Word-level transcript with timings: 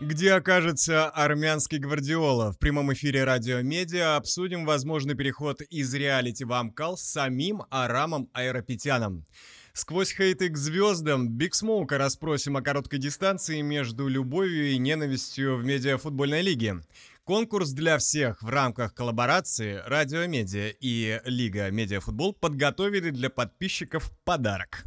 Где 0.00 0.32
окажется 0.32 1.10
армянский 1.10 1.76
гвардиола? 1.76 2.52
В 2.52 2.58
прямом 2.58 2.90
эфире 2.94 3.24
Радио 3.24 3.60
Медиа 3.60 4.16
обсудим 4.16 4.64
возможный 4.64 5.14
переход 5.14 5.60
из 5.60 5.92
реалити 5.92 6.42
в 6.42 6.54
Амкал 6.54 6.96
с 6.96 7.02
самим 7.02 7.64
Арамом 7.68 8.30
Айрапетяном. 8.32 9.26
Сквозь 9.74 10.14
хейты 10.16 10.48
к 10.48 10.56
звездам 10.56 11.28
Биг 11.28 11.54
Смоука 11.54 11.98
расспросим 11.98 12.56
о 12.56 12.62
короткой 12.62 12.98
дистанции 12.98 13.60
между 13.60 14.08
любовью 14.08 14.70
и 14.70 14.78
ненавистью 14.78 15.58
в 15.58 15.64
медиафутбольной 15.64 16.40
лиге. 16.40 16.80
Конкурс 17.24 17.72
для 17.72 17.98
всех 17.98 18.42
в 18.42 18.48
рамках 18.48 18.94
коллаборации 18.94 19.82
Радио 19.84 20.26
Медиа 20.26 20.72
и 20.80 21.20
Лига 21.26 21.70
Медиафутбол 21.70 22.32
подготовили 22.32 23.10
для 23.10 23.28
подписчиков 23.28 24.10
подарок. 24.24 24.86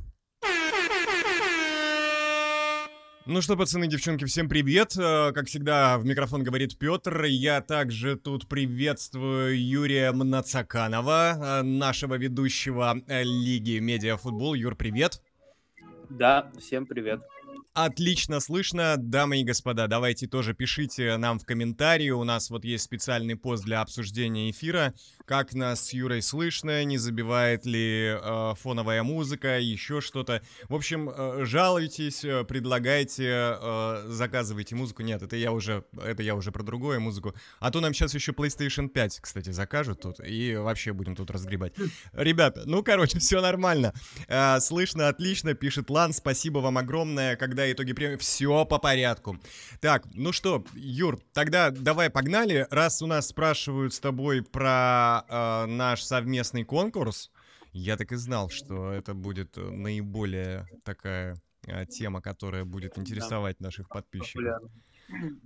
Ну 3.25 3.41
что, 3.41 3.55
пацаны, 3.55 3.87
девчонки, 3.87 4.25
всем 4.25 4.49
привет. 4.49 4.97
Э, 4.97 5.31
как 5.31 5.47
всегда, 5.47 5.97
в 5.97 6.03
микрофон 6.03 6.43
говорит 6.43 6.77
Петр. 6.77 7.23
Я 7.23 7.61
также 7.61 8.17
тут 8.17 8.49
приветствую 8.49 9.57
Юрия 9.57 10.11
Мнацаканова, 10.11 11.61
э, 11.61 11.61
нашего 11.61 12.15
ведущего 12.15 13.01
э, 13.07 13.23
Лиги 13.23 13.79
Медиафутбол. 13.79 14.55
Юр, 14.55 14.75
привет. 14.75 15.21
Да, 16.09 16.51
всем 16.59 16.85
привет. 16.85 17.21
Отлично 17.73 18.39
слышно, 18.39 18.97
дамы 18.97 19.39
и 19.41 19.43
господа. 19.43 19.87
Давайте 19.87 20.27
тоже 20.27 20.53
пишите 20.53 21.15
нам 21.15 21.39
в 21.39 21.45
комментарии. 21.45 22.09
У 22.09 22.23
нас 22.23 22.49
вот 22.49 22.65
есть 22.65 22.83
специальный 22.83 23.35
пост 23.35 23.63
для 23.63 23.81
обсуждения 23.81 24.51
эфира. 24.51 24.93
Как 25.25 25.53
нас 25.53 25.87
с 25.87 25.93
Юрой 25.93 26.21
слышно, 26.21 26.83
не 26.83 26.97
забивает 26.97 27.65
ли 27.65 28.13
э, 28.21 28.53
фоновая 28.59 29.03
музыка, 29.03 29.57
еще 29.57 30.01
что-то. 30.01 30.41
В 30.67 30.75
общем, 30.75 31.09
э, 31.09 31.45
жалуйтесь, 31.45 32.25
э, 32.25 32.43
предлагайте, 32.43 33.57
э, 33.57 34.03
заказывайте 34.07 34.75
музыку. 34.75 35.01
Нет, 35.01 35.21
это 35.21 35.37
я 35.37 35.53
уже, 35.53 35.85
это 36.03 36.23
я 36.23 36.35
уже 36.35 36.51
про 36.51 36.61
другую 36.61 36.99
музыку. 36.99 37.33
А 37.59 37.71
то 37.71 37.79
нам 37.79 37.93
сейчас 37.93 38.13
еще 38.13 38.33
PlayStation 38.33 38.89
5, 38.89 39.21
кстати, 39.21 39.51
закажут 39.51 40.01
тут 40.01 40.19
и 40.19 40.57
вообще 40.57 40.91
будем 40.91 41.15
тут 41.15 41.31
разгребать. 41.31 41.73
Ребята, 42.11 42.63
ну 42.65 42.83
короче, 42.83 43.19
все 43.19 43.39
нормально. 43.39 43.93
Э, 44.27 44.59
слышно 44.59 45.07
отлично, 45.07 45.53
пишет 45.53 45.89
Лан. 45.89 46.11
Спасибо 46.11 46.59
вам 46.59 46.77
огромное. 46.77 47.37
Когда 47.37 47.71
итоги 47.71 47.93
премии. 47.93 48.17
Все 48.17 48.65
по 48.65 48.77
порядку. 48.77 49.39
Так, 49.79 50.03
ну 50.13 50.33
что, 50.33 50.65
Юр, 50.73 51.19
тогда 51.31 51.71
давай 51.71 52.09
погнали. 52.09 52.67
Раз 52.69 53.01
у 53.01 53.07
нас 53.07 53.29
спрашивают 53.29 53.93
с 53.93 54.01
тобой 54.01 54.43
про 54.43 55.12
э, 55.21 55.65
наш 55.65 56.03
совместный 56.03 56.63
конкурс, 56.63 57.31
я 57.71 57.97
так 57.97 58.11
и 58.11 58.15
знал, 58.15 58.49
что 58.49 58.91
это 58.91 59.13
будет 59.13 59.57
наиболее 59.57 60.67
такая 60.83 61.35
э, 61.67 61.85
тема, 61.85 62.21
которая 62.21 62.65
будет 62.65 62.97
интересовать 62.97 63.59
наших 63.59 63.89
подписчиков. 63.89 64.33
Популярно. 64.33 64.69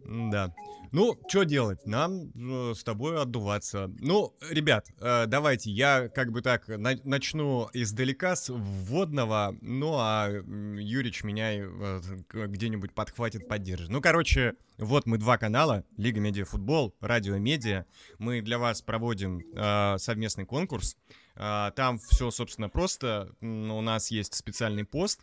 Да. 0.06 0.54
Ну, 0.92 1.20
что 1.28 1.44
делать? 1.44 1.86
Нам 1.86 2.32
э, 2.34 2.74
с 2.74 2.84
тобой 2.84 3.22
отдуваться. 3.22 3.92
Ну, 4.00 4.34
ребят, 4.50 4.88
э, 5.00 5.26
давайте 5.28 5.70
я 5.70 6.08
как 6.08 6.32
бы 6.32 6.42
так 6.42 6.68
на 6.68 6.96
начну 7.04 7.70
издалека 7.74 8.36
с 8.36 8.50
вводного, 8.50 9.56
ну 9.62 9.96
а 9.98 10.30
Юрич 10.30 11.24
меня 11.24 11.54
э, 11.56 12.02
где-нибудь 12.32 12.94
подхватит, 12.94 13.48
поддержит. 13.48 13.90
Ну, 13.90 14.02
короче, 14.02 14.56
вот 14.78 15.06
мы 15.06 15.18
два 15.18 15.38
канала, 15.38 15.84
Лига 15.98 16.22
Медиа 16.22 16.46
Футбол, 16.46 16.96
Радио 17.02 17.38
Медиа. 17.38 17.86
Мы 18.18 18.42
для 18.42 18.58
вас 18.58 18.82
проводим 18.82 19.44
совместный 20.00 20.46
конкурс. 20.46 20.98
Там 21.36 22.00
все, 22.00 22.32
собственно, 22.32 22.70
просто. 22.70 23.32
У 23.42 23.82
нас 23.82 24.12
есть 24.12 24.36
специальный 24.36 24.86
пост, 24.86 25.22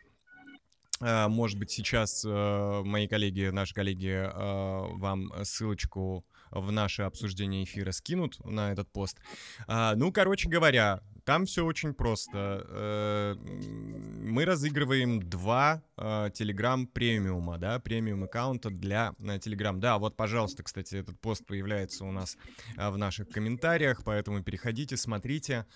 может 1.29 1.59
быть, 1.59 1.71
сейчас 1.71 2.25
э, 2.25 2.83
мои 2.83 3.07
коллеги, 3.07 3.51
наши 3.51 3.75
коллеги 3.75 4.09
э, 4.09 4.97
вам 4.97 5.31
ссылочку 5.45 6.25
в 6.51 6.73
наше 6.73 7.03
обсуждение 7.03 7.65
эфира 7.65 7.93
скинут 7.93 8.43
на 8.45 8.73
этот 8.73 8.91
пост. 8.91 9.19
А, 9.67 9.95
ну, 9.97 10.13
короче 10.13 10.49
говоря, 10.49 11.01
там 11.25 11.45
все 11.45 11.67
очень 11.67 11.93
просто. 11.93 12.65
Э, 12.69 13.35
мы 13.35 14.47
разыгрываем 14.47 15.21
два 15.29 15.83
Telegram 15.97 16.87
премиума, 16.87 17.59
да, 17.59 17.79
премиум 17.81 18.25
аккаунта 18.25 18.71
для 18.71 19.15
Telegram. 19.19 19.77
Да, 19.79 19.99
вот, 19.99 20.17
пожалуйста, 20.17 20.63
кстати, 20.63 20.97
этот 20.97 21.21
пост 21.21 21.45
появляется 21.47 22.05
у 22.05 22.13
нас 22.13 22.37
в 22.77 22.97
наших 22.97 23.29
комментариях, 23.29 24.03
поэтому 24.05 24.43
переходите, 24.43 24.97
смотрите 24.97 25.67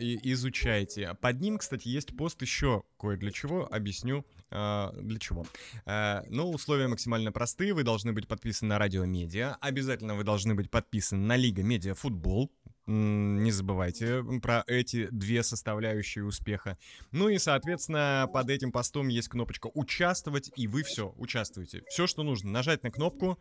и 0.00 0.18
изучайте. 0.32 1.14
Под 1.20 1.40
ним, 1.40 1.58
кстати, 1.58 1.88
есть 1.88 2.16
пост 2.16 2.42
еще 2.42 2.82
кое 2.98 3.16
для 3.16 3.30
чего, 3.30 3.72
объясню 3.72 4.26
для 4.52 5.18
чего. 5.18 5.46
Ну, 5.86 6.50
условия 6.50 6.86
максимально 6.86 7.32
простые, 7.32 7.72
вы 7.72 7.82
должны 7.82 8.12
быть 8.12 8.28
подписаны 8.28 8.68
на 8.68 8.78
Радио 8.78 9.04
Медиа, 9.04 9.56
обязательно 9.60 10.14
вы 10.14 10.24
должны 10.24 10.54
быть 10.54 10.70
подписаны 10.70 11.26
на 11.26 11.36
Лига 11.36 11.62
Медиа 11.62 11.94
Футбол, 11.94 12.52
не 12.86 13.52
забывайте 13.52 14.24
про 14.42 14.64
эти 14.66 15.06
две 15.12 15.44
составляющие 15.44 16.24
успеха. 16.24 16.76
Ну 17.12 17.28
и, 17.28 17.38
соответственно, 17.38 18.28
под 18.32 18.50
этим 18.50 18.72
постом 18.72 19.06
есть 19.06 19.28
кнопочка 19.28 19.70
«Участвовать», 19.72 20.50
и 20.56 20.66
вы 20.66 20.82
все 20.82 21.14
участвуете. 21.16 21.82
Все, 21.88 22.08
что 22.08 22.24
нужно, 22.24 22.50
нажать 22.50 22.82
на 22.82 22.90
кнопку, 22.90 23.38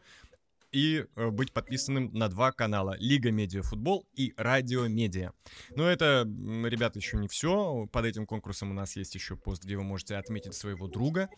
и 0.71 1.05
э, 1.15 1.29
быть 1.29 1.51
подписанным 1.51 2.11
на 2.13 2.29
два 2.29 2.51
канала 2.51 2.95
Лига 2.99 3.31
Медиа 3.31 3.61
Футбол 3.61 4.07
и 4.13 4.33
Радио 4.37 4.87
Медиа. 4.87 5.31
Но 5.75 5.87
это, 5.87 6.23
ребята, 6.25 6.99
еще 6.99 7.17
не 7.17 7.27
все. 7.27 7.87
Под 7.91 8.05
этим 8.05 8.25
конкурсом 8.25 8.71
у 8.71 8.73
нас 8.73 8.95
есть 8.95 9.15
еще 9.15 9.35
пост, 9.35 9.63
где 9.63 9.77
вы 9.77 9.83
можете 9.83 10.15
отметить 10.15 10.53
своего 10.53 10.87
друга. 10.87 11.29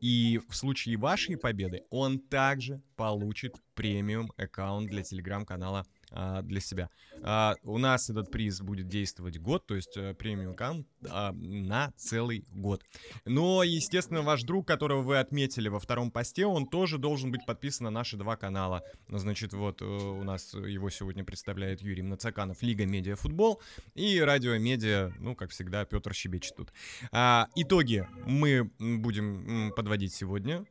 И 0.00 0.40
в 0.48 0.54
случае 0.54 0.96
вашей 0.96 1.36
победы 1.36 1.84
он 1.90 2.18
также 2.18 2.82
получит 2.96 3.56
премиум 3.74 4.32
аккаунт 4.36 4.88
для 4.88 5.02
телеграм-канала 5.02 5.86
а, 6.12 6.42
для 6.42 6.60
себя. 6.60 6.90
А, 7.22 7.54
у 7.62 7.78
нас 7.78 8.10
этот 8.10 8.30
приз 8.30 8.60
будет 8.60 8.88
действовать 8.88 9.38
год, 9.38 9.66
то 9.66 9.74
есть 9.74 9.96
а, 9.96 10.14
премиум 10.14 10.52
аккаунт 10.52 10.86
а, 11.08 11.32
на 11.32 11.92
целый 11.96 12.44
год. 12.50 12.82
Но, 13.24 13.62
естественно, 13.62 14.22
ваш 14.22 14.42
друг, 14.42 14.66
которого 14.66 15.02
вы 15.02 15.18
отметили 15.18 15.68
во 15.68 15.78
втором 15.78 16.10
посте, 16.10 16.46
он 16.46 16.66
тоже 16.66 16.98
должен 16.98 17.30
быть 17.30 17.46
подписан 17.46 17.84
на 17.84 17.90
наши 17.90 18.16
два 18.16 18.36
канала. 18.36 18.82
Значит, 19.08 19.52
вот 19.52 19.80
э, 19.82 19.84
у 19.84 20.22
нас 20.24 20.54
его 20.54 20.90
сегодня 20.90 21.24
представляет 21.24 21.80
Юрий 21.80 22.02
Нацаканов, 22.02 22.62
Лига 22.62 22.86
Медиа 22.86 23.16
Футбол 23.16 23.60
и 23.94 24.20
Радио 24.20 24.56
Медиа, 24.58 25.12
ну, 25.18 25.34
как 25.34 25.50
всегда, 25.50 25.84
Петр 25.84 26.12
Щебечет 26.12 26.56
тут. 26.56 26.72
А, 27.10 27.48
итоги 27.54 28.06
мы 28.26 28.70
будем 28.78 29.72
подводить 29.74 30.12
сегодня, 30.12 30.64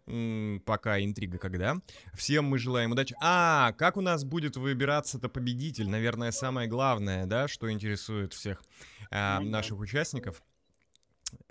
пока 0.65 1.01
интрига 1.01 1.37
когда. 1.37 1.77
Всем 2.13 2.45
мы 2.45 2.57
желаем 2.57 2.91
удачи. 2.91 3.15
А, 3.21 3.71
как 3.73 3.97
у 3.97 4.01
нас 4.01 4.23
будет 4.23 4.57
выбираться-то 4.57 5.30
победитель, 5.31 5.89
наверное, 5.89 6.31
самое 6.31 6.67
главное, 6.67 7.25
да, 7.25 7.47
что 7.47 7.71
интересует 7.71 8.33
всех 8.33 8.61
э, 9.09 9.39
наших 9.39 9.79
участников. 9.79 10.41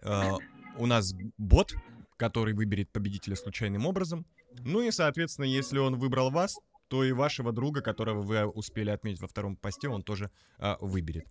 Э, 0.03 0.33
у 0.77 0.87
нас 0.87 1.15
бот, 1.39 1.75
который 2.17 2.55
выберет 2.55 2.91
победителя 2.91 3.37
случайным 3.37 3.87
образом. 3.87 4.27
Ну 4.61 4.83
и, 4.83 4.91
соответственно, 4.91 5.47
если 5.47 5.79
он 5.79 5.97
выбрал 5.99 6.31
вас, 6.31 6.59
то 6.91 7.05
и 7.05 7.13
вашего 7.13 7.53
друга, 7.53 7.83
которого 7.83 8.21
вы 8.21 8.47
успели 8.47 8.91
отметить 8.91 9.21
во 9.21 9.29
втором 9.29 9.57
посте, 9.57 9.89
он 9.89 10.03
тоже 10.03 10.31
а, 10.59 10.77
выберет. 10.81 11.25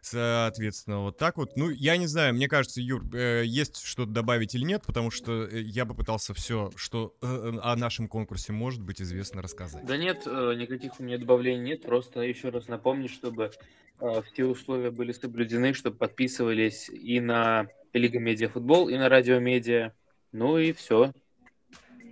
Соответственно, 0.00 1.02
вот 1.02 1.16
так 1.18 1.36
вот. 1.36 1.56
Ну, 1.56 1.70
я 1.70 1.96
не 1.96 2.08
знаю, 2.08 2.34
мне 2.34 2.48
кажется, 2.48 2.80
Юр, 2.80 3.04
э, 3.14 3.44
есть 3.46 3.80
что-то 3.84 4.10
добавить 4.10 4.56
или 4.56 4.64
нет, 4.64 4.82
потому 4.84 5.12
что 5.12 5.44
э, 5.44 5.60
я 5.60 5.86
попытался 5.86 6.34
все, 6.34 6.72
что 6.74 7.14
э, 7.22 7.52
о 7.62 7.76
нашем 7.76 8.08
конкурсе 8.08 8.52
может 8.52 8.82
быть 8.82 9.00
известно, 9.00 9.40
рассказать. 9.40 9.86
Да 9.86 9.96
нет, 9.96 10.24
э, 10.26 10.54
никаких 10.56 10.98
у 10.98 11.04
меня 11.04 11.16
добавлений 11.16 11.62
нет, 11.62 11.82
просто 11.82 12.20
еще 12.20 12.48
раз 12.48 12.66
напомню, 12.66 13.08
чтобы 13.08 13.52
э, 14.00 14.22
все 14.32 14.46
условия 14.46 14.90
были 14.90 15.12
соблюдены, 15.12 15.74
чтобы 15.74 15.96
подписывались 15.96 16.90
и 16.90 17.20
на 17.20 17.68
Лига 17.92 18.18
Медиа 18.18 18.48
Футбол, 18.48 18.88
и 18.88 18.96
на 18.96 19.08
Радио 19.08 19.38
Медиа. 19.38 19.92
Ну 20.32 20.58
и 20.58 20.72
все. 20.72 21.12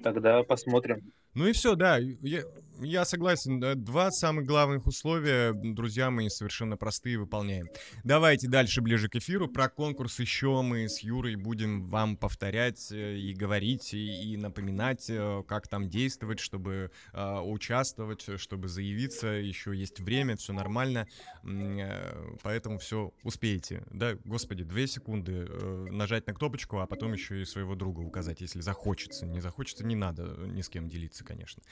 Тогда 0.05 0.45
посмотрим. 0.45 1.13
Ну 1.35 1.47
и 1.47 1.53
все, 1.53 1.75
да. 1.75 1.99
Я, 1.99 2.43
я 2.83 3.05
согласен. 3.05 3.61
Два 3.85 4.11
самых 4.11 4.47
главных 4.47 4.87
условия, 4.87 5.53
друзья 5.53 6.11
мои, 6.11 6.29
совершенно 6.29 6.77
простые, 6.77 7.19
выполняем. 7.19 7.67
Давайте 8.05 8.49
дальше, 8.49 8.81
ближе 8.81 9.09
к 9.09 9.17
эфиру. 9.17 9.49
Про 9.49 9.69
конкурс 9.69 10.19
еще 10.19 10.63
мы 10.63 10.89
с 10.89 11.01
Юрой 11.01 11.37
будем 11.37 11.87
вам 11.87 12.17
повторять 12.17 12.91
э, 12.91 13.17
и 13.17 13.35
говорить, 13.35 13.95
и, 13.95 14.37
напоминать, 14.37 15.07
э, 15.09 15.43
как 15.47 15.69
там 15.69 15.89
действовать, 15.89 16.41
чтобы 16.41 16.91
э, 17.13 17.41
участвовать, 17.41 18.27
чтобы 18.41 18.69
заявиться. 18.69 19.29
Еще 19.29 19.77
есть 19.77 20.01
время, 20.01 20.37
все 20.37 20.53
нормально. 20.53 21.07
Поэтому 22.43 22.79
все 22.79 23.13
успеете. 23.23 23.85
Да, 23.91 24.17
господи, 24.25 24.65
две 24.65 24.87
секунды 24.87 25.47
нажать 25.91 26.27
на 26.27 26.35
кнопочку, 26.35 26.79
а 26.79 26.87
потом 26.87 27.13
еще 27.13 27.43
и 27.43 27.45
своего 27.45 27.75
друга 27.75 28.01
указать, 28.01 28.41
если 28.41 28.61
захочется. 28.61 29.27
Не 29.27 29.41
захочется, 29.41 29.85
не 29.85 29.95
надо 29.95 30.37
ни 30.47 30.63
с 30.63 30.69
кем 30.69 30.89
делиться, 30.89 31.25
конечно. 31.25 31.63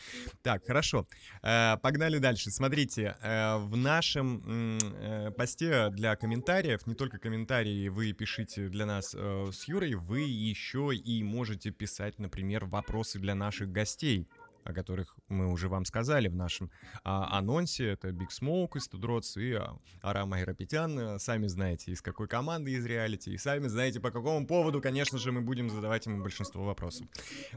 Так, 0.43 0.67
хорошо. 0.67 1.00
Э, 1.43 1.76
погнали 1.82 2.19
дальше. 2.19 2.50
Смотрите, 2.50 3.17
э, 3.23 3.56
в 3.56 3.76
нашем 3.76 4.43
э, 4.47 5.31
посте 5.37 5.91
для 5.91 6.17
комментариев, 6.17 6.87
не 6.87 6.94
только 6.94 7.19
комментарии 7.19 7.88
вы 7.88 8.12
пишите 8.12 8.69
для 8.69 8.87
нас 8.87 9.14
с 9.14 9.64
Юрой, 9.69 9.94
вы 9.94 10.20
еще 10.20 10.93
и 10.94 11.23
можете 11.23 11.70
писать, 11.70 12.19
например, 12.19 12.64
вопросы 12.64 13.19
для 13.19 13.35
наших 13.35 13.70
гостей 13.73 14.29
о 14.65 14.73
которых 14.73 15.17
мы 15.29 15.51
уже 15.51 15.69
вам 15.69 15.85
сказали 15.85 16.29
в 16.29 16.35
нашем 16.35 16.71
а, 17.05 17.39
анонсе. 17.39 17.89
Это 17.91 18.09
Big 18.09 18.29
Smoke 18.29 18.77
из 18.77 18.89
Тудроц 18.89 19.37
и 19.37 19.53
а, 19.53 19.77
Арам 20.03 20.33
Айрапетян. 20.33 21.19
Сами 21.19 21.47
знаете, 21.47 21.93
из 21.93 22.03
какой 22.03 22.29
команды 22.29 22.73
из 22.73 22.85
реалити, 22.85 23.33
и 23.33 23.39
сами 23.39 23.69
знаете, 23.69 24.01
по 24.01 24.11
какому 24.11 24.47
поводу, 24.47 24.81
конечно 24.81 25.19
же, 25.19 25.33
мы 25.33 25.41
будем 25.41 25.71
задавать 25.71 26.07
ему 26.07 26.23
большинство 26.23 26.65
вопросов. 26.65 27.07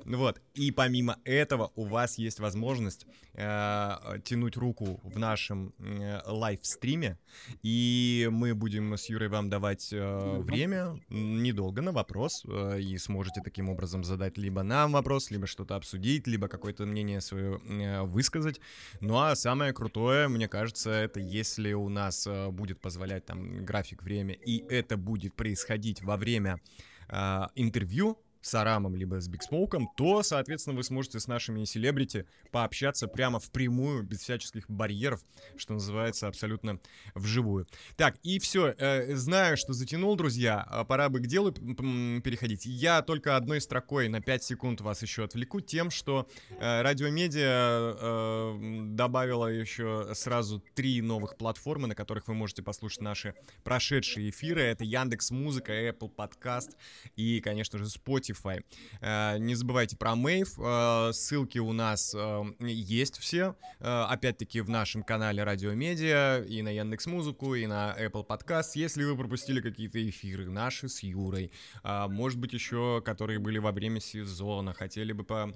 Вот. 0.06 0.42
И 0.54 0.72
помимо 0.72 1.18
этого 1.24 1.72
у 1.76 1.86
вас 1.86 2.18
есть 2.18 2.40
возможность 2.40 3.06
э, 3.34 4.20
тянуть 4.24 4.58
руку 4.58 5.00
в 5.04 5.20
нашем 5.20 5.74
э, 5.80 6.22
лайв-стриме, 6.26 7.18
и 7.62 8.30
мы 8.32 8.54
будем 8.56 8.94
с 8.94 9.10
Юрой 9.10 9.30
вам 9.30 9.50
давать 9.50 9.90
э, 9.92 10.38
время 10.40 11.00
недолго 11.10 11.82
на 11.82 11.92
вопрос, 11.92 12.44
э, 12.48 12.82
и 12.82 12.98
сможете 12.98 13.42
таким 13.44 13.70
образом 13.70 14.04
задать 14.04 14.38
либо 14.38 14.64
нам 14.64 14.92
вопрос, 14.94 15.32
либо 15.32 15.48
что-то 15.48 15.76
обсудить, 15.76 16.28
либо 16.28 16.48
какое-то 16.48 16.86
мнение 16.94 17.22
свое 17.22 17.60
э, 17.68 18.04
высказать. 18.04 18.62
Ну 19.02 19.20
а 19.20 19.36
самое 19.36 19.74
крутое, 19.74 20.28
мне 20.28 20.48
кажется, 20.48 20.92
это 20.92 21.20
если 21.20 21.74
у 21.74 21.90
нас 21.90 22.28
э, 22.28 22.50
будет 22.50 22.80
позволять 22.80 23.26
там 23.26 23.66
график 23.66 24.04
время, 24.04 24.34
и 24.34 24.64
это 24.70 24.96
будет 24.96 25.34
происходить 25.34 26.02
во 26.02 26.16
время 26.16 26.62
э, 27.10 27.42
интервью, 27.56 28.18
с 28.44 28.54
Арамом, 28.56 28.96
либо 28.96 29.20
с 29.20 29.28
Биг 29.28 29.42
Смоуком, 29.42 29.90
то, 29.96 30.22
соответственно, 30.22 30.76
вы 30.76 30.84
сможете 30.84 31.20
с 31.20 31.28
нашими 31.28 31.64
селебрити 31.64 32.26
пообщаться 32.52 33.08
прямо 33.08 33.40
впрямую, 33.40 34.04
без 34.04 34.20
всяческих 34.20 34.70
барьеров, 34.70 35.22
что 35.56 35.74
называется, 35.74 36.28
абсолютно 36.28 36.80
вживую. 37.16 37.68
Так, 37.96 38.18
и 38.22 38.40
все. 38.40 38.76
Э, 38.78 39.16
знаю, 39.16 39.56
что 39.56 39.74
затянул, 39.74 40.16
друзья. 40.18 40.62
А 40.70 40.84
пора 40.84 41.08
бы 41.08 41.20
к 41.20 41.28
делу 41.28 41.54
переходить. 41.54 42.66
Я 42.66 43.02
только 43.02 43.38
одной 43.38 43.62
строкой 43.62 44.10
на 44.10 44.22
5 44.22 44.44
секунд 44.44 44.82
вас 44.82 45.02
еще 45.02 45.24
отвлеку 45.24 45.62
тем, 45.62 45.90
что 45.90 46.28
э, 46.50 46.82
Радиомедиа 46.82 47.96
э, 47.98 48.88
добавила 48.90 49.48
еще 49.48 50.10
сразу 50.16 50.62
три 50.76 51.02
новых 51.02 51.38
платформы, 51.38 51.88
на 51.88 51.96
которых 51.96 52.28
вы 52.28 52.34
можете 52.34 52.62
послушать 52.62 53.02
наши 53.02 53.36
прошедшие 53.64 54.30
эфиры. 54.30 54.64
Это 54.64 54.84
Яндекс 54.84 55.32
Музыка, 55.32 55.72
Apple 55.72 56.12
Podcast 56.14 56.76
и, 57.16 57.40
конечно 57.40 57.80
же, 57.80 57.86
Spotify 57.86 58.33
Spotify. 58.34 58.64
Э, 59.02 59.38
не 59.38 59.56
забывайте 59.56 59.96
про 59.98 60.16
Мэйв. 60.16 60.58
Э, 60.60 61.12
ссылки 61.14 61.60
у 61.60 61.74
нас 61.74 62.14
э, 62.16 62.44
есть 62.60 63.18
все. 63.18 63.56
Опять-таки 63.80 64.62
в 64.62 64.70
нашем 64.70 65.04
канале 65.04 65.44
Радио 65.44 65.74
Медиа 65.74 66.44
и 66.48 66.62
на 66.62 66.70
Яндекс 66.70 67.06
Музыку, 67.08 67.56
и 67.56 67.66
на 67.66 67.96
Apple 68.00 68.26
Podcast. 68.26 68.72
Если 68.76 69.04
вы 69.04 69.18
пропустили 69.18 69.62
какие-то 69.62 70.00
эфиры 70.10 70.50
наши 70.50 70.88
с 70.88 71.04
Юрой, 71.04 71.52
может 71.84 72.40
быть 72.40 72.54
еще, 72.54 73.02
которые 73.04 73.40
были 73.40 73.58
во 73.58 73.72
время 73.72 74.00
сезона, 74.00 74.74
хотели 74.74 75.12
бы 75.12 75.24
по, 75.24 75.54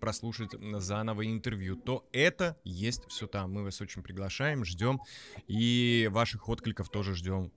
прослушать 0.00 0.50
заново 0.78 1.26
интервью, 1.26 1.76
то 1.76 2.06
это 2.12 2.56
есть 2.64 3.02
все 3.08 3.26
там. 3.26 3.52
Мы 3.52 3.64
вас 3.64 3.80
очень 3.80 4.02
приглашаем, 4.02 4.64
ждем. 4.64 5.00
И 5.48 6.08
ваших 6.12 6.48
откликов 6.48 6.88
тоже 6.90 7.14
ждем. 7.14 7.50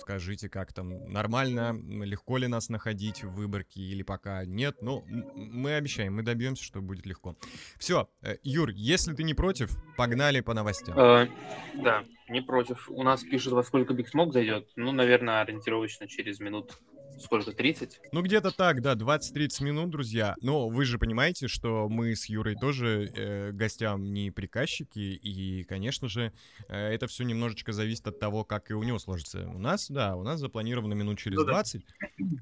Скажите, 0.00 0.48
как 0.48 0.72
там, 0.72 1.10
нормально, 1.12 1.72
легко 2.04 2.36
ли 2.36 2.46
нас 2.46 2.68
находить 2.68 3.24
в 3.24 3.30
выборке 3.30 3.65
проверки 3.66 3.78
или 3.78 4.02
пока 4.02 4.44
нет, 4.44 4.82
но 4.82 5.04
мы 5.06 5.74
обещаем, 5.74 6.14
мы 6.14 6.22
добьемся, 6.22 6.64
что 6.64 6.80
будет 6.80 7.06
легко. 7.06 7.36
Все, 7.78 8.08
э, 8.22 8.36
Юр, 8.42 8.70
если 8.70 9.14
ты 9.14 9.22
не 9.22 9.34
против, 9.34 9.70
погнали 9.96 10.40
по 10.40 10.54
новостям. 10.54 10.98
Э, 10.98 11.28
да, 11.74 12.04
не 12.28 12.40
против. 12.40 12.88
У 12.90 13.02
нас 13.02 13.22
пишут, 13.22 13.52
во 13.52 13.62
сколько 13.62 13.94
Биг 13.94 14.08
Смог 14.08 14.32
зайдет. 14.32 14.68
Ну, 14.76 14.92
наверное, 14.92 15.42
ориентировочно 15.42 16.08
через 16.08 16.40
минут 16.40 16.78
сколько, 17.18 17.52
30? 17.52 18.00
Ну, 18.12 18.22
где-то 18.22 18.50
так, 18.50 18.82
да, 18.82 18.94
20-30 18.94 19.64
минут, 19.64 19.90
друзья. 19.90 20.34
Но 20.40 20.68
вы 20.68 20.84
же 20.84 20.98
понимаете, 20.98 21.48
что 21.48 21.88
мы 21.88 22.14
с 22.14 22.26
Юрой 22.26 22.56
тоже 22.56 23.10
э, 23.14 23.52
гостям 23.52 24.12
не 24.12 24.30
приказчики, 24.30 24.98
и, 24.98 25.64
конечно 25.64 26.08
же, 26.08 26.32
э, 26.68 26.76
это 26.76 27.06
все 27.06 27.24
немножечко 27.24 27.72
зависит 27.72 28.06
от 28.06 28.18
того, 28.18 28.44
как 28.44 28.70
и 28.70 28.74
у 28.74 28.82
него 28.82 28.98
сложится. 28.98 29.48
У 29.48 29.58
нас, 29.58 29.90
да, 29.90 30.16
у 30.16 30.22
нас 30.22 30.40
запланировано 30.40 30.94
минут 30.94 31.18
через 31.18 31.44
20, 31.44 31.84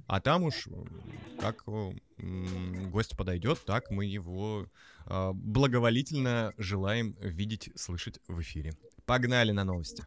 а 0.06 0.20
там 0.20 0.44
уж 0.44 0.68
как 1.40 1.64
гость 2.16 3.16
подойдет, 3.16 3.60
так 3.64 3.90
мы 3.90 4.04
его 4.04 4.66
э, 5.06 5.30
благоволительно 5.32 6.54
желаем 6.58 7.16
видеть, 7.20 7.70
слышать 7.74 8.20
в 8.28 8.40
эфире. 8.40 8.74
Погнали 9.04 9.52
на 9.52 9.64
новости. 9.64 10.04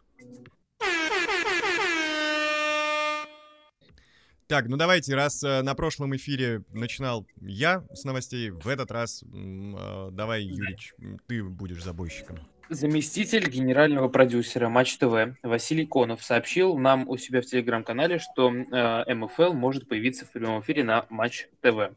Так, 4.47 4.67
ну 4.69 4.77
давайте, 4.77 5.13
раз 5.13 5.43
э, 5.43 5.61
на 5.61 5.75
прошлом 5.75 6.15
эфире 6.15 6.63
начинал 6.71 7.27
я 7.41 7.83
с 7.93 8.05
новостей, 8.05 8.49
в 8.51 8.69
этот 8.69 8.91
раз 8.91 9.21
э, 9.23 10.09
давай, 10.13 10.43
Юрич, 10.43 10.93
ты 11.27 11.43
будешь 11.43 11.83
забойщиком. 11.83 12.39
Заместитель 12.69 13.49
генерального 13.49 14.07
продюсера 14.07 14.69
Матч 14.69 14.97
ТВ 14.97 15.37
Василий 15.43 15.85
Конов 15.85 16.23
сообщил 16.23 16.77
нам 16.77 17.09
у 17.09 17.17
себя 17.17 17.41
в 17.41 17.45
телеграм-канале, 17.45 18.19
что 18.19 18.49
э, 18.53 19.13
МФЛ 19.13 19.51
может 19.51 19.89
появиться 19.89 20.25
в 20.25 20.31
прямом 20.31 20.61
эфире 20.61 20.85
на 20.85 21.05
Матч 21.09 21.49
ТВ. 21.59 21.91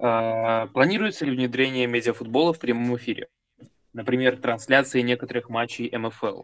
Э, 0.00 0.66
планируется 0.74 1.24
ли 1.24 1.30
внедрение 1.30 1.86
медиафутбола 1.86 2.52
в 2.52 2.58
прямом 2.58 2.94
эфире? 2.98 3.28
Например, 3.94 4.36
трансляции 4.36 5.00
некоторых 5.00 5.48
матчей 5.48 5.90
МФЛ. 5.96 6.42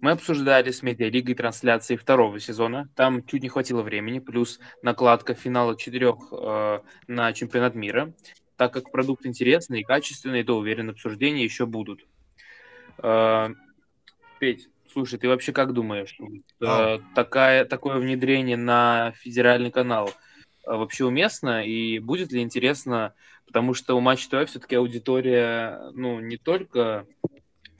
Мы 0.00 0.12
обсуждали 0.12 0.70
с 0.70 0.82
медиалигой 0.82 1.34
трансляции 1.34 1.96
второго 1.96 2.38
сезона. 2.38 2.88
Там 2.94 3.24
чуть 3.26 3.42
не 3.42 3.48
хватило 3.48 3.82
времени, 3.82 4.20
плюс 4.20 4.60
накладка 4.82 5.34
финала 5.34 5.76
четырех 5.76 6.16
э, 6.32 6.80
на 7.08 7.32
чемпионат 7.32 7.74
мира. 7.74 8.14
Так 8.56 8.72
как 8.72 8.92
продукт 8.92 9.26
интересный 9.26 9.80
и 9.80 9.84
качественный, 9.84 10.44
то 10.44 10.56
уверен, 10.56 10.90
обсуждения 10.90 11.42
еще 11.42 11.66
будут. 11.66 12.06
Э, 13.02 13.48
Петь, 14.38 14.68
слушай, 14.92 15.18
ты 15.18 15.28
вообще 15.28 15.52
как 15.52 15.72
думаешь? 15.72 16.16
Э, 16.60 16.98
такая, 17.16 17.64
такое 17.64 17.98
внедрение 17.98 18.56
на 18.56 19.12
федеральный 19.16 19.72
канал 19.72 20.10
э, 20.64 20.70
вообще 20.70 21.06
уместно 21.06 21.64
и 21.64 21.98
будет 21.98 22.30
ли 22.30 22.40
интересно? 22.42 23.14
Потому 23.46 23.74
что 23.74 23.96
у 23.96 24.00
Матч 24.00 24.28
ТВ 24.28 24.46
все-таки 24.46 24.76
аудитория, 24.76 25.90
ну, 25.94 26.20
не 26.20 26.36
только 26.36 27.06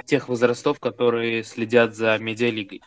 тех 0.05 0.29
возрастов, 0.29 0.81
которые 0.81 1.45
следят 1.45 1.95
за 1.95 2.19
медиалигой. 2.19 2.83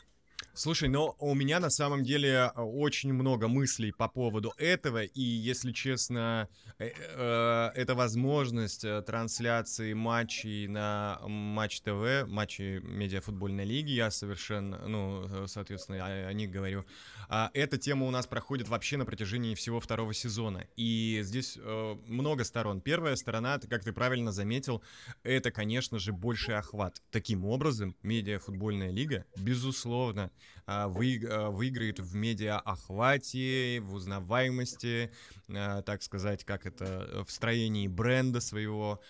Слушай, 0.53 0.89
но 0.89 1.15
у 1.19 1.33
меня 1.33 1.61
на 1.61 1.69
самом 1.69 2.03
деле 2.03 2.51
э, 2.53 2.61
очень 2.61 3.13
много 3.13 3.47
мыслей 3.47 3.93
по 3.93 4.09
поводу 4.09 4.53
этого, 4.57 5.01
и, 5.03 5.21
если 5.21 5.71
честно, 5.71 6.49
э, 6.77 6.89
э, 6.89 7.69
это 7.73 7.95
возможность 7.95 8.85
трансляции 9.05 9.93
матчей 9.93 10.67
на 10.67 11.21
Матч 11.25 11.79
ТВ, 11.81 12.27
матчи 12.27 12.81
медиафутбольной 12.83 13.63
лиги, 13.63 13.91
я 13.91 14.11
совершенно, 14.11 14.85
ну, 14.89 15.47
соответственно, 15.47 16.27
о, 16.27 16.33
них 16.33 16.51
говорю. 16.51 16.85
А 17.29 17.49
эта 17.53 17.77
тема 17.77 18.05
у 18.05 18.11
нас 18.11 18.27
проходит 18.27 18.67
вообще 18.67 18.97
на 18.97 19.05
протяжении 19.05 19.55
всего 19.55 19.79
второго 19.79 20.13
сезона, 20.13 20.67
и 20.75 21.21
здесь 21.23 21.57
много 22.07 22.43
сторон. 22.43 22.81
Первая 22.81 23.15
сторона, 23.15 23.57
как 23.57 23.85
ты 23.85 23.93
правильно 23.93 24.33
заметил, 24.33 24.83
это, 25.23 25.49
конечно 25.49 25.97
же, 25.97 26.11
больший 26.11 26.57
охват. 26.57 27.01
Таким 27.09 27.45
образом, 27.45 27.95
медиафутбольная 28.03 28.91
лига, 28.91 29.23
безусловно, 29.37 30.23
а, 30.23 30.41
вы, 30.65 31.21
а, 31.29 31.49
выиграет 31.49 31.99
в 31.99 32.15
медиа-охвате, 32.15 33.79
в 33.81 33.93
узнаваемости, 33.93 35.11
а, 35.49 35.81
так 35.81 36.03
сказать, 36.03 36.45
как 36.45 36.65
это, 36.65 37.23
в 37.27 37.31
строении 37.31 37.87
бренда 37.87 38.39
своего. 38.39 39.01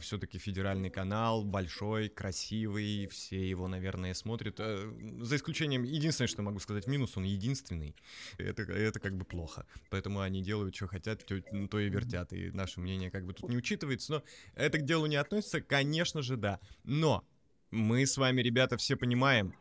Все-таки 0.00 0.38
федеральный 0.38 0.90
канал, 0.90 1.44
большой, 1.44 2.08
красивый, 2.08 3.08
все 3.08 3.48
его, 3.48 3.66
наверное, 3.66 4.14
смотрят. 4.14 4.58
За 4.58 5.36
исключением, 5.36 5.82
единственное, 5.82 6.28
что 6.28 6.42
могу 6.42 6.60
сказать, 6.60 6.86
минус, 6.86 7.16
он 7.16 7.24
единственный. 7.24 7.96
Это, 8.38 8.62
это 8.62 9.00
как 9.00 9.16
бы 9.16 9.24
плохо. 9.24 9.66
Поэтому 9.90 10.20
они 10.20 10.42
делают, 10.42 10.76
что 10.76 10.86
хотят, 10.86 11.26
то, 11.26 11.40
то 11.40 11.80
и 11.80 11.88
вертят. 11.88 12.32
И 12.32 12.50
наше 12.52 12.80
мнение 12.80 13.10
как 13.10 13.26
бы 13.26 13.34
тут 13.34 13.50
не 13.50 13.56
учитывается. 13.56 14.12
Но 14.12 14.22
это 14.54 14.78
к 14.78 14.84
делу 14.84 15.06
не 15.06 15.16
относится, 15.16 15.60
конечно 15.60 16.22
же, 16.22 16.36
да. 16.36 16.60
Но 16.84 17.24
мы 17.70 18.06
с 18.06 18.16
вами, 18.16 18.42
ребята, 18.42 18.76
все 18.76 18.96
понимаем, 18.96 19.54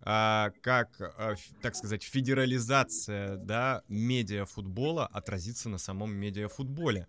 а, 0.00 0.50
как, 0.62 1.00
а, 1.00 1.34
так 1.60 1.74
сказать, 1.74 2.02
федерализация, 2.02 3.36
да, 3.36 3.82
медиафутбола 3.88 5.06
отразится 5.06 5.68
на 5.68 5.78
самом 5.78 6.14
медиафутболе. 6.14 7.06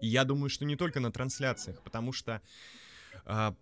И 0.00 0.06
я 0.06 0.24
думаю, 0.24 0.48
что 0.48 0.64
не 0.64 0.76
только 0.76 1.00
на 1.00 1.10
трансляциях, 1.10 1.82
потому 1.82 2.12
что, 2.12 2.40
а, 3.24 3.54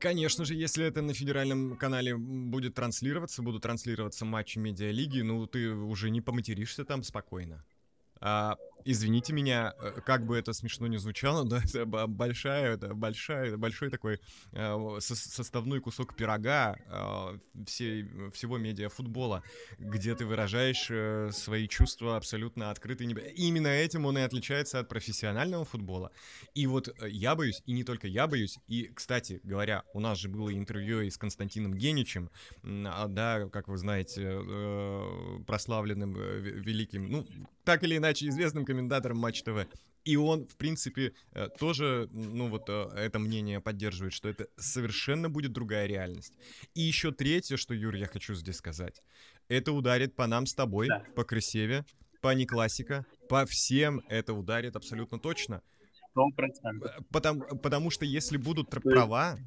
конечно 0.00 0.44
же, 0.44 0.54
если 0.54 0.84
это 0.84 1.02
на 1.02 1.14
федеральном 1.14 1.76
канале 1.76 2.16
будет 2.16 2.74
транслироваться, 2.74 3.42
будут 3.42 3.62
транслироваться 3.62 4.24
матчи 4.24 4.58
медиалиги, 4.58 5.20
ну, 5.20 5.46
ты 5.46 5.70
уже 5.70 6.10
не 6.10 6.20
поматеришься 6.20 6.84
там 6.84 7.02
спокойно. 7.02 7.64
А, 8.20 8.56
извините 8.86 9.32
меня, 9.32 9.74
э, 9.80 10.00
как 10.04 10.24
бы 10.24 10.38
это 10.38 10.52
смешно 10.52 10.86
не 10.86 10.96
звучало, 10.96 11.44
но 11.48 11.56
это 11.56 11.84
большая, 12.06 12.74
это 12.74 12.94
большая, 12.94 13.56
большой 13.56 13.90
такой 13.90 14.20
э, 14.52 14.98
составной 15.00 15.80
кусок 15.80 16.14
пирога 16.14 16.76
э, 16.86 17.38
всей, 17.66 18.08
всего 18.30 18.58
медиафутбола, 18.58 19.42
где 19.78 20.14
ты 20.14 20.24
выражаешь 20.24 20.86
э, 20.90 21.30
свои 21.32 21.68
чувства 21.68 22.16
абсолютно 22.16 22.70
открыто. 22.70 23.04
Именно 23.04 23.68
этим 23.68 24.06
он 24.06 24.18
и 24.18 24.22
отличается 24.22 24.78
от 24.78 24.88
профессионального 24.88 25.64
футбола. 25.64 26.12
И 26.54 26.66
вот 26.66 26.88
э, 26.88 27.08
я 27.10 27.34
боюсь, 27.34 27.62
и 27.66 27.72
не 27.72 27.84
только 27.84 28.06
я 28.06 28.26
боюсь, 28.26 28.58
и, 28.68 28.84
кстати 28.94 29.40
говоря, 29.42 29.82
у 29.92 30.00
нас 30.00 30.18
же 30.18 30.28
было 30.28 30.54
интервью 30.54 31.00
и 31.00 31.10
с 31.10 31.18
Константином 31.18 31.74
Геничем, 31.74 32.30
а, 32.62 33.08
да, 33.08 33.48
как 33.48 33.68
вы 33.68 33.76
знаете, 33.76 34.22
э, 34.24 35.38
прославленным 35.46 36.14
великим, 36.14 37.10
ну, 37.10 37.26
так 37.66 37.82
или 37.82 37.96
иначе 37.96 38.28
известным 38.28 38.64
комментатором 38.64 39.18
Матч 39.18 39.42
ТВ. 39.42 39.66
И 40.04 40.16
он, 40.16 40.46
в 40.46 40.56
принципе, 40.56 41.12
э, 41.32 41.48
тоже, 41.58 42.08
ну 42.12 42.48
вот, 42.48 42.68
э, 42.68 42.90
это 42.94 43.18
мнение 43.18 43.60
поддерживает, 43.60 44.12
что 44.12 44.28
это 44.28 44.46
совершенно 44.56 45.28
будет 45.28 45.52
другая 45.52 45.86
реальность. 45.86 46.32
И 46.74 46.82
еще 46.82 47.10
третье, 47.10 47.56
что, 47.56 47.74
Юр, 47.74 47.96
я 47.96 48.06
хочу 48.06 48.34
здесь 48.34 48.56
сказать. 48.56 49.02
Это 49.48 49.72
ударит 49.72 50.14
по 50.14 50.28
нам 50.28 50.46
с 50.46 50.54
тобой, 50.54 50.86
да. 50.86 51.02
по 51.16 51.24
Красеве, 51.24 51.84
по 52.20 52.32
Неклассика, 52.34 53.04
по 53.28 53.44
всем 53.46 54.00
это 54.08 54.32
ударит 54.32 54.76
абсолютно 54.76 55.18
точно. 55.18 55.60
100%. 56.16 56.84
Э, 56.84 57.02
потому, 57.10 57.40
потому 57.58 57.90
что 57.90 58.04
если 58.04 58.36
будут 58.36 58.70
права, 58.70 59.40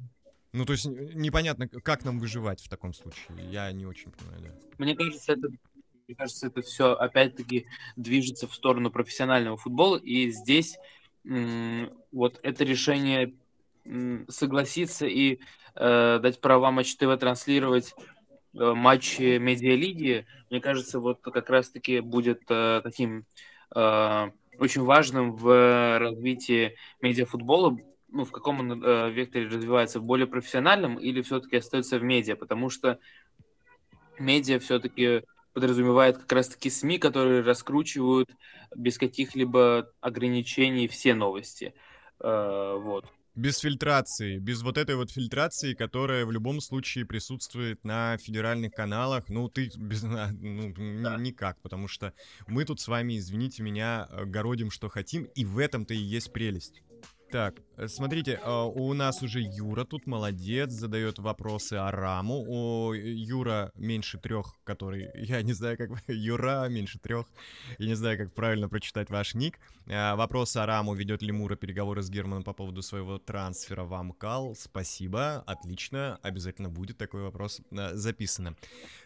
ну, 0.52 0.66
то 0.66 0.72
есть 0.72 0.84
непонятно, 0.84 1.68
как 1.68 2.04
нам 2.04 2.18
выживать 2.18 2.60
в 2.60 2.68
таком 2.68 2.92
случае. 2.92 3.50
Я 3.50 3.72
не 3.72 3.86
очень 3.86 4.10
понимаю, 4.10 4.42
да. 4.42 4.54
Мне 4.78 4.94
кажется, 4.94 5.32
это 5.32 5.48
мне 6.10 6.16
кажется, 6.16 6.48
это 6.48 6.60
все 6.62 6.94
опять-таки 6.94 7.66
движется 7.94 8.48
в 8.48 8.54
сторону 8.54 8.90
профессионального 8.90 9.56
футбола, 9.56 9.96
и 9.96 10.30
здесь 10.30 10.76
вот 11.22 12.40
это 12.42 12.64
решение 12.64 13.32
согласиться 14.28 15.06
и 15.06 15.38
э, 15.76 16.18
дать 16.20 16.40
права 16.40 16.72
Матч 16.72 16.96
ТВ 16.96 17.16
транслировать 17.16 17.94
э, 18.54 18.72
матчи 18.72 19.38
медиалиги, 19.38 20.26
мне 20.50 20.60
кажется, 20.60 20.98
вот 20.98 21.20
как 21.20 21.48
раз-таки 21.48 22.00
будет 22.00 22.42
э, 22.48 22.80
таким 22.82 23.24
э, 23.76 24.30
очень 24.58 24.82
важным 24.82 25.32
в 25.32 25.98
развитии 26.00 26.74
медиафутбола, 27.00 27.78
ну, 28.08 28.24
в 28.24 28.32
каком 28.32 28.58
он 28.58 28.82
э, 28.84 29.10
векторе 29.10 29.46
развивается, 29.46 30.00
в 30.00 30.04
более 30.04 30.26
профессиональном 30.26 30.96
или 30.96 31.22
все-таки 31.22 31.56
остается 31.58 32.00
в 32.00 32.02
медиа, 32.02 32.34
потому 32.34 32.68
что 32.68 32.98
медиа 34.18 34.58
все-таки 34.58 35.22
подразумевает 35.52 36.18
как 36.18 36.32
раз-таки 36.32 36.70
СМИ, 36.70 36.98
которые 36.98 37.42
раскручивают 37.42 38.30
без 38.74 38.98
каких-либо 38.98 39.90
ограничений 40.00 40.88
все 40.88 41.14
новости. 41.14 41.74
Э, 42.20 42.76
вот. 42.78 43.06
Без 43.36 43.58
фильтрации, 43.58 44.38
без 44.38 44.62
вот 44.62 44.76
этой 44.76 44.96
вот 44.96 45.10
фильтрации, 45.10 45.74
которая 45.74 46.26
в 46.26 46.32
любом 46.32 46.60
случае 46.60 47.06
присутствует 47.06 47.84
на 47.84 48.18
федеральных 48.18 48.72
каналах. 48.72 49.28
Ну, 49.28 49.48
ты 49.48 49.70
без, 49.76 50.02
ну, 50.02 50.74
да. 51.02 51.16
никак, 51.16 51.60
потому 51.62 51.88
что 51.88 52.12
мы 52.46 52.64
тут 52.64 52.80
с 52.80 52.88
вами, 52.88 53.18
извините 53.18 53.62
меня, 53.62 54.08
э, 54.10 54.24
городим, 54.24 54.70
что 54.70 54.88
хотим, 54.88 55.24
и 55.24 55.44
в 55.44 55.58
этом-то 55.58 55.94
и 55.94 55.98
есть 55.98 56.32
прелесть. 56.32 56.82
Так, 57.30 57.54
смотрите, 57.88 58.40
а, 58.42 58.64
у 58.64 58.92
нас 58.94 59.22
уже 59.22 59.40
Юра 59.40 59.84
тут 59.84 60.06
молодец, 60.06 60.70
задает 60.70 61.18
вопросы 61.18 61.74
Араму. 61.74 62.44
У 62.46 62.92
Юра 62.92 63.72
меньше 63.74 64.18
трех, 64.18 64.54
который, 64.64 65.10
я 65.14 65.42
не 65.42 65.52
знаю, 65.52 65.76
как... 65.76 65.90
Юра 66.08 66.66
меньше 66.68 66.98
трех. 66.98 67.26
Я 67.78 67.86
не 67.86 67.94
знаю, 67.94 68.18
как 68.18 68.34
правильно 68.34 68.68
прочитать 68.68 69.10
ваш 69.10 69.34
ник. 69.34 69.58
А, 69.88 70.16
вопрос 70.16 70.56
Араму, 70.56 70.94
ведет 70.94 71.22
ли 71.22 71.32
Мура 71.32 71.56
переговоры 71.56 72.02
с 72.02 72.10
Германом 72.10 72.44
по 72.44 72.52
поводу 72.52 72.82
своего 72.82 73.18
трансфера 73.18 73.84
в 73.84 73.94
Амкал. 73.94 74.54
Спасибо, 74.54 75.42
отлично, 75.46 76.18
обязательно 76.22 76.68
будет 76.68 76.98
такой 76.98 77.22
вопрос 77.22 77.60
а, 77.72 77.94
записано. 77.94 78.56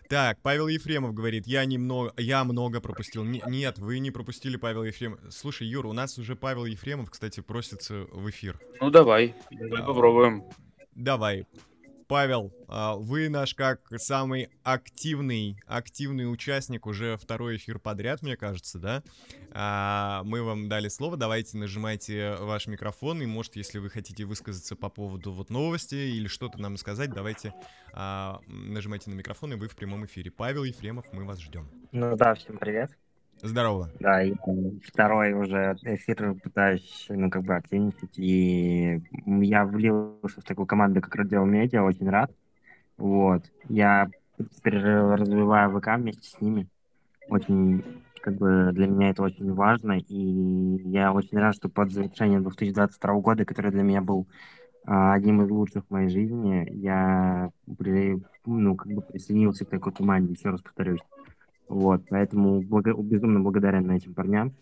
Так, 0.08 0.38
Павел 0.42 0.68
Ефремов 0.68 1.14
говорит, 1.14 1.46
я 1.46 1.64
немного, 1.64 2.12
я 2.18 2.44
много 2.44 2.80
пропустил. 2.80 3.24
Н- 3.24 3.40
нет, 3.46 3.78
вы 3.78 3.98
не 4.00 4.10
пропустили 4.10 4.56
Павел 4.56 4.84
Ефремов. 4.84 5.20
Слушай, 5.30 5.66
Юр, 5.66 5.86
у 5.86 5.92
нас 5.92 6.18
уже 6.18 6.36
Павел 6.36 6.66
Ефремов, 6.66 7.10
кстати, 7.10 7.40
просится 7.40 8.06
в 8.12 8.28
эфир. 8.28 8.60
Ну 8.80 8.90
давай, 8.90 9.34
давай 9.50 9.82
а, 9.82 9.84
попробуем. 9.84 10.44
Давай. 10.94 11.46
Павел, 12.06 12.52
а, 12.68 12.96
вы 12.96 13.28
наш 13.28 13.54
как 13.54 13.80
самый 13.96 14.50
активный, 14.62 15.58
активный 15.66 16.30
участник 16.30 16.86
уже 16.86 17.16
второй 17.16 17.56
эфир 17.56 17.78
подряд, 17.78 18.22
мне 18.22 18.36
кажется, 18.36 18.78
да? 18.78 19.02
А, 19.50 20.22
мы 20.24 20.42
вам 20.42 20.68
дали 20.68 20.88
слово, 20.88 21.16
давайте 21.16 21.56
нажимайте 21.56 22.36
ваш 22.40 22.66
микрофон, 22.66 23.22
и 23.22 23.26
может, 23.26 23.56
если 23.56 23.78
вы 23.78 23.90
хотите 23.90 24.24
высказаться 24.24 24.76
по 24.76 24.90
поводу 24.90 25.32
вот 25.32 25.50
новости 25.50 25.94
или 25.94 26.28
что-то 26.28 26.60
нам 26.60 26.76
сказать, 26.76 27.10
давайте 27.10 27.54
а, 27.92 28.40
нажимайте 28.46 29.10
на 29.10 29.14
микрофон, 29.14 29.54
и 29.54 29.56
вы 29.56 29.68
в 29.68 29.76
прямом 29.76 30.04
эфире. 30.06 30.30
Павел 30.30 30.64
Ефремов, 30.64 31.06
мы 31.12 31.24
вас 31.24 31.40
ждем. 31.40 31.68
Ну 31.92 32.16
да, 32.16 32.34
всем 32.34 32.58
привет. 32.58 32.90
Здорово. 33.44 33.90
Да, 34.00 34.22
и 34.22 34.32
второй 34.82 35.34
уже 35.34 35.76
эфир 35.82 36.34
пытаюсь, 36.42 37.04
ну, 37.10 37.28
как 37.28 37.42
бы 37.42 37.54
активничать, 37.54 38.18
и 38.18 39.02
я 39.26 39.66
влился 39.66 40.40
в 40.40 40.44
такую 40.44 40.66
команду, 40.66 41.02
как 41.02 41.14
Радио 41.14 41.44
Медиа, 41.44 41.82
очень 41.82 42.08
рад. 42.08 42.32
Вот. 42.96 43.42
Я 43.68 44.08
развиваю 44.64 45.78
ВК 45.78 45.88
вместе 45.98 46.26
с 46.26 46.40
ними. 46.40 46.68
Очень, 47.28 47.84
как 48.22 48.36
бы, 48.36 48.70
для 48.72 48.86
меня 48.86 49.10
это 49.10 49.22
очень 49.22 49.52
важно, 49.52 49.98
и 49.98 50.88
я 50.88 51.12
очень 51.12 51.36
рад, 51.36 51.54
что 51.54 51.68
под 51.68 51.92
завершение 51.92 52.40
2022 52.40 53.14
года, 53.20 53.44
который 53.44 53.72
для 53.72 53.82
меня 53.82 54.00
был 54.00 54.26
а, 54.86 55.12
одним 55.12 55.42
из 55.42 55.50
лучших 55.50 55.84
в 55.84 55.90
моей 55.90 56.08
жизни, 56.08 56.66
я, 56.72 57.50
ну, 58.46 58.74
как 58.74 58.90
бы 58.90 59.02
присоединился 59.02 59.66
к 59.66 59.70
такой 59.70 59.92
команде, 59.92 60.32
еще 60.32 60.48
раз 60.48 60.62
повторюсь. 60.62 61.00
Вот, 61.68 62.02
поэтому 62.08 62.60
благо, 62.60 62.92
безумно 62.94 63.40
благодарен 63.40 63.90
этим 63.90 64.14
парням. 64.14 64.54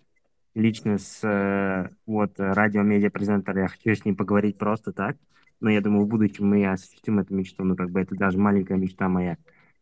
Лично 0.54 0.98
с 0.98 1.20
э, 1.22 1.88
вот 2.06 2.32
радио-медиа 2.36 3.10
презентера 3.10 3.62
я 3.62 3.68
хочу 3.68 3.94
с 3.94 4.04
ним 4.04 4.16
поговорить 4.16 4.58
просто 4.58 4.92
так. 4.92 5.16
Но 5.60 5.70
я 5.70 5.80
думаю, 5.80 6.04
в 6.04 6.08
будущем 6.08 6.48
мы 6.48 6.66
осуществим 6.66 7.20
эту 7.20 7.34
мечту. 7.34 7.64
Ну, 7.64 7.76
как 7.76 7.90
бы 7.90 8.00
это 8.00 8.14
даже 8.16 8.36
маленькая 8.38 8.76
мечта 8.76 9.08
моя. 9.08 9.38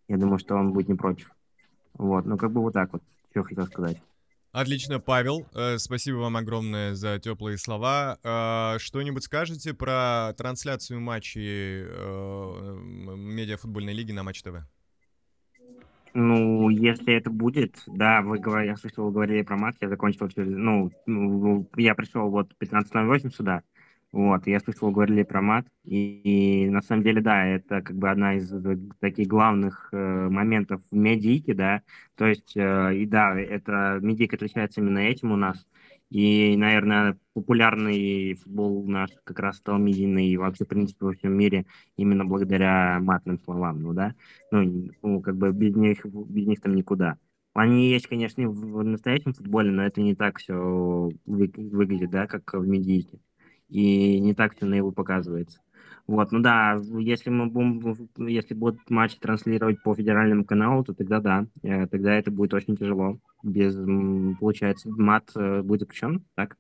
Я 0.08 0.16
думаю, 0.16 0.38
что 0.38 0.54
он 0.54 0.72
будет 0.72 0.88
не 0.88 0.94
против. 0.94 1.32
Вот, 1.94 2.24
ну, 2.26 2.36
как 2.36 2.52
бы 2.52 2.60
вот 2.60 2.74
так 2.74 2.92
вот, 2.92 3.02
что 3.30 3.42
хотел 3.42 3.66
сказать. 3.66 4.00
Отлично, 4.52 5.00
Павел, 5.00 5.46
э, 5.54 5.78
спасибо 5.78 6.16
вам 6.16 6.36
огромное 6.36 6.94
за 6.94 7.18
теплые 7.18 7.58
слова. 7.58 8.18
Э, 8.22 8.78
что-нибудь 8.78 9.24
скажете 9.24 9.74
про 9.74 10.34
трансляцию 10.36 11.00
матчей 11.00 11.84
медиафутбольной 13.16 13.92
лиги 13.92 14.12
на 14.12 14.22
Матч 14.22 14.42
ТВ? 14.42 14.64
Ну, 16.12 16.68
если 16.70 17.14
это 17.14 17.30
будет, 17.30 17.82
да, 17.86 18.20
вы 18.22 18.38
говорили, 18.38 18.70
я 18.70 18.76
слышал, 18.76 19.06
вы 19.06 19.12
говорили 19.12 19.42
про 19.42 19.56
матч, 19.56 19.76
я 19.80 19.88
закончил 19.88 20.28
через, 20.28 20.48
ну, 20.48 20.90
ну 21.06 21.68
я 21.76 21.94
пришел 21.94 22.28
вот 22.28 22.52
15.08 22.58 23.30
сюда, 23.30 23.62
вот, 24.12 24.46
я 24.48 24.58
слышал, 24.58 24.88
вы 24.88 24.94
говорили 24.94 25.22
про 25.22 25.40
мат, 25.40 25.66
и, 25.84 26.64
и 26.64 26.70
на 26.70 26.82
самом 26.82 27.04
деле, 27.04 27.20
да, 27.20 27.46
это 27.46 27.80
как 27.80 27.96
бы 27.96 28.10
одна 28.10 28.34
из 28.34 28.52
таких 28.98 29.28
главных 29.28 29.88
э, 29.92 30.28
моментов 30.28 30.82
в 30.90 30.96
медийке, 30.96 31.54
да, 31.54 31.82
то 32.16 32.26
есть, 32.26 32.56
э, 32.56 32.96
и 32.96 33.06
да, 33.06 33.38
это 33.38 34.00
медийка 34.02 34.34
отличается 34.34 34.80
именно 34.80 34.98
этим 34.98 35.30
у 35.30 35.36
нас, 35.36 35.64
и, 36.10 36.56
наверное, 36.56 37.16
популярный 37.34 38.34
футбол 38.34 38.84
наш 38.86 39.10
как 39.24 39.38
раз 39.38 39.58
стал 39.58 39.78
медийный 39.78 40.26
и 40.28 40.36
вообще, 40.36 40.64
в 40.64 40.68
принципе, 40.68 41.06
во 41.06 41.12
всем 41.12 41.32
мире 41.32 41.66
именно 41.96 42.24
благодаря 42.24 42.98
матным 43.00 43.38
словам, 43.38 43.80
ну 43.82 43.92
да. 43.94 44.14
Ну, 44.50 44.90
ну 45.02 45.20
как 45.20 45.36
бы 45.36 45.52
без 45.52 45.74
них, 45.76 46.04
без 46.04 46.46
них 46.46 46.60
там 46.60 46.74
никуда. 46.74 47.16
Они 47.54 47.90
есть, 47.90 48.08
конечно, 48.08 48.48
в 48.48 48.82
настоящем 48.82 49.34
футболе, 49.34 49.70
но 49.70 49.84
это 49.84 50.00
не 50.00 50.14
так 50.14 50.38
все 50.38 50.54
вы, 51.26 51.52
выглядит, 51.56 52.10
да, 52.10 52.26
как 52.26 52.54
в 52.54 52.66
медийке. 52.66 53.20
И 53.68 54.18
не 54.20 54.34
так 54.34 54.56
все 54.56 54.66
на 54.66 54.74
его 54.74 54.90
показывается. 54.92 55.60
Вот, 56.06 56.32
ну 56.32 56.40
да, 56.40 56.80
если 56.98 57.30
мы 57.30 57.46
будем, 57.46 57.96
если 58.26 58.54
будут 58.54 58.88
матчи 58.90 59.18
транслировать 59.18 59.82
по 59.82 59.94
федеральному 59.94 60.44
каналу, 60.44 60.84
то 60.84 60.94
тогда 60.94 61.20
да, 61.20 61.46
э, 61.62 61.86
тогда 61.86 62.14
это 62.14 62.30
будет 62.30 62.54
очень 62.54 62.76
тяжело. 62.76 63.18
Без, 63.42 63.74
получается, 64.38 64.88
мат 64.90 65.30
э, 65.34 65.62
будет 65.62 65.80
запрещен, 65.80 66.24
так? 66.34 66.56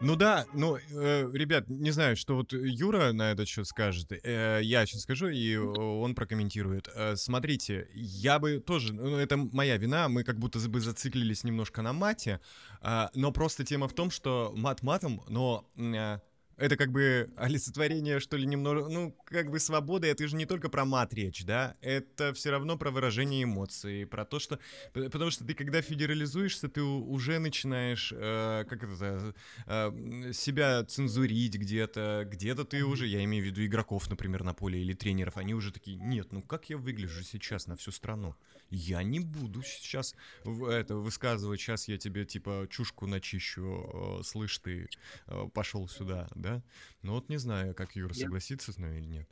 Ну 0.00 0.14
да, 0.14 0.46
ну, 0.54 0.76
э, 0.76 1.28
ребят, 1.32 1.68
не 1.68 1.90
знаю, 1.90 2.14
что 2.16 2.36
вот 2.36 2.52
Юра 2.52 3.12
на 3.12 3.32
этот 3.32 3.48
счет 3.48 3.66
скажет. 3.66 4.12
Э, 4.12 4.60
я 4.62 4.86
сейчас 4.86 5.02
скажу, 5.02 5.26
и 5.26 5.56
он 5.56 6.14
прокомментирует. 6.14 6.88
Э, 6.94 7.16
смотрите, 7.16 7.88
я 7.94 8.38
бы 8.38 8.60
тоже, 8.60 8.94
ну, 8.94 9.16
это 9.16 9.36
моя 9.36 9.76
вина, 9.76 10.08
мы 10.08 10.22
как 10.22 10.38
будто 10.38 10.60
бы 10.68 10.80
зациклились 10.80 11.42
немножко 11.42 11.82
на 11.82 11.92
мате, 11.92 12.40
э, 12.80 13.08
но 13.14 13.32
просто 13.32 13.64
тема 13.64 13.88
в 13.88 13.92
том, 13.92 14.10
что 14.10 14.52
мат 14.56 14.82
матом, 14.82 15.20
но... 15.28 15.68
Э, 15.76 16.18
это 16.58 16.76
как 16.76 16.90
бы 16.90 17.30
олицетворение, 17.36 18.20
что 18.20 18.36
ли, 18.36 18.46
немного, 18.46 18.88
ну, 18.88 19.16
как 19.24 19.50
бы 19.50 19.60
свободы, 19.60 20.08
это 20.08 20.26
же 20.26 20.36
не 20.36 20.44
только 20.44 20.68
про 20.68 20.84
мат 20.84 21.14
речь, 21.14 21.44
да, 21.44 21.76
это 21.80 22.34
все 22.34 22.50
равно 22.50 22.76
про 22.76 22.90
выражение 22.90 23.44
эмоций, 23.44 24.06
про 24.06 24.24
то, 24.24 24.38
что, 24.38 24.58
потому 24.92 25.30
что 25.30 25.44
ты, 25.44 25.54
когда 25.54 25.80
федерализуешься, 25.80 26.68
ты 26.68 26.82
уже 26.82 27.38
начинаешь, 27.38 28.12
э, 28.14 28.64
как 28.68 28.82
это, 28.82 29.34
э, 29.66 30.32
себя 30.32 30.84
цензурить 30.84 31.56
где-то, 31.56 32.28
где-то 32.30 32.64
ты 32.64 32.84
уже, 32.84 33.06
я 33.06 33.22
имею 33.24 33.44
в 33.44 33.46
виду 33.46 33.64
игроков, 33.64 34.10
например, 34.10 34.42
на 34.42 34.52
поле 34.52 34.80
или 34.80 34.94
тренеров, 34.94 35.36
они 35.36 35.54
уже 35.54 35.72
такие, 35.72 35.96
нет, 35.96 36.32
ну 36.32 36.42
как 36.42 36.68
я 36.70 36.76
выгляжу 36.76 37.22
сейчас 37.22 37.68
на 37.68 37.76
всю 37.76 37.92
страну? 37.92 38.34
Я 38.70 39.02
не 39.02 39.20
буду 39.20 39.62
сейчас 39.62 40.14
это 40.44 40.96
высказывать, 40.96 41.60
сейчас 41.60 41.88
я 41.88 41.96
тебе, 41.96 42.24
типа, 42.24 42.66
чушку 42.70 43.06
начищу, 43.06 44.18
э, 44.20 44.22
слышь 44.24 44.58
ты, 44.58 44.88
э, 45.26 45.44
пошел 45.54 45.88
сюда, 45.88 46.28
да? 46.34 46.62
Ну 47.02 47.14
вот 47.14 47.28
не 47.28 47.38
знаю, 47.38 47.74
как 47.74 47.96
Юра 47.96 48.12
согласится 48.12 48.72
с 48.72 48.78
нами 48.78 48.98
или 48.98 49.06
нет. 49.06 49.28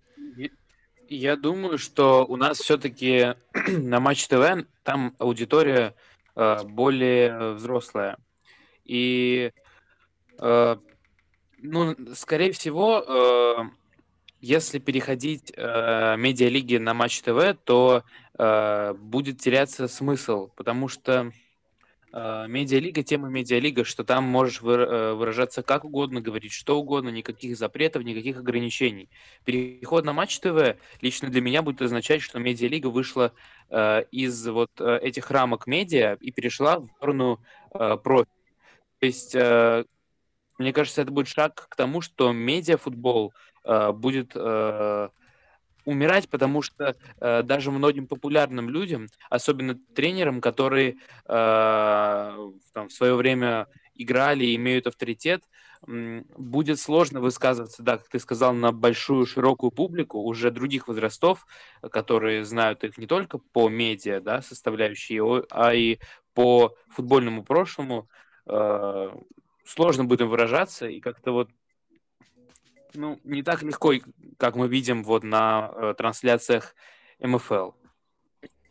Я 1.09 1.37
думаю, 1.37 1.79
что 1.79 2.25
у 2.27 2.37
нас 2.37 2.59
все-таки 2.59 3.35
на 3.69 4.01
Матч 4.01 4.27
ТВ 4.27 4.67
там 4.83 5.15
аудитория 5.19 5.95
э, 6.35 6.65
более 6.65 7.53
взрослая. 7.53 8.17
И, 8.85 9.53
э, 10.39 10.77
ну, 11.59 11.97
скорее 12.15 12.53
всего, 12.53 13.05
э, 13.07 13.71
если 14.41 14.79
переходить 14.79 15.53
э, 15.57 16.17
медиалиги 16.17 16.77
на 16.77 16.95
Матч 16.95 17.23
ТВ, 17.23 17.57
то 17.65 18.05
э, 18.39 18.95
будет 18.95 19.41
теряться 19.41 19.89
смысл, 19.89 20.51
потому 20.57 20.89
что 20.89 21.33
а, 22.19 22.47
медиалига, 22.47 23.03
тема 23.03 23.29
медиалига, 23.29 23.85
что 23.85 24.03
там 24.03 24.25
можешь 24.25 24.63
э, 24.63 25.13
выражаться 25.13 25.63
как 25.63 25.85
угодно, 25.85 26.23
говорить 26.23 26.53
что 26.53 26.79
угодно, 26.79 27.11
никаких 27.11 27.59
запретов, 27.59 28.05
никаких 28.05 28.39
ограничений. 28.39 29.11
Переход 29.45 30.07
на 30.07 30.15
Матч 30.15 30.39
ТВ 30.39 30.77
лично 31.03 31.29
для 31.29 31.43
меня 31.43 31.61
будет 31.61 31.83
означать, 31.83 32.23
что 32.23 32.39
медиалига 32.39 32.87
вышла 32.87 33.33
э, 33.69 34.05
из 34.13 34.47
вот 34.47 34.71
э, 34.79 34.99
этих 35.03 35.31
рамок 35.31 35.67
медиа 35.67 36.17
и 36.19 36.31
перешла 36.31 36.79
в 36.79 36.87
сторону 36.97 37.39
э, 37.75 37.99
профи. 38.03 38.31
То 39.01 39.07
есть, 39.07 39.35
э, 39.35 39.85
мне 40.57 40.73
кажется, 40.73 41.03
это 41.03 41.11
будет 41.11 41.29
шаг 41.29 41.69
к 41.69 41.77
тому, 41.77 42.01
что 42.01 42.33
медиафутбол 42.33 43.35
э, 43.65 43.93
будет 43.93 44.33
э, 44.35 45.09
умирать, 45.87 46.29
потому 46.29 46.61
что 46.61 46.97
э, 47.21 47.43
даже 47.43 47.71
многим 47.71 48.07
популярным 48.07 48.69
людям, 48.69 49.09
особенно 49.31 49.79
тренерам, 49.95 50.43
которые 50.43 50.97
э, 51.25 52.51
там, 52.73 52.89
в 52.89 52.93
свое 52.93 53.15
время 53.15 53.69
играли 53.95 54.45
и 54.45 54.57
имеют 54.57 54.87
авторитет, 54.87 55.43
будет 55.87 56.81
сложно 56.81 57.21
высказываться, 57.21 57.83
да, 57.83 57.99
как 57.99 58.09
ты 58.09 58.19
сказал, 58.19 58.53
на 58.55 58.73
большую 58.73 59.25
широкую 59.27 59.71
публику 59.71 60.19
уже 60.21 60.51
других 60.51 60.89
возрастов, 60.89 61.47
которые 61.91 62.45
знают 62.45 62.83
их 62.83 62.99
не 62.99 63.07
только 63.07 63.39
по 63.39 63.69
медиа, 63.69 64.21
да, 64.21 64.43
составляющей, 64.43 65.21
а 65.51 65.75
и 65.75 65.99
по 66.35 66.75
футбольному 66.89 67.45
прошлому. 67.45 68.09
Э, 68.47 69.11
сложно 69.65 70.05
будет 70.05 70.23
им 70.23 70.29
выражаться 70.29 70.89
и 70.89 71.01
как-то 71.01 71.33
вот 71.33 71.51
ну, 72.95 73.21
не 73.25 73.43
так 73.43 73.63
легко, 73.63 73.93
как 74.39 74.57
мы 74.57 74.69
видим 74.69 75.03
вот 75.03 75.25
на 75.25 75.71
э, 75.75 75.95
трансляциях 75.97 76.75
МФЛ. 77.21 77.71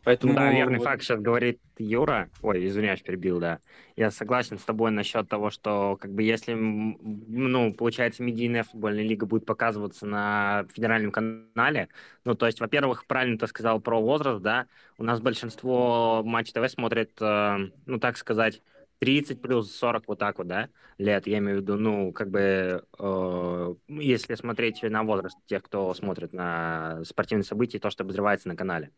Поэтому... 0.06 0.36
Да, 0.36 0.52
верный 0.52 0.80
факт 0.80 1.02
сейчас 1.02 1.20
говорит 1.20 1.60
Юра. 1.80 2.30
Ой, 2.44 2.68
извиняюсь, 2.68 3.02
перебил, 3.02 3.40
да. 3.40 3.60
Я 3.96 4.12
согласен 4.12 4.60
с 4.60 4.64
тобой 4.64 4.92
насчет 4.92 5.28
того, 5.28 5.50
что 5.50 5.98
как 6.00 6.14
бы 6.14 6.22
если, 6.22 6.54
ну, 6.54 7.74
получается, 7.74 8.22
медийная 8.22 8.64
футбольная 8.64 9.04
лига 9.04 9.26
будет 9.26 9.48
показываться 9.48 10.06
на 10.06 10.68
федеральном 10.72 11.12
канале, 11.12 11.90
ну, 12.24 12.36
то 12.36 12.46
есть, 12.46 12.60
во-первых, 12.60 13.08
правильно 13.08 13.40
ты 13.40 13.48
сказал 13.48 13.82
про 13.82 14.00
возраст, 14.00 14.44
да, 14.44 14.68
у 15.00 15.04
нас 15.04 15.20
большинство 15.22 16.22
Матч 16.24 16.52
ТВ 16.52 16.70
смотрит, 16.70 17.20
э, 17.20 17.70
ну, 17.88 18.00
так 18.00 18.18
сказать, 18.18 18.62
30 19.06 19.40
плюс 19.40 19.72
40 19.76 20.08
вот 20.08 20.20
так 20.20 20.40
вот, 20.40 20.48
да, 20.48 20.70
лет, 20.98 21.28
я 21.28 21.38
имею 21.38 21.60
в 21.60 21.62
виду, 21.62 21.78
ну, 21.78 22.12
как 22.12 22.32
бы, 22.32 22.84
э, 22.98 23.76
если 23.88 24.34
смотреть 24.34 24.82
на 24.82 25.04
возраст 25.04 25.38
тех, 25.46 25.62
кто 25.62 25.94
смотрит 25.94 26.34
на 26.34 27.04
спортивные 27.06 27.44
события, 27.44 27.78
то, 27.78 27.92
что 27.92 28.04
обозревается 28.04 28.48
на 28.48 28.56
канале. 28.56 28.90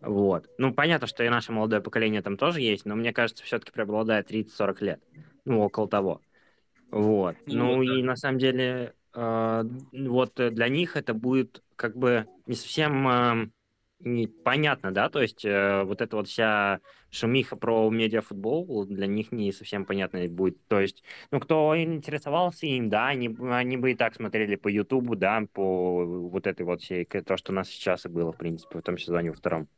Вот. 0.00 0.48
Ну, 0.56 0.72
понятно, 0.72 1.06
что 1.06 1.24
и 1.24 1.28
наше 1.28 1.52
молодое 1.52 1.82
поколение 1.82 2.22
там 2.22 2.38
тоже 2.38 2.62
есть, 2.62 2.86
но 2.86 2.96
мне 2.96 3.12
кажется, 3.12 3.44
все-таки 3.44 3.70
преобладает 3.70 4.30
30-40 4.30 4.84
лет. 4.84 5.00
Ну, 5.44 5.60
около 5.60 5.88
того. 5.88 6.22
Вот. 6.90 7.36
Ну, 7.44 7.76
ну 7.76 7.82
и 7.82 8.02
на 8.02 8.16
самом 8.16 8.38
деле, 8.38 8.94
э, 9.14 9.64
вот 9.92 10.34
для 10.36 10.68
них 10.68 10.96
это 10.96 11.12
будет 11.12 11.62
как 11.76 11.96
бы 11.96 12.26
не 12.46 12.54
совсем... 12.54 13.08
Э, 13.08 13.50
непонятно, 14.04 14.92
да, 14.92 15.08
то 15.08 15.20
есть 15.20 15.44
э, 15.44 15.82
вот 15.84 16.00
эта 16.00 16.16
вот 16.16 16.28
вся 16.28 16.80
шумиха 17.10 17.56
про 17.56 17.88
медиафутбол 17.90 18.86
для 18.86 19.06
них 19.06 19.32
не 19.32 19.52
совсем 19.52 19.84
понятно 19.84 20.26
будет. 20.28 20.58
То 20.66 20.80
есть, 20.80 21.02
ну, 21.30 21.40
кто 21.40 21.80
интересовался 21.80 22.66
им, 22.66 22.88
да, 22.88 23.08
они, 23.08 23.36
они 23.50 23.76
бы 23.76 23.92
и 23.92 23.94
так 23.94 24.14
смотрели 24.14 24.56
по 24.56 24.68
Ютубу, 24.68 25.16
да, 25.16 25.42
по 25.52 26.04
вот 26.04 26.46
этой 26.46 26.66
вот 26.66 26.82
всей, 26.82 27.04
то, 27.04 27.36
что 27.36 27.52
у 27.52 27.54
нас 27.54 27.68
сейчас 27.68 28.06
и 28.06 28.08
было, 28.08 28.32
в 28.32 28.36
принципе, 28.36 28.78
в 28.78 28.82
том 28.82 28.98
сезоне, 28.98 29.30
во 29.30 29.36
втором. 29.36 29.68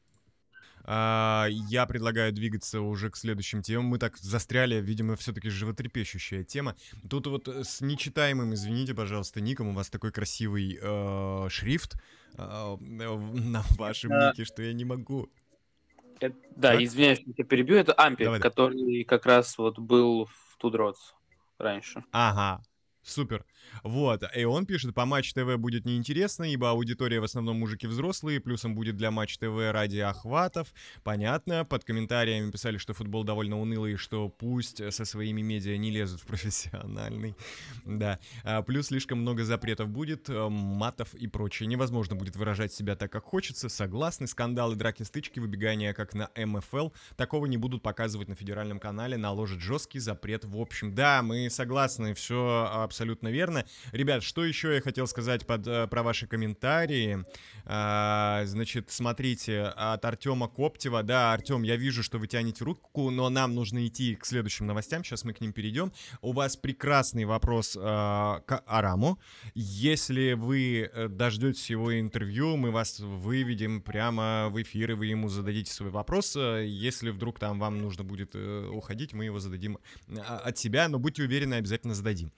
А, 0.89 1.49
я 1.49 1.85
предлагаю 1.87 2.33
двигаться 2.33 2.81
уже 2.81 3.11
к 3.11 3.17
следующим 3.17 3.61
темам. 3.61 3.87
Мы 3.87 3.99
так 3.99 4.17
застряли, 4.19 4.81
видимо, 4.81 5.17
все-таки 5.17 5.51
животрепещущая 5.51 6.45
тема. 6.45 6.77
Тут 7.11 7.27
вот 7.27 7.49
с 7.49 7.81
нечитаемым, 7.81 8.55
извините, 8.55 8.95
пожалуйста, 8.95 9.41
ником, 9.41 9.69
у 9.69 9.73
вас 9.73 9.91
такой 9.91 10.13
красивый 10.13 10.79
э, 10.81 11.49
шрифт 11.51 11.97
э, 11.97 11.99
на 12.37 13.63
вашем 13.79 14.13
нике, 14.13 14.45
что 14.45 14.63
я 14.63 14.73
не 14.73 14.85
могу. 14.85 15.29
Это, 16.21 16.37
да, 16.57 16.73
как? 16.73 16.83
извиняюсь, 16.83 17.23
я 17.25 17.45
перебью. 17.45 17.77
Это 17.77 17.93
Ампер, 17.93 18.27
Давай, 18.27 18.41
который 18.41 19.05
как 19.05 19.27
раз 19.27 19.59
вот 19.59 19.79
был 19.79 20.27
в 20.27 20.57
Тудроц 20.59 21.15
раньше. 21.59 22.05
Ага, 22.13 22.63
супер. 23.09 23.45
Вот, 23.83 24.23
и 24.35 24.45
он 24.45 24.67
пишет, 24.67 24.95
по 24.95 25.05
Матч 25.05 25.33
ТВ 25.33 25.57
будет 25.57 25.85
неинтересно, 25.85 26.45
ибо 26.45 26.71
аудитория 26.71 27.21
в 27.21 27.25
основном 27.25 27.59
мужики 27.59 27.87
взрослые, 27.87 28.41
плюсом 28.41 28.75
будет 28.75 28.97
для 28.97 29.11
Матч 29.11 29.39
ТВ 29.39 29.71
ради 29.71 29.99
охватов. 29.99 30.73
Понятно, 31.03 31.65
под 31.65 31.85
комментариями 31.85 32.51
писали, 32.51 32.79
что 32.79 32.95
футбол 32.95 33.25
довольно 33.25 33.61
унылый, 33.61 33.97
что 33.97 34.29
пусть 34.29 34.81
со 34.93 35.05
своими 35.05 35.43
медиа 35.43 35.77
не 35.77 35.91
лезут 35.91 36.21
в 36.21 36.27
профессиональный. 36.27 37.35
Да, 37.85 38.19
а, 38.45 38.63
плюс 38.63 38.87
слишком 38.87 39.21
много 39.21 39.45
запретов 39.45 39.89
будет, 39.89 40.29
э, 40.29 40.49
матов 40.49 41.15
и 41.15 41.27
прочее. 41.27 41.67
Невозможно 41.67 42.17
будет 42.17 42.37
выражать 42.37 42.73
себя 42.73 42.97
так, 42.97 43.13
как 43.13 43.25
хочется. 43.25 43.69
Согласны, 43.69 44.27
скандалы, 44.27 44.77
драки, 44.77 45.03
стычки, 45.03 45.39
выбегания, 45.39 45.93
как 45.93 46.15
на 46.15 46.31
МФЛ. 46.37 46.91
Такого 47.17 47.47
не 47.47 47.57
будут 47.57 47.83
показывать 47.83 48.29
на 48.29 48.35
федеральном 48.35 48.79
канале, 48.79 49.17
наложит 49.17 49.61
жесткий 49.61 49.99
запрет 49.99 50.45
в 50.45 50.57
общем. 50.59 50.95
Да, 50.95 51.23
мы 51.23 51.49
согласны, 51.51 52.15
все 52.15 52.71
абсолютно 52.73 52.96
верно. 53.31 53.65
Ребят, 53.93 54.23
что 54.23 54.45
еще 54.45 54.75
я 54.75 54.81
хотел 54.81 55.07
сказать 55.07 55.47
под, 55.47 55.67
э, 55.67 55.87
про 55.87 56.03
ваши 56.03 56.27
комментарии? 56.27 57.25
А, 57.65 58.43
значит, 58.47 58.91
смотрите, 58.91 59.63
от 59.63 60.05
Артема 60.05 60.49
Коптева. 60.49 61.03
Да, 61.03 61.33
Артем, 61.33 61.63
я 61.63 61.77
вижу, 61.77 62.03
что 62.03 62.19
вы 62.19 62.27
тянете 62.27 62.65
руку, 62.65 63.11
но 63.11 63.29
нам 63.29 63.55
нужно 63.55 63.87
идти 63.87 64.15
к 64.15 64.25
следующим 64.25 64.67
новостям. 64.67 65.05
Сейчас 65.05 65.25
мы 65.25 65.33
к 65.33 65.41
ним 65.41 65.53
перейдем. 65.53 65.93
У 66.21 66.33
вас 66.33 66.57
прекрасный 66.57 67.25
вопрос 67.25 67.77
а, 67.81 68.41
к 68.47 68.63
Араму. 68.67 69.19
Если 69.55 70.33
вы 70.35 70.91
э, 70.93 71.09
дождетесь 71.09 71.71
его 71.71 71.99
интервью, 71.99 72.57
мы 72.57 72.71
вас 72.71 73.01
выведем 73.01 73.83
прямо 73.83 74.49
в 74.51 74.61
эфир, 74.63 74.93
и 74.93 74.95
вы 74.95 75.07
ему 75.07 75.29
зададите 75.29 75.73
свой 75.73 75.91
вопрос. 75.91 76.37
Если 76.37 77.11
вдруг 77.11 77.39
там 77.39 77.59
вам 77.59 77.79
нужно 77.79 78.05
будет 78.05 78.35
уходить, 78.35 79.13
мы 79.13 79.25
его 79.25 79.39
зададим 79.39 79.79
от 80.09 80.59
себя, 80.59 80.89
но 80.89 80.99
будьте 80.99 81.23
уверены, 81.23 81.55
обязательно 81.55 81.95
зададим. 81.95 82.33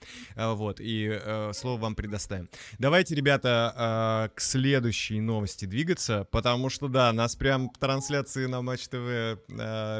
Вот, 0.53 0.79
и 0.79 1.09
э, 1.11 1.51
слово 1.53 1.79
вам 1.79 1.95
предоставим. 1.95 2.49
Давайте, 2.77 3.15
ребята, 3.15 4.29
э, 4.29 4.35
к 4.35 4.41
следующей 4.41 5.21
новости 5.21 5.65
двигаться, 5.65 6.25
потому 6.31 6.69
что, 6.69 6.87
да, 6.87 7.11
нас 7.13 7.35
прям 7.35 7.69
трансляции 7.69 8.45
на 8.45 8.61
Матч 8.61 8.87
ТВ, 8.87 8.95
э, 8.97 9.37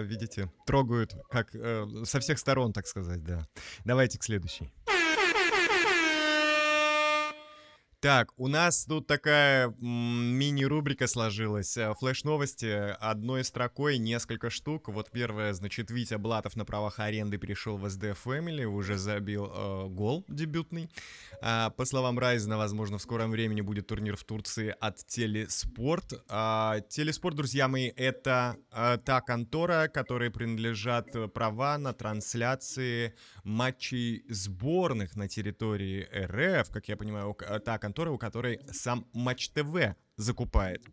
видите, 0.04 0.52
трогают 0.66 1.16
как 1.30 1.50
э, 1.54 1.88
со 2.04 2.20
всех 2.20 2.40
сторон, 2.40 2.74
так 2.74 2.88
сказать, 2.88 3.24
да. 3.24 3.48
Давайте 3.86 4.20
к 4.20 4.24
следующей. 4.24 4.72
Так, 8.02 8.32
у 8.38 8.48
нас 8.48 8.86
тут 8.86 9.08
такая 9.08 9.76
мини-рубрика 9.82 11.06
сложилась. 11.06 11.76
Э, 11.76 11.94
флеш-новости 12.00 12.96
одной 12.98 13.44
строкой, 13.44 13.98
несколько 13.98 14.50
штук. 14.50 14.88
Вот 14.88 15.12
первое, 15.12 15.52
значит, 15.52 15.92
Витя 15.92 16.16
Блатов 16.16 16.56
на 16.56 16.64
правах 16.64 17.00
аренды 17.00 17.38
перешел 17.38 17.76
в 17.78 17.86
SD 17.86 18.16
Family, 18.24 18.64
уже 18.64 18.98
забил 18.98 19.52
э, 19.54 19.88
гол 19.90 20.24
дебютный. 20.30 20.90
А, 21.42 21.72
по 21.72 21.84
словам 21.84 22.18
Райзена, 22.18 22.58
возможно, 22.58 23.00
в 23.00 23.02
скором 23.02 23.32
времени 23.32 23.60
будет 23.60 23.88
турнир 23.88 24.16
в 24.16 24.24
Турции 24.24 24.74
от 24.80 25.06
Телеспорт. 25.06 26.24
А, 26.30 26.80
Телеспорт, 26.88 27.36
друзья 27.36 27.68
мои, 27.68 27.92
это 27.98 28.56
а, 28.72 28.96
та 28.98 29.20
контора, 29.20 29.90
которой 29.90 30.32
принадлежат 30.32 31.34
права 31.34 31.78
на 31.78 31.92
трансляции 31.92 33.14
матчей 33.44 34.24
сборных 34.30 35.18
на 35.18 35.28
территории 35.28 36.08
РФ, 36.14 36.70
как 36.70 36.88
я 36.88 36.96
понимаю, 36.96 37.36
та 37.66 37.78
контора, 37.78 37.89
контора, 37.90 38.12
у 38.12 38.18
которой 38.20 38.60
сам 38.72 39.08
Матч 39.14 39.50
ТВ 39.50 39.96
закупает 40.16 40.86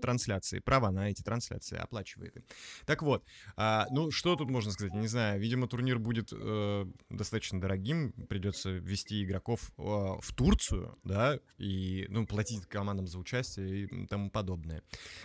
трансляции, 0.00 0.58
права 0.58 0.90
на 0.90 1.10
эти 1.10 1.22
трансляции 1.22 1.76
оплачивает. 1.76 2.36
Так 2.84 3.02
вот, 3.02 3.24
а, 3.56 3.86
ну 3.90 4.10
что 4.10 4.34
тут 4.34 4.50
можно 4.50 4.72
сказать, 4.72 4.94
не 4.94 5.06
знаю, 5.06 5.40
видимо 5.40 5.68
турнир 5.68 5.98
будет 5.98 6.32
э, 6.32 6.86
достаточно 7.10 7.60
дорогим, 7.60 8.12
придется 8.28 8.70
вести 8.70 9.22
игроков 9.22 9.70
э, 9.78 9.82
в 9.82 10.34
Турцию, 10.34 10.98
да, 11.04 11.38
и, 11.58 12.06
ну, 12.08 12.26
платить 12.26 12.66
командам 12.66 13.06
за 13.06 13.18
участие 13.18 13.84
и 13.84 14.06
тому 14.06 14.30
подобное. 14.30 14.82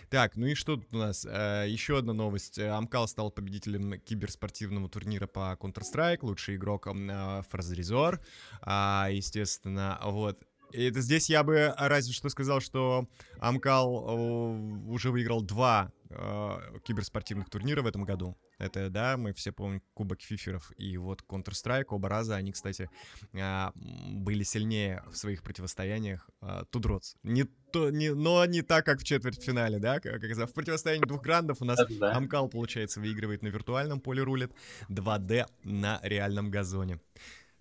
Так, 0.08 0.36
ну 0.36 0.46
и 0.46 0.54
что 0.54 0.76
тут 0.76 0.94
у 0.94 0.98
нас? 0.98 1.26
Э, 1.28 1.64
еще 1.68 1.98
одна 1.98 2.12
новость. 2.12 2.58
Амкал 2.58 3.08
стал 3.08 3.30
победителем 3.30 3.98
киберспортивного 4.00 4.88
турнира 4.88 5.26
по 5.26 5.58
Counter-Strike, 5.60 6.18
лучший 6.22 6.56
игрок 6.56 6.86
э, 6.86 7.42
Фразризор, 7.50 8.20
а, 8.60 9.08
естественно, 9.10 9.98
вот, 10.04 10.42
и 10.72 10.84
это 10.84 11.00
здесь 11.00 11.28
я 11.30 11.42
бы 11.42 11.74
разве 11.76 12.12
что 12.12 12.28
сказал, 12.28 12.60
что 12.60 13.06
Амкал 13.38 14.06
э, 14.08 14.88
уже 14.88 15.10
выиграл 15.10 15.42
два 15.42 15.92
э, 16.10 16.78
киберспортивных 16.84 17.50
турнира 17.50 17.82
в 17.82 17.86
этом 17.86 18.04
году. 18.04 18.36
Это, 18.58 18.90
да, 18.90 19.16
мы 19.16 19.32
все 19.32 19.52
помним 19.52 19.82
Кубок 19.94 20.20
Фиферов 20.20 20.72
и 20.78 20.96
вот 20.96 21.22
Counter-Strike. 21.28 21.86
Оба 21.88 22.08
раза 22.08 22.36
они, 22.36 22.52
кстати, 22.52 22.88
э, 23.32 23.70
были 23.74 24.42
сильнее 24.44 25.02
в 25.10 25.16
своих 25.16 25.42
противостояниях 25.42 26.28
э, 26.40 26.64
Тудроц. 26.70 27.14
Не 27.22 27.44
то, 27.72 27.90
не, 27.90 28.14
но 28.14 28.44
не 28.46 28.62
так, 28.62 28.84
как 28.84 29.00
в 29.00 29.04
четвертьфинале, 29.04 29.78
да? 29.78 30.00
Как, 30.00 30.20
как 30.20 30.48
в 30.48 30.52
противостоянии 30.52 31.04
двух 31.04 31.22
грандов 31.22 31.60
у 31.60 31.64
нас 31.64 31.80
да. 31.98 32.14
Амкал, 32.14 32.48
получается, 32.48 33.00
выигрывает 33.00 33.42
на 33.42 33.48
виртуальном 33.48 34.00
поле 34.00 34.22
рулет, 34.22 34.52
2D 34.88 35.46
на 35.64 36.00
реальном 36.02 36.50
газоне. 36.50 37.00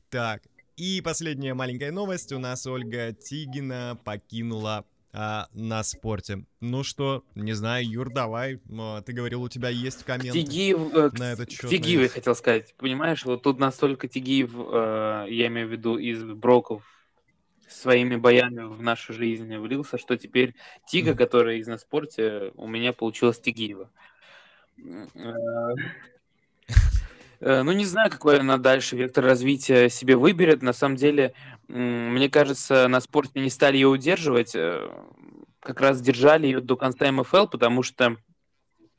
Так, 0.10 0.43
и 0.78 1.02
последняя 1.02 1.54
маленькая 1.54 1.92
новость. 1.92 2.32
У 2.32 2.40
нас 2.40 2.66
Ольга 2.66 3.14
Тигина 3.14 4.00
покинула 4.04 4.86
а, 5.14 5.48
на 5.54 5.84
спорте. 5.84 6.46
Ну 6.62 6.84
что, 6.84 7.24
не 7.36 7.54
знаю, 7.54 7.86
Юр, 7.86 8.12
давай. 8.14 8.62
Ты 9.06 9.14
говорил, 9.14 9.44
у 9.44 9.50
тебя 9.50 9.70
есть 9.70 10.04
комменты 10.04 10.42
Тигиев, 10.42 10.94
э, 10.94 11.10
на 11.18 11.34
этот 11.34 11.52
счет. 11.52 11.70
Тигиев, 11.70 12.02
я 12.02 12.10
хотел 12.10 12.34
сказать. 12.34 12.74
Понимаешь, 12.78 13.26
вот 13.26 13.44
тут 13.44 13.60
настолько 13.60 14.08
Тигиев, 14.08 14.52
э, 14.56 15.26
я 15.30 15.48
имею 15.48 15.68
в 15.68 15.72
виду, 15.72 15.98
из 15.98 16.24
броков 16.24 16.84
своими 17.68 18.16
боями 18.16 18.64
в 18.64 18.82
нашу 18.82 19.14
жизнь 19.14 19.56
влился, 19.58 19.98
что 19.98 20.18
теперь 20.18 20.56
Тига, 20.88 21.12
mm. 21.12 21.16
которая 21.16 21.58
из 21.58 21.68
на 21.68 21.78
спорте, 21.78 22.52
у 22.56 22.68
меня 22.68 22.94
получилась 22.94 23.40
Тигиева. 23.40 23.90
Э, 27.41 27.51
Э, 27.51 27.63
ну, 27.63 27.71
не 27.71 27.86
знаю, 27.86 28.12
какой 28.12 28.39
она 28.39 28.58
дальше 28.58 28.95
вектор 28.95 29.25
развития 29.25 29.89
себе 29.89 30.15
выберет. 30.15 30.62
На 30.62 30.73
самом 30.73 30.95
деле, 30.95 31.34
мне 31.67 32.30
кажется, 32.30 32.88
на 32.88 33.01
спорте 33.01 33.39
не 33.39 33.49
стали 33.49 33.77
ее 33.77 33.88
удерживать. 33.88 34.56
Э, 34.56 34.89
как 35.60 35.82
раз 35.82 36.01
держали 36.01 36.45
ее 36.47 36.62
до 36.62 36.77
конца 36.77 37.12
МФЛ, 37.12 37.47
потому 37.47 37.84
что 37.84 38.17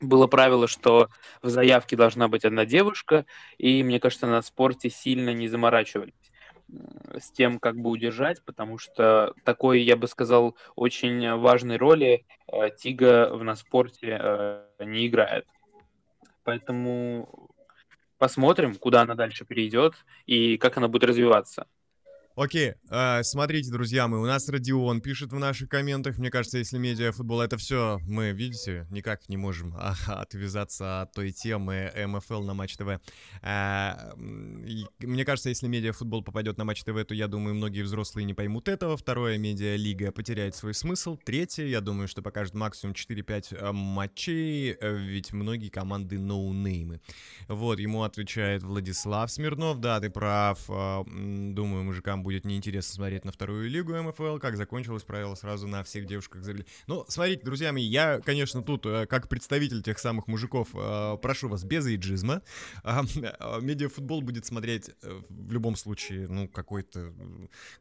было 0.01 0.27
правило, 0.27 0.67
что 0.67 1.09
в 1.41 1.49
заявке 1.49 1.95
должна 1.95 2.27
быть 2.27 2.43
одна 2.43 2.65
девушка, 2.65 3.25
и 3.57 3.83
мне 3.83 3.99
кажется, 4.01 4.27
на 4.27 4.41
спорте 4.41 4.89
сильно 4.89 5.33
не 5.33 5.47
заморачивались 5.47 6.13
с 7.17 7.31
тем, 7.31 7.59
как 7.59 7.77
бы 7.77 7.89
удержать, 7.89 8.43
потому 8.43 8.77
что 8.77 9.33
такой, 9.45 9.81
я 9.81 9.95
бы 9.95 10.07
сказал, 10.07 10.57
очень 10.75 11.35
важной 11.37 11.77
роли 11.77 12.25
э, 12.47 12.69
Тига 12.77 13.29
в 13.33 13.43
на 13.43 13.55
спорте 13.55 14.65
не 14.79 15.07
играет. 15.07 15.45
Поэтому 16.43 17.42
посмотрим, 18.23 18.75
куда 18.75 19.01
она 19.01 19.15
дальше 19.15 19.43
перейдет 19.43 19.95
и 20.25 20.57
как 20.57 20.77
она 20.77 20.87
будет 20.87 21.03
развиваться. 21.03 21.67
Окей, 22.35 22.73
э, 22.89 23.21
смотрите, 23.21 23.69
друзья 23.69 24.07
мои, 24.07 24.19
у 24.19 24.25
нас 24.25 24.49
Родион 24.49 25.01
пишет 25.01 25.31
в 25.31 25.37
наших 25.37 25.69
комментах, 25.69 26.17
мне 26.17 26.31
кажется, 26.31 26.57
если 26.57 26.79
медиафутбол 26.79 27.41
это 27.41 27.57
все, 27.57 27.99
мы, 28.07 28.31
видите, 28.31 28.87
никак 28.89 29.29
не 29.29 29.37
можем 29.37 29.75
а, 29.77 29.93
отвязаться 30.07 31.03
от 31.03 31.11
той 31.11 31.31
темы 31.31 31.91
МФЛ 31.95 32.41
на 32.41 32.55
Матч 32.55 32.75
ТВ. 32.75 32.99
Э, 33.43 34.15
мне 34.15 35.25
кажется, 35.25 35.49
если 35.49 35.67
медиафутбол 35.67 36.23
попадет 36.23 36.57
на 36.57 36.65
Матч 36.65 36.83
ТВ, 36.83 37.05
то 37.05 37.13
я 37.13 37.27
думаю, 37.27 37.53
многие 37.53 37.83
взрослые 37.83 38.25
не 38.25 38.33
поймут 38.33 38.67
этого. 38.67 38.97
Второе, 38.97 39.37
медиалига 39.37 40.11
потеряет 40.11 40.55
свой 40.55 40.73
смысл. 40.73 41.17
Третье, 41.23 41.65
я 41.65 41.81
думаю, 41.81 42.07
что 42.07 42.23
покажет 42.23 42.55
максимум 42.55 42.95
4-5 42.95 43.57
э, 43.57 43.71
матчей, 43.73 44.71
э, 44.71 44.95
ведь 44.95 45.33
многие 45.33 45.69
команды 45.69 46.17
ноунеймы. 46.17 46.99
Вот, 47.47 47.77
ему 47.77 48.01
отвечает 48.01 48.63
Владислав 48.63 49.29
Смирнов, 49.29 49.79
да, 49.79 49.99
ты 49.99 50.09
прав, 50.09 50.59
э, 50.67 51.03
думаю, 51.05 51.83
мужикам 51.83 52.22
будет 52.23 52.45
неинтересно 52.45 52.93
смотреть 52.93 53.25
на 53.25 53.31
вторую 53.31 53.69
лигу 53.69 53.93
МФЛ, 53.93 54.37
как 54.37 54.57
закончилось 54.57 55.03
правило 55.03 55.35
сразу 55.35 55.67
на 55.67 55.83
всех 55.83 56.05
девушках 56.05 56.43
забили. 56.43 56.65
Ну, 56.87 57.05
смотрите, 57.07 57.43
друзья 57.43 57.71
мои, 57.71 57.83
я, 57.83 58.19
конечно, 58.19 58.63
тут, 58.63 58.85
э, 58.85 59.05
как 59.05 59.29
представитель 59.29 59.83
тех 59.83 59.99
самых 59.99 60.27
мужиков, 60.27 60.69
э, 60.73 61.17
прошу 61.21 61.49
вас 61.49 61.63
без 61.63 61.85
эйджизма. 61.85 62.41
А, 62.83 63.03
а, 63.39 63.59
медиафутбол 63.59 64.21
будет 64.21 64.45
смотреть 64.45 64.89
э, 65.01 65.21
в 65.29 65.51
любом 65.53 65.75
случае, 65.75 66.27
ну, 66.27 66.47
какой-то 66.47 67.13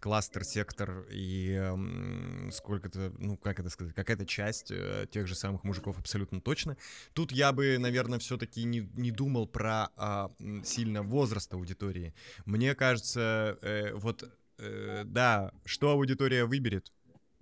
кластер, 0.01 0.45
сектор 0.45 1.07
и 1.11 1.73
сколько-то, 2.53 3.13
ну, 3.19 3.37
как 3.37 3.61
это 3.61 3.69
сказать, 3.69 3.95
какая-то 3.95 4.25
часть 4.27 4.73
тех 5.11 5.27
же 5.27 5.35
самых 5.35 5.65
мужиков 5.65 5.99
абсолютно 5.99 6.41
точно. 6.41 6.77
Тут 7.15 7.33
я 7.33 7.53
бы, 7.53 7.79
наверное, 7.79 8.19
все-таки 8.19 8.65
не, 8.65 8.89
не 8.95 9.11
думал 9.11 9.47
про 9.47 9.89
а, 9.97 10.31
сильно 10.65 11.03
возраст 11.03 11.53
аудитории. 11.53 12.15
Мне 12.45 12.75
кажется, 12.75 13.59
э, 13.63 13.93
вот 13.95 14.25
э, 14.63 15.03
да, 15.05 15.53
что 15.65 15.91
аудитория 15.91 16.45
выберет? 16.45 16.93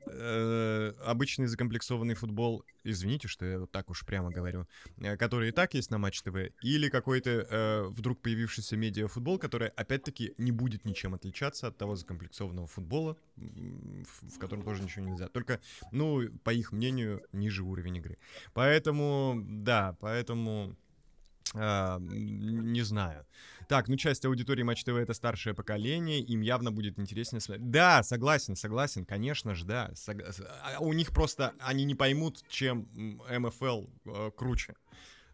Э, 0.06 0.92
обычный 1.04 1.46
закомплексованный 1.46 2.14
футбол, 2.14 2.64
извините, 2.84 3.28
что 3.28 3.44
я 3.44 3.60
вот 3.60 3.70
так 3.70 3.90
уж 3.90 4.04
прямо 4.06 4.30
говорю, 4.30 4.66
э, 4.98 5.16
который 5.16 5.50
и 5.50 5.52
так 5.52 5.74
есть 5.74 5.90
на 5.90 5.98
Матч 5.98 6.22
ТВ, 6.22 6.36
или 6.62 6.88
какой-то 6.88 7.30
э, 7.30 7.82
вдруг 7.88 8.20
появившийся 8.20 8.76
медиафутбол, 8.76 9.38
который 9.38 9.68
опять-таки 9.68 10.34
не 10.38 10.52
будет 10.52 10.84
ничем 10.84 11.14
отличаться 11.14 11.68
от 11.68 11.76
того 11.76 11.96
закомплексованного 11.96 12.66
футбола, 12.66 13.16
в, 13.36 14.36
в 14.36 14.38
котором 14.38 14.62
тоже 14.62 14.82
ничего 14.82 15.04
нельзя. 15.04 15.28
Только, 15.28 15.60
ну, 15.92 16.28
по 16.44 16.50
их 16.50 16.72
мнению, 16.72 17.22
ниже 17.32 17.62
уровень 17.62 17.98
игры. 17.98 18.18
Поэтому, 18.54 19.42
да, 19.46 19.96
поэтому 20.00 20.76
а, 21.54 21.98
не 22.00 22.82
знаю. 22.82 23.26
Так, 23.68 23.88
ну 23.88 23.96
часть 23.96 24.24
аудитории 24.24 24.62
Матч 24.62 24.82
ТВ 24.84 24.90
это 24.90 25.14
старшее 25.14 25.54
поколение, 25.54 26.20
им 26.20 26.40
явно 26.40 26.72
будет 26.72 26.98
интереснее 26.98 27.40
смотреть. 27.40 27.70
Да, 27.70 28.02
согласен, 28.02 28.56
согласен, 28.56 29.04
конечно 29.04 29.54
же, 29.54 29.64
да. 29.64 29.90
Сог... 29.94 30.16
А 30.64 30.80
у 30.80 30.92
них 30.92 31.12
просто, 31.12 31.54
они 31.60 31.84
не 31.84 31.94
поймут, 31.94 32.42
чем 32.48 32.88
МФЛ 33.28 33.86
э, 34.06 34.30
круче. 34.36 34.74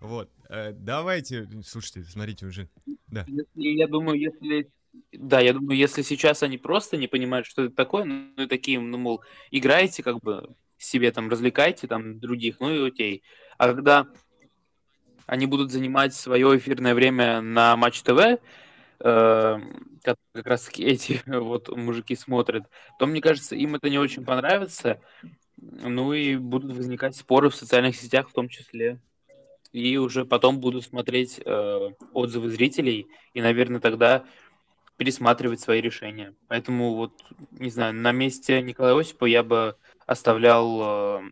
Вот, 0.01 0.31
э, 0.51 0.73
давайте, 0.73 1.49
слушайте, 1.64 2.03
смотрите 2.03 2.47
уже, 2.47 2.69
да. 3.07 3.25
Если, 3.27 3.49
я 3.79 3.88
думаю, 3.88 4.21
если, 4.21 4.71
да, 5.12 5.40
я 5.40 5.55
думаю, 5.55 5.79
если 5.79 6.03
сейчас 6.03 6.42
они 6.42 6.59
просто 6.59 6.99
не 6.99 7.09
понимают, 7.09 7.47
что 7.47 7.64
это 7.64 7.75
такое, 7.75 8.05
ну 8.05 8.42
и 8.42 8.47
такие, 8.47 8.79
ну, 8.79 8.99
мол, 8.99 9.23
играете 9.51 10.03
как 10.03 10.21
бы 10.21 10.55
себе 10.79 11.11
там, 11.11 11.31
развлекайте 11.31 11.87
там 11.87 12.21
других, 12.21 12.61
ну 12.61 12.71
и 12.71 12.88
окей. 12.88 13.23
А 13.57 13.73
когда 13.73 14.07
они 15.27 15.47
будут 15.47 15.71
занимать 15.71 16.15
свое 16.15 16.57
эфирное 16.57 16.95
время 16.95 17.41
на 17.41 17.77
Матч 17.77 18.03
ТВ, 18.03 18.39
э, 19.01 19.59
как, 20.03 20.19
раз 20.35 20.71
эти 20.79 21.21
вот 21.27 21.69
мужики 21.77 22.15
смотрят, 22.15 22.65
то, 22.99 23.07
мне 23.07 23.21
кажется, 23.21 23.57
им 23.57 23.75
это 23.75 23.91
не 23.91 23.99
очень 23.99 24.25
понравится. 24.25 25.01
Ну 25.57 26.12
и 26.12 26.37
будут 26.37 26.77
возникать 26.77 27.17
споры 27.17 27.49
в 27.49 27.55
социальных 27.55 27.97
сетях 27.97 28.29
в 28.29 28.33
том 28.33 28.49
числе. 28.49 29.01
И 29.73 29.97
уже 29.97 30.25
потом 30.25 30.61
будут 30.61 30.85
смотреть 30.85 31.41
э, 31.45 31.91
отзывы 32.12 32.51
зрителей 32.51 33.09
и, 33.35 33.43
наверное, 33.43 33.81
тогда 33.81 34.25
пересматривать 34.97 35.61
свои 35.61 35.81
решения. 35.81 36.35
Поэтому 36.49 36.95
вот, 36.95 37.12
не 37.51 37.71
знаю, 37.71 37.95
на 37.95 38.12
месте 38.12 38.62
Николая 38.62 38.99
Осипа 38.99 39.27
я 39.27 39.43
бы 39.43 39.77
оставлял 40.07 41.19
э, 41.19 41.23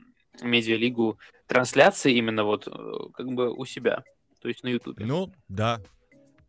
медиалигу 0.43 1.19
трансляции 1.47 2.15
именно 2.15 2.45
вот 2.45 2.67
э, 2.67 2.71
как 3.15 3.27
бы 3.27 3.53
у 3.53 3.65
себя, 3.65 4.05
то 4.41 4.49
есть 4.49 4.63
на 4.63 4.69
Ютубе. 4.69 5.05
Ну, 5.05 5.33
да. 5.49 5.81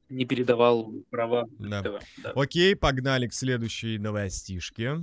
Не 0.10 0.26
передавал 0.26 0.92
права. 1.10 1.46
Да. 1.60 1.82
ТВ, 1.82 2.04
да. 2.24 2.32
Окей, 2.36 2.76
погнали 2.76 3.28
к 3.28 3.34
следующей 3.34 3.98
новостишке. 3.98 4.98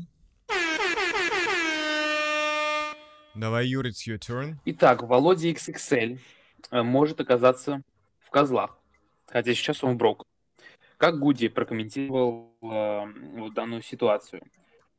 Давай, 3.34 3.66
Юр, 3.66 3.86
it's 3.86 4.06
your 4.06 4.18
turn. 4.18 4.56
Итак, 4.66 5.02
Володя 5.02 5.48
XXL 5.48 6.18
э, 6.70 6.82
может 6.82 7.20
оказаться 7.20 7.82
в 8.20 8.30
козлах, 8.30 8.78
хотя 9.26 9.54
сейчас 9.54 9.82
он 9.82 9.94
в 9.94 9.96
брок. 9.96 10.24
Как 10.98 11.18
Гуди 11.18 11.48
прокомментировал 11.48 12.54
э, 12.62 13.04
вот 13.38 13.54
данную 13.54 13.82
ситуацию? 13.82 14.42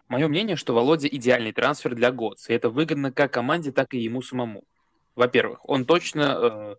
Мое 0.09 0.27
мнение, 0.27 0.55
что 0.55 0.73
Володя 0.73 1.07
идеальный 1.07 1.53
трансфер 1.53 1.95
для 1.95 2.11
Готс, 2.11 2.49
и 2.49 2.53
это 2.53 2.69
выгодно 2.69 3.11
как 3.11 3.31
команде, 3.33 3.71
так 3.71 3.93
и 3.93 3.99
ему 3.99 4.21
самому. 4.21 4.63
Во-первых, 5.15 5.67
он 5.69 5.85
точно 5.85 6.21
э, 6.21 6.75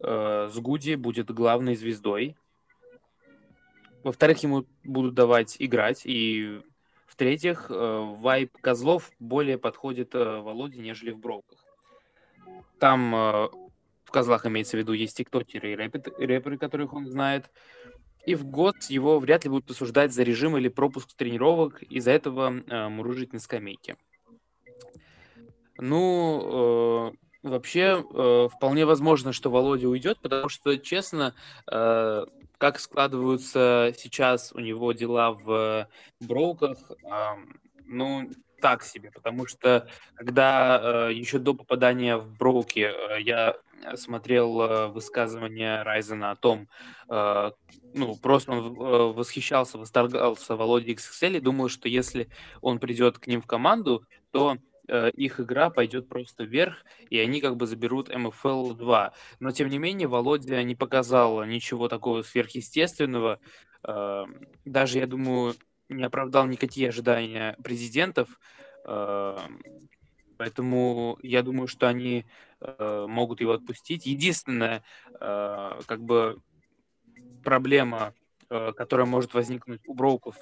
э, 0.00 0.48
с 0.52 0.58
Гуди 0.58 0.94
будет 0.96 1.30
главной 1.30 1.76
звездой. 1.76 2.36
Во-вторых, 4.02 4.42
ему 4.42 4.66
будут 4.84 5.14
давать 5.14 5.56
играть, 5.58 6.02
и 6.04 6.60
в-третьих, 7.06 7.66
э, 7.70 8.14
вайп 8.18 8.56
козлов 8.60 9.10
более 9.18 9.58
подходит 9.58 10.14
э, 10.14 10.40
Володе, 10.40 10.80
нежели 10.80 11.10
в 11.10 11.18
броуках. 11.18 11.58
Там 12.78 13.14
э, 13.14 13.48
в 14.04 14.10
козлах 14.10 14.46
имеется 14.46 14.76
в 14.76 14.80
виду 14.80 14.92
есть 14.92 15.16
тиктокеры 15.16 15.72
и 15.72 15.76
рэперы, 15.76 16.12
рэперы, 16.18 16.58
которых 16.58 16.94
он 16.94 17.06
знает. 17.06 17.50
И 18.26 18.34
в 18.34 18.44
год 18.44 18.76
его 18.88 19.18
вряд 19.18 19.44
ли 19.44 19.50
будут 19.50 19.70
осуждать 19.70 20.12
за 20.12 20.22
режим 20.22 20.56
или 20.56 20.68
пропуск 20.68 21.14
тренировок, 21.14 21.82
из-за 21.82 22.10
этого 22.10 22.60
э, 22.66 22.88
мурыжить 22.88 23.32
на 23.32 23.38
скамейке. 23.38 23.96
Ну, 25.78 27.12
э, 27.12 27.29
вообще, 27.42 28.04
э, 28.12 28.48
вполне 28.54 28.84
возможно, 28.86 29.32
что 29.32 29.50
Володя 29.50 29.88
уйдет, 29.88 30.20
потому 30.20 30.48
что, 30.48 30.76
честно, 30.78 31.34
э, 31.70 32.26
как 32.58 32.78
складываются 32.78 33.92
сейчас 33.96 34.52
у 34.52 34.60
него 34.60 34.92
дела 34.92 35.32
в 35.32 35.88
броуках, 36.20 36.78
э, 36.90 37.20
ну, 37.86 38.30
так 38.60 38.82
себе, 38.84 39.10
потому 39.10 39.46
что 39.46 39.88
когда 40.14 41.08
э, 41.08 41.14
еще 41.14 41.38
до 41.38 41.54
попадания 41.54 42.16
в 42.18 42.36
броуки 42.36 42.80
э, 42.80 43.20
я 43.22 43.56
смотрел 43.96 44.60
э, 44.60 44.86
высказывание 44.88 45.82
Райзена 45.82 46.32
о 46.32 46.36
том, 46.36 46.68
э, 47.08 47.50
ну, 47.94 48.16
просто 48.16 48.52
он 48.52 48.58
э, 48.76 49.12
восхищался, 49.14 49.78
восторгался 49.78 50.56
Володей 50.56 50.94
XXL 50.94 51.38
и 51.38 51.40
думал, 51.40 51.68
что 51.68 51.88
если 51.88 52.28
он 52.60 52.78
придет 52.78 53.18
к 53.18 53.26
ним 53.26 53.40
в 53.40 53.46
команду, 53.46 54.04
то 54.30 54.58
э, 54.90 55.10
их 55.10 55.40
игра 55.40 55.70
пойдет 55.70 56.08
просто 56.08 56.44
вверх, 56.44 56.84
и 57.08 57.18
они 57.18 57.40
как 57.40 57.56
бы 57.56 57.66
заберут 57.66 58.10
MFL 58.10 58.74
2. 58.74 59.12
Но, 59.38 59.50
тем 59.52 59.68
не 59.68 59.78
менее, 59.78 60.08
Володя 60.08 60.62
не 60.62 60.74
показал 60.74 61.44
ничего 61.44 61.88
такого 61.88 62.22
сверхъестественного. 62.22 63.38
Э, 63.84 64.24
даже, 64.64 64.98
я 64.98 65.06
думаю, 65.06 65.54
не 65.88 66.02
оправдал 66.02 66.46
никакие 66.46 66.88
ожидания 66.88 67.56
президентов. 67.62 68.40
Э, 68.84 69.38
поэтому 70.36 71.18
я 71.22 71.42
думаю, 71.42 71.68
что 71.68 71.88
они 71.88 72.26
могут 72.78 73.40
его 73.40 73.52
отпустить. 73.52 74.04
Единственное, 74.04 74.82
э, 75.18 75.80
как 75.86 76.02
бы 76.02 76.42
проблема, 77.42 78.12
которая 78.48 79.06
может 79.06 79.32
возникнуть 79.32 79.80
у 79.86 79.94
Броуков 79.94 80.36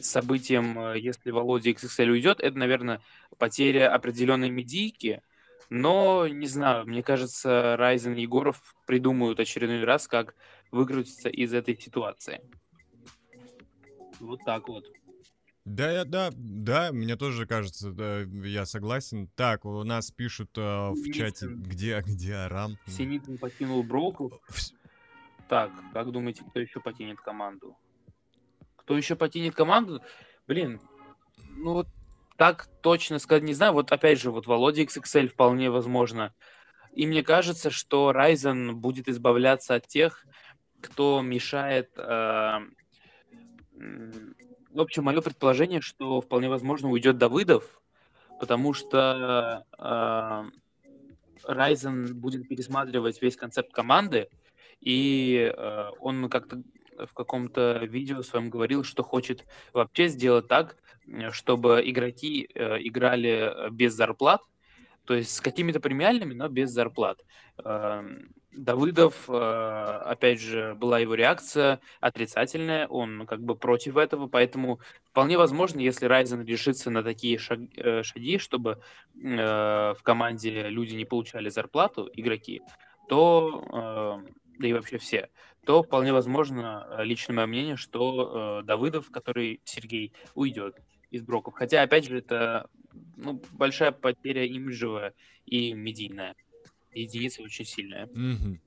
событием, 0.00 0.78
э, 0.78 0.98
если 0.98 1.30
Володя 1.30 1.70
XXL 1.70 2.10
уйдет, 2.10 2.40
это, 2.40 2.56
наверное, 2.58 3.00
потеря 3.38 3.94
определенной 3.94 4.50
медийки. 4.50 5.22
Но, 5.70 6.26
не 6.28 6.46
знаю, 6.46 6.86
мне 6.86 7.02
кажется, 7.02 7.76
Райзен 7.76 8.14
и 8.14 8.22
Егоров 8.22 8.74
придумают 8.86 9.38
очередной 9.40 9.84
раз, 9.84 10.08
как 10.08 10.34
выкрутиться 10.70 11.28
из 11.28 11.52
этой 11.52 11.78
ситуации. 11.78 12.40
Вот 14.20 14.40
так 14.44 14.68
вот. 14.68 14.84
Да, 15.64 15.92
я- 15.92 16.04
да, 16.06 16.30
да, 16.34 16.92
мне 16.92 17.16
тоже 17.16 17.46
кажется, 17.46 17.90
да, 17.90 18.20
я 18.22 18.64
согласен. 18.64 19.28
Так, 19.36 19.66
у 19.66 19.84
нас 19.84 20.10
пишут 20.10 20.56
э, 20.56 20.60
в 20.62 21.12
чате, 21.12 21.46
где, 21.48 22.00
где 22.06 22.34
Арам. 22.34 22.78
Синицын 22.86 23.36
покинул 23.36 23.82
Броуков. 23.82 24.32
Вс- 24.50 24.72
Так, 25.48 25.70
как 25.92 26.10
думаете, 26.10 26.42
кто 26.48 26.60
еще 26.60 26.80
потянет 26.80 27.20
команду? 27.20 27.76
Кто 28.88 28.96
еще 28.96 29.16
потянет 29.16 29.54
команду? 29.54 30.00
Блин, 30.46 30.80
ну 31.58 31.74
вот 31.74 31.88
так 32.38 32.70
точно 32.80 33.18
сказать 33.18 33.42
не 33.42 33.52
знаю. 33.52 33.74
Вот 33.74 33.92
опять 33.92 34.18
же, 34.18 34.30
вот 34.30 34.46
Володя 34.46 34.80
XXL 34.80 35.28
вполне 35.28 35.70
возможно. 35.70 36.32
И 36.94 37.06
мне 37.06 37.22
кажется, 37.22 37.68
что 37.68 38.12
Ryzen 38.12 38.72
будет 38.72 39.06
избавляться 39.10 39.74
от 39.74 39.86
тех, 39.86 40.24
кто 40.80 41.20
мешает... 41.20 41.90
э, 41.98 42.60
В 43.74 44.80
общем, 44.80 45.04
мое 45.04 45.20
предположение, 45.20 45.82
что 45.82 46.22
вполне 46.22 46.48
возможно 46.48 46.88
уйдет 46.88 47.18
Давыдов, 47.18 47.82
потому 48.40 48.72
что 48.72 49.66
э, 49.76 50.44
Ryzen 51.46 52.14
будет 52.14 52.48
пересматривать 52.48 53.20
весь 53.20 53.36
концепт 53.36 53.70
команды, 53.70 54.30
и 54.80 55.52
э, 55.54 55.90
он 56.00 56.30
как-то 56.30 56.62
в 57.06 57.14
каком-то 57.14 57.78
видео 57.84 58.22
своем 58.22 58.50
говорил, 58.50 58.84
что 58.84 59.02
хочет 59.02 59.44
вообще 59.72 60.08
сделать 60.08 60.48
так, 60.48 60.76
э, 61.06 61.30
чтобы 61.30 61.82
игроки 61.84 62.48
э, 62.54 62.78
играли 62.80 63.66
э, 63.66 63.70
без 63.70 63.94
зарплат, 63.94 64.42
то 65.04 65.14
есть 65.14 65.34
с 65.34 65.40
какими-то 65.40 65.80
премиальными, 65.80 66.34
но 66.34 66.48
без 66.48 66.70
зарплат. 66.70 67.24
Эм, 67.64 68.30
Давыдов, 68.50 69.30
опять 69.30 70.40
же, 70.40 70.74
была 70.74 70.98
его 70.98 71.14
реакция 71.14 71.80
отрицательная, 72.00 72.88
он 72.88 73.24
как 73.26 73.40
бы 73.40 73.54
против 73.54 73.96
этого, 73.96 74.26
поэтому 74.26 74.80
вполне 75.04 75.38
возможно, 75.38 75.78
если 75.78 76.08
Ryzen 76.08 76.44
решится 76.44 76.90
на 76.90 77.04
такие 77.04 77.38
шаг- 77.38 77.70
шаги, 78.02 78.38
чтобы 78.38 78.82
в 79.14 79.98
команде 80.02 80.68
люди 80.68 80.94
не 80.94 81.04
получали 81.04 81.50
зарплату, 81.50 82.10
игроки, 82.12 82.62
то, 83.08 84.22
э, 84.26 84.30
да 84.58 84.68
и 84.68 84.72
вообще 84.72 84.98
все, 84.98 85.30
то 85.64 85.82
вполне 85.82 86.12
возможно, 86.12 86.86
э, 86.90 87.04
лично 87.04 87.34
мое 87.34 87.46
мнение, 87.46 87.76
что 87.76 88.60
э, 88.60 88.66
Давыдов, 88.66 89.10
который 89.10 89.60
Сергей, 89.64 90.12
уйдет 90.34 90.76
из 91.10 91.22
броков. 91.22 91.54
Хотя, 91.54 91.82
опять 91.82 92.06
же, 92.06 92.18
это 92.18 92.68
ну, 93.16 93.42
большая 93.52 93.92
потеря 93.92 94.44
имиджевая 94.44 95.14
и 95.46 95.72
медийная. 95.72 96.34
Единица 96.92 97.42
очень 97.42 97.64
сильная. 97.64 98.08
Мгм. 98.12 98.60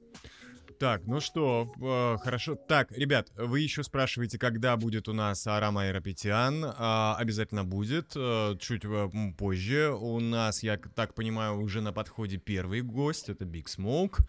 Так, 0.81 1.05
ну 1.05 1.19
что, 1.19 1.71
э, 1.79 2.17
хорошо. 2.23 2.55
Так, 2.55 2.91
ребят, 2.91 3.31
вы 3.35 3.59
еще 3.59 3.83
спрашиваете, 3.83 4.39
когда 4.39 4.75
будет 4.77 5.07
у 5.07 5.13
нас 5.13 5.45
Арам 5.45 5.77
Айрапетян. 5.77 6.65
А, 6.75 7.15
обязательно 7.19 7.63
будет, 7.63 8.13
э, 8.15 8.57
чуть 8.59 8.83
э, 8.85 9.09
позже. 9.37 9.91
У 9.91 10.19
нас, 10.19 10.63
я 10.63 10.77
так 10.95 11.13
понимаю, 11.13 11.61
уже 11.61 11.81
на 11.81 11.93
подходе 11.93 12.37
первый 12.37 12.81
гость, 12.81 13.29
это 13.29 13.45
Big 13.45 13.65
Smoke. 13.65 14.21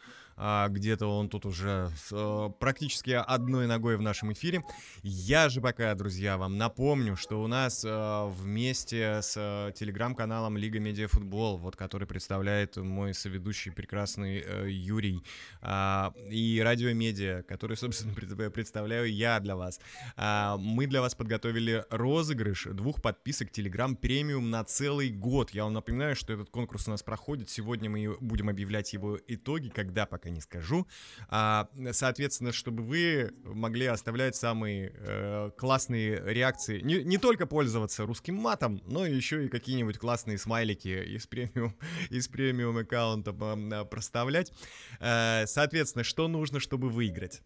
А, 0.45 0.67
где-то 0.69 1.07
он 1.07 1.29
тут 1.29 1.47
уже 1.47 1.89
с, 1.97 2.09
э, 2.11 2.51
практически 2.59 3.11
одной 3.11 3.69
ногой 3.69 3.97
в 3.97 4.03
нашем 4.03 4.33
эфире. 4.33 4.65
Я 5.05 5.49
же 5.49 5.61
пока, 5.61 5.95
друзья, 5.95 6.37
вам 6.37 6.59
напомню, 6.59 7.15
что 7.15 7.41
у 7.41 7.47
нас 7.47 7.85
э, 7.85 8.27
вместе 8.27 9.21
с 9.23 9.35
э, 9.37 9.71
телеграм-каналом 9.77 10.57
Лига 10.57 10.81
Медиа 10.81 11.07
Футбол, 11.07 11.59
вот 11.59 11.77
который 11.77 12.09
представляет 12.09 12.77
мой 12.77 13.15
соведущий 13.15 13.71
прекрасный 13.71 14.43
э, 14.45 14.69
Юрий, 14.69 15.23
а, 15.61 16.13
и 16.29 16.61
Радио 16.61 16.93
Медиа, 16.93 17.45
который, 17.45 17.77
собственно, 17.77 18.13
пред- 18.13 18.53
представляю 18.53 19.15
я 19.15 19.39
для 19.39 19.55
вас. 19.55 19.79
А, 20.17 20.57
Мы 20.57 20.89
для 20.89 21.03
вас 21.03 21.15
подготовили 21.15 21.85
розыгрыш 21.89 22.67
двух 22.73 23.01
подписок 23.01 23.51
Telegram 23.57 23.95
премиум 23.95 24.51
на 24.51 24.65
целый 24.65 25.11
год. 25.11 25.51
Я 25.51 25.63
вам 25.65 25.75
напоминаю, 25.75 26.17
что 26.17 26.33
этот 26.33 26.51
конкурс 26.51 26.89
у 26.89 26.91
нас 26.91 27.05
проходит. 27.05 27.49
Сегодня 27.49 27.89
мы 27.89 28.17
будем 28.21 28.49
объявлять 28.49 28.93
его 28.93 29.21
итоги, 29.29 29.69
когда 29.69 30.05
пока 30.05 30.32
не 30.33 30.41
скажу. 30.41 30.87
А, 31.29 31.69
Соответственно, 31.93 32.53
чтобы 32.53 32.83
вы 32.83 33.33
могли 33.45 33.87
оставлять 33.87 34.37
самые 34.37 34.93
э, 34.95 35.51
классные 35.57 36.23
реакции, 36.25 36.81
не, 36.81 37.03
не 37.03 37.19
только 37.19 37.47
пользоваться 37.47 38.07
русским 38.07 38.35
матом, 38.35 38.81
но 38.87 39.07
еще 39.07 39.47
и 39.47 39.49
какие-нибудь 39.49 39.99
классные 39.99 40.39
смайлики 40.39 40.89
из 40.89 41.27
премиум, 41.27 41.75
из 42.11 42.29
премиум 42.29 42.79
аккаунта 42.79 43.35
а, 43.39 43.85
проставлять. 43.85 44.53
Э, 45.01 45.45
Соответственно, 45.47 46.05
что 46.05 46.29
нужно, 46.29 46.61
чтобы 46.61 46.89
выиграть? 46.89 47.43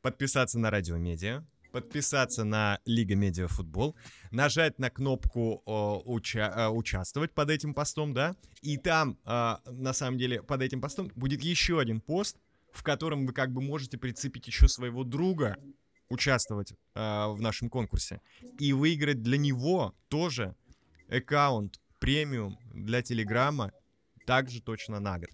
Подписаться 0.00 0.58
на 0.58 0.70
Радио 0.70 0.96
Медиа, 0.96 1.44
подписаться 1.72 2.44
на 2.44 2.78
Лига 2.84 3.16
Медиа 3.16 3.48
Футбол, 3.48 3.96
нажать 4.30 4.78
на 4.78 4.90
кнопку 4.90 5.62
о, 5.66 6.02
уча- 6.04 6.52
э, 6.54 6.68
участвовать 6.68 7.32
под 7.32 7.50
этим 7.50 7.74
постом, 7.74 8.14
да, 8.14 8.36
и 8.60 8.76
там, 8.76 9.18
э, 9.24 9.56
на 9.66 9.92
самом 9.92 10.18
деле, 10.18 10.42
под 10.42 10.62
этим 10.62 10.80
постом 10.80 11.10
будет 11.16 11.42
еще 11.42 11.80
один 11.80 12.00
пост, 12.00 12.36
в 12.72 12.82
котором 12.82 13.26
вы 13.26 13.32
как 13.32 13.52
бы 13.52 13.60
можете 13.60 13.98
прицепить 13.98 14.46
еще 14.46 14.68
своего 14.68 15.04
друга, 15.04 15.56
участвовать 16.08 16.72
э, 16.72 16.76
в 17.28 17.40
нашем 17.40 17.70
конкурсе, 17.70 18.20
и 18.58 18.72
выиграть 18.72 19.22
для 19.22 19.38
него 19.38 19.94
тоже 20.08 20.54
аккаунт 21.08 21.80
премиум 21.98 22.58
для 22.74 23.02
Телеграма 23.02 23.72
также 24.26 24.60
точно 24.60 25.00
на 25.00 25.18
год. 25.18 25.30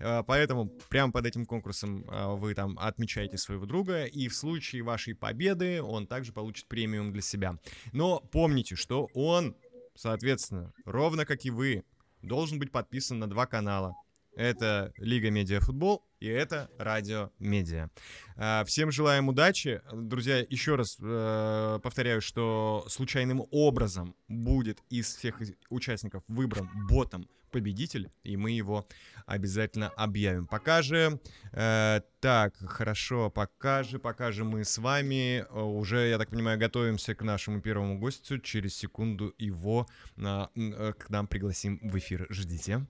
Э, 0.00 0.22
Поэтому 0.26 0.68
прямо 0.88 1.12
под 1.12 1.26
этим 1.26 1.46
конкурсом 1.46 2.04
э, 2.08 2.34
вы 2.34 2.54
там 2.54 2.78
отмечаете 2.78 3.38
своего 3.38 3.66
друга, 3.66 4.04
и 4.04 4.28
в 4.28 4.34
случае 4.34 4.82
вашей 4.82 5.14
победы 5.14 5.82
он 5.82 6.06
также 6.06 6.32
получит 6.32 6.66
премиум 6.66 7.12
для 7.12 7.22
себя. 7.22 7.58
Но 7.92 8.20
помните, 8.32 8.76
что 8.76 9.08
он, 9.14 9.56
соответственно, 9.94 10.72
ровно 10.84 11.24
как 11.24 11.44
и 11.44 11.50
вы, 11.50 11.84
должен 12.22 12.58
быть 12.58 12.72
подписан 12.72 13.18
на 13.18 13.28
два 13.28 13.46
канала. 13.46 13.94
Это 14.38 14.92
Лига 14.98 15.30
Медиа 15.30 15.58
Футбол 15.58 16.04
и 16.20 16.28
это 16.28 16.70
Радио 16.78 17.32
Медиа. 17.40 17.90
А, 18.36 18.64
всем 18.64 18.92
желаем 18.92 19.28
удачи. 19.28 19.82
Друзья, 19.92 20.38
еще 20.48 20.76
раз 20.76 20.96
э, 21.00 21.80
повторяю, 21.82 22.20
что 22.20 22.84
случайным 22.88 23.42
образом 23.50 24.14
будет 24.28 24.78
из 24.90 25.16
всех 25.16 25.42
участников 25.70 26.22
выбран 26.28 26.70
ботом 26.88 27.28
победитель, 27.50 28.12
и 28.22 28.36
мы 28.36 28.52
его 28.52 28.86
обязательно 29.26 29.88
объявим. 29.88 30.46
Пока 30.46 30.82
же, 30.82 31.20
э, 31.52 32.00
так, 32.20 32.54
хорошо, 32.58 33.30
пока 33.30 33.82
же, 33.82 33.98
пока 33.98 34.30
же 34.30 34.44
мы 34.44 34.64
с 34.64 34.78
вами 34.78 35.44
уже, 35.50 36.10
я 36.10 36.18
так 36.18 36.30
понимаю, 36.30 36.60
готовимся 36.60 37.16
к 37.16 37.22
нашему 37.22 37.60
первому 37.60 37.98
гостю. 37.98 38.38
Через 38.38 38.76
секунду 38.76 39.34
его 39.36 39.88
э, 40.16 40.46
э, 40.54 40.92
к 40.96 41.10
нам 41.10 41.26
пригласим 41.26 41.80
в 41.82 41.98
эфир. 41.98 42.28
Ждите. 42.30 42.86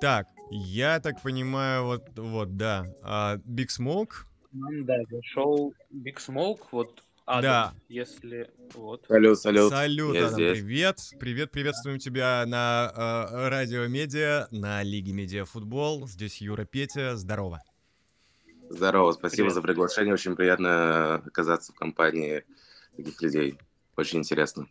Так, 0.00 0.26
я 0.50 1.00
так 1.00 1.22
понимаю, 1.22 1.84
вот, 1.84 2.08
вот, 2.16 2.56
да. 2.56 2.86
А, 3.02 3.36
Big 3.38 3.68
Smoke. 3.68 4.10
Да, 4.52 4.96
зашел 5.10 5.74
Big 5.92 6.16
Smoke, 6.16 6.60
вот 6.70 7.02
Адам, 7.24 7.42
Да. 7.42 7.74
если 7.88 8.50
вот. 8.74 9.04
Салют, 9.08 9.38
салют. 9.38 9.70
Салют, 9.70 10.14
я 10.14 10.26
Адам, 10.26 10.34
здесь. 10.34 10.58
привет. 10.60 10.98
Привет, 11.18 11.50
приветствуем 11.50 11.98
тебя 11.98 12.44
на 12.46 12.92
э, 12.94 13.48
Радио 13.48 13.86
Медиа, 13.86 14.46
на 14.50 14.82
Лиге 14.82 15.12
Медиа 15.12 15.44
Футбол. 15.44 16.06
Здесь 16.06 16.40
Юра 16.40 16.64
Петя, 16.64 17.16
здорово. 17.16 17.62
Здорово, 18.68 19.12
спасибо 19.12 19.44
Привет. 19.44 19.54
за 19.54 19.62
приглашение. 19.62 20.14
Очень 20.14 20.36
приятно 20.36 21.16
оказаться 21.16 21.72
в 21.72 21.76
компании 21.76 22.44
таких 22.96 23.20
людей. 23.22 23.58
Очень 23.96 24.20
интересно. 24.20 24.66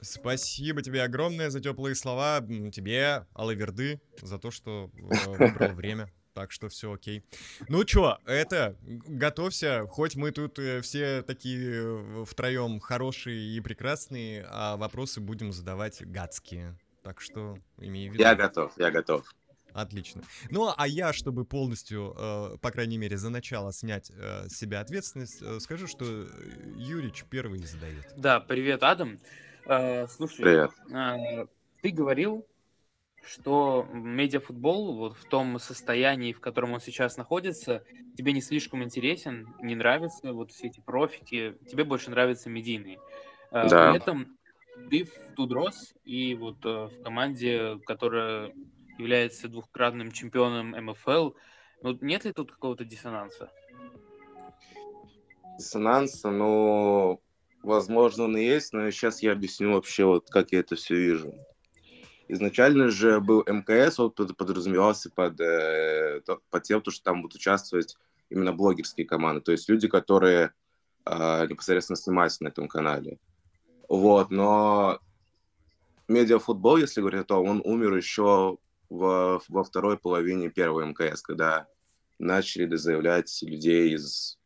Спасибо 0.00 0.82
тебе 0.82 1.02
огромное 1.02 1.50
за 1.50 1.60
теплые 1.60 1.94
слова. 1.94 2.40
Тебе, 2.72 3.26
Алаверды, 3.34 4.00
за 4.20 4.38
то, 4.38 4.50
что 4.50 4.90
э, 4.94 5.28
выбрал 5.38 5.74
время. 5.74 6.12
Так 6.34 6.52
что 6.52 6.68
все 6.68 6.92
окей. 6.92 7.24
Ну 7.68 7.82
чё, 7.84 8.18
это, 8.26 8.76
готовься, 8.82 9.86
хоть 9.88 10.16
мы 10.16 10.32
тут 10.32 10.58
э, 10.58 10.82
все 10.82 11.22
такие 11.22 11.82
э, 11.82 12.24
втроем 12.26 12.78
хорошие 12.78 13.56
и 13.56 13.60
прекрасные, 13.60 14.46
а 14.50 14.76
вопросы 14.76 15.20
будем 15.20 15.50
задавать 15.52 16.04
гадские. 16.04 16.78
Так 17.02 17.22
что 17.22 17.56
имей 17.78 18.10
в 18.10 18.12
виду. 18.12 18.22
Я 18.22 18.34
готов, 18.34 18.72
я 18.76 18.90
готов. 18.90 19.24
Отлично. 19.76 20.22
Ну, 20.50 20.72
а 20.74 20.88
я, 20.88 21.12
чтобы 21.12 21.44
полностью, 21.44 22.14
э, 22.18 22.56
по 22.62 22.70
крайней 22.70 22.96
мере, 22.96 23.18
за 23.18 23.28
начало 23.28 23.72
снять 23.74 24.10
э, 24.10 24.48
с 24.48 24.56
себя 24.56 24.80
ответственность, 24.80 25.42
э, 25.42 25.60
скажу, 25.60 25.86
что 25.86 26.26
Юрич 26.76 27.24
первый 27.28 27.58
задает. 27.60 28.06
Да, 28.16 28.40
привет, 28.40 28.82
Адам. 28.82 29.18
Э, 29.68 30.06
слушай, 30.06 30.42
Привет. 30.42 30.70
э, 30.92 31.46
ты 31.82 31.90
говорил, 31.90 32.46
что 33.22 33.86
медиафутбол 33.92 34.96
вот 34.96 35.16
в 35.16 35.24
том 35.24 35.58
состоянии, 35.58 36.32
в 36.32 36.40
котором 36.40 36.72
он 36.72 36.80
сейчас 36.80 37.16
находится, 37.16 37.82
тебе 38.16 38.32
не 38.32 38.40
слишком 38.40 38.84
интересен, 38.84 39.48
не 39.60 39.74
нравятся 39.74 40.32
вот 40.32 40.52
все 40.52 40.68
эти 40.68 40.80
профики, 40.80 41.56
тебе 41.68 41.82
больше 41.82 42.10
нравятся 42.10 42.48
медийные. 42.48 42.98
Э, 43.50 43.68
Да. 43.68 43.90
При 43.90 43.96
этом 43.96 44.38
ты 44.88 45.04
в 45.04 45.34
Тудрос 45.34 45.94
и 46.04 46.34
вот 46.34 46.64
в 46.64 47.02
команде, 47.02 47.78
которая 47.86 48.52
является 48.98 49.48
двухкратным 49.48 50.12
чемпионом 50.12 50.70
МФЛ, 50.70 51.32
ну, 51.82 51.98
нет 52.00 52.24
ли 52.24 52.32
тут 52.32 52.52
какого-то 52.52 52.84
диссонанса? 52.84 53.50
Диссонанс, 55.58 56.22
ну, 56.22 57.20
возможно, 57.66 58.24
он 58.24 58.36
и 58.36 58.44
есть, 58.44 58.72
но 58.72 58.90
сейчас 58.90 59.22
я 59.22 59.32
объясню 59.32 59.72
вообще, 59.72 60.04
вот 60.04 60.30
как 60.30 60.52
я 60.52 60.60
это 60.60 60.76
все 60.76 60.94
вижу. 60.94 61.34
Изначально 62.28 62.88
же 62.88 63.20
был 63.20 63.42
МКС, 63.46 63.96
под- 63.96 64.36
подразумевался 64.36 65.10
под, 65.10 65.40
э, 65.40 66.22
то- 66.24 66.40
под 66.50 66.62
тем, 66.62 66.80
то, 66.80 66.90
что 66.90 67.04
там 67.04 67.22
будут 67.22 67.36
участвовать 67.36 67.96
именно 68.30 68.52
блогерские 68.52 69.06
команды, 69.06 69.40
то 69.40 69.52
есть 69.52 69.68
люди, 69.68 69.88
которые 69.88 70.52
э, 71.08 71.46
непосредственно 71.46 71.96
снимаются 71.96 72.42
на 72.42 72.48
этом 72.48 72.66
канале. 72.66 73.18
Вот, 73.88 74.30
но 74.30 74.98
медиафутбол, 76.08 76.78
если 76.78 77.00
говорить 77.00 77.20
о 77.20 77.24
том, 77.24 77.46
он 77.46 77.62
умер 77.64 77.94
еще 77.94 78.58
во, 78.88 79.40
во 79.48 79.62
второй 79.62 79.98
половине 79.98 80.50
первого 80.50 80.82
МКС, 80.84 81.22
когда 81.22 81.68
начали 82.18 82.74
заявлять 82.74 83.40
людей 83.42 83.94
из 83.94 84.36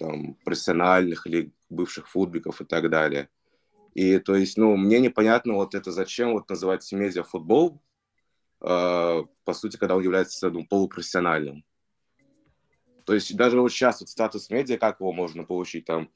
там, 0.00 0.34
профессиональных 0.44 1.26
или 1.26 1.52
бывших 1.68 2.08
футбиков 2.08 2.60
и 2.60 2.64
так 2.64 2.88
далее. 2.88 3.28
И 3.94 4.18
то 4.18 4.34
есть, 4.34 4.56
ну, 4.56 4.76
мне 4.76 4.98
непонятно 4.98 5.54
вот 5.54 5.74
это 5.74 5.92
зачем 5.92 6.32
вот 6.32 6.48
называть 6.48 6.90
медиафутбол, 6.90 7.82
э, 8.62 9.22
по 9.44 9.52
сути, 9.52 9.76
когда 9.76 9.96
он 9.96 10.02
является 10.02 10.50
ну, 10.50 10.66
полупрофессиональным. 10.66 11.64
То 13.04 13.14
есть 13.14 13.36
даже 13.36 13.60
вот 13.60 13.70
сейчас 13.70 14.00
вот 14.00 14.08
статус 14.08 14.50
медиа, 14.50 14.78
как 14.78 15.00
его 15.00 15.12
можно 15.12 15.44
получить 15.44 15.84
там, 15.84 16.10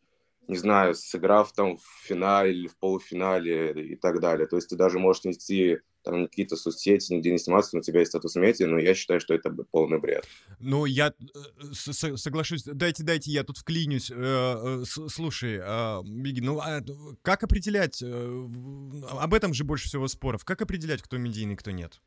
не 0.49 0.57
знаю, 0.57 0.95
сыграв 0.95 1.53
там 1.53 1.77
в 1.77 1.83
финале 2.03 2.53
или 2.53 2.69
в 2.69 2.77
полуфинале 2.77 3.73
и 3.73 3.97
так 3.97 4.21
далее. 4.21 4.47
То 4.47 4.57
есть 4.57 4.69
ты 4.69 4.77
даже 4.77 4.99
можешь 4.99 5.25
нести 5.25 5.79
там 6.03 6.27
какие-то 6.27 6.57
соцсети, 6.57 7.15
нигде 7.15 7.33
не 7.33 7.39
сниматься, 7.39 7.71
но 7.73 7.79
у 7.81 7.83
тебя 7.83 8.01
есть 8.01 8.11
статус 8.13 8.37
медиа, 8.37 8.67
но 8.67 8.79
я 8.79 8.95
считаю, 8.95 9.21
что 9.21 9.33
это 9.33 9.51
полный 9.71 9.99
бред. 9.99 10.27
Ну, 10.61 10.85
я 10.85 11.09
э, 11.09 11.73
с- 11.73 12.17
соглашусь. 12.19 12.65
Дайте, 12.65 13.03
дайте, 13.03 13.31
я 13.31 13.43
тут 13.43 13.57
вклинюсь. 13.57 14.11
Э, 14.11 14.83
э, 14.83 14.85
Слушай, 14.85 15.61
а, 15.63 16.03
Биги, 16.05 16.41
ну 16.41 16.59
а 16.59 16.83
как 17.23 17.43
определять? 17.43 18.03
Об 18.03 19.33
этом 19.33 19.55
же 19.55 19.65
больше 19.65 19.89
всего 19.89 20.07
споров. 20.09 20.45
Как 20.45 20.61
определять, 20.61 21.03
кто 21.03 21.17
медийный, 21.17 21.57
кто 21.57 21.71
нет? 21.71 22.01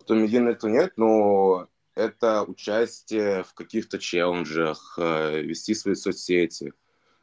кто 0.00 0.14
медийный, 0.14 0.54
кто 0.54 0.70
нет, 0.70 0.94
но 0.96 1.68
это 1.94 2.42
участие 2.44 3.44
в 3.44 3.52
каких-то 3.52 3.98
челленджах, 3.98 4.94
вести 4.96 5.74
свои 5.74 5.94
соцсети. 5.96 6.72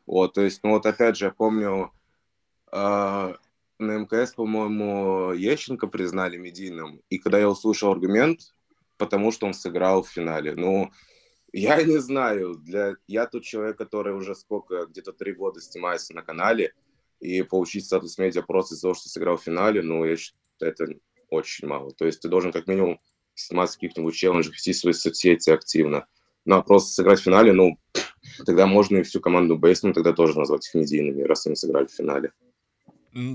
Вот, 0.06 0.34
то 0.34 0.42
есть, 0.42 0.62
ну 0.64 0.72
вот 0.72 0.86
опять 0.86 1.18
же, 1.18 1.26
я 1.26 1.32
помню, 1.32 1.92
э, 2.72 3.34
на 3.80 3.98
МКС, 3.98 4.34
по-моему, 4.34 5.32
Ещенко 5.34 5.88
признали 5.88 6.38
медийным, 6.38 7.02
и 7.10 7.18
когда 7.18 7.40
я 7.40 7.50
услышал 7.50 7.92
аргумент, 7.92 8.42
потому 8.98 9.32
что 9.32 9.48
он 9.48 9.54
сыграл 9.54 10.04
в 10.04 10.10
финале, 10.10 10.56
ну, 10.56 10.92
я 11.52 11.82
не 11.84 11.98
знаю, 11.98 12.56
для... 12.56 12.96
я 13.08 13.26
тот 13.28 13.44
человек, 13.44 13.78
который 13.78 14.14
уже 14.14 14.36
сколько, 14.36 14.86
где-то 14.86 15.14
три 15.14 15.34
года 15.34 15.62
снимается 15.62 16.14
на 16.14 16.22
канале, 16.22 16.74
и 17.20 17.44
получить 17.44 17.86
статус 17.86 18.18
медиа 18.18 18.42
просто 18.42 18.76
из-за 18.76 18.84
того, 18.84 18.94
что 18.94 19.10
сыграл 19.10 19.38
в 19.38 19.44
финале, 19.44 19.82
ну, 19.82 20.06
я 20.06 20.18
считаю, 20.18 20.40
это 20.60 20.86
очень 21.30 21.68
мало. 21.68 21.92
То 21.92 22.06
есть 22.06 22.22
ты 22.22 22.28
должен 22.28 22.52
как 22.52 22.68
минимум 22.68 23.00
сниматься 23.34 23.78
в 23.78 23.80
каких-нибудь 23.80 24.16
челленджах, 24.16 24.54
вести 24.54 24.74
свои 24.74 24.94
соцсети 24.94 25.50
активно. 25.50 26.08
Ну, 26.46 26.58
а 26.58 26.62
просто 26.62 26.92
сыграть 26.92 27.20
в 27.20 27.24
финале, 27.24 27.54
ну, 27.54 27.80
тогда 28.44 28.68
можно 28.68 28.98
и 28.98 29.04
всю 29.04 29.20
команду 29.22 29.58
Бейсман 29.58 29.94
тогда 29.94 30.14
тоже 30.14 30.38
назвать 30.38 30.68
их 30.68 30.74
медийными, 30.74 31.24
раз 31.24 31.46
они 31.46 31.56
сыграли 31.56 31.86
в 31.86 31.92
финале. 31.92 32.32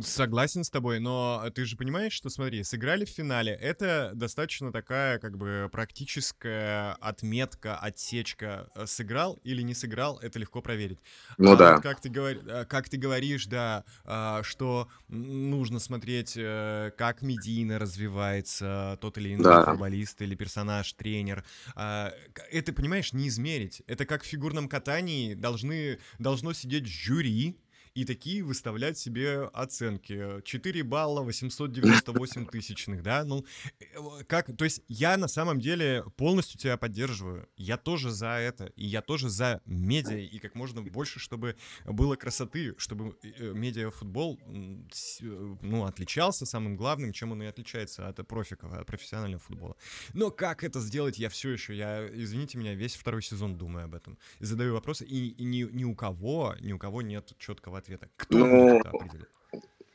Согласен 0.02 0.62
с 0.62 0.68
тобой, 0.68 1.00
но 1.00 1.42
ты 1.54 1.64
же 1.64 1.74
понимаешь, 1.74 2.12
что, 2.12 2.28
смотри, 2.28 2.62
сыграли 2.64 3.06
в 3.06 3.08
финале. 3.08 3.52
Это 3.52 4.10
достаточно 4.14 4.72
такая, 4.72 5.18
как 5.18 5.38
бы, 5.38 5.70
практическая 5.72 6.92
отметка, 7.00 7.78
отсечка. 7.78 8.68
Э, 8.74 8.84
Сыграл 8.86 9.40
или 9.42 9.62
не 9.62 9.72
сыграл, 9.72 10.18
это 10.18 10.38
легко 10.38 10.60
проверить. 10.60 10.98
Ну 11.38 11.52
А 11.52 11.56
да. 11.56 11.72
вот 11.76 11.82
как 11.82 11.98
ты, 12.02 12.10
говор- 12.10 12.46
э, 12.46 12.64
как 12.66 12.90
ты 12.90 12.98
говоришь, 12.98 13.46
да, 13.46 13.84
а, 14.04 14.42
что 14.42 14.88
нужно 15.08 15.78
смотреть, 15.78 16.34
э, 16.36 16.90
как 16.98 17.22
медийно 17.22 17.78
развивается 17.78 18.98
тот 19.00 19.16
или 19.16 19.34
иной 19.34 19.44
Да. 19.44 19.64
футболист 19.64 20.20
или 20.20 20.34
персонаж, 20.34 20.92
тренер. 20.92 21.42
А, 21.74 22.12
Это, 22.52 22.74
понимаешь, 22.74 23.14
не 23.14 23.28
измерить. 23.28 23.82
Это 23.86 24.04
как 24.04 24.24
в 24.24 24.26
фигурном 24.26 24.68
катании 24.68 25.32
должны, 25.32 26.00
должно 26.18 26.52
сидеть 26.52 26.86
жюри, 26.86 27.56
и 27.94 28.04
такие 28.04 28.42
выставлять 28.42 28.98
себе 28.98 29.44
оценки. 29.52 30.42
4 30.44 30.82
балла, 30.84 31.22
898 31.22 32.46
тысячных, 32.50 33.02
да? 33.02 33.24
Ну, 33.24 33.44
э, 33.80 34.24
как, 34.26 34.56
то 34.56 34.64
есть 34.64 34.82
я 34.88 35.16
на 35.16 35.28
самом 35.28 35.60
деле 35.60 36.04
полностью 36.16 36.58
тебя 36.58 36.76
поддерживаю. 36.76 37.48
Я 37.56 37.76
тоже 37.76 38.10
за 38.10 38.38
это. 38.38 38.66
И 38.76 38.86
я 38.86 39.02
тоже 39.02 39.28
за 39.28 39.60
медиа. 39.66 40.18
И 40.18 40.38
как 40.38 40.54
можно 40.54 40.82
больше, 40.82 41.18
чтобы 41.18 41.56
было 41.84 42.16
красоты, 42.16 42.74
чтобы 42.78 43.16
э, 43.22 43.52
медиафутбол, 43.52 44.38
э, 44.46 45.56
ну, 45.62 45.84
отличался 45.84 46.46
самым 46.46 46.76
главным, 46.76 47.12
чем 47.12 47.32
он 47.32 47.42
и 47.42 47.46
отличается 47.46 48.08
от 48.08 48.26
профиков, 48.26 48.72
от 48.72 48.86
профессионального 48.86 49.40
футбола. 49.40 49.76
Но 50.14 50.30
как 50.30 50.62
это 50.62 50.80
сделать, 50.80 51.18
я 51.18 51.28
все 51.28 51.50
еще, 51.50 51.76
я, 51.76 52.08
извините 52.12 52.58
меня, 52.58 52.74
весь 52.74 52.94
второй 52.94 53.22
сезон 53.22 53.56
думаю 53.56 53.86
об 53.86 53.94
этом. 53.94 54.18
Задаю 54.38 54.74
вопросы, 54.74 55.04
и, 55.04 55.28
и 55.30 55.44
ни, 55.44 55.62
ни 55.62 55.84
у 55.84 55.94
кого, 55.94 56.54
ни 56.60 56.72
у 56.72 56.78
кого 56.78 57.02
нет 57.02 57.32
четкого 57.38 57.79
ответа. 57.80 58.08
Кто 58.16 58.38
Ну, 58.38 58.78
это? 58.78 58.92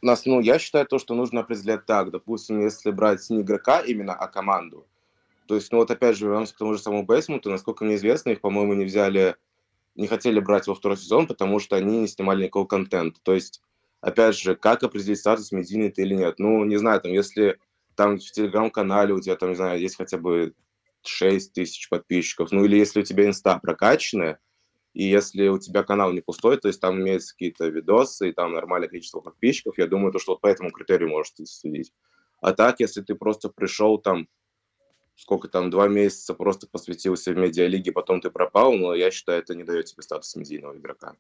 Нас, 0.01 0.25
ну, 0.25 0.39
я 0.39 0.59
считаю 0.59 0.85
то, 0.85 0.99
что 0.99 1.15
нужно 1.15 1.41
определять 1.41 1.85
так. 1.85 2.11
Допустим, 2.11 2.61
если 2.61 2.91
брать 2.91 3.27
не 3.29 3.41
игрока 3.41 3.79
именно, 3.79 4.13
а 4.13 4.27
команду. 4.27 4.85
То 5.47 5.55
есть, 5.55 5.71
ну 5.71 5.79
вот 5.79 5.91
опять 5.91 6.17
же, 6.17 6.25
вернемся 6.25 6.53
к 6.53 6.57
тому 6.57 6.73
же 6.73 6.79
самому 6.79 7.03
Бейсмуту. 7.03 7.49
Насколько 7.49 7.85
мне 7.85 7.95
известно, 7.95 8.29
их, 8.29 8.41
по-моему, 8.41 8.73
не 8.73 8.85
взяли, 8.85 9.35
не 9.95 10.07
хотели 10.07 10.39
брать 10.39 10.67
во 10.67 10.75
второй 10.75 10.97
сезон, 10.97 11.27
потому 11.27 11.59
что 11.59 11.75
они 11.75 11.99
не 12.01 12.07
снимали 12.07 12.43
никакого 12.43 12.67
контента. 12.67 13.19
То 13.23 13.33
есть 13.33 13.61
опять 14.01 14.37
же, 14.37 14.55
как 14.55 14.83
определить 14.83 15.19
статус 15.19 15.51
медийный 15.51 15.91
ты 15.91 16.03
или 16.03 16.15
нет? 16.15 16.39
Ну, 16.39 16.63
не 16.65 16.77
знаю, 16.77 17.01
там, 17.01 17.11
если 17.11 17.59
там 17.95 18.17
в 18.17 18.31
телеграм-канале 18.31 19.13
у 19.13 19.21
тебя, 19.21 19.35
там, 19.35 19.49
не 19.49 19.55
знаю, 19.55 19.79
есть 19.79 19.97
хотя 19.97 20.17
бы 20.17 20.53
6 21.03 21.53
тысяч 21.53 21.89
подписчиков, 21.89 22.51
ну, 22.51 22.65
или 22.65 22.77
если 22.77 23.01
у 23.01 23.03
тебя 23.03 23.25
инста 23.25 23.57
прокачанная, 23.59 24.39
и 24.95 25.03
если 25.03 25.49
у 25.49 25.59
тебя 25.59 25.83
канал 25.83 26.13
не 26.13 26.21
пустой, 26.21 26.57
то 26.57 26.69
есть 26.69 26.79
там 26.79 27.01
имеются 27.01 27.33
какие-то 27.33 27.67
видосы, 27.67 28.29
и 28.29 28.31
там 28.31 28.53
нормальное 28.53 28.87
количество 28.87 29.19
подписчиков, 29.19 29.77
я 29.77 29.87
думаю, 29.87 30.13
то, 30.13 30.19
что 30.19 30.31
вот 30.31 30.41
по 30.41 30.47
этому 30.47 30.71
критерию 30.71 31.09
можете 31.09 31.45
судить. 31.45 31.91
А 32.39 32.53
так, 32.53 32.79
если 32.79 33.01
ты 33.01 33.13
просто 33.13 33.49
пришел 33.49 33.97
там, 33.97 34.29
сколько 35.17 35.49
там, 35.49 35.69
два 35.69 35.89
месяца 35.89 36.33
просто 36.33 36.67
посвятился 36.71 37.33
в 37.33 37.37
медиалиге, 37.37 37.91
потом 37.91 38.21
ты 38.21 38.29
пропал, 38.29 38.71
но 38.73 38.95
я 38.95 39.11
считаю, 39.11 39.39
это 39.39 39.53
не 39.53 39.65
дает 39.65 39.87
тебе 39.87 40.01
статус 40.01 40.33
медийного 40.37 40.77
игрока. 40.77 41.17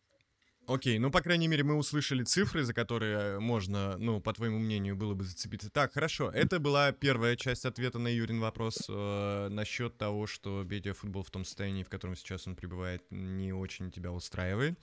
Окей, 0.67 0.97
ну, 0.97 1.11
по 1.11 1.21
крайней 1.21 1.47
мере, 1.47 1.63
мы 1.63 1.75
услышали 1.75 2.23
цифры, 2.23 2.63
за 2.63 2.73
которые 2.73 3.39
можно, 3.39 3.97
ну, 3.97 4.19
по 4.19 4.33
твоему 4.33 4.57
мнению, 4.57 4.95
было 4.95 5.13
бы 5.13 5.23
зацепиться. 5.23 5.69
Так, 5.69 5.93
хорошо, 5.93 6.31
это 6.31 6.59
была 6.59 6.91
первая 6.91 7.35
часть 7.35 7.65
ответа 7.65 7.99
на 7.99 8.07
Юрин 8.07 8.39
вопрос 8.39 8.77
э, 8.89 9.47
насчет 9.49 9.97
того, 9.97 10.25
что 10.25 10.63
медиафутбол 10.63 11.23
в 11.23 11.29
том 11.29 11.45
состоянии, 11.45 11.83
в 11.83 11.89
котором 11.89 12.15
сейчас 12.15 12.47
он 12.47 12.55
пребывает, 12.55 13.03
не 13.11 13.53
очень 13.53 13.91
тебя 13.91 14.11
устраивает. 14.11 14.79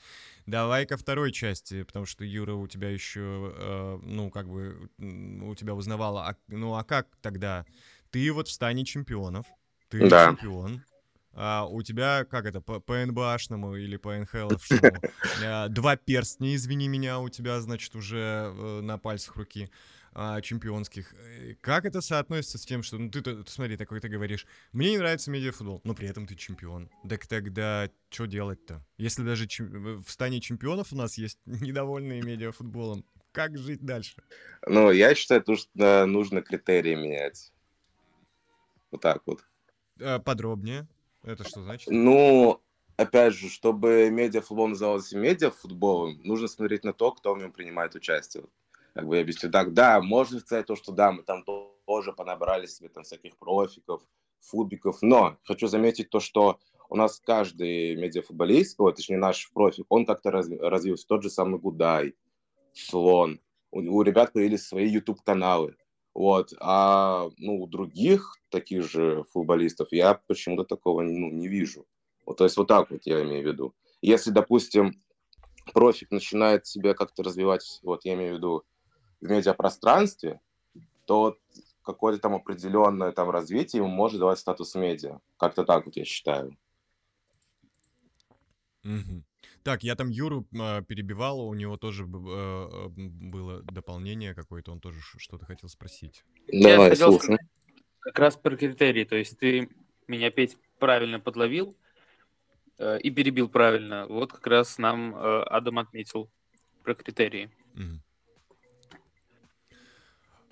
Давай 0.46 0.86
ко 0.86 0.96
второй 0.96 1.32
части, 1.32 1.82
потому 1.82 2.06
что 2.06 2.24
Юра 2.24 2.54
у 2.54 2.68
тебя 2.68 2.88
еще, 2.90 3.52
э, 3.56 3.98
ну, 4.02 4.30
как 4.30 4.48
бы, 4.48 4.88
у 4.98 5.54
тебя 5.56 5.74
узнавала, 5.74 6.28
а, 6.28 6.36
ну, 6.46 6.74
а 6.74 6.84
как 6.84 7.08
тогда? 7.20 7.66
Ты 8.10 8.32
вот 8.32 8.46
в 8.46 8.52
стане 8.52 8.84
чемпионов, 8.84 9.46
ты 9.88 10.08
Да. 10.08 10.28
чемпион, 10.28 10.84
а 11.34 11.66
у 11.66 11.82
тебя, 11.82 12.24
как 12.24 12.46
это, 12.46 12.60
по, 12.60 12.80
по 12.80 13.04
НБАшному 13.04 13.76
или 13.76 13.96
по 13.96 14.14
НХЛовшному, 14.16 15.00
а, 15.44 15.68
два 15.70 15.96
перстня, 15.96 16.54
извини 16.54 16.88
меня, 16.88 17.18
у 17.20 17.28
тебя, 17.28 17.60
значит, 17.60 17.94
уже 17.94 18.52
э, 18.54 18.80
на 18.82 18.98
пальцах 18.98 19.36
руки 19.36 19.70
а, 20.14 20.42
чемпионских. 20.42 21.14
Э, 21.14 21.54
Как 21.62 21.86
это 21.86 22.02
соотносится 22.02 22.58
с 22.58 22.66
тем, 22.66 22.82
что, 22.82 22.98
ну, 22.98 23.10
ты, 23.10 23.22
ты 23.22 23.42
смотри, 23.46 23.78
такой 23.78 24.00
ты 24.00 24.08
говоришь, 24.08 24.46
мне 24.72 24.90
не 24.90 24.98
нравится 24.98 25.30
медиафутбол, 25.30 25.80
но 25.84 25.94
при 25.94 26.06
этом 26.06 26.26
ты 26.26 26.34
чемпион. 26.36 26.90
Так 27.08 27.26
тогда 27.26 27.88
что 28.10 28.26
делать-то? 28.26 28.84
Если 28.98 29.22
даже 29.22 29.48
в 29.58 30.08
стане 30.08 30.40
чемпионов 30.40 30.92
у 30.92 30.96
нас 30.96 31.16
есть 31.16 31.38
недовольные 31.46 32.20
медиафутболом, 32.20 33.06
как 33.32 33.56
жить 33.56 33.80
дальше? 33.80 34.22
Ну, 34.66 34.90
я 34.90 35.14
считаю, 35.14 35.42
то, 35.42 35.56
что 35.56 36.04
нужно 36.04 36.42
критерии 36.42 36.94
менять. 36.94 37.50
Вот 38.90 39.00
так 39.00 39.22
вот. 39.24 39.42
Подробнее. 40.24 40.86
Это 41.22 41.48
что 41.48 41.62
значит? 41.62 41.88
Ну, 41.90 42.60
опять 42.96 43.34
же, 43.34 43.48
чтобы 43.48 44.10
медиафутбол 44.10 44.68
назывался 44.68 45.16
медиафутболом, 45.16 46.20
нужно 46.24 46.48
смотреть 46.48 46.84
на 46.84 46.92
то, 46.92 47.12
кто 47.12 47.34
в 47.34 47.38
нем 47.38 47.52
принимает 47.52 47.94
участие. 47.94 48.44
Как 48.94 49.06
бы 49.06 49.16
я 49.16 49.22
объясню 49.22 49.50
так, 49.50 49.72
да, 49.72 50.00
можно 50.02 50.40
сказать 50.40 50.66
то, 50.66 50.76
что 50.76 50.92
да, 50.92 51.12
мы 51.12 51.22
там 51.22 51.44
то- 51.44 51.78
тоже 51.86 52.12
понабрали 52.12 52.66
себе 52.66 52.88
там 52.88 53.04
всяких 53.04 53.36
профиков, 53.36 54.02
футбиков, 54.40 54.98
но 55.02 55.38
хочу 55.44 55.66
заметить 55.68 56.10
то, 56.10 56.20
что 56.20 56.58
у 56.88 56.96
нас 56.96 57.20
каждый 57.20 57.96
медиафутболист, 57.96 58.78
ой, 58.80 58.92
точнее 58.92 59.16
наш 59.16 59.50
профик, 59.52 59.86
он 59.88 60.04
как-то 60.04 60.30
раз- 60.30 60.50
развился. 60.50 61.06
Тот 61.06 61.22
же 61.22 61.30
самый 61.30 61.58
Гудай, 61.58 62.14
Слон. 62.74 63.40
У, 63.70 63.80
у 63.80 64.02
ребят 64.02 64.32
появились 64.32 64.66
свои 64.66 64.88
YouTube-каналы. 64.88 65.76
Вот. 66.14 66.52
А 66.60 67.28
ну, 67.38 67.62
у 67.62 67.66
других 67.66 68.36
таких 68.50 68.84
же 68.84 69.24
футболистов 69.32 69.88
я 69.92 70.14
почему-то 70.14 70.64
такого 70.64 71.02
ну, 71.02 71.30
не 71.30 71.48
вижу. 71.48 71.86
Вот, 72.26 72.38
то 72.38 72.44
есть 72.44 72.56
вот 72.56 72.68
так 72.68 72.90
вот 72.90 73.00
я 73.04 73.22
имею 73.22 73.42
в 73.42 73.46
виду. 73.46 73.74
Если, 74.02 74.30
допустим, 74.30 75.00
профик 75.72 76.10
начинает 76.10 76.66
себя 76.66 76.94
как-то 76.94 77.22
развивать, 77.22 77.80
вот 77.82 78.04
я 78.04 78.14
имею 78.14 78.34
в 78.34 78.36
виду 78.36 78.64
в 79.20 79.30
медиапространстве, 79.30 80.40
то 81.06 81.36
какое-то 81.82 82.20
там 82.20 82.34
определенное 82.34 83.12
там 83.12 83.30
развитие 83.30 83.82
ему 83.82 83.90
может 83.90 84.20
давать 84.20 84.38
статус 84.38 84.74
медиа. 84.74 85.18
Как-то 85.36 85.64
так 85.64 85.86
вот 85.86 85.96
я 85.96 86.04
считаю. 86.04 86.56
Мгм. 88.82 89.24
Так, 89.62 89.84
я 89.84 89.94
там 89.94 90.10
Юру 90.10 90.46
а, 90.58 90.82
перебивал, 90.82 91.40
у 91.40 91.54
него 91.54 91.76
тоже 91.76 92.04
э, 92.04 92.06
э, 92.06 92.88
было 92.88 93.62
дополнение 93.62 94.34
какое-то, 94.34 94.72
он 94.72 94.80
тоже 94.80 95.00
что-то 95.00 95.44
хотел 95.44 95.68
спросить. 95.68 96.24
Я 96.48 96.74
Давай, 96.74 96.90
хотел 96.90 97.12
слушай. 97.12 97.24
сказать 97.24 97.46
как 98.00 98.18
раз 98.18 98.36
про 98.36 98.56
критерии. 98.56 99.04
То 99.04 99.16
есть 99.16 99.38
ты 99.38 99.68
меня 100.08 100.28
опять 100.28 100.56
правильно 100.78 101.20
подловил 101.20 101.76
э, 102.78 102.98
и 102.98 103.10
перебил 103.10 103.48
правильно. 103.48 104.06
Вот 104.08 104.32
как 104.32 104.46
раз 104.46 104.78
нам 104.78 105.14
э, 105.14 105.42
Адам 105.44 105.78
отметил 105.78 106.30
про 106.82 106.94
критерии. 106.94 107.50
Мгм. 107.74 108.02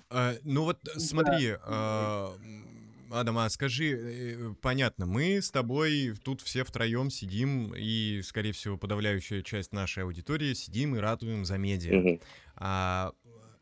А, 0.09 0.33
ну 0.43 0.63
вот 0.63 0.79
э, 0.87 0.99
смотри, 0.99 1.57
а, 1.63 2.35
м, 2.35 2.80
Адам, 3.11 3.37
а 3.39 3.49
скажи, 3.49 3.91
э, 3.97 4.53
понятно, 4.61 5.05
мы 5.05 5.41
с 5.41 5.51
тобой 5.51 6.13
тут 6.23 6.41
все 6.41 6.63
втроем 6.63 7.09
сидим, 7.09 7.73
и, 7.75 8.21
скорее 8.23 8.51
всего, 8.53 8.77
подавляющая 8.77 9.41
часть 9.41 9.73
нашей 9.73 10.03
аудитории 10.03 10.53
сидим 10.53 10.95
и 10.95 10.99
ратуем 10.99 11.43
за 11.45 11.57
медиа. 11.57 11.93
Мгм. 11.99 12.19
А 12.55 13.11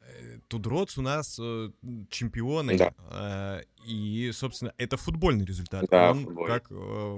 э, 0.01 0.39
Тудроц 0.47 0.97
у 0.97 1.01
нас 1.01 1.37
э, 1.41 1.69
чемпионы, 2.09 2.77
Да. 2.77 2.93
а, 3.11 3.61
и, 3.85 4.31
собственно, 4.33 4.73
это 4.77 4.97
футбольный 4.97 5.45
результат. 5.45 5.85
Да, 5.89 6.11
Он, 6.11 6.25
футбольный. 6.25 6.53
как 6.59 6.71
э, 6.71 6.73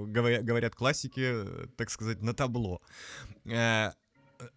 говоря- 0.07 0.41
говорят 0.41 0.75
классики, 0.75 1.21
э, 1.23 1.65
так 1.77 1.89
сказать, 1.89 2.21
на 2.21 2.34
табло. 2.34 2.82
Э, 3.45 3.91
э, 4.39 4.47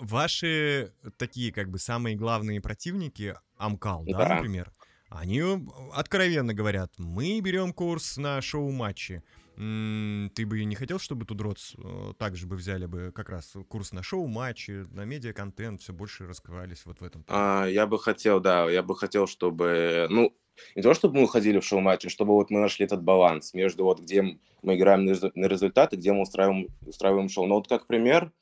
Ваши 0.00 0.92
такие, 1.16 1.52
как 1.52 1.70
бы, 1.70 1.78
самые 1.78 2.16
главные 2.16 2.60
противники, 2.60 3.36
Амкал, 3.56 4.04
да, 4.04 4.18
Да. 4.18 4.34
например, 4.36 4.72
они 5.14 5.40
э, 5.40 5.58
откровенно 5.92 6.54
говорят, 6.54 6.92
мы 6.98 7.40
берем 7.40 7.72
курс 7.72 8.16
на 8.16 8.40
шоу-матчи. 8.40 9.22
Ты 9.56 10.46
бы 10.46 10.64
не 10.64 10.74
хотел, 10.74 10.98
чтобы 10.98 11.26
Тудроц 11.26 11.74
э, 11.76 12.12
также 12.18 12.46
бы 12.48 12.56
взяли 12.56 12.86
бы 12.86 13.12
как 13.14 13.28
раз 13.28 13.52
курс 13.68 13.92
на 13.92 14.02
шоу-матчи, 14.02 14.86
на 14.90 15.04
медиа-контент, 15.04 15.80
все 15.80 15.92
больше 15.92 16.26
раскрывались 16.26 16.84
вот 16.86 17.00
в 17.00 17.04
этом. 17.04 17.24
А, 17.28 17.66
я 17.66 17.86
бы 17.86 18.00
хотел, 18.00 18.40
да, 18.40 18.68
я 18.68 18.82
бы 18.82 18.96
хотел, 18.96 19.28
чтобы, 19.28 20.08
ну, 20.10 20.36
не 20.74 20.82
то, 20.82 20.92
чтобы 20.92 21.18
мы 21.18 21.24
уходили 21.24 21.60
в 21.60 21.64
шоу-матчи, 21.64 22.08
чтобы 22.08 22.32
вот 22.32 22.50
мы 22.50 22.58
нашли 22.58 22.84
этот 22.84 23.02
баланс 23.02 23.54
между 23.54 23.84
вот 23.84 24.00
где 24.00 24.38
мы 24.62 24.76
играем 24.76 25.04
на 25.04 25.10
резу- 25.10 25.32
на 25.36 25.46
результат 25.46 25.92
и 25.92 25.96
где 25.96 26.12
мы 26.12 26.22
устраиваем, 26.22 26.68
устраиваем 26.84 27.28
шоу. 27.28 27.46
Но 27.46 27.56
вот 27.56 27.68
как 27.68 27.86
пример, 27.86 28.32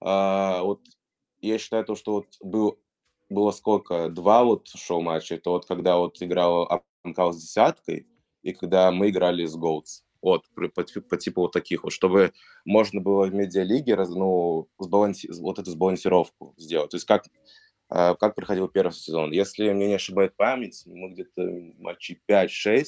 а, 0.00 0.62
вот 0.62 0.80
я 1.40 1.58
считаю 1.58 1.84
то, 1.84 1.94
что 1.94 2.12
вот 2.12 2.26
был, 2.42 2.80
было 3.30 3.52
сколько, 3.52 4.08
два 4.10 4.44
вот 4.44 4.68
шоу-матча, 4.68 5.36
это 5.36 5.50
вот 5.50 5.66
когда 5.66 5.96
вот 5.96 6.20
играл 6.20 6.82
Амкал 7.02 7.32
с 7.32 7.40
десяткой 7.40 8.06
и 8.42 8.52
когда 8.52 8.90
мы 8.90 9.10
играли 9.10 9.46
с 9.46 9.56
Голдс. 9.56 10.02
Вот, 10.22 10.44
по, 10.54 10.68
по 10.74 11.16
типу 11.16 11.40
вот 11.40 11.52
таких 11.52 11.82
вот, 11.84 11.94
чтобы 11.94 12.34
можно 12.66 13.00
было 13.00 13.24
в 13.24 13.32
медиалиге 13.32 13.94
раз, 13.94 14.10
ну, 14.10 14.68
сбаланси- 14.78 15.32
вот 15.40 15.58
эту 15.58 15.70
сбалансировку 15.70 16.52
сделать. 16.58 16.90
То 16.90 16.96
есть 16.96 17.06
как 17.06 17.24
а, 17.90 18.14
как 18.14 18.36
проходил 18.36 18.68
первый 18.68 18.92
сезон. 18.92 19.32
Если 19.32 19.70
мне 19.72 19.88
не 19.88 19.94
ошибает 19.94 20.36
память, 20.36 20.82
мы 20.86 21.10
где-то 21.10 21.42
матчей 21.78 22.20
5-6, 22.28 22.84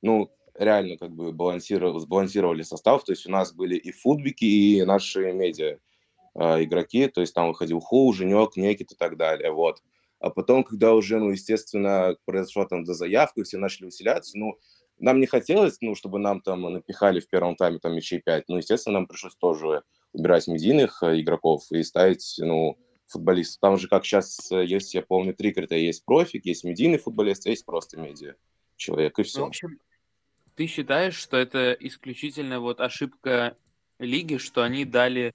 ну, 0.00 0.32
реально 0.54 0.96
как 0.96 1.12
бы 1.12 1.32
балансировали, 1.32 1.98
сбалансировали 1.98 2.62
состав, 2.62 3.04
то 3.04 3.12
есть 3.12 3.26
у 3.26 3.30
нас 3.30 3.52
были 3.52 3.76
и 3.76 3.92
футбики, 3.92 4.44
и 4.44 4.82
наши 4.84 5.32
медиа 5.32 5.78
а, 6.34 6.62
игроки, 6.62 7.08
то 7.08 7.20
есть 7.20 7.34
там 7.34 7.48
выходил 7.48 7.80
Ху, 7.80 8.12
Женек, 8.12 8.56
Некит 8.56 8.92
и 8.92 8.94
так 8.94 9.16
далее, 9.16 9.52
вот. 9.52 9.82
А 10.18 10.30
потом, 10.30 10.64
когда 10.64 10.94
уже, 10.94 11.18
ну, 11.18 11.30
естественно, 11.30 12.16
произошла 12.24 12.66
там 12.66 12.84
дозаявка, 12.84 13.42
все 13.42 13.58
начали 13.58 13.86
усиляться, 13.86 14.38
ну, 14.38 14.58
нам 14.98 15.18
не 15.18 15.26
хотелось, 15.26 15.78
ну, 15.80 15.94
чтобы 15.94 16.18
нам 16.18 16.42
там 16.42 16.60
напихали 16.62 17.20
в 17.20 17.28
первом 17.28 17.56
тайме 17.56 17.78
там 17.78 17.94
мячей 17.94 18.20
5, 18.20 18.48
ну, 18.48 18.58
естественно, 18.58 18.98
нам 18.98 19.06
пришлось 19.06 19.34
тоже 19.36 19.82
убирать 20.12 20.46
медийных 20.46 21.02
э, 21.02 21.20
игроков 21.20 21.64
и 21.70 21.82
ставить, 21.82 22.34
ну, 22.38 22.76
футболистов. 23.06 23.60
Там 23.60 23.76
же, 23.76 23.88
как 23.88 24.04
сейчас, 24.04 24.50
есть, 24.50 24.94
я 24.94 25.02
помню, 25.02 25.34
три 25.34 25.52
критерия. 25.52 25.86
Есть 25.86 26.04
профик, 26.04 26.46
есть 26.46 26.64
медийный 26.64 26.98
футболист, 26.98 27.46
а 27.46 27.50
есть 27.50 27.64
просто 27.64 27.98
медиа 27.98 28.34
человек, 28.76 29.18
и 29.18 29.22
Ну, 29.22 29.24
все. 29.24 29.40
в 29.40 29.48
общем, 29.48 29.78
ты 30.54 30.66
считаешь, 30.66 31.16
что 31.16 31.36
это 31.36 31.72
исключительно 31.72 32.60
вот 32.60 32.80
ошибка 32.80 33.56
лиги, 33.98 34.36
что 34.36 34.62
они 34.62 34.84
дали 34.84 35.32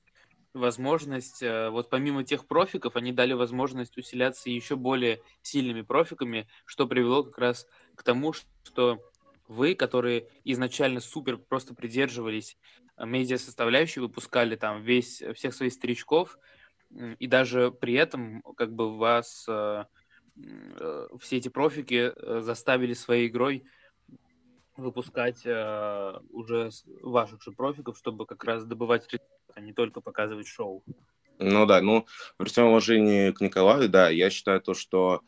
возможность, 0.56 1.44
э, 1.44 1.70
вот 1.70 1.90
помимо 1.90 2.24
тех 2.24 2.48
профиков, 2.48 2.96
они 2.96 3.12
дали 3.12 3.34
возможность 3.34 3.98
усиляться 3.98 4.50
еще 4.50 4.76
более 4.76 5.22
сильными 5.42 5.82
профиками, 5.82 6.48
что 6.66 6.88
привело 6.88 7.24
как 7.24 7.38
раз 7.38 7.68
к 7.96 8.04
тому, 8.04 8.34
что 8.34 9.00
вы, 9.48 9.76
которые 9.76 10.30
изначально 10.44 11.02
супер 11.02 11.38
просто 11.38 11.76
придерживались 11.76 12.58
э, 12.98 13.06
медиа-составляющей, 13.06 14.00
выпускали 14.00 14.56
там 14.56 14.82
весь, 14.82 15.22
всех 15.36 15.54
своих 15.54 15.74
старичков, 15.74 16.38
и 17.20 17.28
даже 17.28 17.72
при 17.72 17.94
этом 17.96 18.42
как 18.56 18.74
бы 18.74 18.96
вас 18.98 19.46
э, 19.50 19.86
э, 20.38 21.08
все 21.20 21.38
эти 21.38 21.50
профики 21.50 22.14
э, 22.16 22.42
заставили 22.42 22.94
своей 22.94 23.28
игрой 23.28 23.66
выпускать 24.78 25.46
э, 25.46 26.14
уже 26.32 26.70
ваших 27.02 27.42
же 27.42 27.52
профиков, 27.52 27.98
чтобы 27.98 28.26
как 28.26 28.44
раз 28.44 28.66
добывать 28.66 29.08
а 29.56 29.62
не 29.62 29.74
только 29.74 30.02
показывать 30.02 30.48
шоу. 30.48 30.84
Ну 31.40 31.66
да, 31.66 31.82
ну, 31.82 32.06
при 32.38 32.48
всем 32.48 32.68
уважении 32.68 33.32
к 33.32 33.42
Николаю, 33.42 33.90
да, 33.90 34.10
я 34.10 34.30
считаю 34.30 34.62
то, 34.62 34.74
что, 34.74 35.22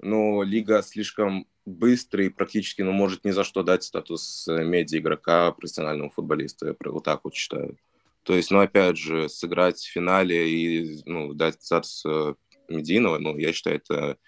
ну, 0.00 0.42
лига 0.42 0.82
слишком 0.82 1.46
быстрый, 1.64 2.30
практически, 2.30 2.82
ну, 2.82 2.92
может 2.92 3.24
ни 3.24 3.30
за 3.30 3.44
что 3.44 3.62
дать 3.62 3.82
статус 3.82 4.46
э, 4.48 4.64
медиа-игрока 4.64 5.52
профессиональному 5.52 6.10
футболисту, 6.10 6.66
я 6.66 6.74
вот 6.80 7.04
так 7.04 7.20
вот 7.24 7.34
считаю. 7.34 7.78
То 8.22 8.34
есть, 8.34 8.50
ну, 8.50 8.60
опять 8.60 8.98
же, 8.98 9.28
сыграть 9.28 9.78
в 9.78 9.90
финале 9.90 10.50
и, 10.50 11.02
ну, 11.06 11.32
дать 11.32 11.62
статус 11.62 12.04
э, 12.06 12.34
медийного, 12.68 13.18
ну, 13.18 13.36
я 13.38 13.52
считаю, 13.52 13.76
это 13.76 14.18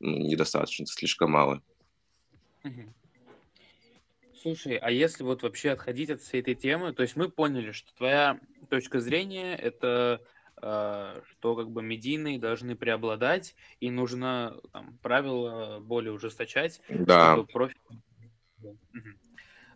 ну, 0.00 0.18
недостаточно, 0.18 0.86
слишком 0.86 1.30
мало. 1.30 1.62
Слушай, 4.42 4.76
а 4.76 4.90
если 4.90 5.22
вот 5.22 5.44
вообще 5.44 5.70
отходить 5.70 6.10
от 6.10 6.20
всей 6.20 6.40
этой 6.40 6.56
темы, 6.56 6.92
то 6.92 7.02
есть 7.02 7.14
мы 7.14 7.28
поняли, 7.28 7.70
что 7.70 7.94
твоя 7.94 8.40
точка 8.68 8.98
зрения 8.98 9.54
это 9.54 10.20
э, 10.60 11.20
что 11.30 11.54
как 11.54 11.70
бы 11.70 11.80
медийные 11.80 12.40
должны 12.40 12.74
преобладать 12.74 13.54
и 13.78 13.88
нужно 13.88 14.60
там, 14.72 14.98
правила 15.00 15.78
более 15.80 16.12
ужесточать, 16.12 16.80
Да. 16.88 17.34
чтобы 17.34 17.46
профи... 17.46 17.76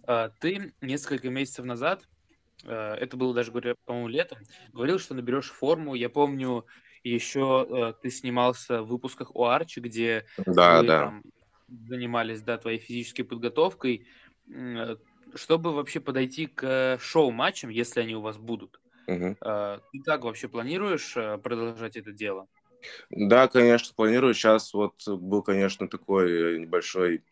Э, 0.08 0.30
ты 0.40 0.74
несколько 0.80 1.30
месяцев 1.30 1.64
назад, 1.64 2.08
э, 2.64 2.94
это 2.94 3.16
было 3.16 3.34
даже, 3.34 3.52
по-моему, 3.52 4.08
летом, 4.08 4.38
говорил, 4.72 4.98
что 4.98 5.14
наберешь 5.14 5.50
форму. 5.50 5.94
Я 5.94 6.08
помню, 6.08 6.66
еще 7.04 7.94
ты 8.02 8.10
снимался 8.10 8.82
в 8.82 8.88
выпусках 8.88 9.36
у 9.36 9.44
Арчи, 9.44 9.78
где 9.78 10.26
Да, 10.44 10.80
вы 10.80 10.86
да. 10.88 11.04
там 11.04 11.22
занимались, 11.68 12.42
да, 12.42 12.58
твоей 12.58 12.78
физической 12.78 13.22
подготовкой. 13.22 14.06
Э, 14.54 14.96
чтобы 15.34 15.72
вообще 15.72 16.00
подойти 16.00 16.46
к 16.46 16.98
шоу-матчам, 17.00 17.70
если 17.70 18.00
они 18.00 18.14
у 18.14 18.20
вас 18.20 18.38
будут, 18.38 18.80
э, 19.08 19.78
ты 19.92 20.02
как 20.04 20.24
вообще 20.24 20.48
планируешь 20.48 21.16
э, 21.16 21.38
продолжать 21.38 21.96
это 21.96 22.12
дело? 22.12 22.46
Да, 23.10 23.48
конечно, 23.48 23.92
планирую. 23.94 24.34
Сейчас 24.34 24.72
вот 24.72 25.06
был, 25.06 25.42
конечно, 25.42 25.88
такой 25.88 26.60
небольшой, 26.60 27.24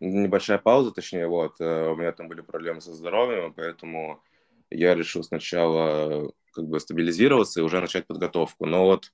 небольшая 0.00 0.58
пауза, 0.58 0.92
точнее, 0.92 1.26
вот. 1.26 1.60
э, 1.60 1.90
У 1.90 1.96
меня 1.96 2.12
там 2.12 2.28
были 2.28 2.40
проблемы 2.40 2.80
со 2.80 2.92
здоровьем, 2.94 3.52
поэтому 3.52 4.22
я 4.70 4.94
решил 4.94 5.22
сначала 5.24 6.32
как 6.52 6.66
бы 6.66 6.78
стабилизироваться 6.80 7.60
и 7.60 7.62
уже 7.62 7.80
начать 7.80 8.06
подготовку. 8.06 8.66
Но 8.66 8.84
вот, 8.84 9.12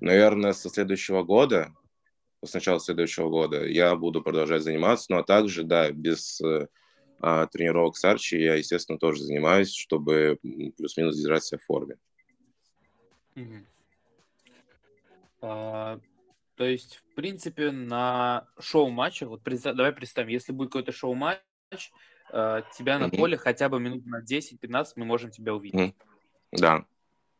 наверное, 0.00 0.52
со 0.52 0.68
следующего 0.70 1.22
года, 1.22 1.72
с 2.44 2.54
начала 2.54 2.78
следующего 2.78 3.28
года 3.28 3.64
я 3.66 3.94
буду 3.96 4.22
продолжать 4.22 4.62
заниматься, 4.62 5.06
ну 5.10 5.18
а 5.18 5.24
также, 5.24 5.64
да, 5.64 5.90
без 5.90 6.40
э, 6.40 6.68
а, 7.20 7.46
тренировок 7.46 7.96
с 7.96 8.04
Арчи 8.04 8.40
я, 8.40 8.54
естественно, 8.54 8.98
тоже 8.98 9.22
занимаюсь, 9.22 9.74
чтобы 9.74 10.38
плюс-минус 10.76 11.16
держать 11.16 11.44
себя 11.44 11.58
в 11.58 11.64
форме. 11.64 11.96
Мгм. 13.34 13.66
А, 15.40 16.00
то 16.56 16.64
есть, 16.64 16.96
в 16.96 17.14
принципе, 17.14 17.70
на 17.70 18.48
шоу-матчах, 18.58 19.28
вот 19.28 19.42
представь- 19.42 19.76
давай 19.76 19.92
представим, 19.92 20.30
если 20.30 20.52
будет 20.52 20.70
какой-то 20.70 20.92
шоу-матч, 20.92 21.40
э, 22.32 22.62
тебя 22.76 22.98
на 22.98 23.08
Мгм. 23.08 23.16
поле 23.16 23.36
хотя 23.36 23.68
бы 23.68 23.80
минут 23.80 24.06
на 24.06 24.22
10-15 24.22 24.96
мы 24.96 25.04
можем 25.04 25.30
тебя 25.30 25.54
увидеть. 25.54 25.80
Мгм. 25.80 25.94
Да, 26.52 26.84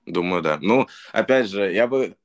думаю, 0.06 0.42
да. 0.42 0.58
Ну, 0.60 0.86
опять 1.12 1.48
же, 1.48 1.72
я 1.72 1.86
бы 1.86 2.16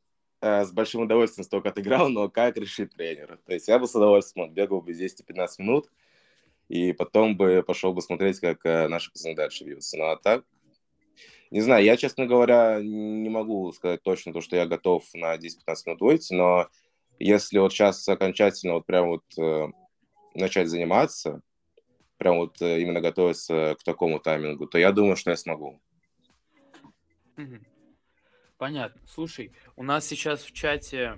с 0.44 0.72
большим 0.72 1.02
удовольствием 1.04 1.46
столько 1.46 1.70
отыграл, 1.70 2.10
но 2.10 2.30
как 2.30 2.58
решит 2.58 2.94
тренер. 2.94 3.39
То 3.46 3.54
есть 3.54 3.68
я 3.68 3.80
бы 3.80 3.88
с 3.88 3.96
удовольствием 3.96 4.54
бегал 4.54 4.82
бы 4.82 4.91
10-15 4.91 5.48
минут, 5.60 5.89
и 6.70 6.94
потом 6.94 7.38
бы 7.38 7.64
пошел 7.66 7.94
бы 7.94 8.02
смотреть, 8.02 8.39
как 8.39 8.66
э, 8.66 8.88
наши 8.88 9.12
пацаны 9.12 9.36
дальше 9.36 9.64
бьются. 9.64 9.98
Ну, 9.98 10.06
а 10.06 10.18
так, 10.18 10.44
не 11.52 11.62
знаю, 11.62 11.84
я, 11.84 11.98
честно 11.98 12.26
говоря, 12.26 12.80
не 12.82 13.30
могу 13.30 13.72
сказать 13.74 14.02
точно 14.02 14.34
то, 14.34 14.41
что 14.41 14.56
я 14.56 14.66
готов 14.66 15.04
на 15.14 15.36
10-15 15.38 15.76
минут 15.86 16.02
выйти, 16.02 16.34
но 16.34 16.68
если 17.20 17.60
вот 17.60 17.72
сейчас 17.72 18.08
окончательно 18.10 18.74
вот 18.74 18.86
прям 18.86 19.08
вот 19.10 19.24
э, 19.38 19.68
начать 20.34 20.68
заниматься, 20.68 21.41
прям 22.18 22.38
вот 22.38 22.62
э, 22.62 22.82
именно 22.82 23.02
готовиться 23.02 23.76
к 23.80 23.84
такому 23.84 24.20
таймингу, 24.20 24.66
то 24.66 24.78
я 24.78 24.91
думаю, 24.91 25.16
что 25.16 25.30
я 25.30 25.38
смогу. 25.38 25.80
Мгм. 27.38 27.66
Понятно. 28.64 29.01
Слушай, 29.14 29.51
у 29.76 29.84
нас 29.84 30.07
сейчас 30.07 30.41
в 30.41 30.53
чате 30.53 31.18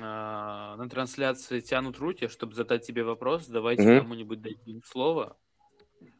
а, 0.00 0.74
на 0.74 0.88
трансляции 0.88 1.60
тянут 1.60 1.98
руки, 1.98 2.26
чтобы 2.26 2.56
задать 2.56 2.84
тебе 2.84 3.04
вопрос. 3.04 3.46
Давайте 3.46 3.84
Мгм. 3.84 4.00
кому-нибудь 4.00 4.42
дадим 4.42 4.82
слово. 4.84 5.36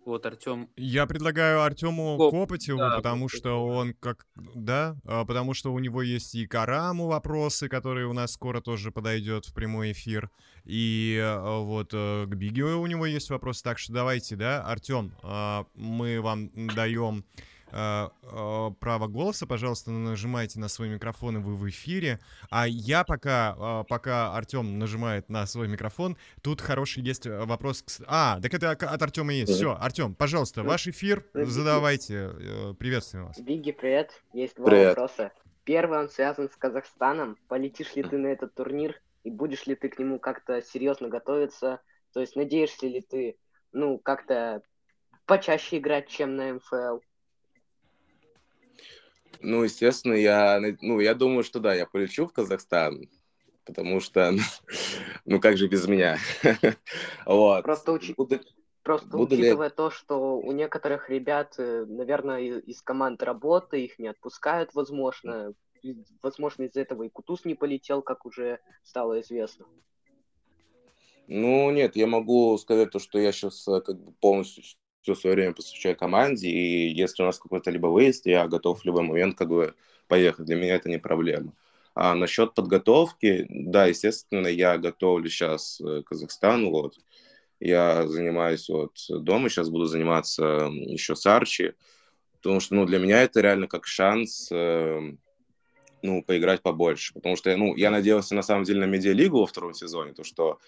Вот, 0.06 0.24
Артем. 0.26 0.68
Я 0.76 1.06
предлагаю 1.06 1.62
Артему 1.62 2.16
Коп- 2.16 2.30
Копотеву, 2.30 2.78
да, 2.78 2.94
потому 2.98 3.22
вот 3.22 3.32
что 3.32 3.66
он 3.66 3.94
как... 3.94 4.28
Да, 4.54 4.96
а, 5.04 5.24
потому 5.24 5.54
что 5.54 5.72
у 5.72 5.78
него 5.80 6.02
есть 6.02 6.36
и 6.36 6.46
Караму 6.46 7.08
вопросы, 7.08 7.68
которые 7.68 8.06
у 8.06 8.12
нас 8.12 8.30
скоро 8.30 8.60
тоже 8.60 8.92
подойдет 8.92 9.46
в 9.46 9.52
прямой 9.52 9.90
эфир. 9.90 10.30
И 10.64 11.18
а, 11.20 11.58
вот 11.58 11.90
э, 11.94 12.26
к 12.28 12.34
Биги 12.36 12.62
у 12.62 12.86
него 12.86 13.06
есть 13.06 13.28
вопросы. 13.30 13.64
Так 13.64 13.80
что 13.80 13.92
давайте, 13.92 14.36
да, 14.36 14.62
Артем, 14.62 15.12
мы 15.74 16.20
вам 16.20 16.52
даем 16.76 17.24
право 17.70 19.06
голоса. 19.08 19.46
Пожалуйста, 19.46 19.90
нажимайте 19.90 20.58
на 20.58 20.68
свой 20.68 20.88
микрофон, 20.88 21.38
и 21.38 21.40
вы 21.40 21.56
в 21.56 21.68
эфире. 21.68 22.20
А 22.50 22.66
я 22.66 23.04
пока, 23.04 23.54
а, 23.58 23.84
пока 23.84 24.34
Артем 24.36 24.78
нажимает 24.78 25.28
на 25.28 25.46
свой 25.46 25.68
микрофон, 25.68 26.16
тут 26.42 26.60
хороший 26.60 27.02
есть 27.02 27.26
э, 27.26 27.44
вопрос. 27.44 27.82
к 27.82 27.90
А, 28.06 28.40
так 28.40 28.52
это 28.54 28.70
от 28.70 29.02
Артема 29.02 29.32
есть. 29.32 29.52
Все, 29.52 29.76
Артем, 29.80 30.14
пожалуйста, 30.14 30.62
ваш 30.62 30.86
эфир, 30.88 31.24
задавайте. 31.34 32.30
э, 32.32 32.74
Приветствуем 32.78 33.26
вас. 33.26 33.38
Биги, 33.40 33.72
привет. 33.72 34.10
Есть 34.32 34.56
два 34.56 34.66
Привет. 34.66 34.88
вопроса. 34.88 35.32
Первый, 35.64 35.98
он 36.00 36.08
связан 36.08 36.48
с 36.50 36.56
Казахстаном. 36.56 37.36
Полетишь 37.48 37.94
ли 37.94 38.02
ты 38.02 38.18
на 38.18 38.28
этот 38.28 38.54
турнир 38.54 39.00
и 39.24 39.30
будешь 39.30 39.66
ли 39.66 39.74
ты 39.74 39.88
к 39.88 39.98
нему 39.98 40.18
как-то 40.18 40.62
серьезно 40.62 41.08
готовиться? 41.08 41.80
То 42.12 42.20
есть 42.20 42.34
надеешься 42.36 42.86
ли 42.86 43.00
ты, 43.00 43.36
ну, 43.72 43.98
как-то 43.98 44.62
почаще 45.26 45.78
играть, 45.78 46.08
чем 46.08 46.36
на 46.36 46.54
МФЛ? 46.54 46.98
Ну, 49.40 49.64
естественно, 49.64 50.14
я, 50.14 50.60
ну, 50.80 51.00
я 51.00 51.14
думаю, 51.14 51.44
что 51.44 51.60
да, 51.60 51.74
я 51.74 51.86
полечу 51.86 52.26
в 52.26 52.32
Казахстан, 52.32 53.08
потому 53.64 54.00
что, 54.00 54.32
ну, 55.24 55.40
как 55.40 55.56
же 55.56 55.68
без 55.68 55.86
меня? 55.86 56.18
Вот. 57.26 57.64
Просто 57.64 57.92
учи- 57.92 58.14
Буду- 58.16 58.40
Просто 58.82 59.08
Буду 59.08 59.36
ли- 59.36 59.42
учитывая 59.42 59.68
то, 59.70 59.90
что 59.90 60.38
у 60.38 60.52
некоторых 60.52 61.10
ребят, 61.10 61.54
э, 61.58 61.84
наверное, 61.86 62.40
из 62.40 62.80
команд 62.80 63.22
работы, 63.22 63.84
их 63.84 63.98
не 63.98 64.08
отпускают, 64.08 64.74
возможно. 64.74 65.52
Возможно, 66.22 66.64
из-за 66.64 66.80
этого 66.80 67.02
и 67.04 67.08
Кутуз 67.10 67.44
не 67.44 67.54
полетел, 67.54 68.00
как 68.02 68.24
уже 68.26 68.58
стало 68.82 69.20
известно. 69.20 69.66
Ну, 71.26 71.70
нет, 71.70 71.94
я 71.96 72.06
могу 72.06 72.56
сказать 72.58 72.90
то, 72.90 72.98
что 72.98 73.18
я 73.18 73.32
сейчас 73.32 73.64
как 73.64 73.98
бы 73.98 74.12
полностью 74.20 74.64
все 75.02 75.14
свое 75.14 75.36
время 75.36 75.54
посвящаю 75.54 75.96
команде, 75.96 76.48
и 76.48 76.90
если 76.92 77.22
у 77.22 77.26
нас 77.26 77.38
какой-то 77.38 77.70
либо 77.70 77.86
выезд, 77.86 78.26
я 78.26 78.46
готов 78.46 78.80
в 78.80 78.84
любой 78.84 79.02
момент 79.02 79.36
как 79.36 79.48
бы 79.48 79.74
поехать. 80.08 80.46
Для 80.46 80.56
меня 80.56 80.74
это 80.74 80.88
не 80.88 80.98
проблема. 80.98 81.54
А 81.94 82.14
насчет 82.14 82.54
подготовки, 82.54 83.46
да, 83.48 83.86
естественно, 83.86 84.46
я 84.46 84.78
готовлю 84.78 85.28
сейчас 85.28 85.80
э, 85.80 86.02
Казахстан, 86.04 86.70
вот. 86.70 86.98
Я 87.58 88.08
занимаюсь 88.08 88.68
вот 88.70 88.92
дома, 89.08 89.50
сейчас 89.50 89.68
буду 89.68 89.84
заниматься 89.84 90.70
еще 90.72 91.14
с 91.14 91.26
Арчи, 91.26 91.72
потому 92.36 92.60
что, 92.60 92.74
ну, 92.74 92.86
для 92.86 92.98
меня 92.98 93.22
это 93.22 93.40
реально 93.40 93.66
как 93.66 93.86
шанс, 93.86 94.48
э, 94.50 95.12
ну, 96.02 96.22
поиграть 96.22 96.62
побольше, 96.62 97.12
потому 97.12 97.36
что, 97.36 97.54
ну, 97.56 97.76
я 97.76 97.90
надеялся, 97.90 98.34
на 98.34 98.42
самом 98.42 98.64
деле, 98.64 98.80
на 98.80 98.86
медиалигу 98.86 99.40
во 99.40 99.46
втором 99.46 99.74
сезоне, 99.74 100.14
то, 100.14 100.24
что 100.24 100.58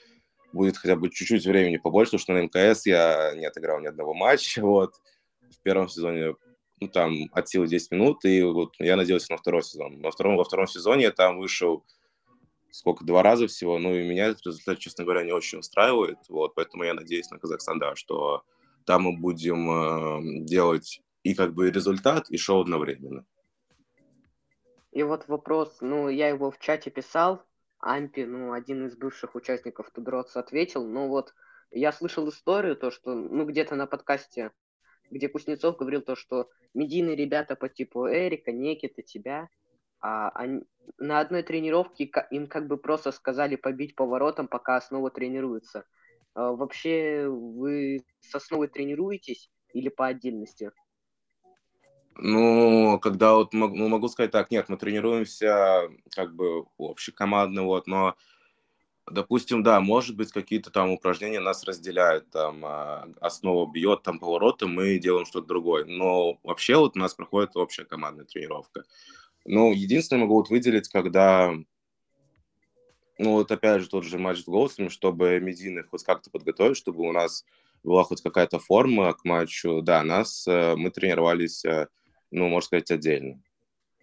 будет 0.52 0.76
хотя 0.76 0.96
бы 0.96 1.10
чуть-чуть 1.10 1.46
времени 1.46 1.76
побольше, 1.76 2.12
потому 2.12 2.20
что 2.20 2.32
на 2.32 2.42
МКС 2.42 2.86
я 2.86 3.34
не 3.34 3.46
отыграл 3.46 3.80
ни 3.80 3.86
одного 3.86 4.14
матча, 4.14 4.60
вот. 4.64 4.94
В 5.50 5.62
первом 5.62 5.88
сезоне, 5.88 6.34
ну, 6.80 6.88
там, 6.88 7.14
от 7.32 7.48
силы 7.48 7.68
10 7.68 7.90
минут, 7.92 8.24
и 8.24 8.42
вот 8.42 8.74
я 8.78 8.96
надеялся 8.96 9.32
на 9.32 9.38
второй 9.38 9.62
сезон. 9.62 10.00
Во 10.00 10.10
втором, 10.10 10.36
во 10.36 10.44
втором 10.44 10.66
сезоне 10.66 11.04
я 11.04 11.10
там 11.12 11.38
вышел 11.38 11.84
сколько, 12.72 13.04
два 13.04 13.22
раза 13.22 13.46
всего, 13.46 13.78
ну, 13.78 13.94
и 13.94 14.02
меня 14.02 14.26
этот 14.26 14.46
результат, 14.46 14.78
честно 14.78 15.04
говоря, 15.04 15.24
не 15.24 15.32
очень 15.32 15.58
устраивает, 15.58 16.18
вот, 16.28 16.54
поэтому 16.54 16.84
я 16.84 16.94
надеюсь 16.94 17.30
на 17.30 17.38
Казахстан, 17.38 17.78
да, 17.78 17.94
что 17.94 18.42
там 18.86 19.02
мы 19.02 19.16
будем 19.16 19.70
э, 19.70 20.44
делать 20.44 21.02
и 21.22 21.34
как 21.34 21.54
бы 21.54 21.70
результат, 21.70 22.30
и 22.30 22.36
шоу 22.36 22.62
одновременно. 22.62 23.24
И 24.90 25.02
вот 25.02 25.28
вопрос, 25.28 25.78
ну, 25.80 26.08
я 26.08 26.28
его 26.28 26.50
в 26.50 26.58
чате 26.58 26.90
писал, 26.90 27.42
Ампи, 27.82 28.24
ну, 28.24 28.52
один 28.52 28.86
из 28.86 28.96
бывших 28.96 29.34
участников 29.34 29.90
Тудроца 29.90 30.38
ответил, 30.38 30.86
но 30.86 31.08
вот 31.08 31.34
я 31.72 31.90
слышал 31.90 32.28
историю, 32.28 32.76
то, 32.76 32.92
что, 32.92 33.12
ну, 33.12 33.44
где-то 33.44 33.74
на 33.74 33.86
подкасте, 33.86 34.52
где 35.10 35.28
Кузнецов 35.28 35.76
говорил 35.76 36.00
то, 36.00 36.14
что 36.14 36.48
медийные 36.74 37.16
ребята 37.16 37.56
по 37.56 37.68
типу 37.68 38.08
Эрика, 38.08 38.52
Некита, 38.52 39.02
тебя, 39.02 39.48
а 40.00 40.30
они- 40.30 40.62
на 40.98 41.18
одной 41.18 41.42
тренировке 41.42 42.10
им 42.30 42.46
как 42.46 42.68
бы 42.68 42.76
просто 42.76 43.10
сказали 43.10 43.56
побить 43.56 43.96
поворотом, 43.96 44.46
пока 44.46 44.76
основа 44.76 45.10
тренируется. 45.10 45.84
А 46.34 46.52
вообще 46.52 47.26
вы 47.28 48.04
с 48.20 48.34
основой 48.34 48.68
тренируетесь 48.68 49.50
или 49.72 49.88
по 49.88 50.06
отдельности? 50.06 50.70
Ну, 52.16 52.98
когда 53.00 53.34
вот, 53.34 53.54
мог- 53.54 53.74
ну, 53.74 53.88
могу 53.88 54.08
сказать 54.08 54.30
так, 54.30 54.50
нет, 54.50 54.68
мы 54.68 54.76
тренируемся 54.76 55.88
как 56.14 56.34
бы 56.34 56.66
общекомандно, 56.78 57.62
вот, 57.62 57.86
но, 57.86 58.16
допустим, 59.10 59.62
да, 59.62 59.80
может 59.80 60.16
быть, 60.16 60.32
какие-то 60.32 60.70
там 60.70 60.90
упражнения 60.90 61.40
нас 61.40 61.64
разделяют, 61.64 62.30
там, 62.30 62.64
а, 62.64 63.08
основа 63.20 63.70
бьет, 63.70 64.02
там, 64.02 64.18
повороты, 64.18 64.66
мы 64.66 64.98
делаем 64.98 65.26
что-то 65.26 65.48
другое, 65.48 65.84
но 65.86 66.38
вообще 66.42 66.76
вот 66.76 66.96
у 66.96 67.00
нас 67.00 67.14
проходит 67.14 67.56
общая 67.56 67.84
командная 67.84 68.26
тренировка. 68.26 68.84
Ну, 69.46 69.72
единственное, 69.72 70.22
могу 70.22 70.36
вот 70.36 70.50
выделить, 70.50 70.88
когда, 70.88 71.54
ну, 73.18 73.32
вот 73.32 73.50
опять 73.50 73.82
же, 73.82 73.88
тот 73.88 74.04
же 74.04 74.18
матч 74.18 74.40
с 74.40 74.44
Гоусами, 74.44 74.88
чтобы 74.88 75.38
медийных 75.40 75.88
хоть 75.90 76.04
как-то 76.04 76.30
подготовить, 76.30 76.76
чтобы 76.76 77.02
у 77.08 77.12
нас 77.12 77.44
была 77.84 78.04
хоть 78.04 78.22
какая-то 78.22 78.58
форма 78.58 79.12
к 79.12 79.24
матчу, 79.24 79.80
да, 79.82 80.02
нас, 80.02 80.46
э, 80.46 80.74
мы 80.76 80.90
тренировались, 80.90 81.64
э, 81.64 81.88
ну, 82.32 82.48
можно 82.48 82.66
сказать, 82.66 82.90
отдельно. 82.90 83.40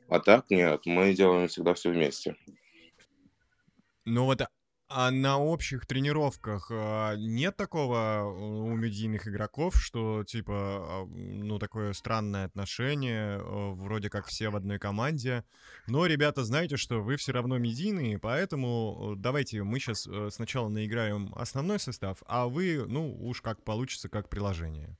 А 0.08 0.20
так 0.20 0.50
нет, 0.50 0.86
мы 0.86 1.14
делаем 1.14 1.48
всегда 1.48 1.74
все 1.74 1.92
вместе. 1.92 2.36
Ну 4.06 4.26
вот, 4.26 4.42
а 4.92 5.12
на 5.12 5.38
общих 5.38 5.86
тренировках 5.86 6.72
а, 6.72 7.16
нет 7.16 7.56
такого 7.56 8.22
э, 8.22 8.24
у 8.24 8.76
медийных 8.76 9.28
игроков, 9.28 9.76
что 9.80 10.24
типа, 10.24 10.54
а, 10.54 11.06
ну, 11.06 11.60
такое 11.60 11.94
странное 11.94 12.46
отношение, 12.46 13.38
э, 13.38 13.72
вроде 13.74 14.10
как 14.10 14.26
все 14.26 14.50
в 14.50 14.56
одной 14.56 14.80
команде, 14.80 15.44
но, 15.86 16.08
ребята, 16.08 16.44
знаете, 16.44 16.76
что 16.76 17.04
вы 17.04 17.18
все 17.18 17.34
равно 17.34 17.60
медийные, 17.60 18.18
поэтому 18.18 19.14
э, 19.14 19.20
давайте 19.20 19.62
мы 19.62 19.80
сейчас 19.80 20.08
сначала 20.34 20.70
наиграем 20.70 21.36
основной 21.36 21.80
состав, 21.80 22.24
а 22.26 22.48
вы, 22.48 22.84
ну, 22.88 23.16
уж 23.28 23.44
как 23.44 23.64
получится, 23.64 24.10
как 24.10 24.28
приложение. 24.28 24.98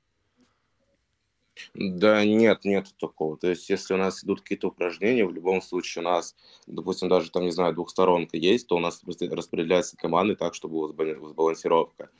Да 1.74 2.24
нет, 2.24 2.64
нет 2.64 2.86
такого. 2.98 3.36
То 3.36 3.48
есть, 3.48 3.68
если 3.70 3.94
у 3.94 3.96
нас 3.96 4.24
идут 4.24 4.40
какие-то 4.40 4.68
упражнения, 4.68 5.26
в 5.26 5.32
любом 5.32 5.62
случае 5.62 6.02
у 6.02 6.04
нас, 6.04 6.34
допустим, 6.66 7.08
даже 7.08 7.30
там, 7.30 7.44
не 7.44 7.50
знаю, 7.50 7.74
двухсторонка 7.74 8.36
есть, 8.36 8.66
то 8.66 8.76
у 8.76 8.80
нас 8.80 9.02
распределяются 9.04 9.96
команды 9.96 10.36
так, 10.36 10.54
чтобы 10.54 10.88
была 10.88 11.28
сбалансировка. 11.28 12.10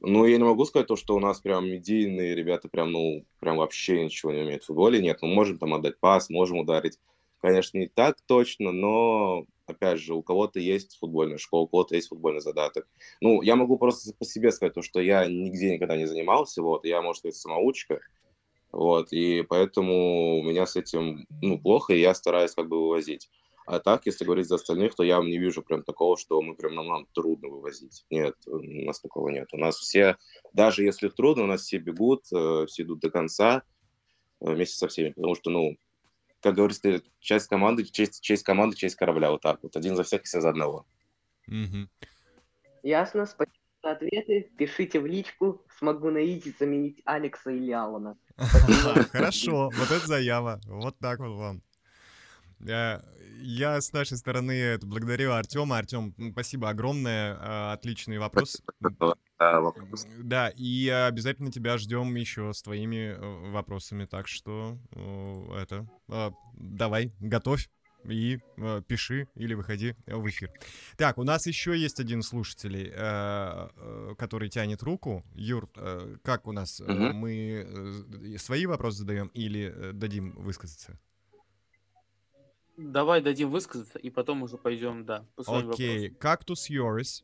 Ну, 0.00 0.26
я 0.26 0.36
не 0.36 0.44
могу 0.44 0.64
сказать 0.66 0.88
то, 0.88 0.96
что 0.96 1.14
у 1.14 1.20
нас 1.20 1.40
прям 1.40 1.66
медийные 1.66 2.34
ребята 2.34 2.68
прям, 2.68 2.92
ну, 2.92 3.24
прям 3.40 3.56
вообще 3.56 4.04
ничего 4.04 4.32
не 4.32 4.42
умеют 4.42 4.62
в 4.62 4.66
футболе. 4.66 5.00
Нет, 5.00 5.18
мы 5.22 5.28
можем 5.28 5.58
там 5.58 5.74
отдать 5.74 5.98
пас, 5.98 6.28
можем 6.28 6.58
ударить. 6.58 6.98
Конечно, 7.40 7.78
не 7.78 7.86
так 7.86 8.20
точно, 8.26 8.72
но, 8.72 9.46
опять 9.66 9.98
же, 9.98 10.14
у 10.14 10.22
кого-то 10.22 10.60
есть 10.60 10.98
футбольная 10.98 11.38
школа, 11.38 11.62
у 11.62 11.66
кого-то 11.66 11.94
есть 11.94 12.08
футбольный 12.08 12.40
задаток. 12.40 12.86
Ну, 13.20 13.40
я 13.42 13.56
могу 13.56 13.78
просто 13.78 14.12
по 14.18 14.24
себе 14.24 14.52
сказать 14.52 14.74
то, 14.74 14.82
что 14.82 15.00
я 15.00 15.26
нигде 15.26 15.72
никогда 15.72 15.96
не 15.96 16.06
занимался, 16.06 16.62
вот, 16.62 16.84
я, 16.84 17.00
может 17.02 17.20
сказать, 17.20 17.36
самоучка. 17.36 18.00
Вот, 18.76 19.10
и 19.10 19.40
поэтому 19.40 20.40
у 20.40 20.42
меня 20.42 20.66
с 20.66 20.76
этим, 20.76 21.26
ну, 21.40 21.58
плохо, 21.58 21.94
и 21.94 22.00
я 22.00 22.14
стараюсь 22.14 22.52
как 22.54 22.68
бы 22.68 22.76
вывозить. 22.78 23.30
А 23.64 23.80
так, 23.80 24.04
если 24.04 24.26
говорить 24.26 24.48
за 24.48 24.56
остальных, 24.56 24.94
то 24.94 25.02
я 25.02 25.18
не 25.22 25.38
вижу 25.38 25.62
прям 25.62 25.82
такого, 25.82 26.18
что 26.18 26.42
мы 26.42 26.54
прям 26.54 26.74
нам, 26.74 26.86
нам 26.86 27.06
трудно 27.14 27.48
вывозить. 27.48 28.04
Нет, 28.10 28.34
у 28.46 28.58
нас 28.84 29.00
такого 29.00 29.30
нет. 29.30 29.48
У 29.52 29.56
нас 29.56 29.76
все, 29.76 30.18
даже 30.52 30.84
если 30.84 31.08
трудно, 31.08 31.44
у 31.44 31.46
нас 31.46 31.62
все 31.62 31.78
бегут, 31.78 32.24
э, 32.30 32.66
все 32.66 32.82
идут 32.82 33.00
до 33.00 33.10
конца 33.10 33.62
э, 34.42 34.52
вместе 34.52 34.76
со 34.76 34.88
всеми. 34.88 35.12
Потому 35.12 35.34
что, 35.36 35.48
ну, 35.48 35.78
как 36.40 36.56
говорится, 36.56 37.00
часть 37.18 37.48
команды, 37.48 37.82
часть, 37.84 38.20
часть 38.20 38.42
команды, 38.42 38.76
часть 38.76 38.96
корабля. 38.96 39.30
Вот 39.30 39.40
так 39.40 39.58
вот. 39.62 39.74
Один 39.74 39.96
за 39.96 40.02
всех, 40.02 40.24
все 40.24 40.42
за 40.42 40.50
одного. 40.50 40.84
Угу. 41.48 41.88
Ясно, 42.82 43.24
спасибо 43.24 43.65
ответы. 43.90 44.50
Пишите 44.56 45.00
в 45.00 45.06
личку, 45.06 45.64
смогу 45.78 46.10
на 46.10 46.24
изи 46.24 46.54
заменить 46.58 47.00
Алекса 47.04 47.50
или 47.50 47.72
Алана. 47.72 48.16
Хорошо, 49.12 49.70
вот 49.74 49.90
это 49.90 50.06
заява. 50.06 50.60
Вот 50.66 50.98
так 50.98 51.18
вот 51.18 51.36
вам. 51.36 51.62
Э, 52.66 53.00
я 53.40 53.80
с 53.80 53.92
нашей 53.92 54.16
стороны 54.16 54.78
благодарю 54.78 55.32
Артема. 55.32 55.78
Артем, 55.78 56.14
спасибо 56.32 56.70
огромное, 56.70 57.34
э, 57.34 57.72
отличный 57.72 58.18
вопрос. 58.18 58.62
Да, 60.18 60.50
и 60.56 60.88
обязательно 60.88 61.52
тебя 61.52 61.76
ждем 61.76 62.14
еще 62.14 62.52
с 62.52 62.62
твоими 62.62 63.14
э, 63.14 63.50
вопросами, 63.50 64.06
так 64.06 64.28
что 64.28 64.78
это 65.54 65.86
давай, 66.54 67.12
готовь 67.20 67.68
и 68.08 68.40
э, 68.56 68.82
пиши 68.86 69.28
или 69.34 69.54
выходи 69.54 69.94
в 70.06 70.28
эфир. 70.28 70.50
Так, 70.96 71.18
у 71.18 71.24
нас 71.24 71.46
еще 71.46 71.76
есть 71.76 72.00
один 72.00 72.22
слушатель, 72.22 72.76
э, 72.76 72.92
э, 72.94 74.14
который 74.18 74.48
тянет 74.48 74.82
руку. 74.82 75.24
Юр, 75.34 75.68
э, 75.76 76.16
как 76.22 76.46
у 76.46 76.52
нас? 76.52 76.80
Угу. 76.80 76.90
Э, 76.90 77.12
мы 77.12 77.66
э, 78.34 78.38
свои 78.38 78.66
вопросы 78.66 78.98
задаем 78.98 79.28
или 79.28 79.72
э, 79.74 79.92
дадим 79.92 80.32
высказаться? 80.32 80.98
Давай 82.76 83.22
дадим 83.22 83.50
высказаться, 83.50 83.98
и 83.98 84.10
потом 84.10 84.42
уже 84.42 84.58
пойдем, 84.58 85.06
да, 85.06 85.24
Окей, 85.46 86.10
кактус 86.10 86.68
yours, 86.68 87.22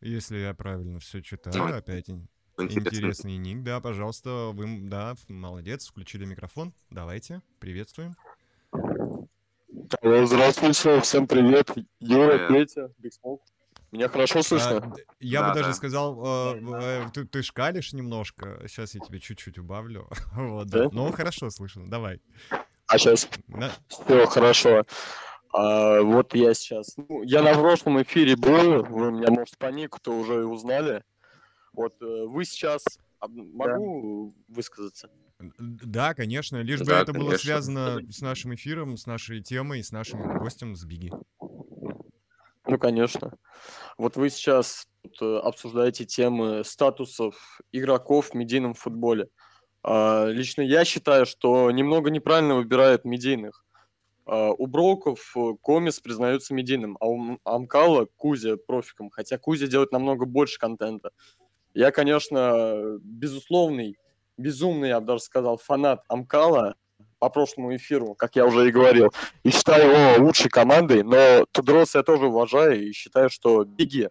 если 0.00 0.38
я 0.38 0.54
правильно 0.54 1.00
все 1.00 1.20
читаю, 1.20 1.76
опять 1.76 2.08
интересный 2.08 3.36
ник, 3.38 3.62
да, 3.62 3.80
пожалуйста, 3.80 4.50
вы, 4.52 4.88
да, 4.88 5.16
молодец, 5.28 5.88
включили 5.88 6.24
микрофон, 6.24 6.72
давайте, 6.90 7.42
приветствуем. 7.58 8.14
Здравствуйте, 9.90 11.00
всем 11.00 11.26
привет. 11.26 11.70
Юра, 12.00 12.46
Петя, 12.48 12.92
Биг 12.98 13.14
Смоук. 13.14 13.42
Меня 13.90 14.08
хорошо 14.08 14.42
слышно? 14.42 14.76
А, 14.76 14.96
я 15.18 15.40
да, 15.40 15.48
бы 15.48 15.54
даже 15.54 15.68
да. 15.68 15.74
сказал, 15.74 16.54
э, 16.54 16.60
э, 16.82 17.04
ты, 17.14 17.24
ты 17.24 17.42
шкалишь 17.42 17.94
немножко. 17.94 18.60
Сейчас 18.66 18.94
я 18.94 19.00
тебе 19.00 19.18
чуть-чуть 19.18 19.56
убавлю. 19.56 20.06
вот, 20.34 20.66
да? 20.68 20.90
Ну, 20.92 21.10
хорошо 21.12 21.48
слышно, 21.48 21.88
давай. 21.88 22.20
А 22.86 22.98
сейчас? 22.98 23.30
Да. 23.46 23.72
Все, 23.88 24.26
хорошо. 24.26 24.84
А, 25.54 26.02
вот 26.02 26.34
я 26.34 26.52
сейчас... 26.52 26.94
Ну, 26.98 27.22
я 27.22 27.42
на 27.42 27.54
прошлом 27.54 28.02
эфире 28.02 28.36
был, 28.36 28.82
вы 28.84 29.10
меня, 29.10 29.30
может, 29.30 29.56
по 29.56 29.66
нику-то 29.68 30.12
уже 30.12 30.44
узнали. 30.44 31.02
Вот 31.72 31.94
э, 32.02 32.26
вы 32.26 32.44
сейчас... 32.44 32.84
Могу 33.22 34.34
да. 34.36 34.54
высказаться? 34.54 35.08
Да, 35.40 36.14
конечно, 36.14 36.62
лишь 36.62 36.80
бы 36.80 36.86
да, 36.86 37.02
это 37.02 37.12
конечно. 37.12 37.30
было 37.30 37.38
связано 37.38 38.00
с 38.10 38.20
нашим 38.20 38.54
эфиром, 38.54 38.96
с 38.96 39.06
нашей 39.06 39.40
темой, 39.40 39.84
с 39.84 39.92
нашим 39.92 40.38
гостем, 40.38 40.74
с 40.74 40.84
Биги. 40.84 41.12
Ну, 42.68 42.78
конечно. 42.78 43.32
Вот 43.96 44.16
вы 44.16 44.30
сейчас 44.30 44.88
э, 45.20 45.24
обсуждаете 45.24 46.04
темы 46.04 46.64
статусов 46.64 47.60
игроков 47.72 48.30
в 48.30 48.34
медийном 48.34 48.74
футболе. 48.74 49.28
А, 49.82 50.26
лично 50.26 50.62
я 50.62 50.84
считаю, 50.84 51.24
что 51.24 51.70
немного 51.70 52.10
неправильно 52.10 52.56
выбирают 52.56 53.04
медийных. 53.04 53.64
А, 54.26 54.50
у 54.50 54.66
Броков 54.66 55.34
э, 55.34 55.52
Комис 55.62 56.00
признается 56.00 56.52
медийным, 56.52 56.98
а 57.00 57.06
у 57.06 57.38
Амкала 57.44 58.06
Кузя 58.16 58.56
профиком, 58.56 59.08
хотя 59.08 59.38
Кузя 59.38 59.66
делает 59.66 59.92
намного 59.92 60.26
больше 60.26 60.58
контента. 60.58 61.12
Я, 61.72 61.90
конечно, 61.90 62.98
безусловный 63.00 63.96
безумный, 64.38 64.88
я 64.88 65.00
бы 65.00 65.06
даже 65.06 65.22
сказал, 65.22 65.58
фанат 65.58 66.02
Амкала 66.08 66.76
по 67.18 67.28
прошлому 67.28 67.74
эфиру, 67.76 68.14
как 68.14 68.36
я 68.36 68.46
уже 68.46 68.68
и 68.68 68.70
говорил, 68.70 69.12
и 69.42 69.50
считаю 69.50 69.90
его 69.90 70.24
лучшей 70.24 70.48
командой, 70.48 71.02
но 71.02 71.44
Тудротс 71.52 71.94
я 71.94 72.02
тоже 72.02 72.26
уважаю 72.26 72.88
и 72.88 72.92
считаю, 72.92 73.28
что 73.28 73.64
Биги, 73.64 74.08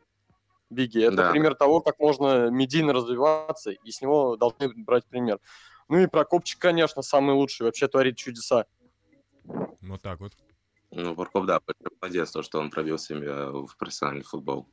Биги, 0.69 1.01
это 1.01 1.15
да. 1.15 1.31
пример 1.31 1.55
того, 1.55 1.81
как 1.81 1.97
можно 1.99 2.49
медийно 2.49 2.93
развиваться, 2.93 3.71
и 3.71 3.91
с 3.91 4.01
него 4.01 4.35
должны 4.35 4.69
брать 4.75 5.05
пример. 5.05 5.39
Ну 5.87 5.99
и 5.99 6.07
Прокопчик, 6.07 6.59
конечно, 6.59 7.01
самый 7.01 7.35
лучший, 7.35 7.65
вообще 7.65 7.87
творит 7.87 8.17
чудеса. 8.17 8.65
Вот 9.45 10.01
так 10.01 10.19
вот. 10.19 10.33
Ну, 10.91 11.15
Прокоп, 11.15 11.45
да, 11.45 11.61
молодец, 12.01 12.31
то, 12.31 12.41
что 12.41 12.59
он 12.59 12.69
пробил 12.69 12.97
себя 12.97 13.49
в 13.49 13.75
профессиональный 13.77 14.23
футбол. 14.23 14.67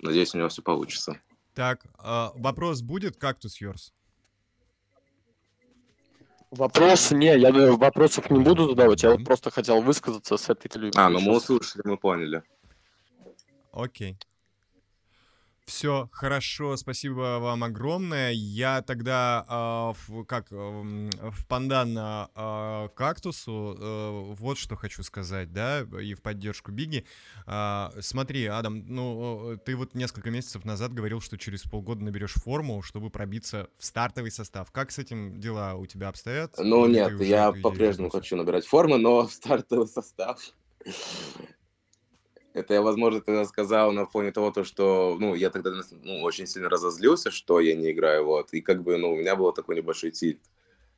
Надеюсь, 0.00 0.34
у 0.34 0.38
него 0.38 0.48
все 0.48 0.62
получится. 0.62 1.20
Так, 1.54 1.84
э, 1.84 2.28
вопрос 2.34 2.82
будет, 2.82 3.16
Кактус 3.16 3.60
Йорс? 3.60 3.94
Вопрос, 6.50 7.10
не, 7.10 7.36
я 7.36 7.52
вопросов 7.72 8.30
не 8.30 8.40
буду 8.40 8.68
задавать, 8.68 9.02
я 9.02 9.10
вот 9.10 9.24
просто 9.24 9.50
хотел 9.50 9.82
высказаться 9.82 10.36
с 10.36 10.48
этой 10.48 10.68
телевизором. 10.68 11.06
А, 11.06 11.10
ну 11.10 11.20
мы 11.20 11.36
услышали, 11.36 11.82
мы 11.84 11.96
поняли. 11.96 12.42
Окей. 13.72 14.16
Все 15.66 16.08
хорошо, 16.12 16.76
спасибо 16.76 17.38
вам 17.40 17.64
огромное. 17.64 18.30
Я 18.30 18.82
тогда 18.82 19.44
э, 19.48 19.94
в, 20.06 20.24
как 20.24 20.46
э, 20.52 20.54
в 20.54 21.46
пандан 21.48 21.98
э, 21.98 22.88
кактусу 22.94 23.76
э, 23.76 24.34
вот 24.38 24.58
что 24.58 24.76
хочу 24.76 25.02
сказать, 25.02 25.52
да, 25.52 25.80
и 26.00 26.14
в 26.14 26.22
поддержку 26.22 26.70
Биги. 26.70 27.04
Э, 27.48 27.88
смотри, 27.98 28.46
Адам, 28.46 28.84
ну 28.86 29.58
ты 29.64 29.74
вот 29.74 29.94
несколько 29.94 30.30
месяцев 30.30 30.64
назад 30.64 30.94
говорил, 30.94 31.20
что 31.20 31.36
через 31.36 31.64
полгода 31.64 32.04
наберешь 32.04 32.34
форму, 32.34 32.80
чтобы 32.82 33.10
пробиться 33.10 33.68
в 33.76 33.84
стартовый 33.84 34.30
состав. 34.30 34.70
Как 34.70 34.92
с 34.92 34.98
этим 35.00 35.40
дела 35.40 35.74
у 35.74 35.84
тебя 35.86 36.08
обстоят? 36.08 36.54
Ну 36.58 36.86
Или 36.86 36.94
нет, 36.94 37.20
я 37.20 37.50
по-прежнему 37.50 38.08
хочу 38.10 38.36
набирать 38.36 38.66
формы, 38.66 38.98
но 38.98 39.26
в 39.26 39.32
стартовый 39.32 39.88
состав 39.88 40.38
это 42.56 42.72
я, 42.72 42.80
возможно, 42.80 43.20
тогда 43.20 43.44
сказал 43.44 43.92
на 43.92 44.06
фоне 44.06 44.32
того, 44.32 44.50
то, 44.50 44.64
что, 44.64 45.18
ну, 45.20 45.34
я 45.34 45.50
тогда 45.50 45.72
ну, 46.02 46.22
очень 46.22 46.46
сильно 46.46 46.70
разозлился, 46.70 47.30
что 47.30 47.60
я 47.60 47.74
не 47.74 47.92
играю, 47.92 48.24
вот, 48.24 48.54
и 48.54 48.62
как 48.62 48.82
бы, 48.82 48.96
ну, 48.96 49.12
у 49.12 49.16
меня 49.16 49.36
был 49.36 49.52
такой 49.52 49.76
небольшой 49.76 50.10
тильт. 50.10 50.40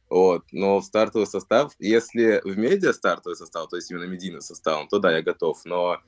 Вот, 0.09 0.45
но 0.53 0.79
в 0.79 0.85
стартовый 0.85 1.27
состав, 1.27 1.75
если 1.81 2.41
в 2.45 2.57
медиа 2.57 2.93
стартовый 2.93 3.35
состав, 3.35 3.69
то 3.69 3.75
есть 3.75 3.91
именно 3.91 4.05
медийный 4.05 4.41
состав, 4.41 4.89
то 4.89 5.01
да, 5.01 5.17
я 5.17 5.21
готов, 5.21 5.65
но 5.65 5.99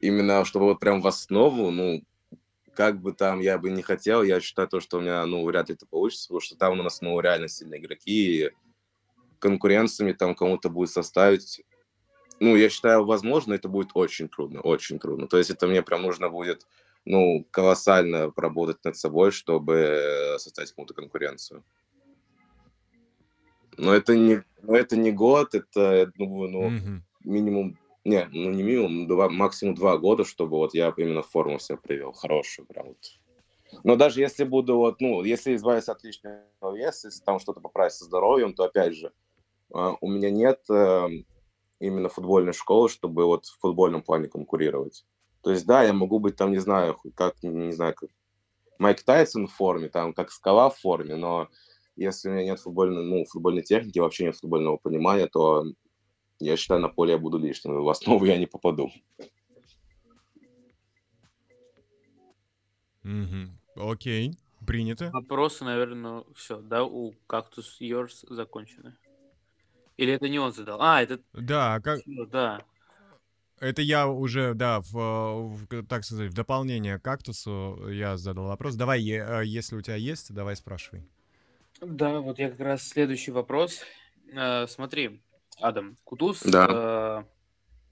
именно 0.00 0.44
чтобы 0.46 0.64
вот 0.64 0.80
прям 0.80 1.02
в 1.02 1.06
основу, 1.06 1.70
ну, 1.70 2.02
как 2.74 3.02
бы 3.02 3.12
там 3.12 3.40
я 3.40 3.58
бы 3.58 3.68
не 3.68 3.82
хотел, 3.82 4.22
я 4.22 4.40
считаю 4.40 4.68
то, 4.68 4.80
что 4.80 4.98
у 4.98 5.00
меня, 5.02 5.24
ну, 5.26 5.44
вряд 5.44 5.68
ли 5.68 5.74
это 5.74 5.86
получится, 5.86 6.28
потому 6.28 6.40
что 6.40 6.56
там 6.56 6.80
у 6.80 6.82
нас, 6.82 7.02
ну, 7.02 7.20
реально 7.20 7.48
сильные 7.48 7.78
игроки, 7.78 8.46
и 8.46 8.50
конкуренциями 9.38 10.12
там 10.12 10.34
кому-то 10.34 10.70
будет 10.70 10.88
составить. 10.88 11.62
Ну, 12.40 12.56
я 12.56 12.68
считаю, 12.68 13.04
возможно, 13.04 13.54
это 13.54 13.68
будет 13.68 13.90
очень 13.94 14.28
трудно, 14.28 14.60
очень 14.60 14.98
трудно. 14.98 15.26
То 15.26 15.38
есть 15.38 15.50
это 15.50 15.66
мне 15.66 15.82
прям 15.82 16.02
нужно 16.02 16.28
будет, 16.28 16.66
ну, 17.04 17.46
колоссально 17.50 18.30
поработать 18.30 18.84
над 18.84 18.96
собой, 18.96 19.30
чтобы 19.30 20.36
составить 20.38 20.72
кому-то 20.72 20.92
конкуренцию. 20.94 21.64
Но 23.78 23.94
это 23.94 24.16
не, 24.16 24.42
но 24.62 24.76
это 24.76 24.96
не 24.96 25.12
год, 25.12 25.54
это, 25.54 25.94
я 25.94 26.06
думаю, 26.06 26.50
ну, 26.50 26.70
Мгм. 26.70 27.04
минимум, 27.24 27.78
не, 28.04 28.26
ну 28.32 28.50
не 28.50 28.62
минимум, 28.62 29.06
два, 29.06 29.28
максимум 29.28 29.74
два 29.74 29.98
года, 29.98 30.24
чтобы 30.24 30.56
вот 30.56 30.74
я 30.74 30.92
именно 30.96 31.22
форму 31.22 31.58
себя 31.58 31.76
привел, 31.76 32.12
хорошую 32.12 32.66
прям 32.66 32.88
вот. 32.88 32.98
Но 33.82 33.96
даже 33.96 34.20
если 34.20 34.44
буду 34.44 34.76
вот, 34.76 35.00
ну, 35.00 35.24
если 35.24 35.54
избавиться 35.54 35.92
от 35.92 36.04
лишнего 36.04 36.74
веса, 36.74 37.08
если 37.08 37.22
там 37.22 37.38
что-то 37.38 37.60
поправить 37.60 37.92
со 37.92 38.04
здоровьем, 38.04 38.54
то 38.54 38.64
опять 38.64 38.94
же, 38.94 39.12
а, 39.72 39.96
у 40.00 40.08
меня 40.08 40.30
нет 40.30 40.60
э, 40.70 41.08
именно 41.80 42.08
футбольной 42.08 42.52
школы, 42.52 42.88
чтобы 42.88 43.24
вот 43.24 43.46
в 43.46 43.58
футбольном 43.60 44.02
плане 44.02 44.28
конкурировать. 44.28 45.04
То 45.42 45.50
есть, 45.50 45.66
да, 45.66 45.82
я 45.82 45.92
могу 45.92 46.18
быть 46.18 46.36
там, 46.36 46.50
не 46.52 46.58
знаю, 46.58 46.98
как, 47.14 47.42
не 47.42 47.72
знаю, 47.72 47.94
как 47.94 48.10
Майк 48.78 49.02
Тайсон 49.02 49.46
в 49.46 49.52
форме, 49.54 49.88
там, 49.88 50.12
как 50.12 50.30
Скала 50.30 50.70
в 50.70 50.78
форме, 50.78 51.14
но 51.16 51.48
если 51.94 52.28
у 52.28 52.32
меня 52.32 52.44
нет 52.44 52.60
футбольной, 52.60 53.04
ну, 53.04 53.24
футбольной 53.24 53.62
техники, 53.62 53.98
вообще 53.98 54.24
нет 54.24 54.36
футбольного 54.36 54.76
понимания, 54.76 55.26
то 55.26 55.64
я 56.38 56.56
считаю, 56.56 56.80
на 56.80 56.88
поле 56.88 57.12
я 57.12 57.18
буду 57.18 57.38
лишним, 57.38 57.78
и 57.78 57.82
в 57.82 57.88
основу 57.88 58.24
я 58.24 58.36
не 58.36 58.46
попаду. 58.46 58.90
Мгм. 63.02 63.58
Окей, 63.76 64.36
принято. 64.66 65.10
Вопросы, 65.12 65.64
наверное, 65.64 66.24
все, 66.34 66.60
да, 66.60 66.84
у 66.84 67.14
Cactus 67.28 67.80
Yours 67.80 68.26
закончены. 68.28 68.96
Или 69.96 70.12
это 70.12 70.28
не 70.28 70.38
он 70.38 70.52
задал? 70.52 70.80
А, 70.80 71.02
это 71.02 71.20
Да, 71.32 71.80
как... 71.80 72.00
да. 72.30 72.62
Это 73.58 73.80
я 73.80 74.06
уже, 74.06 74.52
да, 74.52 74.80
в, 74.80 74.92
в, 74.92 75.86
так 75.86 76.04
сказать, 76.04 76.30
в 76.30 76.34
дополнение 76.34 76.98
к 76.98 77.02
кактусу 77.02 77.88
я 77.88 78.18
задал 78.18 78.48
вопрос. 78.48 78.74
Давай, 78.74 79.00
е- 79.00 79.24
э, 79.26 79.46
если 79.46 79.76
у 79.76 79.80
тебя 79.80 79.96
есть, 79.96 80.32
давай 80.34 80.56
спрашивай. 80.56 81.08
Да, 81.80 82.20
вот 82.20 82.38
я 82.38 82.50
как 82.50 82.60
раз 82.60 82.86
следующий 82.86 83.30
вопрос. 83.30 83.80
Э, 84.34 84.66
смотри, 84.66 85.22
Адам, 85.58 85.96
Кутуз, 86.04 86.42
Да. 86.42 87.24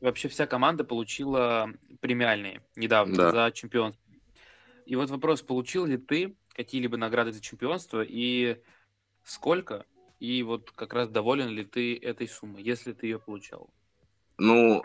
э, 0.00 0.04
вообще 0.04 0.28
вся 0.28 0.46
команда 0.46 0.84
получила 0.84 1.70
премиальные 2.00 2.60
недавно 2.76 3.16
Да. 3.16 3.30
за 3.30 3.50
чемпионство. 3.52 4.02
И 4.84 4.96
вот 4.96 5.08
вопрос, 5.08 5.40
получил 5.40 5.86
ли 5.86 5.96
ты 5.96 6.36
какие-либо 6.52 6.98
награды 6.98 7.32
за 7.32 7.40
чемпионство 7.40 8.04
и 8.06 8.60
сколько? 9.22 9.86
И 10.20 10.42
вот 10.42 10.70
как 10.70 10.94
раз 10.94 11.08
доволен 11.08 11.48
ли 11.48 11.64
ты 11.64 11.96
этой 11.96 12.28
суммой, 12.28 12.62
если 12.62 12.92
ты 12.92 13.06
ее 13.06 13.18
получал? 13.18 13.68
Ну, 14.38 14.82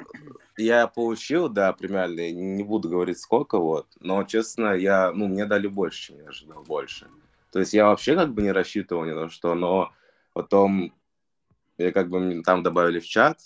я 0.57 0.87
получил, 0.87 1.49
да, 1.49 1.73
премиальные, 1.73 2.31
не 2.31 2.63
буду 2.63 2.89
говорить 2.89 3.19
сколько, 3.19 3.57
вот, 3.57 3.87
но, 3.99 4.23
честно, 4.23 4.73
я, 4.75 5.11
ну, 5.11 5.27
мне 5.27 5.45
дали 5.45 5.67
больше, 5.67 6.07
чем 6.07 6.17
я 6.17 6.29
ожидал, 6.29 6.63
больше. 6.63 7.07
То 7.51 7.59
есть 7.59 7.73
я 7.73 7.87
вообще 7.87 8.15
как 8.15 8.33
бы 8.33 8.43
не 8.43 8.51
рассчитывал 8.51 9.05
ни 9.05 9.11
на 9.11 9.29
что, 9.29 9.55
но 9.55 9.91
потом 10.33 10.93
я 11.79 11.91
как 11.91 12.09
бы 12.09 12.43
там 12.43 12.61
добавили 12.61 12.99
в 12.99 13.07
чат, 13.07 13.39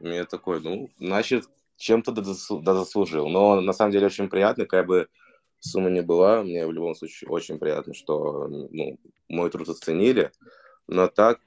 и 0.00 0.08
я 0.08 0.24
такой, 0.24 0.62
ну, 0.62 0.88
значит, 0.98 1.48
чем-то 1.76 2.12
дозасу- 2.12 2.62
дозаслужил. 2.62 3.28
Но 3.28 3.60
на 3.60 3.72
самом 3.72 3.92
деле 3.92 4.06
очень 4.06 4.28
приятно, 4.28 4.64
какая 4.64 4.84
бы 4.84 5.08
сумма 5.60 5.90
ни 5.90 6.00
была, 6.00 6.42
мне 6.42 6.66
в 6.66 6.72
любом 6.72 6.94
случае 6.94 7.28
очень 7.28 7.58
приятно, 7.58 7.92
что, 7.92 8.48
ну, 8.48 8.98
мой 9.28 9.50
труд 9.50 9.68
оценили, 9.68 10.30
но 10.88 11.08
так, 11.08 11.40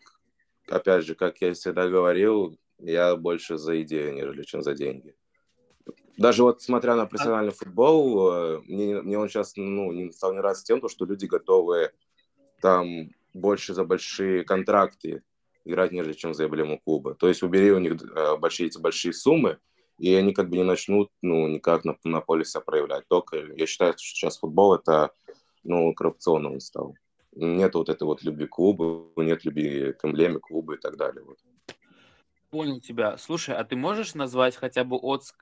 опять 0.68 1.06
же, 1.06 1.16
как 1.16 1.42
я 1.42 1.54
всегда 1.54 1.88
говорил, 1.88 2.58
я 2.80 3.16
больше 3.16 3.58
за 3.58 3.82
идею, 3.82 4.14
нежели 4.14 4.44
чем 4.44 4.62
за 4.62 4.74
деньги. 4.74 5.16
Даже 6.18 6.44
вот 6.44 6.62
смотря 6.62 6.96
на 6.96 7.06
профессиональный 7.06 7.54
футбол, 7.54 8.34
э, 8.34 8.62
мне, 8.66 9.02
мне 9.02 9.18
он 9.18 9.30
сейчас 9.30 9.54
ну, 9.56 9.92
не 9.94 10.12
стал 10.12 10.34
не 10.34 10.42
раз 10.42 10.64
тем, 10.64 10.82
то, 10.82 10.90
что 10.90 11.06
люди 11.06 11.26
готовы 11.26 11.92
там 12.62 13.10
больше 13.34 13.74
за 13.74 13.86
большие 13.86 14.44
контракты 14.44 15.24
играть, 15.64 15.92
нежели 15.92 16.14
чем 16.14 16.34
за 16.34 16.46
эмблему 16.46 16.80
клуба. 16.80 17.16
То 17.16 17.30
есть 17.30 17.42
убери 17.42 17.72
у 17.72 17.80
них 17.80 17.94
э, 18.02 18.36
большие 18.38 18.68
эти 18.68 18.78
большие 18.78 19.14
суммы, 19.14 19.60
и 19.98 20.14
они 20.14 20.34
как 20.34 20.50
бы 20.50 20.58
не 20.58 20.64
начнут 20.64 21.10
ну, 21.22 21.48
никак 21.48 21.86
на, 21.86 21.98
на 22.04 22.20
поле 22.20 22.44
себя 22.44 22.62
проявлять. 22.62 23.08
Только 23.08 23.38
я 23.38 23.66
считаю, 23.66 23.94
что 23.94 24.02
сейчас 24.02 24.40
футбол 24.40 24.76
это 24.76 25.12
ну, 25.64 25.94
коррупционным 25.94 26.54
он 26.54 26.60
стал. 26.60 26.96
Нет 27.36 27.76
вот 27.76 27.90
этой 27.90 28.04
вот 28.04 28.24
любви 28.24 28.48
к 28.48 28.50
клубу, 28.50 29.12
нет 29.18 29.46
любви 29.46 29.94
к 29.94 30.06
эмблеме 30.06 30.40
клуба 30.40 30.76
и 30.76 30.78
так 30.78 30.98
далее. 30.98 31.24
Вот. 31.24 31.38
Понял 32.50 32.80
тебя. 32.80 33.18
Слушай, 33.18 33.56
а 33.56 33.64
ты 33.64 33.76
можешь 33.76 34.16
назвать 34.16 34.56
хотя 34.56 34.84
бы 34.84 34.98
от 34.98 35.22
ск- 35.22 35.36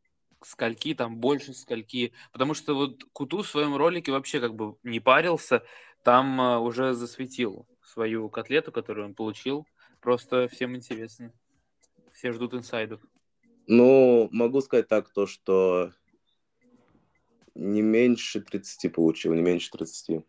скольки, 0.44 0.94
там, 0.94 1.18
больше 1.18 1.54
скольки? 1.54 2.14
Потому 2.34 2.54
что 2.54 2.76
вот 2.76 3.04
Куту 3.14 3.42
в 3.44 3.48
своем 3.48 3.76
ролике 3.76 4.12
вообще 4.12 4.40
как 4.40 4.56
бы 4.56 4.76
не 4.84 5.00
парился, 5.00 5.64
там 6.04 6.40
а, 6.42 6.60
уже 6.60 6.94
засветил 6.94 7.66
свою 7.84 8.30
котлету, 8.30 8.72
которую 8.72 9.08
он 9.08 9.16
получил. 9.16 9.66
Просто 10.02 10.48
всем 10.50 10.76
интересно. 10.76 11.34
Все 12.12 12.32
ждут 12.34 12.54
инсайдов. 12.54 13.02
Ну, 13.68 14.30
могу 14.32 14.62
сказать 14.62 14.88
так, 14.88 15.10
то, 15.10 15.26
что 15.26 15.92
не 17.56 17.82
меньше 17.82 18.42
30 18.42 18.94
получил, 18.94 19.34
не 19.34 19.42
меньше 19.42 19.72
30. 19.72 20.24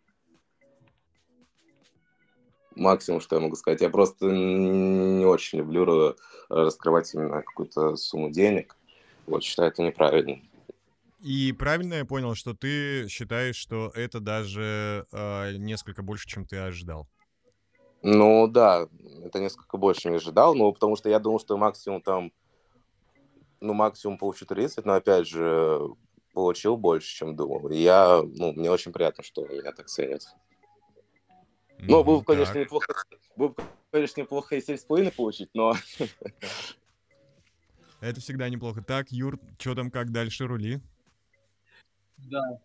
Максимум, 2.79 3.20
что 3.20 3.37
я 3.37 3.43
могу 3.43 3.57
сказать. 3.57 3.81
Я 3.81 3.91
просто 3.91 4.26
не 4.26 5.24
очень 5.24 5.59
люблю 5.59 5.85
ра- 5.85 6.16
раскрывать 6.49 7.12
именно 7.14 7.43
какую-то 7.43 7.97
сумму 7.97 8.31
денег. 8.31 8.76
Вот, 9.26 9.43
считаю 9.43 9.70
это 9.70 9.83
неправильно. 9.83 10.41
И 11.20 11.53
правильно 11.53 11.95
я 11.95 12.05
понял, 12.05 12.35
что 12.35 12.55
ты 12.55 13.09
считаешь, 13.09 13.57
что 13.57 13.91
это 13.95 14.20
даже 14.20 15.07
э, 15.12 15.57
несколько 15.57 16.03
больше, 16.03 16.29
чем 16.29 16.47
ты 16.47 16.57
ожидал? 16.59 17.09
Ну, 18.03 18.47
да, 18.47 18.89
это 19.24 19.41
несколько 19.41 19.76
больше, 19.76 20.03
чем 20.03 20.12
я 20.12 20.18
ожидал, 20.18 20.55
ну, 20.55 20.72
потому 20.72 20.95
что 20.95 21.09
я 21.09 21.18
думал, 21.18 21.41
что 21.41 21.57
максимум 21.57 22.01
там, 22.01 22.33
ну, 23.61 23.74
максимум 23.74 24.18
получу 24.18 24.47
30, 24.47 24.85
но, 24.85 24.95
опять 24.95 25.26
же, 25.26 25.81
получил 26.33 26.76
больше, 26.76 27.09
чем 27.09 27.35
думал. 27.35 27.68
И 27.70 27.79
я, 27.79 28.22
ну, 28.22 28.53
мне 28.53 28.70
очень 28.70 28.93
приятно, 28.93 29.24
что 29.24 29.45
меня 29.47 29.72
так 29.72 29.89
ценят. 29.89 30.22
Ну, 31.81 32.05
было 32.05 32.18
бы, 32.18 32.24
конечно, 32.24 32.59
неплохо, 32.59 32.95
было 33.37 33.49
бы, 33.49 33.55
конечно, 33.91 34.20
неплохо 34.20 34.57
и 34.57 34.61
7,5 34.61 35.14
получить, 35.14 35.51
но 35.55 35.74
Это 38.01 38.20
всегда 38.20 38.49
неплохо. 38.49 38.83
Так, 38.83 39.11
Юр, 39.11 39.41
что 39.59 39.74
там, 39.74 39.91
как 39.91 40.12
дальше 40.12 40.47
рули? 40.47 40.81
Да. 42.16 42.61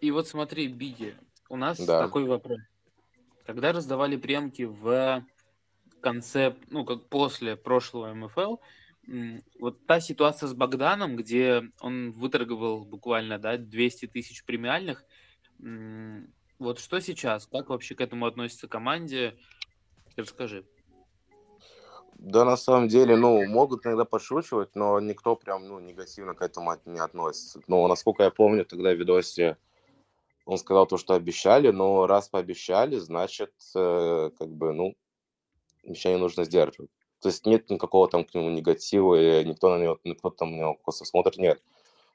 И 0.00 0.10
вот 0.10 0.26
смотри, 0.26 0.66
Биги, 0.66 1.16
у 1.48 1.56
нас 1.56 1.78
Да. 1.78 2.00
такой 2.00 2.24
вопрос. 2.24 2.58
Когда 3.46 3.72
раздавали 3.72 4.16
премки 4.16 4.62
в 4.62 5.24
конце, 6.00 6.56
ну, 6.68 6.84
как 6.84 7.08
после 7.08 7.56
прошлого 7.56 8.12
МФЛ, 8.14 8.56
вот 9.58 9.86
та 9.86 10.00
ситуация 10.00 10.48
с 10.48 10.54
Богданом, 10.54 11.16
где 11.16 11.62
он 11.80 12.12
выторговал 12.12 12.84
буквально, 12.84 13.38
да, 13.38 13.56
200 13.58 14.06
тысяч 14.06 14.44
премиальных, 14.44 15.04
вот 16.62 16.78
что 16.78 17.00
сейчас? 17.00 17.46
Как 17.46 17.68
вообще 17.68 17.94
к 17.94 18.00
этому 18.00 18.26
относится 18.26 18.68
команде? 18.68 19.36
Расскажи. 20.16 20.64
Да, 22.14 22.44
на 22.44 22.56
самом 22.56 22.88
деле, 22.88 23.16
ну, 23.16 23.44
могут 23.46 23.84
иногда 23.84 24.04
подшучивать, 24.04 24.76
но 24.76 25.00
никто 25.00 25.34
прям, 25.34 25.66
ну, 25.66 25.80
негативно 25.80 26.34
к 26.34 26.42
этому 26.42 26.72
не 26.84 27.00
относится. 27.00 27.60
Ну, 27.66 27.86
насколько 27.88 28.22
я 28.22 28.30
помню, 28.30 28.64
тогда 28.64 28.92
в 28.92 28.96
видосе 28.96 29.56
он 30.44 30.56
сказал 30.58 30.86
то, 30.86 30.98
что 30.98 31.14
обещали, 31.14 31.70
но 31.70 32.06
раз 32.06 32.28
пообещали, 32.28 32.96
значит, 32.98 33.52
э, 33.74 34.30
как 34.38 34.48
бы, 34.48 34.72
ну, 34.72 34.94
обещание 35.84 36.18
нужно 36.18 36.44
сдерживать. 36.44 36.90
То 37.20 37.28
есть 37.28 37.44
нет 37.46 37.70
никакого 37.70 38.08
там 38.08 38.24
к 38.24 38.34
нему 38.34 38.50
негатива, 38.50 39.14
и 39.14 39.44
никто 39.44 39.70
на 39.70 39.82
него, 39.82 39.98
никто 40.04 40.30
там 40.30 40.52
на 40.52 40.60
него 40.60 40.74
косо 40.74 41.04
смотрит, 41.04 41.38
нет. 41.38 41.60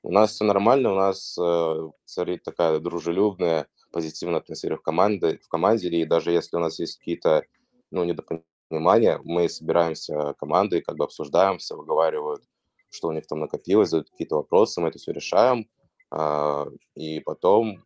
У 0.03 0.11
нас 0.11 0.31
все 0.31 0.45
нормально, 0.45 0.93
у 0.93 0.95
нас 0.95 1.37
э, 1.37 1.89
царит 2.05 2.43
такая 2.43 2.79
дружелюбная, 2.79 3.67
позитивная 3.91 4.39
атмосфера 4.39 4.77
в 4.77 4.81
команде, 4.81 5.39
в 5.43 5.47
команде, 5.47 5.89
и 5.89 6.05
даже 6.05 6.31
если 6.31 6.57
у 6.57 6.59
нас 6.59 6.79
есть 6.79 6.97
какие-то, 6.99 7.43
ну, 7.91 8.03
недопонимания, 8.03 9.19
мы 9.23 9.49
собираемся 9.49 10.33
командой, 10.39 10.81
как 10.81 10.97
бы 10.97 11.05
обсуждаем, 11.05 11.57
все 11.57 11.75
выговаривают, 11.75 12.43
что 12.89 13.07
у 13.09 13.11
них 13.11 13.27
там 13.27 13.39
накопилось, 13.39 13.89
задают 13.89 14.09
какие-то 14.09 14.35
вопросы, 14.35 14.81
мы 14.81 14.89
это 14.89 14.99
все 14.99 15.11
решаем, 15.11 15.69
а, 16.11 16.67
и 16.95 17.19
потом 17.19 17.83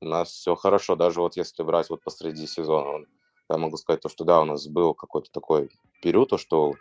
у 0.00 0.06
нас 0.06 0.30
все 0.30 0.54
хорошо, 0.54 0.96
даже 0.96 1.20
вот 1.20 1.36
если 1.36 1.62
брать 1.62 1.90
вот 1.90 2.02
посреди 2.02 2.46
сезона, 2.46 3.04
Я 3.50 3.56
могу 3.56 3.76
сказать 3.78 4.02
то, 4.02 4.08
что 4.08 4.24
да, 4.24 4.40
у 4.42 4.44
нас 4.44 4.66
был 4.66 4.94
какой-то 4.94 5.30
такой 5.32 5.70
период, 6.02 6.28
то, 6.28 6.38
что 6.38 6.74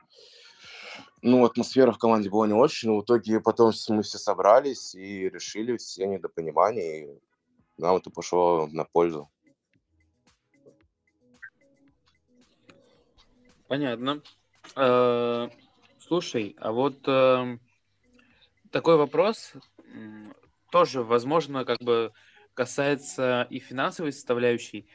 ну, 1.22 1.46
атмосфера 1.46 1.92
в 1.92 1.98
команде 1.98 2.30
была 2.30 2.48
не 2.48 2.54
очень, 2.54 2.90
но 2.90 2.98
в 2.98 3.04
итоге 3.04 3.40
потом 3.40 3.72
мы 3.90 4.04
все 4.04 4.18
собрались 4.18 4.94
и 4.94 5.30
решили 5.30 5.78
все 5.78 6.06
недопонимания, 6.06 7.06
и 7.06 7.20
нам 7.78 7.96
это 7.98 8.10
пошло 8.10 8.68
на 8.72 8.84
пользу. 8.86 9.30
Понятно. 13.68 14.22
Э, 14.76 15.50
Слушай, 16.00 16.56
а 16.60 16.72
вот 16.72 17.06
эм, 17.06 17.60
такой 18.72 18.96
вопрос 18.96 19.54
тоже, 20.72 21.04
возможно, 21.04 21.66
как 21.66 21.80
бы 21.80 22.14
касается 22.54 23.46
и 23.50 23.60
финансовой 23.60 24.14
составляющей. 24.14 24.88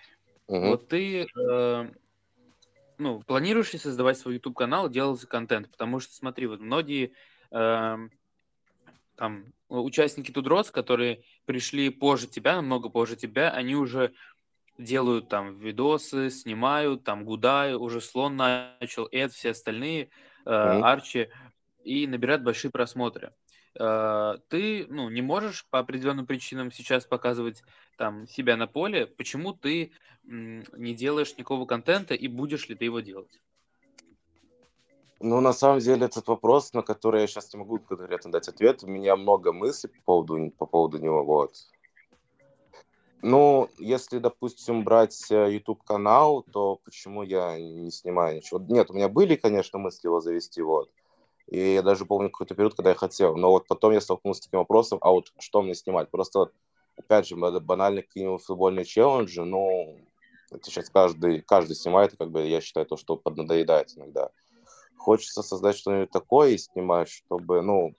Мгм. 0.48 0.70
Вот 0.70 0.88
ты, 0.88 1.26
э, 1.26 1.92
ну, 2.96 3.20
планируешь 3.20 3.74
ли 3.74 3.78
создавать 3.78 4.16
свой 4.16 4.34
YouTube 4.34 4.56
канал, 4.56 4.88
делать 4.88 5.20
контент? 5.26 5.70
Потому 5.70 6.00
что, 6.00 6.14
смотри, 6.14 6.46
вот 6.46 6.60
многие 6.60 7.12
эм, 7.50 8.10
там 9.16 9.52
участники 9.80 10.30
Тудроц, 10.30 10.70
которые 10.70 11.24
пришли 11.46 11.90
позже 11.90 12.26
тебя, 12.28 12.56
намного 12.56 12.88
позже 12.90 13.16
тебя, 13.16 13.50
они 13.50 13.74
уже 13.76 14.14
делают 14.78 15.28
там 15.28 15.52
видосы, 15.52 16.30
снимают, 16.30 17.04
там 17.04 17.24
Гудай, 17.24 17.74
уже 17.74 18.00
Слон 18.00 18.36
начал, 18.36 19.08
Эд, 19.12 19.32
все 19.32 19.50
остальные, 19.50 20.10
э, 20.46 20.50
Мгм. 20.62 20.82
Арчи, 20.82 21.28
и 21.84 22.06
набирают 22.06 22.42
большие 22.42 22.70
просмотры. 22.70 23.34
Э, 23.78 24.36
Ты, 24.48 24.86
ну, 24.88 25.08
не 25.10 25.22
можешь 25.22 25.66
по 25.70 25.78
определенным 25.80 26.26
причинам 26.26 26.70
сейчас 26.72 27.06
показывать 27.06 27.62
там 27.96 28.26
себя 28.26 28.56
на 28.56 28.66
поле. 28.66 29.06
Почему 29.06 29.52
ты 29.52 29.92
м, 30.28 30.64
не 30.76 30.94
делаешь 30.94 31.32
никакого 31.36 31.66
контента 31.66 32.14
и 32.14 32.28
будешь 32.28 32.68
ли 32.68 32.74
ты 32.76 32.84
его 32.86 33.00
делать? 33.00 33.40
Ну, 35.24 35.40
на 35.40 35.52
самом 35.52 35.78
деле, 35.78 36.06
этот 36.06 36.26
вопрос, 36.26 36.72
на 36.72 36.82
который 36.82 37.20
я 37.20 37.26
сейчас 37.28 37.54
не 37.54 37.58
могу 37.60 37.78
конкретно 37.78 38.32
дать 38.32 38.48
ответ, 38.48 38.82
у 38.82 38.88
меня 38.88 39.14
много 39.14 39.52
мыслей 39.52 39.90
по 39.90 40.02
поводу, 40.04 40.50
по 40.58 40.66
поводу 40.66 40.98
него, 40.98 41.24
вот. 41.24 41.52
Ну, 43.22 43.68
если, 43.78 44.18
допустим, 44.18 44.82
брать 44.82 45.30
э, 45.30 45.52
YouTube-канал, 45.52 46.44
то 46.52 46.80
почему 46.84 47.22
я 47.22 47.56
не 47.56 47.92
снимаю 47.92 48.38
ничего? 48.38 48.58
Нет, 48.68 48.90
у 48.90 48.94
меня 48.94 49.08
были, 49.08 49.36
конечно, 49.36 49.78
мысли 49.78 50.08
его 50.08 50.18
завести, 50.18 50.60
вот. 50.60 50.90
И 51.46 51.74
я 51.74 51.82
даже 51.82 52.04
помню 52.04 52.28
какой-то 52.28 52.56
период, 52.56 52.74
когда 52.74 52.90
я 52.90 52.96
хотел. 52.96 53.36
Но 53.36 53.50
вот 53.50 53.68
потом 53.68 53.92
я 53.92 54.00
столкнулся 54.00 54.42
с 54.42 54.46
таким 54.46 54.58
вопросом, 54.58 54.98
а 55.02 55.12
вот 55.12 55.32
что 55.38 55.62
мне 55.62 55.76
снимать? 55.76 56.10
Просто, 56.10 56.40
вот, 56.40 56.52
опять 56.96 57.28
же, 57.28 57.36
бана- 57.36 57.60
банальные 57.60 58.02
какие-нибудь 58.02 58.42
футбольные 58.42 58.84
челленджи, 58.84 59.44
ну, 59.44 60.00
это 60.50 60.68
сейчас 60.68 60.90
каждый, 60.90 61.42
каждый 61.42 61.76
снимает, 61.76 62.12
и 62.12 62.16
как 62.16 62.32
бы 62.32 62.44
я 62.44 62.60
считаю 62.60 62.86
то, 62.86 62.96
что 62.96 63.16
поднадоедает 63.16 63.96
иногда. 63.96 64.32
Хочется 65.02 65.42
создать 65.42 65.76
что-нибудь 65.76 66.10
такое 66.10 66.50
и 66.50 66.58
снимать, 66.58 67.08
чтобы, 67.08 67.60
ну, 67.60 67.92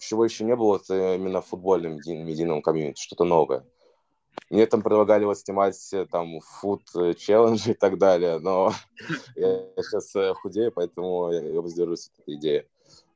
чего 0.00 0.24
еще 0.24 0.42
не 0.42 0.56
было, 0.56 0.80
это 0.82 1.14
именно 1.14 1.40
в 1.40 1.46
футбольном 1.46 1.98
меди- 1.98 2.20
медийном 2.20 2.60
комьюнити, 2.60 3.00
что-то 3.00 3.22
новое. 3.22 3.64
Мне 4.50 4.66
там 4.66 4.82
предлагали 4.82 5.24
вот 5.24 5.38
снимать 5.38 5.78
э, 5.92 6.06
там 6.06 6.40
фуд 6.40 6.82
э, 6.96 7.14
челленджи 7.14 7.70
и 7.70 7.74
так 7.74 7.98
далее, 7.98 8.40
но 8.40 8.72
я 9.36 9.70
сейчас 9.76 10.14
э, 10.16 10.34
худею, 10.34 10.72
поэтому 10.72 11.30
я 11.30 11.40
я 11.40 11.60
воздержусь 11.60 12.08
от 12.08 12.18
этой 12.18 12.34
идеи. 12.34 12.68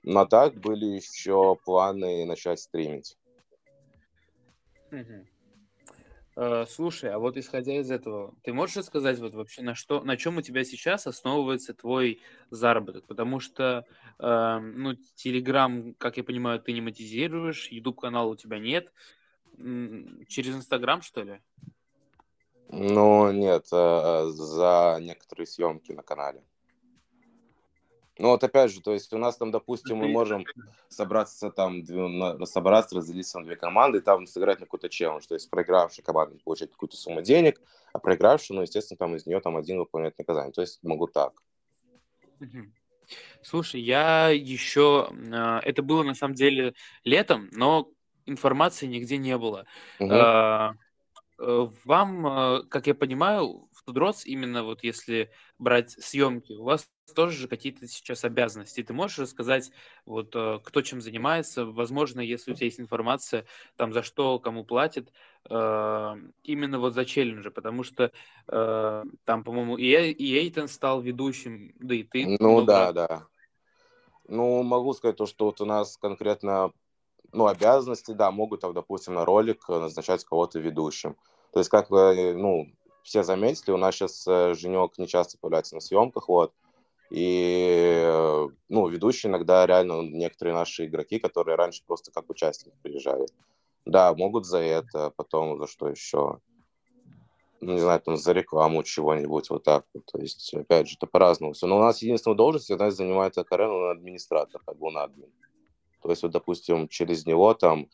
Но 0.04 0.24
так 0.24 0.54
были 0.54 0.86
еще 0.86 1.56
планы 1.64 2.24
начать 2.24 2.60
стримить. 2.60 3.16
Э, 6.40 6.66
Слушай, 6.68 7.10
а 7.10 7.18
вот 7.18 7.36
исходя 7.36 7.74
из 7.80 7.90
этого, 7.90 8.32
ты 8.42 8.52
можешь 8.52 8.76
рассказать 8.76 9.18
вот 9.18 9.34
вообще 9.34 9.62
на 9.62 9.74
что, 9.74 10.02
на 10.04 10.16
чем 10.16 10.36
у 10.36 10.40
тебя 10.40 10.62
сейчас 10.62 11.08
основывается 11.08 11.74
твой 11.74 12.20
заработок? 12.50 13.06
Потому 13.06 13.40
что, 13.40 13.84
э, 14.20 14.58
ну, 14.58 14.94
Телеграм, 15.16 15.94
как 15.94 16.16
я 16.16 16.22
понимаю, 16.22 16.60
ты 16.60 16.72
не 16.72 16.80
монетизируешь, 16.80 17.72
YouTube 17.72 18.00
канал 18.00 18.30
у 18.30 18.36
тебя 18.36 18.60
нет. 18.60 18.92
Через 19.56 20.54
Инстаграм, 20.54 21.02
что 21.02 21.24
ли? 21.24 21.40
Ну, 22.68 23.32
нет, 23.32 23.66
э, 23.72 24.26
за 24.28 24.98
некоторые 25.00 25.48
съемки 25.48 25.90
на 25.90 26.04
канале. 26.04 26.44
Ну, 28.18 28.28
вот 28.28 28.42
опять 28.42 28.72
же, 28.72 28.80
то 28.80 28.92
есть 28.92 29.12
у 29.12 29.18
нас 29.18 29.36
там, 29.36 29.50
допустим, 29.50 29.98
мы 29.98 30.08
можем 30.08 30.44
собраться 30.88 31.50
там, 31.50 31.84
собраться, 32.46 32.96
разделиться 32.96 33.38
на 33.38 33.44
две 33.44 33.56
команды 33.56 33.98
и 33.98 34.00
там 34.00 34.26
сыграть 34.26 34.60
на 34.60 34.66
какой-то 34.66 34.88
челлендж. 34.88 35.26
То 35.26 35.34
есть 35.34 35.48
проигравшая 35.50 36.04
команда 36.04 36.38
получает 36.44 36.72
какую-то 36.72 36.96
сумму 36.96 37.22
денег, 37.22 37.60
а 37.92 37.98
проигравшая, 37.98 38.56
ну, 38.56 38.62
естественно, 38.62 38.98
там 38.98 39.14
из 39.14 39.26
нее 39.26 39.40
там 39.40 39.56
один 39.56 39.78
выполняет 39.78 40.18
наказание. 40.18 40.52
То 40.52 40.60
есть 40.60 40.82
могу 40.82 41.06
так. 41.06 41.32
Слушай, 43.42 43.80
я 43.80 44.28
еще... 44.28 45.08
э, 45.10 45.60
Это 45.64 45.82
было 45.82 46.02
на 46.02 46.14
самом 46.14 46.34
деле 46.34 46.74
летом, 47.04 47.48
но 47.52 47.88
информации 48.26 48.86
нигде 48.86 49.16
не 49.16 49.36
было. 49.38 49.64
А, 50.00 50.74
э, 51.38 51.66
Вам, 51.84 52.26
э, 52.26 52.62
как 52.68 52.86
я 52.86 52.94
понимаю, 52.94 53.67
в 53.88 53.90
Тудроц, 53.90 54.26
именно 54.26 54.64
вот 54.64 54.84
если 54.84 55.30
брать 55.58 55.92
съемки, 55.92 56.52
у 56.52 56.64
вас 56.64 56.88
тоже 57.14 57.38
же 57.38 57.48
какие-то 57.48 57.86
сейчас 57.88 58.22
обязанности. 58.22 58.82
Ты 58.82 58.92
можешь 58.92 59.18
рассказать, 59.18 59.70
вот 60.04 60.36
э, 60.36 60.58
кто 60.62 60.82
чем 60.82 61.00
занимается? 61.00 61.64
Возможно, 61.64 62.20
если 62.20 62.52
у 62.52 62.54
тебя 62.54 62.66
есть 62.66 62.80
информация, 62.80 63.46
там 63.76 63.94
за 63.94 64.02
что, 64.02 64.38
кому 64.38 64.64
платят, 64.64 65.10
э, 65.48 66.14
именно 66.42 66.78
вот 66.78 66.92
за 66.92 67.06
челленджи, 67.06 67.50
потому 67.50 67.82
что 67.82 68.12
э, 68.48 69.04
там, 69.24 69.42
по-моему, 69.42 69.78
и, 69.78 69.86
и 69.86 70.38
Эйтон 70.38 70.68
стал 70.68 71.00
ведущим, 71.00 71.72
да 71.78 71.94
и 71.94 72.02
ты 72.02 72.36
Ну, 72.38 72.62
да, 72.62 72.92
да. 72.92 73.26
Ну, 74.26 74.62
могу 74.62 74.92
сказать 74.92 75.16
то, 75.16 75.24
что 75.24 75.46
вот 75.46 75.62
у 75.62 75.64
нас 75.64 75.96
конкретно, 75.96 76.72
ну, 77.32 77.46
обязанности, 77.46 78.12
да, 78.12 78.30
могут, 78.30 78.60
там, 78.60 78.74
допустим, 78.74 79.14
на 79.14 79.24
ролик 79.24 79.66
назначать 79.66 80.24
кого-то 80.24 80.58
ведущим. 80.58 81.16
То 81.52 81.60
есть, 81.60 81.70
как 81.70 81.88
ну, 81.88 82.68
все 83.08 83.22
заметили, 83.22 83.72
у 83.72 83.76
нас 83.76 83.94
сейчас 83.94 84.24
Женек 84.58 84.98
не 84.98 85.08
часто 85.08 85.38
появляется 85.38 85.74
на 85.74 85.80
съемках, 85.80 86.28
вот, 86.28 86.52
и, 87.10 88.02
э, 88.04 88.48
ну, 88.68 88.88
ведущие 88.88 89.30
иногда 89.30 89.66
реально 89.66 90.02
некоторые 90.02 90.54
наши 90.54 90.86
игроки, 90.86 91.18
которые 91.18 91.56
раньше 91.56 91.82
просто 91.86 92.12
как 92.12 92.28
участники 92.28 92.76
приезжали. 92.82 93.26
Да, 93.86 94.14
могут 94.14 94.44
за 94.44 94.58
это, 94.58 95.10
потом 95.16 95.58
за 95.58 95.66
что 95.66 95.88
еще? 95.88 96.40
Ну, 97.60 97.72
не 97.72 97.78
знаю, 97.78 98.00
там, 98.00 98.16
за 98.16 98.32
рекламу 98.32 98.82
чего-нибудь, 98.82 99.48
вот 99.48 99.64
так 99.64 99.86
вот. 99.94 100.04
То 100.04 100.18
есть, 100.18 100.52
опять 100.54 100.88
же, 100.88 100.96
это 100.96 101.06
по-разному 101.06 101.54
все. 101.54 101.66
Но 101.66 101.78
у 101.78 101.80
нас 101.80 102.02
единственная 102.02 102.36
должность, 102.36 102.70
она 102.70 102.90
занимает 102.90 103.34
Карен, 103.34 103.70
он 103.70 103.90
администратор, 103.90 104.60
как 104.64 104.76
бы 104.76 104.88
он 104.88 104.98
админ. 104.98 105.32
То 106.02 106.10
есть, 106.10 106.22
вот, 106.22 106.32
допустим, 106.32 106.88
через 106.88 107.26
него 107.26 107.54
там, 107.54 107.88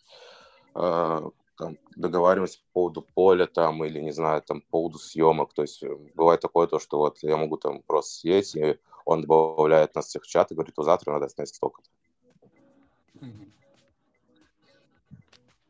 э, 0.74 1.20
там 1.56 1.78
договариваемся 1.96 2.58
по 2.58 2.72
поводу 2.72 3.02
поля 3.02 3.46
там, 3.46 3.84
или, 3.84 4.00
не 4.00 4.12
знаю, 4.12 4.42
там, 4.42 4.60
по 4.60 4.70
поводу 4.70 4.98
съемок. 4.98 5.52
То 5.54 5.62
есть, 5.62 5.82
э, 5.82 5.94
бывает 6.14 6.40
такое 6.40 6.66
то, 6.66 6.78
что 6.78 6.98
вот 6.98 7.18
я 7.22 7.36
могу 7.36 7.56
там 7.56 7.82
просто 7.82 8.12
сидеть, 8.20 8.56
и 8.56 8.78
он 9.04 9.22
добавляет 9.22 9.94
нас 9.94 10.06
всех 10.06 10.24
в 10.24 10.26
чат 10.26 10.50
и 10.50 10.54
говорит, 10.54 10.76
вот 10.76 10.84
завтра 10.84 11.12
надо 11.12 11.28
снять 11.28 11.48
столько-то. 11.48 11.90
Мгм. 13.14 13.52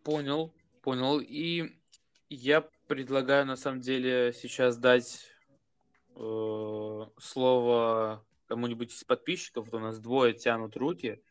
Понял, 0.03 0.53
понял. 0.83 1.21
И 1.21 1.77
я 2.29 2.69
предлагаю 2.87 3.47
на 3.47 3.57
самом 3.57 3.81
деле 3.81 4.33
сейчас 4.33 4.77
дать 4.77 5.25
э, 6.17 7.07
слово 7.19 8.25
кому-нибудь 8.47 8.93
из 8.93 9.05
подписчиков. 9.05 9.67
Вот 9.67 9.75
у 9.75 9.83
нас 9.83 9.99
двое 9.99 10.35
тянут 10.35 10.77
руки. 10.77 11.23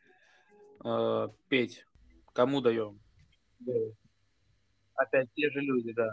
Э, 0.83 1.29
Петь, 1.49 1.85
кому 2.33 2.61
даем? 2.61 2.99
Опять 4.95 5.29
те 5.35 5.49
же 5.49 5.61
люди, 5.61 5.93
да. 5.93 6.09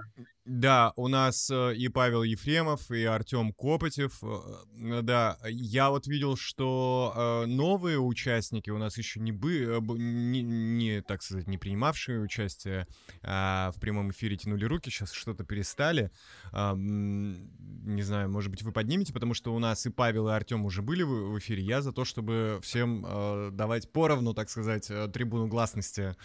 Да, 0.53 0.93
у 0.97 1.07
нас 1.07 1.49
э, 1.49 1.77
и 1.77 1.87
Павел 1.87 2.25
Ефремов, 2.25 2.91
и 2.91 3.05
Артем 3.05 3.53
Копотев. 3.53 4.19
Э, 4.25 5.01
Да, 5.01 5.39
я 5.49 5.91
вот 5.91 6.09
видел, 6.09 6.37
что 6.37 7.13
э, 7.15 7.47
новые 7.47 8.01
участники 8.01 8.69
у 8.69 8.79
нас 8.79 8.99
еще 8.99 9.21
не, 9.21 9.31
бы, 9.31 9.61
э, 9.61 9.81
не, 9.97 10.43
не, 10.43 11.03
так 11.03 11.23
сказать, 11.23 11.47
не 11.47 11.57
принимавшие 11.57 12.21
участие 12.21 12.89
а, 13.23 13.71
в 13.71 13.79
прямом 13.79 14.11
эфире 14.11 14.37
тянули 14.37 14.65
руки, 14.65 14.91
сейчас 14.91 15.13
что-то 15.13 15.45
перестали. 15.45 16.11
А, 16.51 16.75
Не 16.75 18.03
знаю, 18.03 18.29
может 18.29 18.51
быть, 18.51 18.63
вы 18.63 18.73
поднимете, 18.73 19.13
потому 19.13 19.35
что 19.35 19.55
у 19.55 19.59
нас 19.61 19.87
и 19.87 19.91
Павел, 19.91 20.29
и 20.31 20.33
Артем 20.33 20.65
уже 20.65 20.83
были 20.83 21.05
в 21.05 21.39
эфире. 21.39 21.63
Я 21.63 21.81
за 21.81 21.93
то, 21.93 22.05
чтобы 22.05 22.59
всем 22.63 23.07
э, 23.07 23.51
давать 23.53 23.93
поровну, 23.93 24.35
так 24.35 24.51
сказать, 24.51 24.91
э, 24.91 25.07
трибуну 25.07 25.47
гласности. 25.47 26.17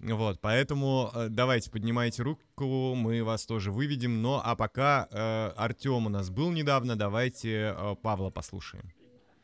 Вот, 0.00 0.40
поэтому 0.40 1.10
э, 1.14 1.28
давайте 1.28 1.70
поднимайте 1.70 2.22
руку, 2.58 2.94
мы 2.94 3.22
вас 3.24 3.46
тоже 3.46 3.70
выведем. 3.70 4.22
Но 4.22 4.40
а 4.44 4.56
пока 4.56 5.08
э, 5.10 5.50
Артем 5.56 6.06
у 6.06 6.08
нас 6.08 6.30
был 6.30 6.50
недавно, 6.50 6.96
давайте 6.96 7.74
э, 7.76 7.94
Павла 8.02 8.30
послушаем. 8.30 8.84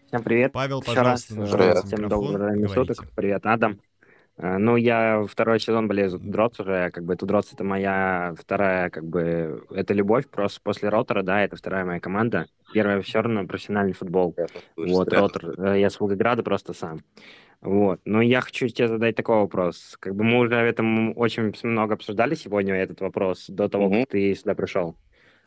Всем 0.06 0.22
привет. 0.22 0.52
Павел, 0.52 0.80
Еще 0.80 0.94
пожалуйста, 0.94 1.36
раз, 1.36 1.50
э, 1.50 1.56
Привет. 1.56 1.84
всем 1.84 2.08
доброго 2.08 2.68
суток. 2.68 3.06
Привет, 3.14 3.46
Адам. 3.46 3.80
Э, 4.36 4.58
Ну, 4.58 4.76
я 4.76 5.24
второй 5.28 5.60
сезон 5.60 5.88
болею 5.88 6.10
за 6.10 6.18
Тудроц 6.18 6.58
уже, 6.60 6.90
как 6.90 7.04
бы 7.04 7.16
Тудроц 7.16 7.52
это 7.52 7.64
моя 7.64 8.34
вторая, 8.38 8.90
как 8.90 9.04
бы, 9.04 9.64
это 9.70 9.94
любовь, 9.94 10.28
просто 10.28 10.60
после 10.62 10.88
Ротора, 10.88 11.22
да, 11.22 11.42
это 11.42 11.56
вторая 11.56 11.84
моя 11.84 12.00
команда. 12.00 12.46
Первая 12.72 13.00
все 13.02 13.20
равно 13.22 13.46
профессиональный 13.46 13.92
футбол. 13.92 14.34
Вот, 14.76 15.12
Ротор, 15.12 15.54
э, 15.58 15.80
я 15.80 15.90
с 15.90 15.98
Волгограда 16.00 16.42
просто 16.42 16.72
сам. 16.72 17.00
Вот, 17.62 18.00
но 18.06 18.22
я 18.22 18.40
хочу 18.40 18.66
тебе 18.68 18.88
задать 18.88 19.16
такой 19.16 19.36
вопрос. 19.36 19.96
Как 20.00 20.14
бы 20.14 20.24
мы 20.24 20.38
уже 20.38 20.58
об 20.58 20.66
этом 20.66 21.16
очень 21.18 21.52
много 21.62 21.94
обсуждали 21.94 22.34
сегодня, 22.34 22.74
этот 22.74 23.00
вопрос, 23.00 23.46
до 23.48 23.68
того, 23.68 23.88
Мгм. 23.88 24.00
как 24.00 24.08
ты 24.10 24.34
сюда 24.34 24.54
пришел. 24.54 24.96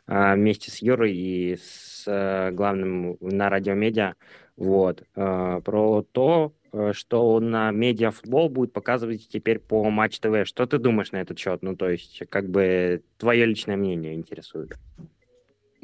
А, 0.06 0.36
Вместе 0.36 0.70
с 0.70 0.82
Юрой 0.82 1.14
и 1.16 1.56
с 1.56 2.04
э, 2.06 2.52
главным 2.52 3.18
на 3.22 3.50
радиомедиа. 3.50 4.14
Вот. 4.58 5.04
э, 5.16 5.62
Про 5.64 6.06
то, 6.12 6.54
э, 6.72 6.92
что 6.94 7.40
на 7.40 7.72
медиафутбол 7.72 8.50
будет 8.50 8.74
показывать 8.74 9.28
теперь 9.28 9.60
по 9.60 9.90
Матч 9.90 10.20
ТВ. 10.20 10.46
Что 10.46 10.68
ты 10.68 10.78
думаешь 10.78 11.14
на 11.14 11.18
этот 11.22 11.40
счет? 11.40 11.64
Ну, 11.64 11.76
то 11.76 11.90
есть, 11.90 12.22
как 12.30 12.50
бы, 12.50 13.02
твое 13.18 13.46
личное 13.46 13.78
мнение 13.78 14.14
интересует. 14.14 14.74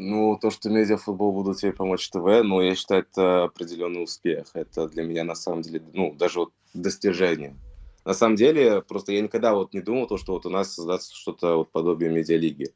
Ну, 0.02 0.38
то, 0.42 0.50
что 0.50 0.70
медиафутбол 0.70 1.34
будут 1.34 1.58
теперь 1.58 1.74
помочь 1.74 2.10
ТВ, 2.10 2.24
ну, 2.46 2.62
я 2.62 2.74
считаю, 2.74 3.02
это 3.02 3.44
определенный 3.44 4.02
успех. 4.02 4.48
Это 4.54 4.88
для 4.88 5.04
меня, 5.04 5.26
на 5.26 5.36
самом 5.36 5.62
деле, 5.62 5.84
ну, 5.92 6.16
даже 6.16 6.40
вот 6.40 6.54
достижение. 6.74 7.58
На 8.06 8.14
самом 8.14 8.38
деле, 8.38 8.82
просто 8.82 9.12
я 9.12 9.20
никогда 9.20 9.54
вот 9.54 9.74
не 9.74 9.82
думал, 9.82 10.08
то, 10.08 10.16
что 10.16 10.32
вот 10.32 10.46
у 10.46 10.50
нас 10.50 10.74
создастся 10.74 11.14
что-то 11.14 11.58
вот 11.58 11.74
подобие 11.74 12.10
медиалиги. 12.12 12.74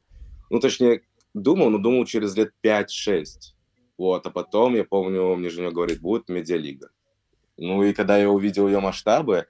Ну, 0.50 0.60
точнее, 0.60 1.00
думал, 1.32 1.70
но 1.70 1.78
думал 1.78 2.04
через 2.04 2.36
лет 2.36 2.52
5-6. 2.62 3.54
Вот, 3.96 4.26
а 4.26 4.30
потом, 4.30 4.74
я 4.74 4.84
помню, 4.84 5.34
мне 5.34 5.48
Женя 5.48 5.70
говорит, 5.70 6.02
будет 6.02 6.28
медиалига. 6.28 6.90
Ну, 7.56 7.82
и 7.84 7.94
когда 7.94 8.18
я 8.18 8.28
увидел 8.28 8.66
ее 8.68 8.80
масштабы, 8.80 9.46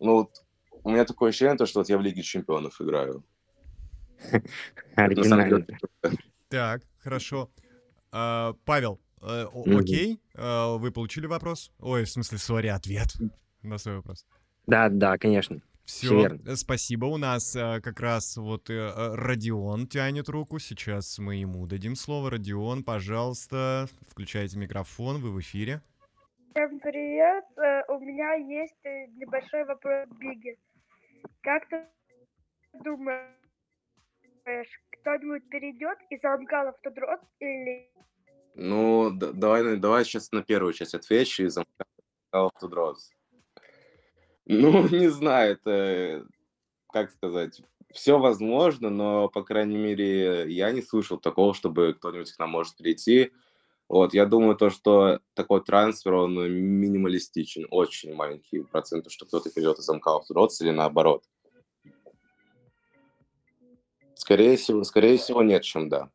ну, 0.00 0.16
вот 0.16 0.44
у 0.84 0.90
меня 0.90 1.06
такое 1.06 1.30
ощущение, 1.30 1.56
то, 1.56 1.64
что 1.64 1.80
вот 1.80 1.88
я 1.88 1.96
в 1.96 2.02
Лиге 2.02 2.20
Чемпионов 2.20 2.78
играю. 2.78 3.24
Это 4.96 5.16
на 5.16 5.24
самом 5.24 5.44
Оригинально. 5.46 5.66
деле 6.02 6.18
Так, 6.48 6.82
хорошо. 7.06 7.48
А, 8.10 8.54
Павел, 8.64 9.00
э, 9.22 9.44
о- 9.44 9.78
окей, 9.78 10.20
а, 10.34 10.76
вы 10.76 10.90
получили 10.90 11.26
вопрос? 11.26 11.70
Ой, 11.78 12.04
в 12.04 12.08
смысле, 12.10 12.38
сори, 12.38 12.66
ответ 12.66 13.08
на 13.62 13.78
свой 13.78 13.96
вопрос. 13.96 14.26
Да, 14.66 14.88
да, 14.88 15.16
конечно. 15.16 15.60
Все, 15.84 16.08
верно. 16.18 16.56
спасибо. 16.56 17.04
У 17.04 17.16
нас 17.16 17.54
э, 17.54 17.80
как 17.80 18.00
раз 18.00 18.36
вот 18.36 18.70
э, 18.70 18.74
э, 18.74 19.14
Родион 19.14 19.86
тянет 19.86 20.28
руку. 20.28 20.58
Сейчас 20.58 21.16
мы 21.20 21.36
ему 21.36 21.64
дадим 21.68 21.94
слово. 21.94 22.30
Родион, 22.30 22.82
пожалуйста, 22.82 23.86
включайте 24.10 24.58
микрофон, 24.58 25.22
вы 25.22 25.30
в 25.30 25.38
эфире. 25.38 25.80
Всем 26.50 26.80
привет. 26.80 27.44
Э, 27.56 27.82
У 27.88 28.00
меня 28.00 28.34
есть 28.34 28.74
э, 28.84 29.06
небольшой 29.14 29.64
вопрос 29.64 30.08
к 30.08 30.18
Биге. 30.18 30.56
Как 31.42 31.68
ты 31.68 31.84
думаешь, 32.84 33.30
кто-нибудь 35.06 35.48
перейдет 35.48 35.98
из 36.10 36.24
Амкала 36.24 36.72
в 36.72 36.80
Тудрот 36.82 37.20
или 37.38 37.88
Ну, 38.56 39.10
д- 39.12 39.32
давай, 39.32 39.76
давай 39.76 40.04
сейчас 40.04 40.32
на 40.32 40.42
первую 40.42 40.72
часть 40.72 40.94
отвечу 40.94 41.44
и 41.44 41.48
замкал 41.48 42.50
в 42.50 42.60
Тудроз. 42.60 43.10
Ну, 44.46 44.88
не 44.88 45.08
знаю, 45.08 45.52
это, 45.52 46.26
как 46.92 47.12
сказать, 47.12 47.62
все 47.92 48.18
возможно, 48.18 48.90
но, 48.90 49.28
по 49.28 49.44
крайней 49.44 49.78
мере, 49.78 50.52
я 50.52 50.72
не 50.72 50.82
слышал 50.82 51.18
такого, 51.18 51.54
чтобы 51.54 51.94
кто-нибудь 51.94 52.32
к 52.32 52.38
нам 52.40 52.50
может 52.50 52.76
прийти. 52.76 53.30
Вот, 53.88 54.12
я 54.12 54.26
думаю, 54.26 54.56
то, 54.56 54.70
что 54.70 55.20
такой 55.34 55.62
трансфер, 55.62 56.14
он 56.14 56.34
минималистичен, 56.34 57.68
очень 57.70 58.12
маленький 58.12 58.64
процент, 58.64 59.08
что 59.12 59.24
кто-то 59.24 59.50
перейдет 59.50 59.78
из 59.78 59.88
МК 59.88 60.18
в 60.18 60.24
или 60.60 60.70
наоборот. 60.70 61.22
Скорее 64.26 64.56
всего, 64.56 64.82
скорее 64.82 65.18
всего, 65.18 65.40
нет, 65.40 65.62
чем 65.62 65.88
да. 65.88 66.10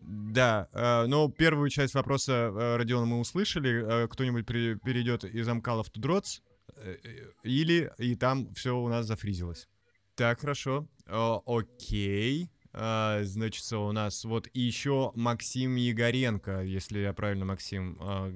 Да, 0.00 0.68
э, 0.72 1.04
ну, 1.06 1.28
первую 1.28 1.68
часть 1.68 1.92
вопроса 1.92 2.32
э, 2.32 2.76
Родиона 2.76 3.04
мы 3.04 3.20
услышали. 3.20 4.04
Э, 4.04 4.08
Кто-нибудь 4.08 4.46
перейдет 4.46 5.22
из 5.22 5.46
Амкала 5.46 5.82
в 5.82 5.90
Тудроц, 5.90 6.40
э, 6.76 6.96
или 7.42 7.92
и 7.98 8.14
там 8.14 8.54
все 8.54 8.74
у 8.74 8.88
нас 8.88 9.04
зафризилось. 9.04 9.68
Так, 10.14 10.40
хорошо. 10.40 10.88
О, 11.06 11.42
окей. 11.44 12.48
А, 12.72 13.20
значит, 13.24 13.70
у 13.70 13.92
нас 13.92 14.24
вот 14.24 14.48
еще 14.54 15.12
Максим 15.14 15.76
Егоренко, 15.76 16.62
если 16.62 17.00
я 17.00 17.12
правильно, 17.12 17.44
Максим, 17.44 17.98
а, 18.00 18.32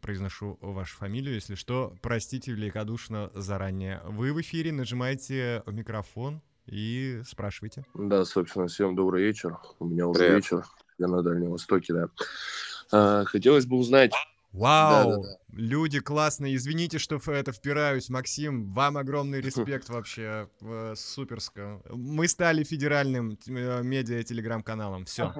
произношу 0.00 0.56
вашу 0.60 0.96
фамилию, 0.98 1.34
если 1.34 1.56
что, 1.56 1.96
простите 2.00 2.52
великодушно 2.52 3.32
заранее. 3.34 4.02
Вы 4.04 4.32
в 4.32 4.40
эфире, 4.40 4.70
нажимайте 4.70 5.64
микрофон 5.66 6.42
и 6.66 7.20
спрашивайте. 7.24 7.84
Да, 7.94 8.24
собственно, 8.24 8.66
всем 8.66 8.94
добрый 8.94 9.22
вечер. 9.24 9.56
У 9.78 9.86
меня 9.86 10.06
уже 10.06 10.20
Привет. 10.20 10.36
вечер. 10.36 10.64
Я 10.98 11.08
на 11.08 11.22
Дальнем 11.22 11.50
Востоке, 11.50 11.92
да. 11.92 12.08
А, 12.92 13.24
хотелось 13.24 13.66
бы 13.66 13.76
узнать... 13.76 14.12
Вау! 14.52 15.10
Да-да-да. 15.10 15.36
Люди 15.52 16.00
классные. 16.00 16.56
Извините, 16.56 16.98
что 16.98 17.18
в 17.18 17.28
это 17.28 17.52
впираюсь, 17.52 18.08
Максим. 18.08 18.72
Вам 18.72 18.96
огромный 18.96 19.40
респект 19.42 19.90
вообще. 19.90 20.48
Суперско. 20.94 21.82
Мы 21.90 22.26
стали 22.26 22.62
федеральным 22.64 23.38
э, 23.46 23.82
медиа-телеграм-каналом. 23.82 25.04
Все. 25.04 25.34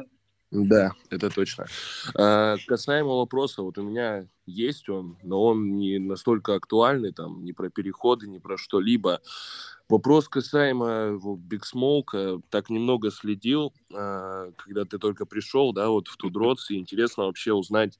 Да, 0.50 0.92
это 1.10 1.28
точно. 1.30 1.66
А, 2.14 2.56
касаемо 2.66 3.16
вопроса, 3.16 3.62
вот 3.62 3.78
у 3.78 3.82
меня 3.82 4.26
есть 4.46 4.88
он, 4.88 5.18
но 5.22 5.42
он 5.42 5.76
не 5.76 5.98
настолько 5.98 6.54
актуальный, 6.54 7.12
там, 7.12 7.44
не 7.44 7.52
про 7.52 7.68
переходы, 7.68 8.28
не 8.28 8.38
про 8.38 8.56
что-либо. 8.56 9.20
Вопрос 9.88 10.28
касаемо 10.28 11.18
Биг 11.38 11.64
Смолка, 11.64 12.40
так 12.50 12.70
немного 12.70 13.12
следил, 13.12 13.72
а, 13.94 14.50
когда 14.56 14.84
ты 14.84 14.98
только 14.98 15.26
пришел, 15.26 15.72
да, 15.72 15.88
вот 15.90 16.08
в 16.08 16.16
Тудроц, 16.16 16.70
и 16.70 16.76
интересно 16.76 17.26
вообще 17.26 17.52
узнать, 17.52 17.98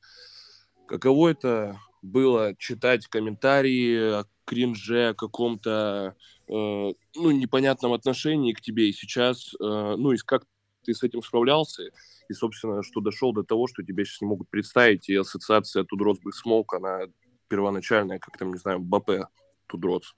каково 0.88 1.28
это 1.28 1.78
было 2.02 2.56
читать 2.58 3.06
комментарии 3.06 4.20
о 4.20 4.24
кринже, 4.44 5.08
о 5.08 5.14
каком-то, 5.14 6.16
э, 6.48 6.52
ну, 6.52 7.30
непонятном 7.30 7.92
отношении 7.92 8.52
к 8.52 8.60
тебе, 8.60 8.88
и 8.88 8.92
сейчас, 8.92 9.54
э, 9.54 9.94
ну, 9.96 10.12
и 10.12 10.16
как 10.18 10.44
ты 10.84 10.94
с 10.94 11.02
этим 11.02 11.22
справлялся, 11.22 11.82
и, 12.28 12.32
собственно, 12.32 12.82
что 12.82 13.00
дошел 13.00 13.32
до 13.32 13.42
того, 13.42 13.66
что 13.66 13.82
тебя 13.82 14.04
сейчас 14.04 14.20
не 14.20 14.28
могут 14.28 14.48
представить, 14.48 15.08
и 15.08 15.16
ассоциация 15.16 15.84
Тудротс 15.84 16.18
Биг 16.18 16.34
Смоук, 16.34 16.74
она 16.74 17.00
первоначальная, 17.48 18.18
как 18.18 18.36
там, 18.38 18.52
не 18.52 18.58
знаю, 18.58 18.80
БП 18.80 19.28
Тудротс. 19.66 20.14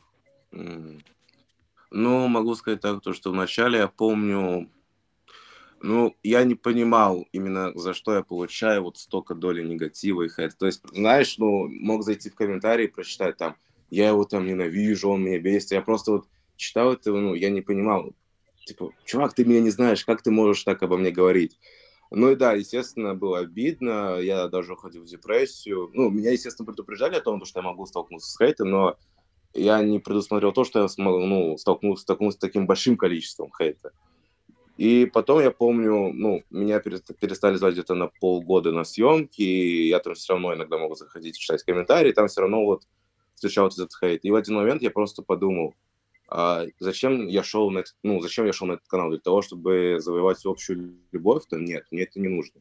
М. 0.53 1.01
Ну, 1.91 2.29
могу 2.29 2.55
сказать 2.55 2.81
так, 2.81 3.01
то, 3.01 3.13
что 3.13 3.31
вначале 3.31 3.79
я 3.79 3.89
помню, 3.89 4.71
ну, 5.81 6.17
я 6.23 6.45
не 6.45 6.55
понимал 6.55 7.27
именно, 7.33 7.73
за 7.79 7.95
что 7.95 8.15
я 8.15 8.23
получаю 8.23 8.83
вот 8.83 8.99
столько 8.99 9.35
доли 9.35 9.63
негатива 9.63 10.23
и 10.23 10.29
хейта. 10.29 10.57
То 10.57 10.67
есть, 10.67 10.83
знаешь, 10.93 11.39
ну, 11.39 11.69
мог 11.69 12.03
зайти 12.03 12.31
в 12.31 12.35
комментарии 12.35 12.85
и 12.85 12.91
прочитать 12.91 13.37
там, 13.37 13.57
я 13.91 14.09
его 14.09 14.25
там 14.25 14.47
ненавижу, 14.47 15.11
он 15.11 15.23
меня 15.23 15.39
бесит. 15.39 15.71
Я 15.71 15.83
просто 15.83 16.13
вот 16.13 16.29
читал 16.57 16.93
это, 16.93 17.13
ну, 17.13 17.35
я 17.35 17.49
не 17.51 17.63
понимал. 17.63 18.13
Типа, 18.67 18.93
чувак, 19.07 19.35
ты 19.35 19.45
меня 19.45 19.61
не 19.61 19.71
знаешь, 19.71 20.05
как 20.05 20.23
ты 20.23 20.31
можешь 20.31 20.65
так 20.65 20.83
обо 20.83 20.99
мне 20.99 21.11
говорить? 21.11 21.59
Ну 22.11 22.31
и 22.31 22.37
да, 22.37 22.53
естественно, 22.53 23.15
было 23.15 23.39
обидно, 23.39 24.19
я 24.19 24.49
даже 24.49 24.73
уходил 24.75 25.03
в 25.03 25.07
депрессию. 25.07 25.91
Ну, 25.95 26.11
меня, 26.11 26.33
естественно, 26.33 26.67
предупреждали 26.67 27.17
о 27.17 27.21
том, 27.21 27.45
что 27.45 27.61
я 27.61 27.65
могу 27.65 27.87
столкнуться 27.87 28.31
с 28.31 28.37
хейтом, 28.37 28.71
но 28.71 28.99
я 29.55 29.83
не 29.83 29.99
предусмотрел 29.99 30.53
то, 30.53 30.65
что 30.65 30.81
я 30.81 30.89
смогу, 30.89 31.25
ну, 31.25 31.57
столкнулся, 31.59 32.03
столкнулся 32.03 32.37
с 32.37 32.41
таким 32.41 32.67
большим 32.67 32.97
количеством 32.97 33.51
хейта. 33.57 33.93
И 34.77 35.07
потом 35.07 35.41
я 35.41 35.51
помню, 35.51 36.13
ну, 36.13 36.45
меня 36.51 36.79
перест- 36.79 37.15
перестали 37.21 37.57
звать 37.57 37.75
где-то 37.75 37.95
на 37.95 38.07
полгода 38.21 38.71
на 38.71 38.85
съемки, 38.85 39.43
и 39.43 39.89
я 39.89 39.99
там 39.99 40.15
все 40.15 40.35
равно 40.35 40.55
иногда 40.55 40.79
могу 40.79 40.95
заходить 40.95 41.37
и 41.37 41.41
читать 41.41 41.65
комментарии, 41.65 42.13
там 42.13 42.29
все 42.29 42.43
равно 42.43 42.65
вот 42.65 42.85
встречался 43.35 43.83
этот 43.83 43.99
хейт. 43.99 44.25
И 44.25 44.31
в 44.31 44.37
один 44.37 44.55
момент 44.55 44.83
я 44.83 44.91
просто 44.91 45.23
подумал, 45.23 45.75
а 46.29 46.67
зачем 46.79 47.27
я 47.27 47.43
шел 47.43 47.71
на 47.71 47.81
этот, 47.81 47.97
ну, 48.03 48.21
зачем 48.21 48.47
я 48.47 48.53
шел 48.53 48.69
на 48.69 48.73
этот 48.75 48.87
канал? 48.87 49.09
Для 49.11 49.19
того, 49.19 49.43
чтобы 49.43 49.97
завоевать 49.99 50.45
общую 50.45 50.97
любовь? 51.11 51.45
То 51.49 51.59
нет, 51.59 51.87
мне 51.91 52.03
это 52.03 52.21
не 52.21 52.29
нужно. 52.29 52.61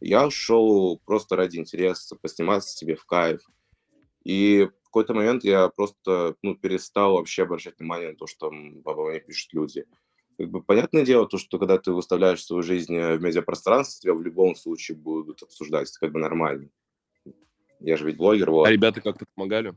Я 0.00 0.30
шел 0.30 1.00
просто 1.04 1.36
ради 1.36 1.58
интереса, 1.58 2.16
посниматься 2.16 2.76
себе 2.76 2.96
в 2.96 3.04
кайф. 3.04 3.42
И 4.24 4.68
какой-то 4.94 5.12
момент 5.12 5.42
я 5.42 5.68
просто 5.70 6.36
ну, 6.42 6.54
перестал 6.54 7.14
вообще 7.14 7.42
обращать 7.42 7.80
внимание 7.80 8.10
на 8.10 8.16
то, 8.16 8.28
что 8.28 8.46
м, 8.46 8.80
обо 8.84 9.10
мне 9.10 9.18
пишут 9.18 9.52
люди. 9.52 9.86
Как 10.38 10.48
бы 10.48 10.62
понятное 10.62 11.04
дело, 11.04 11.26
то, 11.26 11.36
что 11.36 11.58
когда 11.58 11.78
ты 11.78 11.90
выставляешь 11.90 12.44
свою 12.44 12.62
жизнь 12.62 12.94
э, 12.94 13.16
в 13.16 13.22
медиапространстве, 13.22 14.02
тебя 14.02 14.14
в 14.14 14.22
любом 14.22 14.54
случае 14.54 14.96
будут 14.96 15.42
обсуждать, 15.42 15.90
это 15.90 15.98
как 15.98 16.12
бы 16.12 16.20
нормально. 16.20 16.68
Я 17.80 17.96
же 17.96 18.06
ведь 18.06 18.16
блогер, 18.18 18.52
вот. 18.52 18.68
А 18.68 18.70
ребята 18.70 19.00
как-то 19.00 19.26
помогали? 19.34 19.74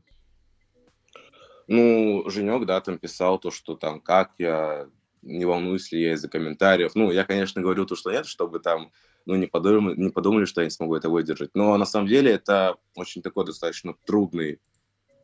Ну, 1.66 2.22
Женек, 2.30 2.64
да, 2.64 2.80
там 2.80 2.96
писал 2.96 3.40
то, 3.40 3.50
что 3.50 3.74
там, 3.74 4.00
как 4.00 4.34
я, 4.38 4.88
не 5.22 5.44
волнуюсь 5.44 5.90
ли 5.90 6.00
я 6.00 6.12
из-за 6.12 6.28
комментариев. 6.28 6.94
Ну, 6.94 7.10
я, 7.10 7.24
конечно, 7.24 7.60
говорю 7.60 7.86
то, 7.86 7.96
что 7.96 8.12
нет, 8.12 8.26
чтобы 8.26 8.60
там, 8.60 8.92
ну, 9.26 9.34
не 9.34 9.48
подумали, 9.48 9.96
не 9.96 10.10
подумали, 10.10 10.44
что 10.44 10.60
я 10.60 10.66
не 10.66 10.70
смогу 10.70 10.94
это 10.94 11.08
выдержать. 11.10 11.50
Но 11.54 11.76
на 11.76 11.86
самом 11.86 12.06
деле 12.06 12.30
это 12.30 12.76
очень 12.94 13.20
такой 13.20 13.44
достаточно 13.44 13.96
трудный 14.06 14.60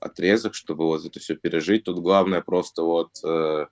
отрезок, 0.04 0.54
чтобы 0.54 0.84
вот 0.84 1.04
это 1.04 1.18
все 1.18 1.34
пережить. 1.34 1.84
Тут 1.84 1.98
главное 1.98 2.42
просто 2.42 2.82
вот, 2.82 3.10
э, 3.24 3.66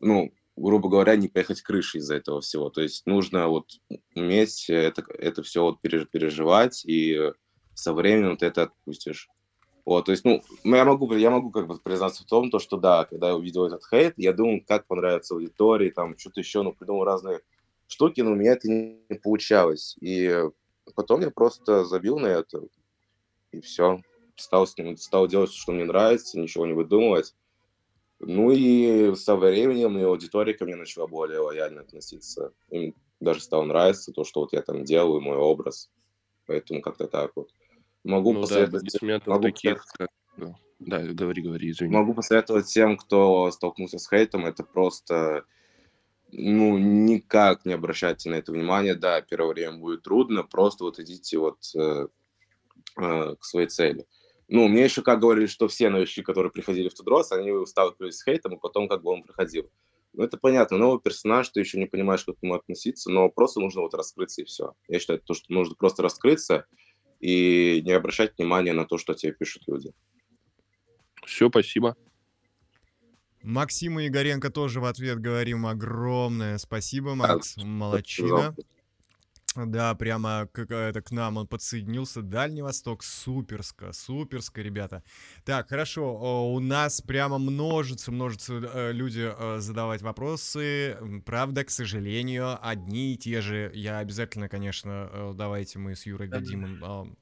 ну, 0.00 0.32
грубо 0.56 0.88
говоря, 0.88 1.16
не 1.16 1.28
поехать 1.28 1.62
крышей 1.62 2.00
из-за 2.00 2.16
этого 2.16 2.40
всего. 2.40 2.68
То 2.70 2.82
есть 2.82 3.06
нужно 3.06 3.48
вот 3.48 3.70
уметь 4.14 4.66
это, 4.68 5.04
это 5.14 5.42
все 5.42 5.62
вот 5.62 5.80
переживать, 5.80 6.84
и 6.84 7.32
со 7.74 7.92
временем 7.92 8.36
ты 8.36 8.46
это 8.46 8.64
отпустишь. 8.64 9.28
Вот, 9.84 10.04
то 10.04 10.12
есть, 10.12 10.24
ну, 10.24 10.42
я 10.64 10.84
могу, 10.84 11.10
я 11.14 11.30
могу 11.30 11.50
как 11.50 11.66
бы 11.66 11.78
признаться 11.78 12.22
в 12.22 12.26
том, 12.26 12.50
то, 12.50 12.58
что 12.58 12.76
да, 12.76 13.06
когда 13.06 13.28
я 13.28 13.36
увидел 13.36 13.64
этот 13.64 13.82
хейт, 13.88 14.12
я 14.18 14.34
думал, 14.34 14.60
как 14.66 14.86
понравится 14.86 15.34
аудитории, 15.34 15.88
там, 15.88 16.18
что-то 16.18 16.40
еще, 16.40 16.60
ну, 16.60 16.74
придумал 16.74 17.04
разные 17.04 17.40
штуки, 17.86 18.20
но 18.20 18.32
у 18.32 18.34
меня 18.34 18.52
это 18.52 18.68
не 18.68 19.18
получалось. 19.22 19.96
И 20.02 20.44
потом 20.94 21.22
я 21.22 21.30
просто 21.30 21.86
забил 21.86 22.18
на 22.18 22.26
это, 22.26 22.60
и 23.52 23.62
все. 23.62 24.02
Стал, 24.38 24.66
стал 24.66 25.26
делать, 25.26 25.52
что 25.52 25.72
мне 25.72 25.84
нравится, 25.84 26.38
ничего 26.38 26.66
не 26.66 26.72
выдумывать. 26.72 27.34
Ну 28.20 28.50
и 28.50 29.14
со 29.14 29.36
временем 29.36 29.98
и 29.98 30.02
аудитория 30.02 30.54
ко 30.54 30.64
мне 30.64 30.76
начала 30.76 31.06
более 31.06 31.40
лояльно 31.40 31.82
относиться. 31.82 32.52
Им 32.70 32.94
даже 33.20 33.40
стало 33.40 33.64
нравиться 33.64 34.12
то, 34.12 34.24
что 34.24 34.40
вот 34.40 34.52
я 34.52 34.62
там 34.62 34.84
делаю, 34.84 35.20
мой 35.20 35.36
образ. 35.36 35.90
Поэтому 36.46 36.80
как-то 36.80 37.06
так 37.06 37.32
вот. 37.36 37.50
Могу 38.04 38.32
Ну 38.32 38.40
да, 38.40 38.46
посоветовать... 38.46 39.02
методов 39.02 39.26
могу 39.26 39.42
таких, 39.42 39.84
как... 39.86 40.08
Да, 40.78 41.00
говори, 41.00 41.42
говори, 41.42 41.70
извини. 41.70 41.92
Могу 41.92 42.14
посоветовать 42.14 42.66
тем, 42.66 42.96
кто 42.96 43.50
столкнулся 43.50 43.98
с 43.98 44.08
хейтом, 44.08 44.46
это 44.46 44.62
просто, 44.62 45.44
ну, 46.30 46.78
никак 46.78 47.64
не 47.64 47.72
обращайте 47.72 48.30
на 48.30 48.36
это 48.36 48.52
внимание. 48.52 48.94
Да, 48.94 49.20
первое 49.20 49.54
время 49.54 49.78
будет 49.78 50.02
трудно, 50.02 50.44
просто 50.44 50.84
вот 50.84 51.00
идите 51.00 51.38
вот 51.38 51.58
э, 51.74 52.06
э, 52.96 53.34
к 53.34 53.44
своей 53.44 53.66
цели. 53.66 54.06
Ну, 54.48 54.66
мне 54.66 54.84
еще 54.84 55.02
как 55.02 55.20
говорили, 55.20 55.46
что 55.46 55.68
все 55.68 55.90
новички, 55.90 56.22
которые 56.22 56.50
приходили 56.50 56.88
в 56.88 56.94
Тудрос, 56.94 57.32
они 57.32 57.66
сталкивались 57.66 58.16
с 58.16 58.24
хейтом, 58.24 58.54
и 58.54 58.60
потом 58.60 58.88
как 58.88 59.02
бы 59.02 59.10
он 59.10 59.22
проходил. 59.22 59.70
Ну, 60.14 60.24
это 60.24 60.38
понятно, 60.38 60.78
новый 60.78 61.00
персонаж, 61.00 61.50
ты 61.50 61.60
еще 61.60 61.78
не 61.78 61.86
понимаешь, 61.86 62.24
как 62.24 62.38
к 62.38 62.42
нему 62.42 62.54
относиться, 62.54 63.10
но 63.10 63.28
просто 63.28 63.60
нужно 63.60 63.82
вот 63.82 63.92
раскрыться 63.94 64.40
и 64.40 64.44
все. 64.46 64.74
Я 64.88 64.98
считаю, 65.00 65.20
то, 65.20 65.34
что 65.34 65.52
нужно 65.52 65.74
просто 65.74 66.02
раскрыться 66.02 66.66
и 67.20 67.82
не 67.84 67.92
обращать 67.92 68.36
внимания 68.38 68.72
на 68.72 68.86
то, 68.86 68.96
что 68.96 69.12
тебе 69.12 69.32
пишут 69.32 69.64
люди. 69.66 69.92
Все, 71.26 71.50
спасибо. 71.50 71.94
Максиму 73.42 74.04
Игоренко 74.06 74.50
тоже 74.50 74.80
в 74.80 74.86
ответ 74.86 75.20
говорим 75.20 75.66
огромное 75.66 76.58
спасибо, 76.58 77.14
Макс, 77.14 77.56
молодчина. 77.56 78.56
Да, 79.56 79.94
прямо 79.94 80.46
к, 80.52 80.70
это, 80.70 81.00
к 81.00 81.10
нам 81.10 81.38
он 81.38 81.46
подсоединился. 81.46 82.22
Дальний 82.22 82.62
Восток, 82.62 83.02
суперско, 83.02 83.92
суперско, 83.92 84.60
ребята. 84.60 85.02
Так, 85.44 85.70
хорошо, 85.70 86.52
у 86.52 86.60
нас 86.60 87.00
прямо 87.00 87.38
множится, 87.38 88.12
множится 88.12 88.54
э, 88.54 88.92
люди 88.92 89.32
э, 89.36 89.58
задавать 89.58 90.02
вопросы. 90.02 90.98
Правда, 91.24 91.64
к 91.64 91.70
сожалению, 91.70 92.58
одни 92.60 93.14
и 93.14 93.16
те 93.16 93.40
же. 93.40 93.72
Я 93.74 93.98
обязательно, 93.98 94.48
конечно, 94.48 95.08
э, 95.10 95.32
давайте 95.34 95.78
мы 95.78 95.96
с 95.96 96.04
Юрой 96.04 96.28
дадим 96.28 96.66
им 96.66 97.16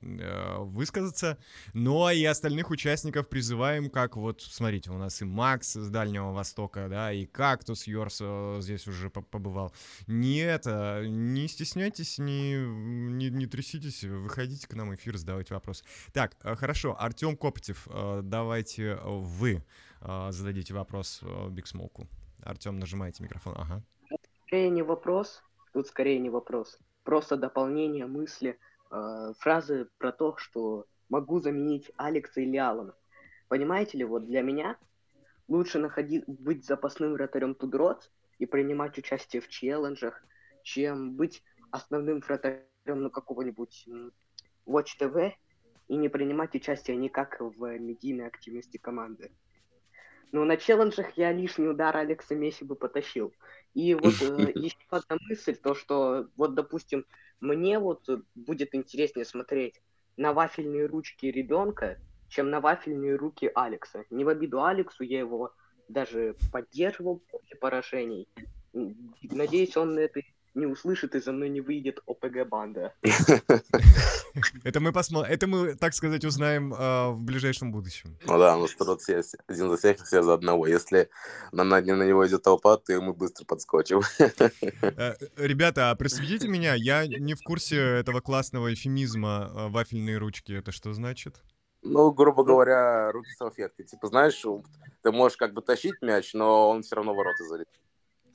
высказаться. 0.73 1.39
Но 1.75 2.11
и 2.11 2.25
остальных 2.25 2.71
участников 2.71 3.29
призываем, 3.29 3.89
как 3.89 4.17
вот, 4.17 4.43
смотрите, 4.43 4.91
у 4.91 4.99
нас 4.99 5.23
и 5.23 5.25
Макс 5.25 5.75
с 5.75 5.89
Дальнего 5.89 6.33
Востока, 6.33 6.89
да, 6.91 7.13
и 7.13 7.25
Кактус 7.25 7.87
Йорс 7.87 8.21
здесь 8.63 8.87
уже 8.89 9.11
побывал. 9.11 9.73
Не 10.07 10.39
это, 10.39 11.05
не 11.07 11.47
стесняйтесь 11.49 12.16
не, 12.19 12.57
не, 12.57 13.31
не 13.31 13.47
тряситесь, 13.47 14.05
выходите 14.05 14.67
к 14.69 14.75
нам 14.75 14.91
в 14.91 14.95
эфир, 14.95 15.17
задавайте 15.17 15.55
вопросы. 15.55 15.85
Так, 16.13 16.37
хорошо, 16.41 16.97
Артем 16.99 17.37
Копотев, 17.37 17.87
давайте 18.23 18.97
вы 19.03 19.63
зададите 20.01 20.75
вопрос 20.75 21.23
Биг 21.51 21.67
Смоку. 21.67 22.07
Артем, 22.43 22.79
нажимайте 22.79 23.23
микрофон, 23.23 23.55
ага. 23.57 23.83
Скорее 24.47 24.71
не 24.71 24.83
вопрос, 24.83 25.43
тут 25.73 25.89
скорее 25.89 26.19
не 26.19 26.31
вопрос, 26.31 26.79
просто 27.03 27.37
дополнение 27.37 28.07
мысли, 28.07 28.59
фразы 29.39 29.89
про 29.99 30.13
то, 30.13 30.37
что 30.37 30.87
могу 31.09 31.41
заменить 31.41 31.91
Алекса 31.97 32.41
или 32.41 32.57
Алана. 32.57 32.95
Понимаете 33.49 33.99
ли, 33.99 34.05
вот 34.05 34.27
для 34.27 34.43
меня 34.43 34.77
лучше 35.49 35.79
находить, 35.79 36.25
быть 36.27 36.65
запасным 36.65 37.13
вратарем 37.13 37.55
Тудрот 37.55 38.11
и 38.39 38.47
принимать 38.47 38.99
участие 38.99 39.41
в 39.41 39.49
челленджах, 39.49 40.25
чем 40.63 41.15
быть 41.15 41.43
основным 41.71 42.21
вратарем 42.21 42.67
ну, 42.87 43.11
какого-нибудь 43.11 43.89
Watch 44.67 44.99
TV 44.99 45.33
и 45.89 45.97
не 45.97 46.09
принимать 46.09 46.55
участие 46.55 46.97
никак 46.97 47.41
в 47.41 47.79
медийной 47.79 48.27
активности 48.27 48.77
команды. 48.77 49.31
Но 50.33 50.45
на 50.45 50.57
челленджах 50.57 51.17
я 51.17 51.33
лишний 51.33 51.69
удар 51.69 51.97
Алекса 51.97 52.35
Месси 52.35 52.65
бы 52.65 52.75
потащил. 52.75 53.33
И 53.75 53.95
вот 53.95 54.15
э, 54.21 54.53
еще 54.55 54.77
одна 54.91 55.19
мысль, 55.29 55.55
то 55.55 55.75
что 55.75 56.29
вот, 56.37 56.55
допустим, 56.55 57.07
мне 57.41 57.79
вот 57.79 58.09
будет 58.35 58.75
интереснее 58.75 59.25
смотреть 59.25 59.81
на 60.17 60.33
вафельные 60.33 60.87
ручки 60.87 61.27
ребенка, 61.27 61.99
чем 62.29 62.51
на 62.51 62.61
вафельные 62.61 63.17
руки 63.17 63.51
Алекса. 63.55 64.05
Не 64.11 64.25
в 64.25 64.29
обиду 64.29 64.65
Алексу, 64.65 65.05
я 65.05 65.21
его 65.21 65.53
даже 65.89 66.37
поддерживал 66.53 67.23
после 67.31 67.57
поражений. 67.57 68.29
Надеюсь, 68.73 69.77
он 69.77 69.99
это 69.99 70.21
не 70.57 70.67
услышит 70.67 71.15
и 71.15 71.21
за 71.21 71.33
мной 71.33 71.49
не 71.49 71.61
выйдет 71.61 72.01
ОПГ 72.07 72.49
банда. 72.49 72.95
Это 74.65 74.81
мы 74.81 74.93
посмотрим. 74.93 75.33
Это 75.33 75.47
мы, 75.47 75.75
так 75.75 75.95
сказать, 75.95 76.25
узнаем 76.25 76.73
э, 76.73 77.11
в 77.11 77.23
ближайшем 77.23 77.73
будущем. 77.73 78.19
Ну 78.27 78.39
да, 78.39 78.57
у 78.57 78.63
нас 78.63 78.75
тут 78.75 79.01
один 79.47 79.71
за 79.71 79.77
всех, 79.77 80.05
все 80.05 80.23
за 80.23 80.35
одного. 80.35 80.67
Если 80.67 81.09
на, 81.53 81.65
на, 81.65 81.81
на 81.81 82.07
него 82.07 82.27
идет 82.27 82.43
толпа, 82.43 82.77
то 82.77 83.01
мы 83.01 83.13
быстро 83.13 83.45
подскочим. 83.45 84.01
Э, 84.19 85.15
ребята, 85.37 85.91
а 85.91 85.95
просветите 85.95 86.49
меня, 86.49 86.75
я 86.75 87.07
не 87.07 87.35
в 87.35 87.43
курсе 87.43 87.77
этого 87.77 88.21
классного 88.21 88.73
эфемизма 88.73 89.51
э, 89.55 89.69
вафельные 89.69 90.19
ручки. 90.19 90.53
Это 90.53 90.73
что 90.73 90.93
значит? 90.93 91.43
Ну, 91.83 92.11
грубо 92.13 92.43
говоря, 92.45 93.13
руки 93.13 93.31
салфетки. 93.39 93.83
Типа, 93.85 94.09
знаешь, 94.09 94.43
ты 95.03 95.13
можешь 95.13 95.37
как 95.37 95.53
бы 95.53 95.63
тащить 95.63 96.01
мяч, 96.03 96.35
но 96.35 96.71
он 96.71 96.83
все 96.83 96.97
равно 96.97 97.15
ворота 97.15 97.45
залетит. 97.45 97.81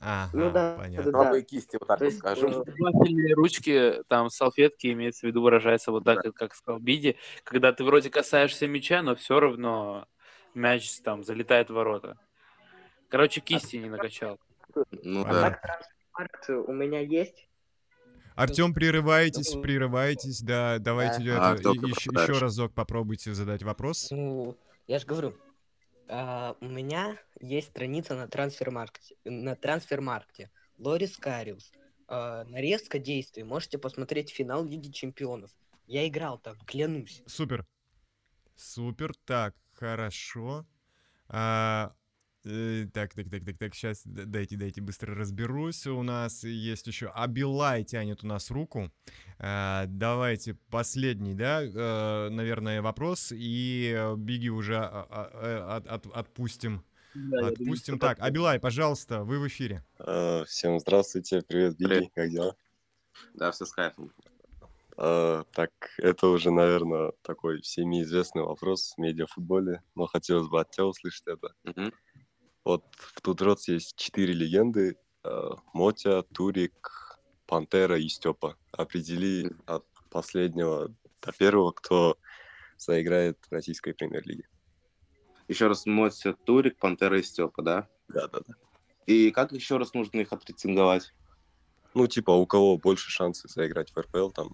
Ага, 0.04 0.30
Ну 0.32 0.50
да, 0.50 0.74
понятно. 0.76 1.12
да, 1.12 1.18
Слабые 1.18 1.42
кисти, 1.44 1.76
вот 1.78 1.86
так 1.86 1.98
То 2.00 2.04
вот 2.04 2.08
есть, 2.10 2.18
скажем. 2.18 2.50
э, 2.50 2.64
Вафельные 2.76 3.34
ручки, 3.34 4.02
там 4.08 4.30
салфетки, 4.30 4.92
имеется 4.92 5.20
в 5.26 5.28
виду, 5.28 5.42
выражается 5.42 5.92
вот 5.92 6.02
так, 6.04 6.22
как 6.34 6.54
сказал 6.56 6.80
Биди, 6.80 7.16
когда 7.44 7.72
ты 7.72 7.84
вроде 7.84 8.10
касаешься 8.10 8.66
мяча, 8.66 9.02
но 9.02 9.14
все 9.14 9.38
равно 9.38 10.08
мяч 10.54 11.00
там 11.02 11.22
залетает 11.22 11.70
в 11.70 11.74
ворота. 11.74 12.18
Короче, 13.08 13.40
кисти 13.40 13.76
не 13.76 13.90
накачал. 13.90 14.40
Ну 14.90 15.24
А 15.24 15.32
да. 15.32 15.60
так 16.16 16.48
у 16.48 16.72
меня 16.72 16.98
есть. 16.98 17.48
Артем, 18.34 18.74
прерываетесь, 18.74 19.52
прерываетесь, 19.62 20.40
да, 20.40 20.78
давайте 20.80 21.30
А, 21.30 21.54
это, 21.54 21.68
еще, 21.70 22.10
еще 22.10 22.38
разок 22.38 22.74
попробуйте 22.74 23.34
задать 23.34 23.62
вопрос. 23.62 24.10
Ну, 24.10 24.56
я 24.88 24.98
же 24.98 25.06
говорю, 25.06 25.34
а, 26.12 26.56
у 26.60 26.68
меня 26.68 27.16
есть 27.40 27.68
страница 27.68 28.14
на 28.14 28.28
трансфермаркте, 28.28 29.16
на 29.24 29.56
трансфермаркте. 29.56 30.50
Лорис 30.76 31.16
Кариус. 31.16 31.72
А, 32.06 32.44
нарезка 32.44 32.98
действий. 32.98 33.44
Можете 33.44 33.78
посмотреть 33.78 34.30
финал 34.30 34.62
Лиги 34.62 34.90
Чемпионов. 34.90 35.50
Я 35.86 36.06
играл 36.06 36.38
там, 36.38 36.58
клянусь. 36.66 37.22
Супер. 37.26 37.66
Супер, 38.54 39.14
так, 39.24 39.56
хорошо. 39.72 40.66
А, 41.28 41.94
так, 42.42 43.14
так, 43.14 43.30
так, 43.30 43.44
так, 43.44 43.58
так, 43.58 43.74
сейчас 43.74 44.02
дайте, 44.04 44.56
дайте 44.56 44.80
быстро 44.80 45.14
разберусь. 45.14 45.86
У 45.86 46.02
нас 46.02 46.44
есть 46.44 46.86
еще 46.86 47.08
Абилай 47.08 47.84
тянет 47.84 48.24
у 48.24 48.26
нас 48.26 48.50
руку. 48.50 48.90
А, 49.38 49.84
давайте 49.86 50.54
последний, 50.70 51.34
да, 51.34 51.62
э, 51.62 52.28
наверное, 52.30 52.82
вопрос. 52.82 53.32
И 53.32 53.94
э, 53.96 54.16
Биги 54.16 54.48
уже 54.48 54.76
а, 54.76 55.06
а, 55.08 55.30
э, 55.34 55.76
от- 55.76 55.86
от- 55.86 56.06
отпустим. 56.16 56.82
Отпустим. 57.42 57.98
Так, 57.98 58.18
Абилай, 58.20 58.58
пожалуйста, 58.58 59.22
вы 59.22 59.38
в 59.38 59.46
эфире. 59.46 59.84
Э, 59.98 60.44
Всем 60.46 60.80
здравствуйте, 60.80 61.42
привет, 61.46 61.76
Биги, 61.76 61.88
Привет. 61.88 62.10
как 62.14 62.30
дела? 62.30 62.56
Да, 63.34 63.50
все 63.52 63.66
с 63.66 63.72
кайфом. 63.72 64.10
Э, 64.98 65.44
Так, 65.54 65.70
это 65.98 66.26
уже, 66.28 66.50
наверное, 66.50 67.12
такой 67.22 67.60
всеми 67.62 68.02
известный 68.02 68.42
вопрос 68.42 68.94
в 68.96 69.00
медиафутболе, 69.00 69.82
но 69.94 70.06
хотелось 70.06 70.48
бы 70.48 70.60
от 70.60 70.70
тебя 70.70 70.86
услышать 70.86 71.26
это. 71.26 71.54
Мгм. 71.64 71.92
Вот 72.64 72.84
в 72.94 73.20
Тудротс 73.20 73.68
есть 73.68 73.96
четыре 73.96 74.34
легенды. 74.34 74.96
э, 75.24 75.50
Мотя, 75.72 76.22
Турик, 76.22 77.18
Пантера 77.46 77.98
и 77.98 78.08
Степа. 78.08 78.56
Определи 78.72 79.50
от 79.66 79.84
последнего 80.10 80.94
до 81.20 81.32
первого, 81.32 81.72
кто 81.72 82.18
заиграет 82.76 83.38
в 83.48 83.52
российской 83.52 83.92
премьер-лиге. 83.92 84.48
Еще 85.48 85.66
раз 85.66 85.86
Мотя, 85.86 86.34
Турик, 86.44 86.78
Пантера 86.78 87.18
и 87.18 87.22
Степа, 87.22 87.62
да? 87.62 87.88
Да-да-да. 88.08 88.54
И 89.06 89.30
как 89.32 89.52
еще 89.52 89.76
раз 89.76 89.94
нужно 89.94 90.20
их 90.20 90.32
отрейтинговать? 90.32 91.12
Ну, 91.94 92.06
типа, 92.06 92.30
у 92.30 92.46
кого 92.46 92.78
больше 92.78 93.10
шансов 93.10 93.50
заиграть 93.50 93.90
в 93.90 93.98
РПЛ, 93.98 94.30
там, 94.30 94.52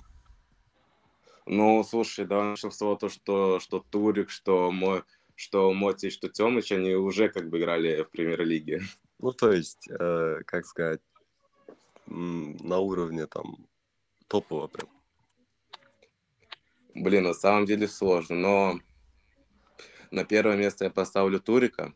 Ну, 1.47 1.83
слушай, 1.85 2.27
давай 2.27 2.51
начнем 2.51 2.71
с 2.71 2.79
того, 2.79 2.97
то, 2.97 3.09
что, 3.09 3.61
что 3.61 3.81
Турик, 3.81 4.29
что 4.29 4.71
мой, 4.71 5.03
что 5.39 5.73
Моти, 5.73 6.11
что 6.11 6.29
Тёмыч, 6.29 6.73
они 6.73 6.95
уже 6.95 7.29
как 7.29 7.49
бы 7.49 7.61
играли 7.61 8.03
в 8.03 8.11
премьер-лиге. 8.11 8.83
Ну, 9.21 9.33
то 9.33 9.53
есть, 9.53 9.89
э, 9.89 10.43
как 10.45 10.67
сказать, 10.67 11.01
на 12.07 12.79
уровне 12.79 13.27
там 13.27 13.69
топового 14.27 14.67
прям. 14.67 14.89
Блин, 16.93 17.23
на 17.23 17.35
самом 17.35 17.67
деле 17.67 17.87
сложно, 17.87 18.35
но 18.35 18.81
на 20.11 20.25
первое 20.25 20.57
место 20.57 20.87
я 20.87 20.91
поставлю 20.91 21.39
Турика. 21.39 21.95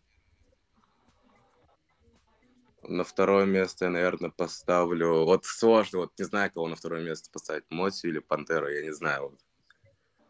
На 2.82 3.02
второе 3.02 3.44
место 3.44 3.86
я, 3.86 3.90
наверное, 3.90 4.30
поставлю... 4.30 5.24
Вот 5.24 5.46
сложно, 5.46 5.98
вот 5.98 6.12
не 6.16 6.24
знаю, 6.24 6.52
кого 6.52 6.68
на 6.68 6.76
второе 6.76 7.02
место 7.02 7.28
поставить, 7.32 7.64
Моти 7.70 8.06
или 8.06 8.20
Пантеру, 8.20 8.68
я 8.68 8.82
не 8.82 8.92
знаю. 8.92 9.30
Вот. 9.30 9.40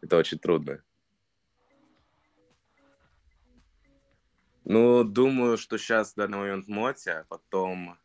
Это 0.01 0.17
очень 0.17 0.39
трудно. 0.39 0.83
Ну, 4.65 5.03
думаю, 5.03 5.57
что 5.57 5.77
сейчас 5.77 6.13
в 6.13 6.15
данный 6.15 6.37
момент 6.37 6.67
Моти, 6.67 7.09
а 7.09 7.25
потом 7.27 7.97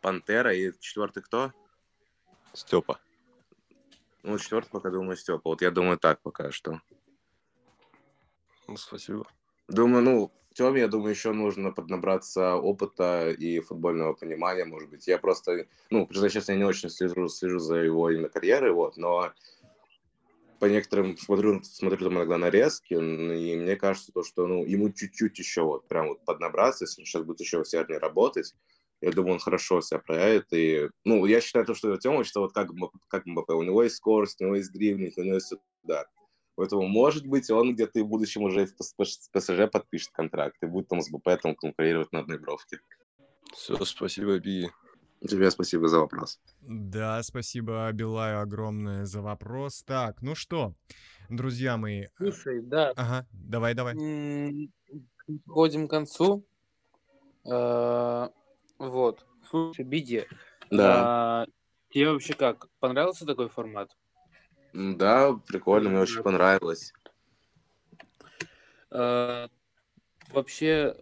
Пантера 0.00 0.54
и 0.54 0.72
четвертый 0.80 1.22
кто? 1.22 1.52
Степа. 2.54 2.98
Ну, 4.22 4.38
четвертый 4.38 4.70
пока 4.70 4.90
думаю 4.90 5.16
Степа. 5.16 5.42
Вот 5.44 5.60
я 5.60 5.70
думаю 5.70 5.98
так 5.98 6.20
пока 6.22 6.50
что. 6.50 6.80
Ну, 8.66 8.76
спасибо. 8.76 9.26
Думаю, 9.68 10.02
ну, 10.02 10.32
Тёме, 10.54 10.80
я 10.80 10.88
думаю, 10.88 11.10
еще 11.10 11.32
нужно 11.32 11.72
поднабраться 11.72 12.54
опыта 12.54 13.30
и 13.30 13.58
футбольного 13.60 14.14
понимания, 14.14 14.64
может 14.64 14.88
быть. 14.88 15.06
Я 15.08 15.18
просто, 15.18 15.66
ну, 15.90 16.06
признаюсь 16.06 16.32
честно, 16.32 16.52
я 16.52 16.58
не 16.58 16.64
очень 16.64 16.90
слежу, 16.90 17.28
слежу 17.28 17.58
за 17.58 17.76
его 17.76 18.08
именно 18.08 18.28
карьерой, 18.28 18.70
вот, 18.70 18.96
но 18.96 19.32
по 20.64 20.66
некоторым 20.66 21.18
смотрю, 21.18 21.62
смотрю 21.62 22.06
там 22.08 22.14
иногда 22.14 22.38
нарезки, 22.38 22.94
и 22.94 22.96
мне 22.98 23.76
кажется, 23.76 24.12
то, 24.12 24.22
что 24.22 24.46
ну, 24.46 24.64
ему 24.64 24.90
чуть-чуть 24.90 25.38
еще 25.38 25.60
вот 25.60 25.86
прям 25.88 26.08
вот 26.08 26.24
поднабраться, 26.24 26.84
если 26.84 27.02
он 27.02 27.04
сейчас 27.04 27.22
будет 27.22 27.40
еще 27.40 27.60
усерднее 27.60 27.98
работать, 27.98 28.54
я 29.02 29.12
думаю, 29.12 29.34
он 29.34 29.40
хорошо 29.40 29.82
себя 29.82 30.00
проявит. 30.00 30.46
И, 30.52 30.88
ну, 31.04 31.26
я 31.26 31.42
считаю, 31.42 31.66
то, 31.66 31.74
что 31.74 31.94
Тёма, 31.98 32.24
что 32.24 32.40
вот 32.40 32.54
как, 32.54 32.70
как 33.08 33.26
МБП, 33.26 33.50
у 33.50 33.62
него 33.62 33.82
есть 33.82 33.96
скорость, 33.96 34.40
у 34.40 34.44
него 34.46 34.56
есть 34.56 34.72
дривнинг, 34.72 35.18
у 35.18 35.22
него 35.22 35.34
есть 35.34 35.52
удар. 35.82 36.08
Поэтому, 36.54 36.86
может 36.86 37.26
быть, 37.26 37.50
он 37.50 37.74
где-то 37.74 37.98
и 37.98 38.02
в 38.02 38.06
будущем 38.06 38.44
уже 38.44 38.64
в 38.64 38.74
ПСЖ 39.32 39.70
подпишет 39.70 40.12
контракт 40.12 40.56
и 40.62 40.66
будет 40.66 40.88
там 40.88 41.02
с 41.02 41.10
БП 41.10 41.38
там 41.42 41.54
конкурировать 41.56 42.10
на 42.12 42.20
одной 42.20 42.38
бровке. 42.38 42.80
Все, 43.52 43.76
спасибо, 43.84 44.38
Би. 44.38 44.70
Тебе 45.28 45.50
спасибо 45.50 45.88
за 45.88 46.00
вопрос. 46.00 46.38
Да, 46.60 47.22
спасибо 47.22 47.90
Билаю 47.92 48.40
огромное 48.40 49.06
за 49.06 49.22
вопрос. 49.22 49.82
Так, 49.82 50.20
ну 50.20 50.34
что, 50.34 50.74
друзья 51.30 51.78
мои. 51.78 52.08
Слушай, 52.16 52.60
да. 52.60 52.92
Ага, 52.96 53.26
давай, 53.32 53.74
давай. 53.74 53.94
Подходим 55.26 55.88
к 55.88 55.90
концу. 55.90 56.44
А, 57.50 58.30
вот. 58.78 59.26
Слушай, 59.48 59.84
Биги. 59.86 60.26
Да. 60.70 61.42
А, 61.42 61.46
тебе 61.88 62.10
вообще 62.10 62.34
как? 62.34 62.68
Понравился 62.78 63.24
такой 63.24 63.48
формат? 63.48 63.96
Да, 64.74 65.32
прикольно, 65.46 65.88
мне 65.88 66.00
очень 66.00 66.22
понравилось. 66.22 66.92
А, 68.90 69.48
вообще, 70.30 70.94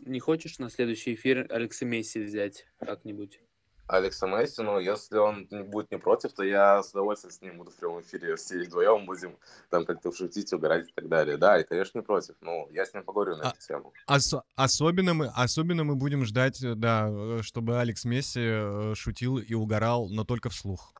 не 0.00 0.20
хочешь 0.20 0.58
на 0.58 0.70
следующий 0.70 1.14
эфир 1.14 1.46
Алекса 1.50 1.84
Месси 1.84 2.20
взять 2.20 2.66
как-нибудь? 2.78 3.40
Алекса 3.86 4.26
Месси, 4.26 4.60
ну, 4.62 4.78
если 4.78 5.16
он 5.16 5.48
не 5.50 5.62
будет 5.62 5.90
не 5.90 5.98
против, 5.98 6.34
то 6.34 6.42
я 6.42 6.82
с 6.82 6.90
удовольствием 6.90 7.32
с 7.32 7.40
ним 7.40 7.56
буду 7.56 7.70
в 7.70 7.76
прямом 7.76 8.02
эфире 8.02 8.36
все 8.36 8.62
вдвоем 8.62 9.06
будем 9.06 9.38
там 9.70 9.86
как-то 9.86 10.12
шутить, 10.12 10.52
угорать 10.52 10.90
и 10.90 10.92
так 10.92 11.08
далее. 11.08 11.38
Да, 11.38 11.58
и, 11.58 11.64
конечно, 11.64 11.98
не 11.98 12.04
против. 12.04 12.36
Ну, 12.42 12.68
я 12.70 12.84
с 12.84 12.92
ним 12.92 13.02
поговорю 13.02 13.36
на 13.36 13.44
А- 13.44 13.50
эту 13.52 13.60
тему. 13.66 13.94
Ос- 14.06 14.34
особенно, 14.56 15.14
мы, 15.14 15.32
особенно 15.34 15.84
мы 15.84 15.96
будем 15.96 16.26
ждать, 16.26 16.62
э, 16.62 16.74
да, 16.74 17.08
э, 17.10 17.40
чтобы 17.42 17.80
Алекс 17.80 18.04
Месси 18.04 18.40
э, 18.42 18.94
шутил 18.94 19.38
и 19.38 19.54
угорал, 19.54 20.10
но 20.10 20.24
только 20.24 20.50
вслух. 20.50 20.92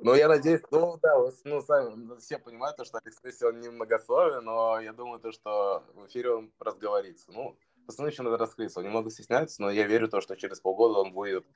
Ну, 0.00 0.14
я 0.14 0.28
надеюсь, 0.28 0.62
ну, 0.70 0.98
да, 1.02 1.14
ну, 1.44 1.60
сами 1.62 2.18
все 2.18 2.38
понимают, 2.38 2.76
то, 2.76 2.84
что 2.84 2.98
Алекс 2.98 3.22
Месси, 3.22 3.44
он 3.44 3.60
не 3.60 3.68
многословен, 3.68 4.44
но 4.44 4.80
я 4.80 4.92
думаю, 4.92 5.20
то, 5.20 5.30
что 5.30 5.84
в 5.94 6.06
эфире 6.06 6.30
он 6.30 6.52
разговорится. 6.58 7.26
Ну, 7.32 7.56
пацаны 7.88 8.08
еще 8.08 8.22
надо 8.22 8.36
раскрыться, 8.36 8.80
он 8.80 8.84
немного 8.84 9.10
стесняется, 9.10 9.62
но 9.62 9.70
я 9.70 9.86
верю, 9.86 10.08
то, 10.08 10.20
что 10.20 10.36
через 10.36 10.60
полгода 10.60 10.98
он 10.98 11.12
будет 11.12 11.46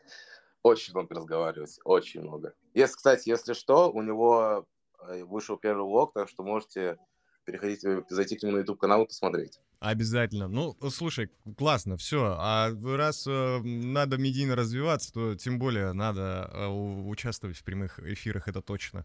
очень 0.63 0.95
много 0.95 1.15
разговаривать, 1.15 1.79
очень 1.85 2.23
много. 2.23 2.55
Если, 2.73 2.97
кстати, 2.97 3.29
если 3.29 3.53
что, 3.53 3.93
у 3.93 4.01
него 4.01 4.67
э, 5.01 5.25
вышел 5.25 5.59
первый 5.59 5.85
влог, 5.85 6.15
так 6.15 6.31
что 6.31 6.43
можете 6.43 6.99
переходить, 7.45 7.85
э, 7.85 8.03
зайти 8.09 8.37
к 8.37 8.43
нему 8.43 8.53
на 8.53 8.59
YouTube-канал 8.59 9.05
и 9.05 9.07
посмотреть. 9.07 9.59
Обязательно. 9.83 10.47
Ну, 10.47 10.77
слушай, 10.91 11.29
классно, 11.57 11.97
все. 11.97 12.37
А 12.39 12.71
раз 12.85 13.27
э, 13.27 13.59
надо 13.65 14.17
медийно 14.17 14.55
развиваться, 14.55 15.13
то 15.13 15.35
тем 15.35 15.59
более 15.59 15.93
надо 15.93 16.49
э, 16.53 16.67
у- 16.69 17.09
участвовать 17.09 17.57
в 17.57 17.65
прямых 17.65 17.99
эфирах, 17.99 18.47
это 18.47 18.63
точно. 18.63 19.05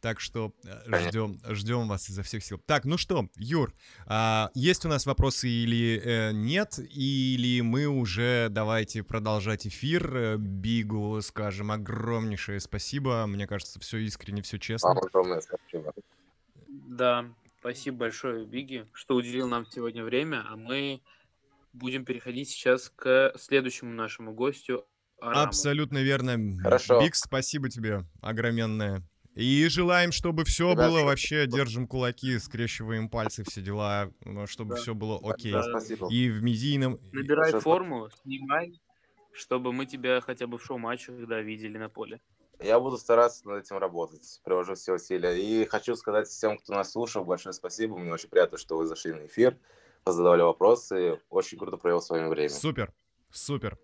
Так 0.00 0.20
что 0.20 0.52
э, 0.64 1.08
ждем, 1.08 1.40
ждем 1.48 1.88
вас 1.88 2.08
изо 2.08 2.22
всех 2.22 2.44
сил. 2.44 2.60
Так, 2.66 2.84
ну 2.84 2.96
что, 2.98 3.28
Юр, 3.34 3.74
а, 4.06 4.50
есть 4.54 4.84
у 4.86 4.88
нас 4.88 5.06
вопросы 5.06 5.48
или 5.48 6.00
э, 6.04 6.30
нет? 6.32 6.78
Или 6.78 7.60
мы 7.60 7.86
уже 7.86 8.46
давайте 8.48 9.02
продолжать 9.02 9.66
эфир. 9.66 10.16
Э, 10.16 10.36
Бигу 10.36 11.20
скажем 11.20 11.72
огромнейшее 11.72 12.60
спасибо. 12.60 13.26
Мне 13.26 13.48
кажется, 13.48 13.80
все 13.80 13.98
искренне, 13.98 14.42
все 14.42 14.58
честно. 14.58 14.90
Вам 14.90 14.98
огромное 14.98 15.40
спасибо. 15.40 15.92
Да, 16.68 17.26
спасибо 17.62 17.98
большое, 17.98 18.44
Биги, 18.44 18.88
что 18.92 19.14
уделил 19.14 19.46
нам 19.46 19.64
сегодня 19.70 20.02
время, 20.02 20.44
а 20.48 20.56
мы 20.56 21.00
будем 21.72 22.04
переходить 22.04 22.48
сейчас 22.48 22.90
к 22.90 23.32
следующему 23.38 23.92
нашему 23.94 24.34
гостю. 24.34 24.84
Араму. 25.20 25.42
Абсолютно 25.42 25.98
верно. 26.02 26.60
Хорошо. 26.60 27.00
Биг, 27.00 27.14
спасибо 27.14 27.70
тебе 27.70 28.04
огроменное. 28.20 29.04
И 29.36 29.64
желаем, 29.68 30.10
чтобы 30.10 30.44
все 30.44 30.72
Ребят, 30.72 30.86
было 30.88 30.94
спасибо. 30.96 31.06
вообще, 31.06 31.46
держим 31.46 31.86
кулаки, 31.86 32.36
скрещиваем 32.40 33.08
пальцы, 33.08 33.44
все 33.48 33.62
дела, 33.62 34.10
чтобы 34.46 34.74
Да. 34.74 34.80
все 34.80 34.94
было 34.96 35.20
окей. 35.22 35.52
Да, 35.52 35.62
спасибо. 35.62 36.12
И 36.12 36.28
в 36.30 36.42
медийном... 36.42 36.98
Набирай 37.12 37.52
Большое 37.52 37.62
форму, 37.62 38.10
снимай, 38.24 38.80
чтобы 39.32 39.72
мы 39.72 39.86
тебя 39.86 40.20
хотя 40.20 40.48
бы 40.48 40.58
в 40.58 40.64
шоу-матчах 40.64 41.14
да, 41.28 41.40
видели 41.40 41.78
на 41.78 41.88
поле. 41.88 42.20
Я 42.62 42.78
буду 42.78 42.96
стараться 42.96 43.48
над 43.48 43.64
этим 43.64 43.78
работать, 43.78 44.40
приложу 44.44 44.74
все 44.74 44.94
усилия. 44.94 45.36
И 45.36 45.64
хочу 45.66 45.96
сказать 45.96 46.28
всем, 46.28 46.58
кто 46.58 46.74
нас 46.74 46.92
слушал, 46.92 47.24
большое 47.24 47.52
спасибо. 47.52 47.98
Мне 47.98 48.12
очень 48.12 48.28
приятно, 48.28 48.58
что 48.58 48.76
вы 48.76 48.86
зашли 48.86 49.12
на 49.12 49.26
эфир, 49.26 49.56
позадавали 50.04 50.42
вопросы. 50.42 51.20
Очень 51.28 51.58
круто 51.58 51.76
провел 51.76 52.00
с 52.00 52.08
вами 52.08 52.28
время. 52.28 52.50
Супер. 52.50 52.92
Супер. 53.30 53.78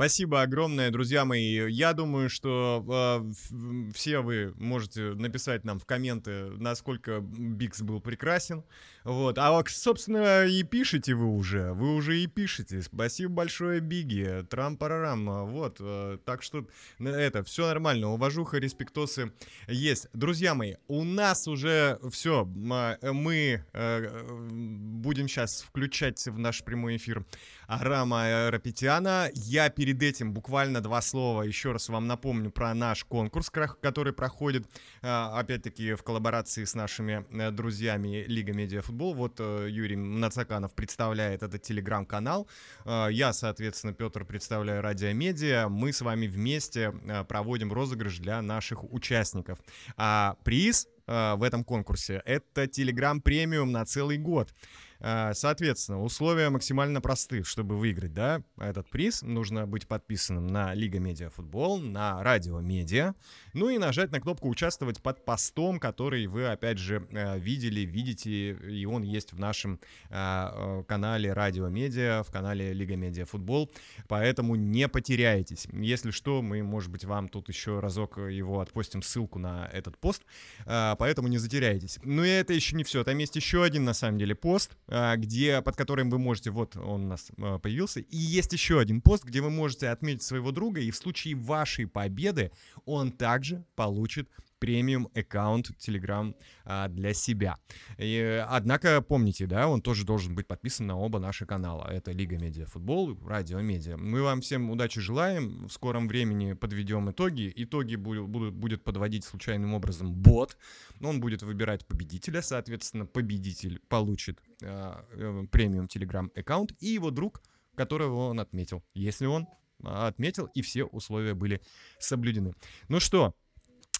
Спасибо 0.00 0.40
огромное, 0.40 0.90
друзья 0.90 1.26
мои. 1.26 1.70
Я 1.70 1.92
думаю, 1.92 2.30
что 2.30 3.22
э, 3.22 3.92
все 3.92 4.20
вы 4.20 4.54
можете 4.56 5.12
написать 5.12 5.64
нам 5.64 5.78
в 5.78 5.84
комменты, 5.84 6.52
насколько 6.56 7.20
Бикс 7.20 7.82
был 7.82 8.00
прекрасен. 8.00 8.64
Вот. 9.04 9.36
А, 9.36 9.62
собственно, 9.66 10.46
и 10.46 10.62
пишите 10.62 11.12
вы 11.12 11.26
уже. 11.26 11.74
Вы 11.74 11.94
уже 11.94 12.18
и 12.18 12.26
пишете. 12.26 12.80
Спасибо 12.80 13.34
большое, 13.34 13.80
Биги. 13.80 14.42
Трам-парарам. 14.48 15.50
Вот. 15.50 15.76
э, 15.80 16.16
Так 16.24 16.42
что 16.42 16.66
это, 16.98 17.44
все 17.44 17.66
нормально. 17.66 18.08
Уважуха, 18.08 18.56
респектосы 18.56 19.32
есть. 19.68 20.08
Друзья 20.14 20.54
мои, 20.54 20.76
у 20.88 21.04
нас 21.04 21.46
уже 21.46 21.98
все. 22.10 22.46
Мы 22.46 23.64
э, 23.74 24.28
будем 24.50 25.28
сейчас 25.28 25.60
включать 25.60 26.26
в 26.26 26.38
наш 26.38 26.64
прямой 26.64 26.96
эфир 26.96 27.26
Арама 27.66 28.50
Рапетиана. 28.50 29.28
Я 29.34 29.68
перед 29.68 29.89
этим 30.02 30.32
буквально 30.32 30.80
два 30.80 31.00
слова 31.02 31.42
еще 31.42 31.72
раз 31.72 31.88
вам 31.88 32.06
напомню 32.06 32.50
про 32.50 32.74
наш 32.74 33.04
конкурс, 33.04 33.50
который 33.50 34.12
проходит, 34.12 34.66
а, 35.02 35.38
опять-таки, 35.38 35.94
в 35.94 36.02
коллаборации 36.02 36.64
с 36.64 36.74
нашими 36.74 37.26
э, 37.30 37.50
друзьями 37.50 38.24
Лига 38.26 38.52
Медиа 38.52 38.82
Футбол. 38.82 39.14
Вот 39.14 39.36
э, 39.38 39.68
Юрий 39.70 39.96
Нацаканов 39.96 40.74
представляет 40.74 41.42
этот 41.42 41.62
телеграм-канал. 41.62 42.48
А, 42.84 43.08
Я, 43.08 43.32
соответственно, 43.32 43.92
Петр 43.92 44.24
представляю 44.24 44.82
Радио 44.82 45.12
Медиа. 45.12 45.68
Мы 45.68 45.92
с 45.92 46.00
вами 46.00 46.26
вместе 46.26 46.94
э, 47.06 47.24
проводим 47.24 47.72
розыгрыш 47.72 48.18
для 48.18 48.42
наших 48.42 48.84
участников. 48.92 49.58
А 49.96 50.36
приз 50.44 50.88
э, 51.06 51.34
в 51.36 51.42
этом 51.42 51.64
конкурсе 51.64 52.22
это 52.24 52.64
Telegram 52.64 53.20
премиум 53.20 53.72
на 53.72 53.84
целый 53.84 54.18
год. 54.18 54.52
А, 55.00 55.32
Соответственно, 55.34 56.02
условия 56.02 56.50
максимально 56.50 57.00
просты, 57.00 57.42
чтобы 57.44 57.76
выиграть, 57.76 58.12
да, 58.12 58.42
этот 58.58 58.88
приз. 58.90 59.22
Нужно 59.22 59.66
быть 59.66 59.88
подписанным 59.88 60.46
на 60.46 60.74
Лига 60.74 60.98
Медиа 60.98 61.30
Футбол, 61.30 61.78
на 61.80 62.22
Радио 62.22 62.60
Медиа, 62.60 63.14
ну 63.54 63.70
и 63.70 63.78
нажать 63.78 64.12
на 64.12 64.20
кнопку 64.20 64.48
«Участвовать» 64.48 65.02
под 65.02 65.24
постом, 65.24 65.78
который 65.78 66.26
вы, 66.26 66.46
опять 66.46 66.78
же, 66.78 67.06
э, 67.10 67.38
видели, 67.38 67.80
видите, 67.80 68.52
и 68.52 68.84
он 68.84 69.02
есть 69.02 69.32
в 69.32 69.38
нашем 69.38 69.80
а, 70.10 70.80
э, 70.80 70.84
канале 70.84 71.32
Радио 71.32 71.68
Медиа, 71.68 72.22
в 72.22 72.30
канале 72.30 72.72
Лига 72.72 72.96
Медиа 72.96 73.24
Футбол, 73.24 73.70
поэтому 74.08 74.54
не 74.54 74.88
потеряйтесь. 74.88 75.66
Если 75.72 76.10
что, 76.10 76.42
мы, 76.42 76.62
может 76.62 76.90
быть, 76.90 77.04
вам 77.04 77.28
тут 77.28 77.48
еще 77.48 77.80
разок 77.80 78.18
его 78.18 78.60
отпостим 78.60 79.02
ссылку 79.02 79.38
на 79.38 79.68
этот 79.72 79.96
пост, 79.98 80.22
а, 80.66 80.96
поэтому 80.96 81.28
не 81.28 81.38
затеряйтесь. 81.38 81.98
И 82.04 82.28
это 82.28 82.52
еще 82.52 82.76
не 82.76 82.84
все, 82.84 83.04
там 83.04 83.16
есть 83.18 83.36
еще 83.36 83.64
один, 83.64 83.84
на 83.84 83.94
самом 83.94 84.18
деле, 84.18 84.34
пост, 84.34 84.76
где, 84.90 85.62
под 85.62 85.76
которым 85.76 86.10
вы 86.10 86.18
можете, 86.18 86.50
вот 86.50 86.76
он 86.76 87.04
у 87.04 87.08
нас 87.08 87.30
а, 87.38 87.58
появился, 87.58 88.00
и 88.00 88.16
есть 88.16 88.52
еще 88.52 88.80
один 88.80 89.00
пост, 89.00 89.24
где 89.24 89.40
вы 89.40 89.50
можете 89.50 89.88
отметить 89.88 90.22
своего 90.22 90.50
друга, 90.50 90.80
и 90.80 90.90
в 90.90 90.96
случае 90.96 91.36
вашей 91.36 91.86
победы 91.86 92.50
он 92.84 93.12
также 93.12 93.64
получит 93.76 94.28
премиум 94.60 95.08
аккаунт 95.14 95.70
Telegram 95.78 96.34
а, 96.64 96.88
для 96.88 97.14
себя. 97.14 97.56
И, 97.98 98.44
однако 98.46 99.00
помните, 99.02 99.46
да, 99.46 99.66
он 99.66 99.82
тоже 99.82 100.04
должен 100.04 100.34
быть 100.34 100.46
подписан 100.46 100.86
на 100.86 100.96
оба 100.96 101.18
наши 101.18 101.46
канала. 101.46 101.88
Это 101.90 102.12
Лига 102.12 102.38
Медиа 102.38 102.66
Футбол, 102.66 103.18
Радио 103.26 103.60
Медиа. 103.60 103.96
Мы 103.96 104.22
вам 104.22 104.42
всем 104.42 104.70
удачи 104.70 105.00
желаем. 105.00 105.66
В 105.66 105.72
скором 105.72 106.06
времени 106.06 106.52
подведем 106.52 107.10
итоги. 107.10 107.52
Итоги 107.56 107.96
будут, 107.96 108.54
будет 108.54 108.84
подводить 108.84 109.24
случайным 109.24 109.74
образом 109.74 110.12
бот. 110.12 110.56
Он 111.00 111.20
будет 111.20 111.42
выбирать 111.42 111.86
победителя, 111.86 112.42
соответственно, 112.42 113.06
победитель 113.06 113.80
получит 113.88 114.38
а, 114.62 115.04
э, 115.12 115.46
премиум 115.50 115.86
Telegram 115.86 116.30
аккаунт 116.38 116.72
и 116.80 116.88
его 116.88 117.10
друг, 117.10 117.42
которого 117.74 118.28
он 118.28 118.40
отметил. 118.40 118.84
Если 118.92 119.24
он 119.24 119.48
а, 119.82 120.08
отметил, 120.08 120.46
и 120.54 120.62
все 120.62 120.84
условия 120.84 121.34
были 121.34 121.60
соблюдены. 121.98 122.54
Ну 122.88 123.00
что, 123.00 123.34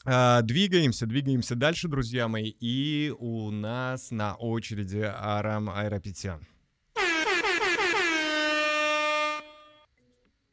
двигаемся, 0.05 1.07
двигаемся 1.07 1.55
дальше, 1.57 1.89
друзья 1.89 2.27
мои. 2.29 2.53
И 2.61 3.13
у 3.19 3.51
нас 3.51 4.11
на 4.11 4.35
очереди 4.37 5.03
Арам 5.15 5.69
Айрапетян. 5.71 6.47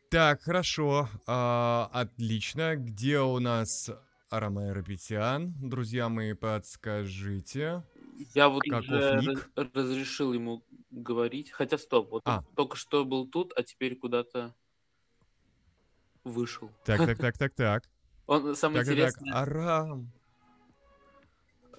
Так, 0.09 0.41
хорошо, 0.41 1.09
а, 1.25 1.89
отлично. 1.91 2.75
Где 2.77 3.19
у 3.19 3.39
нас 3.39 3.89
Арам 4.29 4.57
Айрапетян? 4.57 5.53
Друзья 5.59 6.07
мои, 6.07 6.33
подскажите. 6.33 7.83
Я 8.33 8.47
вот 8.49 8.63
Каков 8.63 8.85
уже 8.89 9.19
ник? 9.21 9.49
раз- 9.55 9.67
разрешил 9.73 10.33
ему 10.33 10.63
говорить. 10.91 11.51
Хотя 11.51 11.77
стоп, 11.77 12.09
вот 12.11 12.21
А. 12.25 12.43
только 12.55 12.77
что 12.77 13.03
был 13.05 13.27
тут, 13.27 13.51
а 13.57 13.63
теперь 13.63 13.95
куда-то 13.97 14.55
вышел. 16.23 16.71
Так, 16.85 16.99
так, 17.05 17.17
так, 17.19 17.37
так, 17.37 17.53
так. 17.53 17.83
Он 18.27 18.55
самое 18.55 18.83
Так, 18.83 18.95
так, 18.95 19.13
так. 19.13 19.33
Арам, 19.33 20.11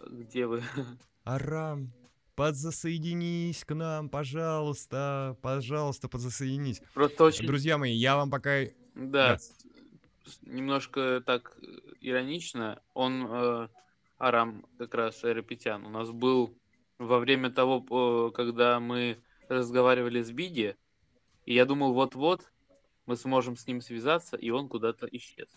где 0.06 0.46
вы? 0.46 0.62
Арам, 1.24 1.92
подзасоединись 2.34 3.64
к 3.64 3.74
нам, 3.74 4.08
пожалуйста, 4.08 5.36
пожалуйста, 5.42 6.08
подзасоединись. 6.08 6.80
Просто 6.94 7.24
очень, 7.24 7.46
Друзья 7.46 7.76
мои, 7.76 7.92
я 7.92 8.16
вам 8.16 8.30
пока... 8.30 8.64
да, 8.94 9.36
Да. 9.36 9.38
немножко 10.42 11.22
так 11.24 11.58
э, 11.60 11.66
иронично. 12.00 12.80
Он, 12.94 13.26
э, 13.28 13.68
Арам, 14.18 14.64
как 14.78 14.94
раз 14.94 15.22
Айрапетян, 15.24 15.84
у 15.84 15.90
нас 15.90 16.10
был 16.10 16.56
во 16.96 17.18
время 17.18 17.50
того, 17.50 17.84
э, 18.28 18.32
когда 18.32 18.80
мы 18.80 19.18
разговаривали 19.50 20.22
с 20.22 20.30
Биги, 20.30 20.76
и 21.44 21.54
я 21.54 21.66
думал, 21.66 21.92
вот-вот 21.92 22.50
мы 23.04 23.16
сможем 23.16 23.56
с 23.56 23.66
ним 23.66 23.82
связаться, 23.82 24.36
и 24.36 24.48
он 24.48 24.68
куда-то 24.68 25.06
исчез. 25.12 25.48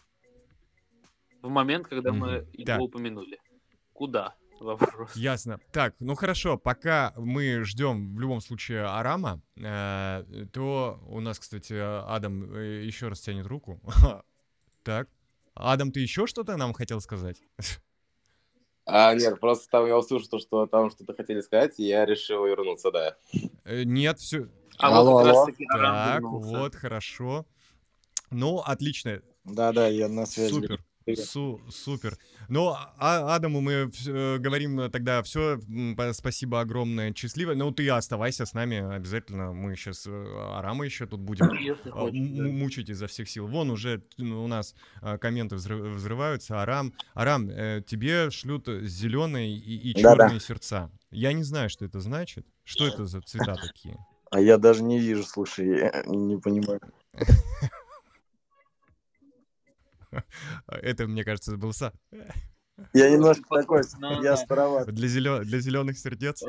В 1.41 1.49
момент, 1.49 1.87
когда 1.87 2.11
мы 2.11 2.39
Мгм. 2.41 2.49
его 2.53 2.65
Так. 2.65 2.81
упомянули. 2.81 3.39
Куда? 3.93 4.35
Вопрос. 4.59 5.15
Ясно. 5.15 5.59
Так, 5.71 5.95
ну 5.99 6.13
хорошо, 6.13 6.55
пока 6.57 7.13
мы 7.17 7.63
ждем 7.63 8.15
в 8.15 8.19
любом 8.19 8.41
случае 8.41 8.85
Арама, 8.85 9.41
э, 9.57 10.23
то 10.53 10.99
у 11.07 11.19
нас, 11.19 11.39
кстати, 11.39 11.73
Адам 11.73 12.43
э, 12.53 12.83
еще 12.85 13.07
раз 13.07 13.21
тянет 13.21 13.47
руку. 13.47 13.79
Так. 14.83 15.07
Адам, 15.53 15.91
ты 15.91 15.99
еще 15.99 16.25
что-то 16.27 16.57
нам 16.57 16.73
хотел 16.73 17.01
сказать? 17.01 17.37
А, 18.85 19.13
нет, 19.13 19.39
просто 19.39 19.69
там 19.69 19.85
я 19.85 19.95
услышал, 19.97 20.39
что 20.39 20.65
там 20.65 20.89
что-то 20.89 21.13
хотели 21.13 21.41
сказать, 21.41 21.79
и 21.79 21.83
я 21.83 22.05
решил 22.05 22.45
вернуться, 22.45 22.91
да. 22.91 23.15
Э, 23.63 23.83
Нет, 23.83 24.17
все. 24.19 24.47
А 24.79 24.87
Алло, 24.97 25.11
вот 25.11 25.27
алло. 25.27 25.45
Так, 25.45 25.59
вернулся. 26.15 26.47
вот, 26.57 26.75
хорошо. 26.75 27.45
Ну, 28.31 28.57
отлично. 28.59 29.21
Да-да, 29.43 29.87
я 29.87 30.07
на 30.07 30.25
связи. 30.25 30.51
Супер. 30.51 30.83
Су- 31.15 31.59
супер. 31.69 32.17
Ну, 32.47 32.69
а 32.97 33.35
Адаму 33.35 33.59
мы 33.61 33.71
э, 34.07 34.37
говорим 34.37 34.79
э, 34.79 34.89
тогда 34.89 35.21
все. 35.23 35.59
Спасибо 36.13 36.61
огромное, 36.61 37.13
счастливо. 37.13 37.53
Ну, 37.53 37.71
ты 37.71 37.89
оставайся 37.89 38.45
с 38.45 38.53
нами 38.53 38.77
обязательно. 38.95 39.51
Мы 39.51 39.75
сейчас 39.75 40.07
Арама 40.07 40.85
еще 40.85 41.05
тут 41.07 41.21
будем 41.21 41.45
а, 41.85 41.89
хочешь, 41.91 42.19
м- 42.19 42.59
мучить 42.59 42.89
изо 42.89 43.07
всех 43.07 43.29
сил. 43.29 43.47
Вон 43.47 43.71
уже 43.71 44.03
ну, 44.17 44.43
у 44.43 44.47
нас 44.47 44.75
а, 45.01 45.17
комменты 45.17 45.55
взрыв- 45.55 45.93
взрываются. 45.95 46.61
Арам, 46.61 46.93
Арам, 47.13 47.49
э, 47.49 47.81
тебе 47.85 48.29
шлют 48.29 48.67
зеленые 48.67 49.51
и, 49.57 49.91
и 49.91 50.01
Да-да. 50.01 50.25
черные 50.27 50.39
сердца. 50.39 50.91
Я 51.09 51.33
не 51.33 51.43
знаю, 51.43 51.69
что 51.69 51.83
это 51.85 51.99
значит. 51.99 52.45
Что 52.63 52.87
это 52.87 53.05
за 53.05 53.21
цвета 53.21 53.55
такие? 53.55 53.97
А 54.29 54.39
я 54.39 54.57
даже 54.57 54.83
не 54.83 54.97
вижу, 54.99 55.23
слушай, 55.23 55.67
я 55.67 56.03
не 56.05 56.37
понимаю. 56.37 56.79
Это, 60.67 61.07
мне 61.07 61.23
кажется, 61.23 61.57
был 61.57 61.73
са. 61.73 61.93
Я 62.93 63.09
немножко 63.09 63.43
такой, 63.49 63.81
я 64.23 64.35
староват. 64.37 64.87
Для, 64.93 65.07
зелё- 65.07 65.43
для 65.43 65.59
зеленых 65.59 65.97
сердец. 65.97 66.43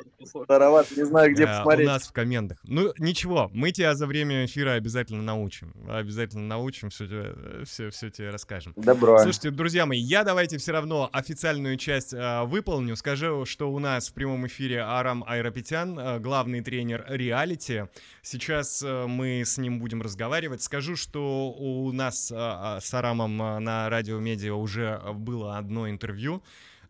Староват, 0.44 0.90
не 0.96 1.04
знаю, 1.04 1.32
где 1.32 1.42
Э, 1.44 1.46
У 1.46 1.56
посмотреть. 1.58 1.86
нас 1.86 2.02
в 2.08 2.12
комментах. 2.12 2.58
Ну, 2.64 2.92
ничего, 2.98 3.50
мы 3.52 3.72
тебя 3.72 3.94
за 3.94 4.06
время 4.06 4.44
эфира 4.46 4.72
обязательно 4.72 5.22
научим. 5.22 5.72
Обязательно 5.88 6.46
научим, 6.46 6.90
все, 6.90 7.34
все, 7.64 7.90
все 7.90 8.10
тебе 8.10 8.30
расскажем. 8.30 8.72
Добро. 8.76 9.18
Слушайте, 9.18 9.50
друзья 9.50 9.86
мои, 9.86 9.98
я 9.98 10.24
давайте 10.24 10.58
все 10.58 10.72
равно 10.72 11.08
официальную 11.12 11.76
часть 11.76 12.12
э, 12.14 12.42
выполню. 12.44 12.96
Скажу, 12.96 13.44
что 13.44 13.72
у 13.72 13.78
нас 13.78 14.08
в 14.08 14.14
прямом 14.14 14.46
эфире 14.46 14.80
Арам 14.80 15.24
Айрапетян, 15.26 15.98
э, 15.98 16.18
главный 16.20 16.60
тренер 16.62 17.04
реалити. 17.08 17.84
Сейчас 18.22 18.82
э, 18.82 19.06
мы 19.06 19.42
с 19.44 19.58
ним 19.58 19.78
будем 19.80 20.02
разговаривать. 20.02 20.62
Скажу, 20.62 20.96
что 20.96 21.50
у 21.52 21.90
нас 21.92 22.30
э, 22.30 22.34
э, 22.36 22.78
с 22.80 22.94
Арамом 22.94 23.40
э, 23.42 23.58
на 23.58 23.88
радио 23.90 24.18
Медиа 24.18 24.54
уже 24.54 25.00
было 25.14 25.58
одно 25.58 25.88
интервью. 25.90 26.21
Э, 26.22 26.40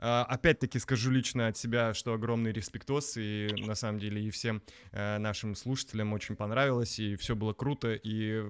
Опять-таки 0.02 0.80
скажу 0.80 1.12
лично 1.12 1.46
от 1.46 1.56
себя, 1.56 1.94
что 1.94 2.12
огромный 2.12 2.52
респектос, 2.52 3.16
и 3.16 3.48
на 3.56 3.76
самом 3.76 4.00
деле 4.00 4.20
и 4.20 4.30
всем 4.30 4.60
э, 4.90 5.18
нашим 5.18 5.54
слушателям 5.54 6.12
очень 6.12 6.34
понравилось, 6.34 6.98
и 6.98 7.14
все 7.14 7.36
было 7.36 7.52
круто, 7.52 7.94
и 7.94 8.42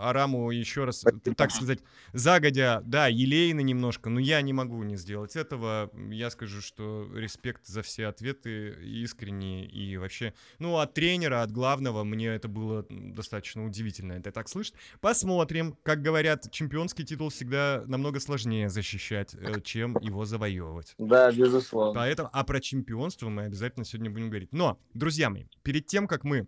Араму 0.00 0.50
еще 0.50 0.84
раз, 0.84 1.04
так 1.36 1.52
сказать, 1.52 1.78
загодя, 2.12 2.82
да, 2.84 3.06
елейно 3.06 3.60
немножко, 3.60 4.10
но 4.10 4.18
я 4.18 4.42
не 4.42 4.52
могу 4.52 4.82
не 4.82 4.96
сделать 4.96 5.36
этого. 5.36 5.88
Я 6.10 6.30
скажу, 6.30 6.60
что 6.60 7.08
респект 7.14 7.64
за 7.66 7.82
все 7.82 8.06
ответы 8.06 8.74
искренние 8.82 9.66
и 9.66 9.96
вообще, 9.96 10.34
ну, 10.58 10.78
от 10.78 10.94
тренера, 10.94 11.42
от 11.42 11.52
главного, 11.52 12.02
мне 12.02 12.26
это 12.26 12.48
было 12.48 12.84
достаточно 12.90 13.64
удивительно, 13.64 14.14
это 14.14 14.32
так 14.32 14.48
слышать. 14.48 14.74
Посмотрим. 15.00 15.78
Как 15.84 16.02
говорят, 16.02 16.50
чемпионский 16.50 17.04
титул 17.04 17.28
всегда 17.28 17.84
намного 17.86 18.18
сложнее 18.18 18.68
защищать, 18.68 19.34
э, 19.34 19.60
чем 19.62 19.96
его 20.00 20.24
завоевывать. 20.24 20.71
Да, 20.98 21.30
безусловно. 21.32 21.94
Поэтому, 21.94 22.30
а 22.32 22.44
про 22.44 22.60
чемпионство 22.60 23.28
мы 23.28 23.44
обязательно 23.44 23.84
сегодня 23.84 24.10
будем 24.10 24.28
говорить. 24.28 24.52
Но, 24.52 24.78
друзья 24.94 25.30
мои, 25.30 25.44
перед 25.62 25.86
тем, 25.86 26.06
как 26.06 26.24
мы 26.24 26.46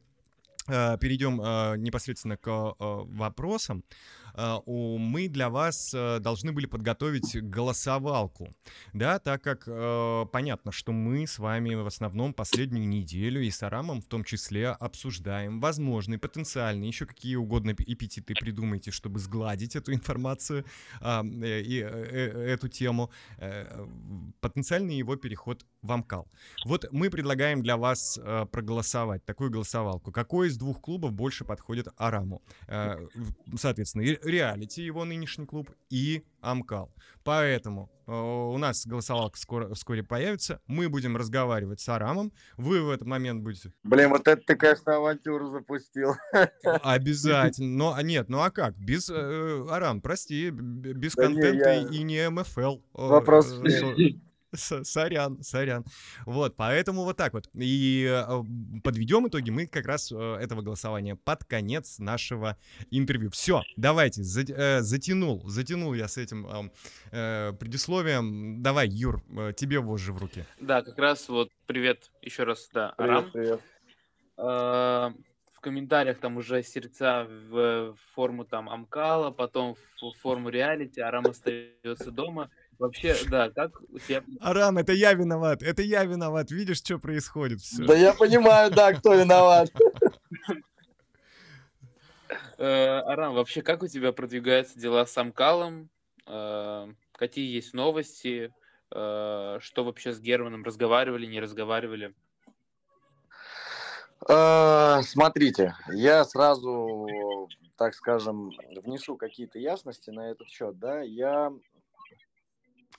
э, 0.69 0.99
перейдем 0.99 1.41
э, 1.41 1.77
непосредственно 1.79 2.37
к 2.37 2.49
э, 2.49 2.73
вопросам, 2.79 3.85
мы 4.37 5.29
для 5.29 5.49
вас 5.49 5.93
э, 5.95 6.19
должны 6.19 6.53
были 6.53 6.67
подготовить 6.67 7.37
голосовалку, 7.43 8.55
да, 8.93 9.19
так 9.19 9.43
как 9.43 9.65
э, 9.67 10.27
понятно, 10.33 10.73
что 10.73 10.93
мы 10.93 11.27
с 11.27 11.39
вами 11.39 11.75
в 11.75 11.87
основном 11.87 12.35
последнюю 12.35 12.89
неделю 12.89 13.43
и 13.43 13.51
с 13.51 13.63
Арамом 13.63 14.01
в 14.01 14.07
том 14.07 14.25
числе 14.25 14.71
обсуждаем 14.71 15.61
возможные, 15.61 16.19
потенциальные, 16.19 16.89
еще 16.89 17.07
какие 17.07 17.37
угодно 17.37 17.71
эпи- 17.71 17.85
эпитеты 17.87 18.35
придумайте, 18.35 18.91
чтобы 18.91 19.21
сгладить 19.21 19.77
эту 19.77 19.93
информацию 19.93 20.65
а, 21.01 21.25
э, 21.25 21.61
и 21.61 21.79
эту 21.79 22.69
тему, 22.69 23.11
потенциальный 24.41 24.97
его 24.97 25.17
переход 25.17 25.65
в 25.83 25.93
Амкал. 25.93 26.27
Вот 26.65 26.87
мы 26.91 27.11
предлагаем 27.11 27.63
для 27.63 27.77
вас 27.77 28.19
проголосовать 28.51 29.25
такую 29.25 29.51
голосовалку. 29.51 30.13
Какой 30.13 30.49
из 30.49 30.57
двух 30.57 30.81
клубов 30.81 31.13
больше 31.13 31.45
подходит 31.45 31.89
Араму? 31.97 32.43
Соответственно, 33.57 34.05
Реалити, 34.25 34.83
его 34.83 35.05
нынешний 35.05 35.47
клуб, 35.47 35.71
и 35.91 36.25
Амкал. 36.41 36.93
Поэтому 37.23 37.91
э, 38.07 38.13
у 38.13 38.57
нас 38.59 38.87
голосовалка 38.87 39.39
скоро, 39.39 39.73
вскоре 39.75 40.03
появится. 40.03 40.61
Мы 40.67 40.89
будем 40.89 41.17
разговаривать 41.17 41.81
с 41.81 41.89
Арамом. 41.89 42.33
Вы 42.57 42.83
в 42.83 42.91
этот 42.91 43.07
момент 43.07 43.43
будете 43.43 43.73
Блин, 43.83 44.11
вот 44.11 44.27
это 44.29 44.43
ты, 44.47 44.57
конечно, 44.57 44.97
авантюру 44.97 45.49
запустил. 45.49 46.15
обязательно. 46.83 47.77
Но 47.77 47.95
а 47.95 48.03
нет, 48.03 48.29
ну 48.29 48.41
а 48.41 48.51
как? 48.51 48.77
Без 48.77 49.09
э, 49.11 49.67
Арам, 49.71 50.01
прости, 50.01 50.51
без 50.51 51.15
Да 51.15 51.27
не, 51.29 51.35
контента 51.35 51.71
я- 51.73 51.83
и 51.89 52.03
не 52.03 52.29
МФЛ. 52.31 52.77
Э, 52.77 52.79
Вопрос 52.95 53.53
э, 53.53 54.15
Сорян, 54.57 55.43
сорян. 55.43 55.85
Вот, 56.27 56.57
поэтому 56.57 57.05
вот 57.05 57.17
так 57.17 57.33
вот. 57.33 57.49
И 57.55 58.07
э, 58.09 58.25
подведем 58.83 59.29
итоги 59.29 59.51
мы 59.51 59.67
как 59.67 59.87
раз 59.87 60.13
э, 60.13 60.17
этого 60.41 60.63
голосования 60.63 61.17
под 61.17 61.45
конец 61.45 61.99
нашего 61.99 62.57
интервью. 62.91 63.31
Все, 63.31 63.63
давайте, 63.77 64.23
э, 64.23 64.81
затянул, 64.81 65.43
затянул 65.49 65.95
я 65.95 66.09
с 66.09 66.17
этим 66.19 66.71
э, 67.13 67.53
предисловием. 67.59 68.63
Давай, 68.63 68.89
Юр, 68.89 69.23
тебе 69.57 69.81
вожжи 69.81 70.13
в 70.13 70.19
руки. 70.19 70.45
Да, 70.61 70.83
как 70.83 70.99
раз 70.99 71.29
вот 71.29 71.51
привет 71.67 72.11
еще 72.23 72.45
раз, 72.45 72.69
да, 72.73 72.95
Привет, 72.97 73.11
Арам. 73.11 73.31
привет. 73.33 73.61
а, 74.37 75.13
в 75.53 75.61
комментариях 75.61 76.19
там 76.19 76.37
уже 76.37 76.63
сердца 76.63 77.27
в 77.51 77.95
форму 78.15 78.45
там 78.45 78.69
Амкала, 78.69 79.31
потом 79.31 79.77
в 80.01 80.13
форму 80.21 80.51
реалити, 80.51 81.01
Арам 81.01 81.27
остается 81.27 82.11
дома. 82.11 82.51
Вообще, 82.79 83.17
да, 83.29 83.51
как 83.51 83.81
у 83.91 83.99
тебя... 83.99 84.23
Арам, 84.41 84.79
это 84.79 84.93
я 84.93 85.13
виноват, 85.15 85.63
это 85.63 85.83
я 85.83 86.05
виноват. 86.05 86.51
Видишь, 86.51 86.79
что 86.79 86.99
происходит? 86.99 87.61
Всё. 87.61 87.85
Да 87.87 87.95
я 87.95 88.13
понимаю, 88.15 88.71
да, 88.71 88.93
кто 88.93 89.15
виноват. 89.15 89.71
Э, 92.59 93.01
Арам, 93.07 93.35
вообще, 93.35 93.63
как 93.63 93.83
у 93.83 93.87
тебя 93.89 94.13
продвигаются 94.13 94.79
дела 94.79 95.07
с 95.07 95.17
Амкалом? 95.19 95.89
Э, 96.27 96.87
Какие 97.13 97.53
есть 97.55 97.75
новости? 97.75 98.53
Э, 98.93 99.59
Что 99.61 99.85
вообще 99.85 100.13
с 100.13 100.21
Германом? 100.21 100.65
Разговаривали, 100.65 101.27
не 101.27 101.41
разговаривали? 101.41 102.15
Э, 104.29 105.01
Смотрите, 105.03 105.75
я 105.93 106.25
сразу, 106.25 107.49
так 107.77 107.95
скажем, 107.95 108.51
внесу 108.85 109.17
какие-то 109.17 109.59
ясности 109.59 110.11
на 110.11 110.31
этот 110.31 110.49
счет, 110.49 110.79
да. 110.79 111.03
Я, 111.03 111.53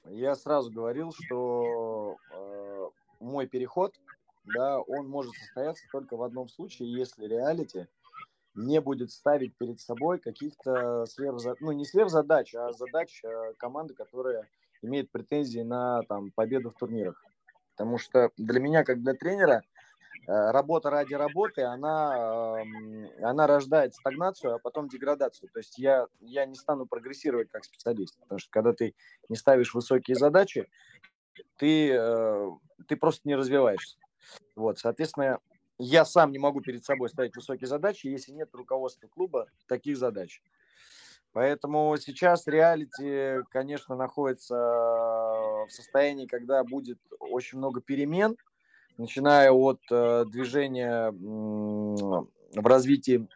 я 0.10 0.36
сразу 0.36 0.72
говорил, 0.72 1.12
что 1.12 2.18
э, 2.32 2.90
мой 3.20 3.48
переход, 3.48 3.94
да, 4.46 4.80
он 4.80 5.08
может 5.08 5.34
состояться 5.36 5.84
только 5.92 6.18
в 6.18 6.24
одном 6.24 6.48
случае, 6.48 6.94
если 6.94 7.26
реалити 7.28 7.88
не 8.54 8.80
будет 8.80 9.12
ставить 9.12 9.56
перед 9.58 9.80
собой 9.80 10.20
каких-то 10.20 11.06
сверхзадач, 11.06 11.60
ну 11.60 11.72
не 11.72 11.86
сверхзадач, 11.86 12.56
а 12.56 12.72
задач 12.72 13.22
э, 13.24 13.54
команды, 13.58 13.94
которая 13.94 14.48
имеет 14.82 15.12
претензии 15.12 15.60
на 15.60 16.04
там 16.04 16.32
победу 16.32 16.72
в 16.72 16.76
турнирах. 16.76 17.22
Потому 17.72 17.98
что 17.98 18.32
для 18.38 18.60
меня, 18.62 18.86
как 18.86 19.02
для 19.02 19.14
тренера, 19.14 19.64
работа 20.28 20.90
ради 20.90 21.14
работы, 21.14 21.64
она, 21.64 22.62
эм, 22.62 23.10
она 23.22 23.48
рождает 23.48 23.96
стагнацию, 23.96 24.56
а 24.56 24.60
потом 24.60 24.88
деградацию. 24.88 25.50
То 25.52 25.60
есть 25.60 25.78
я, 25.78 26.08
я 26.22 26.46
не 26.46 26.56
стану 26.56 26.86
прогрессировать 26.86 27.50
как 27.50 27.64
специалист, 27.64 28.18
потому 28.20 28.40
что 28.40 28.50
когда 28.52 28.74
ты 28.74 28.96
не 29.30 29.36
ставишь 29.36 29.74
высокие 29.74 30.16
задачи, 30.16 30.70
ты, 31.58 31.92
э, 31.92 32.50
ты 32.88 32.96
просто 32.96 33.28
не 33.28 33.36
развиваешься. 33.36 33.98
Вот, 34.56 34.80
соответственно, 34.80 35.40
я 35.78 36.06
сам 36.06 36.32
не 36.32 36.40
могу 36.40 36.62
перед 36.62 36.86
собой 36.86 37.10
ставить 37.10 37.36
высокие 37.36 37.68
задачи, 37.68 38.08
если 38.08 38.32
нет 38.32 38.50
руководства 38.54 39.08
клуба 39.08 39.48
таких 39.68 39.98
задач. 39.98 40.42
Поэтому 41.34 41.98
сейчас 41.98 42.48
реалити, 42.48 43.44
конечно, 43.52 43.96
находится 43.96 44.56
в 44.56 45.68
состоянии, 45.70 46.28
когда 46.28 46.64
будет 46.64 46.98
очень 47.20 47.58
много 47.58 47.82
перемен, 47.82 48.38
начиная 48.98 49.52
от 49.52 49.82
э, 49.92 50.26
движения 50.28 51.08
м, 51.10 51.96
в 51.96 52.66
развитии 52.66 53.28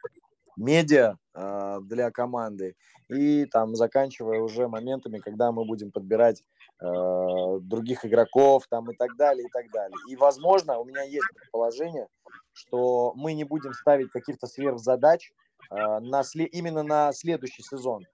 медиа 0.57 1.18
э, 1.34 1.80
для 1.84 2.11
команды 2.11 2.76
и 3.10 3.45
там 3.45 3.76
заканчивая 3.76 4.40
уже 4.40 4.68
моментами, 4.68 5.18
когда 5.18 5.52
мы 5.52 5.65
будем 5.65 5.91
подбирать 5.91 6.44
э, 6.80 7.60
других 7.61 8.06
игроков 8.06 8.68
там 8.69 8.91
и 8.91 8.95
так 8.95 9.15
далее, 9.18 9.48
и 9.48 9.49
так 9.49 9.72
далее. 9.72 9.98
И, 10.10 10.15
возможно, 10.15 10.77
у 10.77 10.86
меня 10.86 11.02
есть 11.03 11.27
предположение, 11.36 12.07
что 12.53 13.14
мы 13.15 13.34
не 13.34 13.44
будем 13.45 13.73
ставить 13.73 14.11
каких-то 14.11 14.48
сверхзадач 14.48 15.31
э, 15.72 15.76
на 15.99 16.22
сле- 16.22 16.45
именно 16.45 16.84
на 16.84 17.11
следующий 17.14 17.64
сезон. 17.64 18.06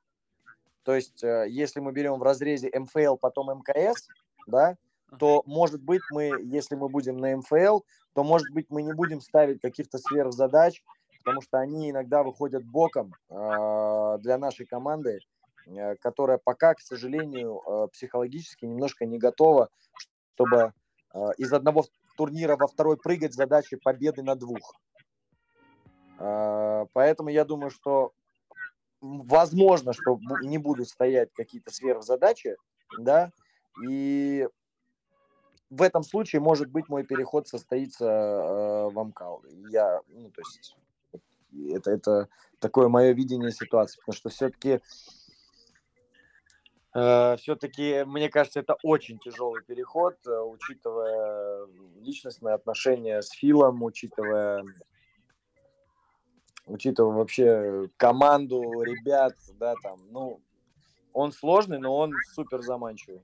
То 0.84 0.96
есть, 0.96 1.24
э, 1.24 1.48
если 1.50 1.80
мы 1.80 1.92
берем 1.92 2.20
в 2.20 2.24
разрезе 2.24 2.72
МФЛ, 2.74 3.16
потом 3.18 3.50
МКС, 3.60 4.08
да, 4.48 4.78
то, 5.20 5.44
может 5.46 5.82
быть, 5.82 6.02
мы, 6.12 6.32
если 6.44 6.76
мы 6.76 6.90
будем 6.90 7.18
на 7.18 7.36
МФЛ, 7.38 7.80
то, 8.14 8.24
может 8.24 8.50
быть, 8.52 8.68
мы 8.70 8.82
не 8.82 8.94
будем 8.94 9.22
ставить 9.22 9.62
каких-то 9.62 9.98
сверхзадач, 9.98 10.82
потому 11.24 11.42
что 11.42 11.60
они 11.60 11.92
иногда 11.92 12.24
выходят 12.24 12.64
боком 12.64 13.14
э, 13.30 14.18
для 14.20 14.38
нашей 14.38 14.66
команды, 14.66 15.20
э, 15.68 15.96
которая 15.98 16.38
пока, 16.38 16.74
к 16.74 16.82
сожалению, 16.82 17.62
э, 17.66 17.88
психологически 17.92 18.66
немножко 18.66 19.06
не 19.06 19.18
готова, 19.18 19.70
чтобы 20.36 20.74
э, 21.14 21.20
из 21.38 21.52
одного 21.54 21.86
турнира 22.18 22.56
во 22.56 22.68
второй 22.68 22.98
прыгать 22.98 23.34
с 23.34 23.38
задачей 23.38 23.76
победы 23.76 24.24
на 24.24 24.36
двух. 24.36 24.76
Э, 26.20 26.86
Поэтому 26.94 27.30
я 27.30 27.44
думаю, 27.46 27.72
что 27.72 28.14
возможно, 29.02 29.94
что 29.94 30.20
не 30.42 30.58
будут 30.58 30.90
стоять 30.90 31.30
какие-то 31.34 31.72
сверхзадачи, 31.72 32.56
да, 33.00 33.32
и 33.88 34.48
в 35.70 35.82
этом 35.82 36.04
случае, 36.04 36.42
может 36.42 36.70
быть, 36.70 36.90
мой 36.90 37.04
переход 37.04 37.48
состоится 37.48 38.06
э, 38.06 38.90
в 38.90 39.00
Амкал. 39.00 39.44
Я, 39.70 40.02
ну, 40.10 40.30
то 40.30 40.42
есть, 40.42 40.78
это, 41.74 41.92
это 41.92 42.30
такое 42.60 42.88
мое 42.88 43.12
видение 43.14 43.52
ситуации, 43.52 44.00
потому 44.00 44.16
что 44.16 44.30
все-таки 44.30 44.82
все-таки, 47.38 48.06
мне 48.06 48.30
кажется, 48.30 48.62
это 48.62 48.78
очень 48.82 49.20
тяжелый 49.20 49.62
переход, 49.62 50.16
э, 50.26 50.40
учитывая 50.40 51.68
личностные 52.00 52.56
отношения 52.56 53.22
с 53.22 53.32
Филом, 53.32 53.84
учитывая, 53.84 54.64
учитывая 56.68 57.18
вообще 57.18 57.90
команду, 57.98 58.62
ребят, 58.82 59.34
да, 59.60 59.74
там, 59.84 60.00
ну, 60.10 60.40
он 61.12 61.34
сложный, 61.34 61.80
но 61.80 61.98
он 61.98 62.14
супер 62.34 62.62
заманчивый. 62.62 63.22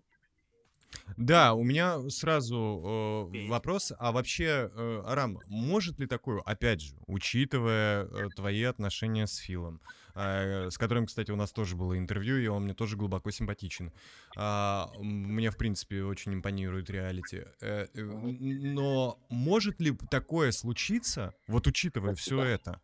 Да, 1.17 1.53
у 1.53 1.63
меня 1.63 2.09
сразу 2.09 3.29
э, 3.33 3.47
вопрос, 3.47 3.93
а 3.97 4.11
вообще, 4.11 4.69
э, 4.73 5.03
Арам, 5.05 5.39
может 5.47 5.99
ли 5.99 6.07
такое, 6.07 6.41
опять 6.41 6.81
же, 6.81 6.95
учитывая 7.07 8.05
э, 8.05 8.29
твои 8.35 8.63
отношения 8.63 9.27
с 9.27 9.35
Филом, 9.37 9.81
э, 10.15 10.69
с 10.69 10.77
которым, 10.77 11.05
кстати, 11.05 11.31
у 11.31 11.35
нас 11.35 11.51
тоже 11.51 11.75
было 11.75 11.97
интервью, 11.97 12.37
и 12.37 12.47
он 12.47 12.63
мне 12.63 12.73
тоже 12.73 12.97
глубоко 12.97 13.31
симпатичен. 13.31 13.91
М, 14.35 14.89
мне, 15.01 15.51
в 15.51 15.57
принципе, 15.57 16.03
очень 16.03 16.33
импонирует 16.33 16.89
реалити. 16.89 17.45
Э, 17.61 17.87
э, 17.93 18.03
но 18.03 19.19
может 19.29 19.79
ли 19.79 19.95
такое 20.09 20.51
случиться, 20.51 21.33
вот 21.47 21.67
учитывая 21.67 22.15
все 22.15 22.41
это, 22.41 22.81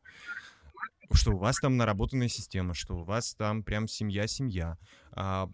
что 1.12 1.32
у 1.32 1.38
вас 1.38 1.58
там 1.58 1.78
наработанная 1.78 2.28
система, 2.28 2.74
что 2.74 2.96
у 2.98 3.04
вас 3.04 3.34
там 3.36 3.64
прям 3.64 3.88
семья-семья, 3.88 4.78
а, 5.12 5.50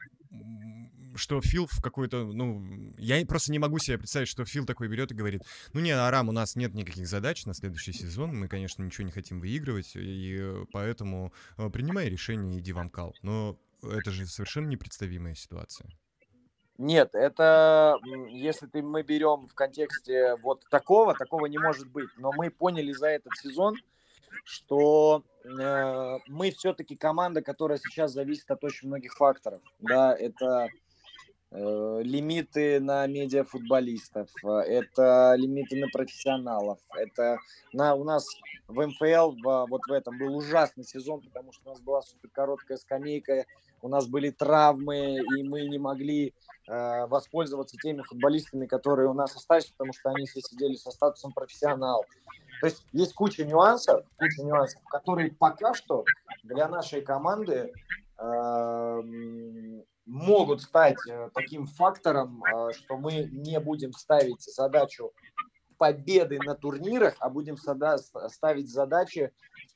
что 1.16 1.42
Фил 1.42 1.68
в 1.68 1.82
какой-то, 1.82 2.26
ну, 2.26 2.94
я 2.98 3.24
просто 3.26 3.52
не 3.52 3.60
могу 3.60 3.78
себе 3.80 3.98
представить, 3.98 4.28
что 4.28 4.46
Фил 4.46 4.66
такой 4.66 4.88
берет 4.88 5.12
и 5.12 5.16
говорит, 5.16 5.44
ну 5.74 5.80
не, 5.80 5.92
Арам, 5.92 6.30
у 6.30 6.32
нас 6.32 6.56
нет 6.56 6.74
никаких 6.74 7.08
задач 7.08 7.46
на 7.46 7.54
следующий 7.54 7.94
сезон, 7.94 8.36
мы, 8.36 8.48
конечно, 8.48 8.84
ничего 8.84 9.06
не 9.06 9.12
хотим 9.12 9.40
выигрывать, 9.40 9.96
и 9.96 10.38
э, 10.40 10.66
поэтому 10.72 11.34
э, 11.58 11.70
принимай 11.70 12.10
решение, 12.10 12.60
иди 12.60 12.74
в 12.74 12.80
Амкал. 12.80 13.16
Но 13.22 13.58
это 13.84 14.12
же 14.12 14.26
совершенно 14.26 14.68
непредставимая 14.68 15.36
ситуация. 15.36 15.90
Нет, 16.80 17.14
это 17.14 18.00
если 18.30 18.66
ты, 18.66 18.82
мы 18.82 19.04
берем 19.04 19.48
в 19.48 19.54
контексте 19.54 20.36
вот 20.42 20.66
такого, 20.70 21.14
такого 21.14 21.46
не 21.46 21.60
может 21.60 21.88
быть. 21.88 22.10
Но 22.18 22.32
мы 22.34 22.50
поняли 22.50 22.92
за 22.92 23.10
этот 23.10 23.32
сезон, 23.38 23.76
что 24.46 25.24
э, 25.44 26.18
мы 26.28 26.52
все-таки 26.52 26.96
команда, 26.96 27.42
которая 27.42 27.78
сейчас 27.78 28.12
зависит 28.12 28.50
от 28.52 28.64
очень 28.64 28.88
многих 28.88 29.14
факторов. 29.14 29.62
Да, 29.80 30.16
это 30.16 30.70
э, 31.52 32.02
лимиты 32.04 32.80
на 32.80 33.06
медиафутболистов, 33.08 34.30
э, 34.44 34.48
это 34.50 35.36
лимиты 35.38 35.80
на 35.80 35.88
профессионалов, 35.88 36.80
это 36.96 37.38
на, 37.74 37.96
у 37.96 38.04
нас 38.04 38.28
в 38.68 38.86
МФЛ 38.86 39.32
в- 39.44 39.68
вот 39.70 39.82
в 39.88 39.92
этом 39.92 40.18
был 40.18 40.36
ужасный 40.36 40.84
сезон, 40.84 41.22
потому 41.22 41.52
что 41.52 41.70
у 41.70 41.74
нас 41.74 41.82
была 41.82 42.02
супер 42.02 42.30
короткая 42.32 42.78
скамейка, 42.78 43.46
у 43.82 43.88
нас 43.90 44.08
были 44.08 44.30
травмы, 44.30 45.18
и 45.38 45.44
мы 45.44 45.68
не 45.68 45.78
могли 45.78 46.34
воспользоваться 46.68 47.78
теми 47.78 48.02
футболистами, 48.02 48.66
которые 48.66 49.10
у 49.10 49.14
нас 49.14 49.36
остались, 49.36 49.66
потому 49.66 49.94
что 49.94 50.10
они 50.12 50.26
все 50.26 50.42
сидели 50.42 50.76
со 50.76 50.92
статусом 50.92 51.34
профессионал. 51.34 52.06
То 52.62 52.68
есть 52.68 52.86
есть 52.94 53.14
куча 53.14 53.44
нюансов, 53.44 54.06
куча 54.18 54.42
нюансов, 54.42 54.82
которые 54.86 55.32
пока 55.32 55.74
что 55.74 56.06
для 56.44 56.70
нашей 56.70 57.02
команды 57.02 57.74
эм, 58.18 59.84
могут 60.06 60.62
стать 60.62 60.98
э, 61.10 61.30
таким 61.34 61.66
фактором, 61.66 62.44
э, 62.44 62.72
что 62.74 62.98
мы 62.98 63.30
не 63.32 63.60
будем 63.60 63.94
ставить 63.94 64.42
задачу 64.42 65.12
победы 65.78 66.40
на 66.46 66.56
турнирах, 66.56 67.16
а 67.20 67.30
будем 67.30 67.58
ставить 67.58 68.70
задачи 68.70 69.32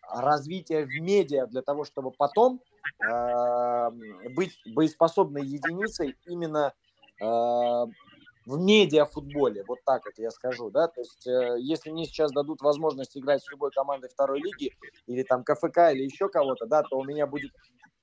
развития 0.10 0.86
в 0.86 1.02
медиа 1.02 1.48
для 1.48 1.62
того, 1.62 1.84
чтобы 1.84 2.12
потом 2.12 2.62
э, 3.00 3.90
быть 4.36 4.60
боеспособной 4.66 5.46
единицей 5.46 6.16
именно 6.26 6.74
э, 7.22 7.26
в 7.26 8.58
медиафутболе, 8.58 9.66
вот 9.68 9.80
так 9.86 10.06
вот 10.06 10.14
я 10.18 10.32
скажу, 10.32 10.70
да, 10.70 10.88
то 10.88 11.02
есть 11.02 11.28
э, 11.28 11.58
если 11.60 11.92
мне 11.92 12.06
сейчас 12.06 12.32
дадут 12.32 12.62
возможность 12.62 13.18
играть 13.18 13.44
с 13.44 13.52
любой 13.52 13.72
командой 13.72 14.10
второй 14.10 14.40
лиги 14.40 14.74
или 15.06 15.24
там 15.24 15.44
КФК 15.44 15.92
или 15.92 16.04
еще 16.04 16.30
кого-то, 16.30 16.66
да, 16.66 16.84
то 16.84 16.98
у 16.98 17.04
меня 17.04 17.28
будет 17.28 17.52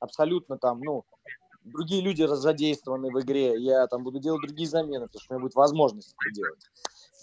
абсолютно 0.00 0.58
там, 0.58 0.80
ну, 0.80 1.04
другие 1.64 2.02
люди 2.02 2.26
задействованы 2.26 3.10
в 3.10 3.20
игре, 3.20 3.58
я 3.58 3.86
там 3.86 4.04
буду 4.04 4.20
делать 4.20 4.42
другие 4.42 4.68
замены, 4.68 5.06
потому 5.06 5.22
что 5.22 5.32
у 5.32 5.36
меня 5.36 5.42
будет 5.42 5.54
возможность 5.54 6.14
это 6.20 6.34
делать. 6.34 6.60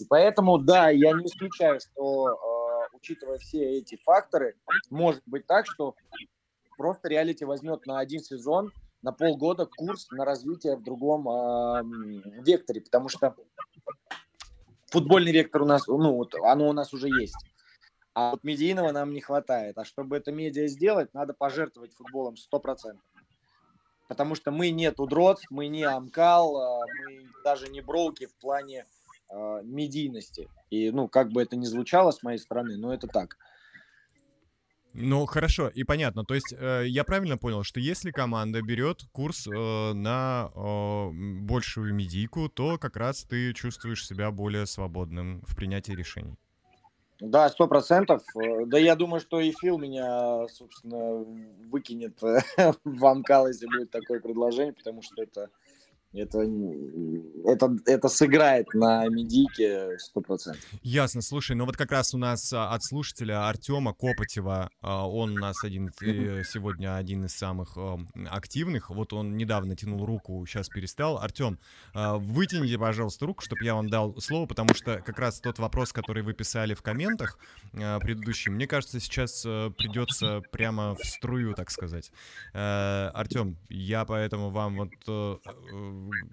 И 0.00 0.04
поэтому, 0.06 0.58
да, 0.58 0.90
я 0.90 1.12
не 1.12 1.26
исключаю, 1.26 1.78
что 1.80 2.28
э, 2.28 2.96
учитывая 2.96 3.38
все 3.38 3.78
эти 3.78 3.96
факторы, 4.04 4.56
может 4.90 5.22
быть 5.26 5.46
так, 5.46 5.66
что 5.66 5.94
просто 6.82 7.08
реалити 7.08 7.44
возьмет 7.44 7.86
на 7.86 8.00
один 8.00 8.24
сезон, 8.24 8.72
на 9.02 9.12
полгода 9.12 9.66
курс 9.66 10.10
на 10.10 10.24
развитие 10.24 10.74
в 10.74 10.82
другом 10.82 11.28
э, 11.28 12.42
векторе, 12.44 12.80
потому 12.80 13.08
что 13.08 13.36
футбольный 14.90 15.30
вектор 15.30 15.62
у 15.62 15.64
нас, 15.64 15.86
ну, 15.86 16.16
вот 16.16 16.34
оно 16.34 16.68
у 16.68 16.72
нас 16.72 16.92
уже 16.92 17.08
есть. 17.08 17.36
А 18.14 18.32
вот 18.32 18.42
медийного 18.42 18.90
нам 18.90 19.12
не 19.12 19.20
хватает. 19.20 19.78
А 19.78 19.84
чтобы 19.84 20.16
это 20.16 20.32
медиа 20.32 20.66
сделать, 20.66 21.14
надо 21.14 21.34
пожертвовать 21.34 21.94
футболом 21.94 22.34
100%. 22.34 22.98
Потому 24.08 24.34
что 24.34 24.50
мы 24.50 24.70
не 24.70 24.90
Тудрот, 24.90 25.38
мы 25.50 25.68
не 25.68 25.84
Амкал, 25.84 26.56
а, 26.56 26.80
мы 26.80 27.28
даже 27.44 27.68
не 27.68 27.80
Броуки 27.80 28.26
в 28.26 28.34
плане 28.40 28.86
э, 29.30 29.60
медийности. 29.62 30.50
И, 30.70 30.90
ну, 30.90 31.06
как 31.06 31.30
бы 31.30 31.42
это 31.42 31.54
ни 31.54 31.64
звучало 31.64 32.10
с 32.10 32.24
моей 32.24 32.38
стороны, 32.38 32.76
но 32.76 32.92
это 32.92 33.06
так. 33.06 33.36
Ну, 34.94 35.24
хорошо, 35.26 35.68
и 35.68 35.84
понятно. 35.84 36.24
То 36.24 36.34
есть 36.34 36.54
э, 36.56 36.84
я 36.86 37.04
правильно 37.04 37.38
понял, 37.38 37.62
что 37.64 37.80
если 37.80 38.10
команда 38.10 38.60
берет 38.60 39.02
курс 39.12 39.46
э, 39.46 39.92
на 39.94 40.50
э, 40.54 41.10
большую 41.40 41.94
медийку, 41.94 42.48
то 42.48 42.78
как 42.78 42.96
раз 42.96 43.24
ты 43.24 43.54
чувствуешь 43.54 44.06
себя 44.06 44.30
более 44.30 44.66
свободным 44.66 45.42
в 45.46 45.56
принятии 45.56 45.92
решений. 45.92 46.36
Да, 47.20 47.48
сто 47.48 47.68
процентов. 47.68 48.22
Э, 48.36 48.66
да 48.66 48.78
я 48.78 48.96
думаю, 48.96 49.20
что 49.20 49.40
и 49.40 49.52
Фил 49.52 49.78
меня, 49.78 50.46
собственно, 50.48 51.24
выкинет 51.70 52.20
в 52.84 53.06
Амкал, 53.06 53.48
если 53.48 53.66
будет 53.66 53.90
такое 53.90 54.20
предложение, 54.20 54.74
потому 54.74 55.02
что 55.02 55.22
это 55.22 55.48
это, 56.12 56.46
это, 57.44 57.76
это 57.86 58.08
сыграет 58.08 58.72
на 58.74 59.06
медике 59.08 59.96
100%. 60.14 60.56
Ясно. 60.82 61.22
Слушай, 61.22 61.56
ну 61.56 61.64
вот 61.64 61.76
как 61.76 61.90
раз 61.90 62.14
у 62.14 62.18
нас 62.18 62.52
а, 62.52 62.70
от 62.74 62.84
слушателя 62.84 63.48
Артема 63.48 63.94
Копотева, 63.94 64.70
а, 64.80 65.08
он 65.08 65.36
у 65.36 65.40
нас 65.40 65.64
один 65.64 65.88
э, 66.02 66.42
сегодня 66.44 66.96
один 66.96 67.24
из 67.24 67.34
самых 67.34 67.76
активных. 68.28 68.90
Вот 68.90 69.12
он 69.12 69.36
недавно 69.36 69.76
тянул 69.76 70.04
руку, 70.04 70.44
сейчас 70.46 70.68
перестал. 70.68 71.18
Артем, 71.18 71.58
а, 71.94 72.18
вытяните, 72.18 72.78
пожалуйста, 72.78 73.26
руку, 73.26 73.42
чтобы 73.42 73.64
я 73.64 73.74
вам 73.74 73.88
дал 73.88 74.20
слово, 74.20 74.46
потому 74.46 74.74
что 74.74 75.00
как 75.00 75.18
раз 75.18 75.40
тот 75.40 75.58
вопрос, 75.58 75.92
который 75.92 76.22
вы 76.22 76.34
писали 76.34 76.74
в 76.74 76.82
комментах 76.82 77.38
предыдущий, 77.72 78.50
мне 78.50 78.66
кажется, 78.66 79.00
сейчас 79.00 79.44
э, 79.46 79.70
придется 79.76 80.42
прямо 80.52 80.94
в 80.94 81.04
струю, 81.04 81.54
так 81.54 81.70
сказать. 81.70 82.12
Э, 82.52 83.10
Артем, 83.14 83.56
я 83.68 84.04
поэтому 84.04 84.50
вам 84.50 84.76
вот 84.76 84.90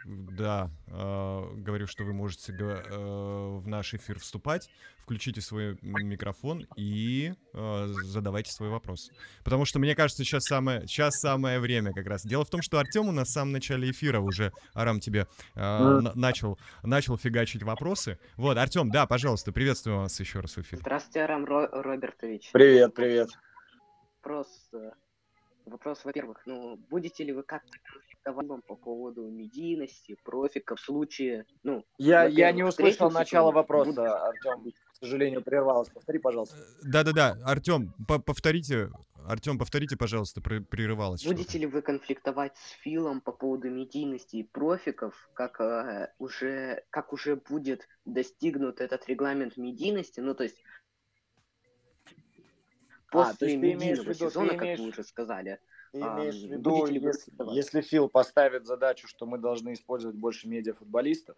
да, 0.05 0.69
э, 0.87 1.53
говорю, 1.57 1.87
что 1.87 2.03
вы 2.03 2.13
можете 2.13 2.53
э, 2.53 3.59
в 3.59 3.67
наш 3.67 3.93
эфир 3.93 4.19
вступать, 4.19 4.69
включите 5.03 5.41
свой 5.41 5.77
микрофон 5.81 6.67
и 6.75 7.33
э, 7.53 7.87
задавайте 8.03 8.51
свой 8.51 8.69
вопрос. 8.69 9.09
Потому 9.43 9.65
что 9.65 9.79
мне 9.79 9.95
кажется, 9.95 10.23
сейчас 10.23 10.43
самое, 10.43 10.81
сейчас 10.87 11.19
самое 11.19 11.59
время 11.59 11.93
как 11.93 12.05
раз. 12.07 12.23
Дело 12.23 12.45
в 12.45 12.49
том, 12.49 12.61
что 12.61 12.79
Артем 12.79 13.07
у 13.07 13.11
нас 13.11 13.29
в 13.29 13.31
самом 13.31 13.51
начале 13.51 13.89
эфира 13.91 14.19
уже, 14.19 14.51
Арам, 14.73 14.99
тебе 14.99 15.27
э, 15.55 15.99
начал, 16.15 16.59
начал 16.83 17.17
фигачить 17.17 17.63
вопросы. 17.63 18.19
Вот, 18.35 18.57
Артем, 18.57 18.91
да, 18.91 19.07
пожалуйста, 19.07 19.51
приветствую 19.51 19.97
вас 19.97 20.19
еще 20.19 20.39
раз 20.39 20.55
в 20.57 20.61
эфире. 20.61 20.81
Здравствуйте, 20.81 21.21
Арам 21.21 21.45
Ро- 21.45 21.69
Робертович. 21.71 22.51
Привет, 22.51 22.93
привет. 22.93 23.29
Вопрос, 24.21 24.47
э, 24.73 24.91
вопрос, 25.65 26.03
во-первых, 26.03 26.41
ну, 26.45 26.77
будете 26.89 27.23
ли 27.23 27.31
вы 27.31 27.43
как-то 27.43 27.77
конфликтовать 28.23 28.61
по 28.61 28.75
поводу 28.75 29.29
медийности, 29.29 30.17
профика 30.23 30.75
в 30.75 30.79
случае, 30.79 31.45
ну... 31.63 31.85
Я, 31.97 32.25
я 32.25 32.51
не 32.51 32.63
услышал 32.63 33.09
начало 33.11 33.51
вопроса, 33.51 33.91
буду... 33.91 34.03
Артем, 34.03 34.71
к 34.91 34.95
сожалению, 34.95 35.41
прервалось. 35.41 35.89
Повтори, 35.89 36.19
пожалуйста. 36.19 36.57
Э, 36.57 36.61
да-да-да, 36.83 37.37
Артем, 37.45 37.93
повторите, 38.07 38.89
Артем, 39.27 39.57
повторите, 39.57 39.95
пожалуйста, 39.95 40.41
прерывалось. 40.41 41.25
Будете 41.25 41.59
ли 41.59 41.65
вы 41.65 41.81
конфликтовать 41.81 42.57
с 42.57 42.71
Филом 42.81 43.21
по 43.21 43.31
поводу 43.31 43.69
медийности 43.69 44.37
и 44.37 44.43
профиков, 44.43 45.29
как 45.33 45.59
э, 45.61 46.11
уже 46.17 46.83
как 46.89 47.13
уже 47.13 47.35
будет 47.35 47.87
достигнут 48.05 48.81
этот 48.81 49.07
регламент 49.07 49.57
медийности, 49.57 50.19
ну 50.19 50.33
то 50.33 50.43
есть 50.43 50.57
после 53.11 53.33
а, 53.33 53.35
то 53.35 53.45
есть 53.45 53.57
медийного 53.57 54.03
виду, 54.03 54.13
сезона, 54.13 54.51
имеешь... 54.51 54.77
как 54.77 54.79
вы 54.79 54.91
уже 54.91 55.03
сказали, 55.03 55.59
ты 55.91 55.99
имеешь 55.99 56.35
а, 56.35 56.47
в 56.47 56.51
виду, 56.51 56.85
если, 56.87 57.53
если 57.53 57.81
Фил 57.81 58.09
поставит 58.09 58.65
задачу, 58.65 59.07
что 59.07 59.25
мы 59.25 59.37
должны 59.37 59.73
использовать 59.73 60.15
больше 60.15 60.47
медиафутболистов? 60.47 61.37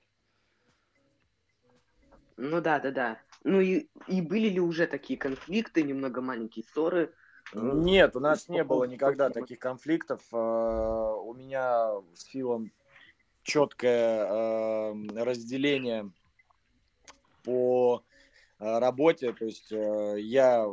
Ну 2.38 2.62
да, 2.62 2.80
да, 2.80 2.92
да. 2.92 3.20
Ну 3.44 3.60
и, 3.60 3.88
и 4.08 4.22
были 4.22 4.50
ли 4.50 4.60
уже 4.60 4.88
такие 4.88 5.18
конфликты, 5.18 5.84
немного 5.84 6.22
маленькие 6.22 6.66
ссоры? 6.66 7.14
Нет, 7.54 8.16
у 8.16 8.20
нас 8.20 8.48
не 8.50 8.64
было 8.64 8.86
никогда 8.86 9.30
таких 9.30 9.60
конфликтов. 9.60 10.22
А, 10.32 11.16
у 11.16 11.34
меня 11.34 11.92
с 12.14 12.24
Филом 12.26 12.72
четкое 13.44 14.26
а, 14.28 14.94
разделение 15.16 16.12
по 17.44 18.04
работе. 18.62 19.34
То 19.34 19.46
есть 19.46 19.72
э, 19.72 20.16
я 20.20 20.66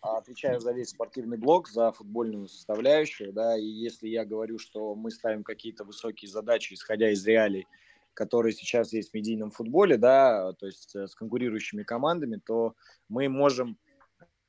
отвечаю 0.00 0.60
за 0.60 0.72
весь 0.72 0.88
спортивный 0.88 1.36
блок, 1.36 1.68
за 1.68 1.92
футбольную 1.92 2.48
составляющую, 2.48 3.32
да, 3.32 3.58
и 3.58 3.64
если 3.64 4.08
я 4.08 4.24
говорю, 4.24 4.58
что 4.58 4.94
мы 4.94 5.10
ставим 5.10 5.44
какие-то 5.44 5.84
высокие 5.84 6.30
задачи, 6.30 6.72
исходя 6.72 7.10
из 7.10 7.24
реалий, 7.26 7.66
которые 8.14 8.52
сейчас 8.52 8.92
есть 8.92 9.10
в 9.10 9.14
медийном 9.14 9.50
футболе, 9.50 9.98
да, 9.98 10.54
то 10.54 10.66
есть 10.66 10.96
э, 10.96 11.06
с 11.06 11.14
конкурирующими 11.14 11.82
командами, 11.82 12.40
то 12.44 12.74
мы 13.08 13.28
можем 13.28 13.76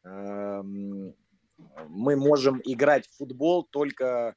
эм, 0.05 1.13
мы 1.89 2.15
можем 2.15 2.61
играть 2.63 3.05
в 3.07 3.17
футбол 3.17 3.63
только 3.63 4.35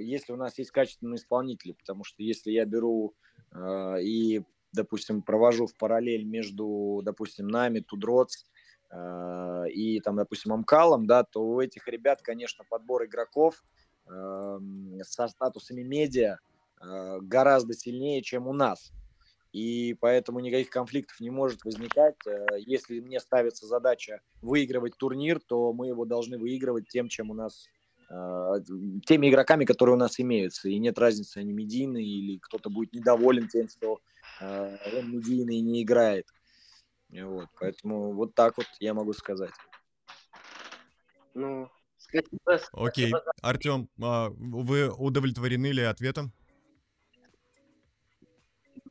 если 0.00 0.32
у 0.32 0.36
нас 0.36 0.58
есть 0.58 0.70
качественные 0.70 1.16
исполнители, 1.16 1.72
потому 1.72 2.04
что 2.04 2.22
если 2.22 2.50
я 2.50 2.66
беру 2.66 3.14
и 3.56 4.42
допустим, 4.72 5.22
провожу 5.22 5.66
в 5.66 5.76
параллель 5.76 6.24
между, 6.24 7.00
допустим, 7.04 7.48
нами, 7.48 7.80
Тудроц 7.80 8.44
э, 8.90 9.64
и, 9.70 10.00
там, 10.00 10.16
допустим, 10.16 10.52
Амкалом, 10.52 11.06
да, 11.06 11.24
то 11.24 11.42
у 11.42 11.60
этих 11.60 11.88
ребят, 11.88 12.22
конечно, 12.22 12.64
подбор 12.68 13.04
игроков 13.04 13.62
э, 14.06 14.58
со 15.02 15.28
статусами 15.28 15.82
медиа 15.82 16.38
э, 16.80 17.18
гораздо 17.20 17.74
сильнее, 17.74 18.22
чем 18.22 18.46
у 18.46 18.52
нас. 18.52 18.92
И 19.52 19.96
поэтому 20.00 20.38
никаких 20.40 20.70
конфликтов 20.70 21.18
не 21.20 21.30
может 21.30 21.64
возникать. 21.64 22.14
Э, 22.26 22.46
если 22.58 23.00
мне 23.00 23.18
ставится 23.20 23.66
задача 23.66 24.20
выигрывать 24.42 24.96
турнир, 24.96 25.40
то 25.40 25.72
мы 25.72 25.88
его 25.88 26.04
должны 26.04 26.38
выигрывать 26.38 26.88
тем, 26.88 27.08
чем 27.08 27.30
у 27.30 27.34
нас 27.34 27.66
э, 28.08 28.54
теми 29.06 29.28
игроками, 29.28 29.64
которые 29.64 29.96
у 29.96 29.98
нас 29.98 30.20
имеются. 30.20 30.68
И 30.68 30.78
нет 30.78 30.98
разницы, 30.98 31.38
они 31.38 31.52
медийные 31.52 32.06
или 32.06 32.38
кто-то 32.38 32.70
будет 32.70 32.92
недоволен 32.92 33.48
тем, 33.48 33.68
что 33.68 33.98
он 34.40 35.12
медийный 35.12 35.60
не 35.60 35.82
играет. 35.82 36.26
Вот, 37.10 37.48
поэтому 37.58 38.12
вот 38.14 38.34
так 38.34 38.56
вот 38.56 38.66
я 38.78 38.94
могу 38.94 39.12
сказать. 39.12 39.52
Ну, 41.34 41.68
Окей. 42.72 43.12
Артем, 43.42 43.88
а, 44.02 44.30
вы 44.30 44.90
удовлетворены 44.90 45.68
ли 45.68 45.82
ответом? 45.82 46.32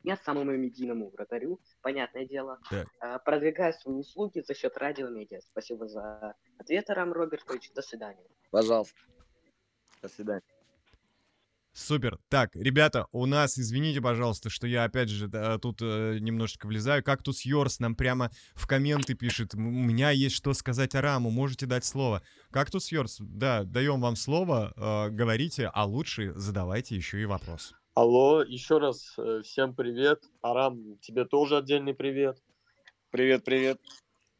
Я 0.02 0.16
самому 0.16 0.52
медийному 0.52 1.10
вратарю, 1.10 1.60
понятное 1.82 2.26
дело. 2.26 2.58
Так. 2.70 2.88
А, 3.00 3.18
продвигаю 3.18 3.74
свои 3.74 3.96
услуги 3.96 4.40
за 4.40 4.54
счет 4.54 4.76
радиомедиа. 4.78 5.40
Спасибо 5.42 5.86
за 5.88 6.34
ответ, 6.58 6.88
Рам 6.88 7.12
Робертович. 7.12 7.70
До 7.72 7.82
свидания. 7.82 8.26
Пожалуйста. 8.50 8.98
До 10.00 10.08
свидания. 10.08 10.42
Супер. 11.72 12.18
Так, 12.28 12.56
ребята, 12.56 13.06
у 13.12 13.26
нас, 13.26 13.56
извините, 13.56 14.00
пожалуйста, 14.00 14.50
что 14.50 14.66
я 14.66 14.84
опять 14.84 15.08
же 15.08 15.28
да, 15.28 15.56
тут 15.58 15.78
э, 15.80 16.18
немножечко 16.20 16.66
влезаю. 16.66 17.04
Кактус 17.04 17.42
Йорс 17.42 17.78
нам 17.78 17.94
прямо 17.94 18.30
в 18.54 18.66
комменты 18.66 19.14
пишет. 19.14 19.54
У 19.54 19.58
меня 19.58 20.10
есть 20.10 20.34
что 20.34 20.52
сказать 20.52 20.96
Араму, 20.96 21.30
можете 21.30 21.66
дать 21.66 21.84
слово. 21.84 22.22
Кактус 22.50 22.90
Йорс, 22.90 23.18
да, 23.20 23.62
даем 23.62 24.00
вам 24.00 24.16
слово, 24.16 24.72
э, 24.76 25.10
говорите, 25.10 25.70
а 25.72 25.84
лучше 25.84 26.32
задавайте 26.34 26.96
еще 26.96 27.22
и 27.22 27.24
вопрос. 27.24 27.72
Алло, 27.94 28.42
еще 28.42 28.78
раз 28.78 29.14
э, 29.18 29.42
всем 29.44 29.74
привет. 29.74 30.24
Арам, 30.42 30.98
тебе 30.98 31.24
тоже 31.24 31.58
отдельный 31.58 31.94
привет. 31.94 32.42
Привет, 33.10 33.44
привет. 33.44 33.80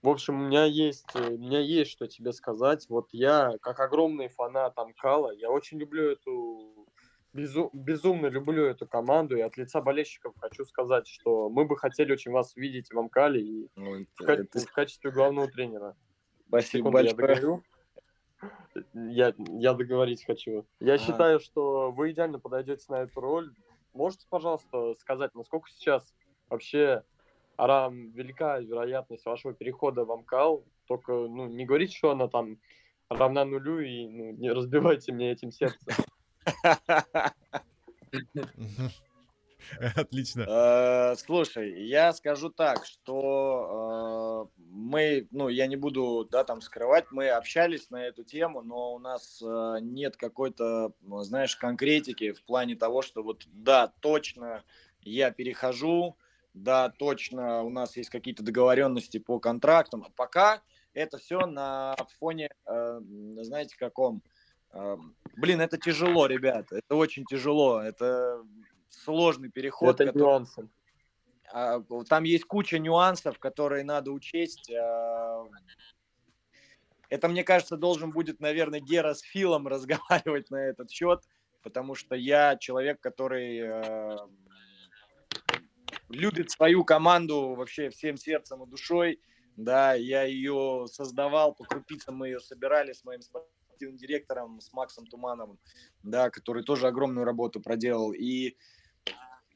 В 0.03 0.09
общем, 0.09 0.41
у 0.41 0.47
меня 0.47 0.65
есть, 0.65 1.05
э, 1.15 1.35
у 1.35 1.39
меня 1.39 1.61
есть 1.61 1.91
что 1.91 2.07
тебе 2.07 2.33
сказать. 2.33 2.87
Вот 2.89 3.09
я, 3.13 3.53
как 3.61 3.79
огромный 3.79 4.29
фанат 4.29 4.79
Амкала, 4.79 5.31
я 5.33 5.51
очень 5.51 5.79
люблю 5.79 6.11
эту 6.11 6.89
безу- 7.33 7.71
безумно 7.73 8.27
люблю 8.27 8.65
эту 8.65 8.87
команду, 8.87 9.37
и 9.37 9.41
от 9.41 9.57
лица 9.57 9.81
болельщиков 9.81 10.35
хочу 10.39 10.65
сказать, 10.65 11.07
что 11.07 11.49
мы 11.49 11.65
бы 11.65 11.77
хотели 11.77 12.13
очень 12.13 12.33
вас 12.33 12.57
видеть 12.57 12.93
в 12.93 12.99
Амкале 12.99 13.41
и 13.41 13.69
ну, 13.77 14.05
в, 14.15 14.25
ка- 14.25 14.33
это... 14.33 14.59
в 14.59 14.73
качестве 14.73 15.11
главного 15.11 15.49
тренера. 15.49 15.97
Спасибо 16.49 16.91
Секунду, 16.91 16.93
большое. 16.93 17.13
Я, 17.13 17.27
договорю. 17.27 17.65
я, 18.95 19.35
я 19.61 19.75
договорить 19.75 20.25
хочу. 20.25 20.67
Я 20.81 20.95
а. 20.95 20.99
считаю, 20.99 21.41
что 21.41 21.91
вы 21.93 22.11
идеально 22.13 22.39
подойдете 22.39 22.85
на 22.89 23.03
эту 23.03 23.21
роль. 23.21 23.55
Можете, 23.93 24.27
пожалуйста, 24.29 24.95
сказать, 24.95 25.35
насколько 25.35 25.69
сейчас 25.71 26.15
вообще 26.49 27.05
Арам, 27.57 28.11
велика 28.13 28.59
вероятность 28.59 29.27
вашего 29.27 29.53
перехода 29.53 30.05
в 30.05 30.13
Амкал, 30.13 30.65
только 30.87 31.13
ну, 31.13 31.47
не 31.47 31.67
говорите, 31.67 31.97
что 31.97 32.11
она 32.11 32.27
там 32.27 32.59
равна 33.09 33.45
нулю, 33.45 33.81
и 33.81 34.09
ну, 34.09 34.33
не 34.33 34.51
разбивайте 34.51 35.13
мне 35.13 35.31
этим 35.31 35.51
сердце. 35.51 35.79
Отлично. 39.97 40.45
Э, 40.49 41.17
Слушай, 41.17 41.87
я 41.87 42.13
скажу 42.13 42.51
так, 42.51 42.85
что 42.85 44.51
э, 44.57 44.63
мы, 44.73 45.29
ну, 45.31 45.49
я 45.49 45.67
не 45.67 45.77
буду, 45.77 46.27
да, 46.31 46.45
там 46.45 46.61
скрывать, 46.61 47.07
мы 47.11 47.29
общались 47.29 47.91
на 47.91 48.05
эту 48.05 48.25
тему, 48.25 48.63
но 48.63 48.95
у 48.95 48.99
нас 48.99 49.41
э, 49.43 49.79
нет 49.81 50.17
какой-то, 50.17 50.93
ну, 51.03 51.23
знаешь, 51.23 51.57
конкретики 51.57 52.33
в 52.33 52.43
плане 52.43 52.75
того, 52.77 53.03
что 53.03 53.23
вот, 53.23 53.45
да, 53.47 53.93
точно 54.01 54.65
я 55.03 55.31
перехожу, 55.31 56.17
да, 56.53 56.89
точно 56.91 57.63
у 57.63 57.71
нас 57.71 57.97
есть 57.97 58.11
какие-то 58.11 58.43
договоренности 58.43 59.19
по 59.19 59.39
контрактам. 59.39 60.05
А 60.05 60.11
Пока 60.17 60.63
это 60.95 61.19
все 61.19 61.47
на 61.47 61.95
фоне, 62.19 62.51
знаете, 62.67 63.77
каком? 63.79 64.23
Э, 64.73 64.97
Блин, 65.37 65.61
это 65.61 65.79
тяжело, 65.79 66.27
ребят, 66.27 66.71
это 66.73 66.95
очень 66.97 67.25
тяжело, 67.25 67.81
это 67.81 68.43
сложный 68.89 69.49
переход. 69.51 69.95
Это 70.01 70.07
который- 70.07 70.23
нюансы. 70.23 70.69
а, 71.53 71.81
Там 72.09 72.25
есть 72.25 72.45
куча 72.45 72.79
нюансов, 72.79 73.39
которые 73.39 73.85
надо 73.85 74.13
учесть. 74.13 74.71
а, 74.71 75.45
Это, 77.09 77.29
мне 77.29 77.43
кажется, 77.43 77.77
должен 77.77 78.13
будет, 78.13 78.39
наверное, 78.41 78.81
Гера 78.81 79.15
с 79.15 79.21
Филом 79.23 79.67
разговаривать 80.29 80.51
на 80.51 80.57
этот 80.67 80.91
счет, 80.91 81.21
потому 81.63 81.95
что 81.97 82.15
я 82.15 82.57
человек, 82.57 83.01
который 83.01 83.63
любит 86.09 86.51
свою 86.51 86.85
команду 86.85 87.55
вообще 87.55 87.89
всем 87.91 88.17
сердцем 88.17 88.63
и 88.63 88.67
душой. 88.69 89.21
Да, 89.57 89.95
я 89.95 90.23
ее 90.23 90.87
создавал, 90.91 91.55
по 91.55 91.65
крупицам 91.65 92.17
мы 92.17 92.29
ее 92.29 92.41
собирали 92.41 92.93
с 92.93 93.05
моим 93.05 93.23
спортивным 93.81 93.97
директором, 93.97 94.61
с 94.61 94.73
Максом 94.73 95.07
Тумановым, 95.07 95.59
да, 96.03 96.31
который 96.31 96.63
тоже 96.63 96.87
огромную 96.87 97.25
работу 97.25 97.61
проделал. 97.61 98.13
И 98.13 98.57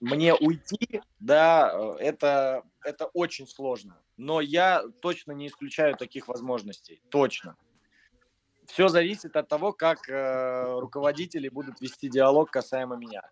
мне 0.01 0.35
уйти, 0.35 1.03
да, 1.21 1.71
э, 1.73 1.97
это, 2.01 2.63
это 2.85 3.07
очень 3.07 3.47
сложно. 3.47 4.01
Но 4.17 4.41
я 4.41 4.83
точно 5.03 5.33
не 5.33 5.47
исключаю 5.49 5.97
таких 5.97 6.29
возможностей. 6.29 7.03
Точно. 7.11 7.57
Все 8.67 8.89
зависит 8.89 9.37
от 9.37 9.49
того, 9.49 9.73
как 9.73 10.09
э, 10.09 10.79
руководители 10.81 11.49
будут 11.49 11.81
вести 11.81 12.09
диалог 12.09 12.51
касаемо 12.51 12.97
меня. 12.97 13.23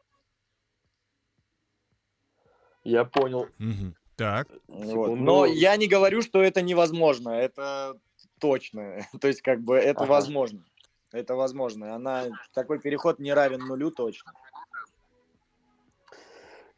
Я 2.84 3.04
понял. 3.04 3.48
Мгм. 3.58 3.94
Так. 4.16 4.48
Вот. 4.68 5.16
Но 5.16 5.46
я 5.46 5.76
не 5.76 5.86
говорю, 5.86 6.20
что 6.20 6.42
это 6.42 6.60
невозможно. 6.62 7.30
Это 7.30 7.96
точно. 8.42 9.06
То 9.20 9.28
есть, 9.28 9.40
как 9.40 9.62
бы, 9.62 9.76
это 9.76 10.02
Ага. 10.02 10.10
возможно. 10.10 10.64
Это 11.12 11.34
возможно. 11.34 11.94
Она, 11.94 12.26
такой 12.54 12.80
переход 12.80 13.18
не 13.18 13.32
равен 13.32 13.60
нулю 13.60 13.90
точно. 13.90 14.32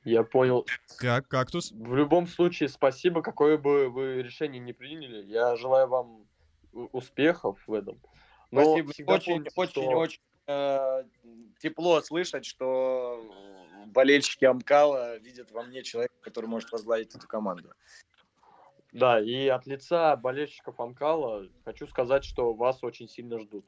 Я 0.04 0.22
понял. 0.22 0.66
Так, 1.00 1.28
кактус. 1.28 1.72
В 1.72 1.94
любом 1.94 2.26
случае, 2.26 2.68
спасибо, 2.68 3.22
какое 3.22 3.56
бы 3.56 3.88
вы 3.88 4.22
решение 4.22 4.60
не 4.60 4.72
приняли. 4.72 5.24
Я 5.24 5.56
желаю 5.56 5.88
вам 5.88 6.26
успехов 6.72 7.62
в 7.66 7.72
этом. 7.72 8.00
Но 8.50 8.64
Спасибо. 8.64 9.12
Очень, 9.12 9.26
помните, 9.34 9.50
очень, 9.56 9.70
что- 9.70 9.98
очень 9.98 10.20
э, 10.46 11.04
тепло 11.58 12.00
слышать, 12.02 12.44
что 12.44 13.24
болельщики 13.86 14.44
Амкала 14.44 15.16
видят 15.18 15.50
во 15.52 15.62
мне 15.62 15.82
человека, 15.82 16.14
который 16.20 16.46
может 16.46 16.70
возглавить 16.70 17.14
эту 17.14 17.26
команду. 17.26 17.72
Да, 18.92 19.20
и 19.20 19.48
от 19.48 19.66
лица 19.66 20.14
болельщиков 20.16 20.78
Амкала 20.78 21.48
хочу 21.64 21.86
сказать, 21.86 22.24
что 22.24 22.52
вас 22.52 22.84
очень 22.84 23.08
сильно 23.08 23.40
ждут. 23.40 23.64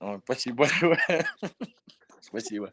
О, 0.00 0.20
спасибо 0.24 0.58
большое. 0.58 0.98
Спасибо. 2.20 2.72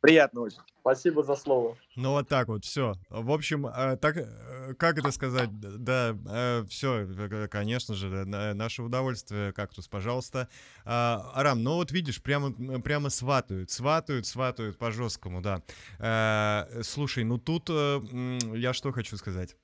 Приятно 0.00 0.42
очень. 0.42 0.58
Спасибо 0.80 1.24
за 1.24 1.34
слово. 1.34 1.76
Ну 1.96 2.12
вот 2.12 2.28
так 2.28 2.46
вот, 2.48 2.64
все. 2.64 2.94
В 3.10 3.32
общем, 3.32 3.66
э, 3.66 3.96
так, 3.96 4.16
э, 4.16 4.74
как 4.78 4.98
это 4.98 5.10
сказать? 5.10 5.50
Да, 5.58 6.14
все, 6.68 7.08
конечно 7.50 7.94
же, 7.94 8.24
наше 8.24 8.82
удовольствие, 8.82 9.52
кактус, 9.52 9.88
пожалуйста. 9.88 10.48
Арам, 10.84 11.64
ну 11.64 11.74
вот 11.74 11.90
видишь, 11.90 12.22
прямо, 12.22 12.52
прямо 12.82 13.10
сватают, 13.10 13.70
сватают, 13.70 14.26
сватают 14.26 14.78
по-жесткому, 14.78 15.40
да. 15.40 15.62
Э, 15.98 16.82
Слушай, 16.82 17.24
ну 17.24 17.38
тут 17.38 17.68
э, 17.70 18.00
я 18.54 18.72
что 18.72 18.92
хочу 18.92 19.16
сказать. 19.16 19.56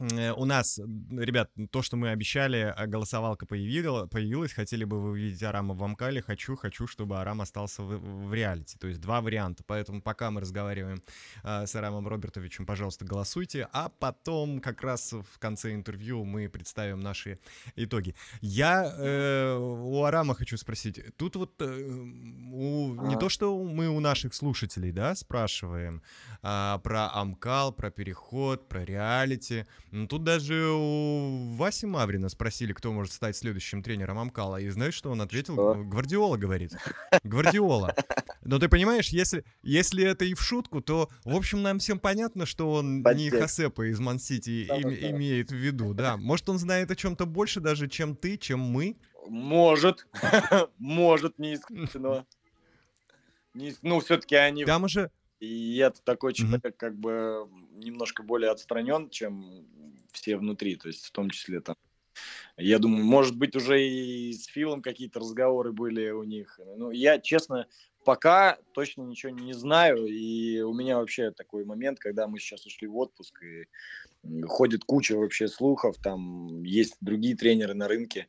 Э, 0.00 0.32
У 0.32 0.44
нас, 0.44 0.78
ребят, 1.10 1.50
то, 1.70 1.82
что 1.82 1.96
мы 1.96 2.10
обещали, 2.10 2.72
а, 2.76 2.86
голосовалка 2.86 3.46
появила, 3.46 4.06
появилась. 4.06 4.52
Хотели 4.52 4.84
бы 4.84 5.00
вы 5.00 5.10
увидеть 5.10 5.42
Арама 5.42 5.74
в 5.74 5.82
Амкале? 5.82 6.22
Хочу, 6.22 6.56
хочу, 6.56 6.86
чтобы 6.86 7.18
Арам 7.18 7.40
остался 7.40 7.82
в, 7.82 8.28
в 8.28 8.34
реалити. 8.34 8.78
То 8.78 8.86
есть 8.86 9.00
два 9.00 9.20
варианта. 9.20 9.64
Поэтому 9.66 10.00
пока 10.00 10.30
мы 10.30 10.40
разговариваем 10.40 11.02
а, 11.42 11.66
с 11.66 11.74
Арамом 11.74 12.06
Робертовичем, 12.06 12.64
пожалуйста, 12.66 13.04
голосуйте. 13.04 13.68
А 13.72 13.88
потом 13.88 14.60
как 14.60 14.82
раз 14.82 15.12
в 15.12 15.38
конце 15.38 15.74
интервью 15.74 16.24
мы 16.24 16.48
представим 16.48 17.00
наши 17.00 17.40
итоги. 17.74 18.14
Я 18.40 18.94
э, 18.96 19.56
у 19.58 20.04
Арама 20.04 20.34
хочу 20.34 20.56
спросить. 20.56 21.00
Тут 21.16 21.36
вот 21.36 21.60
э, 21.60 21.64
у- 21.66 22.94
не 23.08 23.14
А. 23.16 23.18
то, 23.18 23.28
что 23.28 23.58
мы 23.64 23.88
у 23.88 23.98
наших 24.00 24.32
слушателей, 24.34 24.92
да, 24.92 25.14
спрашиваем 25.16 26.02
а, 26.42 26.78
про 26.78 27.10
Амкал, 27.12 27.72
про 27.72 27.90
переход, 27.90 28.68
про 28.68 28.84
реалити. 28.84 29.66
Ну, 29.90 30.06
Тут 30.06 30.24
даже 30.24 30.70
у 30.70 31.52
Васи 31.54 31.86
Маврина 31.86 32.28
спросили, 32.28 32.72
кто 32.72 32.92
может 32.92 33.12
стать 33.12 33.36
следующим 33.36 33.82
тренером 33.82 34.18
Амкала. 34.18 34.60
И 34.60 34.68
знаешь, 34.68 34.94
что 34.94 35.10
он 35.10 35.20
ответил? 35.20 35.54
Что? 35.54 35.74
Гвардиола 35.74 36.36
говорит. 36.36 36.72
Гвардиола. 37.24 37.94
Но 38.42 38.58
ты 38.58 38.68
понимаешь, 38.68 39.08
если, 39.08 39.44
если 39.62 40.04
это 40.04 40.24
и 40.24 40.34
в 40.34 40.42
шутку, 40.42 40.80
то, 40.80 41.08
в 41.24 41.34
общем, 41.34 41.62
нам 41.62 41.78
всем 41.78 41.98
понятно, 41.98 42.46
что 42.46 42.70
он 42.72 42.98
не 42.98 43.02
Подтекст. 43.02 43.40
Хасепа 43.40 43.90
из 43.90 43.98
Ман-Сити 44.00 44.66
Да, 44.68 44.76
им- 44.76 44.90
да, 44.90 45.10
имеет 45.10 45.50
в 45.50 45.54
виду, 45.54 45.94
да. 45.94 46.16
Может, 46.16 46.48
он 46.48 46.58
знает 46.58 46.90
о 46.90 46.96
чем-то 46.96 47.26
больше 47.26 47.60
даже, 47.60 47.88
чем 47.88 48.14
ты, 48.16 48.36
чем 48.36 48.60
мы. 48.60 48.96
Может. 49.26 50.06
Может, 50.78 51.38
не 51.38 51.54
исключено. 51.54 52.26
Не 53.54 53.74
Ну, 53.82 54.00
все-таки 54.00 54.36
они... 54.36 54.64
Там 54.64 54.84
уже... 54.84 55.10
И 55.40 55.46
я-то 55.46 56.02
такой 56.02 56.32
человек, 56.32 56.76
как 56.76 56.96
бы, 56.96 57.48
немножко 57.72 58.22
более 58.22 58.50
отстранен, 58.50 59.08
чем 59.08 59.66
все 60.12 60.36
внутри, 60.36 60.76
то 60.76 60.88
есть 60.88 61.06
в 61.06 61.12
том 61.12 61.30
числе 61.30 61.60
там. 61.60 61.76
Я 62.56 62.80
думаю, 62.80 63.04
может 63.04 63.36
быть, 63.36 63.54
уже 63.54 63.80
и 63.80 64.32
с 64.32 64.46
Филом 64.46 64.82
какие-то 64.82 65.20
разговоры 65.20 65.72
были 65.72 66.10
у 66.10 66.24
них. 66.24 66.58
Ну, 66.76 66.90
я, 66.90 67.20
честно, 67.20 67.68
пока 68.04 68.58
точно 68.72 69.02
ничего 69.02 69.30
не 69.30 69.52
знаю, 69.52 70.06
и 70.06 70.60
у 70.62 70.74
меня 70.74 70.98
вообще 70.98 71.30
такой 71.30 71.64
момент, 71.64 72.00
когда 72.00 72.26
мы 72.26 72.40
сейчас 72.40 72.66
ушли 72.66 72.88
в 72.88 72.96
отпуск, 72.96 73.42
и 73.44 73.68
ходит 74.42 74.82
куча 74.84 75.16
вообще 75.16 75.46
слухов, 75.46 75.96
там 76.02 76.64
есть 76.64 76.96
другие 77.00 77.36
тренеры 77.36 77.74
на 77.74 77.86
рынке, 77.86 78.26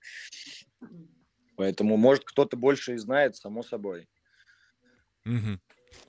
поэтому, 1.56 1.98
может, 1.98 2.24
кто-то 2.24 2.56
больше 2.56 2.94
и 2.94 2.98
знает, 2.98 3.36
само 3.36 3.64
собой. 3.64 4.08
Мгм. 5.26 5.60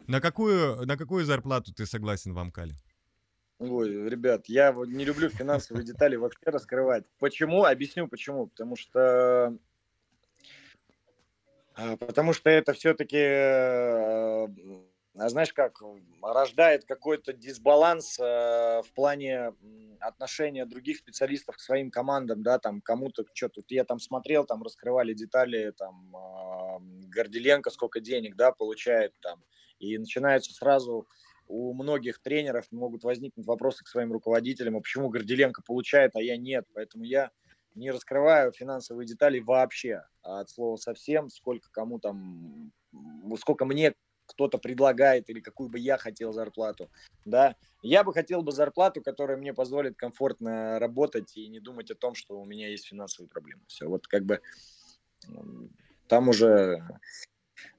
На 0.07 0.21
какую, 0.21 0.87
на 0.87 0.97
какую 0.97 1.25
зарплату 1.25 1.73
ты 1.73 1.87
согласен 1.87 2.35
в 2.35 2.39
Амкале? 2.39 2.75
Ой, 3.59 4.09
ребят, 4.09 4.47
я 4.47 4.73
не 4.73 5.05
люблю 5.05 5.29
финансовые 5.29 5.85
детали 5.85 6.17
вообще 6.17 6.47
раскрывать. 6.47 7.05
Почему? 7.19 7.65
Объясню 7.65 8.09
почему. 8.09 8.47
Потому 8.47 8.75
что 8.75 9.59
а, 11.81 11.97
потому 11.97 12.33
что 12.33 12.51
это 12.51 12.73
все-таки, 12.73 13.17
знаешь 15.15 15.53
как, 15.53 15.81
рождает 16.23 16.85
какой-то 16.85 17.33
дисбаланс 17.33 18.19
в 18.19 18.87
плане 18.95 19.55
отношения 20.01 20.67
других 20.67 20.99
специалистов 20.99 21.57
к 21.57 21.61
своим 21.61 21.91
командам, 21.91 22.43
да, 22.43 22.59
там 22.59 22.81
кому-то 22.81 23.25
что-то, 23.35 23.63
я 23.69 23.85
там 23.85 24.01
смотрел, 24.01 24.45
там 24.45 24.63
раскрывали 24.63 25.13
детали, 25.13 25.73
там 25.77 26.17
а, 26.17 26.79
Горделенко 26.81 27.71
сколько 27.71 28.01
денег, 28.01 28.35
да, 28.35 28.51
получает 28.53 29.13
там, 29.21 29.45
и 29.81 29.99
начинаются 29.99 30.53
сразу 30.53 31.09
у 31.49 31.75
многих 31.75 32.21
тренеров 32.21 32.67
могут 32.71 33.03
возникнуть 33.03 33.47
вопросы 33.47 33.85
к 33.85 33.89
своим 33.89 34.13
руководителям, 34.13 34.77
а 34.77 34.81
почему 34.81 35.09
Горделенко 35.09 35.63
получает, 35.63 36.15
а 36.15 36.23
я 36.23 36.37
нет. 36.37 36.65
Поэтому 36.75 37.03
я 37.03 37.31
не 37.75 37.91
раскрываю 37.91 38.53
финансовые 38.53 39.07
детали 39.07 39.41
вообще, 39.41 40.03
а 40.23 40.41
от 40.41 40.51
слова 40.51 40.77
совсем, 40.77 41.29
сколько 41.29 41.69
кому 41.73 41.99
там, 41.99 42.73
сколько 43.39 43.65
мне 43.65 43.95
кто-то 44.27 44.59
предлагает 44.59 45.29
или 45.29 45.41
какую 45.41 45.71
бы 45.71 45.81
я 45.81 45.99
хотел 45.99 46.33
зарплату, 46.33 46.89
да. 47.25 47.57
Я 47.83 48.05
бы 48.05 48.13
хотел 48.13 48.43
бы 48.43 48.53
зарплату, 48.53 49.03
которая 49.03 49.37
мне 49.37 49.53
позволит 49.53 49.97
комфортно 49.97 50.79
работать 50.79 51.37
и 51.37 51.49
не 51.49 51.59
думать 51.59 51.91
о 51.91 51.97
том, 51.97 52.15
что 52.15 52.41
у 52.41 52.45
меня 52.45 52.69
есть 52.69 52.87
финансовые 52.87 53.29
проблемы. 53.29 53.63
Все, 53.67 53.87
вот 53.87 54.07
как 54.07 54.25
бы 54.25 54.41
там 56.07 56.29
уже 56.29 56.85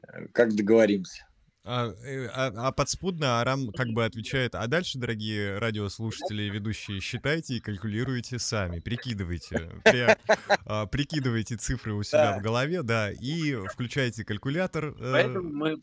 э, 0.07 0.27
как 0.33 0.53
договоримся. 0.55 1.25
А, 1.63 1.89
э, 1.89 2.25
а- 2.33 2.67
а 2.69 2.71
подспудно 2.71 3.39
Арам 3.39 3.71
как 3.71 3.89
бы 3.89 4.03
отвечает, 4.03 4.55
а 4.55 4.65
дальше, 4.65 4.97
дорогие 4.97 5.59
радиослушатели 5.59 6.43
и 6.43 6.49
ведущие, 6.49 6.99
считайте 7.01 7.55
и 7.55 7.59
калькулируйте 7.59 8.39
сами, 8.39 8.79
прикидывайте, 8.79 9.69
при- 9.83 10.17
а, 10.65 10.87
прикидывайте 10.87 11.57
цифры 11.57 11.93
у 11.93 12.01
себя 12.01 12.31
Да. 12.33 12.39
в 12.39 12.41
голове, 12.41 12.81
да, 12.81 13.11
и 13.11 13.53
включайте 13.67 14.25
калькулятор. 14.25 14.85
э, 14.99 15.11
Поэтому 15.11 15.49
мы 15.53 15.75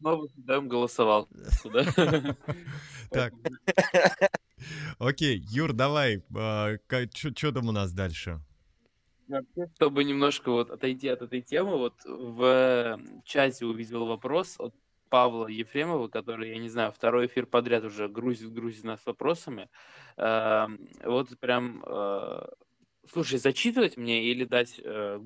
снова 0.00 0.26
создаем 0.28 0.68
голосовалку. 0.68 1.34
да. 1.72 2.36
Так. 3.10 3.32
Окей, 4.98 5.38
Юр, 5.48 5.72
давай, 5.72 6.22
что 7.14 7.52
там 7.52 7.68
у 7.68 7.72
нас 7.72 7.92
дальше? 7.94 8.38
Чтобы 9.76 10.04
немножко 10.04 10.50
вот 10.50 10.70
отойти 10.70 11.08
от 11.08 11.22
этой 11.22 11.40
темы, 11.40 11.78
вот 11.78 11.94
в 12.04 13.00
чате 13.24 13.64
увидел 13.64 14.04
вопрос 14.04 14.56
от 14.58 14.74
Павла 15.12 15.46
Ефремова, 15.46 16.08
который, 16.08 16.48
я 16.50 16.58
не 16.58 16.70
знаю, 16.70 16.90
второй 16.90 17.26
эфир 17.26 17.44
подряд 17.46 17.84
уже 17.84 18.08
грузит, 18.08 18.50
грузит 18.50 18.84
нас 18.84 19.04
вопросами. 19.04 19.68
Эм, 20.16 20.78
Вот 21.04 21.38
прям, 21.38 21.82
э, 21.86 22.46
слушай, 23.06 23.38
зачитывать 23.38 23.98
мне 23.98 24.24
или 24.30 24.44
дать 24.44 24.80
э, 24.82 25.20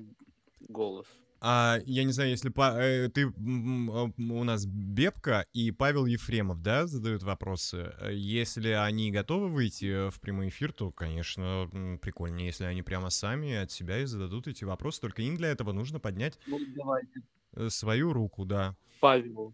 голос? 0.67 1.07
А, 1.39 1.77
я 1.85 2.03
не 2.03 2.11
знаю, 2.11 2.31
если 2.31 2.49
па- 2.49 2.75
э, 2.81 3.09
ты 3.09 3.27
у 3.27 4.43
нас 4.43 4.65
Бебка 4.65 5.45
и 5.53 5.71
Павел 5.71 6.05
Ефремов, 6.05 6.61
да, 6.61 6.87
задают 6.87 7.23
вопросы. 7.23 7.93
Э, 8.01 8.11
Если 8.11 8.69
они 8.71 9.11
готовы 9.11 9.47
выйти 9.47 10.09
в 10.09 10.19
прямой 10.19 10.49
эфир, 10.49 10.73
то, 10.73 10.91
конечно, 10.91 11.69
прикольнее, 12.01 12.47
если 12.47 12.65
они 12.65 12.81
прямо 12.81 13.09
сами 13.11 13.53
от 13.55 13.71
себя 13.71 13.99
и 13.99 14.05
зададут 14.05 14.47
эти 14.47 14.65
вопросы. 14.65 14.99
Только 14.99 15.21
им 15.21 15.37
для 15.37 15.49
этого 15.49 15.71
нужно 15.73 15.99
поднять 15.99 16.39
Ну, 16.47 16.57
давайте. 16.75 17.21
э, 17.55 17.69
свою 17.69 18.13
руку, 18.13 18.45
да. 18.45 18.75
Павел, 18.99 19.53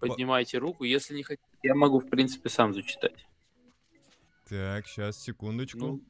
поднимайте 0.00 0.58
руку. 0.58 0.84
Если 0.84 1.14
не 1.14 1.22
хотите, 1.22 1.46
я 1.62 1.74
могу, 1.74 1.98
в 2.00 2.08
принципе, 2.08 2.48
сам 2.48 2.72
зачитать. 2.74 3.26
Так, 4.48 4.86
сейчас, 4.86 5.18
секундочку. 5.22 5.78
Ну, 5.78 6.00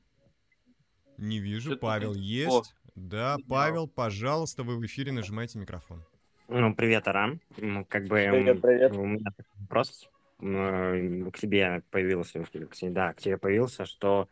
Не 1.18 1.38
вижу. 1.40 1.70
что-то 1.72 1.80
Павел 1.80 2.14
ты- 2.14 2.20
есть? 2.20 2.50
О, 2.50 2.62
Да, 2.94 3.34
поднял. 3.34 3.48
Павел, 3.48 3.88
пожалуйста, 3.88 4.62
вы 4.62 4.76
в 4.78 4.84
эфире, 4.86 5.12
нажимайте 5.12 5.58
микрофон. 5.58 6.02
Ну, 6.48 6.74
привет, 6.74 7.06
Арам. 7.06 7.40
М, 7.58 7.84
Как 7.84 8.06
бы 8.06 8.18
м, 8.18 8.32
Привет, 8.34 8.60
привет. 8.62 8.92
у 8.92 9.04
меня 9.04 9.30
такой 9.36 9.60
вопрос 9.60 10.08
м, 10.42 11.30
к 11.30 11.38
тебе 11.38 11.82
появился, 11.90 12.42
к 12.42 12.50
тебе- 12.50 12.90
да, 12.90 13.12
к 13.12 13.18
тебе 13.20 13.36
появился, 13.36 13.84
что 13.84 14.26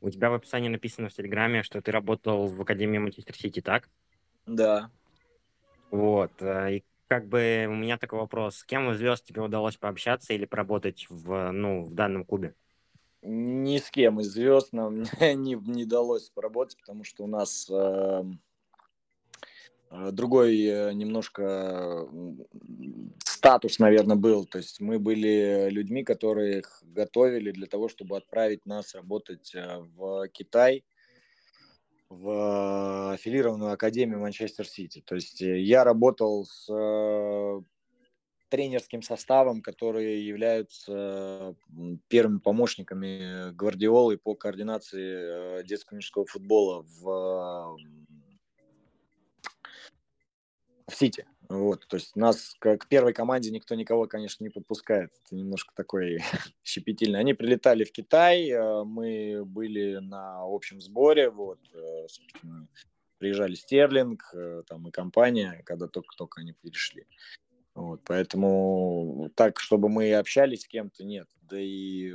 у 0.00 0.08
тебя 0.08 0.30
в 0.30 0.34
описании 0.34 0.68
написано 0.68 1.08
в 1.08 1.12
Телеграме, 1.12 1.64
что 1.64 1.82
ты 1.82 1.90
работал 1.90 2.46
в 2.46 2.62
Академии 2.62 2.98
Манчестер 2.98 3.34
Сити, 3.36 3.60
так? 3.60 3.88
Да. 4.46 4.88
Вот. 5.90 6.30
э, 6.40 6.76
И 6.76 6.84
как 7.08 7.26
бы 7.26 7.66
у 7.68 7.74
меня 7.74 7.98
такой 7.98 8.20
вопрос. 8.20 8.58
С 8.58 8.64
кем 8.64 8.90
из 8.90 8.98
звезд 8.98 9.24
тебе 9.24 9.42
удалось 9.42 9.76
пообщаться 9.76 10.34
или 10.34 10.44
поработать 10.44 11.06
в, 11.08 11.50
ну, 11.50 11.82
в 11.82 11.94
данном 11.94 12.24
клубе? 12.24 12.54
Ни 13.22 13.78
с 13.78 13.90
кем 13.90 14.20
из 14.20 14.28
звезд 14.28 14.72
нам 14.72 15.02
не, 15.20 15.54
не 15.54 15.84
удалось 15.84 16.30
поработать, 16.30 16.78
потому 16.78 17.04
что 17.04 17.24
у 17.24 17.26
нас 17.26 17.68
э, 17.70 18.22
э, 19.90 20.10
другой 20.12 20.60
э, 20.60 20.92
немножко 20.92 22.06
статус, 23.24 23.78
наверное, 23.78 24.16
был. 24.16 24.44
То 24.44 24.58
есть 24.58 24.80
мы 24.80 24.98
были 24.98 25.68
людьми, 25.70 26.04
которых 26.04 26.82
готовили 26.84 27.50
для 27.50 27.66
того, 27.66 27.88
чтобы 27.88 28.16
отправить 28.16 28.66
нас 28.66 28.94
работать 28.94 29.52
э, 29.54 29.78
в 29.96 30.28
Китай, 30.28 30.84
в 32.08 33.12
аффилированную 33.12 33.72
академию 33.72 34.20
Манчестер 34.20 34.66
Сити. 34.66 35.02
То 35.04 35.14
есть 35.14 35.42
э, 35.42 35.60
я 35.60 35.84
работал 35.84 36.46
с 36.46 36.66
э, 36.72 37.60
тренерским 38.48 39.02
составом, 39.02 39.60
которые 39.60 40.26
являются 40.26 41.54
первыми 42.08 42.38
помощниками 42.38 43.52
Гвардиолы 43.52 44.16
по 44.16 44.34
координации 44.34 45.60
э, 45.60 45.64
детского 45.64 45.96
мужского 45.96 46.26
футбола 46.26 46.82
в, 46.82 47.78
в 50.86 50.94
Сити. 50.94 51.26
Вот, 51.48 51.86
то 51.88 51.96
есть 51.96 52.14
нас 52.14 52.54
к, 52.58 52.76
к 52.76 52.88
первой 52.88 53.14
команде 53.14 53.50
никто 53.50 53.74
никого, 53.74 54.06
конечно, 54.06 54.44
не 54.44 54.50
подпускает. 54.50 55.12
Это 55.24 55.34
немножко 55.34 55.74
такой 55.74 56.18
щепетильно. 56.62 57.18
Они 57.18 57.32
прилетали 57.32 57.84
в 57.84 57.92
Китай, 57.92 58.50
э, 58.50 58.84
мы 58.84 59.44
были 59.46 59.96
на 59.96 60.42
общем 60.42 60.80
сборе, 60.82 61.30
вот, 61.30 61.58
э, 61.72 62.06
приезжали 63.16 63.54
Стерлинг, 63.54 64.30
э, 64.34 64.62
там 64.66 64.88
и 64.88 64.90
компания, 64.90 65.62
когда 65.64 65.88
только-только 65.88 66.42
они 66.42 66.52
пришли. 66.52 67.06
Вот, 67.74 68.02
поэтому 68.04 69.30
так, 69.34 69.58
чтобы 69.58 69.88
мы 69.88 70.12
общались 70.14 70.62
с 70.62 70.68
кем-то, 70.68 71.02
нет. 71.02 71.28
Да 71.42 71.58
и 71.58 72.12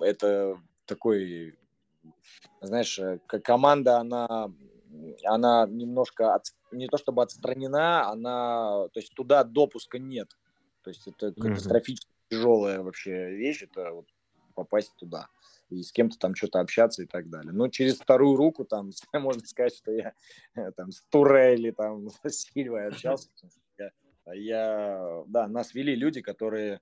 это 0.00 0.60
такой, 0.84 1.58
знаешь, 2.60 3.00
команда, 3.26 3.98
она, 3.98 4.52
она 5.24 5.66
немножко, 5.70 6.34
от- 6.34 6.54
не 6.72 6.88
то 6.88 6.96
чтобы 6.98 7.22
отстранена, 7.22 8.08
она, 8.10 8.88
то 8.92 9.00
есть 9.00 9.14
туда 9.14 9.44
допуска 9.44 9.98
нет. 9.98 10.28
То 10.82 10.90
есть 10.90 11.06
это 11.06 11.28
Мгм. 11.36 11.50
катастрофически 11.50 12.10
тяжелая 12.28 12.80
вообще 12.82 13.30
вещь, 13.36 13.62
это 13.62 13.90
вот 13.92 14.06
попасть 14.54 14.94
туда 14.96 15.28
и 15.70 15.82
с 15.82 15.92
кем-то 15.92 16.18
там 16.18 16.34
что-то 16.34 16.60
общаться 16.60 17.02
и 17.02 17.06
так 17.06 17.30
далее. 17.30 17.52
Но 17.52 17.68
через 17.68 17.98
вторую 17.98 18.36
руку 18.36 18.64
там 18.64 18.90
можно 19.14 19.46
сказать, 19.46 19.74
что 19.76 19.92
я 19.92 20.12
э, 20.54 20.70
там 20.72 20.92
с 20.92 21.02
Туре 21.10 21.54
или 21.54 21.70
там 21.70 22.08
с 22.24 22.50
Сильвой 22.52 22.88
общался. 22.88 23.28
Я, 23.78 23.90
я- 24.34 25.24
да, 25.26 25.48
нас 25.48 25.74
вели 25.74 25.94
люди, 25.94 26.20
которые 26.20 26.80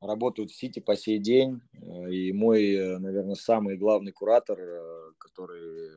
работают 0.00 0.50
в 0.50 0.54
Сити 0.56 0.80
по 0.80 0.96
сей 0.96 1.18
день. 1.18 1.60
Э, 1.74 2.10
И 2.10 2.32
мой, 2.32 2.72
э, 2.74 2.98
наверное, 2.98 3.36
самый 3.36 3.76
главный 3.76 4.12
куратор, 4.12 4.58
который 5.18 5.96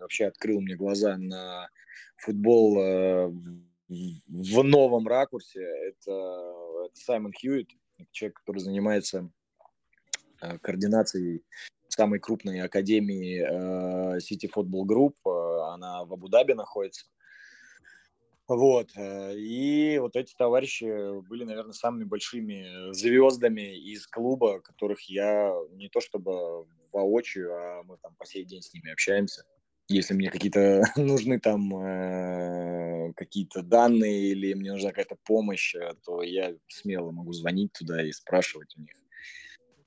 вообще 0.00 0.26
открыл 0.26 0.60
мне 0.60 0.76
глаза 0.76 1.16
на 1.16 1.68
футбол 2.16 2.78
э, 2.80 3.28
в 3.88 4.62
новом 4.62 5.06
ракурсе, 5.08 5.60
это, 5.60 6.12
это 6.86 6.94
Саймон 6.94 7.32
Хьюитт, 7.32 7.70
Это 7.98 8.08
человек, 8.12 8.38
который 8.38 8.58
занимается 8.58 9.30
э, 10.42 10.58
координацией 10.58 11.44
самой 11.88 12.20
крупной 12.20 12.60
академии 12.60 13.40
э, 13.40 14.18
City 14.18 14.50
Football 14.54 14.84
Group. 14.86 15.14
Она 15.72 16.04
в 16.04 16.12
Абу-Даби 16.12 16.52
находится. 16.52 17.06
Вот. 18.46 18.90
И 18.96 19.98
вот 20.00 20.16
эти 20.16 20.34
товарищи 20.34 21.20
были, 21.28 21.44
наверное, 21.44 21.72
самыми 21.72 22.02
большими 22.02 22.92
звездами 22.92 23.76
из 23.76 24.08
клуба, 24.08 24.60
которых 24.60 25.02
я 25.08 25.54
не 25.70 25.88
то 25.88 26.00
чтобы 26.00 26.66
воочию, 26.92 27.54
а 27.54 27.82
мы 27.84 27.96
там 27.98 28.14
по 28.16 28.26
сей 28.26 28.44
день 28.44 28.62
с 28.62 28.74
ними 28.74 28.90
общаемся. 28.90 29.44
Если 29.90 30.14
мне 30.14 30.30
какие-то 30.30 30.84
нужны 30.96 31.40
там 31.40 31.74
э, 31.76 33.12
какие-то 33.16 33.62
данные 33.62 34.28
или 34.28 34.54
мне 34.54 34.70
нужна 34.70 34.90
какая-то 34.90 35.16
помощь, 35.24 35.74
э, 35.74 35.94
то 36.04 36.22
я 36.22 36.54
смело 36.68 37.10
могу 37.10 37.32
звонить 37.32 37.72
туда 37.72 38.00
и 38.00 38.12
спрашивать 38.12 38.76
у 38.76 38.82
них. 38.82 38.92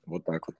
Вот 0.04 0.24
так 0.24 0.46
вот. 0.46 0.56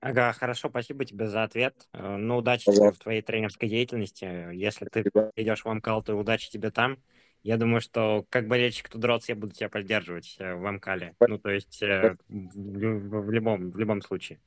Ага, 0.00 0.32
хорошо, 0.32 0.70
спасибо 0.70 1.04
тебе 1.04 1.26
за 1.26 1.42
ответ. 1.42 1.86
Э, 1.92 2.16
Ну, 2.16 2.38
удачи 2.38 2.64
тебе 2.64 2.72
в 2.72 2.76
Пожалуйста. 2.76 3.02
твоей 3.02 3.20
тренерской 3.20 3.68
деятельности. 3.68 4.54
Если 4.54 4.86
ты 4.86 5.04
идешь 5.36 5.66
в 5.66 5.68
Амкал, 5.68 6.02
то 6.02 6.14
удачи 6.14 6.50
тебе 6.50 6.70
там. 6.70 6.96
Я 7.42 7.58
думаю, 7.58 7.82
что 7.82 8.24
как 8.30 8.48
болельщик 8.48 8.88
Тудроц 8.88 9.28
я 9.28 9.36
буду 9.36 9.52
тебя 9.52 9.68
поддерживать 9.68 10.34
э, 10.38 10.54
в 10.54 10.64
Амкале. 10.64 11.14
Ну, 11.20 11.36
то 11.36 11.50
есть 11.50 11.82
э, 11.82 12.16
в, 12.26 13.20
в 13.26 13.30
любом, 13.30 13.70
в 13.70 13.78
любом 13.78 14.00
случае. 14.00 14.40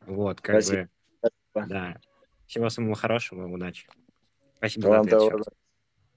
Вот, 0.00 0.42
как 0.42 0.60
Спасибо. 0.60 0.88
бы, 1.22 1.66
да. 1.66 1.98
Всего 2.46 2.68
самого 2.68 2.94
хорошего, 2.94 3.46
удачи. 3.46 3.88
Спасибо 4.58 4.82
за 4.82 4.88
Вам 4.90 5.00
ответ 5.06 5.22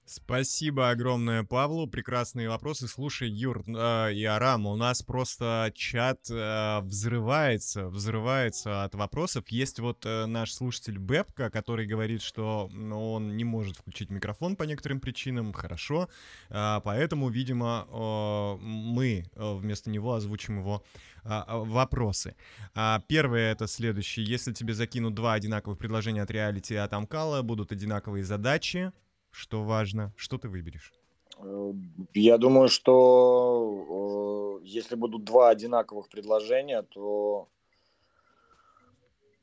Спасибо 0.04 0.90
огромное 0.90 1.44
Павлу, 1.44 1.86
прекрасные 1.86 2.48
вопросы. 2.48 2.88
Слушай, 2.88 3.30
Юр 3.30 3.62
э, 3.68 4.12
и 4.12 4.24
Арам, 4.24 4.66
у 4.66 4.74
нас 4.74 5.02
просто 5.02 5.70
чат 5.74 6.28
э, 6.28 6.80
взрывается, 6.80 7.88
взрывается 7.88 8.82
от 8.82 8.94
вопросов. 8.96 9.48
Есть 9.48 9.78
вот 9.78 10.04
э, 10.04 10.26
наш 10.26 10.52
слушатель 10.52 10.98
Бэбка, 10.98 11.48
который 11.48 11.86
говорит, 11.86 12.22
что 12.22 12.68
он 12.68 13.36
не 13.36 13.44
может 13.44 13.76
включить 13.76 14.10
микрофон 14.10 14.56
по 14.56 14.64
некоторым 14.64 15.00
причинам, 15.00 15.52
хорошо, 15.52 16.08
А, 16.48 16.80
поэтому, 16.80 17.28
видимо, 17.28 17.86
э, 17.88 18.64
мы 18.64 19.24
э, 19.32 19.54
вместо 19.54 19.90
него 19.90 20.14
озвучим 20.14 20.58
его 20.58 20.82
а, 21.22 21.58
вопросы. 21.58 22.34
А, 22.74 23.00
Первое 23.06 23.52
это 23.52 23.66
следующее. 23.66 24.26
Если 24.26 24.52
тебе 24.52 24.74
закинут 24.74 25.14
два 25.14 25.34
одинаковых 25.34 25.78
предложения 25.78 26.22
от 26.22 26.30
реалити 26.30 26.74
и 26.74 26.76
от 26.76 26.92
Амкала, 26.92 27.42
будут 27.42 27.72
одинаковые 27.72 28.24
задачи, 28.24 28.92
что 29.30 29.62
важно, 29.64 30.12
что 30.16 30.38
ты 30.38 30.48
выберешь? 30.48 30.92
Э, 31.38 31.72
Я 32.14 32.38
думаю, 32.38 32.68
что 32.68 34.58
э, 34.62 34.66
если 34.66 34.96
будут 34.96 35.24
два 35.24 35.50
одинаковых 35.50 36.08
предложения, 36.08 36.82
то... 36.82 37.48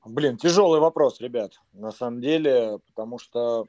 Блин, 0.05 0.37
тяжелый 0.37 0.79
вопрос, 0.79 1.19
ребят, 1.19 1.59
на 1.73 1.91
самом 1.91 2.21
деле, 2.21 2.79
потому 2.87 3.19
что 3.19 3.65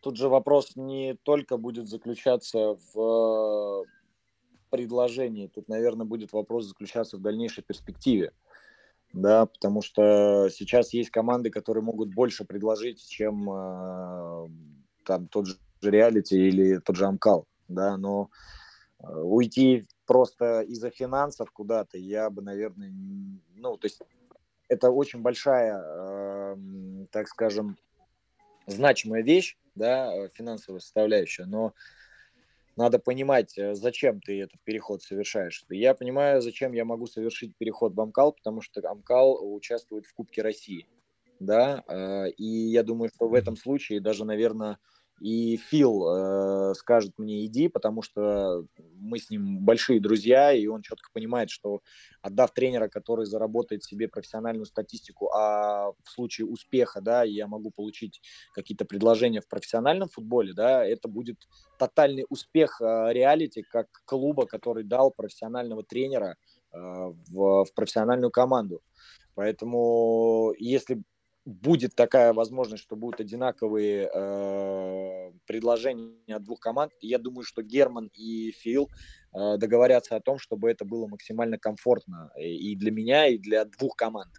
тут 0.00 0.16
же 0.16 0.28
вопрос 0.28 0.76
не 0.76 1.14
только 1.14 1.56
будет 1.56 1.88
заключаться 1.88 2.78
в 2.92 3.84
предложении, 4.70 5.48
тут, 5.48 5.68
наверное, 5.68 6.06
будет 6.06 6.32
вопрос 6.32 6.66
заключаться 6.66 7.16
в 7.16 7.20
дальнейшей 7.20 7.64
перспективе. 7.64 8.32
Да, 9.14 9.46
потому 9.46 9.80
что 9.80 10.48
сейчас 10.50 10.92
есть 10.92 11.10
команды, 11.10 11.48
которые 11.48 11.84
могут 11.84 12.12
больше 12.12 12.44
предложить, 12.44 13.06
чем 13.06 13.48
э, 13.48 14.48
там 15.04 15.28
тот 15.28 15.46
же 15.46 15.56
реалити 15.82 16.34
или 16.34 16.78
тот 16.78 16.96
же 16.96 17.06
Амкал, 17.06 17.46
да, 17.68 17.96
но 17.96 18.28
э, 18.98 19.06
уйти 19.06 19.86
просто 20.04 20.62
из-за 20.62 20.90
финансов 20.90 21.52
куда-то 21.52 21.96
я 21.96 22.28
бы, 22.28 22.42
наверное, 22.42 22.92
ну, 23.54 23.76
то 23.76 23.86
есть 23.86 24.02
это 24.68 24.90
очень 24.90 25.20
большая, 25.20 25.80
э, 25.80 26.56
так 27.12 27.28
скажем, 27.28 27.78
значимая 28.66 29.22
вещь, 29.22 29.56
да, 29.76 30.28
финансовая 30.34 30.80
составляющая, 30.80 31.44
но 31.44 31.72
надо 32.76 32.98
понимать, 32.98 33.56
э, 33.58 33.74
зачем 33.74 34.20
ты 34.20 34.40
этот 34.42 34.60
переход 34.64 35.02
совершаешь. 35.02 35.64
Я 35.68 35.94
понимаю, 35.94 36.42
зачем 36.42 36.72
я 36.72 36.84
могу 36.84 37.06
совершить 37.06 37.56
переход 37.56 37.94
в 37.94 38.00
Амкал, 38.00 38.32
потому 38.32 38.60
что 38.60 38.80
Амкал 38.88 39.38
участвует 39.54 40.06
в 40.06 40.14
Кубке 40.14 40.42
России, 40.42 40.88
да, 41.38 41.82
э, 41.88 42.30
и 42.36 42.44
я 42.44 42.82
думаю, 42.82 43.10
что 43.14 43.28
в 43.28 43.34
этом 43.34 43.56
случае 43.56 44.00
даже, 44.00 44.24
наверное, 44.24 44.78
и 45.20 45.56
Фил 45.56 46.06
э, 46.08 46.74
скажет 46.74 47.12
мне 47.18 47.46
иди, 47.46 47.68
потому 47.68 48.02
что 48.02 48.66
мы 48.96 49.18
с 49.18 49.30
ним 49.30 49.60
большие 49.60 50.00
друзья, 50.00 50.52
и 50.52 50.66
он 50.66 50.82
четко 50.82 51.08
понимает, 51.12 51.50
что 51.50 51.80
отдав 52.20 52.52
тренера, 52.52 52.88
который 52.88 53.24
заработает 53.24 53.84
себе 53.84 54.08
профессиональную 54.08 54.66
статистику, 54.66 55.30
а 55.32 55.92
в 56.02 56.10
случае 56.10 56.46
успеха, 56.46 57.00
да, 57.00 57.22
я 57.22 57.46
могу 57.46 57.70
получить 57.70 58.20
какие-то 58.54 58.84
предложения 58.84 59.40
в 59.40 59.48
профессиональном 59.48 60.08
футболе, 60.08 60.52
да, 60.52 60.84
это 60.84 61.08
будет 61.08 61.48
тотальный 61.78 62.26
успех 62.28 62.80
э, 62.80 63.12
реалити 63.12 63.62
как 63.62 63.86
клуба, 64.04 64.46
который 64.46 64.84
дал 64.84 65.12
профессионального 65.12 65.84
тренера 65.84 66.36
э, 66.72 66.76
в, 66.76 67.64
в 67.64 67.74
профессиональную 67.74 68.30
команду. 68.30 68.82
Поэтому 69.36 70.52
если 70.58 71.02
будет 71.44 71.94
такая 71.94 72.32
возможность, 72.32 72.82
что 72.82 72.96
будут 72.96 73.20
одинаковые 73.20 74.10
э, 74.12 75.32
предложения 75.46 76.34
от 76.34 76.42
двух 76.42 76.60
команд. 76.60 76.92
Я 77.00 77.18
думаю, 77.18 77.44
что 77.44 77.62
Герман 77.62 78.10
и 78.14 78.52
Фил 78.52 78.88
э, 79.32 79.56
договорятся 79.58 80.16
о 80.16 80.20
том, 80.20 80.38
чтобы 80.38 80.70
это 80.70 80.84
было 80.84 81.06
максимально 81.06 81.58
комфортно 81.58 82.30
и 82.38 82.74
для 82.76 82.90
меня, 82.90 83.26
и 83.26 83.38
для 83.38 83.64
двух 83.66 83.94
команд. 83.96 84.30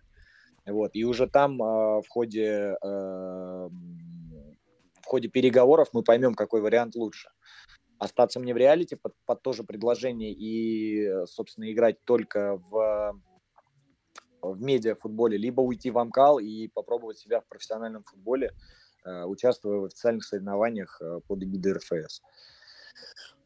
Вот. 0.65 0.95
И 0.95 1.03
уже 1.03 1.27
там 1.27 1.61
э, 1.61 2.01
в 2.01 2.05
ходе 2.09 2.75
э, 2.81 3.69
в 5.01 5.05
ходе 5.05 5.27
переговоров 5.27 5.89
мы 5.93 6.01
поймем, 6.01 6.33
какой 6.33 6.61
вариант 6.61 6.95
лучше. 6.95 7.29
Остаться 7.99 8.39
мне 8.39 8.53
в 8.53 8.57
реалити 8.57 8.95
под, 8.95 9.13
под 9.25 9.43
то 9.43 9.53
же 9.53 9.63
предложение 9.63 10.33
и, 10.33 11.25
собственно, 11.27 11.71
играть 11.71 12.03
только 12.03 12.57
в 12.57 13.21
в 14.53 14.61
медиафутболе, 14.61 15.37
либо 15.37 15.61
уйти 15.61 15.91
в 15.91 15.97
Амкал 15.97 16.39
и 16.39 16.67
попробовать 16.67 17.17
себя 17.17 17.41
в 17.41 17.47
профессиональном 17.47 18.03
футболе, 18.03 18.53
э, 19.05 19.23
участвуя 19.23 19.79
в 19.79 19.85
официальных 19.85 20.23
соревнованиях 20.23 21.01
э, 21.01 21.19
под 21.27 21.43
эгидой 21.43 21.73
РФС. 21.73 22.21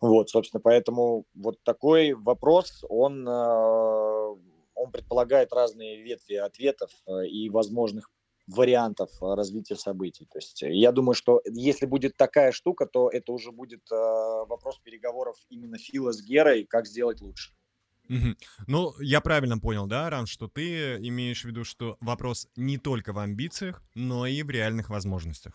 Вот, 0.02 0.30
собственно, 0.30 0.62
поэтому 0.62 1.26
вот 1.34 1.62
такой 1.64 2.14
вопрос, 2.14 2.86
он, 2.88 3.28
э, 3.28 3.32
он 3.32 4.92
предполагает 4.92 5.54
разные 5.54 6.02
ветви 6.02 6.36
ответов 6.36 6.92
и 7.30 7.50
возможных 7.50 8.10
вариантов 8.48 9.12
развития 9.22 9.76
событий. 9.76 10.26
То 10.26 10.40
есть 10.40 10.62
я 10.64 10.92
думаю, 10.92 11.14
что 11.14 11.42
если 11.46 11.86
будет 11.86 12.18
такая 12.18 12.52
штука, 12.52 12.88
то 12.88 13.10
это 13.10 13.32
уже 13.32 13.52
будет 13.52 13.88
вопрос 13.92 14.80
переговоров 14.80 15.36
именно 15.50 15.78
Фила 15.78 16.12
с 16.12 16.24
Герой, 16.24 16.64
как 16.64 16.88
сделать 16.88 17.22
лучше. 17.22 17.52
Мгм. 18.10 18.38
Ну, 18.68 18.94
я 19.00 19.22
правильно 19.22 19.60
понял, 19.60 19.88
да, 19.88 20.10
Рам, 20.10 20.26
что 20.26 20.48
ты 20.48 20.98
имеешь 20.98 21.44
в 21.44 21.46
виду, 21.46 21.64
что 21.64 21.98
вопрос 22.02 22.48
не 22.56 22.78
только 22.78 23.14
в 23.14 23.20
амбициях, 23.20 23.82
но 23.96 24.26
и 24.26 24.44
в 24.44 24.50
реальных 24.50 24.90
возможностях. 24.90 25.54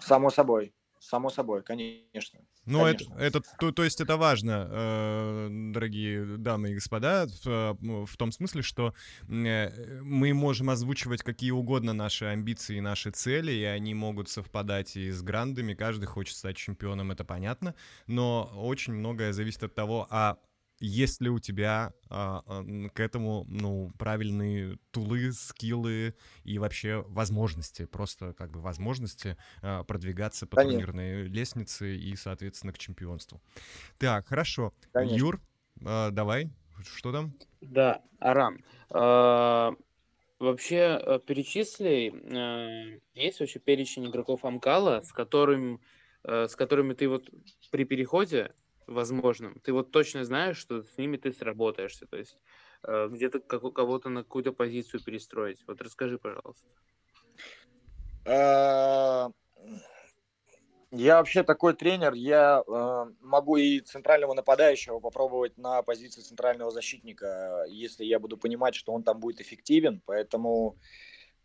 Само 0.00 0.30
собой. 0.30 0.74
Само 0.98 1.30
собой, 1.30 1.62
конечно. 1.62 2.40
Ну, 2.66 2.84
это, 2.84 3.04
это 3.18 3.40
то, 3.58 3.72
то 3.72 3.84
есть 3.84 4.02
это 4.02 4.18
важно, 4.18 4.68
э, 4.70 5.48
дорогие 5.72 6.36
дамы 6.36 6.70
и 6.70 6.74
господа, 6.74 7.26
в, 7.26 7.46
э, 7.46 8.04
в 8.04 8.16
том 8.18 8.32
смысле, 8.32 8.60
что 8.60 8.92
э, 9.26 10.00
мы 10.02 10.34
можем 10.34 10.68
озвучивать 10.68 11.22
какие 11.22 11.52
угодно 11.52 11.94
наши 11.94 12.26
амбиции 12.26 12.76
и 12.76 12.80
наши 12.82 13.10
цели, 13.12 13.50
и 13.50 13.64
они 13.64 13.94
могут 13.94 14.28
совпадать 14.28 14.94
и 14.94 15.10
с 15.10 15.22
грандами, 15.22 15.72
каждый 15.72 16.04
хочет 16.04 16.36
стать 16.36 16.58
чемпионом, 16.58 17.10
это 17.10 17.24
понятно, 17.24 17.74
но 18.06 18.52
очень 18.54 18.92
многое 18.92 19.32
зависит 19.32 19.62
от 19.62 19.74
того, 19.74 20.06
а 20.10 20.36
есть 20.80 21.20
ли 21.20 21.28
у 21.28 21.38
тебя 21.38 21.92
а, 22.08 22.42
а, 22.46 22.88
к 22.88 23.00
этому, 23.00 23.44
ну, 23.48 23.90
правильные 23.98 24.78
тулы, 24.90 25.32
скиллы 25.32 26.14
и 26.44 26.58
вообще 26.58 27.04
возможности, 27.06 27.86
просто 27.86 28.32
как 28.32 28.50
бы 28.50 28.60
возможности 28.60 29.36
а, 29.62 29.84
продвигаться 29.84 30.46
по 30.46 30.56
Конечно. 30.56 30.86
турнирной 30.86 31.28
лестнице 31.28 31.96
и, 31.96 32.16
соответственно, 32.16 32.72
к 32.72 32.78
чемпионству. 32.78 33.40
Так, 33.98 34.26
хорошо. 34.26 34.72
Конечно. 34.92 35.16
Юр, 35.16 35.40
а, 35.84 36.10
давай, 36.10 36.50
что 36.82 37.12
там? 37.12 37.34
Да, 37.60 38.02
Арам. 38.18 38.64
а, 38.90 39.72
Вообще, 40.38 40.98
э, 41.02 41.18
перечисли, 41.20 42.10
э, 42.14 43.00
есть 43.12 43.40
вообще 43.40 43.58
перечень 43.58 44.06
игроков 44.06 44.42
Амкала, 44.46 45.02
с 45.02 45.12
которым, 45.12 45.82
э, 46.24 46.48
с 46.48 46.56
которыми 46.56 46.94
ты 46.94 47.08
вот 47.10 47.28
при 47.70 47.84
переходе 47.84 48.54
возможным, 48.90 49.60
ты 49.60 49.72
вот 49.72 49.90
точно 49.90 50.24
знаешь, 50.24 50.58
что 50.58 50.82
с 50.82 50.98
ними 50.98 51.16
ты 51.16 51.32
сработаешься, 51.32 52.06
то 52.06 52.16
есть 52.16 52.38
э, 52.84 53.08
где-то 53.10 53.40
как- 53.40 53.72
кого-то 53.72 54.08
на 54.08 54.22
какую-то 54.22 54.52
позицию 54.52 55.02
перестроить. 55.02 55.62
Вот 55.66 55.80
расскажи, 55.80 56.18
пожалуйста. 56.18 56.68
А, 58.26 59.30
Я 60.92 61.18
вообще 61.18 61.44
такой 61.44 61.74
тренер, 61.74 62.14
я 62.14 62.64
э, 62.66 63.04
могу 63.20 63.56
и 63.56 63.78
центрального 63.80 64.34
нападающего 64.34 64.98
попробовать 64.98 65.56
на 65.56 65.82
позиции 65.82 66.20
центрального 66.20 66.72
защитника, 66.72 67.64
если 67.68 68.04
я 68.04 68.18
буду 68.18 68.36
понимать, 68.36 68.74
что 68.74 68.92
он 68.92 69.04
там 69.04 69.20
будет 69.20 69.40
эффективен. 69.40 70.02
Поэтому 70.04 70.76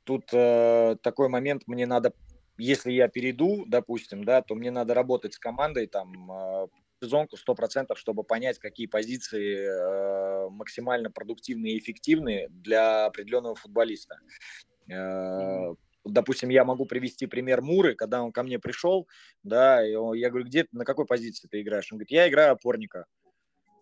тут 0.03 0.29
э, 0.33 0.97
такой 1.03 1.29
момент 1.29 1.63
мне 1.67 1.85
надо, 1.85 2.13
если 2.57 2.91
я 2.91 3.07
перейду, 3.07 3.65
допустим, 3.67 4.23
да, 4.23 4.41
то 4.41 4.55
мне 4.55 4.71
надо 4.71 4.95
работать 4.95 5.35
с 5.35 5.39
командой 5.39 5.85
там 5.85 6.31
э, 6.31 6.67
сезонку 7.01 7.37
100%, 7.37 7.97
чтобы 7.97 8.23
понять, 8.23 8.59
какие 8.59 8.87
позиции 8.87 9.67
э, 9.67 10.49
максимально 10.49 11.11
продуктивные 11.11 11.73
и 11.75 11.79
эффективные 11.79 12.47
для 12.49 13.05
определенного 13.05 13.55
футболиста. 13.55 14.19
Э, 14.89 15.73
допустим, 16.03 16.49
я 16.49 16.63
могу 16.63 16.85
привести 16.85 17.25
пример 17.25 17.61
Муры, 17.61 17.95
когда 17.95 18.21
он 18.23 18.31
ко 18.31 18.43
мне 18.43 18.59
пришел, 18.59 19.07
да, 19.43 19.85
и 19.85 19.95
он- 19.95 20.15
я 20.15 20.29
говорю, 20.29 20.45
где 20.45 20.67
на 20.71 20.85
какой 20.85 21.05
позиции 21.05 21.47
ты 21.47 21.61
играешь? 21.61 21.91
Он 21.91 21.97
говорит, 21.97 22.11
я 22.11 22.27
играю 22.27 22.53
опорника. 22.53 23.05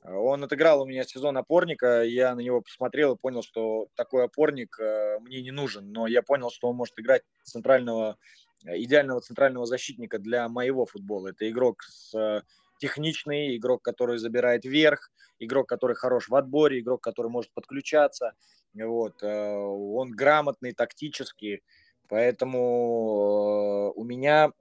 Он 0.06 0.44
отыграл 0.44 0.81
у 0.81 0.85
меня 0.85 1.06
сезон 1.06 1.38
опорника, 1.38 2.03
я 2.03 2.35
на 2.35 2.41
него 2.41 2.60
посмотрел 2.61 3.14
и 3.15 3.18
понял, 3.18 3.41
что 3.41 3.88
такой 3.95 4.26
опорник 4.26 4.77
э, 4.80 5.19
мне 5.22 5.41
не 5.41 5.52
нужен, 5.52 5.94
но 5.94 6.07
я 6.07 6.22
понял, 6.22 6.49
что 6.52 6.68
он 6.68 6.76
может 6.76 6.99
играть 6.99 7.22
центрального, 7.44 8.18
э, 8.65 8.77
идеального 8.81 9.22
центрального 9.22 9.65
защитника 9.65 10.19
для 10.19 10.49
моего 10.49 10.85
футбола. 10.85 11.30
Это 11.30 11.49
игрок 11.49 11.84
с 11.84 12.14
э, 12.14 12.41
техничный, 12.84 13.55
игрок, 13.55 13.81
который 13.81 14.18
забирает 14.18 14.65
вверх, 14.65 15.10
игрок, 15.39 15.69
который 15.69 15.95
хорош 15.95 16.27
в 16.27 16.35
отборе, 16.35 16.80
игрок, 16.81 17.01
который 17.01 17.31
может 17.31 17.49
подключаться. 17.53 18.34
Вот. 18.73 19.23
э, 19.23 19.55
Он 19.55 20.11
грамотный 20.11 20.73
тактически, 20.73 21.64
поэтому 22.10 23.93
э, 23.95 23.99
у 23.99 24.03
меня 24.03 24.51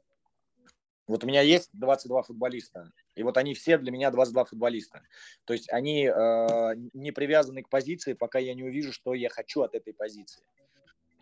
вот 1.09 1.25
у 1.25 1.27
меня 1.27 1.43
есть 1.43 1.71
22 1.73 2.23
футболиста, 2.23 2.93
и 3.17 3.25
вот 3.25 3.37
они 3.37 3.55
все 3.55 3.77
для 3.77 3.91
меня 3.91 4.13
22 4.13 4.45
футболиста. 4.45 5.03
То 5.45 5.53
есть 5.53 5.69
они 5.73 6.07
э, 6.07 6.75
не 6.93 7.11
привязаны 7.11 7.65
к 7.65 7.69
позиции, 7.69 8.13
пока 8.13 8.39
я 8.39 8.55
не 8.55 8.63
увижу, 8.63 8.93
что 8.93 9.15
я 9.15 9.31
хочу 9.31 9.63
от 9.63 9.75
этой 9.75 9.93
позиции. 9.93 10.45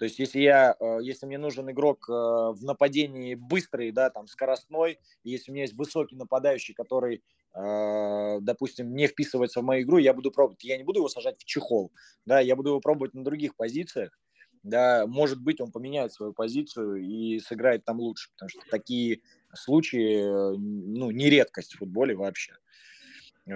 То 0.00 0.04
есть 0.04 0.18
если 0.18 0.40
я, 0.40 0.76
э, 0.80 1.00
если 1.02 1.26
мне 1.26 1.36
нужен 1.36 1.70
игрок 1.70 2.08
э, 2.08 2.12
в 2.12 2.60
нападении 2.62 3.34
быстрый, 3.34 3.92
да, 3.92 4.08
там 4.08 4.28
скоростной, 4.28 4.98
если 5.24 5.50
у 5.50 5.54
меня 5.54 5.64
есть 5.64 5.74
высокий 5.74 6.16
нападающий, 6.16 6.72
который, 6.72 7.22
э, 7.54 8.38
допустим, 8.40 8.94
не 8.96 9.08
вписывается 9.08 9.60
в 9.60 9.62
мою 9.62 9.82
игру, 9.82 9.98
я 9.98 10.14
буду 10.14 10.30
пробовать, 10.30 10.64
я 10.64 10.78
не 10.78 10.84
буду 10.84 11.00
его 11.00 11.10
сажать 11.10 11.38
в 11.38 11.44
чехол, 11.44 11.92
да, 12.24 12.40
я 12.40 12.56
буду 12.56 12.70
его 12.70 12.80
пробовать 12.80 13.12
на 13.12 13.22
других 13.22 13.54
позициях, 13.56 14.18
да, 14.62 15.06
может 15.06 15.42
быть, 15.42 15.60
он 15.60 15.70
поменяет 15.70 16.14
свою 16.14 16.32
позицию 16.32 17.04
и 17.04 17.38
сыграет 17.38 17.84
там 17.84 18.00
лучше, 18.00 18.30
потому 18.32 18.48
что 18.48 18.62
такие 18.70 19.20
случаи, 19.52 20.22
ну, 20.56 21.10
не 21.10 21.28
редкость 21.28 21.74
в 21.74 21.78
футболе 21.80 22.16
вообще. 22.16 22.54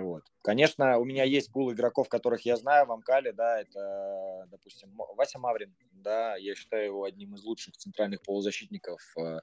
Вот. 0.01 0.25
Конечно, 0.43 0.99
у 0.99 1.05
меня 1.05 1.25
есть 1.25 1.53
пул 1.53 1.73
игроков, 1.73 2.09
которых 2.09 2.45
я 2.45 2.57
знаю 2.57 2.87
в 2.87 2.93
Амкале, 2.93 3.33
да, 3.33 3.61
это, 3.61 4.47
допустим, 4.51 4.91
Вася 5.17 5.39
Маврин, 5.39 5.75
да, 5.93 6.37
я 6.37 6.55
считаю 6.55 6.87
его 6.87 7.05
одним 7.05 7.35
из 7.35 7.45
лучших 7.45 7.77
центральных 7.77 8.23
полузащитников 8.23 9.01
э, 9.19 9.41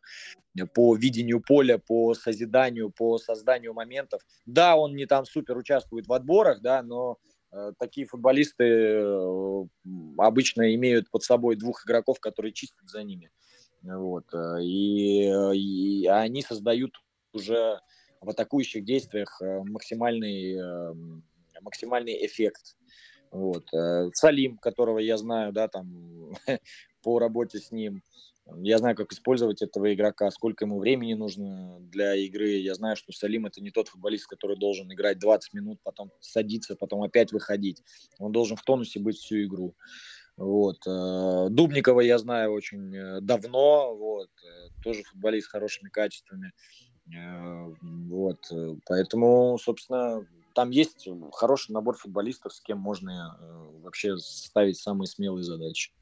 по 0.73 0.95
видению 0.95 1.41
поля, 1.41 1.77
по 1.77 2.13
созиданию, 2.13 2.91
по 2.91 3.17
созданию 3.17 3.73
моментов. 3.73 4.21
Да, 4.45 4.75
он 4.75 4.95
не 4.95 5.05
там 5.05 5.25
супер 5.25 5.57
участвует 5.57 6.07
в 6.07 6.13
отборах, 6.13 6.61
да, 6.61 6.83
но 6.83 7.17
э, 7.51 7.71
такие 7.79 8.05
футболисты 8.05 8.65
э, 8.65 9.65
обычно 10.17 10.73
имеют 10.75 11.09
под 11.09 11.23
собой 11.23 11.55
двух 11.55 11.85
игроков, 11.85 12.19
которые 12.19 12.51
чистят 12.51 12.89
за 12.89 13.03
ними. 13.03 13.31
Вот. 13.83 14.25
И, 14.61 15.23
и 15.55 16.07
они 16.07 16.41
создают 16.43 17.01
уже 17.33 17.79
в 18.21 18.29
атакующих 18.29 18.85
действиях 18.85 19.41
э, 19.41 19.61
максимальный, 19.63 20.53
эм, 20.53 21.23
максимальный 21.61 22.25
эффект. 22.25 22.77
Вот. 23.31 23.73
Э, 23.73 24.09
Салим, 24.13 24.57
которого 24.57 24.99
я 24.99 25.17
знаю, 25.17 25.51
да, 25.51 25.67
там, 25.67 26.31
по 27.03 27.19
работе 27.19 27.59
с 27.59 27.71
ним, 27.71 28.03
я 28.57 28.77
знаю, 28.77 28.95
как 28.95 29.11
использовать 29.11 29.61
этого 29.61 29.93
игрока, 29.93 30.29
сколько 30.29 30.65
ему 30.65 30.79
времени 30.79 31.13
нужно 31.13 31.79
для 31.79 32.15
игры. 32.15 32.49
Я 32.49 32.75
знаю, 32.75 32.95
что 32.95 33.11
Салим 33.11 33.45
это 33.45 33.61
не 33.61 33.71
тот 33.71 33.87
футболист, 33.87 34.27
который 34.27 34.57
должен 34.57 34.91
играть 34.91 35.19
20 35.19 35.53
минут, 35.53 35.79
потом 35.83 36.11
садиться, 36.19 36.75
потом 36.75 37.01
опять 37.01 37.31
выходить. 37.31 37.81
Он 38.19 38.31
должен 38.31 38.57
в 38.57 38.63
тонусе 38.63 38.99
быть 38.99 39.17
всю 39.17 39.43
игру. 39.45 39.75
Вот. 40.37 40.77
Э, 40.85 41.47
Дубникова 41.49 42.01
я 42.01 42.17
знаю 42.19 42.51
очень 42.51 43.21
давно, 43.21 43.95
вот. 43.95 44.29
тоже 44.83 45.03
футболист 45.03 45.47
с 45.47 45.51
хорошими 45.51 45.89
качествами. 45.89 46.51
Э, 47.09 47.73
вот, 47.81 48.47
э, 48.51 48.75
поэтому, 48.85 49.57
собственно, 49.61 50.25
там 50.53 50.69
есть 50.69 51.07
хороший 51.33 51.71
набор 51.71 51.97
футболистов, 51.97 52.53
с 52.53 52.61
кем 52.61 52.79
можно 52.79 53.37
э, 53.39 53.81
вообще 53.81 54.17
ставить 54.17 54.77
самые 54.77 55.07
смелые 55.07 55.43
задачи. 55.43 55.93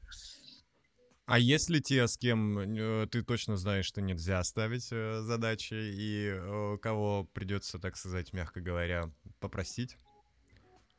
А 1.26 1.38
есть 1.38 1.70
ли 1.70 1.80
те, 1.80 2.08
с 2.08 2.16
кем 2.16 3.08
ты 3.08 3.22
точно 3.22 3.56
знаешь, 3.56 3.86
что 3.86 4.00
нельзя 4.00 4.42
ставить 4.42 4.88
задачи, 4.88 5.74
и 5.74 6.78
кого 6.82 7.28
придется, 7.32 7.78
так 7.78 7.96
сказать, 7.96 8.32
мягко 8.32 8.60
говоря, 8.60 9.12
попросить? 9.38 9.96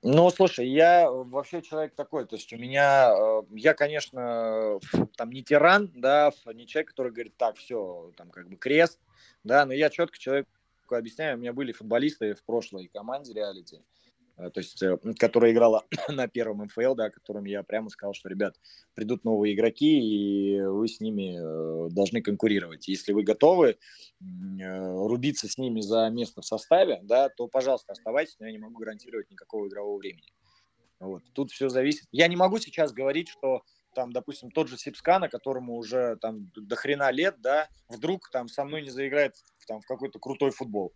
Ну, 0.04 0.32
слушай, 0.32 0.68
я 0.68 1.12
вообще 1.12 1.62
человек 1.62 1.94
такой, 1.94 2.26
то 2.26 2.36
есть 2.36 2.52
у 2.54 2.58
меня, 2.58 3.14
я, 3.52 3.76
конечно, 3.76 4.80
там 5.16 5.32
не 5.32 5.44
тиран, 5.44 5.92
да, 5.94 6.32
не 6.54 6.66
человек, 6.66 6.90
который 6.90 7.12
говорит, 7.12 7.38
так, 7.38 7.58
все, 7.58 8.12
там 8.18 8.32
как 8.32 8.50
бы 8.50 8.56
крест, 8.56 9.00
да, 9.44 9.64
но 9.64 9.74
я 9.74 9.92
четко 9.92 10.18
человеку 10.18 10.50
объясняю, 10.90 11.38
у 11.38 11.40
меня 11.40 11.54
были 11.54 11.72
футболисты 11.72 12.34
в 12.34 12.44
прошлой 12.44 12.88
команде 12.88 13.34
реалити, 13.34 13.76
э, 13.76 13.82
то 14.38 14.52
есть, 14.56 14.82
э, 14.82 14.98
которая 15.18 15.52
играла 15.52 15.86
на 16.10 16.28
первом 16.28 16.64
МФЛ, 16.66 16.96
да, 16.96 17.10
которым 17.10 17.46
я 17.46 17.64
прямо 17.64 17.90
сказал, 17.90 18.14
что, 18.14 18.30
ребят, 18.30 18.56
придут 18.94 19.24
новые 19.24 19.54
игроки, 19.54 20.00
и 20.00 20.62
вы 20.62 20.88
с 20.88 21.00
ними 21.00 21.38
э, 21.38 21.90
должны 21.92 22.22
конкурировать. 22.22 22.88
Если 22.88 23.14
вы 23.14 23.24
готовы 23.24 23.78
рубиться 24.20 25.48
с 25.48 25.58
ними 25.58 25.82
за 25.82 26.08
место 26.10 26.42
в 26.42 26.46
составе, 26.46 27.00
да, 27.04 27.30
то, 27.30 27.48
пожалуйста, 27.48 27.94
оставайтесь, 27.94 28.36
но 28.40 28.46
я 28.46 28.52
не 28.52 28.60
могу 28.60 28.78
гарантировать 28.78 29.32
никакого 29.32 29.68
игрового 29.68 29.98
времени. 29.98 30.32
Вот. 31.00 31.24
Тут 31.34 31.52
все 31.52 31.70
зависит. 31.70 32.06
Я 32.12 32.28
не 32.28 32.36
могу 32.36 32.60
сейчас 32.60 32.94
говорить, 32.94 33.28
что 33.28 33.64
там, 33.94 34.12
допустим, 34.14 34.52
тот 34.52 34.68
же 34.68 34.78
Сипскана, 34.78 35.30
которому 35.30 35.76
уже 35.76 36.16
там 36.18 36.52
до 36.56 36.76
хрена 36.76 37.12
лет, 37.12 37.36
да, 37.40 37.68
вдруг 37.90 38.30
там 38.30 38.48
со 38.48 38.64
мной 38.64 38.84
не 38.84 38.90
заиграет 38.90 39.36
там 39.68 39.82
в 39.82 39.86
какой-то 39.86 40.20
крутой 40.20 40.52
футбол. 40.52 40.94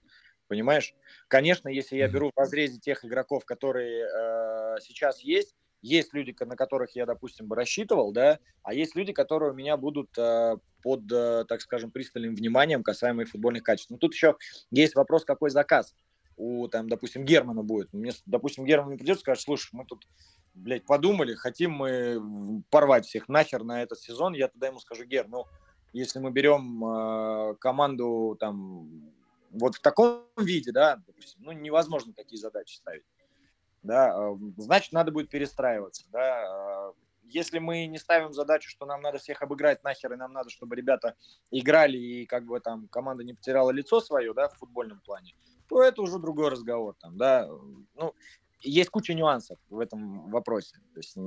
Понимаешь? 0.47 0.93
Конечно, 1.27 1.69
если 1.69 1.97
я 1.97 2.07
беру 2.07 2.31
в 2.35 2.39
разрезе 2.39 2.79
тех 2.79 3.03
игроков, 3.03 3.45
которые 3.45 4.05
э, 4.05 4.79
сейчас 4.81 5.21
есть, 5.21 5.55
есть 5.81 6.13
люди, 6.13 6.35
на 6.39 6.55
которых 6.55 6.95
я, 6.95 7.05
допустим, 7.05 7.47
бы 7.47 7.55
рассчитывал, 7.55 8.11
да, 8.11 8.39
а 8.63 8.73
есть 8.73 8.95
люди, 8.95 9.13
которые 9.13 9.51
у 9.51 9.55
меня 9.55 9.77
будут 9.77 10.17
э, 10.17 10.57
под, 10.81 11.11
э, 11.11 11.45
так 11.47 11.61
скажем, 11.61 11.91
пристальным 11.91 12.35
вниманием 12.35 12.83
касаемо 12.83 13.25
футбольных 13.25 13.63
качеств. 13.63 13.91
Но 13.91 13.97
тут 13.97 14.13
еще 14.13 14.35
есть 14.71 14.95
вопрос, 14.95 15.25
какой 15.25 15.49
заказ 15.49 15.95
у, 16.37 16.67
там, 16.67 16.89
допустим, 16.89 17.23
Германа 17.25 17.63
будет. 17.63 17.93
Мне, 17.93 18.11
допустим, 18.25 18.65
Герман 18.65 18.91
не 18.91 18.97
придет 18.97 19.17
и 19.17 19.21
скажет, 19.21 19.43
слушай, 19.43 19.69
мы 19.73 19.85
тут 19.85 20.05
блядь, 20.55 20.85
подумали, 20.85 21.35
хотим 21.35 21.71
мы 21.71 22.63
порвать 22.69 23.05
всех 23.05 23.29
нахер 23.29 23.63
на 23.63 23.83
этот 23.83 23.99
сезон, 23.99 24.33
я 24.33 24.47
тогда 24.47 24.67
ему 24.67 24.79
скажу, 24.79 25.03
Гер, 25.03 25.27
ну, 25.27 25.45
если 25.93 26.19
мы 26.19 26.31
берем 26.31 26.83
э, 26.83 27.55
команду 27.59 28.35
там 28.39 29.11
вот 29.59 29.75
в 29.75 29.81
таком 29.81 30.25
виде, 30.37 30.71
да, 30.71 31.01
допустим, 31.07 31.41
ну, 31.43 31.51
невозможно 31.51 32.13
такие 32.13 32.39
задачи 32.39 32.75
ставить, 32.75 33.05
да, 33.83 34.13
э, 34.15 34.35
значит, 34.57 34.93
надо 34.93 35.11
будет 35.11 35.29
перестраиваться, 35.29 36.05
да, 36.11 36.91
э, 36.91 36.93
если 37.23 37.59
мы 37.59 37.87
не 37.87 37.97
ставим 37.97 38.33
задачу, 38.33 38.69
что 38.69 38.85
нам 38.85 39.01
надо 39.01 39.17
всех 39.17 39.41
обыграть 39.41 39.83
нахер, 39.83 40.13
и 40.13 40.17
нам 40.17 40.31
надо, 40.31 40.49
чтобы 40.49 40.75
ребята 40.75 41.15
играли, 41.49 41.97
и 41.97 42.25
как 42.25 42.45
бы 42.45 42.59
там 42.59 42.87
команда 42.87 43.23
не 43.23 43.33
потеряла 43.33 43.71
лицо 43.71 43.99
свое, 43.99 44.33
да, 44.33 44.47
в 44.49 44.57
футбольном 44.57 45.01
плане, 45.01 45.35
то 45.67 45.81
это 45.81 46.01
уже 46.01 46.19
другой 46.19 46.49
разговор, 46.49 46.95
там, 46.99 47.17
да, 47.17 47.47
ну, 47.95 48.13
есть 48.61 48.89
куча 48.89 49.13
нюансов 49.13 49.59
в 49.69 49.79
этом 49.79 50.29
вопросе. 50.29 50.77
То 50.93 50.99
есть 50.99 51.17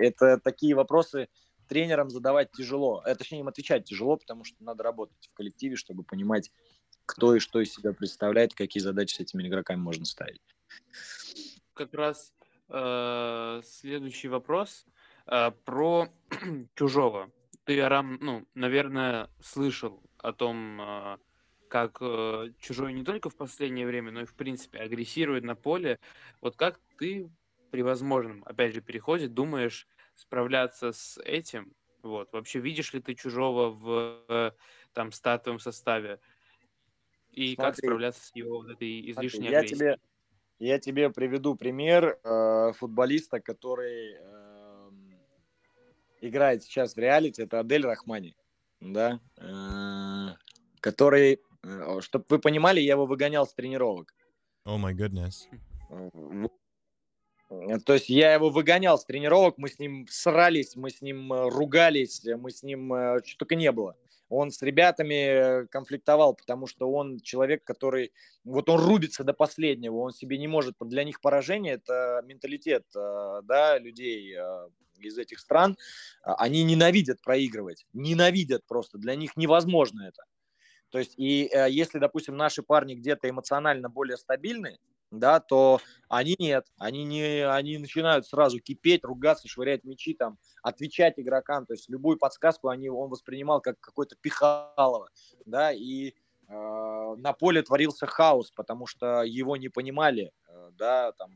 это 0.00 0.38
такие 0.38 0.74
вопросы 0.74 1.28
тренерам 1.68 2.10
задавать 2.10 2.52
тяжело, 2.52 3.02
э, 3.04 3.14
точнее 3.14 3.40
им 3.40 3.48
отвечать 3.48 3.84
тяжело, 3.84 4.16
потому 4.16 4.44
что 4.44 4.62
надо 4.62 4.82
работать 4.82 5.28
в 5.30 5.34
коллективе, 5.34 5.76
чтобы 5.76 6.02
понимать, 6.02 6.50
кто 7.06 7.34
и 7.34 7.38
что 7.38 7.60
из 7.60 7.72
себя 7.72 7.92
представляет, 7.92 8.54
какие 8.54 8.82
задачи 8.82 9.14
с 9.14 9.20
этими 9.20 9.46
игроками 9.46 9.78
можно 9.78 10.04
ставить. 10.04 10.40
Как 11.74 11.94
раз 11.94 12.32
э, 12.68 13.62
следующий 13.64 14.28
вопрос 14.28 14.86
э, 15.26 15.50
про 15.64 16.08
чужого. 16.74 17.30
Ты, 17.64 17.80
Арам, 17.80 18.18
ну, 18.20 18.46
наверное, 18.54 19.30
слышал 19.40 20.02
о 20.18 20.32
том, 20.32 20.80
э, 20.80 21.18
как 21.68 21.98
э, 22.00 22.52
чужой 22.58 22.92
не 22.92 23.02
только 23.02 23.30
в 23.30 23.36
последнее 23.36 23.86
время, 23.86 24.10
но 24.10 24.20
и 24.20 24.26
в 24.26 24.34
принципе 24.34 24.78
агрессирует 24.78 25.44
на 25.44 25.54
поле. 25.54 25.98
Вот 26.40 26.56
как 26.56 26.78
ты 26.98 27.30
при 27.70 27.82
возможном, 27.82 28.42
опять 28.44 28.74
же, 28.74 28.82
переходе 28.82 29.28
думаешь 29.28 29.86
справляться 30.14 30.92
с 30.92 31.18
этим? 31.24 31.72
Вот. 32.02 32.30
Вообще 32.32 32.58
видишь 32.58 32.92
ли 32.92 33.00
ты 33.00 33.14
чужого 33.14 33.70
в 33.70 34.24
э, 34.28 34.50
там 34.92 35.12
статовом 35.12 35.58
составе? 35.58 36.20
И 37.32 37.54
Смотри, 37.54 37.56
как 37.56 37.76
справляться 37.76 38.24
с 38.24 38.34
его 38.34 38.58
вот 38.58 38.70
этой 38.70 39.10
излишней 39.10 39.48
Смотри, 39.48 39.54
агрессией? 39.56 39.78
Я 39.78 39.94
тебе, 39.94 40.00
я 40.58 40.78
тебе 40.78 41.10
приведу 41.10 41.54
пример 41.54 42.18
э, 42.22 42.72
футболиста, 42.76 43.40
который 43.40 44.16
э, 44.18 44.90
играет 46.20 46.62
сейчас 46.62 46.94
в 46.94 46.98
реалити, 46.98 47.42
это 47.42 47.60
Адель 47.60 47.84
Рахмани, 47.84 48.36
да, 48.80 49.20
э, 49.38 50.36
который 50.80 51.40
Э, 51.64 52.00
Чтобы 52.00 52.24
вы 52.28 52.38
понимали, 52.38 52.80
я 52.80 52.92
его 52.92 53.06
выгонял 53.06 53.46
с 53.46 53.54
тренировок. 53.54 54.14
О, 54.64 54.76
oh 54.76 54.80
my 54.80 54.94
goodness. 54.94 55.48
Э, 57.50 57.78
то 57.84 57.94
есть 57.94 58.08
я 58.08 58.34
его 58.34 58.50
выгонял 58.50 58.98
с 58.98 59.04
тренировок, 59.04 59.58
мы 59.58 59.68
с 59.68 59.78
ним 59.78 60.06
срались, 60.08 60.74
мы 60.76 60.90
с 60.90 61.02
ним 61.02 61.32
э, 61.32 61.48
ругались, 61.50 62.24
мы 62.24 62.50
с 62.50 62.62
ним 62.62 62.92
что 63.24 63.38
только 63.38 63.54
не 63.54 63.70
было. 63.70 63.96
Он 64.34 64.50
с 64.50 64.62
ребятами 64.62 65.66
конфликтовал, 65.66 66.34
потому 66.34 66.66
что 66.66 66.90
он 66.90 67.20
человек, 67.20 67.64
который, 67.64 68.12
вот 68.44 68.68
он 68.68 68.80
рубится 68.80 69.24
до 69.24 69.34
последнего, 69.34 69.96
он 69.96 70.12
себе 70.12 70.38
не 70.38 70.48
может, 70.48 70.74
для 70.80 71.04
них 71.04 71.20
поражение, 71.20 71.74
это 71.74 72.22
менталитет, 72.24 72.84
да, 72.94 73.78
людей 73.78 74.36
из 74.98 75.18
этих 75.18 75.38
стран, 75.38 75.76
они 76.22 76.64
ненавидят 76.64 77.20
проигрывать, 77.20 77.86
ненавидят 77.92 78.66
просто, 78.66 78.98
для 78.98 79.16
них 79.16 79.36
невозможно 79.36 80.02
это. 80.06 80.24
То 80.92 80.98
есть, 80.98 81.14
и 81.16 81.48
э, 81.50 81.70
если, 81.70 81.98
допустим, 81.98 82.36
наши 82.36 82.62
парни 82.62 82.94
где-то 82.94 83.28
эмоционально 83.28 83.88
более 83.88 84.18
стабильны, 84.18 84.78
да, 85.12 85.40
то 85.40 85.80
они 86.08 86.34
нет, 86.38 86.66
они 86.78 87.04
не, 87.04 87.46
они 87.46 87.78
начинают 87.78 88.26
сразу 88.26 88.58
кипеть, 88.60 89.04
ругаться, 89.04 89.46
швырять 89.46 89.84
мячи, 89.84 90.14
там, 90.14 90.38
отвечать 90.62 91.18
игрокам, 91.18 91.66
то 91.66 91.74
есть 91.74 91.88
любую 91.88 92.18
подсказку 92.18 92.68
они, 92.68 92.88
он 92.88 93.10
воспринимал 93.10 93.60
как 93.60 93.78
какой-то 93.78 94.16
пихалово, 94.20 95.10
да, 95.44 95.70
и 95.70 96.08
э, 96.08 96.12
на 96.48 97.32
поле 97.34 97.62
творился 97.62 98.06
хаос, 98.06 98.50
потому 98.52 98.86
что 98.86 99.22
его 99.22 99.56
не 99.56 99.68
понимали, 99.68 100.32
э, 100.48 100.70
да, 100.78 101.12
там, 101.12 101.30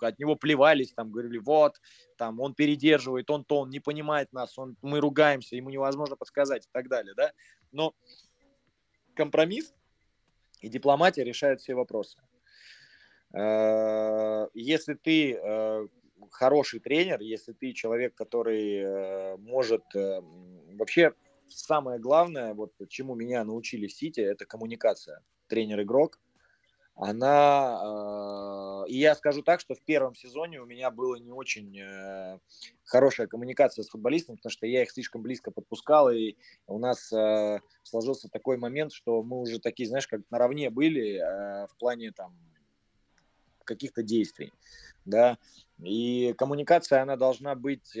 от 0.00 0.18
него 0.18 0.36
плевались, 0.36 0.94
там, 0.94 1.10
говорили, 1.10 1.38
вот, 1.38 1.80
там, 2.16 2.38
он 2.40 2.54
передерживает, 2.54 3.28
он 3.28 3.44
то, 3.44 3.58
он 3.58 3.70
не 3.70 3.80
понимает 3.80 4.32
нас, 4.32 4.56
он, 4.56 4.76
мы 4.82 5.00
ругаемся, 5.00 5.56
ему 5.56 5.70
невозможно 5.70 6.16
подсказать 6.16 6.66
и 6.66 6.70
так 6.70 6.88
далее, 6.88 7.14
да, 7.16 7.32
но 7.72 7.92
компромисс 9.14 9.74
и 10.60 10.68
дипломатия 10.68 11.24
решают 11.24 11.60
все 11.60 11.74
вопросы. 11.74 12.16
Э, 13.32 14.48
если 14.54 14.94
ты 14.94 15.34
э, 15.34 15.86
хороший 16.30 16.80
тренер, 16.80 17.20
если 17.20 17.52
ты 17.52 17.72
человек, 17.72 18.14
который 18.14 18.78
э, 18.78 19.36
может 19.36 19.84
вообще 19.94 21.14
самое 21.48 21.98
главное, 21.98 22.54
вот 22.54 22.72
чему 22.88 23.14
меня 23.14 23.44
научили 23.44 23.86
в 23.86 23.92
Сити, 23.92 24.20
это 24.20 24.46
коммуникация. 24.46 25.22
Тренер-игрок. 25.48 26.20
она... 26.94 28.84
И 28.88 28.98
я 28.98 29.14
скажу 29.14 29.42
так, 29.42 29.60
что 29.60 29.74
в 29.74 29.80
первом 29.82 30.14
сезоне 30.14 30.60
у 30.60 30.66
меня 30.66 30.90
было 30.90 31.16
не 31.16 31.32
очень 31.32 32.40
хорошая 32.84 33.26
коммуникация 33.26 33.82
с 33.82 33.88
футболистами, 33.88 34.36
потому 34.36 34.50
что 34.50 34.66
я 34.66 34.82
их 34.82 34.90
слишком 34.90 35.22
близко 35.22 35.50
подпускал, 35.50 36.10
и 36.10 36.36
у 36.66 36.78
нас 36.78 37.12
сложился 37.82 38.28
такой 38.28 38.58
момент, 38.58 38.92
что 38.92 39.22
мы 39.22 39.40
уже 39.40 39.58
такие, 39.58 39.88
знаешь, 39.88 40.06
как 40.06 40.20
наравне 40.30 40.70
были 40.70 41.18
в 41.66 41.76
плане 41.78 42.12
там 42.12 42.32
каких-то 43.74 44.02
действий, 44.02 44.52
да, 45.04 45.38
и 45.82 46.34
коммуникация, 46.36 47.02
она 47.02 47.16
должна 47.16 47.54
быть 47.54 47.96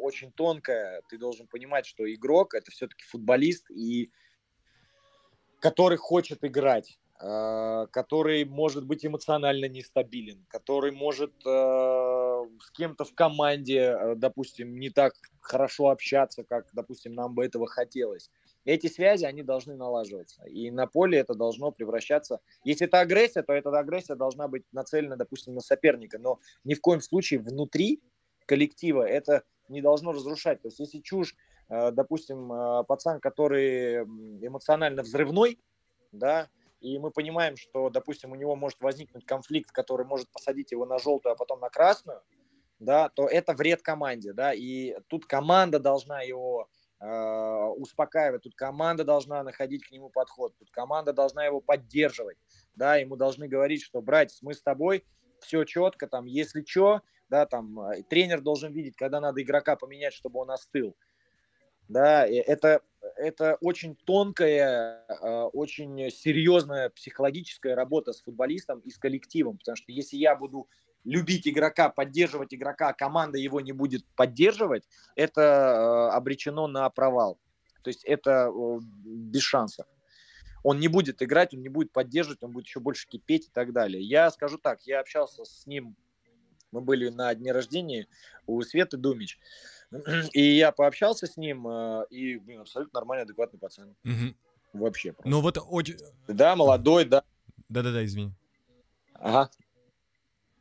очень 0.00 0.32
тонкая, 0.32 1.02
ты 1.08 1.18
должен 1.18 1.46
понимать, 1.46 1.86
что 1.86 2.12
игрок– 2.12 2.54
это 2.54 2.70
все-таки 2.70 3.04
футболист, 3.04 3.70
и 3.70 4.10
который 5.60 5.98
хочет 5.98 6.44
играть, 6.44 6.98
Э, 7.24 7.86
который 7.92 8.44
может 8.44 8.84
быть 8.84 9.06
эмоционально 9.06 9.66
нестабилен, 9.66 10.44
который 10.48 10.90
может 10.90 11.32
э, 11.46 11.48
с 11.48 12.70
кем-то 12.72 13.04
в 13.04 13.14
команде, 13.14 13.78
э, 13.78 14.14
допустим, 14.16 14.76
не 14.80 14.90
так 14.90 15.14
хорошо 15.40 15.90
общаться, 15.90 16.42
как, 16.42 16.66
допустим, 16.72 17.14
нам 17.14 17.32
бы 17.32 17.44
этого 17.44 17.68
хотелось. 17.68 18.28
Эти 18.64 18.86
связи, 18.86 19.24
они 19.24 19.42
должны 19.42 19.74
налаживаться. 19.74 20.44
И 20.46 20.70
на 20.70 20.86
поле 20.86 21.18
это 21.18 21.34
должно 21.34 21.72
превращаться... 21.72 22.40
Если 22.64 22.86
это 22.86 23.00
агрессия, 23.00 23.42
то 23.42 23.52
эта 23.52 23.70
агрессия 23.70 24.14
должна 24.14 24.48
быть 24.48 24.64
нацелена, 24.72 25.16
допустим, 25.16 25.54
на 25.54 25.60
соперника. 25.60 26.18
Но 26.18 26.38
ни 26.64 26.74
в 26.74 26.80
коем 26.80 27.00
случае 27.00 27.40
внутри 27.40 28.00
коллектива 28.46 29.02
это 29.02 29.42
не 29.68 29.80
должно 29.82 30.12
разрушать. 30.12 30.62
То 30.62 30.68
есть 30.68 30.78
если 30.78 31.00
чушь, 31.00 31.34
допустим, 31.68 32.48
пацан, 32.86 33.20
который 33.20 34.02
эмоционально 34.44 35.02
взрывной, 35.02 35.58
да, 36.12 36.48
и 36.80 36.98
мы 36.98 37.10
понимаем, 37.10 37.56
что, 37.56 37.90
допустим, 37.90 38.32
у 38.32 38.34
него 38.34 38.56
может 38.56 38.80
возникнуть 38.80 39.24
конфликт, 39.24 39.70
который 39.70 40.04
может 40.04 40.28
посадить 40.30 40.72
его 40.72 40.84
на 40.84 40.98
желтую, 40.98 41.32
а 41.32 41.36
потом 41.36 41.60
на 41.60 41.70
красную, 41.70 42.20
да, 42.80 43.08
то 43.08 43.26
это 43.26 43.54
вред 43.54 43.82
команде, 43.82 44.32
да, 44.32 44.52
и 44.52 44.96
тут 45.06 45.24
команда 45.26 45.78
должна 45.78 46.22
его 46.22 46.68
э, 46.68 46.81
успокаивать, 47.02 48.42
тут 48.42 48.54
команда 48.54 49.02
должна 49.04 49.42
находить 49.42 49.84
к 49.84 49.90
нему 49.90 50.08
подход, 50.08 50.54
тут 50.58 50.70
команда 50.70 51.12
должна 51.12 51.44
его 51.44 51.60
поддерживать, 51.60 52.38
да, 52.76 52.96
ему 52.96 53.16
должны 53.16 53.48
говорить, 53.48 53.82
что, 53.82 54.00
братец, 54.00 54.38
мы 54.40 54.54
с 54.54 54.62
тобой, 54.62 55.04
все 55.40 55.64
четко, 55.64 56.06
там, 56.06 56.26
если 56.26 56.64
что, 56.64 57.02
да, 57.28 57.46
там, 57.46 57.80
э, 57.80 58.02
тренер 58.04 58.40
должен 58.40 58.72
видеть, 58.72 58.94
когда 58.94 59.20
надо 59.20 59.42
игрока 59.42 59.74
поменять, 59.74 60.14
чтобы 60.14 60.38
он 60.40 60.52
остыл, 60.52 60.96
да, 61.88 62.24
это 62.26 62.82
это 63.16 63.56
очень 63.60 63.96
тонкая, 63.96 65.04
а, 65.08 65.46
очень 65.46 66.10
серьезная 66.10 66.90
психологическая 66.90 67.74
работа 67.74 68.12
с 68.12 68.22
футболистом 68.22 68.80
и 68.80 68.90
с 68.90 68.98
коллективом, 68.98 69.58
потому 69.58 69.76
что 69.76 69.92
если 69.92 70.16
я 70.16 70.36
буду 70.36 70.68
любить 71.04 71.48
игрока, 71.48 71.88
поддерживать 71.88 72.54
игрока, 72.54 72.88
а 72.88 72.94
команда 72.94 73.38
его 73.38 73.60
не 73.60 73.72
будет 73.72 74.04
поддерживать, 74.14 74.84
это 75.16 76.10
а, 76.10 76.16
обречено 76.16 76.66
на 76.66 76.88
провал. 76.90 77.38
То 77.82 77.88
есть 77.88 78.04
это 78.04 78.50
без 79.04 79.42
шансов. 79.42 79.86
Он 80.62 80.78
не 80.78 80.88
будет 80.88 81.22
играть, 81.22 81.54
он 81.54 81.60
не 81.60 81.68
будет 81.68 81.92
поддерживать, 81.92 82.42
он 82.42 82.52
будет 82.52 82.66
еще 82.66 82.78
больше 82.78 83.08
кипеть 83.08 83.48
и 83.48 83.50
так 83.52 83.72
далее. 83.72 84.02
Я 84.02 84.30
скажу 84.30 84.58
так, 84.58 84.82
я 84.82 85.00
общался 85.00 85.44
с 85.44 85.66
ним, 85.66 85.96
мы 86.70 86.80
были 86.80 87.08
на 87.08 87.34
дне 87.34 87.52
рождения 87.52 88.06
у 88.46 88.62
Светы 88.62 88.96
Думич. 88.96 89.38
И 90.32 90.56
я 90.56 90.72
пообщался 90.72 91.26
с 91.26 91.36
ним, 91.36 91.68
э, 91.68 92.06
и, 92.08 92.38
блин, 92.38 92.60
абсолютно 92.62 93.00
нормальный, 93.00 93.24
адекватный 93.24 93.60
пацан. 93.60 93.94
Угу. 94.04 94.34
Вообще. 94.72 95.12
Просто. 95.12 95.28
Ну 95.28 95.40
вот 95.42 95.58
очень... 95.68 95.98
Да, 96.28 96.56
молодой, 96.56 97.04
да. 97.04 97.24
Да-да-да, 97.68 98.02
извини. 98.02 98.32
Ага. 99.14 99.50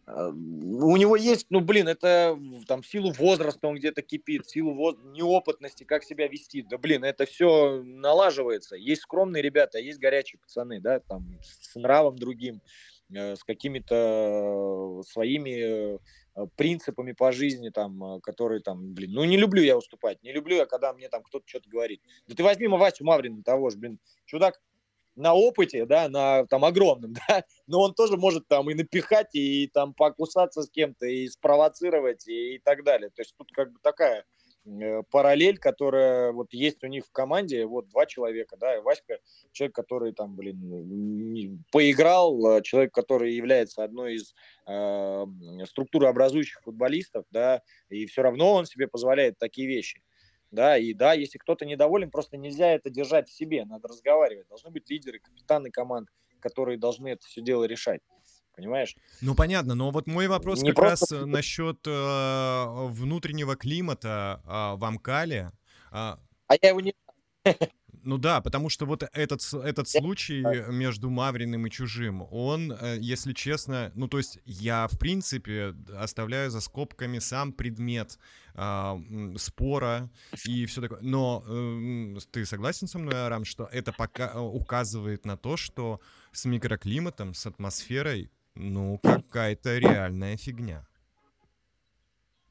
А, 0.06 0.30
у 0.30 0.98
него 0.98 1.16
есть, 1.16 1.48
ну, 1.50 1.60
блин, 1.60 1.88
это 1.88 2.38
там 2.68 2.84
силу 2.84 3.12
возраста 3.12 3.68
он 3.68 3.76
где-то 3.76 4.02
кипит, 4.02 4.50
силу 4.50 4.74
воз... 4.74 4.96
неопытности, 5.04 5.84
как 5.84 6.04
себя 6.04 6.28
вести. 6.28 6.62
Да, 6.64 6.78
блин, 6.78 7.04
это 7.04 7.26
все 7.26 7.82
налаживается. 7.84 8.76
Есть 8.76 9.04
скромные 9.04 9.42
ребята, 9.42 9.80
есть 9.80 10.00
горячие 10.00 10.40
пацаны, 10.40 10.80
да, 10.80 11.00
там, 11.00 11.38
с 11.42 11.76
нравом 11.76 12.18
другим, 12.18 12.62
э, 13.14 13.36
с 13.36 13.44
какими-то 13.44 15.02
своими 15.08 16.00
Э, 16.34 16.46
принципами 16.56 17.12
по 17.12 17.34
жизни, 17.34 17.70
там, 17.70 18.02
э, 18.04 18.20
которые 18.22 18.62
там, 18.62 18.94
блин, 18.94 19.12
ну 19.12 19.26
не 19.26 19.38
люблю 19.38 19.62
я 19.62 19.78
уступать, 19.78 20.24
не 20.24 20.32
люблю 20.32 20.56
я, 20.56 20.66
когда 20.66 20.94
мне 20.94 21.10
там 21.10 21.24
кто-то 21.24 21.46
что-то 21.46 21.70
говорит. 21.70 22.02
Да 22.28 22.36
ты 22.36 22.44
возьми 22.44 22.68
Васю 22.68 23.04
Маврина 23.04 23.44
того 23.44 23.70
же, 23.70 23.78
блин, 23.78 24.00
чудак 24.26 24.62
на 25.16 25.34
опыте, 25.34 25.86
да, 25.86 26.10
на 26.10 26.46
там 26.48 26.66
огромном, 26.66 27.14
да, 27.28 27.44
но 27.68 27.82
он 27.82 27.94
тоже 27.94 28.18
может 28.18 28.48
там 28.48 28.70
и 28.70 28.74
напихать, 28.74 29.34
и 29.34 29.68
там 29.74 29.94
покусаться 29.94 30.64
с 30.64 30.70
кем-то, 30.70 31.06
и 31.06 31.28
спровоцировать, 31.28 32.28
и, 32.28 32.56
и 32.56 32.60
так 32.60 32.84
далее. 32.84 33.10
То 33.10 33.22
есть 33.22 33.34
тут 33.38 33.52
как 33.52 33.72
бы 33.72 33.80
такая 33.82 34.26
Э, 34.64 35.02
параллель, 35.10 35.58
которая 35.58 36.32
вот 36.32 36.54
есть 36.54 36.84
у 36.84 36.88
них 36.88 37.08
в 37.08 37.12
команде, 37.12 37.66
вот 37.66 37.90
два 37.90 38.06
человека, 38.06 38.58
да, 38.60 38.78
и 38.78 38.82
Васька, 38.82 39.18
человек, 39.52 39.76
который 39.76 40.14
там, 40.14 40.36
блин, 40.36 41.64
поиграл, 41.72 42.46
а 42.46 42.62
человек, 42.62 42.94
который 42.94 43.34
является 43.34 43.84
одной 43.84 44.16
из 44.16 44.36
э, 44.68 45.26
структурообразующих 45.66 46.62
футболистов, 46.62 47.26
да, 47.32 47.64
и 47.90 48.06
все 48.06 48.22
равно 48.22 48.54
он 48.54 48.66
себе 48.66 48.88
позволяет 48.88 49.40
такие 49.40 49.68
вещи. 49.68 50.02
Да, 50.52 50.78
и 50.78 50.94
да, 50.94 51.14
если 51.14 51.38
кто-то 51.38 51.66
недоволен, 51.66 52.12
просто 52.12 52.38
нельзя 52.38 52.68
это 52.68 52.90
держать 52.90 53.30
в 53.30 53.34
себе, 53.34 53.66
надо 53.66 53.88
разговаривать. 53.88 54.48
Должны 54.50 54.70
быть 54.70 54.90
лидеры, 54.90 55.20
капитаны 55.20 55.72
команд, 55.72 56.10
которые 56.40 56.78
должны 56.78 57.10
это 57.10 57.26
все 57.26 57.42
дело 57.42 57.64
решать 57.64 58.02
понимаешь? 58.54 58.96
Ну 59.22 59.34
понятно, 59.34 59.76
но 59.76 59.92
вот 59.92 60.08
мой 60.08 60.28
вопрос 60.28 60.62
не 60.62 60.70
как 60.70 60.76
просто... 60.76 61.20
раз 61.20 61.26
насчет 61.26 61.80
э, 61.88 62.66
внутреннего 62.90 63.56
климата 63.56 64.42
э, 64.44 64.78
в 64.78 64.86
Амкале. 64.86 65.52
Э, 65.92 66.18
а 66.48 66.56
я 66.62 66.70
его 66.70 66.82
не... 66.82 66.94
Ну 68.04 68.18
да, 68.18 68.42
потому 68.42 68.70
что 68.70 68.86
вот 68.86 69.04
этот, 69.14 69.42
этот 69.54 69.88
случай 69.88 70.42
между 70.72 71.10
Мавриным 71.10 71.68
и 71.68 71.70
Чужим, 71.70 72.28
он, 72.32 72.72
э, 72.72 72.98
если 73.00 73.34
честно, 73.34 73.92
ну 73.96 74.08
то 74.08 74.18
есть 74.18 74.40
я 74.46 74.88
в 74.88 74.98
принципе 74.98 75.76
оставляю 75.98 76.50
за 76.50 76.62
скобками 76.62 77.20
сам 77.20 77.54
предмет 77.54 78.18
э, 78.56 78.98
спора 79.38 80.10
и 80.46 80.66
все 80.66 80.82
такое. 80.82 81.00
Но 81.02 81.44
э, 81.48 82.18
ты 82.32 82.46
согласен 82.46 82.88
со 82.88 82.98
мной, 82.98 83.16
Арам, 83.16 83.46
что 83.46 83.66
это 83.66 83.94
пока 83.94 84.42
указывает 84.42 85.26
на 85.26 85.38
то, 85.38 85.58
что 85.58 86.02
с 86.32 86.46
микроклиматом, 86.46 87.34
с 87.34 87.46
атмосферой 87.46 88.32
ну, 88.56 89.00
какая-то 89.04 89.78
реальная 89.78 90.38
фигня. 90.38 90.86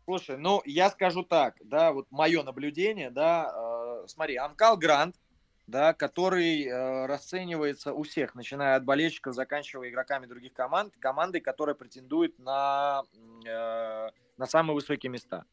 Слушай, 0.04 0.38
ну, 0.38 0.62
я 0.64 0.90
скажу 0.90 1.22
так, 1.22 1.56
да, 1.64 1.92
вот 1.92 2.10
мое 2.10 2.42
наблюдение, 2.42 3.10
да, 3.10 3.52
э, 3.54 4.08
смотри, 4.08 4.36
Анкал 4.36 4.76
Грант, 4.76 5.14
да, 5.70 5.94
который 5.94 6.64
э, 6.64 7.06
расценивается 7.06 7.92
у 7.94 8.02
всех, 8.02 8.34
начиная 8.34 8.76
от 8.76 8.84
болельщиков, 8.84 9.34
заканчивая 9.34 9.88
игроками 9.88 10.26
других 10.26 10.52
команд, 10.52 10.94
командой, 10.98 11.40
которая 11.40 11.74
претендует 11.74 12.38
на, 12.38 13.04
э, 13.46 14.10
на 14.36 14.46
самые 14.46 14.74
высокие 14.74 15.10
места. 15.10 15.44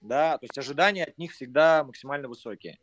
Да, 0.00 0.38
то 0.38 0.44
есть 0.44 0.58
ожидания 0.58 1.04
от 1.04 1.18
них 1.18 1.32
всегда 1.32 1.84
максимально 1.84 2.28
высокие. 2.28 2.78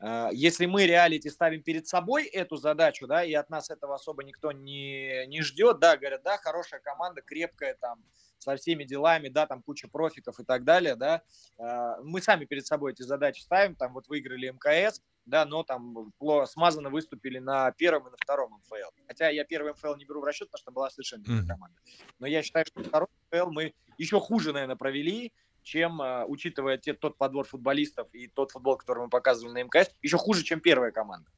А, 0.00 0.30
если 0.32 0.66
мы 0.66 0.86
реалити 0.86 1.30
ставим 1.30 1.62
перед 1.62 1.86
собой 1.86 2.24
эту 2.24 2.56
задачу, 2.56 3.06
да, 3.06 3.22
и 3.24 3.32
от 3.34 3.50
нас 3.50 3.70
этого 3.70 3.94
особо 3.94 4.24
никто 4.24 4.50
не, 4.50 5.26
не 5.26 5.42
ждет, 5.42 5.78
да, 5.78 5.96
говорят, 5.96 6.22
да, 6.22 6.38
хорошая 6.38 6.80
команда, 6.80 7.22
крепкая 7.22 7.76
там, 7.80 8.02
со 8.38 8.56
всеми 8.56 8.84
делами, 8.84 9.28
да, 9.28 9.46
там 9.46 9.62
куча 9.62 9.88
профиков 9.88 10.40
и 10.40 10.44
так 10.44 10.64
далее, 10.64 10.96
да, 10.96 11.22
а, 11.58 11.98
мы 12.02 12.20
сами 12.20 12.46
перед 12.46 12.66
собой 12.66 12.92
эти 12.92 13.02
задачи 13.02 13.42
ставим, 13.42 13.76
там 13.76 13.92
вот 13.92 14.08
выиграли 14.08 14.48
МКС, 14.50 15.00
да, 15.24 15.44
но 15.44 15.62
там 15.62 16.12
смазанно 16.46 16.90
выступили 16.90 17.38
на 17.38 17.70
первом 17.72 18.08
и 18.08 18.10
на 18.10 18.16
втором 18.16 18.52
МФЛ. 18.54 18.90
Хотя 19.06 19.28
я 19.28 19.44
первый 19.44 19.72
МФЛ 19.72 19.94
не 19.96 20.04
беру 20.04 20.20
в 20.20 20.24
расчет, 20.24 20.48
потому 20.48 20.60
что 20.60 20.72
была 20.72 20.90
совершенно 20.90 21.24
другая 21.24 21.46
команда. 21.46 21.78
Но 22.18 22.26
я 22.26 22.42
считаю, 22.42 22.66
что 22.66 22.82
второй 22.82 23.08
МФЛ 23.30 23.50
мы 23.50 23.74
еще 23.98 24.20
хуже, 24.20 24.52
наверное, 24.52 24.76
провели, 24.76 25.32
чем, 25.62 26.02
а, 26.02 26.24
учитывая 26.26 26.76
те, 26.76 26.92
тот 26.92 27.16
подбор 27.16 27.46
футболистов 27.46 28.12
и 28.14 28.26
тот 28.26 28.50
футбол, 28.50 28.76
который 28.76 29.04
мы 29.04 29.08
показывали 29.08 29.52
на 29.52 29.62
МКС, 29.62 29.94
еще 30.02 30.18
хуже, 30.18 30.42
чем 30.42 30.60
первая 30.60 30.90
команда. 30.90 31.30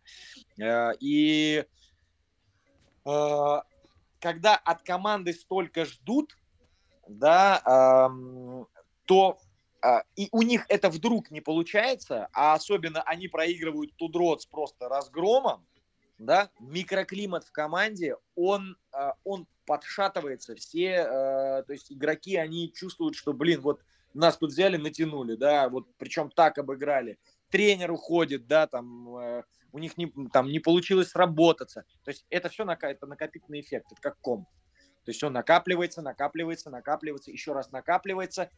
Э, 0.58 0.92
и 0.98 1.64
э, 3.04 3.60
когда 4.18 4.56
от 4.56 4.82
команды 4.82 5.34
столько 5.34 5.84
ждут, 5.84 6.38
да, 7.06 8.08
то 9.04 9.38
и 10.16 10.28
у 10.32 10.42
них 10.42 10.64
это 10.68 10.88
вдруг 10.90 11.30
не 11.30 11.40
получается, 11.40 12.28
а 12.32 12.54
особенно 12.54 13.02
они 13.02 13.28
проигрывают 13.28 13.96
Тудроц 13.96 14.46
просто 14.46 14.88
разгромом, 14.88 15.66
да, 16.18 16.50
микроклимат 16.60 17.44
в 17.44 17.52
команде, 17.52 18.16
он, 18.34 18.76
а, 18.92 19.14
он 19.24 19.46
подшатывается, 19.66 20.54
все, 20.54 21.04
то 21.04 21.72
есть 21.72 21.90
игроки, 21.90 22.36
они 22.36 22.72
чувствуют, 22.72 23.16
что, 23.16 23.32
блин, 23.32 23.60
вот 23.62 23.82
нас 24.14 24.38
тут 24.38 24.50
взяли, 24.50 24.76
натянули, 24.76 25.34
да, 25.34 25.68
вот 25.68 25.86
причем 25.98 26.30
так 26.30 26.58
обыграли. 26.58 27.18
Тренер 27.50 27.92
уходит, 27.92 28.46
да, 28.46 28.66
там 28.66 29.16
э, 29.16 29.42
у 29.72 29.78
них 29.78 29.96
не, 29.98 30.12
там 30.32 30.48
не 30.48 30.60
получилось 30.60 31.10
сработаться. 31.10 31.84
То 32.04 32.10
есть 32.10 32.24
это 32.30 32.48
все 32.48 32.64
нака- 32.64 32.90
это 32.90 33.06
накопительный 33.06 33.60
эффект, 33.60 33.86
это 33.92 34.00
как 34.00 34.18
ком. 34.20 34.46
То 35.04 35.10
есть 35.10 35.22
он 35.22 35.34
накапливается, 35.34 36.00
накапливается, 36.00 36.70
накапливается, 36.70 37.30
еще 37.30 37.52
раз 37.52 37.70
накапливается, 37.72 38.50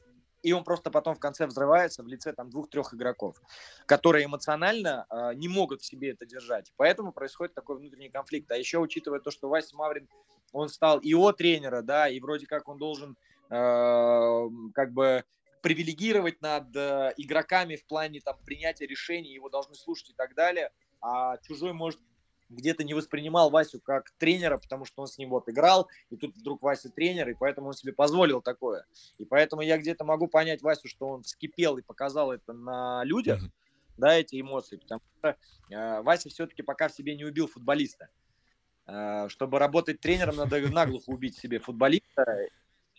и 0.47 0.52
он 0.52 0.62
просто 0.62 0.93
потом 0.93 1.16
в 1.16 1.18
конце 1.18 1.44
взрывается 1.44 2.05
в 2.05 2.06
лице 2.06 2.32
там 2.32 2.51
двух-трех 2.51 2.94
игроков, 2.94 3.43
которые 3.85 4.27
эмоционально 4.27 5.05
э, 5.10 5.35
не 5.35 5.48
могут 5.48 5.82
в 5.82 5.85
себе 5.85 6.10
это 6.10 6.24
держать. 6.24 6.73
Поэтому 6.77 7.10
происходит 7.10 7.52
такой 7.52 7.78
внутренний 7.78 8.10
конфликт. 8.10 8.48
А 8.52 8.56
еще 8.56 8.78
учитывая 8.78 9.18
то, 9.18 9.32
что 9.32 9.48
Вася 9.48 9.74
Маврин, 9.74 10.09
он 10.52 10.68
стал 10.68 11.01
ИО 11.02 11.32
тренера, 11.32 11.82
да, 11.82 12.09
и 12.09 12.20
вроде 12.20 12.47
как 12.47 12.68
он 12.68 12.78
должен 12.78 13.16
э, 13.51 14.48
как 14.73 14.93
бы 14.93 15.24
привилегировать 15.62 16.40
над 16.40 16.77
э, 16.77 17.12
игроками 17.16 17.74
в 17.74 17.85
плане 17.85 18.20
там 18.20 18.36
принятия 18.44 18.86
решений, 18.86 19.35
его 19.35 19.48
должны 19.48 19.74
слушать 19.74 20.10
и 20.10 20.14
так 20.14 20.36
далее, 20.36 20.70
а 21.01 21.39
чужой 21.39 21.73
может 21.73 21.98
где-то 22.48 22.85
не 22.85 22.94
воспринимал 22.94 23.51
Васю 23.51 23.81
как 23.81 24.10
тренера, 24.18 24.59
потому 24.59 24.85
что 24.85 25.02
он 25.02 25.09
с 25.09 25.18
ним 25.18 25.31
вот 25.31 25.48
играл, 25.48 25.89
и 26.10 26.16
тут 26.16 26.36
вдруг 26.36 26.62
Вася 26.62 26.90
тренер, 26.90 27.28
и 27.28 27.35
поэтому 27.35 27.68
он 27.68 27.74
себе 27.74 27.93
позволил 27.93 28.40
такое. 28.40 28.86
И 29.18 29.24
поэтому 29.24 29.62
я 29.62 29.78
где-то 29.78 30.05
могу 30.05 30.28
понять 30.28 30.62
Васю, 30.62 30.89
что 30.89 31.09
он 31.09 31.23
вскипел 31.23 31.77
и 31.78 31.82
показал 31.82 32.32
это 32.32 32.52
на 32.52 33.02
людях, 33.05 33.43
mm-hmm. 33.43 33.94
да, 33.98 34.14
эти 34.14 34.40
эмоции, 34.40 34.77
потому 34.77 35.01
что 35.18 35.36
э, 35.70 36.02
Вася 36.02 36.28
все-таки 36.28 36.62
пока 36.62 36.89
в 36.89 36.93
себе 36.93 37.16
не 37.16 37.24
убил 37.24 37.48
футболиста. 37.48 38.09
Э, 38.86 39.28
чтобы 39.28 39.59
работать 39.59 40.01
тренером, 40.01 40.36
надо 40.36 40.60
наглухо 40.70 41.10
убить 41.10 41.36
себе 41.36 41.59
футболиста, 41.59 42.48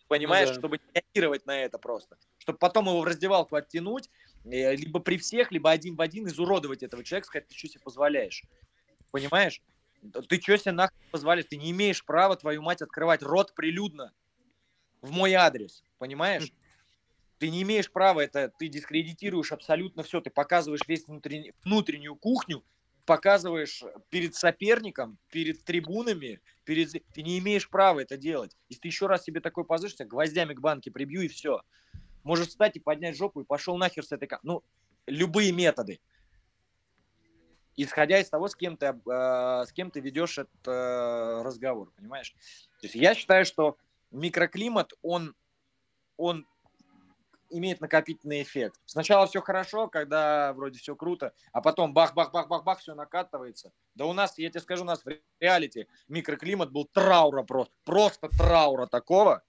понимаешь, 0.08 0.50
ну, 0.50 0.56
да. 0.56 0.60
чтобы 0.60 0.78
не 0.78 1.02
реагировать 1.02 1.46
на 1.46 1.60
это 1.60 1.78
просто. 1.78 2.18
Чтобы 2.38 2.60
потом 2.60 2.88
его 2.88 3.02
в 3.02 3.06
раздевалку 3.06 3.56
оттянуть, 3.56 4.10
э, 4.46 4.76
либо 4.76 5.00
при 5.00 5.18
всех, 5.18 5.52
либо 5.52 5.72
один 5.72 5.96
в 5.96 6.02
один 6.02 6.28
изуродовать 6.28 6.84
этого 6.84 7.04
человека, 7.04 7.28
сказать, 7.28 7.48
ты 7.48 7.56
что 7.56 7.68
себе 7.68 7.82
позволяешь. 7.84 8.44
Понимаешь? 9.12 9.62
Ты 10.30 10.40
что 10.42 10.58
себе 10.58 10.72
нахуй 10.74 10.98
позволишь? 11.12 11.46
Ты 11.46 11.58
не 11.58 11.72
имеешь 11.72 12.06
права, 12.06 12.36
твою 12.36 12.62
мать, 12.62 12.82
открывать 12.82 13.24
рот 13.24 13.54
прилюдно 13.56 14.14
в 15.02 15.12
мой 15.12 15.34
адрес. 15.34 15.84
Понимаешь? 15.98 16.52
Ты 17.40 17.50
не 17.50 17.62
имеешь 17.62 17.92
права, 17.92 18.22
это 18.22 18.52
ты 18.58 18.68
дискредитируешь 18.68 19.52
абсолютно 19.52 20.04
все. 20.04 20.22
Ты 20.22 20.30
показываешь 20.30 20.82
весь 20.88 21.06
внутренний, 21.06 21.54
внутреннюю 21.64 22.16
кухню, 22.16 22.64
показываешь 23.06 23.84
перед 24.10 24.36
соперником, 24.36 25.18
перед 25.32 25.64
трибунами, 25.64 26.42
перед... 26.66 26.92
ты 27.14 27.22
не 27.22 27.38
имеешь 27.40 27.70
права 27.70 28.00
это 28.00 28.18
делать. 28.18 28.58
Если 28.70 28.82
ты 28.82 28.88
еще 28.88 29.08
раз 29.08 29.24
себе 29.24 29.40
такой 29.40 29.66
позволишь, 29.66 29.96
гвоздями 29.98 30.54
к 30.54 30.60
банке 30.60 30.92
прибью 30.92 31.22
и 31.22 31.28
все. 31.28 31.62
Можешь 32.24 32.50
встать 32.50 32.76
и 32.76 32.80
поднять 32.80 33.16
жопу 33.16 33.42
и 33.42 33.46
пошел 33.46 33.78
нахер 33.78 34.04
с 34.04 34.12
этой... 34.12 34.28
Ну, 34.44 34.64
любые 35.06 35.52
методы 35.52 36.00
исходя 37.78 38.20
из 38.20 38.30
того, 38.30 38.48
с 38.48 38.56
кем 38.56 38.76
ты, 38.76 38.88
э, 38.88 39.64
с 39.66 39.72
кем 39.72 39.92
ты 39.92 40.00
ведешь 40.00 40.38
этот 40.38 40.68
э, 40.68 41.42
разговор, 41.44 41.92
понимаешь? 41.96 42.36
То 42.82 42.88
есть 42.88 42.96
я 42.96 43.14
считаю, 43.16 43.46
что 43.46 43.78
микроклимат, 44.12 44.94
он, 45.02 45.36
он 46.18 46.46
имеет 47.50 47.80
накопительный 47.80 48.42
эффект. 48.42 48.80
Сначала 48.86 49.28
все 49.28 49.42
хорошо, 49.42 49.88
когда 49.88 50.54
вроде 50.54 50.80
все 50.80 50.96
круто, 50.96 51.34
а 51.52 51.62
потом 51.62 51.94
бах-бах-бах-бах-бах, 51.94 52.80
все 52.80 52.96
накатывается. 52.96 53.72
Да 53.96 54.06
у 54.06 54.14
нас, 54.14 54.38
я 54.38 54.50
тебе 54.50 54.60
скажу, 54.60 54.84
у 54.84 54.88
нас 54.88 55.06
в 55.06 55.10
реалити 55.40 55.88
микроклимат 56.08 56.72
был 56.72 56.86
траура 56.86 57.44
просто, 57.44 57.74
просто 57.86 58.30
траура 58.30 58.88
такого, 58.88 59.44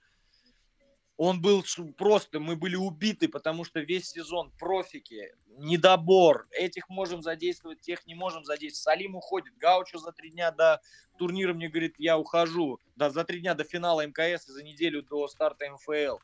он 1.19 1.43
был 1.43 1.65
просто, 1.97 2.39
мы 2.39 2.55
были 2.55 2.77
убиты, 2.77 3.29
потому 3.29 3.65
что 3.65 3.81
весь 3.81 4.09
сезон 4.09 4.53
профики, 4.57 5.35
недобор, 5.59 6.47
этих 6.53 6.89
можем 6.89 7.23
задействовать, 7.23 7.81
тех 7.81 8.07
не 8.07 8.15
можем 8.15 8.45
задействовать. 8.45 8.85
Салим 8.85 9.17
уходит, 9.17 9.53
Гаучо 9.59 9.99
за 9.99 10.13
три 10.13 10.31
дня 10.31 10.53
до 10.53 10.81
турнира 11.19 11.53
мне 11.53 11.69
говорит, 11.69 11.97
я 11.99 12.17
ухожу, 12.17 12.79
да, 12.95 13.11
за 13.11 13.25
три 13.25 13.41
дня 13.41 13.55
до 13.55 13.65
финала 13.65 14.07
МКС 14.07 14.49
и 14.49 14.53
за 14.53 14.63
неделю 14.63 15.03
до 15.03 15.27
старта 15.27 15.69
МФЛ. 15.69 16.19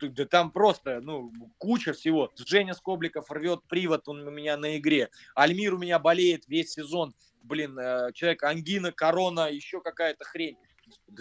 Да 0.00 0.24
там 0.24 0.50
просто, 0.50 1.00
ну, 1.02 1.30
куча 1.58 1.92
всего. 1.92 2.32
Женя 2.36 2.72
Скобликов 2.72 3.30
рвет 3.30 3.60
привод, 3.68 4.08
он 4.08 4.26
у 4.26 4.30
меня 4.30 4.56
на 4.56 4.78
игре. 4.78 5.10
Альмир 5.34 5.74
у 5.74 5.78
меня 5.78 5.98
болеет 5.98 6.48
весь 6.48 6.72
сезон. 6.72 7.14
Блин, 7.42 7.78
э, 7.78 8.12
человек 8.14 8.44
ангина, 8.44 8.92
корона, 8.92 9.50
еще 9.50 9.82
какая-то 9.82 10.24
хрень. 10.24 10.56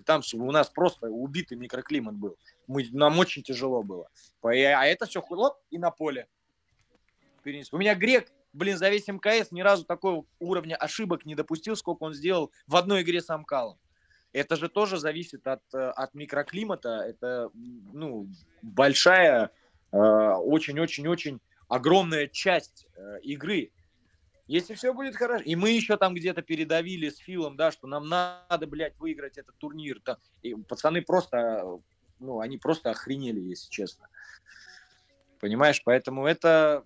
Там 0.06 0.22
у 0.34 0.52
нас 0.52 0.70
просто 0.70 1.08
убитый 1.10 1.58
микроклимат 1.58 2.16
был. 2.16 2.38
Мы, 2.68 2.88
нам 2.92 3.18
очень 3.20 3.44
тяжело 3.44 3.84
было. 3.84 4.10
А 4.42 4.86
это 4.86 5.06
все 5.06 5.22
хлоп 5.22 5.58
и 5.70 5.78
на 5.78 5.92
поле. 5.92 6.28
Перенес. 7.44 7.72
У 7.72 7.78
меня 7.78 7.96
Грек, 7.96 8.32
блин, 8.54 8.78
за 8.78 8.90
весь 8.90 9.08
МКС 9.08 9.52
ни 9.52 9.62
разу 9.62 9.86
такого 9.86 10.26
уровня 10.40 10.76
ошибок 10.76 11.26
не 11.26 11.36
допустил, 11.36 11.76
сколько 11.76 12.04
он 12.04 12.14
сделал 12.14 12.52
в 12.68 12.76
одной 12.76 13.04
игре 13.04 13.22
с 13.22 13.30
Амкалом. 13.30 13.78
Это 14.34 14.56
же 14.56 14.70
тоже 14.70 14.98
зависит 14.98 15.48
от, 15.48 15.64
от 15.74 16.14
микроклимата. 16.14 17.04
Это, 17.08 17.50
ну, 17.54 18.28
большая, 18.62 19.52
э, 19.92 19.98
очень-очень-очень 19.98 21.40
огромная 21.68 22.28
часть 22.28 22.88
э, 22.96 23.20
игры. 23.22 23.72
Если 24.48 24.76
все 24.76 24.94
будет 24.94 25.18
хорошо, 25.18 25.44
и 25.44 25.56
мы 25.56 25.72
еще 25.72 25.98
там 25.98 26.14
где-то 26.14 26.42
передавили 26.42 27.10
с 27.10 27.18
Филом, 27.18 27.58
да, 27.58 27.72
что 27.72 27.86
нам 27.86 28.08
надо, 28.08 28.66
блядь, 28.66 28.98
выиграть 28.98 29.38
этот 29.38 29.58
турнир. 29.58 30.00
Там, 30.00 30.18
и 30.42 30.56
пацаны 30.56 31.02
просто, 31.02 31.80
ну, 32.20 32.40
они 32.40 32.58
просто 32.58 32.92
охренели, 32.92 33.42
если 33.42 33.70
честно. 33.70 34.08
Понимаешь, 35.40 35.82
поэтому 35.84 36.26
это 36.26 36.86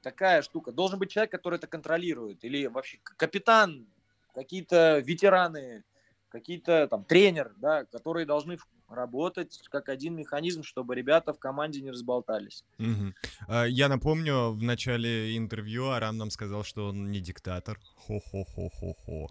такая 0.00 0.42
штука. 0.42 0.70
Должен 0.70 1.00
быть 1.00 1.10
человек, 1.10 1.32
который 1.32 1.56
это 1.56 1.66
контролирует. 1.66 2.44
Или 2.44 2.66
вообще 2.66 2.98
капитан, 3.02 3.88
какие-то 4.32 5.00
ветераны, 5.00 5.82
какие-то 6.30 6.86
там 6.88 7.04
тренер, 7.04 7.52
да, 7.56 7.84
которые 7.84 8.26
должны 8.26 8.58
работать 8.88 9.60
как 9.70 9.88
один 9.88 10.14
механизм, 10.16 10.62
чтобы 10.62 10.94
ребята 10.94 11.32
в 11.32 11.38
команде 11.38 11.80
не 11.80 11.90
разболтались. 11.90 12.64
Угу. 12.78 13.64
Я 13.66 13.88
напомню, 13.88 14.52
в 14.52 14.62
начале 14.62 15.36
интервью 15.36 15.88
Арам 15.88 16.16
нам 16.16 16.30
сказал, 16.30 16.64
что 16.64 16.88
он 16.88 17.10
не 17.10 17.20
диктатор. 17.20 17.78
Хо-хо-хо-хо-хо. 18.06 19.28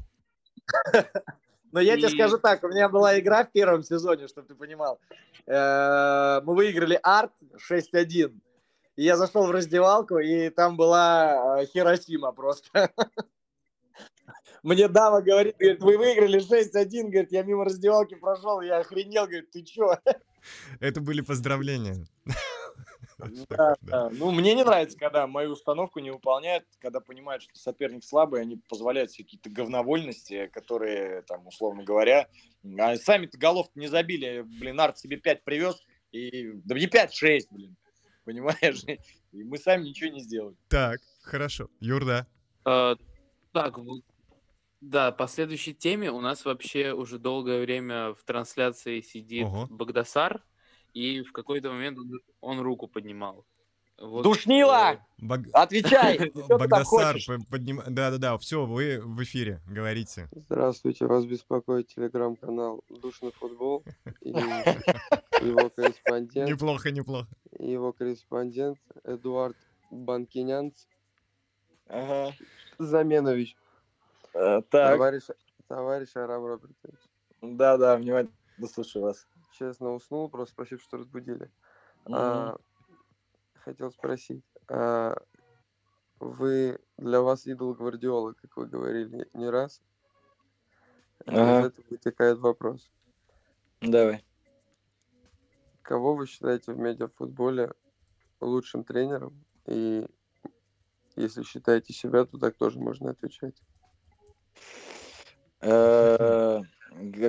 Но 1.71 1.80
я 1.80 1.97
тебе 1.97 2.09
скажу 2.09 2.38
так, 2.39 2.63
у 2.63 2.67
меня 2.67 2.89
была 2.89 3.19
игра 3.19 3.43
в 3.43 3.51
первом 3.51 3.84
сезоне, 3.84 4.27
чтобы 4.27 4.47
ты 4.47 4.55
понимал. 4.55 4.99
Э, 5.45 6.41
мы 6.43 6.55
выиграли 6.55 6.99
арт 7.03 7.31
6-1. 7.69 8.39
И 8.95 9.03
я 9.03 9.15
зашел 9.15 9.45
в 9.45 9.51
раздевалку, 9.51 10.17
и 10.17 10.49
там 10.49 10.77
была 10.77 11.61
э, 11.61 11.65
Хиросима 11.67 12.31
просто. 12.31 12.91
Мне 14.64 14.88
дама 14.88 15.22
говорит, 15.22 15.56
говорит, 15.57 15.81
вы 15.81 15.98
выиграли 15.98 16.40
6-1, 16.40 17.10
говорит, 17.10 17.31
я 17.31 17.44
мимо 17.44 17.65
раздевалки 17.65 18.15
прошел, 18.15 18.61
я 18.61 18.80
охренел, 18.80 19.26
говорит, 19.26 19.52
ты 19.52 19.64
чё? 19.64 19.98
Это 20.80 21.02
были 21.02 21.22
поздравления. 21.22 22.06
Да, 23.49 23.76
да. 23.81 24.10
Ну, 24.11 24.31
мне 24.31 24.56
не 24.56 24.64
нравится, 24.64 24.98
когда 24.98 25.27
мою 25.27 25.52
установку 25.52 25.99
не 25.99 26.10
выполняют, 26.10 26.64
когда 26.80 27.02
понимают, 27.02 27.44
что 27.44 27.52
соперник 27.60 28.06
слабый, 28.06 28.40
они 28.41 28.61
позволяют 28.69 29.11
себе 29.11 29.26
какие-то 29.26 29.49
говновольности, 29.49 30.48
которые, 30.53 31.23
там, 31.23 31.45
условно 31.45 31.84
говоря, 31.84 32.30
а 32.77 32.95
сами-то 32.95 33.38
голов 33.38 33.68
не 33.76 33.88
забили. 33.88 34.45
Блин, 34.61 34.80
Арт 34.80 34.99
себе 34.99 35.18
5 35.18 35.44
привез, 35.44 35.84
и 36.14 36.52
да 36.64 36.76
не 36.76 36.88
5-6, 36.88 37.48
блин. 37.52 37.76
Понимаешь? 38.23 38.84
И 39.31 39.44
мы 39.44 39.57
сами 39.57 39.90
ничего 39.90 40.11
не 40.11 40.22
сделали. 40.22 40.56
Так, 40.69 41.02
хорошо. 41.22 41.69
Юрда. 41.81 42.26
А, 42.64 42.95
так, 43.52 43.77
вот 43.80 44.02
да, 44.81 45.11
по 45.11 45.27
следующей 45.27 45.73
теме 45.73 46.11
у 46.11 46.22
нас 46.22 46.45
вообще 46.45 46.93
уже 46.93 47.19
долгое 47.19 47.61
время 47.61 48.14
в 48.14 48.23
трансляции 48.23 49.01
сидит 49.01 49.45
Ого. 49.45 49.68
Багдасар, 49.69 50.43
и 50.93 51.22
в 51.22 51.31
какой-то 51.34 51.69
момент 51.69 51.97
он, 51.99 52.19
он 52.41 52.60
руку 52.61 52.88
поднимал. 52.88 53.45
Вот, 54.01 54.23
Душнила! 54.23 54.93
Э, 54.93 54.97
Баг... 55.18 55.41
Отвечай! 55.51 56.31
Багдасар, 56.49 57.18
подним... 57.49 57.81
Да-да-да, 57.85 58.38
все, 58.38 58.65
вы 58.65 59.01
в 59.03 59.22
эфире, 59.23 59.61
говорите. 59.68 60.30
Здравствуйте, 60.31 61.06
вас 61.06 61.26
беспокоит 61.26 61.88
телеграм-канал 61.88 62.81
Душный 62.89 63.34
футбол 63.34 63.84
и 64.22 64.30
его 64.30 65.69
корреспондент. 65.69 66.49
Неплохо, 66.49 66.91
неплохо. 66.91 67.27
Его 67.57 67.91
корреспондент 67.91 68.80
Эдуард 69.03 69.57
Банкинянц. 69.91 70.85
Ага. 71.88 72.34
Заменович. 72.77 73.57
Э, 74.34 74.61
так. 74.69 74.93
Товарищ, 74.93 75.23
товарищ 75.68 76.15
Арам 76.15 76.45
Робертович. 76.45 76.99
Да, 77.41 77.77
да, 77.77 77.95
внимательно 77.97 78.34
слушаю 78.72 79.03
вас. 79.03 79.27
Честно 79.51 79.93
уснул, 79.93 80.30
просто 80.30 80.53
спасибо, 80.53 80.81
что 80.81 80.97
разбудили. 80.97 81.51
Mm-hmm. 82.06 82.14
А, 82.14 82.57
хотел 83.56 83.91
спросить, 83.91 84.43
а 84.68 85.15
вы 86.19 86.80
для 86.97 87.22
вас 87.22 87.45
идол 87.47 87.73
Гвардиола, 87.73 88.34
как 88.34 88.56
вы 88.57 88.68
говорили 88.68 89.30
не 89.34 89.49
раз? 89.49 89.81
Ага. 91.26 91.60
Из 91.60 91.65
этого 91.68 91.85
вытекает 91.89 92.38
вопрос. 92.39 92.91
Давай. 93.81 94.26
Кого 95.81 96.15
вы 96.15 96.27
считаете 96.27 96.73
в 96.73 96.77
медиафутболе 96.77 97.73
лучшим 98.41 98.84
тренером 98.84 99.43
и 99.65 100.07
Если 101.15 101.43
считаете 101.43 101.93
себя, 101.93 102.26
то 102.26 102.38
так 102.38 102.56
тоже 102.56 102.80
можно 102.80 103.11
отвечать. 103.11 103.61
Э, 105.61 106.61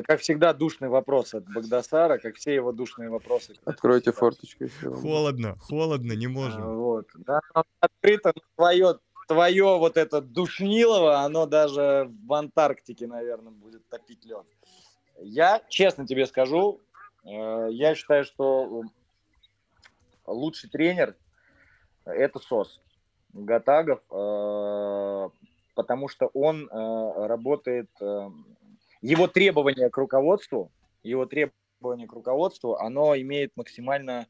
Как 0.05 0.21
всегда, 0.21 0.53
душный 0.53 0.89
вопрос 0.89 1.35
от 1.35 1.45
Багдасара, 1.53 2.19
как 2.19 2.37
все 2.37 2.55
его 2.55 2.73
душные 2.73 3.09
вопросы. 3.09 3.55
Откройте 3.65 4.13
форточку. 4.13 4.67
Холодно, 4.95 5.57
холодно, 5.59 6.13
не 6.13 6.27
А, 6.27 6.31
можем. 6.31 6.77
Вот. 6.77 7.07
Да, 7.15 7.41
открыто, 7.81 8.33
твое, 8.57 8.99
твое 9.29 9.79
вот 9.79 9.97
это 9.97 10.21
душнилово, 10.21 11.21
оно 11.21 11.47
даже 11.47 12.11
в 12.27 12.33
Антарктике, 12.33 13.07
наверное, 13.07 13.53
будет 13.53 13.87
топить 13.89 14.25
лед. 14.25 14.47
Я, 15.21 15.63
честно 15.69 16.07
тебе 16.07 16.27
скажу, 16.27 16.81
э, 17.25 17.69
я 17.71 17.95
считаю, 17.95 18.25
что 18.25 18.83
лучший 20.27 20.71
тренер– 20.71 21.15
это 22.05 22.39
СОС 22.39 22.81
Гатагов, 23.33 24.01
э, 24.11 25.29
потому 25.81 26.09
что 26.09 26.27
он 26.35 26.69
э, 26.69 27.27
работает, 27.27 27.89
э, 28.03 28.29
его 29.01 29.29
требования 29.29 29.89
к 29.89 29.97
руководству, 29.97 30.71
его 31.03 31.25
требования 31.25 32.07
к 32.07 32.13
руководству, 32.13 32.77
оно 32.77 33.17
имеет 33.17 33.57
максимально 33.57 34.27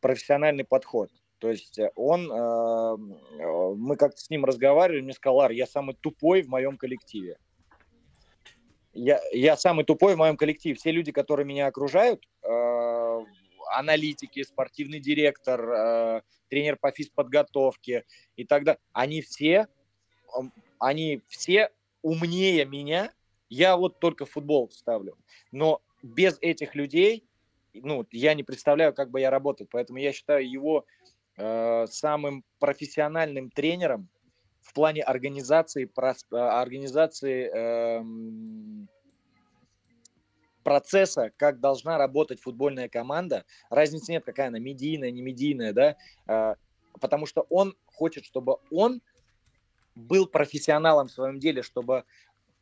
профессиональный 0.00 0.62
подход. 0.62 1.10
То 1.40 1.50
есть 1.50 1.80
э, 1.80 1.90
он, 1.96 2.30
э, 2.30 2.96
э, 3.40 3.74
мы 3.74 3.96
как-то 3.96 4.20
с 4.20 4.30
ним 4.30 4.44
разговаривали, 4.44 5.00
мне 5.00 5.14
сказал, 5.14 5.38
Лар, 5.38 5.50
я 5.50 5.66
самый 5.66 5.96
тупой 5.96 6.42
в 6.42 6.48
моем 6.48 6.76
коллективе. 6.76 7.38
Я, 8.92 9.20
я 9.32 9.56
самый 9.56 9.84
тупой 9.84 10.14
в 10.14 10.18
моем 10.18 10.36
коллективе. 10.36 10.76
Все 10.76 10.92
люди, 10.92 11.10
которые 11.10 11.44
меня 11.44 11.66
окружают, 11.66 12.24
э, 12.44 13.24
аналитики, 13.72 14.44
спортивный 14.44 15.00
директор, 15.00 15.60
э, 15.68 16.22
тренер 16.48 16.76
по 16.76 16.92
физподготовке 16.92 18.04
и 18.36 18.44
так 18.44 18.62
далее, 18.62 18.80
они 18.92 19.22
все, 19.22 19.66
м, 20.36 20.52
они 20.80 21.22
все 21.28 21.70
умнее 22.02 22.64
меня. 22.64 23.12
Я 23.48 23.76
вот 23.76 23.98
только 23.98 24.26
футбол 24.26 24.70
ставлю. 24.70 25.16
Но 25.52 25.80
без 26.02 26.38
этих 26.40 26.74
людей, 26.74 27.24
ну, 27.74 28.06
я 28.12 28.34
не 28.34 28.42
представляю, 28.42 28.92
как 28.92 29.10
бы 29.10 29.20
я 29.20 29.30
работал. 29.30 29.66
Поэтому 29.70 29.98
я 29.98 30.12
считаю 30.12 30.48
его 30.48 30.84
э, 31.36 31.86
самым 31.88 32.44
профессиональным 32.58 33.50
тренером 33.50 34.08
в 34.60 34.74
плане 34.74 35.02
организации, 35.02 35.86
прос- 35.86 36.26
э, 36.30 36.36
организации 36.36 37.48
эм, 37.48 38.88
процесса, 40.62 41.32
как 41.38 41.60
должна 41.60 41.96
работать 41.96 42.40
футбольная 42.40 42.90
команда. 42.90 43.46
Разницы 43.70 44.12
нет, 44.12 44.24
какая 44.24 44.48
она, 44.48 44.58
медийная, 44.58 45.10
не 45.10 45.22
медийная, 45.22 45.72
да, 45.72 45.96
э, 46.26 46.54
потому 47.00 47.24
что 47.24 47.46
он 47.48 47.74
хочет, 47.86 48.26
чтобы 48.26 48.56
он 48.70 49.00
был 49.98 50.26
профессионалом 50.26 51.08
в 51.08 51.12
своем 51.12 51.38
деле, 51.40 51.62
чтобы 51.62 52.04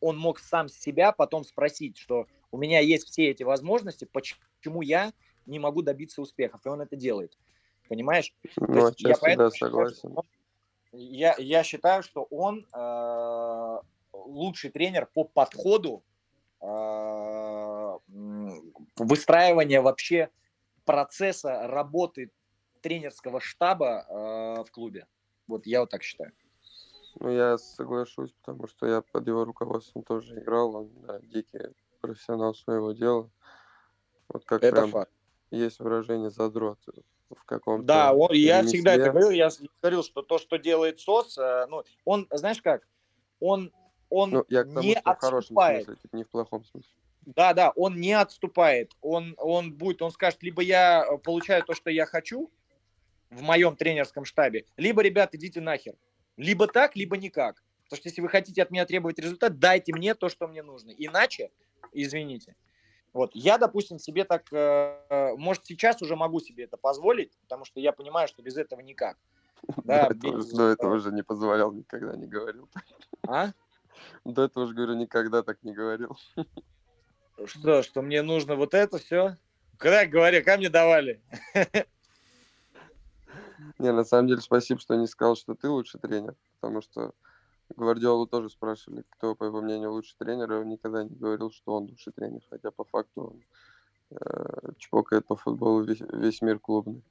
он 0.01 0.19
мог 0.19 0.39
сам 0.39 0.69
себя 0.69 1.13
потом 1.13 1.45
спросить, 1.45 1.99
что 1.99 2.27
у 2.51 2.59
меня 2.59 2.81
есть 2.81 3.07
все 3.09 3.29
эти 3.31 3.43
возможности, 3.43 4.07
почему 4.07 4.83
я 4.83 5.13
не 5.45 5.59
могу 5.59 5.83
добиться 5.83 6.23
успехов, 6.23 6.65
и 6.65 6.69
он 6.69 6.81
это 6.81 6.97
делает. 6.97 7.37
Понимаешь? 7.89 8.35
Ну, 8.57 8.87
есть 8.87 9.01
я 9.01 9.17
поэтому 9.21 9.51
да, 9.51 9.55
считаю, 9.55 9.71
согласен. 9.71 9.97
что 9.97 10.09
он- 10.09 10.25
я, 10.93 11.35
я 11.39 11.63
считаю, 11.63 12.03
что 12.03 12.23
он 12.31 12.67
э, 12.73 13.79
лучший 14.13 14.71
тренер 14.71 15.07
по 15.13 15.25
подходу 15.25 16.03
э, 16.63 17.99
выстраивания 18.97 19.83
вообще 19.83 20.31
процесса 20.85 21.67
работы 21.67 22.31
тренерского 22.81 23.41
штаба 23.41 24.07
э, 24.09 24.65
в 24.65 24.71
клубе. 24.71 25.07
Вот 25.47 25.67
я 25.67 25.81
вот 25.81 25.91
так 25.91 26.03
считаю. 26.03 26.33
Ну, 27.19 27.31
я 27.31 27.57
соглашусь, 27.59 28.33
потому 28.33 28.69
что 28.69 28.87
я 28.87 29.01
под 29.01 29.27
его 29.27 29.45
руководством 29.45 30.03
тоже 30.03 30.39
играл. 30.39 30.75
Он 30.77 30.91
да, 31.07 31.19
дикий 31.21 31.61
профессионал 32.01 32.55
своего 32.55 32.93
дела. 32.93 33.31
Вот 34.29 34.45
как 34.45 34.63
Это 34.63 34.77
прям 34.77 34.91
факт. 34.91 35.13
есть 35.51 35.79
выражение 35.79 36.31
задрот 36.31 36.79
в 37.31 37.45
каком-то 37.45 37.87
Да, 37.87 38.13
он, 38.13 38.33
я 38.33 38.63
всегда 38.65 38.95
это 38.95 39.11
говорил, 39.11 39.31
я 39.31 39.51
говорил, 39.81 40.03
что 40.03 40.23
то, 40.23 40.39
что 40.39 40.59
делает 40.59 41.01
СОС, 41.01 41.39
э, 41.39 41.67
ну, 41.69 41.83
он, 42.05 42.29
знаешь 42.31 42.61
как, 42.63 42.87
он, 43.41 43.73
он 44.11 44.31
Ну, 44.31 44.45
я 44.49 44.63
к 44.63 44.67
тому, 44.67 44.83
не 44.83 44.95
что 44.95 45.15
в 45.15 45.19
хорошем 45.19 45.39
отступает. 45.39 45.85
смысле, 45.85 46.03
типа 46.03 46.17
не 46.17 46.25
в 46.25 46.29
плохом 46.29 46.65
смысле. 46.65 46.91
Да, 47.23 47.55
да, 47.55 47.71
он 47.71 47.99
не 48.01 48.13
отступает. 48.13 48.93
Он, 49.01 49.35
он 49.39 49.73
будет, 49.73 50.03
он 50.03 50.13
скажет, 50.13 50.43
либо 50.43 50.63
я 50.63 51.05
э, 51.05 51.19
получаю 51.19 51.65
то, 51.65 51.75
что 51.75 51.91
я 51.91 52.07
хочу 52.07 52.51
в 53.31 53.43
моем 53.43 53.75
тренерском 53.75 54.25
штабе, 54.25 54.65
либо, 54.77 55.03
ребят, 55.03 55.35
идите 55.35 55.61
нахер. 55.61 55.95
Либо 56.37 56.67
так, 56.67 56.97
либо 56.97 57.17
никак. 57.17 57.63
Потому 57.85 57.99
что 57.99 58.09
если 58.09 58.21
вы 58.21 58.29
хотите 58.29 58.63
от 58.63 58.71
меня 58.71 58.85
требовать 58.85 59.19
результат, 59.19 59.59
дайте 59.59 59.93
мне 59.93 60.15
то, 60.15 60.29
что 60.29 60.49
мне 60.49 60.63
нужно. 60.63 60.91
Иначе, 60.91 61.51
извините. 61.93 62.57
Вот, 63.13 63.31
я, 63.35 63.57
допустим, 63.57 63.99
себе 63.99 64.25
так, 64.25 64.53
э, 64.53 65.01
э, 65.09 65.37
может, 65.37 65.65
сейчас 65.65 66.03
уже 66.03 66.17
могу 66.17 66.41
себе 66.41 66.65
это 66.65 66.77
позволить, 66.77 67.33
потому 67.43 67.65
что 67.65 67.81
я 67.81 67.93
понимаю, 67.93 68.29
что 68.29 68.43
без 68.43 68.57
этого 68.57 68.81
никак. 68.81 69.17
Да, 69.85 70.09
До 70.09 70.15
этого, 70.15 70.37
без, 70.37 70.51
до 70.51 70.69
этого 70.69 70.97
э, 70.97 70.99
же 70.99 71.13
не 71.13 71.23
позволял, 71.23 71.73
никогда 71.73 72.15
не 72.15 72.27
говорил. 72.27 72.69
а? 73.27 73.53
До 74.25 74.45
этого 74.45 74.67
же, 74.67 74.75
говорю, 74.75 74.95
никогда 74.95 75.43
так 75.43 75.63
не 75.63 75.73
говорил. 75.73 76.19
Что, 77.47 77.83
что 77.83 78.03
мне 78.03 78.23
нужно 78.23 78.55
вот 78.55 78.75
это 78.75 78.99
все? 78.99 79.37
Когда 79.79 80.03
я 80.03 80.07
говорю, 80.07 80.39
когда 80.39 80.59
мне 80.59 80.69
давали? 80.69 81.23
Не, 83.79 83.93
на 83.93 84.05
самом 84.05 84.29
деле, 84.29 84.41
спасибо, 84.41 84.81
что 84.81 84.97
не 84.97 85.07
сказал, 85.07 85.37
что 85.37 85.55
ты 85.55 85.69
лучший 85.69 86.01
тренер, 86.01 86.35
потому 86.61 86.81
что 86.81 87.13
Гвардиолу 87.75 88.27
тоже 88.27 88.49
спрашивали, 88.49 89.05
кто, 89.11 89.35
по 89.35 89.45
его 89.45 89.61
мнению, 89.61 89.93
лучший 89.93 90.17
тренер, 90.19 90.53
и 90.53 90.57
он 90.57 90.69
никогда 90.69 91.05
не 91.05 91.15
говорил, 91.15 91.51
что 91.51 91.75
он 91.75 91.85
лучший 91.85 92.13
тренер, 92.13 92.41
хотя 92.49 92.71
по 92.71 92.85
факту 92.85 93.23
он 93.23 93.43
э, 94.19 94.73
чпокает 94.79 95.27
по 95.27 95.37
футболу 95.37 95.83
весь, 95.83 96.01
весь 96.13 96.41
мир 96.43 96.59
клубный. 96.59 97.03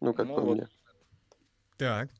Ну, 0.00 0.12
как 0.12 0.26
Ну 0.26 0.34
по 0.34 0.40
вот. 0.40 0.54
мне. 0.54 0.68
Так. 1.78 2.10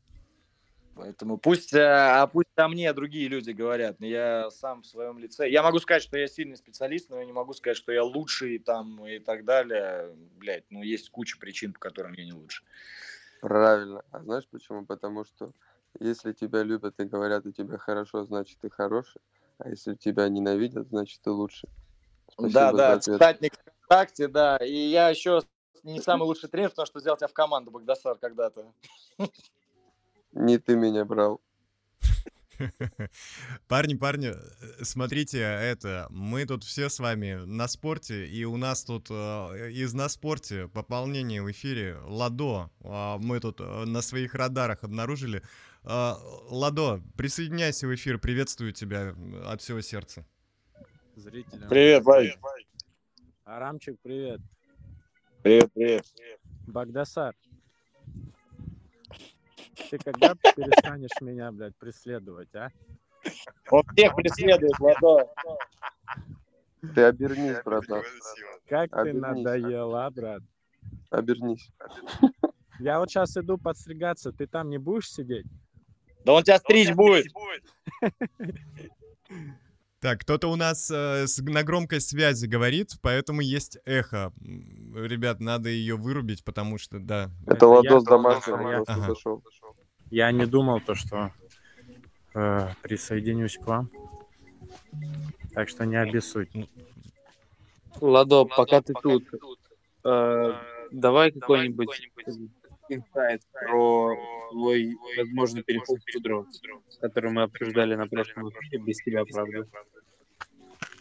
Поэтому 0.94 1.38
пусть, 1.38 1.72
э, 1.72 1.82
а 1.82 2.26
пусть 2.26 2.50
о 2.56 2.68
мне 2.68 2.92
другие 2.92 3.26
люди 3.28 3.50
говорят. 3.50 3.98
но 3.98 4.06
Я 4.06 4.50
сам 4.50 4.82
в 4.82 4.86
своем 4.86 5.18
лице. 5.18 5.50
Я 5.50 5.62
могу 5.62 5.78
сказать, 5.78 6.02
что 6.02 6.18
я 6.18 6.28
сильный 6.28 6.56
специалист, 6.56 7.10
но 7.10 7.18
я 7.18 7.24
не 7.24 7.32
могу 7.32 7.54
сказать, 7.54 7.76
что 7.76 7.92
я 7.92 8.04
лучший 8.04 8.58
там 8.58 9.04
и 9.06 9.18
так 9.18 9.44
далее. 9.44 10.14
Блять, 10.36 10.64
ну 10.70 10.82
есть 10.82 11.10
куча 11.10 11.38
причин, 11.38 11.72
по 11.72 11.80
которым 11.80 12.12
я 12.12 12.24
не 12.24 12.32
лучше. 12.32 12.62
Правильно. 13.42 14.04
А 14.12 14.20
знаешь 14.20 14.46
почему? 14.48 14.86
Потому 14.86 15.24
что 15.24 15.52
если 15.98 16.32
тебя 16.32 16.62
любят 16.62 17.00
и 17.00 17.04
говорят, 17.04 17.44
у 17.44 17.50
тебя 17.50 17.76
хорошо, 17.76 18.22
значит, 18.22 18.56
ты 18.60 18.70
хороший. 18.70 19.20
А 19.58 19.68
если 19.68 19.96
тебя 19.96 20.28
ненавидят, 20.28 20.86
значит, 20.90 21.20
ты 21.22 21.32
лучший. 21.32 21.68
Спасибо 22.30 22.52
да, 22.52 22.72
да, 22.72 23.00
цитатник 23.00 23.54
ВКонтакте, 23.56 24.28
да. 24.28 24.58
И 24.58 24.72
я 24.72 25.08
еще 25.08 25.42
не 25.82 26.00
самый 26.00 26.22
лучший 26.22 26.48
тренер, 26.48 26.70
потому 26.70 26.86
что 26.86 27.00
взял 27.00 27.16
тебя 27.16 27.26
в 27.26 27.32
команду 27.32 27.72
Багдасар 27.72 28.16
когда-то. 28.16 28.72
Не 30.30 30.58
ты 30.58 30.76
меня 30.76 31.04
брал. 31.04 31.40
Парни, 33.68 33.94
парни, 33.94 34.28
э, 34.28 34.84
смотрите, 34.84 35.38
это, 35.40 36.06
мы 36.10 36.46
тут 36.46 36.64
все 36.64 36.88
с 36.88 36.98
вами 36.98 37.44
на 37.44 37.68
спорте, 37.68 38.26
и 38.26 38.44
у 38.44 38.56
нас 38.56 38.84
тут 38.84 39.08
э, 39.10 39.70
из 39.72 39.94
на 39.94 40.08
спорте 40.08 40.68
пополнение 40.68 41.42
в 41.42 41.50
эфире 41.50 41.98
Ладо. 42.04 42.70
А, 42.80 43.18
Мы 43.18 43.40
тут 43.40 43.60
э, 43.60 43.84
на 43.84 44.02
своих 44.02 44.34
радарах 44.34 44.84
обнаружили. 44.84 45.42
А, 45.84 46.18
Ладо, 46.48 47.02
присоединяйся 47.16 47.86
в 47.86 47.94
эфир, 47.94 48.18
приветствую 48.18 48.72
тебя 48.72 49.14
от 49.46 49.60
всего 49.60 49.80
сердца. 49.80 50.24
Зрителям. 51.16 51.68
Привет, 51.68 52.04
Вадик. 52.04 52.38
Арамчик, 53.44 53.98
привет. 54.02 54.40
Привет, 55.42 55.70
привет. 55.74 56.06
Багдасар. 56.66 57.34
Ты 59.90 59.98
когда 59.98 60.34
перестанешь 60.34 61.20
меня, 61.20 61.50
блядь, 61.52 61.76
преследовать, 61.76 62.54
а? 62.54 62.68
Он 63.70 63.82
всех 63.96 64.14
преследует, 64.16 64.78
Ладо. 64.80 65.28
Ты 66.94 67.02
обернись, 67.04 67.62
братан. 67.64 68.02
Как 68.68 68.90
ты 68.90 68.96
Обернись. 68.96 69.22
надоел, 69.22 69.94
а, 69.94 70.10
брат? 70.10 70.42
Обернись. 71.10 71.70
Я 72.80 72.98
вот 72.98 73.08
сейчас 73.10 73.36
иду 73.36 73.56
подстригаться, 73.58 74.32
ты 74.32 74.46
там 74.46 74.68
не 74.70 74.78
будешь 74.78 75.08
сидеть? 75.10 75.46
Да 76.24 76.32
он 76.32 76.42
тебя 76.42 76.58
стричь 76.58 76.92
будет. 76.92 77.26
Так, 80.00 80.22
кто-то 80.22 80.48
у 80.50 80.56
нас 80.56 80.90
э, 80.90 81.28
с- 81.28 81.40
на 81.40 81.62
громкой 81.62 82.00
связи 82.00 82.46
говорит, 82.46 82.94
поэтому 83.02 83.40
есть 83.40 83.78
эхо. 83.84 84.32
Ребят, 84.40 85.38
надо 85.38 85.68
ее 85.68 85.94
вырубить, 85.94 86.42
потому 86.42 86.76
что, 86.76 86.98
да. 86.98 87.30
Это 87.46 87.68
Ладо 87.68 87.88
я- 87.88 88.00
с 88.00 88.04
домашнего 88.04 88.68
я- 88.68 88.76
просто 88.78 88.92
Ага. 88.94 89.06
зашел. 89.14 89.44
Я 90.12 90.30
не 90.30 90.44
думал 90.44 90.78
то, 90.82 90.94
что 90.94 91.32
э, 92.34 92.68
присоединюсь 92.82 93.56
к 93.56 93.66
вам. 93.66 93.88
Так 95.54 95.70
что 95.70 95.86
не 95.86 95.96
обессудь. 95.96 96.50
Ладо, 97.98 98.44
пока 98.44 98.82
ты 98.82 98.92
тут, 98.92 99.24
э, 100.04 100.52
давай 100.90 101.32
какой-нибудь 101.32 102.10
инсайт 102.90 103.40
про 103.52 104.14
твой 104.50 104.98
возможный 105.16 105.62
переход 105.62 105.98
в 106.00 106.12
Тудро, 106.12 106.44
который 107.00 107.30
мы 107.30 107.44
обсуждали 107.44 107.94
на 107.94 108.06
прошлом 108.06 108.50
эфире, 108.50 108.82
без 108.82 108.98
тебя, 108.98 109.24
правда. 109.24 109.66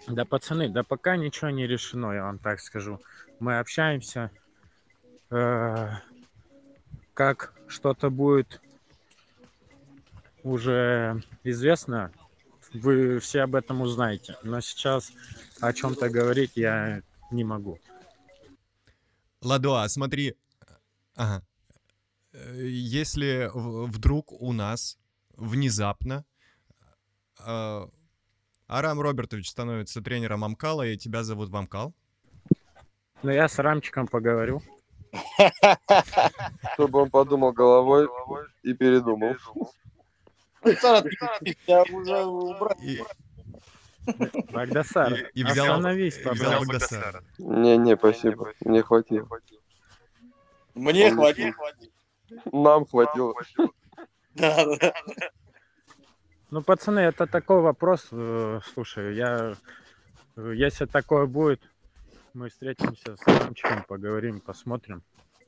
Да, 0.08 0.24
пацаны, 0.24 0.70
да 0.70 0.84
пока 0.84 1.18
ничего 1.18 1.50
не 1.50 1.68
решено, 1.68 2.14
я 2.14 2.24
вам 2.24 2.40
так 2.40 2.62
скажу. 2.62 3.02
Мы 3.42 3.60
общаемся, 3.60 4.32
э, 5.32 5.90
как 7.14 7.54
что-то 7.68 8.10
будет 8.10 8.62
уже 10.44 11.24
известно, 11.44 12.12
вы 12.74 13.20
все 13.20 13.42
об 13.42 13.56
этом 13.56 13.82
узнаете. 13.82 14.38
Но 14.44 14.62
сейчас 14.62 15.12
о 15.60 15.74
чем-то 15.74 16.10
говорить 16.10 16.52
я 16.56 17.02
не 17.32 17.44
могу. 17.44 17.80
Ладо, 19.42 19.82
а 19.82 19.90
смотри, 19.90 20.36
ага. 21.16 21.44
Э, 22.34 22.68
если 22.68 23.50
вдруг 23.54 24.32
у 24.32 24.54
нас 24.54 24.98
внезапно 25.36 26.26
э, 27.40 27.88
Арам 28.68 29.02
Робертович 29.02 29.50
становится 29.50 30.02
тренером 30.02 30.44
Амкала, 30.44 30.88
и 30.88 30.98
тебя 30.98 31.24
зовут 31.24 31.50
в 31.50 31.56
Амкал, 31.56 31.94
Но 33.24 33.32
я 33.32 33.48
с 33.50 33.60
Рамчиком 33.60 34.08
поговорю. 34.08 34.62
Чтобы 36.74 37.02
он 37.02 37.10
подумал 37.10 37.52
головой 37.52 38.08
и 38.64 38.74
передумал. 38.74 39.36
Я 41.68 41.84
уже 41.84 42.24
убрал. 42.26 42.78
и, 42.82 43.00
Багдасар, 44.52 45.14
и 45.34 45.44
взял, 45.44 45.66
остановись, 45.76 46.18
и 46.18 46.30
взял. 46.30 46.60
Багдасара. 46.60 47.24
Не-не, 47.38 47.96
спасибо. 47.96 48.52
Мне 48.62 48.82
хватило. 48.84 49.28
Мне 50.76 51.08
Он- 51.10 51.16
хватит. 51.16 51.56
Нам 52.52 52.86
хватило. 52.86 53.34
Да, 54.34 54.66
да. 54.80 54.94
Ну, 56.52 56.62
пацаны, 56.64 57.00
это 57.02 57.28
такой 57.28 57.60
вопрос. 57.62 58.08
э, 58.12 58.62
Слушай, 58.74 59.14
я... 59.16 59.56
э, 60.38 60.54
Если 60.56 60.86
такое 60.86 61.26
будет, 61.26 61.62
мы 62.34 62.48
встретимся 62.48 63.18
с 63.18 63.28
Рамчиком, 63.28 63.84
поговорим, 63.84 64.40
посмотрим, 64.40 65.04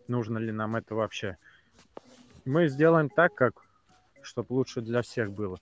нужно 0.10 0.38
ли 0.38 0.52
нам 0.52 0.76
это 0.76 0.96
вообще. 0.96 1.38
Мы 2.44 2.68
сделаем 2.68 3.08
так, 3.10 3.34
как, 3.36 3.54
чтобы 4.24 4.54
лучше 4.54 4.82
для 4.82 5.02
всех 5.02 5.32
было. 5.32 5.60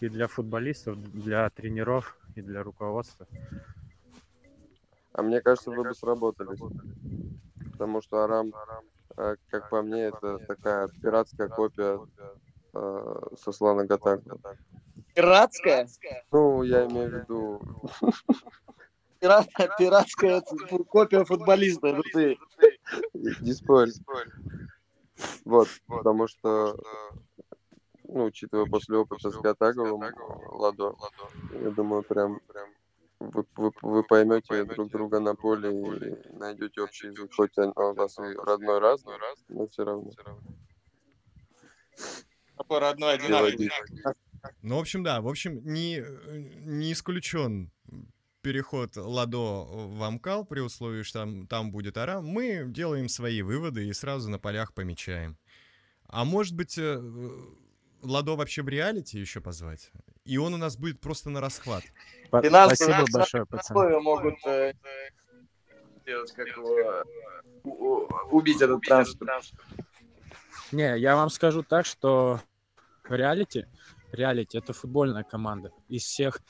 И 0.00 0.08
для 0.08 0.26
футболистов, 0.26 0.98
для 1.12 1.48
тренеров, 1.50 2.16
и 2.34 2.42
для 2.42 2.62
руководства. 2.62 3.26
А 5.12 5.22
мне 5.22 5.40
кажется, 5.40 5.70
вы 5.70 5.84
бы 5.84 5.94
сработались. 5.94 6.60
Потому 7.72 8.00
что 8.02 8.18
Арам, 8.24 8.52
э, 9.16 9.36
как 9.50 9.70
по 9.70 9.82
мне, 9.82 10.04
это 10.04 10.38
такая 10.38 10.88
пиратская 10.88 11.48
копия 11.48 12.00
э, 12.74 13.20
Сослана 13.42 13.84
Гатака. 13.84 14.38
Пиратская? 15.14 15.88
Ну, 16.30 16.62
я 16.62 16.86
имею 16.86 17.10
в 17.10 17.14
виду... 17.14 17.60
Пират, 19.20 19.48
пиратская 19.78 20.42
копия 20.88 21.24
футболиста, 21.24 21.88
это 21.88 22.02
ты. 22.12 22.38
Не 23.12 23.52
спорь. 23.52 23.90
Вот, 25.44 25.68
потому 25.86 26.26
что, 26.26 26.78
ну, 28.12 28.24
учитывая 28.24 28.66
после 28.66 28.96
опыта 28.96 29.30
с 29.30 29.36
Гатаговым, 29.36 30.02
Ладо, 30.50 30.94
я 31.52 31.70
думаю, 31.70 32.02
прям 32.02 32.40
вы, 33.20 33.44
вы, 33.56 33.70
вы 33.82 34.02
поймете 34.02 34.64
друг 34.64 34.90
друга 34.90 35.20
на 35.20 35.34
поле 35.34 35.70
и 35.70 36.32
найдете 36.32 36.80
общий 36.80 37.08
язык, 37.08 37.30
хоть 37.34 37.56
он 37.58 37.72
у 37.76 37.94
вас 37.94 38.18
и 38.18 38.22
родной 38.22 38.78
разный, 38.78 39.14
но 39.48 39.66
все 39.68 39.84
равно. 39.84 40.10
Какой 42.56 42.78
родной 42.78 43.14
одинаковый. 43.14 43.70
Ну, 44.62 44.76
в 44.76 44.80
общем, 44.80 45.04
да, 45.04 45.20
в 45.20 45.28
общем, 45.28 45.60
не, 45.64 46.02
не 46.60 46.92
исключен 46.92 47.70
переход 48.40 48.96
Ладо 48.96 49.66
в 49.66 50.02
Амкал 50.02 50.46
при 50.46 50.60
условии, 50.60 51.02
что 51.02 51.20
там, 51.20 51.46
там 51.46 51.70
будет 51.70 51.98
Арам. 51.98 52.26
Мы 52.26 52.64
делаем 52.66 53.10
свои 53.10 53.42
выводы 53.42 53.86
и 53.86 53.92
сразу 53.92 54.30
на 54.30 54.38
полях 54.38 54.72
помечаем. 54.72 55.36
А 56.06 56.24
может 56.24 56.56
быть, 56.56 56.78
э, 56.78 57.00
Ладо 58.02 58.36
вообще 58.36 58.62
в 58.62 58.68
реалити 58.68 59.18
еще 59.18 59.40
позвать? 59.40 59.90
И 60.24 60.38
он 60.38 60.54
у 60.54 60.56
нас 60.56 60.76
будет 60.76 61.00
просто 61.00 61.30
на 61.30 61.40
расхват. 61.40 61.84
Спасибо 62.28 63.04
большое, 63.12 63.46
пацаны. 63.46 64.00
могут 64.00 64.34
э, 64.46 64.72
сделать, 66.02 66.32
как 66.32 66.46
его, 66.48 67.04
убить 68.30 68.60
этот 68.62 68.80
трансфер. 68.82 69.28
Не, 70.72 70.98
я 70.98 71.16
вам 71.16 71.30
скажу 71.30 71.62
так, 71.62 71.84
что 71.84 72.40
реалити, 73.08 73.66
реалити 74.12 74.56
это 74.56 74.72
футбольная 74.72 75.24
команда. 75.24 75.72
Из 75.88 76.02
всех 76.02 76.40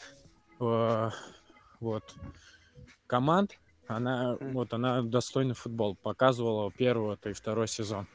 э, 0.60 1.10
вот 1.80 2.14
команд 3.06 3.58
она 3.86 4.36
вот 4.40 4.72
она 4.72 5.02
достойный 5.02 5.54
футбол 5.54 5.96
показывала 5.96 6.70
первый 6.70 7.16
и 7.24 7.32
второй 7.32 7.66
сезон. 7.66 8.06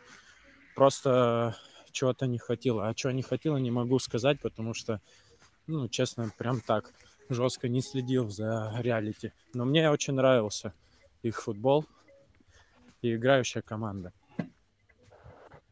Просто 0.75 1.55
чего-то 1.95 2.27
не 2.27 2.37
хватило. 2.37 2.87
А 2.87 2.93
чего 2.93 3.11
не 3.11 3.23
хватило, 3.23 3.57
не 3.57 3.71
могу 3.71 3.97
сказать, 3.99 4.39
потому 4.41 4.73
что, 4.73 5.01
ну, 5.65 5.87
честно, 5.87 6.31
прям 6.37 6.61
так 6.61 6.91
жестко 7.29 7.67
не 7.67 7.81
следил 7.81 8.29
за 8.29 8.75
реалити. 8.79 9.31
Но 9.53 9.65
мне 9.65 9.89
очень 9.89 10.13
нравился 10.13 10.73
их 11.23 11.41
футбол 11.41 11.85
и 13.01 13.15
играющая 13.15 13.61
команда. 13.61 14.13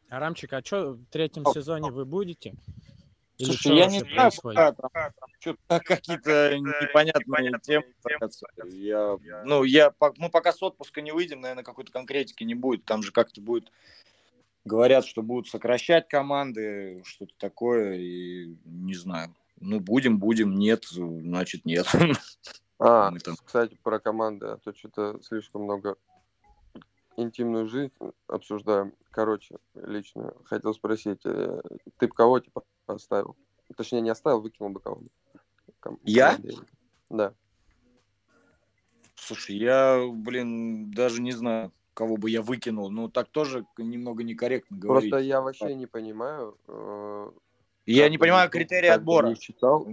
Арамчик, 0.08 0.52
а 0.52 0.62
что 0.64 0.92
в 0.92 1.04
третьем 1.06 1.44
сезоне 1.46 1.90
вы 1.90 2.04
будете? 2.04 2.54
Или 3.36 3.48
Слушай, 3.48 3.76
я 3.76 3.86
не 3.86 3.98
знаю, 3.98 4.16
происходит? 4.16 4.76
пока 4.76 5.10
там 5.10 5.28
что-то 5.40 5.80
какие-то 5.80 6.56
непонятные 6.56 7.58
темы. 7.60 7.86
Я, 8.70 9.18
ну, 9.44 9.64
я, 9.64 9.92
мы 10.18 10.30
пока 10.30 10.52
с 10.52 10.62
отпуска 10.62 11.00
не 11.02 11.10
выйдем, 11.10 11.40
наверное, 11.40 11.64
какой-то 11.64 11.90
конкретики 11.90 12.44
не 12.44 12.54
будет. 12.54 12.84
Там 12.84 13.02
же 13.02 13.10
как-то 13.10 13.40
будет, 13.40 13.72
говорят, 14.64 15.04
что 15.04 15.22
будут 15.22 15.48
сокращать 15.48 16.08
команды, 16.08 17.02
что-то 17.04 17.34
такое, 17.38 17.94
и 17.94 18.56
не 18.64 18.94
знаю. 18.94 19.34
Ну, 19.60 19.80
будем, 19.80 20.18
будем, 20.18 20.54
нет, 20.54 20.84
значит, 20.90 21.64
нет. 21.64 21.86
А, 22.80 23.12
там- 23.22 23.36
кстати, 23.36 23.78
про 23.82 24.00
команды, 24.00 24.46
а 24.46 24.56
то 24.58 24.74
что-то 24.74 25.20
слишком 25.22 25.62
много 25.62 25.96
интимную 27.16 27.68
жизнь 27.68 27.92
обсуждаем. 28.26 28.92
Короче, 29.10 29.58
лично 29.74 30.34
хотел 30.44 30.74
спросить, 30.74 31.20
э, 31.24 31.62
ты 31.98 32.08
бы 32.08 32.14
кого 32.14 32.40
типа 32.40 32.64
оставил? 32.86 33.36
Точнее, 33.76 34.00
не 34.00 34.10
оставил, 34.10 34.40
выкинул 34.40 34.70
бы 34.70 34.80
кого 34.80 35.02
Я? 36.02 36.36
Да. 37.10 37.32
Слушай, 39.14 39.56
я, 39.56 40.04
блин, 40.12 40.90
даже 40.90 41.22
не 41.22 41.32
знаю, 41.32 41.72
кого 41.94 42.16
бы 42.16 42.28
я 42.30 42.42
выкинул. 42.42 42.90
Ну, 42.90 43.08
так 43.08 43.28
тоже 43.28 43.64
немного 43.78 44.22
некорректно 44.24 44.76
говорить. 44.76 45.10
Просто 45.10 45.24
я 45.24 45.40
вообще 45.40 45.74
не 45.74 45.86
понимаю. 45.86 46.58
э, 46.68 47.30
Я 47.86 48.08
не 48.08 48.18
понимаю 48.18 48.50
критерии 48.50 48.88
отбора. 48.88 49.28
Не 49.28 49.36
читал. 49.36 49.86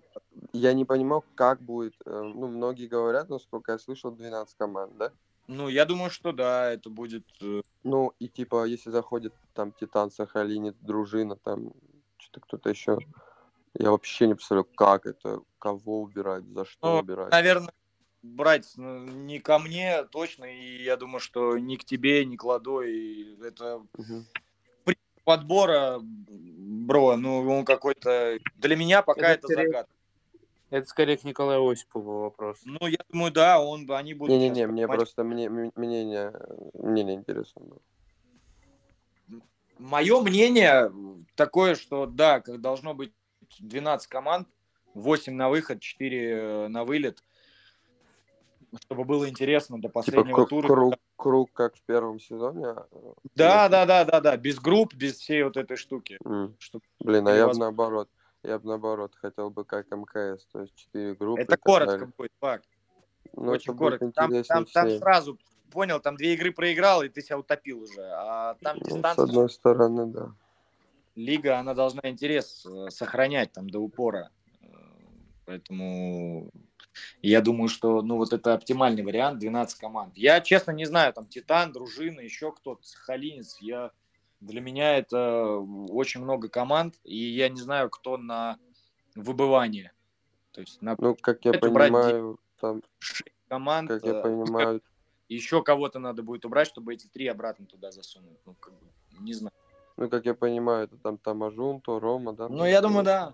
Я 0.54 0.74
не 0.74 0.86
понимал, 0.86 1.24
как 1.36 1.62
будет. 1.62 1.94
э, 2.06 2.10
Ну, 2.36 2.48
многие 2.48 2.88
говорят, 2.88 3.30
насколько 3.30 3.72
я 3.72 3.80
слышал, 3.80 4.12
12 4.12 4.56
команд, 4.58 4.98
да? 4.98 5.12
Ну, 5.48 5.68
я 5.70 5.86
думаю, 5.86 6.10
что 6.12 6.32
да, 6.32 6.72
это 6.72 6.90
будет... 6.90 7.26
э, 7.42 7.62
Ну, 7.84 8.14
и 8.20 8.28
типа, 8.28 8.66
если 8.66 8.90
заходит 8.90 9.34
там 9.54 9.72
Титан, 9.72 10.12
Сахалинец, 10.12 10.76
Дружина, 10.82 11.36
там 11.36 11.74
что-то 12.18 12.40
кто-то 12.42 12.70
еще, 12.70 12.98
я 13.74 13.92
вообще 13.92 14.28
не 14.28 14.36
представляю, 14.36 14.68
как 14.76 15.06
это, 15.06 15.42
кого 15.60 16.02
убирать, 16.02 16.46
за 16.46 16.66
что 16.66 16.88
Ну, 16.96 17.00
убирать. 17.00 17.32
наверное, 17.32 17.74
брать 18.24 18.72
ну, 18.78 19.00
не 19.06 19.40
ко 19.40 19.60
мне 19.60 20.04
точно, 20.06 20.46
и 20.46 20.84
я 20.84 20.98
думаю, 20.98 21.20
что 21.20 21.58
ни 21.58 21.76
к 21.76 21.84
тебе, 21.84 22.26
ни 22.26 22.36
к 22.36 22.44
Ладо, 22.44 22.82
и 22.82 23.36
это 23.44 23.84
Мгм. 23.98 24.26
подбора, 25.24 26.00
бро, 26.02 27.16
ну, 27.16 27.50
он 27.50 27.66
какой-то... 27.66 28.38
Для 28.56 28.76
меня 28.76 29.02
пока 29.02 29.30
Это 29.30 29.34
это, 29.34 29.48
скорее- 29.48 29.68
загадка. 29.68 29.94
Это 30.70 30.88
скорее 30.88 31.18
к 31.18 31.26
Николаю 31.26 31.68
Осипову 31.68 32.22
вопрос. 32.22 32.60
Ну, 32.64 32.88
я 32.88 33.00
думаю, 33.10 33.32
да, 33.32 33.60
он, 33.62 33.92
они 33.92 34.14
будут... 34.14 34.32
Не-не-не, 34.32 34.68
мне 34.68 34.88
просто 34.88 35.24
мне, 35.26 35.50
мнение, 35.50 36.34
мнение 36.74 37.16
интересно 37.16 37.62
было. 37.62 37.82
Мое 39.78 40.22
мнение 40.22 40.92
такое, 41.36 41.76
что 41.76 42.06
да, 42.06 42.40
как 42.40 42.62
должно 42.62 42.94
быть 42.94 43.12
12 43.60 44.08
команд, 44.08 44.48
8 44.94 45.34
на 45.34 45.50
выход, 45.50 45.82
4 45.82 46.68
на 46.70 46.86
вылет, 46.86 47.22
чтобы 48.80 49.04
было 49.04 49.28
интересно 49.28 49.78
до 49.78 49.88
Типа 49.90 49.94
последнего 50.00 50.44
кру- 50.44 50.48
тура. 50.48 50.68
круг, 50.68 50.96
круг, 51.18 51.50
как 51.54 51.76
в 51.76 51.82
первом 51.82 52.20
сезоне. 52.20 52.68
а, 52.68 52.88
Да, 53.36 53.68
да, 53.70 53.86
да, 53.86 54.06
да, 54.06 54.22
да, 54.22 54.38
без 54.38 54.60
групп, 54.60 54.94
без 54.94 55.18
всей 55.18 55.44
вот 55.44 55.58
этой 55.58 55.78
штуки. 55.78 56.18
М. 56.26 56.56
Чтоб 56.60 56.82
Блин, 57.00 57.28
а 57.28 57.34
я 57.36 57.48
бы 57.48 57.58
наоборот, 57.58 58.10
я 58.44 58.60
бы 58.60 58.68
наоборот 58.70 59.14
хотел 59.16 59.50
бы 59.50 59.66
как 59.66 59.92
МКС, 59.92 60.46
то 60.52 60.62
есть 60.62 60.76
четыре 60.76 61.14
группы. 61.16 61.42
Это 61.42 61.58
коротко 61.58 61.92
далее. 61.98 62.14
будет, 62.18 62.32
факт. 62.40 62.68
Ну, 63.34 63.52
Очень 63.52 63.76
коротко. 63.78 64.12
Там, 64.12 64.44
там, 64.44 64.66
там 64.66 64.90
сразу 64.90 65.38
понял, 65.72 66.00
там 66.00 66.16
две 66.18 66.34
игры 66.34 66.52
проиграл, 66.52 67.02
и 67.04 67.10
ты 67.10 67.22
себя 67.22 67.38
утопил 67.38 67.82
уже. 67.84 68.02
А 68.04 68.56
там 68.62 68.78
Ну, 68.78 68.84
с 68.86 68.94
дистанция, 68.94 69.24
одной 69.26 69.50
стороны, 69.50 70.06
да. 70.08 70.34
лига, 71.16 71.60
она 71.60 71.74
должна 71.74 72.02
интерес 72.10 72.66
э, 72.66 72.90
сохранять 72.90 73.52
там 73.54 73.70
до 73.70 73.80
упора. 73.80 74.32
Э, 74.62 74.66
Поэтому 75.46 76.50
я 77.22 77.42
думаю, 77.42 77.68
что 77.68 78.02
ну 78.02 78.18
вот 78.18 78.34
это 78.34 78.54
оптимальный 78.54 79.04
вариант, 79.04 79.40
12 79.40 79.80
команд. 79.80 80.18
Я, 80.18 80.42
честно, 80.42 80.72
не 80.72 80.86
знаю, 80.86 81.14
там 81.14 81.28
Титан, 81.28 81.72
Дружина, 81.72 82.20
еще 82.22 82.52
кто-то, 82.52 82.84
Сахалинец. 82.84 83.58
Я, 83.60 83.92
для 84.40 84.62
меня 84.62 84.98
это 84.98 85.58
очень 85.90 86.22
много 86.22 86.50
команд, 86.50 86.96
и 87.04 87.18
я 87.18 87.50
не 87.50 87.60
знаю, 87.60 87.90
кто 87.90 88.18
на 88.18 88.58
выбывание. 89.16 89.92
То 90.52 90.62
есть 90.62 90.82
на 90.82 90.96
Ну, 91.00 91.16
как 91.16 91.46
я 91.46 91.52
это 91.52 91.70
брать 91.70 91.92
понимаю, 91.92 92.40
там, 92.60 92.82
шесть 93.00 93.32
команд. 93.48 93.90
как 93.90 94.04
я 94.04 94.20
э, 94.20 94.24
понимаю, 94.24 94.82
Еще 95.30 95.64
кого-то 95.64 96.00
надо 96.00 96.24
будет 96.24 96.46
убрать, 96.46 96.68
чтобы 96.68 96.94
эти 96.94 97.08
три 97.08 97.28
обратно 97.28 97.66
туда 97.66 97.92
засунуть. 97.92 98.40
Ну, 98.46 98.54
как 98.56 98.74
бы, 98.74 98.86
не 99.20 99.34
знаю. 99.34 99.54
ну, 99.98 100.10
как 100.10 100.26
я 100.26 100.34
понимаю, 100.34 100.86
это 100.86 100.98
там 100.98 101.18
Тамажунто, 101.18 102.00
Рома, 102.00 102.34
да? 102.34 102.50
Ну, 102.50 102.66
я 102.66 102.82
думаю, 102.82 103.06
да. 103.06 103.34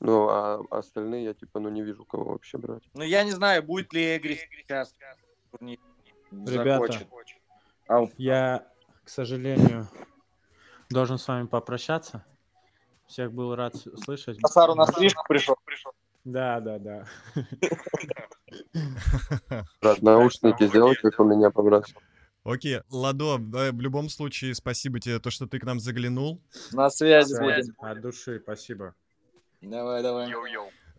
Ну, 0.00 0.28
а 0.28 0.62
остальные 0.70 1.24
я, 1.24 1.34
типа, 1.34 1.60
ну, 1.60 1.68
не 1.68 1.82
вижу, 1.82 2.04
кого 2.04 2.32
вообще 2.32 2.56
брать. 2.56 2.82
Ну, 2.94 3.02
я 3.02 3.22
не 3.22 3.32
знаю, 3.32 3.62
будет 3.62 3.92
ли 3.92 4.16
Эгрис 4.16 4.40
сейчас 4.50 4.94
турнир 5.50 5.78
Ребята. 6.30 7.06
Ау. 7.88 8.10
я, 8.16 8.66
к 9.04 9.08
сожалению, 9.08 9.88
должен 10.88 11.18
с 11.18 11.26
вами 11.26 11.46
попрощаться. 11.46 12.24
Всех 13.06 13.32
был 13.32 13.54
рад 13.56 13.74
слышать. 14.04 14.38
Сару 14.46 14.74
на 14.74 14.86
стрижку 14.86 15.24
пришел. 15.26 15.56
Да, 16.24 16.60
да, 16.60 16.78
да. 16.78 17.04
Брат, 19.80 20.02
наушники 20.02 20.66
сделай, 20.66 20.94
как 20.94 21.18
у 21.18 21.24
меня 21.24 21.50
побрать. 21.50 21.92
Окей, 22.44 22.80
Ладо, 22.90 23.38
да, 23.38 23.72
в 23.72 23.80
любом 23.80 24.08
случае, 24.08 24.54
спасибо 24.54 25.00
тебе, 25.00 25.18
то, 25.18 25.30
что 25.30 25.46
ты 25.46 25.58
к 25.58 25.64
нам 25.64 25.80
заглянул. 25.80 26.40
На 26.72 26.88
связи. 26.88 27.34
От 27.78 28.00
души, 28.00 28.40
спасибо. 28.42 28.94
Давай, 29.62 30.02
давай. 30.02 30.30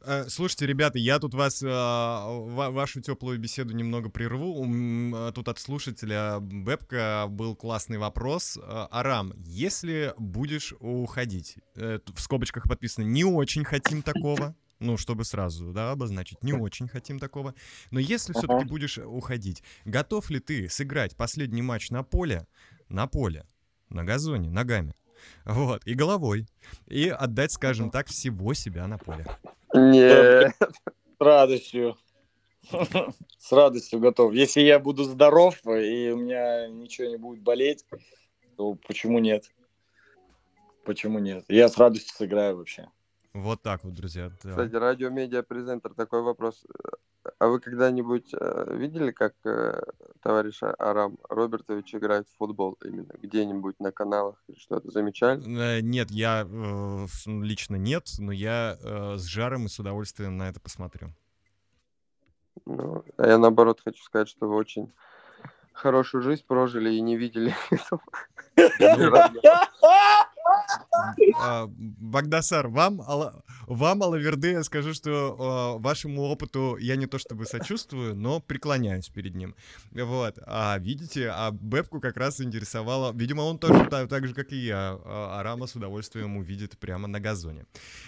Э, 0.04 0.26
Слушайте, 0.30 0.66
ребята, 0.68 0.98
я 1.00 1.20
тут 1.20 1.34
вас, 1.34 1.62
э, 1.62 1.68
ва- 1.68 2.70
вашу 2.72 3.02
теплую 3.02 3.40
беседу 3.40 3.74
немного 3.74 4.10
прерву. 4.10 4.66
Э, 4.66 5.32
Тут 5.34 5.48
от 5.48 5.60
слушателя 5.60 6.40
Бэбка 6.40 7.26
был 7.30 7.56
классный 7.56 7.98
вопрос. 7.98 8.58
Арам, 8.64 9.34
если 9.38 10.14
будешь 10.18 10.74
уходить, 10.80 11.58
в 11.76 12.02
скобочках 12.20 12.64
подписано, 12.68 13.04
не 13.06 13.24
очень 13.24 13.64
хотим 13.64 14.02
такого, 14.02 14.56
ну, 14.80 14.98
чтобы 14.98 15.24
сразу, 15.26 15.72
да, 15.72 15.92
обозначить, 15.92 16.44
не 16.44 16.54
очень 16.54 16.88
хотим 16.88 17.20
такого. 17.20 17.54
Но 17.92 18.00
если 18.00 18.34
все-таки 18.34 18.66
будешь 18.66 18.98
уходить, 18.98 19.64
готов 19.86 20.30
ли 20.30 20.40
ты 20.40 20.68
сыграть 20.70 21.16
последний 21.16 21.62
матч 21.62 21.90
на 21.92 22.04
поле, 22.04 22.48
на 22.90 23.08
поле, 23.08 23.46
на 23.90 24.04
газоне, 24.04 24.50
ногами, 24.50 24.96
вот, 25.46 25.86
и 25.86 25.94
головой, 25.94 26.48
и 26.88 27.10
отдать, 27.10 27.52
скажем 27.52 27.92
так, 27.92 28.08
всего 28.08 28.54
себя 28.54 28.88
на 28.88 28.98
поле? 28.98 29.26
Нет. 29.74 30.56
С 30.60 31.20
радостью. 31.20 31.98
С 33.38 33.52
радостью 33.52 34.00
готов. 34.00 34.34
Если 34.34 34.62
я 34.62 34.80
буду 34.80 35.04
здоров 35.04 35.60
и 35.66 36.12
у 36.12 36.18
меня 36.18 36.68
ничего 36.68 37.08
не 37.08 37.18
будет 37.18 37.42
болеть, 37.42 37.86
то 38.56 38.76
почему 38.88 39.20
нет? 39.20 39.52
Почему 40.86 41.20
нет? 41.20 41.46
Я 41.48 41.70
с 41.70 41.78
радостью 41.78 42.16
сыграю 42.16 42.58
вообще. 42.58 42.88
Вот 43.34 43.62
так 43.62 43.84
вот, 43.84 43.94
друзья. 43.94 44.30
да. 44.44 44.50
Кстати, 44.50 44.76
радио-медиа-презентер, 44.76 45.94
такой 45.94 46.22
вопрос. 46.22 46.66
А 47.40 47.48
вы 47.48 47.60
когда-нибудь 47.60 48.34
э, 48.34 48.76
видели, 48.76 49.12
как 49.12 49.34
э, 49.46 49.82
товарищ 50.22 50.60
Арам 50.80 51.18
Робертович 51.30 51.96
играет 51.96 52.28
в 52.28 52.38
футбол 52.38 52.78
именно? 52.84 53.14
Где-нибудь 53.22 53.80
на 53.80 53.92
каналах 53.92 54.36
или 54.48 54.58
что-то 54.58 54.90
замечали? 54.92 55.42
Э, 55.78 55.82
Нет, 55.82 56.12
я 56.12 56.46
э, 56.50 57.06
с- 57.08 57.28
лично 57.28 57.76
нет, 57.78 58.08
но 58.18 58.32
я 58.32 58.78
э, 58.82 59.16
с 59.18 59.24
жаром 59.26 59.66
и 59.66 59.70
с 59.70 59.80
удовольствием 59.80 60.36
на 60.38 60.50
это 60.50 60.60
посмотрю. 60.60 61.10
Ну, 62.66 63.06
а 63.18 63.28
я 63.28 63.38
наоборот 63.38 63.82
хочу 63.84 64.04
сказать, 64.04 64.28
что 64.28 64.48
вы 64.50 64.56
очень 64.56 64.92
хорошую 65.74 66.22
жизнь 66.24 66.44
прожили 66.46 66.92
и 66.92 67.02
не 67.02 67.18
видели 67.18 67.56
этого. 67.70 68.02
А, 71.40 71.68
Багдасар, 71.68 72.68
вам, 72.68 73.02
вам, 73.68 74.04
Алаверды, 74.04 74.52
я 74.52 74.64
скажу, 74.64 74.94
что 74.94 75.76
э, 75.78 75.82
вашему 75.82 76.24
опыту 76.24 76.78
я 76.78 76.96
не 76.96 77.08
то 77.08 77.18
чтобы 77.18 77.46
сочувствую, 77.46 78.16
но 78.16 78.40
преклоняюсь 78.40 79.10
перед 79.10 79.36
ним. 79.36 79.56
Вот. 79.92 80.38
А 80.46 80.78
видите, 80.80 81.30
а 81.30 81.52
Бэбку 81.52 82.00
как 82.00 82.18
раз 82.18 82.42
интересовало... 82.42 83.12
Видимо, 83.14 83.42
он 83.42 83.58
тоже 83.60 83.86
та- 83.86 84.08
так 84.08 84.28
же, 84.28 84.34
как 84.34 84.52
и 84.52 84.58
я. 84.58 84.98
а 85.04 85.40
Арама 85.40 85.68
с 85.68 85.76
удовольствием 85.76 86.38
увидит 86.38 86.78
прямо 86.78 87.08
на 87.08 87.20
газоне. 87.20 87.66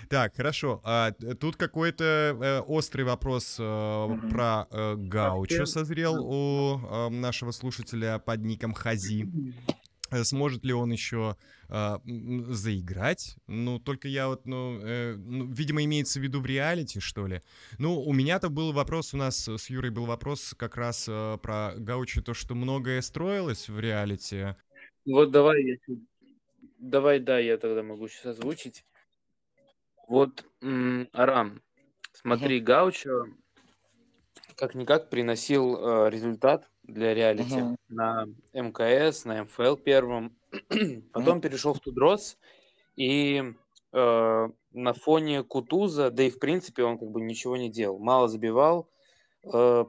Так, 0.09 0.35
хорошо. 0.35 0.81
А, 0.83 1.11
тут 1.39 1.55
какой-то 1.55 2.03
э, 2.03 2.59
острый 2.61 3.03
вопрос 3.03 3.57
э, 3.59 4.19
про 4.31 4.67
э, 4.69 4.95
Гаучо 4.97 5.65
созрел 5.65 6.23
у 6.23 7.09
нашего 7.09 7.51
слушателя 7.51 8.19
под 8.19 8.41
ником 8.41 8.73
Хази. 8.73 9.27
Сможет 10.23 10.63
ли 10.63 10.73
он 10.73 10.91
еще 10.91 11.35
м, 11.69 12.53
заиграть? 12.53 13.35
Ну, 13.47 13.79
только 13.79 14.07
я 14.07 14.27
вот, 14.27 14.45
ну, 14.45 14.79
э, 14.81 15.15
ну, 15.15 15.45
видимо, 15.45 15.83
имеется 15.83 16.19
в 16.19 16.23
виду 16.23 16.41
в 16.41 16.45
реалити, 16.45 16.99
что 16.99 17.27
ли. 17.27 17.41
Ну, 17.79 17.99
у 18.01 18.13
меня-то 18.13 18.49
был 18.49 18.73
вопрос, 18.73 19.13
у 19.13 19.17
нас 19.17 19.47
с 19.47 19.69
Юрой 19.69 19.91
был 19.91 20.05
вопрос 20.05 20.53
как 20.57 20.77
раз 20.77 21.05
э, 21.09 21.37
про 21.41 21.73
Гаучи, 21.75 22.21
то, 22.21 22.33
что 22.33 22.55
многое 22.55 23.01
строилось 23.01 23.69
в 23.69 23.79
реалити. 23.79 24.55
Вот 25.05 25.31
давай, 25.31 25.63
я 25.63 25.75
давай, 26.79 27.19
да, 27.19 27.39
я 27.39 27.57
тогда 27.57 27.83
могу 27.83 28.07
сейчас 28.07 28.37
озвучить. 28.37 28.85
Вот, 30.07 30.45
м, 30.61 31.07
Арам, 31.13 31.61
смотри, 32.13 32.59
Гаучо 32.59 33.25
как-никак 34.55 35.09
приносил 35.09 35.75
э, 35.77 36.09
результат 36.09 36.69
для 36.83 37.13
реалити 37.13 37.59
Мгм. 37.59 37.75
на 37.89 38.25
МКС, 38.53 39.25
на 39.25 39.43
МФЛ 39.43 39.75
первом. 39.77 40.37
Потом 41.13 41.41
перешел 41.41 41.73
в 41.73 41.79
Тудрос, 41.79 42.37
и 42.95 43.53
э, 43.91 44.49
на 44.71 44.93
фоне 44.93 45.43
Кутуза, 45.43 46.11
да 46.11 46.23
и 46.23 46.29
в 46.29 46.39
принципе 46.39 46.83
он 46.83 46.97
как 46.97 47.09
бы 47.09 47.21
ничего 47.21 47.57
не 47.57 47.69
делал, 47.69 47.99
мало 47.99 48.27
забивал. 48.27 48.89
Э, 49.51 49.83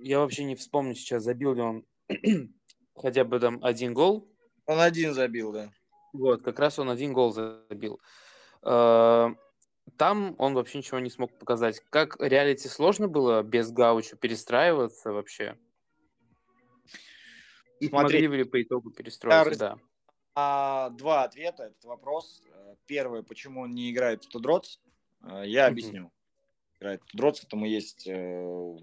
я 0.00 0.20
вообще 0.20 0.44
не 0.44 0.54
вспомню 0.56 0.94
сейчас, 0.94 1.22
забил 1.24 1.54
ли 1.54 1.62
он 1.62 1.84
хотя 2.96 3.24
бы 3.24 3.40
там 3.40 3.58
один 3.62 3.94
гол. 3.94 4.28
Он 4.66 4.80
один 4.80 5.14
забил, 5.14 5.52
да. 5.52 5.70
Вот, 6.12 6.42
как 6.42 6.58
раз 6.58 6.78
он 6.78 6.90
один 6.90 7.12
гол 7.12 7.32
забил. 7.32 8.00
Э, 8.62 9.30
Там 9.96 10.34
он 10.38 10.54
вообще 10.54 10.78
ничего 10.78 10.98
не 10.98 11.10
смог 11.10 11.36
показать. 11.38 11.80
Как 11.90 12.16
реалити 12.20 12.68
сложно 12.68 13.08
было 13.08 13.42
без 13.42 13.70
Гауча 13.70 14.16
перестраиваться 14.16 15.12
вообще? 15.12 15.56
И 17.80 17.88
Смотри, 17.88 18.20
смогли 18.20 18.38
ли 18.38 18.44
по 18.44 18.62
итогу 18.62 18.90
перестроиться, 18.90 19.50
раз- 19.50 19.58
да. 19.58 19.78
А, 20.38 20.90
два 20.90 21.24
ответа 21.24 21.64
этот 21.64 21.82
вопрос. 21.84 22.42
Э, 22.52 22.74
Первое, 22.86 23.22
почему 23.22 23.62
он 23.62 23.74
не 23.74 23.90
играет 23.90 24.22
в 24.22 24.28
Тудроц, 24.28 24.78
э, 25.22 25.44
я 25.46 25.66
объясню. 25.66 26.12
Играет 26.78 27.02
в 27.02 27.06
Тудроц, 27.06 27.42
этому 27.42 27.64
есть 27.64 28.06
э, 28.06 28.76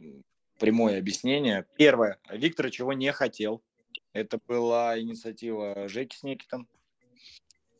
прямое 0.59 0.97
объяснение. 0.97 1.67
Первое, 1.77 2.17
Виктор 2.31 2.71
чего 2.71 2.93
не 2.93 3.11
хотел. 3.11 3.61
Это 4.13 4.39
была 4.47 4.99
инициатива 4.99 5.87
Жеки 5.87 6.15
с 6.15 6.23
Никитом. 6.23 6.67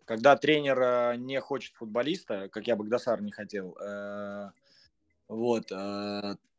Когда 0.06 0.36
тренер 0.36 1.18
не 1.18 1.42
хочет 1.42 1.74
футболиста, 1.76 2.50
как 2.50 2.68
я 2.68 2.76
Багдасар 2.76 3.22
не 3.22 3.32
хотел, 3.32 3.78
вот, 5.30 5.68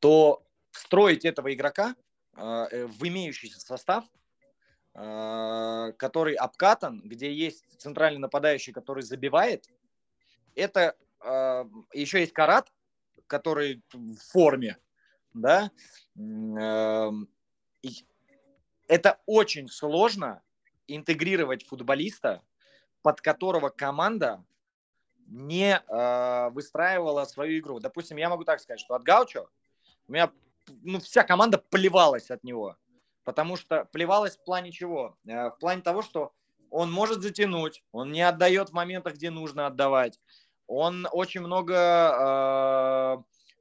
то 0.00 0.42
строить 0.70 1.24
этого 1.26 1.52
игрока 1.52 1.94
в 2.32 3.06
имеющийся 3.06 3.60
состав 3.60 4.06
который 4.94 6.34
обкатан, 6.34 7.00
где 7.04 7.32
есть 7.32 7.64
центральный 7.78 8.20
нападающий, 8.20 8.72
который 8.72 9.02
забивает. 9.02 9.68
Это 10.54 10.94
э, 11.20 11.64
еще 11.92 12.20
есть 12.20 12.32
Карат, 12.32 12.72
который 13.26 13.82
в 13.92 14.16
форме, 14.30 14.78
да. 15.32 15.72
И 16.16 18.06
Это 18.86 19.20
очень 19.26 19.68
сложно 19.68 20.42
интегрировать 20.86 21.66
футболиста, 21.66 22.42
под 23.02 23.20
которого 23.20 23.70
команда 23.70 24.44
не 25.26 25.76
э, 25.76 26.50
выстраивала 26.50 27.24
свою 27.24 27.58
игру. 27.58 27.80
Допустим, 27.80 28.18
я 28.18 28.28
могу 28.28 28.44
так 28.44 28.60
сказать, 28.60 28.80
что 28.80 28.94
от 28.94 29.02
Гаучо 29.02 29.48
у 30.06 30.12
меня 30.12 30.30
ну, 30.82 31.00
вся 31.00 31.24
команда 31.24 31.58
плевалась 31.58 32.30
от 32.30 32.44
него. 32.44 32.76
Потому 33.24 33.56
что 33.56 33.86
плевалась 33.86 34.36
в 34.36 34.44
плане 34.44 34.70
чего? 34.70 35.16
Э, 35.26 35.50
В 35.50 35.58
плане 35.58 35.82
того, 35.82 36.02
что 36.02 36.32
он 36.70 36.92
может 36.92 37.22
затянуть, 37.22 37.82
он 37.92 38.12
не 38.12 38.22
отдает 38.22 38.70
в 38.70 38.72
моментах, 38.72 39.14
где 39.14 39.30
нужно 39.30 39.66
отдавать. 39.66 40.20
Он 40.66 41.06
очень 41.12 41.40
много 41.40 41.74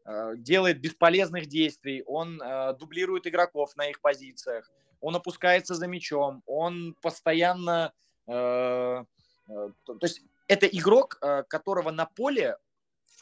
э, 0.05 0.09
э, 0.09 0.33
делает 0.37 0.81
бесполезных 0.81 1.47
действий, 1.47 2.03
он 2.05 2.41
э, 2.41 2.73
дублирует 2.73 3.27
игроков 3.27 3.75
на 3.75 3.87
их 3.87 4.01
позициях, 4.01 4.71
он 4.99 5.15
опускается 5.15 5.75
за 5.75 5.87
мячом, 5.87 6.41
он 6.45 6.95
постоянно... 7.01 7.93
э, 8.27 8.33
э, 8.33 9.69
то, 9.83 9.93
то 9.95 10.05
есть 10.05 10.21
это 10.47 10.65
игрок, 10.65 11.19
которого 11.47 11.91
на 11.91 12.05
поле 12.05 12.57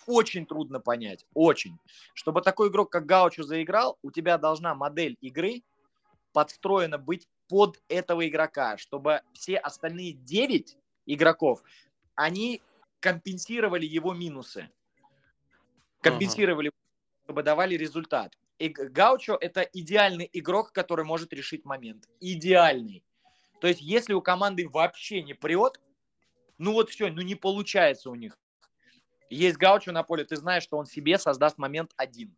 очень 0.07 0.45
трудно 0.45 0.79
понять, 0.79 1.25
очень. 1.33 1.77
Чтобы 2.13 2.41
такой 2.41 2.69
игрок, 2.69 2.91
как 2.91 3.05
Гаучо, 3.05 3.43
заиграл, 3.43 3.97
у 4.01 4.11
тебя 4.11 4.37
должна 4.37 4.73
модель 4.73 5.17
игры 5.21 5.63
подстроена 6.33 6.97
быть 6.97 7.27
под 7.47 7.81
этого 7.87 8.27
игрока, 8.27 8.77
чтобы 8.77 9.21
все 9.33 9.57
остальные 9.57 10.13
9 10.13 10.77
игроков, 11.05 11.63
они 12.15 12.61
компенсировали 12.99 13.85
его 13.85 14.13
минусы. 14.13 14.69
Компенсировали, 16.01 16.71
чтобы 17.25 17.43
давали 17.43 17.75
результат. 17.75 18.37
И 18.57 18.69
Гаучо 18.69 19.37
это 19.41 19.61
идеальный 19.61 20.29
игрок, 20.33 20.71
который 20.71 21.03
может 21.03 21.33
решить 21.33 21.65
момент. 21.65 22.07
Идеальный. 22.19 23.03
То 23.59 23.67
есть, 23.67 23.81
если 23.81 24.13
у 24.13 24.21
команды 24.21 24.67
вообще 24.67 25.21
не 25.21 25.33
прет, 25.33 25.79
ну 26.57 26.73
вот 26.73 26.89
все, 26.89 27.11
ну 27.11 27.21
не 27.21 27.35
получается 27.35 28.09
у 28.09 28.15
них. 28.15 28.37
Есть 29.29 29.57
Гаучо 29.57 29.91
на 29.91 30.03
поле, 30.03 30.25
ты 30.25 30.35
знаешь, 30.35 30.63
что 30.63 30.77
он 30.77 30.85
себе 30.85 31.17
создаст 31.17 31.57
момент 31.57 31.91
один. 31.95 32.35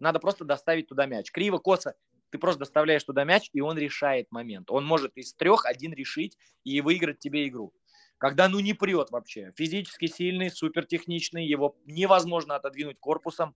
Надо 0.00 0.18
просто 0.18 0.44
доставить 0.44 0.88
туда 0.88 1.06
мяч. 1.06 1.30
Криво, 1.30 1.58
косо, 1.58 1.94
ты 2.30 2.38
просто 2.38 2.60
доставляешь 2.60 3.04
туда 3.04 3.24
мяч, 3.24 3.50
и 3.52 3.60
он 3.60 3.78
решает 3.78 4.30
момент. 4.30 4.70
Он 4.70 4.84
может 4.84 5.16
из 5.16 5.34
трех 5.34 5.66
один 5.66 5.92
решить 5.92 6.36
и 6.64 6.80
выиграть 6.80 7.18
тебе 7.18 7.46
игру. 7.48 7.72
Когда 8.18 8.48
ну 8.48 8.60
не 8.60 8.72
прет 8.72 9.10
вообще. 9.10 9.52
Физически 9.56 10.06
сильный, 10.06 10.50
супертехничный, 10.50 11.46
его 11.46 11.76
невозможно 11.84 12.56
отодвинуть 12.56 12.98
корпусом. 12.98 13.54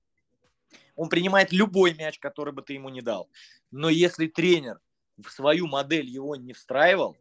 Он 0.94 1.08
принимает 1.08 1.52
любой 1.52 1.94
мяч, 1.94 2.18
который 2.18 2.52
бы 2.52 2.62
ты 2.62 2.74
ему 2.74 2.90
не 2.90 3.00
дал. 3.00 3.30
Но 3.70 3.88
если 3.88 4.26
тренер 4.26 4.80
в 5.16 5.30
свою 5.30 5.66
модель 5.66 6.06
его 6.06 6.36
не 6.36 6.52
встраивал, 6.52 7.16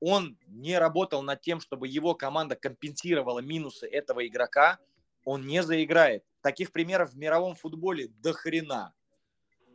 он 0.00 0.38
не 0.46 0.78
работал 0.78 1.22
над 1.22 1.42
тем, 1.42 1.60
чтобы 1.60 1.86
его 1.86 2.14
команда 2.14 2.56
компенсировала 2.56 3.40
минусы 3.40 3.86
этого 3.86 4.26
игрока, 4.26 4.78
он 5.24 5.46
не 5.46 5.62
заиграет. 5.62 6.24
Таких 6.40 6.72
примеров 6.72 7.12
в 7.12 7.18
мировом 7.18 7.54
футболе 7.54 8.08
до 8.08 8.32
хрена. 8.32 8.94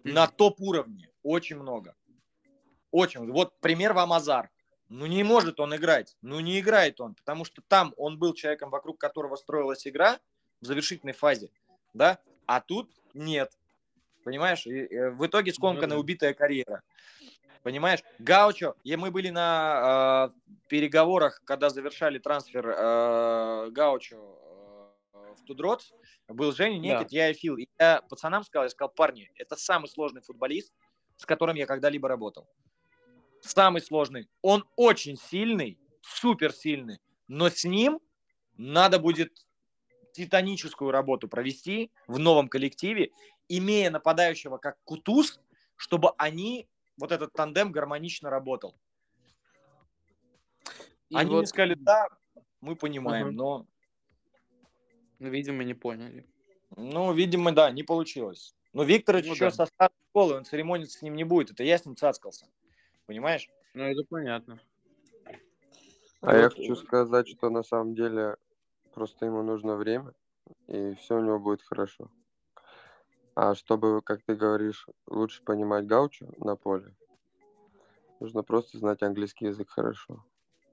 На 0.05 0.27
топ-уровне 0.27 1.09
очень 1.23 1.55
много. 1.55 1.95
Очень. 2.91 3.31
Вот 3.31 3.59
пример 3.59 3.93
вам 3.93 4.13
Азар. 4.13 4.51
Ну 4.87 5.07
не 5.07 5.23
может 5.23 5.59
он 5.59 5.75
играть. 5.75 6.15
Ну 6.21 6.39
не 6.39 6.59
играет 6.59 7.01
он, 7.01 7.15
потому 7.15 7.43
что 7.43 7.63
там 7.67 7.91
он 7.97 8.19
был 8.19 8.35
человеком, 8.35 8.69
вокруг 8.69 8.99
которого 8.99 9.35
строилась 9.35 9.87
игра 9.87 10.19
в 10.61 10.65
завершительной 10.65 11.13
фазе, 11.13 11.49
да, 11.93 12.19
а 12.45 12.61
тут 12.61 12.91
нет. 13.15 13.51
Понимаешь? 14.23 14.67
И, 14.67 14.85
э, 14.85 15.09
в 15.09 15.25
итоге 15.25 15.51
скомканная 15.51 15.97
убитая 15.97 16.35
карьера. 16.35 16.83
Понимаешь? 17.63 18.01
Гаучо, 18.19 18.75
и 18.83 18.95
мы 18.95 19.09
были 19.09 19.29
на 19.31 20.29
э, 20.29 20.51
переговорах, 20.67 21.41
когда 21.45 21.69
завершали 21.71 22.19
трансфер 22.19 22.67
э, 22.67 23.69
Гаучо 23.71 24.19
в 25.35 25.43
Тудрот. 25.43 25.93
Был 26.27 26.51
Женя 26.53 26.79
Некит, 26.79 27.11
я 27.11 27.29
и 27.29 27.33
Фил. 27.33 27.57
И 27.57 27.67
я 27.79 28.01
пацанам 28.01 28.43
сказал, 28.43 28.65
я 28.65 28.69
сказал, 28.69 28.89
парни, 28.89 29.31
это 29.35 29.55
самый 29.55 29.87
сложный 29.87 30.21
футболист, 30.21 30.73
с 31.17 31.25
которым 31.25 31.55
я 31.55 31.65
когда-либо 31.65 32.07
работал. 32.07 32.47
Самый 33.41 33.81
сложный. 33.81 34.27
Он 34.41 34.65
очень 34.75 35.17
сильный, 35.17 35.77
супер 36.01 36.51
сильный, 36.51 36.99
но 37.27 37.49
с 37.49 37.63
ним 37.63 37.99
надо 38.57 38.99
будет 38.99 39.45
титаническую 40.13 40.91
работу 40.91 41.27
провести 41.27 41.91
в 42.07 42.17
новом 42.17 42.47
коллективе, 42.47 43.11
имея 43.49 43.91
нападающего 43.91 44.57
как 44.57 44.77
Кутуз, 44.83 45.39
чтобы 45.75 46.11
они, 46.17 46.67
вот 46.97 47.11
этот 47.11 47.33
тандем 47.33 47.71
гармонично 47.71 48.29
работал. 48.29 48.75
И 51.09 51.15
они 51.15 51.29
вот- 51.29 51.37
мне 51.39 51.47
сказали, 51.47 51.75
да, 51.75 52.07
мы 52.61 52.75
понимаем, 52.75 53.27
Мгм. 53.27 53.35
но, 53.35 53.67
видимо, 55.19 55.63
не 55.63 55.73
поняли. 55.73 56.25
ну, 56.75 57.13
видимо, 57.13 57.51
да, 57.51 57.71
не 57.71 57.83
получилось. 57.83 58.55
Но 58.73 58.83
Викторович 58.83 59.27
Ну 59.27 59.33
еще 59.33 59.45
да. 59.45 59.51
со 59.51 59.65
старой 59.65 59.95
школы, 60.09 60.35
он 60.35 60.45
церемониться 60.45 60.99
с 60.99 61.01
ним 61.01 61.15
не 61.15 61.23
будет, 61.23 61.51
это 61.51 61.63
я 61.63 61.77
с 61.77 61.85
ним 61.85 61.95
цацкался. 61.95 62.47
Понимаешь? 63.05 63.49
Ну, 63.73 63.83
это 63.83 64.03
понятно. 64.09 64.59
А 66.21 66.35
я 66.35 66.49
хочу 66.49 66.75
сказать, 66.75 67.27
что 67.27 67.49
на 67.49 67.63
самом 67.63 67.93
деле 67.93 68.35
просто 68.93 69.25
ему 69.25 69.43
нужно 69.43 69.75
время, 69.75 70.13
и 70.67 70.95
все 70.95 71.17
у 71.17 71.21
него 71.21 71.39
будет 71.39 71.61
хорошо. 71.61 72.09
А 73.35 73.53
чтобы, 73.53 74.01
как 74.01 74.23
ты 74.23 74.35
говоришь, 74.35 74.87
лучше 75.07 75.43
понимать 75.43 75.85
гаучо 75.85 76.27
на 76.37 76.55
поле, 76.55 76.95
нужно 78.19 78.43
просто 78.43 78.77
знать 78.77 79.03
английский 79.03 79.45
язык 79.45 79.69
хорошо. 79.69 80.25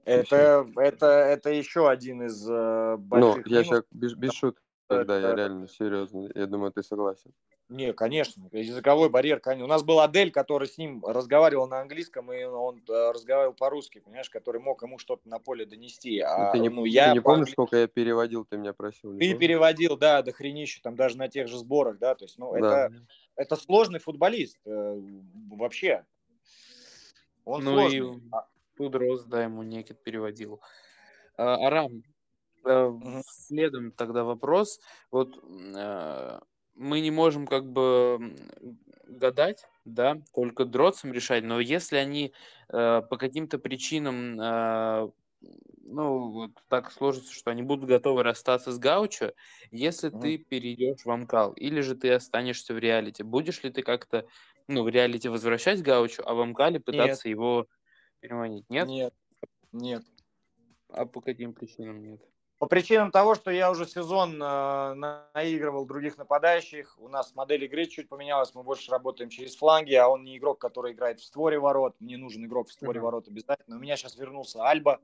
Это, 0.05 0.67
это, 0.75 1.05
это 1.07 1.49
еще 1.51 1.89
один 1.89 2.23
из 2.23 2.45
э, 2.49 2.51
Ну, 2.51 2.97
больших 2.97 3.47
я 3.47 3.61
минусов. 3.61 3.75
сейчас 3.75 3.83
без, 3.91 4.13
без 4.15 4.33
шуток, 4.33 4.61
да, 4.89 4.97
я 4.97 5.03
Это- 5.29 5.35
реально 5.35 5.67
серьезно. 5.67 6.29
Я 6.35 6.45
думаю, 6.45 6.71
ты 6.71 6.83
согласен. 6.83 7.31
Не, 7.69 7.93
конечно, 7.93 8.49
языковой 8.51 9.09
барьер, 9.09 9.39
конечно. 9.39 9.63
У 9.63 9.69
нас 9.69 9.81
был 9.83 10.01
Адель, 10.01 10.31
который 10.31 10.67
с 10.67 10.77
ним 10.77 11.03
разговаривал 11.05 11.67
на 11.67 11.79
английском, 11.79 12.31
и 12.33 12.43
он 12.43 12.83
э, 12.87 13.11
разговаривал 13.11 13.53
по-русски, 13.55 13.99
понимаешь, 13.99 14.29
который 14.29 14.59
мог 14.59 14.83
ему 14.83 14.99
что-то 14.99 15.27
на 15.29 15.39
поле 15.39 15.65
донести. 15.65 16.19
Ну, 16.21 16.27
А, 16.27 16.51
ты 16.51 16.59
не, 16.59 16.67
ну, 16.69 16.83
ты 16.83 16.89
я 16.89 17.13
не 17.13 17.21
по 17.21 17.31
помнишь, 17.31 17.51
сколько 17.51 17.77
я 17.77 17.87
переводил, 17.87 18.43
ты 18.45 18.57
меня 18.57 18.73
просил? 18.73 19.13
не 19.13 19.19
Ты 19.19 19.25
помнишь? 19.27 19.39
переводил, 19.39 19.97
да, 19.97 20.21
до 20.21 20.33
хренища, 20.33 20.81
там 20.83 20.95
даже 20.97 21.17
на 21.17 21.29
тех 21.29 21.47
же 21.47 21.57
сборах, 21.57 21.97
да, 21.97 22.13
то 22.15 22.25
есть, 22.25 22.37
ну, 22.37 22.51
Да. 22.51 22.87
это, 22.87 22.93
это 23.37 23.55
сложный 23.55 23.99
футболист 23.99 24.59
э, 24.65 24.99
вообще. 25.51 26.05
Он 27.45 27.63
ну 27.63 27.71
сложный. 27.71 27.97
и 27.99 28.21
Тудрос, 28.77 29.25
да, 29.25 29.43
ему 29.43 29.63
Некит 29.63 30.03
переводил. 30.03 30.61
А, 31.37 31.55
Арам, 31.67 32.03
э, 32.65 32.91
следом 33.27 33.91
тогда 33.93 34.23
вопрос. 34.25 34.79
Вот 35.11 35.39
э, 35.43 36.39
мы 36.75 37.01
не 37.01 37.11
можем 37.11 37.47
как 37.47 37.71
бы 37.71 38.35
гадать, 39.07 39.65
да, 39.85 40.17
только 40.35 40.65
дротсом 40.65 41.13
решать, 41.13 41.43
но 41.43 41.59
если 41.59 41.97
они 41.97 42.33
э, 42.69 43.01
по 43.09 43.17
каким-то 43.17 43.59
причинам, 43.59 44.39
э, 44.41 45.09
ну, 45.85 46.31
вот 46.31 46.51
так 46.69 46.91
сложится, 46.91 47.33
что 47.33 47.51
они 47.51 47.63
будут 47.63 47.87
готовы 47.89 48.23
расстаться 48.23 48.71
с 48.71 48.79
Гаучо, 48.79 49.33
если 49.71 50.09
Мгм. 50.11 50.33
ты 50.33 50.37
перейдешь 50.37 51.05
в 51.05 51.11
Амкал, 51.11 51.53
или 51.53 51.81
же 51.81 51.95
ты 51.95 52.11
останешься 52.13 52.73
в 52.73 52.79
реалити, 52.79 53.23
будешь 53.23 53.63
ли 53.63 53.69
ты 53.71 53.83
как-то, 53.83 54.27
ну, 54.67 54.83
в 54.83 54.89
реалити 54.89 55.27
возвращать 55.29 55.81
Гаучо, 55.83 56.23
а 56.25 56.33
в 56.33 56.41
Амкале 56.41 56.79
пытаться 56.79 57.29
его 57.29 57.67
переманить? 58.23 58.65
Нет? 58.69 58.87
Нет, 58.87 59.13
нет. 59.71 60.03
А 60.89 61.05
по 61.05 61.21
каким 61.21 61.53
причинам 61.53 62.01
нет? 62.01 62.21
По 62.57 62.67
причинам 62.67 63.11
того, 63.11 63.35
что 63.35 63.51
я 63.51 63.69
уже 63.69 63.85
сезон 63.85 64.41
э, 64.41 64.93
наигрывал 65.33 65.85
других 65.85 66.17
нападающих, 66.17 66.95
у 66.97 67.09
нас 67.09 67.35
модель 67.35 67.65
игры 67.65 67.85
чуть 67.87 68.07
поменялась, 68.07 68.55
мы 68.55 68.63
больше 68.63 68.89
работаем 68.89 69.29
через 69.29 69.57
фланги, 69.57 69.93
а 69.95 70.07
он 70.07 70.23
не 70.23 70.37
игрок, 70.37 70.59
который 70.59 70.93
играет 70.93 71.19
в 71.19 71.25
створе 71.25 71.59
ворот, 71.59 71.95
мне 71.99 72.15
нужен 72.15 72.45
игрок 72.45 72.69
в 72.69 72.71
створе 72.71 72.99
Мгм. 72.99 73.05
ворот 73.05 73.27
обязательно. 73.27 73.75
У 73.75 73.79
меня 73.79 73.97
сейчас 73.97 74.15
вернулся 74.15 74.63
Альба, 74.63 75.01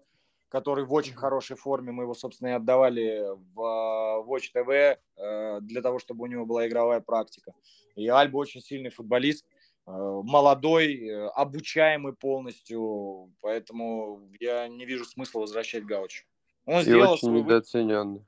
который 0.47 0.85
в 0.85 0.93
очень 0.93 1.15
хорошей 1.15 1.57
форме, 1.57 1.91
мы 1.91 2.03
его, 2.03 2.13
собственно, 2.13 2.49
и 2.49 2.53
отдавали 2.53 3.25
в 3.53 3.59
э, 3.59 4.25
Watch 4.25 4.53
TV 4.55 4.97
э, 5.17 5.59
для 5.59 5.81
того, 5.81 5.99
чтобы 5.99 6.23
у 6.23 6.27
него 6.27 6.45
была 6.45 6.65
игровая 6.65 7.01
практика. 7.01 7.53
И 7.95 8.07
Альба 8.07 8.37
очень 8.37 8.61
сильный 8.61 8.89
футболист, 8.89 9.45
молодой, 9.89 10.95
э, 10.95 11.27
обучаемый 11.29 12.13
полностью, 12.13 13.31
поэтому 13.41 14.29
я 14.39 14.67
не 14.67 14.85
вижу 14.85 15.05
смысла 15.05 15.41
возвращать 15.41 15.85
Гаучу. 15.85 16.25
Он 16.65 16.81
И 16.81 16.83
сделал 16.83 17.13
очень 17.13 17.27
свой 17.27 17.41
недооцененный. 17.41 18.23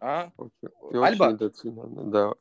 А? 0.00 0.30
И 0.90 0.96
Альба? 0.96 1.26
очень 1.26 1.34
недооцененный, 1.34 2.04
да. 2.10 2.32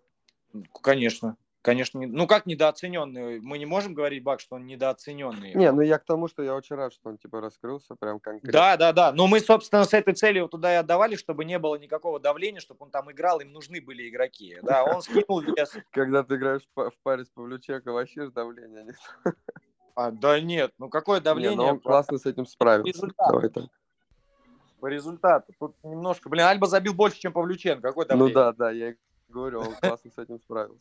Конечно. 0.82 1.38
Конечно. 1.64 2.00
не- 2.00 2.08
Ну 2.08 2.26
как 2.26 2.48
недооцененный? 2.48 3.40
Мы 3.40 3.60
не 3.60 3.66
можем 3.68 3.94
говорить, 3.94 4.24
Бак, 4.24 4.40
что 4.40 4.56
он 4.56 4.66
недооцененный. 4.66 5.54
Не, 5.54 5.72
ну 5.72 5.82
я 5.82 6.00
к 6.00 6.06
тому, 6.06 6.28
что 6.28 6.42
я 6.42 6.56
очень 6.56 6.76
рад, 6.76 6.92
что 6.92 7.10
он 7.10 7.18
типа 7.20 7.40
раскрылся 7.40 7.96
прям 7.96 8.20
конкретно. 8.20 8.52
Да, 8.52 8.78
да, 8.78 8.92
да. 8.94 9.12
Но 9.12 9.28
мы, 9.28 9.40
собственно, 9.40 9.84
с 9.84 9.94
этой 9.94 10.16
целью 10.16 10.48
туда 10.48 10.74
и 10.74 10.78
отдавали, 10.78 11.16
чтобы 11.16 11.46
не 11.46 11.60
было 11.60 11.76
никакого 11.76 12.20
давления, 12.20 12.60
чтобы 12.60 12.86
он 12.86 12.90
там 12.92 13.12
играл, 13.12 13.40
им 13.42 13.52
нужны 13.52 13.80
были 13.80 14.10
игроки. 14.10 14.58
Да, 14.64 14.84
он 14.84 15.02
скинул 15.04 15.42
вес. 15.42 15.72
Когда 15.92 16.24
ты 16.24 16.36
играешь 16.36 16.64
в 16.64 16.74
па- 16.74 16.90
в 16.90 16.98
паре 17.04 17.26
с 17.26 17.30
Павлюченко, 17.30 17.92
вообще 17.92 18.26
ж 18.26 18.32
давление 18.32 18.84
нет. 18.84 18.96
А, 19.94 20.10
да 20.10 20.40
нет, 20.40 20.72
ну 20.78 20.88
какое 20.88 21.20
Не, 21.20 21.24
давление? 21.26 21.58
но 21.58 21.68
он 21.72 21.80
классно 21.82 22.18
с 22.18 22.26
этим 22.26 22.46
справился. 22.46 22.88
результат. 22.94 23.28
Давай 23.30 23.50
так. 23.50 23.66
По 24.80 24.88
результату. 24.88 25.54
Тут 25.60 25.76
немножко... 25.84 26.30
Блин, 26.30 26.46
Альба 26.46 26.66
забил 26.68 26.94
больше, 26.94 27.20
чем 27.20 27.34
Павлюченко. 27.34 27.90
Какое 27.90 28.06
Ну 28.06 28.10
давление? 28.10 28.34
да, 28.34 28.52
да, 28.54 28.72
я 28.72 28.96
говорю, 29.28 29.60
он 29.60 29.76
классно 29.76 30.10
с 30.10 30.18
этим 30.18 30.40
справился. 30.40 30.80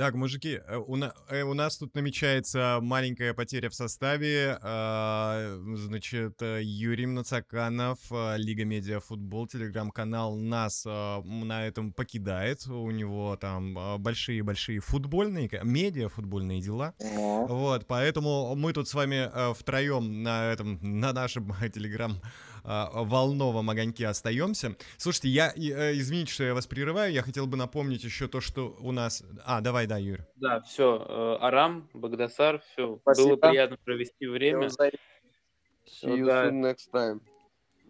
Так, 0.00 0.14
мужики, 0.14 0.58
э, 0.66 0.78
у, 0.78 0.96
на- 0.96 1.12
э, 1.28 1.42
у 1.42 1.52
нас 1.52 1.76
тут 1.76 1.94
намечается 1.94 2.78
маленькая 2.80 3.34
потеря 3.34 3.68
в 3.68 3.74
составе. 3.74 4.58
А, 4.62 5.60
Значит, 5.74 6.40
э, 6.40 6.60
Юрий 6.62 7.04
Мнацаканов, 7.04 7.98
Лига 8.38 8.64
Медиа 8.64 9.00
Футбол, 9.00 9.46
телеграм-канал 9.46 10.36
нас 10.36 10.84
а, 10.86 11.20
на 11.22 11.66
этом 11.66 11.92
покидает. 11.92 12.66
У 12.66 12.90
него 12.90 13.36
там 13.36 13.76
большие-большие 13.98 14.80
футбольные, 14.80 15.50
медиа-футбольные 15.62 16.62
дела. 16.62 16.94
Вот, 16.98 17.86
поэтому 17.86 18.54
мы 18.54 18.72
тут 18.72 18.88
с 18.88 18.94
вами 18.94 19.28
втроем 19.52 20.22
на 20.22 20.50
этом, 20.50 20.78
на 20.80 21.12
нашем 21.12 21.54
телеграм 21.74 22.18
а, 22.22 22.28
волновом 22.64 23.70
огоньке 23.70 24.06
остаемся. 24.06 24.76
Слушайте, 24.96 25.28
я, 25.28 25.52
э, 25.56 25.94
извините, 25.94 26.32
что 26.32 26.44
я 26.44 26.54
вас 26.54 26.66
прерываю, 26.66 27.12
я 27.12 27.22
хотел 27.22 27.46
бы 27.46 27.56
напомнить 27.56 28.04
еще 28.04 28.28
то, 28.28 28.40
что 28.40 28.76
у 28.80 28.92
нас... 28.92 29.22
А, 29.44 29.60
давай, 29.60 29.86
да, 29.86 29.98
Юр. 29.98 30.20
Да, 30.36 30.60
все, 30.60 31.38
Арам, 31.40 31.88
Багдасар, 31.94 32.60
все. 32.60 32.98
Спасибо. 33.02 33.28
Было 33.28 33.36
приятно 33.36 33.76
провести 33.84 34.26
время. 34.26 34.68
See 34.68 36.18
you 36.18 36.24
Да. 36.26 36.48
soon 36.48 36.60
next 36.62 36.90
time. 36.92 37.20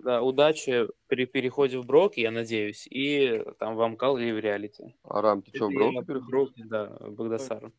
Да, 0.02 0.23
удачи 0.23 0.86
при 1.08 1.26
переходе 1.26 1.76
в 1.78 1.84
Брок, 1.84 2.16
я 2.16 2.31
надеюсь, 2.31 2.86
и 2.90 3.44
там 3.58 3.76
в 3.76 3.82
Амкал 3.82 4.16
или 4.16 4.32
в 4.32 4.39
реалити. 4.39 4.94
Арам, 5.05 5.42
ты 5.42 5.50
что, 5.55 5.66
в 5.66 5.70
Это 5.70 5.78
Брок 5.78 5.92
я 5.92 6.02
переходишь? 6.02 6.28
Брок, 6.31 6.50
да, 6.57 6.86
Багдасар. 7.10 7.73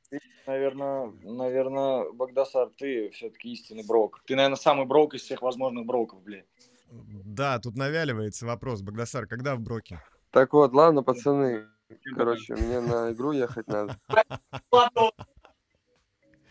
Наверное, 0.46 1.12
наверное, 1.24 2.12
Багдасар, 2.12 2.70
ты 2.78 3.10
все-таки 3.10 3.54
истинный 3.54 3.84
брок. 3.84 4.22
Ты, 4.28 4.36
наверное, 4.36 4.56
самый 4.58 4.86
брок 4.86 5.16
из 5.16 5.22
всех 5.22 5.42
возможных 5.42 5.86
броков, 5.88 6.22
блядь. 6.22 6.46
Да, 6.92 7.60
тут 7.60 7.76
навяливается 7.76 8.46
вопрос. 8.46 8.82
Багдасар, 8.82 9.26
когда 9.28 9.56
в 9.56 9.62
Броке? 9.62 10.02
Так 10.32 10.54
вот, 10.54 10.74
ладно, 10.74 11.04
пацаны. 11.04 11.68
Короче, 12.16 12.56
мне 12.56 12.80
на 12.80 13.12
игру 13.12 13.32
ехать 13.32 13.68
надо. 13.68 13.98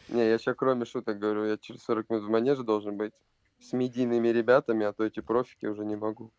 Не, 0.09 0.28
я 0.28 0.39
сейчас 0.39 0.57
кроме 0.57 0.85
шуток 0.86 1.19
говорю, 1.20 1.44
я 1.44 1.57
через 1.57 1.83
40 1.85 2.10
минут 2.10 2.25
в 2.25 2.31
манеже 2.31 2.65
должен 2.65 2.97
быть 2.97 3.12
с 3.60 3.73
медийными 3.73 4.28
ребятами, 4.28 4.85
а 4.85 4.93
то 4.93 5.05
эти 5.05 5.20
профики 5.20 5.67
уже 5.67 5.85
не 5.85 5.94
могу. 5.94 6.33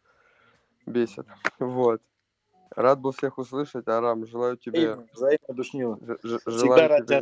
Бесит. 0.86 1.26
Вот. 1.60 2.02
Рад 2.76 3.00
был 3.00 3.12
всех 3.12 3.38
услышать, 3.38 3.88
Арам. 3.88 4.26
Желаю 4.26 4.58
тебе... 4.58 4.96
Взаимно, 5.14 5.54
душнило. 5.54 5.98
Всегда 5.98 6.88
рад 6.88 7.08
тебе, 7.08 7.22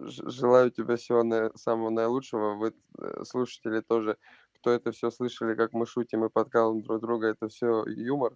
желаю 0.00 0.70
тебе 0.70 0.96
всего 0.96 1.22
на- 1.22 1.56
самого 1.56 1.90
наилучшего. 1.90 2.54
Вы, 2.54 2.74
э, 2.98 3.24
слушатели, 3.24 3.80
тоже, 3.80 4.16
кто 4.60 4.72
это 4.72 4.92
все 4.92 5.10
слышали, 5.10 5.54
как 5.54 5.72
мы 5.72 5.86
шутим 5.86 6.24
и 6.24 6.28
подкалываем 6.28 6.82
друг 6.82 7.00
друга, 7.00 7.28
это 7.28 7.48
все 7.48 7.84
юмор. 7.86 8.34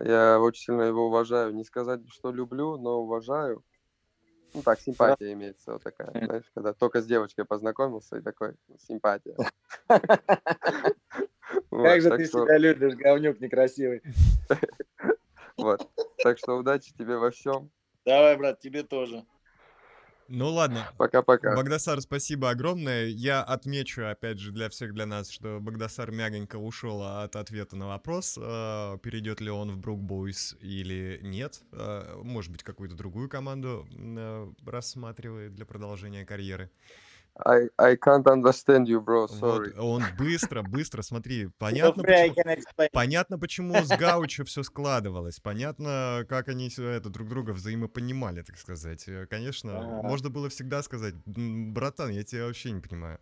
Я 0.00 0.40
очень 0.40 0.62
сильно 0.62 0.82
его 0.82 1.06
уважаю. 1.06 1.54
Не 1.54 1.64
сказать, 1.64 2.00
что 2.08 2.30
люблю, 2.30 2.78
но 2.78 3.00
уважаю. 3.00 3.64
Ну 4.54 4.62
так, 4.62 4.80
симпатия 4.80 5.32
имеется 5.32 5.72
вот 5.72 5.82
такая, 5.82 6.10
знаешь, 6.24 6.50
когда 6.54 6.72
только 6.72 7.00
с 7.00 7.06
девочкой 7.06 7.44
познакомился 7.44 8.16
и 8.18 8.22
такой, 8.22 8.54
симпатия. 8.78 9.36
Как 11.70 12.00
же 12.00 12.10
ты 12.16 12.26
себя 12.26 12.58
любишь, 12.58 12.94
говнюк 12.94 13.40
некрасивый. 13.40 14.02
Вот. 15.56 15.86
Так 16.22 16.38
что 16.38 16.56
удачи 16.56 16.94
тебе 16.94 17.18
во 17.18 17.30
всем. 17.30 17.70
Давай, 18.06 18.34
брат, 18.38 18.60
тебе 18.60 18.82
тоже. 18.82 19.26
Ну 20.32 20.48
ладно. 20.48 20.88
Пока-пока. 20.96 21.56
Багдасар, 21.56 22.00
спасибо 22.00 22.50
огромное. 22.50 23.06
Я 23.06 23.42
отмечу, 23.42 24.06
опять 24.06 24.38
же, 24.38 24.52
для 24.52 24.68
всех, 24.68 24.94
для 24.94 25.04
нас, 25.04 25.28
что 25.28 25.58
Багдасар 25.60 26.12
мягонько 26.12 26.54
ушел 26.54 27.02
от 27.02 27.34
ответа 27.34 27.74
на 27.74 27.88
вопрос, 27.88 28.38
э, 28.40 28.98
перейдет 29.02 29.40
ли 29.40 29.50
он 29.50 29.72
в 29.72 29.78
Брук 29.78 30.00
Бойс 30.00 30.56
или 30.60 31.18
нет. 31.24 31.60
Э, 31.72 32.20
Может 32.22 32.52
быть, 32.52 32.62
какую-то 32.62 32.94
другую 32.94 33.28
команду 33.28 33.88
э, 33.92 34.52
рассматривает 34.64 35.56
для 35.56 35.66
продолжения 35.66 36.24
карьеры. 36.24 36.70
I, 37.44 37.68
I 37.78 37.96
can't 37.96 38.24
understand 38.24 38.86
you, 38.86 39.00
bro, 39.00 39.26
sorry. 39.28 39.72
Вот, 39.74 39.78
он 39.78 40.02
быстро, 40.18 40.62
быстро, 40.62 41.02
смотри, 41.02 41.48
понятно, 41.58 42.02
почему, 42.02 42.34
понятно, 42.92 43.38
почему 43.38 43.82
с 43.84 43.88
Гаучо 43.88 44.44
все 44.44 44.62
складывалось, 44.62 45.40
понятно, 45.40 46.24
как 46.28 46.48
они 46.48 46.70
это 46.78 47.08
друг 47.10 47.28
друга 47.28 47.50
взаимопонимали, 47.50 48.42
так 48.42 48.56
сказать. 48.58 49.08
Э, 49.08 49.26
Конечно, 49.26 49.78
Ага. 49.78 50.08
можно 50.08 50.30
было 50.30 50.48
всегда 50.48 50.82
сказать, 50.82 51.14
«М, 51.36 51.72
братан, 51.74 52.10
я 52.10 52.22
тебя 52.22 52.46
вообще 52.46 52.70
не 52.70 52.80
понимаю. 52.80 53.18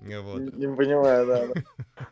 Э, 0.00 0.20
Вот. 0.20 0.40
Не, 0.40 0.66
не 0.66 0.76
понимаю, 0.76 1.26
да. 1.26 1.46
да. 1.46 1.62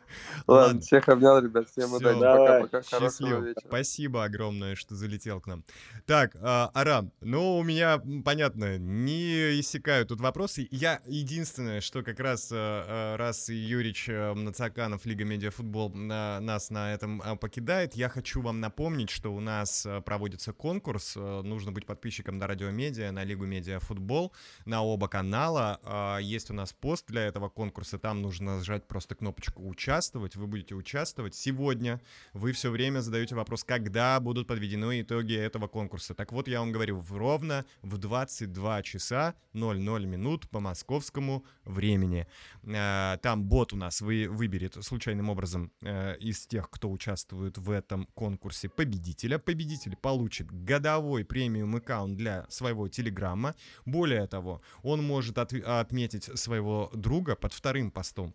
Ладно, 0.47 0.81
всех 0.81 1.09
обнял, 1.09 1.39
ребят, 1.39 1.69
всем 1.69 1.93
удачи, 1.93 2.19
пока-пока, 2.19 2.81
хорошего 2.81 3.39
вечера. 3.39 3.67
Спасибо 3.67 4.23
огромное, 4.23 4.75
что 4.75 4.95
залетел 4.95 5.41
к 5.41 5.47
нам. 5.47 5.63
Так, 6.05 6.35
а, 6.41 6.71
Арам, 6.73 7.11
ну, 7.21 7.57
у 7.57 7.63
меня, 7.63 8.01
понятно, 8.23 8.77
не 8.77 9.59
иссякают 9.59 10.09
тут 10.09 10.21
вопросы. 10.21 10.67
Я 10.71 11.01
единственное, 11.45 11.79
что 11.79 12.01
как 12.01 12.19
раз, 12.19 12.51
э, 12.51 12.55
э, 12.55 13.15
раз 13.17 13.49
Юрич 13.49 14.09
э, 14.09 14.33
Нацаканов, 14.33 15.05
Лига 15.05 15.25
Медиафутбол, 15.25 15.91
на- 15.93 16.39
нас 16.39 16.71
на 16.71 16.91
этом 16.91 17.21
покидает, 17.39 17.93
я 17.95 18.09
хочу 18.09 18.41
вам 18.41 18.59
напомнить, 18.59 19.11
что 19.11 19.29
у 19.31 19.39
нас 19.39 19.87
проводится 20.05 20.53
конкурс. 20.53 21.15
Нужно 21.15 21.71
быть 21.71 21.85
подписчиком 21.85 22.39
на 22.39 22.47
Радио 22.47 22.71
Медиа, 22.71 23.11
на 23.11 23.23
Лигу 23.23 23.45
Медиафутбол, 23.45 24.33
на 24.65 24.81
оба 24.81 25.07
канала. 25.07 25.79
А, 25.83 26.17
Есть 26.17 26.49
у 26.49 26.53
нас 26.55 26.73
пост 26.73 27.05
для 27.07 27.21
этого 27.21 27.49
конкурса, 27.49 27.99
там 27.99 28.23
нужно 28.23 28.57
нажать 28.57 28.87
просто 28.87 29.13
кнопочку 29.13 29.67
«Участвовать», 29.67 30.35
вы 30.35 30.47
будете 30.47 30.73
участвовать. 30.73 31.35
Сегодня 31.35 32.01
вы 32.33 32.53
все 32.53 32.71
время 32.71 33.01
задаете 33.01 33.35
вопрос, 33.35 33.63
когда 33.63 34.19
будут 34.19 34.47
подведены 34.47 35.01
итоги 35.01 35.35
этого 35.35 35.67
конкурса. 35.67 36.15
Так 36.15 36.31
вот, 36.31 36.47
я 36.47 36.59
вам 36.59 36.71
говорю, 36.71 37.03
ровно 37.11 37.65
в 37.83 37.97
22 37.99 38.81
часа 38.81 39.35
00 39.53 40.05
минут 40.05 40.49
по 40.49 40.59
московскому 40.59 41.24
времени. 41.65 42.25
Э, 42.63 43.17
Там 43.21 43.43
бот 43.43 43.73
у 43.73 43.77
нас 43.77 44.01
вы, 44.01 44.27
выберет 44.29 44.77
случайным 44.83 45.29
образом 45.29 45.71
э, 45.81 46.17
из 46.17 46.47
тех, 46.47 46.69
кто 46.69 46.89
участвует 46.91 47.57
в 47.57 47.69
этом 47.71 48.07
конкурсе 48.13 48.69
победителя. 48.69 49.37
Победитель 49.39 49.95
получит 49.95 50.47
годовой 50.51 51.23
премиум 51.25 51.75
аккаунт 51.75 52.17
для 52.17 52.45
своего 52.49 52.87
телеграмма. 52.87 53.53
Более 53.85 54.27
того, 54.27 54.61
он 54.83 55.03
может 55.03 55.37
от- 55.37 55.53
отметить 55.53 56.29
своего 56.39 56.89
друга 56.93 57.35
под 57.35 57.53
вторым 57.53 57.91
постом 57.91 58.33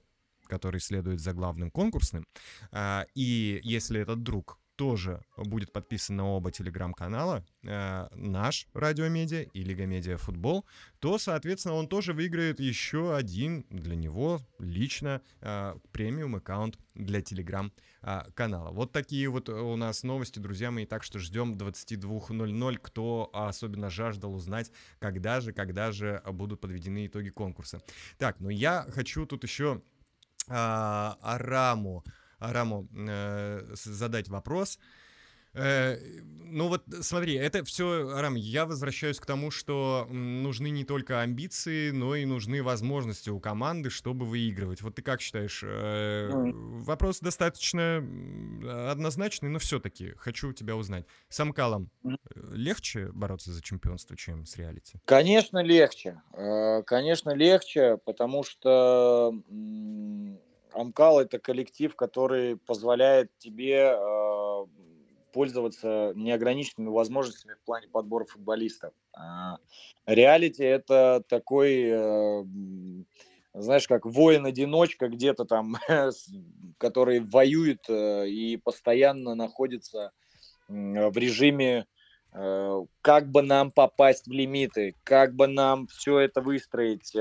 который 0.49 0.81
следует 0.81 1.21
за 1.21 1.33
главным 1.33 1.71
конкурсным. 1.71 2.27
А, 2.73 3.07
И 3.15 3.61
если 3.63 4.01
этот 4.01 4.25
друг 4.25 4.59
тоже 4.81 5.21
будет 5.37 5.75
подписан 5.75 6.17
на 6.17 6.27
оба 6.27 6.51
телеграм-канала, 6.51 7.45
э, 7.65 8.07
наш 8.15 8.67
Радиомедиа 8.73 9.43
и 9.43 9.63
Лига 9.63 9.85
Медиа 9.85 10.17
Футбол, 10.17 10.65
то, 11.01 11.19
соответственно, 11.19 11.75
он 11.75 11.87
тоже 11.87 12.15
выиграет 12.15 12.61
еще 12.61 13.15
один 13.15 13.67
для 13.69 13.95
него 13.95 14.41
лично 14.59 15.21
э, 15.43 15.75
премиум 15.93 16.37
аккаунт 16.37 16.79
для 16.95 17.21
телеграм-канала. 17.21 18.71
Вот 18.71 18.91
такие 18.91 19.29
вот 19.29 19.51
у 19.51 19.77
нас 19.77 20.03
новости, 20.03 20.39
друзья 20.39 20.71
мои. 20.71 20.87
Так 20.87 21.03
что 21.03 21.19
ждем 21.19 21.57
22.00, 21.57 22.79
кто 22.79 23.29
особенно 23.35 23.91
жаждал 23.91 24.35
узнать, 24.35 24.73
когда 24.99 25.43
же, 25.43 25.53
когда 25.53 25.93
же 25.93 26.23
будут 26.25 26.63
подведены 26.63 27.07
итоги 27.07 27.29
конкурса. 27.29 27.83
Так, 28.17 28.41
ну 28.41 28.49
я 28.49 28.87
хочу 28.95 29.27
тут 29.27 29.45
еще 29.45 29.83
а, 30.49 31.19
Араму, 31.21 32.03
Араму 32.41 32.89
э, 32.93 33.75
задать 33.75 34.29
вопрос. 34.29 34.79
Э, 35.53 35.97
ну 36.53 36.69
вот 36.69 36.85
смотри, 37.01 37.35
это 37.35 37.65
все, 37.65 38.09
Арам, 38.11 38.37
я 38.37 38.67
возвращаюсь 38.67 39.19
к 39.19 39.27
тому, 39.27 39.51
что 39.51 40.07
нужны 40.11 40.71
не 40.71 40.85
только 40.85 41.23
амбиции, 41.23 41.91
но 41.91 42.15
и 42.15 42.25
нужны 42.25 42.63
возможности 42.63 43.31
у 43.31 43.41
команды, 43.41 43.91
чтобы 43.91 44.27
выигрывать. 44.27 44.83
Вот 44.83 44.95
ты 44.95 45.03
как 45.03 45.21
считаешь? 45.21 45.63
э, 45.65 46.31
вопрос 46.33 47.21
достаточно 47.21 47.97
однозначный, 48.91 49.49
но 49.49 49.59
все-таки 49.59 50.13
хочу 50.17 50.53
тебя 50.53 50.77
узнать. 50.77 51.07
С 51.29 51.41
Амкалом 51.41 51.91
э, 52.05 52.11
легче 52.53 53.11
бороться 53.13 53.53
за 53.53 53.61
чемпионство, 53.61 54.17
чем 54.17 54.47
с 54.47 54.57
реалити? 54.57 55.01
Конечно, 55.05 55.63
легче. 55.63 56.23
Э, 56.33 56.83
Конечно, 56.87 57.31
легче, 57.35 57.99
потому 58.05 58.45
что 58.45 59.33
Амкал 60.73 61.21
это 61.21 61.39
коллектив, 61.39 61.95
который 61.97 62.57
позволяет 62.57 63.31
тебе 63.39 63.95
э, 63.97 64.67
пользоваться 65.33 66.13
неограниченными 66.15 66.91
возможностями 66.91 67.55
в 67.55 67.65
плане 67.65 67.89
подбора 67.89 68.25
футболистов. 68.25 68.93
А 69.13 69.59
Реалити 70.07 70.63
это 70.63 71.23
такой, 71.29 71.85
э, 71.85 72.45
знаешь, 73.55 73.89
как 73.89 74.07
воин-одиночка 74.07 75.09
где-то 75.09 75.45
там, 75.45 75.77
который 76.79 77.21
воюет 77.21 77.89
э, 77.89 78.29
и 78.29 78.57
постоянно 78.57 79.35
находится 79.35 80.13
в 80.69 81.17
режиме 81.17 81.87
э, 82.33 82.85
как 83.03 83.31
бы 83.31 83.43
нам 83.43 83.71
попасть 83.73 84.27
в 84.27 84.33
лимиты, 84.33 84.95
как 85.05 85.35
бы 85.35 85.47
нам 85.49 85.87
все 85.87 86.19
это 86.19 86.41
выстроить. 86.41 87.15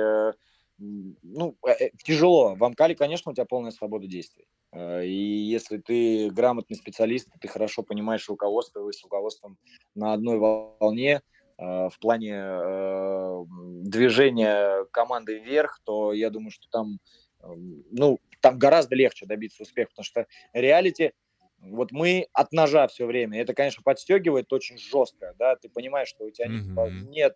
Ну, 0.79 1.57
э, 1.67 1.71
э, 1.71 1.89
тяжело. 2.03 2.55
В 2.55 2.63
Амкале, 2.63 2.95
конечно, 2.95 3.31
у 3.31 3.35
тебя 3.35 3.45
полная 3.45 3.71
свобода 3.71 4.07
действий. 4.07 4.45
Э, 4.71 5.05
И 5.05 5.11
если 5.11 5.77
ты 5.77 6.29
грамотный 6.29 6.77
специалист, 6.77 7.27
ты 7.41 7.47
хорошо 7.47 7.83
понимаешь 7.83 8.29
руководство, 8.29 8.81
вы 8.81 8.93
с 8.93 9.03
руководством 9.03 9.57
на 9.95 10.13
одной 10.13 10.37
волне, 10.37 11.21
в 11.57 11.93
плане 11.99 13.45
движения 13.83 14.85
команды 14.91 15.39
вверх, 15.39 15.81
то 15.83 16.13
я 16.13 16.29
думаю, 16.29 16.51
что 16.51 16.69
там, 16.71 16.99
ну, 17.41 18.17
там 18.39 18.57
гораздо 18.57 18.95
легче 18.95 19.25
добиться 19.25 19.63
успеха, 19.63 19.89
потому 19.89 20.05
что 20.05 20.25
реалити, 20.53 21.11
вот 21.59 21.91
мы 21.91 22.27
от 22.31 22.53
ножа 22.53 22.87
все 22.87 23.05
время. 23.05 23.41
Это, 23.41 23.53
конечно, 23.53 23.83
подстегивает 23.83 24.53
очень 24.53 24.77
жестко, 24.77 25.35
да, 25.37 25.57
ты 25.57 25.67
понимаешь, 25.67 26.07
что 26.07 26.23
у 26.23 26.31
тебя 26.31 26.47
mm-hmm. 26.47 27.09
нет 27.09 27.35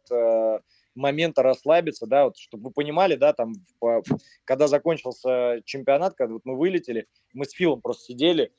момента 0.95 1.43
расслабиться, 1.43 2.05
да, 2.05 2.25
вот, 2.25 2.37
чтобы 2.37 2.65
вы 2.65 2.71
понимали, 2.71 3.15
да, 3.15 3.33
там, 3.33 3.53
по, 3.79 4.03
когда 4.45 4.67
закончился 4.67 5.61
чемпионат, 5.65 6.15
когда 6.15 6.33
вот 6.33 6.43
мы 6.45 6.57
вылетели, 6.57 7.07
мы 7.33 7.45
с 7.45 7.51
Филом 7.51 7.81
просто 7.81 8.05
сидели, 8.05 8.51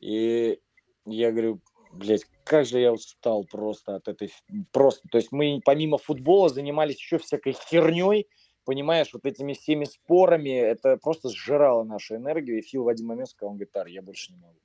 и 0.00 0.58
я 1.04 1.30
говорю, 1.30 1.60
блядь, 1.92 2.24
как 2.44 2.66
же 2.66 2.80
я 2.80 2.92
устал 2.92 3.44
просто 3.44 3.96
от 3.96 4.08
этой, 4.08 4.32
просто, 4.72 5.08
то 5.10 5.18
есть 5.18 5.32
мы 5.32 5.60
помимо 5.64 5.98
футбола 5.98 6.48
занимались 6.48 6.96
еще 6.96 7.18
всякой 7.18 7.52
херней, 7.52 8.28
понимаешь, 8.64 9.10
вот 9.12 9.24
этими 9.24 9.54
всеми 9.54 9.84
спорами, 9.84 10.50
это 10.50 10.96
просто 10.98 11.30
сжирало 11.30 11.84
нашу 11.84 12.16
энергию, 12.16 12.58
и 12.58 12.62
Фил 12.62 12.84
в 12.84 12.88
один 12.88 13.06
момент 13.06 13.30
сказал, 13.30 13.52
он 13.52 13.56
говорит, 13.56 13.72
Тар, 13.72 13.86
я 13.86 14.02
больше 14.02 14.32
не 14.32 14.38
могу 14.38 14.58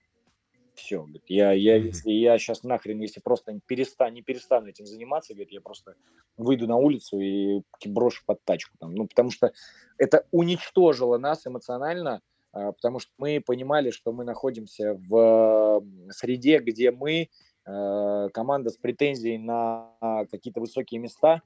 все, 0.76 1.02
говорит, 1.02 1.24
я, 1.28 1.52
я, 1.52 1.76
если 1.76 2.12
я 2.12 2.38
сейчас 2.38 2.64
нахрен, 2.64 3.00
если 3.00 3.20
просто 3.20 3.60
перестану, 3.66 4.14
не 4.14 4.22
перестану 4.22 4.68
этим 4.68 4.86
заниматься, 4.86 5.34
говорит, 5.34 5.52
я 5.52 5.62
просто 5.62 5.96
выйду 6.38 6.68
на 6.68 6.78
улицу 6.78 7.20
и 7.20 7.62
брошу 7.86 8.24
под 8.26 8.44
тачку. 8.44 8.78
Там. 8.80 8.94
Ну, 8.96 9.08
потому 9.08 9.32
что 9.32 9.54
это 9.98 10.26
уничтожило 10.32 11.18
нас 11.18 11.46
эмоционально, 11.46 12.22
а, 12.52 12.72
потому 12.72 13.00
что 13.00 13.12
мы 13.18 13.42
понимали, 13.46 13.92
что 13.92 14.12
мы 14.12 14.24
находимся 14.24 14.96
в 15.08 15.84
среде, 16.12 16.60
где 16.60 16.92
мы, 16.92 17.30
а, 17.66 18.30
команда 18.30 18.70
с 18.70 18.78
претензией 18.78 19.38
на 19.38 19.92
какие-то 20.32 20.60
высокие 20.60 21.00
места, 21.00 21.42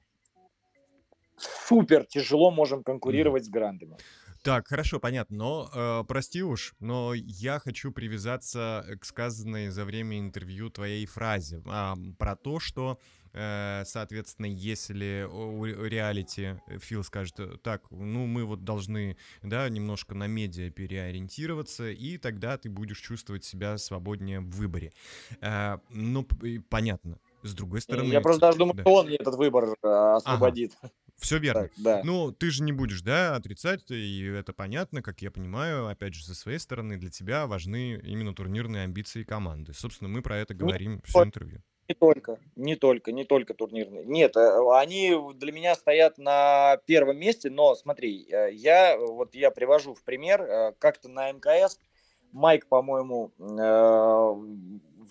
супер 1.36 2.04
тяжело 2.04 2.50
можем 2.50 2.82
конкурировать 2.82 3.44
с 3.44 3.48
грандами. 3.48 3.96
Так, 4.42 4.68
хорошо, 4.68 5.00
понятно. 5.00 5.36
Но 5.36 5.70
э, 5.72 6.04
прости 6.06 6.42
уж, 6.42 6.74
но 6.80 7.12
я 7.14 7.58
хочу 7.58 7.92
привязаться 7.92 8.84
к 9.00 9.04
сказанной 9.04 9.68
за 9.68 9.84
время 9.84 10.18
интервью 10.18 10.70
твоей 10.70 11.06
фразе 11.06 11.62
а, 11.66 11.96
про 12.18 12.36
то, 12.36 12.60
что, 12.60 12.98
э, 13.32 13.82
соответственно, 13.84 14.46
если 14.46 15.28
у 15.30 15.64
реалити 15.64 16.60
Фил 16.78 17.02
скажет, 17.04 17.62
так, 17.62 17.90
ну 17.90 18.26
мы 18.26 18.44
вот 18.44 18.64
должны, 18.64 19.16
да, 19.42 19.68
немножко 19.68 20.14
на 20.14 20.26
медиа 20.26 20.70
переориентироваться, 20.70 21.90
и 21.90 22.16
тогда 22.18 22.56
ты 22.58 22.70
будешь 22.70 23.00
чувствовать 23.00 23.44
себя 23.44 23.76
свободнее 23.78 24.40
в 24.40 24.50
выборе. 24.50 24.92
Э, 25.40 25.78
ну, 25.90 26.26
понятно. 26.68 27.18
С 27.42 27.54
другой 27.54 27.80
стороны... 27.80 28.12
Я 28.12 28.20
просто 28.20 28.40
даже 28.40 28.58
думаю, 28.58 28.74
да. 28.74 28.82
что 28.82 28.92
он 28.94 29.06
мне 29.06 29.16
этот 29.16 29.36
выбор 29.36 29.74
э, 29.82 30.16
освободит. 30.16 30.76
Ага. 30.82 30.92
Все 31.18 31.38
верно. 31.38 31.62
Так, 31.62 31.72
да. 31.76 32.00
Ну, 32.04 32.32
ты 32.32 32.50
же 32.50 32.62
не 32.62 32.72
будешь, 32.72 33.02
да, 33.02 33.34
отрицать, 33.34 33.90
и 33.90 34.24
это 34.24 34.52
понятно, 34.52 35.02
как 35.02 35.20
я 35.20 35.30
понимаю, 35.30 35.88
опять 35.88 36.14
же, 36.14 36.24
со 36.24 36.34
своей 36.34 36.58
стороны, 36.58 36.96
для 36.96 37.10
тебя 37.10 37.46
важны 37.46 38.00
именно 38.04 38.34
турнирные 38.34 38.84
амбиции 38.84 39.24
команды. 39.24 39.72
Собственно, 39.74 40.08
мы 40.08 40.22
про 40.22 40.38
это 40.38 40.54
говорим 40.54 40.96
не 40.96 41.00
все 41.04 41.24
интервью. 41.24 41.62
Не 41.88 41.94
только, 41.94 42.38
не 42.54 42.76
только, 42.76 43.12
не 43.12 43.24
только 43.24 43.54
турнирные. 43.54 44.04
Нет, 44.04 44.36
э, 44.36 44.60
они 44.74 45.16
для 45.36 45.52
меня 45.52 45.74
стоят 45.74 46.18
на 46.18 46.76
первом 46.84 47.16
месте, 47.18 47.48
но 47.48 47.74
смотри, 47.74 48.28
э, 48.30 48.52
я 48.52 48.98
вот 48.98 49.34
я 49.34 49.50
привожу 49.50 49.94
в 49.94 50.02
пример, 50.04 50.42
э, 50.42 50.72
как-то 50.78 51.08
на 51.08 51.32
МКС 51.32 51.78
Майк, 52.32 52.66
по-моему, 52.66 53.32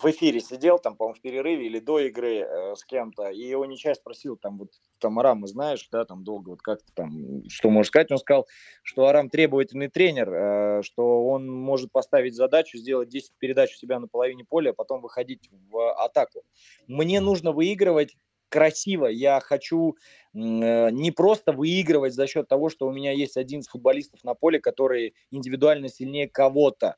в 0.00 0.10
эфире 0.10 0.40
сидел, 0.40 0.78
там, 0.78 0.96
по-моему, 0.96 1.18
в 1.18 1.20
перерыве 1.20 1.66
или 1.66 1.80
до 1.80 1.98
игры 2.00 2.38
э, 2.38 2.74
с 2.76 2.84
кем-то, 2.84 3.30
и 3.30 3.40
его 3.40 3.64
нечаянно 3.66 3.96
спросил, 3.96 4.36
там, 4.36 4.58
вот, 4.58 4.70
там, 4.98 5.18
Арам, 5.18 5.46
знаешь, 5.46 5.86
да, 5.90 6.04
там, 6.04 6.24
долго, 6.24 6.50
вот 6.50 6.62
как 6.62 6.80
там, 6.94 7.42
что 7.48 7.70
можешь 7.70 7.88
сказать? 7.88 8.10
Он 8.10 8.18
сказал, 8.18 8.46
что 8.82 9.06
Арам 9.06 9.28
требовательный 9.30 9.88
тренер, 9.88 10.32
э, 10.32 10.82
что 10.82 11.26
он 11.26 11.48
может 11.48 11.90
поставить 11.90 12.34
задачу, 12.34 12.78
сделать 12.78 13.08
10 13.08 13.32
передач 13.38 13.74
у 13.74 13.76
себя 13.76 13.98
на 13.98 14.06
половине 14.06 14.44
поля, 14.44 14.70
а 14.70 14.74
потом 14.74 15.00
выходить 15.00 15.48
в 15.70 15.92
атаку. 15.94 16.44
Мне 16.86 17.20
нужно 17.20 17.52
выигрывать 17.52 18.16
красиво. 18.48 19.06
Я 19.06 19.40
хочу 19.40 19.96
э, 20.34 20.90
не 20.90 21.10
просто 21.10 21.52
выигрывать 21.52 22.14
за 22.14 22.26
счет 22.26 22.48
того, 22.48 22.68
что 22.68 22.86
у 22.86 22.92
меня 22.92 23.12
есть 23.12 23.36
один 23.36 23.60
из 23.60 23.68
футболистов 23.68 24.24
на 24.24 24.34
поле, 24.34 24.58
который 24.58 25.14
индивидуально 25.30 25.88
сильнее 25.88 26.28
кого-то. 26.28 26.96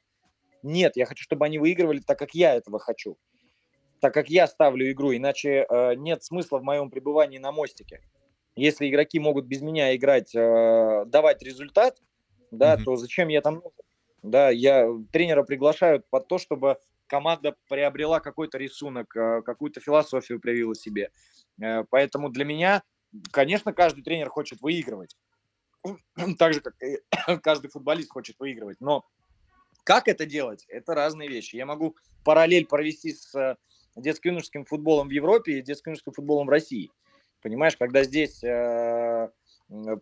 Нет, 0.62 0.96
я 0.96 1.06
хочу, 1.06 1.24
чтобы 1.24 1.46
они 1.46 1.58
выигрывали 1.58 2.00
так, 2.00 2.18
как 2.18 2.34
я 2.34 2.54
этого 2.54 2.78
хочу. 2.78 3.18
Так 4.00 4.14
как 4.14 4.30
я 4.30 4.46
ставлю 4.46 4.90
игру, 4.90 5.14
иначе 5.14 5.66
э, 5.68 5.94
нет 5.94 6.22
смысла 6.22 6.58
в 6.58 6.62
моем 6.62 6.90
пребывании 6.90 7.38
на 7.38 7.52
мостике. 7.52 8.00
Если 8.56 8.88
игроки 8.88 9.18
могут 9.20 9.46
без 9.46 9.60
меня 9.60 9.94
играть, 9.94 10.34
э, 10.34 11.04
давать 11.06 11.42
результат, 11.42 11.98
да, 12.50 12.74
mm-hmm. 12.74 12.84
то 12.84 12.96
зачем 12.96 13.28
я 13.28 13.40
там 13.42 13.56
нужен? 13.56 13.72
Да, 14.22 14.50
я 14.50 14.88
тренера 15.12 15.42
приглашают 15.42 16.08
под 16.10 16.28
то, 16.28 16.38
чтобы 16.38 16.78
команда 17.06 17.56
приобрела 17.68 18.20
какой-то 18.20 18.58
рисунок, 18.58 19.14
э, 19.16 19.42
какую-то 19.42 19.80
философию 19.80 20.40
проявила 20.40 20.74
себе. 20.74 21.10
Э, 21.60 21.84
поэтому 21.90 22.30
для 22.30 22.44
меня, 22.44 22.82
конечно, 23.32 23.72
каждый 23.72 24.02
тренер 24.02 24.30
хочет 24.30 24.60
выигрывать. 24.60 25.16
Так 26.38 26.54
же, 26.54 26.60
как 26.60 26.74
и 26.82 26.98
каждый 27.42 27.70
футболист 27.70 28.10
хочет 28.10 28.36
выигрывать. 28.38 28.80
Но 28.80 29.04
как 29.90 30.06
это 30.06 30.24
делать? 30.24 30.64
Это 30.68 30.94
разные 30.94 31.28
вещи. 31.28 31.56
Я 31.56 31.66
могу 31.66 31.96
параллель 32.24 32.64
провести 32.64 33.12
с 33.12 33.34
э, 33.34 33.56
детско-юношеским 33.96 34.64
футболом 34.64 35.08
в 35.08 35.10
Европе 35.10 35.54
и 35.54 35.62
детско-юношеским 35.62 36.12
футболом 36.12 36.46
в 36.46 36.50
России. 36.50 36.92
Понимаешь, 37.42 37.76
когда 37.76 38.04
здесь 38.04 38.40
э, 38.44 39.30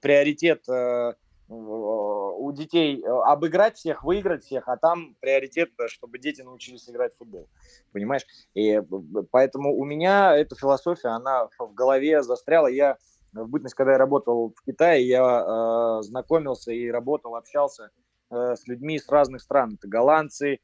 приоритет 0.02 0.68
э, 0.68 1.15
у 1.49 2.52
детей 2.52 3.02
э, 3.02 3.08
обыграть 3.08 3.78
всех, 3.78 4.05
выиграть 4.05 4.44
всех, 4.44 4.68
а 4.68 4.76
там 4.76 5.17
приоритет, 5.20 5.70
э, 5.78 5.89
чтобы 5.89 6.18
дети 6.18 6.42
научились 6.42 6.86
играть 6.91 7.15
в 7.15 7.17
футбол. 7.17 7.49
Понимаешь? 7.92 8.26
И 8.52 8.83
поэтому 9.31 9.75
у 9.75 9.86
меня 9.86 10.36
эта 10.36 10.55
философия, 10.55 11.08
она 11.08 11.49
в 11.58 11.73
голове 11.73 12.23
застряла. 12.23 12.67
Я 12.67 12.99
в 13.33 13.49
бытность, 13.49 13.75
когда 13.75 13.92
я 13.92 13.99
работал 13.99 14.52
в 14.55 14.62
Китае, 14.67 15.08
я 15.08 15.23
э, 15.23 16.02
знакомился 16.02 16.73
и 16.73 16.91
работал, 16.91 17.36
общался 17.36 17.89
Э, 17.89 18.07
с 18.31 18.66
людьми 18.66 18.98
с 18.98 19.08
разных 19.08 19.42
стран. 19.42 19.74
Это 19.74 19.89
голландцы, 19.89 20.60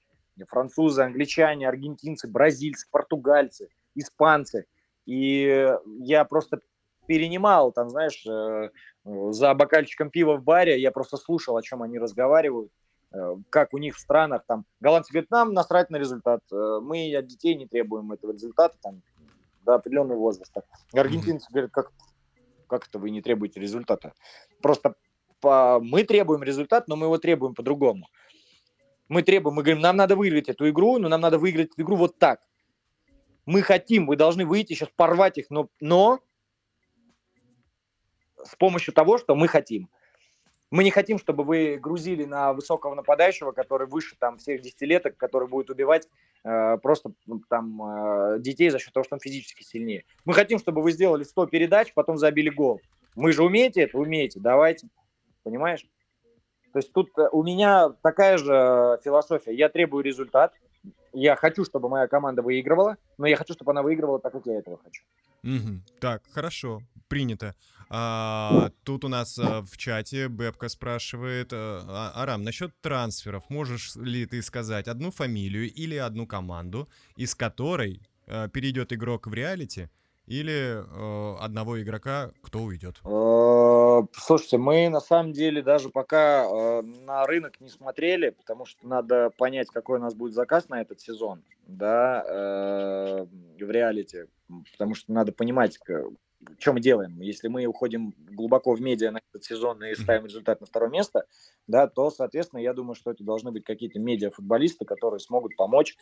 французы, 0.49 1.03
англичане, 1.03 1.69
аргентинцы, 1.69 2.29
бразильцы, 2.29 2.87
португальцы, 2.91 3.69
испанцы. 3.95 4.67
И 5.07 5.71
я 6.01 6.25
просто 6.25 6.61
перенимал, 7.07 7.73
там, 7.73 7.91
знаешь, 7.91 8.25
э, 8.27 8.71
за 9.05 9.55
бокальчиком 9.55 10.11
пива 10.11 10.37
в 10.37 10.43
баре, 10.43 10.81
я 10.81 10.91
просто 10.91 11.17
слушал, 11.17 11.57
о 11.57 11.63
чем 11.63 11.83
они 11.83 11.99
разговаривают, 11.99 12.73
э, 13.13 13.37
как 13.51 13.75
у 13.75 13.79
них 13.79 13.97
в 13.97 14.01
странах, 14.01 14.45
там, 14.47 14.65
голландцы 14.81 15.13
говорят, 15.13 15.31
нам 15.31 15.53
насрать 15.53 15.91
на 15.91 15.97
результат, 15.97 16.41
мы 16.51 17.15
от 17.15 17.27
детей 17.27 17.55
не 17.55 17.67
требуем 17.67 18.13
этого 18.13 18.33
результата, 18.33 18.77
там, 18.83 19.03
до 19.65 19.75
определенного 19.75 20.19
возраста. 20.19 20.63
Аргентинцы 20.93 21.47
говорят, 21.51 21.71
как, 21.71 21.93
как 22.67 22.89
это 22.89 22.99
вы 22.99 23.11
не 23.11 23.23
требуете 23.23 23.61
результата? 23.61 24.15
Просто 24.63 24.95
по... 25.45 25.79
мы 25.79 26.05
требуем 26.05 26.43
результат, 26.43 26.89
но 26.89 26.97
мы 26.97 27.05
его 27.05 27.19
требуем 27.19 27.55
по-другому. 27.55 28.09
Мы 29.09 29.23
требуем, 29.23 29.57
мы 29.57 29.63
говорим, 29.63 29.83
нам 29.83 29.97
надо 29.97 30.17
выиграть 30.17 30.49
эту 30.49 30.71
игру, 30.71 30.99
но 30.99 31.11
нам 31.11 31.21
надо 31.21 31.39
выиграть 31.39 31.73
эту 31.73 31.83
игру 31.83 31.97
вот 31.97 32.19
так. 32.19 32.41
Мы 33.45 33.61
хотим, 33.61 34.07
вы 34.07 34.17
должны 34.17 34.47
выйти 34.47 34.73
сейчас 34.73 34.89
порвать 34.97 35.37
их, 35.37 35.51
но, 35.51 35.69
но 35.81 36.21
с 38.43 38.57
помощью 38.57 38.95
того, 38.95 39.19
что 39.19 39.35
мы 39.35 39.47
хотим. 39.49 39.91
Мы 40.71 40.83
не 40.83 40.91
хотим, 40.91 41.19
чтобы 41.19 41.45
вы 41.45 41.77
грузили 41.77 42.25
на 42.25 42.55
высокого 42.55 42.95
нападающего, 42.95 43.53
который 43.53 43.87
выше 43.87 44.17
там 44.19 44.39
всех 44.39 44.63
десятилеток, 44.63 45.19
который 45.19 45.47
будет 45.47 45.69
убивать 45.69 46.09
э, 46.43 46.79
просто 46.79 47.13
ну, 47.27 47.43
там 47.51 47.83
э, 47.83 48.39
детей 48.41 48.71
за 48.71 48.79
счет 48.79 48.95
того, 48.95 49.05
что 49.05 49.17
он 49.17 49.21
физически 49.21 49.63
сильнее. 49.63 50.05
Мы 50.25 50.33
хотим, 50.33 50.59
чтобы 50.59 50.81
вы 50.81 50.93
сделали 50.93 51.23
100 51.23 51.49
передач, 51.49 51.93
потом 51.93 52.17
забили 52.17 52.49
гол. 52.49 52.81
Мы 53.15 53.33
же 53.33 53.45
умеете 53.45 53.83
это? 53.83 53.99
Умеете, 53.99 54.41
давайте 54.41 54.89
понимаешь? 55.45 55.87
То 56.73 56.81
есть 56.81 56.93
тут 56.93 57.11
э, 57.17 57.29
у 57.31 57.45
меня 57.45 57.91
такая 58.03 58.37
же 58.37 58.99
философия. 59.05 59.55
Я 59.55 59.69
требую 59.69 60.03
результат, 60.03 60.53
я 61.13 61.37
хочу, 61.37 61.65
чтобы 61.65 61.89
моя 61.89 62.09
команда 62.09 62.43
выигрывала, 62.43 62.97
но 63.19 63.27
я 63.27 63.37
хочу, 63.37 63.55
чтобы 63.55 63.71
она 63.71 63.83
выигрывала 63.83 64.19
так, 64.19 64.33
как 64.33 64.47
я 64.47 64.59
этого 64.59 64.79
хочу. 64.83 65.05
Угу. 65.45 65.81
Так, 66.01 66.23
хорошо, 66.33 66.81
принято. 67.09 67.55
А, 67.91 68.71
тут 68.83 69.05
у 69.05 69.09
нас 69.09 69.39
а, 69.39 69.63
в 69.63 69.77
чате 69.77 70.29
Бебка 70.29 70.69
спрашивает, 70.69 71.51
а, 71.53 72.13
Арам, 72.15 72.43
насчет 72.43 72.73
трансферов, 72.81 73.49
можешь 73.51 73.95
ли 73.95 74.27
ты 74.27 74.43
сказать 74.43 74.89
одну 74.89 75.11
фамилию 75.11 75.71
или 75.73 75.97
одну 75.97 76.27
команду, 76.27 76.89
из 77.17 77.35
которой 77.35 78.03
а, 78.27 78.49
перейдет 78.49 78.93
игрок 78.93 79.27
в 79.27 79.35
реалити, 79.35 79.91
или 80.27 80.83
э, 80.83 81.37
одного 81.41 81.81
игрока, 81.83 82.33
кто 82.43 82.61
уйдет? 82.61 82.97
Э, 83.05 84.03
слушайте, 84.13 84.59
мы 84.59 84.89
на 84.89 85.01
самом 85.01 85.33
деле 85.33 85.63
даже 85.63 85.91
пока 85.91 86.45
э, 86.45 86.83
на 87.05 87.27
рынок 87.27 87.61
не 87.61 87.69
смотрели, 87.69 88.31
потому 88.31 88.65
что 88.65 88.87
надо 88.89 89.31
понять, 89.37 89.69
какой 89.69 89.99
у 89.99 90.03
нас 90.03 90.15
будет 90.15 90.35
заказ 90.35 90.69
на 90.69 90.81
этот 90.81 91.01
сезон. 91.01 91.43
Да, 91.67 92.25
э, 92.27 93.27
в 93.59 93.71
реалити, 93.71 94.27
потому 94.73 94.95
что 94.95 95.13
надо 95.13 95.33
понимать, 95.33 95.79
что 96.59 96.73
мы 96.73 96.81
делаем. 96.81 97.21
Если 97.21 97.49
мы 97.49 97.65
уходим 97.67 98.15
глубоко 98.31 98.75
в 98.75 98.81
медиа 98.81 99.11
на 99.11 99.21
этот 99.31 99.45
сезон 99.45 99.83
и 99.83 99.95
ставим 99.95 100.27
результат 100.27 100.61
на 100.61 100.67
второе 100.67 100.91
место, 100.91 101.25
да, 101.67 101.87
то, 101.87 102.11
соответственно, 102.11 102.61
я 102.61 102.75
думаю, 102.75 102.95
что 102.95 103.11
это 103.11 103.25
должны 103.25 103.51
быть 103.51 103.65
какие-то 103.65 103.99
медиа-футболисты, 103.99 104.85
которые 104.85 105.21
смогут 105.21 105.57
помочь 105.57 105.97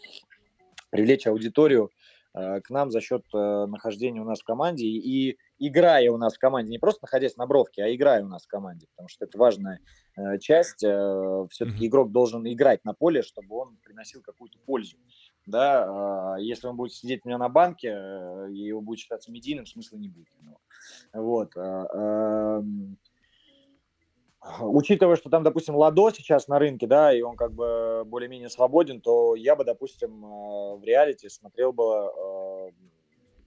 привлечь 0.90 1.26
аудиторию 1.26 1.90
к 2.34 2.70
нам 2.70 2.90
за 2.90 3.00
счет 3.00 3.24
э, 3.34 3.66
нахождения 3.66 4.20
у 4.20 4.24
нас 4.24 4.40
в 4.40 4.44
команде 4.44 4.86
и 4.86 5.36
играя 5.58 6.10
у 6.10 6.16
нас 6.16 6.34
в 6.34 6.38
команде, 6.38 6.70
не 6.70 6.78
просто 6.78 7.00
находясь 7.02 7.36
на 7.36 7.46
бровке, 7.46 7.84
а 7.84 7.94
играя 7.94 8.24
у 8.24 8.28
нас 8.28 8.44
в 8.44 8.48
команде, 8.48 8.86
потому 8.90 9.08
что 9.08 9.24
это 9.24 9.38
важная 9.38 9.80
э, 10.16 10.38
часть. 10.38 10.82
Э, 10.82 11.46
все-таки 11.50 11.86
игрок 11.86 12.10
должен 12.10 12.46
играть 12.50 12.84
на 12.84 12.94
поле, 12.94 13.22
чтобы 13.22 13.56
он 13.56 13.76
приносил 13.82 14.22
какую-то 14.22 14.58
пользу. 14.60 14.96
Да, 15.46 16.36
э, 16.38 16.42
если 16.42 16.68
он 16.68 16.76
будет 16.76 16.94
сидеть 16.94 17.20
у 17.24 17.28
меня 17.28 17.38
на 17.38 17.48
банке, 17.48 17.88
э, 17.88 18.50
и 18.50 18.58
его 18.58 18.80
будет 18.80 19.00
считаться 19.00 19.30
медийным, 19.30 19.66
смысла 19.66 19.98
не 19.98 20.08
будет. 20.08 20.28
Вот. 21.12 21.54
Учитывая, 24.60 25.14
что 25.14 25.30
там, 25.30 25.44
допустим, 25.44 25.76
Ладо 25.76 26.10
сейчас 26.10 26.48
на 26.48 26.58
рынке, 26.58 26.88
да, 26.88 27.16
и 27.16 27.22
он 27.22 27.36
как 27.36 27.52
бы 27.52 28.02
более-менее 28.04 28.50
свободен, 28.50 29.00
то 29.00 29.36
я 29.36 29.54
бы, 29.54 29.64
допустим, 29.64 30.24
э, 30.24 30.76
в 30.78 30.84
реалити 30.84 31.28
смотрел 31.28 31.72
бы 31.72 31.84
э, 31.84 32.70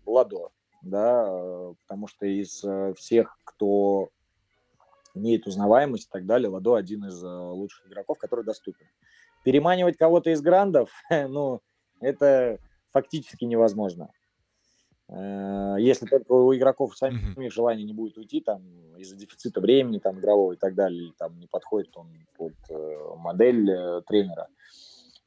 Ладо, 0.05 0.51
да, 0.81 1.25
э, 1.27 1.73
потому 1.81 2.07
что 2.07 2.25
из 2.25 2.63
всех, 2.97 3.37
кто 3.43 4.07
имеет 5.13 5.47
узнаваемость 5.47 6.07
и 6.07 6.11
так 6.11 6.25
далее, 6.25 6.49
Ладо 6.49 6.75
один 6.75 7.05
из 7.05 7.21
лучших 7.21 7.87
игроков, 7.87 8.17
который 8.17 8.45
доступен. 8.45 8.87
Переманивать 9.43 9.97
кого-то 9.97 10.29
из 10.29 10.41
грандов, 10.41 10.91
ну, 11.09 11.59
это 11.99 12.57
фактически 12.91 13.43
невозможно. 13.43 14.11
Если 15.07 16.07
только 16.07 16.31
у 16.31 16.55
игроков 16.55 16.97
самих 16.97 17.53
желания 17.53 17.83
не 17.83 17.93
будет 17.93 18.17
уйти, 18.17 18.41
там, 18.41 18.63
из-за 18.97 19.15
дефицита 19.15 19.61
времени, 19.61 19.99
там, 19.99 20.19
игрового 20.19 20.53
и 20.53 20.57
так 20.57 20.75
далее, 20.75 21.11
там 21.17 21.39
не 21.39 21.47
подходит 21.47 21.95
он 21.95 22.07
под 22.37 22.53
э, 22.69 23.15
модель 23.17 23.69
э, 23.69 24.01
тренера. 24.07 24.47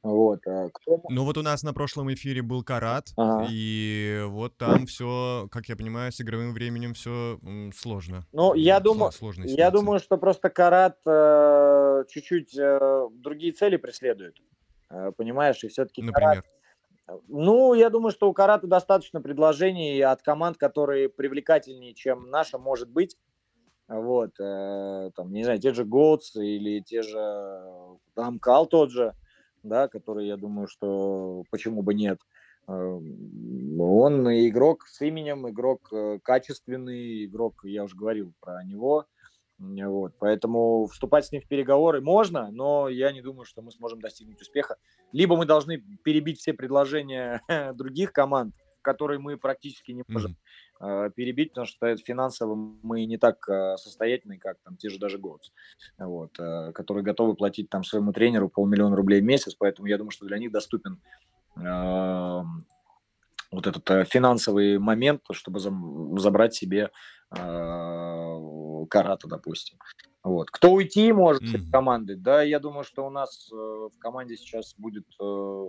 Вот. 0.01 0.39
А 0.47 0.69
кто... 0.69 1.01
Ну 1.09 1.25
вот 1.25 1.37
у 1.37 1.41
нас 1.41 1.63
на 1.63 1.73
прошлом 1.73 2.11
эфире 2.13 2.41
был 2.41 2.63
Карат, 2.63 3.09
ага. 3.17 3.47
и 3.49 4.23
вот 4.27 4.55
там 4.57 4.85
все, 4.85 5.49
как 5.51 5.67
я 5.67 5.75
понимаю, 5.75 6.11
с 6.11 6.21
игровым 6.21 6.53
временем 6.53 6.93
все 6.93 7.37
сложно. 7.75 8.25
Ну, 8.31 8.53
я 8.53 8.79
думаю, 8.79 9.11
я 9.45 9.71
думаю, 9.71 9.99
что 9.99 10.17
просто 10.17 10.49
Карат 10.49 10.97
э, 11.05 12.03
чуть-чуть 12.07 12.57
э, 12.57 13.07
другие 13.11 13.51
цели 13.51 13.75
преследует, 13.75 14.37
э, 14.89 15.11
понимаешь, 15.17 15.61
и 15.63 15.67
все-таки 15.67 16.01
Например? 16.01 16.35
Карат 16.35 16.45
ну, 17.27 17.73
я 17.73 17.89
думаю, 17.89 18.11
что 18.11 18.29
у 18.29 18.33
Карата 18.33 18.67
достаточно 18.67 19.21
предложений 19.21 20.01
от 20.01 20.21
команд, 20.21 20.57
которые 20.57 21.09
привлекательнее, 21.09 21.93
чем 21.93 22.29
наша, 22.29 22.57
может 22.57 22.89
быть. 22.89 23.17
Вот, 23.89 24.39
э, 24.39 25.09
там, 25.15 25.33
не 25.33 25.43
знаю, 25.43 25.59
те 25.59 25.73
же 25.73 25.83
Готс 25.83 26.35
или 26.35 26.79
те 26.79 27.01
же 27.01 27.17
Амкал 28.15 28.67
тот 28.67 28.91
же, 28.91 29.15
да, 29.63 29.87
который, 29.87 30.27
я 30.27 30.37
думаю, 30.37 30.67
что 30.67 31.43
почему 31.49 31.81
бы 31.81 31.95
нет. 31.95 32.19
Э, 32.67 32.71
он 32.71 34.27
игрок 34.47 34.85
с 34.85 35.01
именем, 35.01 35.49
игрок 35.49 35.89
э, 35.91 36.19
качественный, 36.21 37.25
игрок, 37.25 37.61
я 37.63 37.83
уже 37.83 37.95
говорил 37.95 38.31
про 38.39 38.63
него. 38.63 39.07
Вот, 39.57 40.13
поэтому 40.19 40.87
вступать 40.87 41.25
с 41.25 41.31
ним 41.33 41.41
в 41.41 41.47
переговоры 41.47 41.99
можно, 41.99 42.49
но 42.49 42.87
я 42.87 43.11
не 43.11 43.21
думаю, 43.21 43.43
что 43.43 43.61
мы 43.61 43.71
сможем 43.71 43.99
достигнуть 43.99 44.39
успеха. 44.39 44.77
Либо 45.11 45.35
мы 45.35 45.45
должны 45.45 45.79
перебить 46.03 46.39
все 46.39 46.53
предложения 46.53 47.41
других 47.73 48.13
команд, 48.13 48.53
которые 48.81 49.19
мы 49.19 49.35
практически 49.37 49.91
не 49.91 50.03
можем 50.07 50.31
mm-hmm. 50.31 50.68
Перебить, 50.79 51.49
потому 51.49 51.67
что 51.67 51.95
финансово 51.97 52.55
мы 52.55 53.05
не 53.05 53.17
так 53.17 53.47
э, 53.49 53.75
состоятельны, 53.77 54.37
как 54.37 54.57
там 54.63 54.77
те 54.77 54.89
же 54.89 54.97
даже 54.97 55.17
Гоутс, 55.17 55.51
вот, 55.97 56.39
э, 56.39 56.71
которые 56.73 57.03
готовы 57.03 57.35
платить 57.35 57.69
там 57.69 57.83
своему 57.83 58.13
тренеру 58.13 58.49
полмиллиона 58.49 58.95
рублей 58.95 59.21
в 59.21 59.25
месяц, 59.25 59.55
поэтому 59.55 59.87
я 59.87 59.97
думаю, 59.97 60.11
что 60.11 60.25
для 60.25 60.37
них 60.37 60.51
доступен 60.51 61.01
э, 61.57 62.41
вот 63.51 63.67
этот 63.67 64.07
финансовый 64.07 64.79
момент, 64.79 65.23
чтобы 65.31 65.59
забрать 65.59 66.53
себе 66.53 66.91
э, 67.35 68.85
Карата, 68.89 69.27
допустим. 69.27 69.77
Вот. 70.23 70.51
Кто 70.51 70.73
уйти 70.73 71.11
может 71.13 71.43
mm-hmm. 71.43 71.57
из 71.57 71.71
команды? 71.71 72.15
Да, 72.15 72.41
я 72.41 72.59
думаю, 72.59 72.83
что 72.83 73.05
у 73.05 73.09
нас 73.09 73.49
э, 73.51 73.55
в 73.55 73.97
команде 73.99 74.35
сейчас 74.35 74.75
будет, 74.77 75.05
э, 75.21 75.67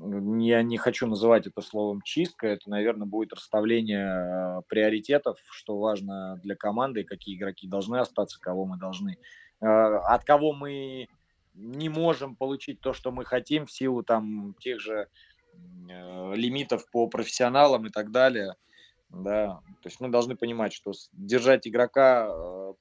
я 0.00 0.62
не 0.62 0.78
хочу 0.78 1.06
называть 1.06 1.46
это 1.46 1.60
словом 1.60 2.02
чистка, 2.02 2.46
это, 2.46 2.70
наверное, 2.70 3.06
будет 3.06 3.32
расставление 3.32 4.06
э, 4.06 4.62
приоритетов, 4.68 5.38
что 5.50 5.78
важно 5.78 6.40
для 6.42 6.56
команды, 6.56 7.04
какие 7.04 7.36
игроки 7.36 7.68
должны 7.68 7.96
остаться, 7.96 8.40
кого 8.40 8.64
мы 8.64 8.78
должны, 8.78 9.18
э, 9.60 9.66
от 9.66 10.24
кого 10.24 10.52
мы 10.52 11.08
не 11.54 11.88
можем 11.88 12.36
получить 12.36 12.80
то, 12.80 12.92
что 12.92 13.12
мы 13.12 13.24
хотим 13.24 13.66
в 13.66 13.72
силу 13.72 14.02
там 14.02 14.54
тех 14.60 14.80
же 14.80 15.08
э, 15.88 16.34
лимитов 16.34 16.90
по 16.90 17.06
профессионалам 17.08 17.86
и 17.86 17.90
так 17.90 18.10
далее– 18.10 18.54
да, 19.12 19.60
то 19.82 19.88
есть 19.88 20.00
мы 20.00 20.08
должны 20.08 20.36
понимать, 20.36 20.72
что 20.72 20.92
держать 21.12 21.68
игрока 21.68 22.32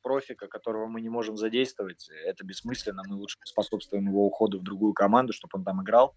профика, 0.02 0.48
которого 0.48 0.88
мы 0.88 1.02
не 1.02 1.10
можем 1.10 1.36
задействовать, 1.36 2.10
это 2.26 2.46
бессмысленно, 2.46 3.04
мы 3.06 3.18
лучше 3.18 3.38
способствуем 3.44 4.08
его 4.08 4.26
уходу 4.26 4.60
в 4.60 4.64
другую 4.64 4.94
команду, 4.94 5.34
чтобы 5.34 5.58
он 5.58 5.66
там 5.66 5.84
играл, 5.84 6.16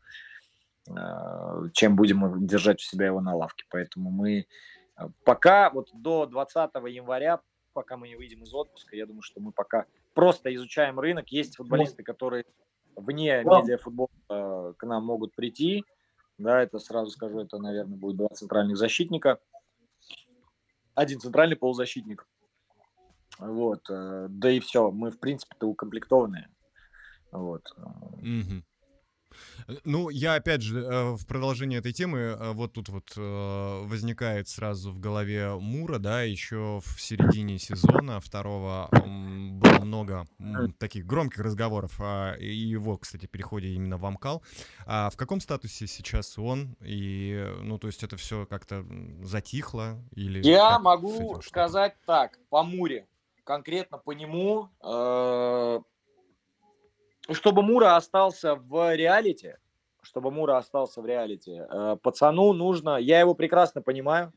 чем 1.72 1.96
будем 1.96 2.46
держать 2.46 2.80
у 2.80 2.84
себя 2.84 3.06
его 3.06 3.20
на 3.20 3.34
лавке. 3.34 3.64
Поэтому 3.70 4.10
мы 4.10 4.46
э, 4.96 5.08
пока, 5.24 5.70
вот 5.70 5.88
до 5.92 6.26
20 6.26 6.70
января, 6.88 7.40
пока 7.72 7.96
мы 7.96 8.08
не 8.08 8.16
выйдем 8.16 8.42
из 8.42 8.52
отпуска, 8.52 8.96
я 8.96 9.06
думаю, 9.06 9.22
что 9.22 9.40
мы 9.40 9.52
пока 9.52 9.86
просто 10.12 10.54
изучаем 10.54 11.00
рынок. 11.00 11.28
Есть 11.28 11.56
футболисты, 11.56 12.02
которые 12.02 12.44
вне 12.96 13.42
медиафутбола 13.44 14.10
э, 14.28 14.74
к 14.76 14.86
нам 14.86 15.04
могут 15.04 15.34
прийти, 15.34 15.84
да, 16.36 16.62
это 16.62 16.78
сразу 16.78 17.10
скажу, 17.10 17.40
это, 17.40 17.58
наверное, 17.58 17.96
будет 17.96 18.16
два 18.16 18.28
центральных 18.28 18.76
защитника– 18.76 19.38
один 20.94 21.20
центральный 21.20 21.56
полузащитник. 21.56 22.26
Вот. 23.38 23.88
Э, 23.90 24.26
да 24.30 24.50
и 24.50 24.60
все. 24.60 24.90
Мы, 24.90 25.10
в 25.10 25.18
принципе-то, 25.18 25.66
укомплектованные. 25.66 26.48
Вот. 27.32 27.66
Mm-hmm. 28.22 28.62
Ну, 29.84 30.08
я 30.10 30.34
опять 30.34 30.62
же 30.62 30.80
э, 30.80 31.10
в 31.12 31.26
продолжение 31.26 31.78
этой 31.78 31.92
темы 31.92 32.18
э, 32.18 32.52
вот 32.52 32.72
тут 32.72 32.88
вот 32.88 33.12
э, 33.16 33.82
возникает 33.84 34.48
сразу 34.48 34.92
в 34.92 34.98
голове 34.98 35.54
Мура, 35.54 35.98
да, 35.98 36.22
еще 36.22 36.80
в 36.84 37.00
середине 37.00 37.58
сезона 37.58 38.20
второго 38.20 38.88
было 38.92 39.84
много 39.84 40.26
таких 40.78 41.06
громких 41.06 41.40
разговоров 41.40 42.00
о 42.00 42.36
его, 42.38 42.96
кстати, 42.98 43.26
переходе 43.26 43.68
именно 43.68 43.96
в 43.96 44.04
Амкал. 44.04 44.42
А 44.86 45.10
в 45.10 45.16
каком 45.16 45.40
статусе 45.40 45.86
сейчас 45.86 46.38
он? 46.38 46.76
И, 46.80 47.52
ну, 47.62 47.78
то 47.78 47.86
есть 47.86 48.02
это 48.02 48.16
все 48.16 48.46
как-то 48.46 48.84
затихло? 49.22 50.02
Или 50.12 50.42
я 50.46 50.78
могу 50.78 51.40
сказать 51.42 51.94
так, 52.06 52.38
по 52.50 52.62
Муре, 52.62 53.06
конкретно 53.44 53.98
по 53.98 54.12
нему, 54.12 54.70
чтобы 57.32 57.62
Мура 57.62 57.96
остался 57.96 58.54
в 58.54 58.94
реалити, 58.94 59.56
чтобы 60.02 60.30
Мура 60.30 60.58
остался 60.58 61.00
в 61.00 61.06
реалити, 61.06 61.52
э, 61.58 61.96
пацану 62.02 62.52
нужно, 62.52 62.96
я 62.96 63.20
его 63.20 63.34
прекрасно 63.34 63.80
понимаю, 63.82 64.32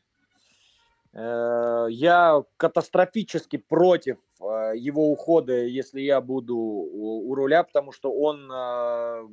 э, 1.12 1.86
я 1.90 2.42
катастрофически 2.56 3.58
против 3.58 4.18
э, 4.40 4.72
его 4.76 5.10
ухода, 5.10 5.64
если 5.64 6.00
я 6.00 6.20
буду 6.20 6.56
у 6.56 7.34
руля, 7.34 7.62
потому 7.62 7.92
что 7.92 8.12
он, 8.12 8.48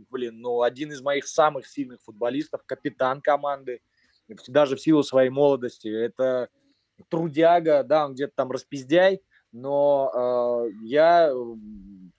блин, 0.09 0.41
ну, 0.41 0.61
один 0.61 0.91
из 0.91 1.01
моих 1.01 1.27
самых 1.27 1.67
сильных 1.67 2.01
футболистов, 2.01 2.61
капитан 2.65 3.21
команды, 3.21 3.81
даже 4.47 4.75
в 4.75 4.81
силу 4.81 5.03
своей 5.03 5.29
молодости. 5.29 5.87
Это 5.87 6.49
трудяга, 7.09 7.83
да, 7.83 8.05
он 8.05 8.13
где-то 8.13 8.33
там 8.35 8.51
распиздяй, 8.51 9.21
но 9.51 10.67
я 10.81 11.31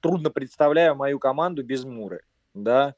трудно 0.07 0.31
представляю 0.31 0.95
мою 0.95 1.19
команду 1.19 1.65
без 1.65 1.85
Муры, 1.85 2.23
да. 2.55 2.95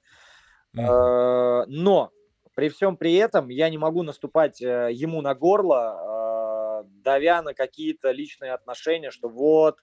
Mm. 0.77 1.65
Но 1.69 2.13
при 2.55 2.69
всем 2.69 2.97
при 2.97 3.15
этом 3.15 3.49
я 3.49 3.71
не 3.71 3.79
могу 3.79 4.03
наступать 4.03 4.61
э, 4.61 4.91
ему 4.93 5.23
на 5.23 5.35
горло, 5.35 6.83
э, 6.83 6.89
давя 7.05 7.41
на 7.41 7.55
какие-то 7.55 8.11
личные 8.11 8.53
отношения, 8.53 9.11
что 9.11 9.29
вот 9.29 9.79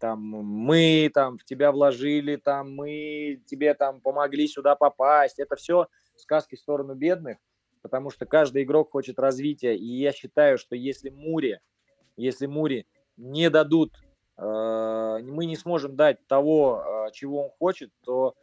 там 0.00 0.20
мы 0.20 1.10
там 1.14 1.38
в 1.38 1.44
тебя 1.44 1.70
вложили, 1.70 2.36
там 2.36 2.74
мы 2.74 3.40
тебе 3.46 3.74
там 3.74 4.00
помогли 4.00 4.48
сюда 4.48 4.74
попасть. 4.74 5.38
Это 5.38 5.56
все 5.56 5.86
сказки 6.16 6.56
в 6.56 6.58
сторону 6.58 6.94
бедных, 6.94 7.38
потому 7.80 8.10
что 8.10 8.26
каждый 8.26 8.64
игрок 8.64 8.90
хочет 8.90 9.18
развития. 9.18 9.76
И 9.76 9.86
я 9.86 10.12
считаю, 10.12 10.58
что 10.58 10.74
если 10.74 11.10
Муре, 11.10 11.60
если 12.16 12.46
Муре 12.46 12.86
не 13.16 13.50
дадут 13.50 13.92
мы 14.42 15.46
не 15.46 15.56
сможем 15.56 15.96
дать 15.96 16.26
того, 16.26 17.06
э, 17.08 17.12
чего 17.12 17.44
он 17.44 17.50
хочет, 17.58 17.92
то 18.02 18.34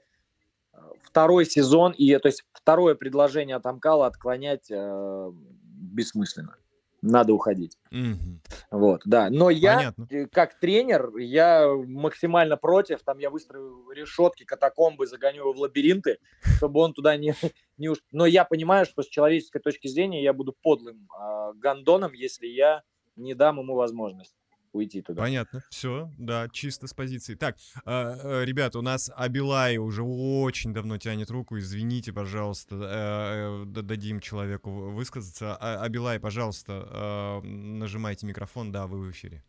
э, 0.74 0.78
второй 1.02 1.46
сезон, 1.46 1.92
и 1.92 2.18
то 2.18 2.28
есть 2.28 2.44
второе 2.54 2.96
предложение 2.96 3.56
от 3.56 3.66
Амкала 3.66 4.06
отклонять 4.06 4.70
бессмысленно. 4.70 6.58
Надо 7.02 7.34
уходить. 7.34 7.78
Мгм. 7.92 8.42
Вот, 8.72 9.02
да. 9.06 9.30
Но 9.30 9.50
я, 9.50 9.76
Понятно. 9.76 10.08
э, 10.10 10.26
как 10.26 10.60
тренер, 10.60 11.16
я 11.18 11.68
максимально 11.68 12.58
против. 12.58 13.04
Там 13.04 13.20
я 13.20 13.30
выстрою 13.30 13.90
решетки, 13.92 14.44
катакомбы, 14.44 15.06
загоню 15.06 15.42
его 15.42 15.54
в 15.54 15.60
лабиринты, 15.60 16.18
чтобы 16.58 16.80
он 16.80 16.94
туда 16.94 17.16
не, 17.16 17.36
не 17.78 17.90
уж... 17.90 18.00
Но 18.12 18.26
я 18.26 18.46
понимаю, 18.46 18.86
что 18.86 19.04
с 19.04 19.08
человеческой 19.08 19.60
точки 19.60 19.88
зрения 19.88 20.24
я 20.24 20.34
буду 20.34 20.56
подлым 20.60 21.08
а, 21.16 21.54
гондоном, 21.54 22.14
если 22.14 22.48
я 22.48 22.82
не 23.16 23.36
дам 23.36 23.60
ему 23.60 23.76
возможность 23.76 24.36
уйти 24.74 25.02
туда. 25.02 25.22
Понятно. 25.22 25.64
Все, 25.70 26.12
да, 26.18 26.48
чисто 26.50 26.88
с 26.88 26.94
позиции. 26.94 27.36
Так, 27.36 27.58
а, 27.86 28.16
э, 28.42 28.46
ребята, 28.46 28.80
у 28.80 28.82
нас 28.82 29.12
Абилай 29.16 29.78
уже 29.78 30.04
очень 30.04 30.74
давно 30.74 30.98
тянет 30.98 31.30
руку. 31.32 31.58
Извините, 31.58 32.14
пожалуйста, 32.14 32.76
э, 32.76 33.64
э, 33.64 33.66
дадим 33.84 34.20
человеку 34.20 34.70
высказаться. 34.72 35.56
А- 35.60 35.84
Абилай, 35.84 36.20
пожалуйста, 36.20 37.42
э, 37.44 37.48
нажимайте 37.48 38.26
микрофон, 38.26 38.72
да, 38.72 38.88
вы 38.88 39.00
в 39.00 39.12
эфире. 39.12 39.44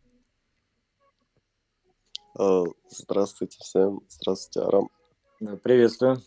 Э, 2.37 2.63
Здравствуйте 2.89 3.57
всем. 3.59 4.01
Здравствуйте, 4.07 4.67
Арам. 4.67 4.89
Да, 5.39 5.55
Приветствую. 5.57 6.21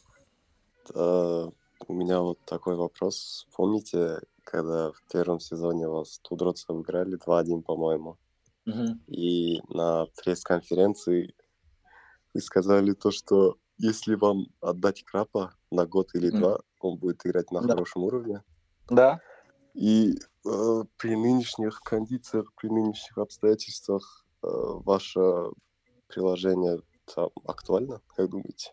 Э, 0.94 1.48
У 1.88 1.92
меня 1.94 2.20
вот 2.20 2.38
такой 2.44 2.76
вопрос. 2.76 3.46
Помните, 3.54 4.20
когда 4.44 4.92
в 4.92 5.02
первом 5.12 5.40
сезоне 5.40 5.88
вас 5.88 6.20
Тудроцы 6.22 6.72
выиграли 6.72 7.16
2-1, 7.16 7.62
по-моему? 7.62 8.18
И 9.06 9.60
на 9.68 10.06
пресс-конференции 10.22 11.34
вы 12.34 12.40
сказали 12.40 12.92
то, 12.92 13.10
что 13.10 13.56
если 13.78 14.14
вам 14.14 14.46
отдать 14.60 15.02
Крапа 15.04 15.54
на 15.70 15.86
год 15.86 16.14
или 16.14 16.30
М. 16.32 16.38
два, 16.40 16.60
он 16.80 16.98
будет 16.98 17.24
играть 17.26 17.50
на 17.50 17.60
Да. 17.62 17.74
хорошем 17.74 18.04
уровне. 18.04 18.42
Да. 18.88 19.20
И 19.74 20.12
э, 20.46 20.84
при 20.96 21.16
нынешних 21.16 21.80
кондициях, 21.80 22.52
при 22.54 22.68
нынешних 22.68 23.18
обстоятельствах 23.18 24.26
э, 24.42 24.46
ваше 24.46 25.20
приложение 26.06 26.80
там 27.14 27.30
актуально, 27.44 28.00
как 28.14 28.30
думаете? 28.30 28.72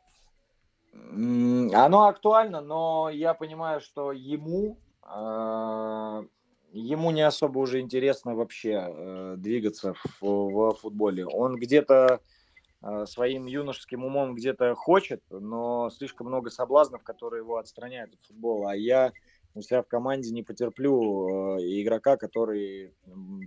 Оно 0.91 2.07
актуально, 2.07 2.61
но 2.61 3.09
я 3.09 3.33
понимаю, 3.33 3.79
что 3.79 4.11
ему, 4.11 4.77
а, 5.01 6.25
ему 6.71 7.11
не 7.11 7.21
особо 7.21 7.59
уже 7.59 7.79
интересно 7.79 8.35
вообще 8.35 8.85
э, 8.87 9.35
двигаться 9.37 9.93
в, 9.93 10.21
в 10.21 10.73
футболе. 10.75 11.25
Он 11.25 11.55
где-то 11.55 12.21
а, 12.81 13.05
своим 13.05 13.45
юношеским 13.45 14.05
умом 14.05 14.35
где-то 14.35 14.73
хочет, 14.75 15.21
но 15.29 15.89
слишком 15.89 16.27
много 16.27 16.49
соблазнов, 16.49 17.03
которые 17.03 17.41
его 17.41 17.57
отстраняют 17.57 18.13
от 18.13 18.21
футбола. 18.21 18.71
А 18.71 18.75
я 18.75 19.11
у 19.53 19.61
себя 19.61 19.81
в 19.81 19.87
команде 19.87 20.31
не 20.31 20.43
потерплю 20.43 21.57
э, 21.57 21.61
игрока, 21.81 22.15
который 22.15 22.93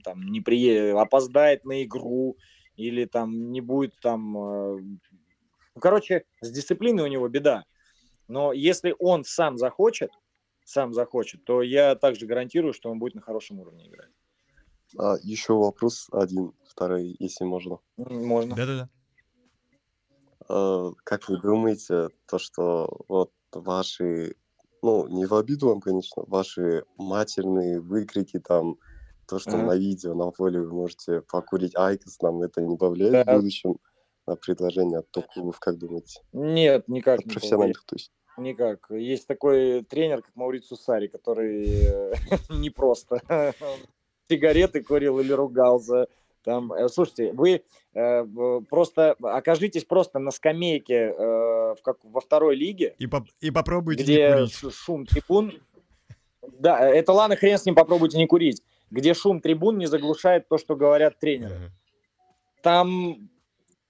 там 0.05 0.27
не 0.27 0.41
прие... 0.41 0.99
опоздает 0.99 1.65
на 1.65 1.83
игру 1.85 2.37
или 2.77 3.05
там 3.05 3.53
не 3.53 3.61
будет 3.61 3.95
там 4.03 4.37
э, 4.37 4.81
ну, 5.75 5.81
короче, 5.81 6.25
с 6.41 6.51
дисциплиной 6.51 7.05
у 7.05 7.09
него 7.09 7.29
беда. 7.29 7.65
Но 8.29 8.53
если 8.53 8.95
он 8.99 9.25
сам 9.25 9.57
захочет, 9.57 10.11
сам 10.65 10.93
захочет, 10.95 11.45
то 11.45 11.63
я 11.63 11.95
также 11.97 12.27
гарантирую, 12.27 12.73
что 12.73 12.91
он 12.91 12.99
будет 12.99 13.15
на 13.15 13.21
хорошем 13.23 13.61
уровне 13.61 13.89
играть. 13.89 14.11
А, 14.99 15.17
еще 15.23 15.55
вопрос 15.55 16.09
один, 16.13 16.53
второй, 16.65 17.17
если 17.19 17.45
можно. 17.45 17.79
Можно. 17.97 18.55
Да-да-да. 18.57 18.89
Э, 20.49 20.91
Как 21.05 21.29
вы 21.29 21.39
думаете, 21.41 22.09
то, 22.27 22.39
что 22.39 22.89
вот 23.09 23.33
ваши, 23.53 24.37
ну, 24.83 25.07
не 25.09 25.27
в 25.27 25.35
обиду 25.35 25.69
вам, 25.69 25.81
конечно, 25.81 26.25
ваши 26.27 26.85
матерные 26.97 27.81
выкрики 27.81 28.39
там, 28.41 28.77
то, 29.27 29.39
что 29.39 29.57
Ага. 29.57 29.67
на 29.67 29.77
видео, 29.77 30.15
на 30.15 30.31
поле 30.31 30.61
вы 30.61 30.73
можете 30.73 31.23
покурить 31.23 31.77
IQOS, 31.77 32.21
нам 32.21 32.43
это 32.43 32.61
не 32.63 32.77
повлияет 32.77 33.21
в 33.21 33.25
Да. 33.25 33.25
будущем 33.29 33.77
на 34.27 34.37
предложение 34.37 34.99
от 35.01 35.11
топ-клубов, 35.11 35.59
как 35.61 35.79
думаете? 35.79 36.21
Нет, 36.33 36.89
никак 36.89 37.21
От 37.21 37.25
не 37.27 37.33
профессиональных, 37.35 37.85
то 37.85 37.97
есть. 37.97 38.13
Никак. 38.39 38.87
Есть 38.91 39.27
такой 39.27 39.83
тренер, 39.83 40.23
как 40.23 40.35
Маурицу 40.37 40.77
Сари, 40.77 41.07
который 41.07 41.67
э, 41.87 42.13
не 42.51 42.71
просто 42.71 43.21
сигареты 44.29 44.83
курил 44.83 45.21
или 45.21 45.33
ругался. 45.33 46.07
Там, 46.43 46.73
э, 46.73 46.89
слушайте, 46.89 47.33
вы 47.33 47.63
э, 47.95 48.25
просто 48.71 49.13
окажитесь 49.23 49.85
просто 49.85 50.19
на 50.19 50.31
скамейке 50.31 50.95
э, 50.95 51.15
в 51.17 51.79
как, 51.83 51.99
во 52.03 52.21
второй 52.21 52.57
лиге, 52.57 52.95
И, 52.99 53.07
поп- 53.07 53.29
и 53.41 53.51
попробуйте 53.51 54.03
не 54.03 54.05
где 54.05 54.33
курить. 54.35 54.53
ш- 54.55 54.71
шум 54.71 55.07
трибун. 55.07 55.53
Да, 56.59 56.89
э, 56.89 56.95
это 56.95 57.13
ладно, 57.13 57.37
хрен 57.37 57.59
с 57.59 57.67
ним, 57.67 57.75
попробуйте 57.75 58.19
не 58.19 58.27
курить. 58.27 58.63
Где 58.91 59.15
шум 59.15 59.41
трибун 59.41 59.79
не 59.79 59.87
заглушает 59.87 60.49
то, 60.49 60.59
что 60.59 60.75
говорят 60.75 61.19
тренеры. 61.19 61.71
Там, 62.63 63.29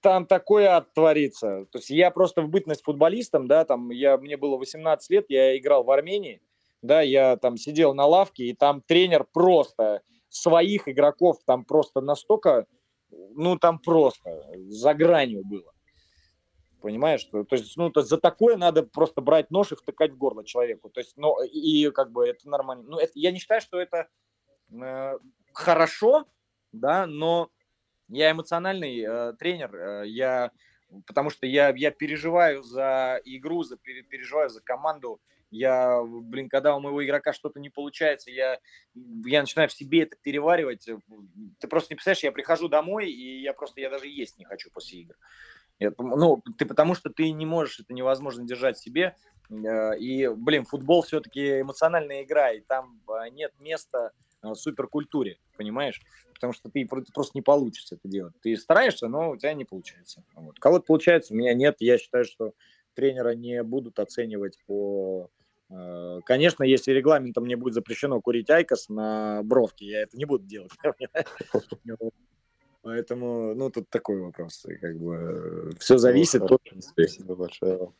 там 0.03 0.27
такое 0.27 0.81
творится. 0.93 1.65
То 1.71 1.77
есть 1.77 1.89
я 1.89 2.11
просто 2.11 2.41
в 2.41 2.49
бытность 2.49 2.83
футболистом, 2.83 3.47
да, 3.47 3.63
там 3.63 3.89
я, 3.89 4.17
мне 4.17 4.35
было 4.35 4.57
18 4.57 5.09
лет, 5.09 5.25
я 5.29 5.57
играл 5.57 5.85
в 5.85 5.91
Армении, 5.91 6.41
да, 6.81 7.01
я 7.01 7.37
там 7.37 7.55
сидел 7.55 7.93
на 7.93 8.05
лавке, 8.05 8.43
и 8.43 8.53
там 8.53 8.81
тренер 8.81 9.25
просто 9.31 10.01
своих 10.27 10.89
игроков 10.89 11.37
там 11.45 11.63
просто 11.63 12.01
настолько, 12.01 12.65
ну 13.09 13.57
там 13.57 13.79
просто 13.79 14.45
за 14.67 14.93
гранью 14.93 15.45
было. 15.45 15.71
Понимаешь? 16.81 17.23
То 17.23 17.45
есть, 17.51 17.77
ну, 17.77 17.89
то 17.89 18.01
есть 18.01 18.09
за 18.09 18.17
такое 18.17 18.57
надо 18.57 18.83
просто 18.83 19.21
брать 19.21 19.51
нож 19.51 19.71
и 19.71 19.75
втыкать 19.75 20.11
в 20.11 20.17
горло 20.17 20.43
человеку. 20.43 20.89
То 20.89 20.99
есть, 20.99 21.13
ну, 21.15 21.41
и 21.41 21.89
как 21.91 22.11
бы 22.11 22.27
это 22.27 22.49
нормально. 22.49 22.83
Ну, 22.85 22.97
это, 22.97 23.13
я 23.15 23.31
не 23.31 23.39
считаю, 23.39 23.61
что 23.61 23.79
это 23.79 24.09
э, 24.69 25.17
хорошо, 25.53 26.25
да, 26.73 27.07
но 27.07 27.52
я 28.13 28.31
эмоциональный 28.31 28.99
э, 29.01 29.33
тренер, 29.33 29.75
э, 29.75 30.07
я, 30.07 30.51
потому 31.05 31.29
что 31.29 31.45
я, 31.45 31.73
я 31.75 31.91
переживаю 31.91 32.63
за 32.63 33.19
игру, 33.25 33.63
за, 33.63 33.77
пере- 33.77 34.03
переживаю 34.03 34.49
за 34.49 34.61
команду. 34.61 35.19
Я, 35.51 36.01
блин, 36.03 36.49
когда 36.49 36.75
у 36.75 36.79
моего 36.79 37.05
игрока 37.05 37.31
что-то 37.31 37.59
не 37.59 37.69
получается, 37.69 38.31
я, 38.31 38.57
я 38.95 39.41
начинаю 39.41 39.69
в 39.69 39.73
себе 39.73 40.01
это 40.01 40.17
переваривать. 40.19 40.89
Ты 41.59 41.67
просто 41.67 41.93
не 41.93 41.95
представляешь, 41.95 42.23
я 42.23 42.31
прихожу 42.31 42.69
домой, 42.69 43.11
и 43.11 43.41
я 43.41 43.53
просто, 43.53 43.79
я 43.79 43.91
даже 43.91 44.07
есть 44.07 44.39
не 44.39 44.45
хочу 44.45 44.71
после 44.71 45.01
игр. 45.01 45.15
Ну, 45.99 46.41
ты 46.57 46.65
потому 46.65 46.95
что 46.95 47.09
ты 47.09 47.31
не 47.31 47.45
можешь, 47.45 47.79
это 47.79 47.93
невозможно 47.93 48.45
держать 48.45 48.77
себе. 48.79 49.15
Э, 49.49 49.97
И, 49.97 50.27
блин, 50.27 50.65
футбол 50.65 51.01
все-таки 51.03 51.61
эмоциональная 51.61 52.23
игра, 52.23 52.51
и 52.51 52.61
там 52.61 53.01
э, 53.07 53.29
нет 53.29 53.53
места 53.59 54.11
э, 54.31 54.32
суперкультуре, 54.55 55.37
понимаешь? 55.57 56.01
Потому 56.33 56.53
что 56.53 56.69
ты 56.69 56.85
про- 56.85 57.03
просто 57.13 57.37
не 57.37 57.41
получится 57.41 57.95
это 57.95 58.07
делать. 58.07 58.33
Ты 58.41 58.55
стараешься, 58.57 59.07
но 59.07 59.31
у 59.31 59.37
тебя 59.37 59.53
не 59.53 59.65
получается. 59.65 60.23
Вот. 60.35 60.59
Кого-то 60.59 60.85
получается, 60.85 61.33
у 61.33 61.37
меня 61.37 61.53
нет. 61.53 61.77
Я 61.79 61.97
считаю, 61.97 62.25
что 62.25 62.53
тренера 62.93 63.33
не 63.35 63.63
будут 63.63 63.99
оценивать 63.99 64.57
по... 64.67 65.29
э, 65.69 66.19
Конечно, 66.25 66.63
если 66.63 66.91
регламентом 66.91 67.45
мне 67.45 67.55
будет 67.55 67.73
запрещено 67.73 68.21
курить 68.21 68.49
айкос 68.49 68.89
на 68.89 69.41
бровке, 69.43 69.85
я 69.85 70.01
это 70.01 70.17
не 70.17 70.25
буду 70.25 70.45
делать. 70.45 70.71
Поэтому, 72.81 73.55
ну, 73.55 73.69
тут 73.69 73.89
такой 73.89 74.19
вопрос. 74.19 74.65
Как 74.81 74.97
бы 74.99 75.71
все 75.79 75.97
зависит 75.97 76.41
Ну, 76.41 76.55
от... 76.55 76.61
Спасибо 76.83 77.35
большое. 77.35 77.93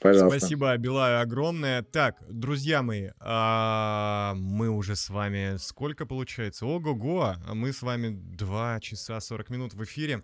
Пожалуйста. 0.00 0.38
Спасибо, 0.38 0.72
Абилаю, 0.72 1.20
огромное. 1.20 1.82
Так, 1.82 2.22
друзья 2.28 2.82
мои, 2.82 3.10
а, 3.20 4.34
мы 4.36 4.68
уже 4.68 4.96
с 4.96 5.08
вами 5.10 5.56
сколько 5.58 6.06
получается? 6.06 6.66
Ого-го, 6.66 7.34
мы 7.52 7.72
с 7.72 7.82
вами 7.82 8.10
2 8.10 8.80
часа 8.80 9.20
40 9.20 9.50
минут 9.50 9.74
в 9.74 9.82
эфире. 9.84 10.22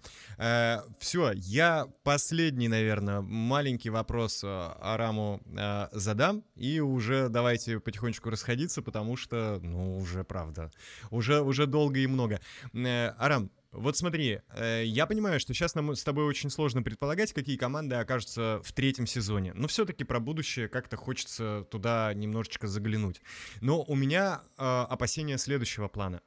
все, 0.99 1.33
я 1.35 1.87
последний, 2.03 2.69
наверное, 2.69 3.21
маленький 3.21 3.91
вопрос 3.91 4.43
а, 4.45 4.77
Араму 4.81 5.41
а, 5.57 5.89
задам, 5.93 6.45
и 6.57 6.81
уже 6.81 7.29
давайте 7.29 7.81
потихонечку 7.81 8.31
расходиться, 8.31 8.83
потому 8.83 9.17
что, 9.17 9.59
ну, 9.63 9.99
уже 9.99 10.25
правда, 10.25 10.71
уже, 11.11 11.41
уже 11.41 11.67
долго 11.67 11.99
и 11.99 12.07
много. 12.07 12.41
Э, 12.75 13.13
Арам, 13.19 13.51
вот 13.73 13.97
смотри, 13.97 14.41
э, 14.55 14.83
я 14.85 15.07
понимаю, 15.07 15.41
что 15.41 15.55
сейчас 15.55 15.75
нам 15.75 15.95
с 15.97 16.05
тобой 16.05 16.25
очень 16.25 16.51
сложно 16.51 16.83
предполагать, 16.83 17.33
какие 17.33 17.57
команды 17.57 17.97
окажутся 17.97 18.61
в 18.63 18.73
третьем 18.73 19.07
сезоне. 19.07 19.55
Но 19.55 19.67
все-таки 19.67 20.05
про 20.05 20.21
будущее 20.21 20.69
как-то 20.69 20.97
хочется 20.97 21.67
туда 21.71 22.13
немножечко 22.15 22.67
заглянуть. 22.67 23.23
Но 23.61 23.83
у 23.83 23.95
меня 23.95 24.43
э, 24.59 24.63
опасения 24.63 25.39
следующего 25.39 25.89
плана. 25.89 26.21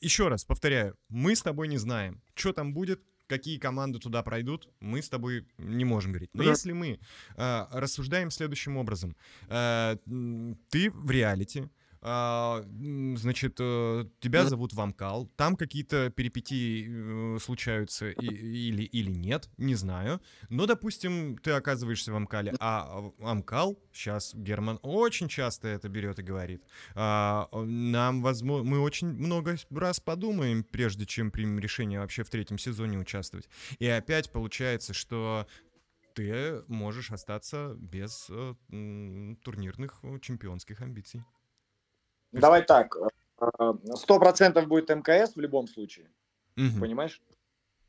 Еще 0.00 0.28
раз 0.28 0.44
повторяю, 0.44 0.96
мы 1.08 1.36
с 1.36 1.42
тобой 1.42 1.68
не 1.68 1.78
знаем, 1.78 2.22
что 2.34 2.52
там 2.52 2.74
будет, 2.74 3.02
какие 3.28 3.58
команды 3.58 3.98
туда 4.00 4.22
пройдут, 4.22 4.68
мы 4.80 5.00
с 5.02 5.08
тобой 5.08 5.46
не 5.58 5.84
можем 5.84 6.10
говорить. 6.12 6.30
Но 6.32 6.42
Мгм. 6.42 6.50
если 6.50 6.72
мы 6.72 6.98
э, 7.36 7.66
рассуждаем 7.70 8.30
следующим 8.30 8.76
образом, 8.76 9.14
э, 9.48 9.96
ты 10.70 10.90
в 10.90 11.10
реалити, 11.10 11.68
а, 12.02 12.64
значит, 13.16 13.56
э, 13.60 14.04
тебя 14.20 14.44
зовут 14.46 14.72
Вамкал, 14.72 15.26
там 15.36 15.56
какие-то 15.56 16.10
перипетии 16.10 17.36
э, 17.36 17.38
случаются 17.40 18.10
и- 18.10 18.26
или, 18.26 18.82
или 18.84 19.10
нет, 19.10 19.48
не 19.58 19.74
знаю. 19.74 20.20
Но, 20.48 20.66
допустим, 20.66 21.36
ты 21.38 21.50
оказываешься 21.52 22.12
в 22.12 22.16
Амкале, 22.16 22.54
а 22.58 23.10
Амкал, 23.20 23.78
сейчас 23.92 24.34
Герман 24.34 24.78
очень 24.82 25.28
часто 25.28 25.68
это 25.68 25.88
берет 25.88 26.18
и 26.18 26.22
говорит, 26.22 26.62
а, 26.94 27.48
нам, 27.52 28.22
возможно, 28.22 28.68
мы 28.70 28.80
очень 28.80 29.08
много 29.08 29.56
раз 29.70 30.00
подумаем, 30.00 30.64
прежде 30.64 31.04
чем 31.06 31.30
примем 31.30 31.58
решение 31.58 32.00
вообще 32.00 32.24
в 32.24 32.30
третьем 32.30 32.58
сезоне 32.58 32.98
участвовать. 32.98 33.48
И 33.78 33.86
опять 33.86 34.32
получается, 34.32 34.94
что 34.94 35.46
ты 36.14 36.62
можешь 36.66 37.10
остаться 37.12 37.74
без 37.78 38.26
э, 38.30 38.54
турнирных 39.42 40.00
э, 40.02 40.18
чемпионских 40.20 40.80
амбиций. 40.80 41.22
Давай 42.32 42.62
так, 42.64 42.96
сто 43.94 44.18
процентов 44.18 44.66
будет 44.68 44.90
МКС 44.90 45.34
в 45.34 45.40
любом 45.40 45.66
случае, 45.66 46.10
Мгм. 46.56 46.80
понимаешь? 46.80 47.20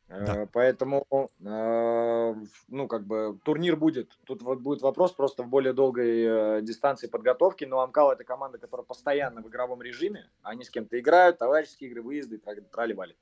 Да. 0.08 0.44
Э, 0.44 0.48
Поэтому, 0.52 1.06
э, 1.40 2.36
ну, 2.68 2.88
как 2.88 3.06
бы, 3.06 3.40
турнир 3.46 3.78
будет. 3.78 4.18
Тут 4.26 4.42
вот 4.42 4.60
будет 4.60 4.82
вопрос 4.82 5.14
просто 5.14 5.44
в 5.44 5.48
более 5.48 5.72
долгой 5.72 6.24
э, 6.58 6.62
дистанции 6.62 7.08
подготовки. 7.08 7.64
Но 7.64 7.80
Амкал– 7.80 8.12
это 8.14 8.26
команда, 8.26 8.58
которая 8.58 8.86
постоянно 8.86 9.42
в 9.42 9.48
игровом 9.48 9.82
режиме. 9.82 10.30
Они 10.42 10.66
с 10.66 10.70
кем-то 10.70 11.00
играют, 11.00 11.38
товарищеские 11.38 11.90
игры, 11.90 12.02
выезды, 12.02 12.40
трали- 12.40 12.60
трали-вали. 12.60 13.16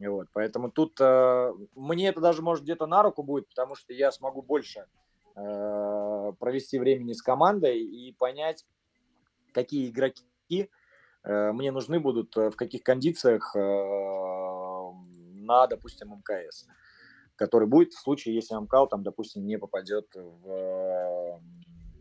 Вот, 0.00 0.26
поэтому 0.32 0.72
тут 0.72 1.00
э, 1.00 1.52
мне 1.76 2.08
это 2.08 2.20
даже, 2.20 2.42
может, 2.42 2.64
где-то 2.64 2.86
на 2.86 3.04
руку 3.04 3.22
будет, 3.22 3.48
потому 3.48 3.76
что 3.76 3.92
я 3.92 4.10
смогу 4.10 4.42
больше 4.42 4.86
э, 5.36 6.32
провести 6.40 6.80
времени 6.80 7.12
с 7.12 7.22
командой 7.22 7.78
и 7.80 8.12
понять, 8.12 8.66
какие 9.52 9.88
игроки 9.88 10.24
э, 10.48 11.52
мне 11.52 11.72
нужны 11.72 12.00
будут, 12.00 12.36
э, 12.36 12.50
в 12.50 12.56
каких 12.56 12.82
кондициях 12.82 13.54
э, 13.56 13.60
на, 15.40 15.66
допустим, 15.66 16.12
МКС, 16.12 16.66
который 17.36 17.68
будет 17.68 17.92
в 17.92 18.00
случае, 18.00 18.34
если 18.34 18.54
Амкал, 18.54 18.88
там, 18.88 19.02
допустим, 19.02 19.46
не 19.46 19.58
попадет 19.58 20.06
в 20.14 21.40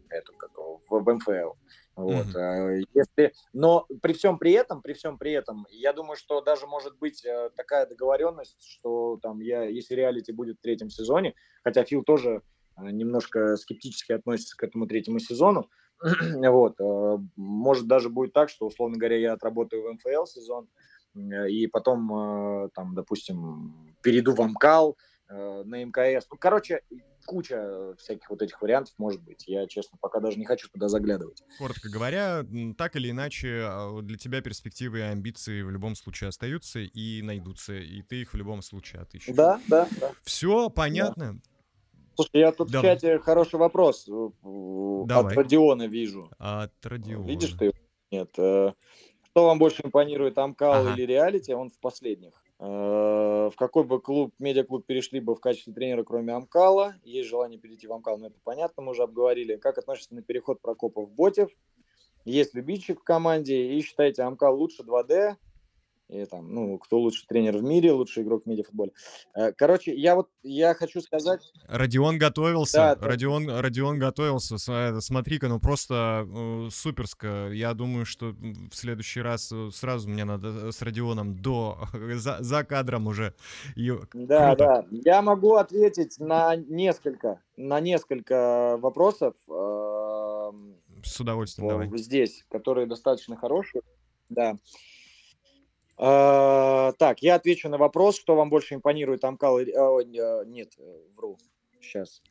эту, 0.10 0.34
как 0.34 0.52
в, 0.56 1.14
МФЛ. 1.14 1.54
Вот. 1.96 2.36
Э, 2.36 2.82
Если, 2.94 3.34
но 3.52 3.88
при 4.02 4.14
всем 4.14 4.38
при 4.38 4.52
этом, 4.52 4.82
при 4.82 4.94
всем 4.94 5.18
при 5.18 5.32
этом, 5.32 5.66
я 5.72 5.94
думаю, 5.94 6.16
что 6.16 6.42
даже 6.42 6.68
может 6.68 6.98
быть 7.00 7.26
такая 7.56 7.88
договоренность, 7.88 8.64
что 8.64 9.18
там 9.22 9.40
я, 9.40 9.64
если 9.64 9.96
реалити 9.96 10.32
будет 10.32 10.58
в 10.60 10.62
третьем 10.62 10.90
сезоне, 10.90 11.34
хотя 11.64 11.84
Фил 11.84 12.04
тоже 12.04 12.42
немножко 12.78 13.56
скептически 13.58 14.14
относится 14.14 14.58
к 14.58 14.64
этому 14.64 14.88
третьему 14.88 15.20
сезону, 15.20 15.70
вот, 16.50 16.80
э, 16.80 17.18
может 17.36 17.88
даже 17.88 18.10
будет 18.10 18.34
так, 18.34 18.50
что, 18.50 18.68
условно 18.68 18.98
говоря, 18.98 19.18
я 19.18 19.34
отработаю 19.34 19.84
в 19.84 19.94
МФЛ 19.94 20.26
сезон, 20.26 20.68
э, 21.16 21.50
и 21.50 21.68
потом, 21.68 22.66
э, 22.66 22.70
там, 22.74 22.96
допустим, 22.96 23.96
перейду 24.02 24.34
в 24.34 24.42
Амкал, 24.42 24.98
на 25.30 25.84
МКС. 25.84 26.28
Ну, 26.30 26.38
короче, 26.38 26.82
куча 27.26 27.96
всяких 27.98 28.30
вот 28.30 28.42
этих 28.42 28.62
вариантов 28.62 28.94
может 28.98 29.22
быть. 29.22 29.46
Я, 29.48 29.68
честно, 29.68 29.98
пока 30.00 30.20
даже 30.20 30.38
не 30.38 30.46
хочу 30.46 30.70
туда 30.70 30.90
заглядывать. 30.90 31.44
Коротко 31.58 31.90
говоря, 31.90 32.46
так 32.78 32.96
или 32.96 33.10
иначе, 33.10 33.64
а, 33.64 34.02
для 34.02 34.18
тебя 34.18 34.42
перспективы 34.42 35.00
и 35.00 35.02
амбиции 35.02 35.62
в 35.62 35.72
любом 35.72 35.96
случае 35.96 36.30
остаются 36.30 36.80
и 36.80 37.22
найдутся, 37.22 37.74
и 37.74 38.02
ты 38.02 38.22
их 38.22 38.34
в 38.34 38.38
любом 38.38 38.62
случае 38.62 39.02
отыщешь. 39.02 39.36
Да, 39.36 39.60
да, 39.68 39.88
да. 40.00 40.12
Все 40.24 40.70
понятно. 40.70 41.40
Слушай, 42.16 42.40
я 42.42 42.52
тут 42.52 42.70
Давай. 42.72 42.92
в 42.92 42.94
чате 43.02 43.20
хороший 43.20 43.56
вопрос 43.60 44.08
э, 44.08 44.30
Давай. 45.06 45.32
от 45.32 45.38
Родиона 45.38 45.88
вижу. 45.88 46.30
От 46.38 46.72
Родиона. 46.84 47.26
Видишь 47.26 47.54
ты? 47.54 47.74
Нет. 48.12 48.30
э, 48.38 48.72
Что 49.32 49.46
вам 49.46 49.58
больше 49.60 49.82
импонирует, 49.84 50.38
Амкал 50.38 50.74
Ага. 50.74 50.94
или 50.94 51.04
реалити? 51.06 51.52
Он 51.54 51.70
в 51.70 51.80
последних. 51.80 52.34
Э, 52.60 53.50
В 53.52 53.56
какой 53.58 53.84
бы 53.84 54.00
клуб, 54.00 54.34
медиаклуб 54.40 54.86
перешли 54.86 55.20
бы 55.20 55.36
в 55.36 55.40
качестве 55.40 55.74
тренера, 55.74 56.04
кроме 56.04 56.34
Амкала? 56.34 56.96
Есть 57.04 57.30
желание 57.30 57.60
перейти 57.60 57.88
в 57.88 57.94
Амкал, 57.94 58.18
но 58.20 58.28
это 58.28 58.40
понятно, 58.44 58.84
мы 58.84 58.92
уже 58.92 59.04
обговорили. 59.04 59.56
Как 59.58 59.78
относится 59.80 60.14
на 60.16 60.22
переход 60.22 60.62
Прокопов 60.62 61.10
Ботев? 61.12 61.50
Есть 62.26 62.54
любительщик 62.54 63.02
в 63.02 63.04
команде, 63.04 63.74
и 63.74 63.82
считаете, 63.82 64.22
Амкал 64.22 64.56
лучше 64.58 64.84
2D? 64.84 65.36
И 66.14 66.26
там, 66.26 66.54
ну, 66.54 66.78
кто 66.78 67.00
лучший 67.00 67.26
тренер 67.28 67.58
в 67.58 67.64
мире, 67.64 67.92
лучший 67.92 68.22
игрок 68.22 68.44
в 68.44 68.48
медиафутболе. 68.48 68.92
Э, 69.36 69.52
Короче, 69.54 69.96
я 69.96 70.16
вот, 70.16 70.30
я 70.44 70.76
хочу 70.76 71.02
сказать... 71.02 71.42
Родион 71.68 72.20
готовился, 72.20 72.78
Да, 72.78 72.96
да. 72.96 73.08
Родион, 73.08 73.50
Родион 73.50 73.98
готовился. 73.98 74.58
Э, 74.72 75.02
Смотри-ка, 75.02 75.48
ну 75.48 75.60
просто 75.60 76.28
э, 76.28 76.68
суперско. 76.72 77.50
Я 77.52 77.74
думаю, 77.74 78.06
что 78.06 78.36
в 78.70 78.74
следующий 78.76 79.22
раз 79.22 79.52
э, 79.52 79.70
сразу 79.74 80.08
мне 80.08 80.24
надо 80.24 80.50
э, 80.68 80.72
с 80.72 80.82
Родионом 80.84 81.36
до 81.36 81.80
за, 82.14 82.38
за 82.42 82.64
кадром 82.64 83.08
уже. 83.08 83.34
И 83.76 83.92
Да, 84.14 84.56
круто. 84.56 84.56
да. 84.66 84.86
Я 84.92 85.22
могу 85.24 85.56
ответить 85.56 86.20
на 86.20 86.56
несколько, 86.56 87.42
на 87.58 87.80
несколько 87.80 88.78
вопросов 88.80 89.34
эм, 89.50 90.76
С 91.04 91.20
удовольствием, 91.20 91.68
в- 91.68 91.72
давай. 91.72 91.98
здесь, 91.98 92.46
которые 92.52 92.86
достаточно 92.86 93.36
хорошие. 93.36 93.82
Да. 94.30 94.52
Э, 94.52 94.56
Так, 95.96 97.22
я 97.22 97.36
отвечу 97.36 97.70
на 97.70 97.78
вопрос, 97.78 98.18
что 98.18 98.36
вам 98.36 98.50
больше 98.50 98.76
импонирует 98.76 99.24
Амкал 99.24 99.60
или... 99.60 99.72
о, 99.72 100.02
э, 100.02 100.46
Нет, 100.46 100.74
э, 100.78 101.02
вру. 101.16 101.38
Сейчас. 101.80 102.22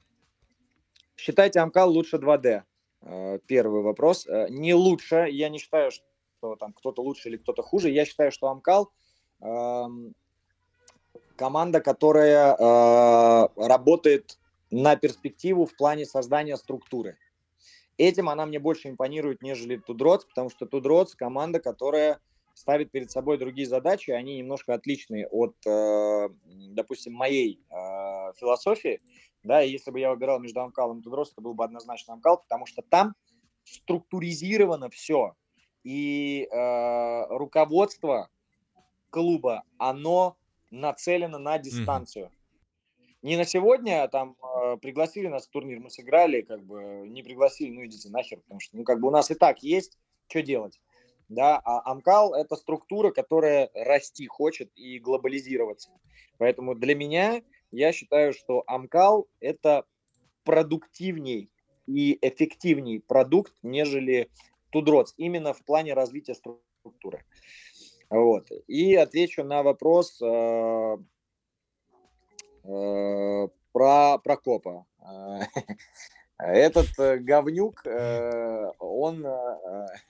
Считайте 1.16 1.60
Амкал 1.60 1.90
лучше 1.90 2.16
2D? 2.16 2.62
Э, 3.02 3.38
Первый 3.46 3.82
вопрос. 3.82 4.26
Э, 4.26 4.48
Не 4.50 4.74
лучше. 4.74 5.28
Я 5.30 5.48
не 5.48 5.58
считаю, 5.58 5.92
что 5.92 6.56
там 6.56 6.72
кто-то 6.72 7.02
лучше 7.02 7.28
или 7.28 7.36
кто-то 7.36 7.62
хуже. 7.62 7.90
Я 7.90 8.04
считаю, 8.04 8.32
что 8.32 8.48
Амкал 8.48 8.90
команда, 11.36 11.80
которая 11.80 12.56
работает 13.56 14.38
на 14.70 14.94
перспективу 14.94 15.66
в 15.66 15.74
плане 15.76 16.06
создания 16.06 16.56
структуры. 16.56 17.18
Этим 17.98 18.28
она 18.28 18.46
мне 18.46 18.60
больше 18.60 18.88
импонирует, 18.88 19.42
нежели 19.42 19.76
Тудроц, 19.76 20.24
потому 20.24 20.48
что 20.48 20.66
Тудроц 20.66 21.16
команда, 21.16 21.58
которая 21.58 22.20
ставит 22.54 22.90
перед 22.90 23.10
собой 23.10 23.38
другие 23.38 23.66
задачи, 23.66 24.10
они 24.10 24.38
немножко 24.38 24.74
отличные 24.74 25.26
от, 25.28 25.54
э, 25.66 26.28
допустим, 26.70 27.14
моей 27.14 27.60
э, 27.70 28.32
философии. 28.36 29.00
Да, 29.42 29.62
и 29.62 29.70
если 29.70 29.90
бы 29.90 29.98
я 29.98 30.10
выбирал 30.10 30.38
между 30.38 30.60
Амкалом 30.60 31.00
и 31.00 31.02
Тудроц, 31.02 31.32
это 31.32 31.40
был 31.40 31.54
бы 31.54 31.64
однозначно 31.64 32.14
Амкал, 32.14 32.38
потому 32.38 32.66
что 32.66 32.82
там 32.82 33.14
структуризировано 33.64 34.88
все. 34.90 35.34
И 35.82 36.48
э, 36.50 37.26
руководство 37.28 38.30
клуба, 39.10 39.64
оно 39.78 40.36
нацелено 40.70 41.38
на 41.38 41.58
дистанцию. 41.58 42.30
Не 43.20 43.36
на 43.36 43.44
сегодня, 43.44 44.02
а 44.02 44.08
там 44.08 44.36
э, 44.42 44.76
пригласили 44.78 45.28
нас 45.28 45.46
в 45.46 45.50
турнир, 45.50 45.78
мы 45.78 45.90
сыграли, 45.90 46.42
как 46.42 46.64
бы 46.64 47.06
не 47.08 47.22
пригласили, 47.22 47.70
ну 47.70 47.84
идите 47.84 48.08
нахер, 48.10 48.40
потому 48.40 48.58
что, 48.58 48.76
ну 48.76 48.82
как 48.82 49.00
бы 49.00 49.08
у 49.08 49.10
нас 49.12 49.30
и 49.30 49.34
так 49.34 49.62
есть, 49.62 49.96
что 50.28 50.42
делать, 50.42 50.80
да, 51.34 51.60
а 51.64 51.90
Амкал 51.90 52.34
это 52.34 52.56
структура, 52.56 53.10
которая 53.10 53.70
расти 53.74 54.26
хочет 54.26 54.70
и 54.76 54.98
глобализироваться, 54.98 55.90
поэтому 56.38 56.74
для 56.74 56.94
меня 56.94 57.42
я 57.70 57.92
считаю, 57.92 58.32
что 58.32 58.62
Амкал 58.66 59.28
это 59.40 59.84
продуктивней 60.44 61.50
и 61.86 62.18
эффективней 62.20 63.00
продукт, 63.00 63.54
нежели 63.62 64.30
Тудроц, 64.70 65.14
именно 65.16 65.52
в 65.52 65.62
плане 65.64 65.94
развития 65.94 66.34
структуры. 66.34 67.24
Вот. 68.10 68.48
И 68.66 68.94
отвечу 68.94 69.42
на 69.42 69.62
вопрос 69.62 70.20
э, 70.20 70.96
э, 72.64 73.48
про 73.72 74.18
Прокопа. 74.18 74.86
Э, 75.00 75.40
Этот 76.38 76.98
э, 76.98 77.18
говнюк, 77.18 77.86
э, 77.86 78.70
он... 78.78 79.26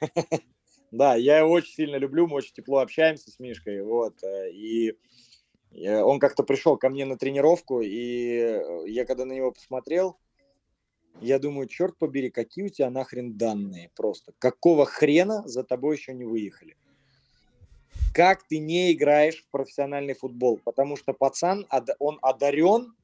Да, 0.93 1.17
я 1.17 1.39
его 1.39 1.51
очень 1.51 1.73
сильно 1.73 1.97
люблю, 1.97 2.27
мы 2.27 2.37
очень 2.37 2.53
тепло 2.53 2.79
общаемся 2.79 3.31
с 3.31 3.39
Мишкой, 3.39 3.83
вот, 3.83 4.23
э, 4.23 4.51
и 4.53 4.93
э, 5.71 6.03
он 6.03 6.21
как-то 6.21 6.43
пришел 6.43 6.77
ко 6.77 6.91
мне 6.91 7.07
на 7.07 7.17
тренировку, 7.17 7.81
и 7.81 8.37
э, 8.37 8.85
я 8.89 9.07
когда 9.07 9.25
на 9.25 9.33
него 9.33 9.53
посмотрел, 9.53 10.19
я 11.23 11.39
думаю, 11.39 11.67
черт 11.67 11.97
побери, 11.97 12.29
какие 12.29 12.67
у 12.67 12.69
тебя 12.69 12.91
нахрен 12.91 13.39
данные 13.39 13.91
просто. 13.97 14.35
Какого 14.39 14.85
хрена 14.85 15.49
за 15.49 15.65
тобой 15.65 15.97
еще 15.97 16.13
не 16.13 16.27
выехали? 16.27 16.77
Как 18.13 18.47
ты 18.47 18.59
не 18.59 18.93
играешь 18.93 19.43
в 19.43 19.51
профессиональный 19.51 20.15
футбол? 20.15 20.61
Потому 20.63 20.97
что 20.97 21.15
пацан, 21.15 21.67
он 22.01 22.19
одарен 22.21 22.95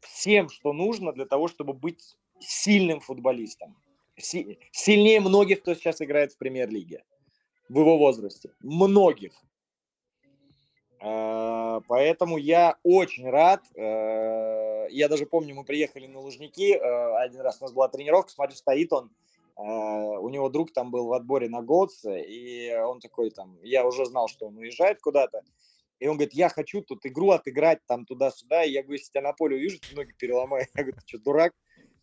всем, 0.00 0.48
что 0.48 0.72
нужно 0.72 1.12
для 1.12 1.26
того, 1.26 1.46
чтобы 1.46 1.72
быть 1.72 2.16
сильным 2.40 2.98
футболистом. 2.98 3.76
Си- 4.16 4.58
сильнее 4.72 5.20
многих, 5.20 5.60
кто 5.60 5.74
сейчас 5.74 6.00
играет 6.00 6.32
в 6.32 6.38
премьер-лиге 6.38 7.04
в 7.72 7.78
его 7.78 7.96
возрасте. 7.96 8.50
Многих. 8.60 9.32
А, 11.00 11.80
Поэтому 11.88 12.36
я 12.36 12.76
очень 12.82 13.28
рад. 13.28 13.64
э, 13.74 14.88
Я 14.90 15.08
даже 15.08 15.26
помню, 15.26 15.54
мы 15.54 15.64
приехали 15.64 16.06
на 16.06 16.20
Лужники, 16.20 16.74
э, 16.74 17.16
один 17.16 17.40
раз 17.40 17.60
у 17.60 17.64
нас 17.64 17.72
была 17.72 17.88
тренировка, 17.88 18.30
смотрю, 18.30 18.56
стоит 18.56 18.92
он, 18.92 19.10
а, 19.56 20.20
у 20.20 20.28
него 20.28 20.50
друг 20.50 20.72
там 20.72 20.90
был 20.90 21.06
в 21.06 21.12
отборе 21.14 21.48
на 21.48 21.62
Голдс, 21.62 22.04
и 22.04 22.76
он 22.86 23.00
такой 23.00 23.30
там, 23.30 23.58
я 23.62 23.86
уже 23.86 24.04
знал, 24.04 24.28
что 24.28 24.46
он 24.46 24.58
уезжает 24.58 25.00
куда-то, 25.00 25.42
и 25.98 26.06
он 26.08 26.16
говорит, 26.16 26.34
я 26.34 26.50
хочу 26.50 26.82
тут 26.82 27.06
игру 27.06 27.30
отыграть 27.30 27.80
там 27.86 28.04
туда-сюда, 28.04 28.64
и 28.64 28.70
я 28.70 28.82
говорю, 28.82 28.98
если 28.98 29.12
тебя 29.12 29.22
на 29.22 29.32
поле 29.32 29.56
увижу, 29.56 29.78
ты 29.80 29.96
ноги 29.96 30.12
переломаю. 30.12 30.66
Я 30.74 30.82
говорю, 30.82 30.98
ты 31.00 31.06
что, 31.06 31.18
дурак? 31.18 31.52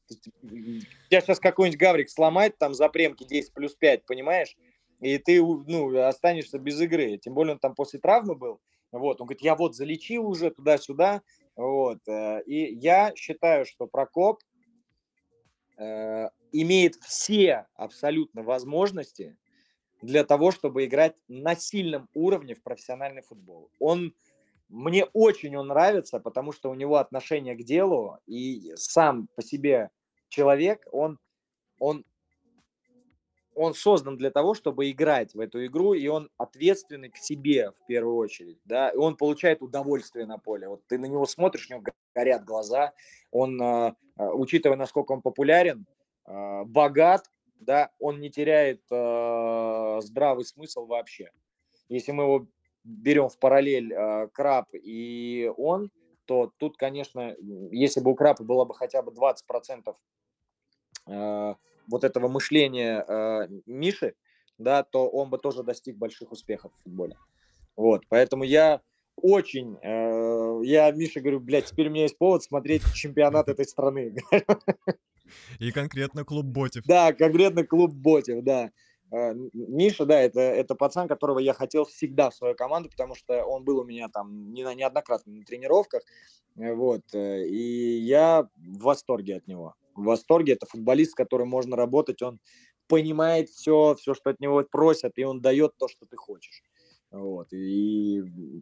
Тебя 0.08 1.22
сейчас 1.22 1.40
какой-нибудь 1.40 1.80
гаврик 1.80 2.10
сломает 2.10 2.58
там 2.58 2.74
за 2.74 2.90
премки 2.90 3.24
10 3.26 3.54
плюс 3.54 3.76
5, 3.76 4.06
понимаешь? 4.06 4.56
И 5.00 5.18
ты 5.18 5.42
ну, 5.42 5.98
останешься 6.04 6.60
без 6.60 6.80
игры. 6.82 7.18
Тем 7.18 7.34
более 7.34 7.54
он 7.54 7.60
там 7.60 7.76
после 7.76 8.00
травмы 8.00 8.36
был. 8.36 8.60
Вот, 8.92 9.22
он 9.22 9.28
говорит, 9.28 9.44
я 9.44 9.56
вот 9.56 9.76
залечил 9.76 10.28
уже 10.28 10.50
туда-сюда. 10.52 11.22
Вот. 11.56 12.00
Э, 12.08 12.42
и 12.46 12.74
я 12.76 13.14
считаю, 13.16 13.66
что 13.66 13.88
Прокоп 13.88 14.42
э, 15.78 16.30
имеет 16.52 16.96
все 16.96 17.68
абсолютно 17.76 18.44
возможности 18.44 19.38
для 20.02 20.24
того, 20.24 20.52
чтобы 20.52 20.86
играть 20.86 21.16
на 21.28 21.56
сильном 21.56 22.10
уровне 22.14 22.56
в 22.56 22.64
профессиональный 22.64 23.22
футбол. 23.22 23.70
Он 23.80 24.14
мне 24.70 25.06
очень 25.14 25.56
он 25.56 25.68
нравится, 25.68 26.20
потому 26.20 26.52
что 26.52 26.70
у 26.70 26.76
него 26.76 26.98
отношение 26.98 27.56
к 27.56 27.64
делу 27.64 28.18
и 28.28 28.72
сам 28.76 29.28
по 29.36 29.42
себе 29.42 29.90
человек, 30.30 30.88
он, 30.92 31.18
он, 31.80 32.06
он 33.60 33.74
создан 33.74 34.16
для 34.16 34.32
того, 34.32 34.54
чтобы 34.54 34.90
играть 34.90 35.34
в 35.34 35.40
эту 35.42 35.66
игру, 35.66 35.94
и 35.94 36.08
он 36.08 36.30
ответственный 36.38 37.10
к 37.10 37.18
себе 37.18 37.72
в 37.72 37.86
первую 37.88 38.16
очередь, 38.16 38.58
да, 38.64 38.90
и 38.90 38.96
он 38.96 39.18
получает 39.18 39.62
удовольствие 39.62 40.26
на 40.26 40.38
поле. 40.38 40.70
Вот 40.70 40.88
ты 40.88 40.98
на 40.98 41.08
него 41.08 41.26
смотришь, 41.26 41.68
у 41.70 41.74
него 41.74 41.84
горят 42.16 42.46
глаза, 42.46 42.94
он, 43.32 43.62
а, 43.62 43.96
а, 44.16 44.34
учитывая, 44.34 44.78
насколько 44.78 45.12
он 45.12 45.22
популярен, 45.22 45.86
а, 46.24 46.64
богат, 46.64 47.30
да, 47.60 47.92
он 48.00 48.22
не 48.22 48.30
теряет 48.30 48.82
здравый 48.86 50.46
смысл 50.46 50.86
вообще. 50.86 51.30
Если 51.90 52.14
мы 52.14 52.24
его 52.24 52.48
берем 52.86 53.28
в 53.28 53.38
параллель 53.38 53.94
Краб 54.32 54.70
и 54.72 55.52
он, 55.58 55.92
то 56.24 56.54
тут, 56.58 56.78
конечно, 56.78 57.36
если 57.72 58.00
бы 58.00 58.12
у 58.12 58.16
Крапа 58.16 58.46
было 58.46 58.64
бы 58.64 58.74
хотя 58.74 59.02
бы 59.02 59.12
20% 59.12 59.94
Э, 61.10 61.56
вот 61.90 62.04
этого 62.04 62.28
мышления 62.28 63.04
э, 63.08 63.48
Миши, 63.66 64.16
да, 64.58 64.84
то 64.84 65.08
он 65.10 65.30
бы 65.30 65.38
тоже 65.38 65.64
достиг 65.64 65.98
больших 65.98 66.32
успехов 66.32 66.72
в 66.74 66.84
футболе. 66.84 67.18
Вот, 67.76 68.04
поэтому 68.10 68.44
я 68.44 68.82
очень, 69.16 69.78
э, 69.82 70.62
я 70.66 70.92
Мише 70.92 71.20
говорю, 71.20 71.40
блядь, 71.40 71.66
теперь 71.66 71.88
у 71.88 71.92
меня 71.92 72.04
есть 72.04 72.18
повод 72.18 72.44
смотреть 72.44 72.84
чемпионат 72.94 73.50
этой 73.50 73.66
страны. 73.66 74.16
И 75.60 75.72
конкретно 75.72 76.24
клуб 76.24 76.46
Ботев. 76.46 76.84
Да, 76.86 77.14
конкретно 77.14 77.64
клуб 77.64 77.94
Ботев, 77.94 78.44
да. 78.44 78.72
Миша, 79.12 80.06
да, 80.06 80.20
это, 80.20 80.40
это 80.40 80.76
пацан, 80.76 81.08
которого 81.08 81.40
я 81.40 81.54
хотел 81.54 81.86
всегда 81.86 82.30
в 82.30 82.36
свою 82.36 82.56
команду, 82.56 82.90
потому 82.90 83.16
что 83.16 83.44
он 83.44 83.64
был 83.64 83.80
у 83.80 83.84
меня 83.84 84.10
там 84.10 84.54
не, 84.54 84.64
неоднократно 84.76 85.34
на 85.34 85.44
тренировках, 85.44 86.04
вот, 86.56 87.04
и 87.14 88.00
я 88.02 88.48
в 88.56 88.84
восторге 88.84 89.38
от 89.38 89.48
него 89.48 89.76
в 90.00 90.06
восторге. 90.06 90.54
Это 90.54 90.66
футболист, 90.66 91.12
с 91.12 91.16
которым 91.16 91.50
можно 91.50 91.76
работать. 91.76 92.22
Он 92.22 92.40
понимает 92.88 93.50
все, 93.50 93.96
все, 93.96 94.14
что 94.14 94.32
от 94.32 94.40
него 94.40 94.64
просят, 94.64 95.14
и 95.18 95.24
он 95.24 95.42
дает 95.42 95.78
то, 95.78 95.88
что 95.88 96.06
ты 96.06 96.18
хочешь. 96.18 96.64
Вот. 97.12 97.52
И 97.54 98.22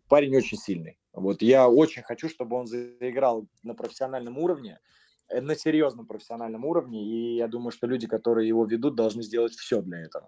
парень 0.09 0.35
очень 0.35 0.57
сильный. 0.57 0.97
Вот. 1.13 1.41
Я 1.41 1.69
очень 1.69 2.01
хочу, 2.01 2.29
чтобы 2.29 2.57
он 2.57 2.67
заиграл 2.67 3.47
на 3.63 3.73
профессиональном 3.73 4.37
уровне, 4.37 4.79
э, 4.79 5.06
на 5.31 5.55
серьезном 5.55 6.05
профессиональном 6.05 6.65
уровне. 6.65 7.03
И 7.03 7.35
я 7.35 7.47
думаю, 7.47 7.71
что 7.71 7.87
люди, 7.87 8.07
которые 8.07 8.47
его 8.47 8.65
ведут, 8.65 8.95
должны 8.95 9.23
сделать 9.23 9.53
все 9.53 9.81
для 9.81 9.99
этого. 9.99 10.27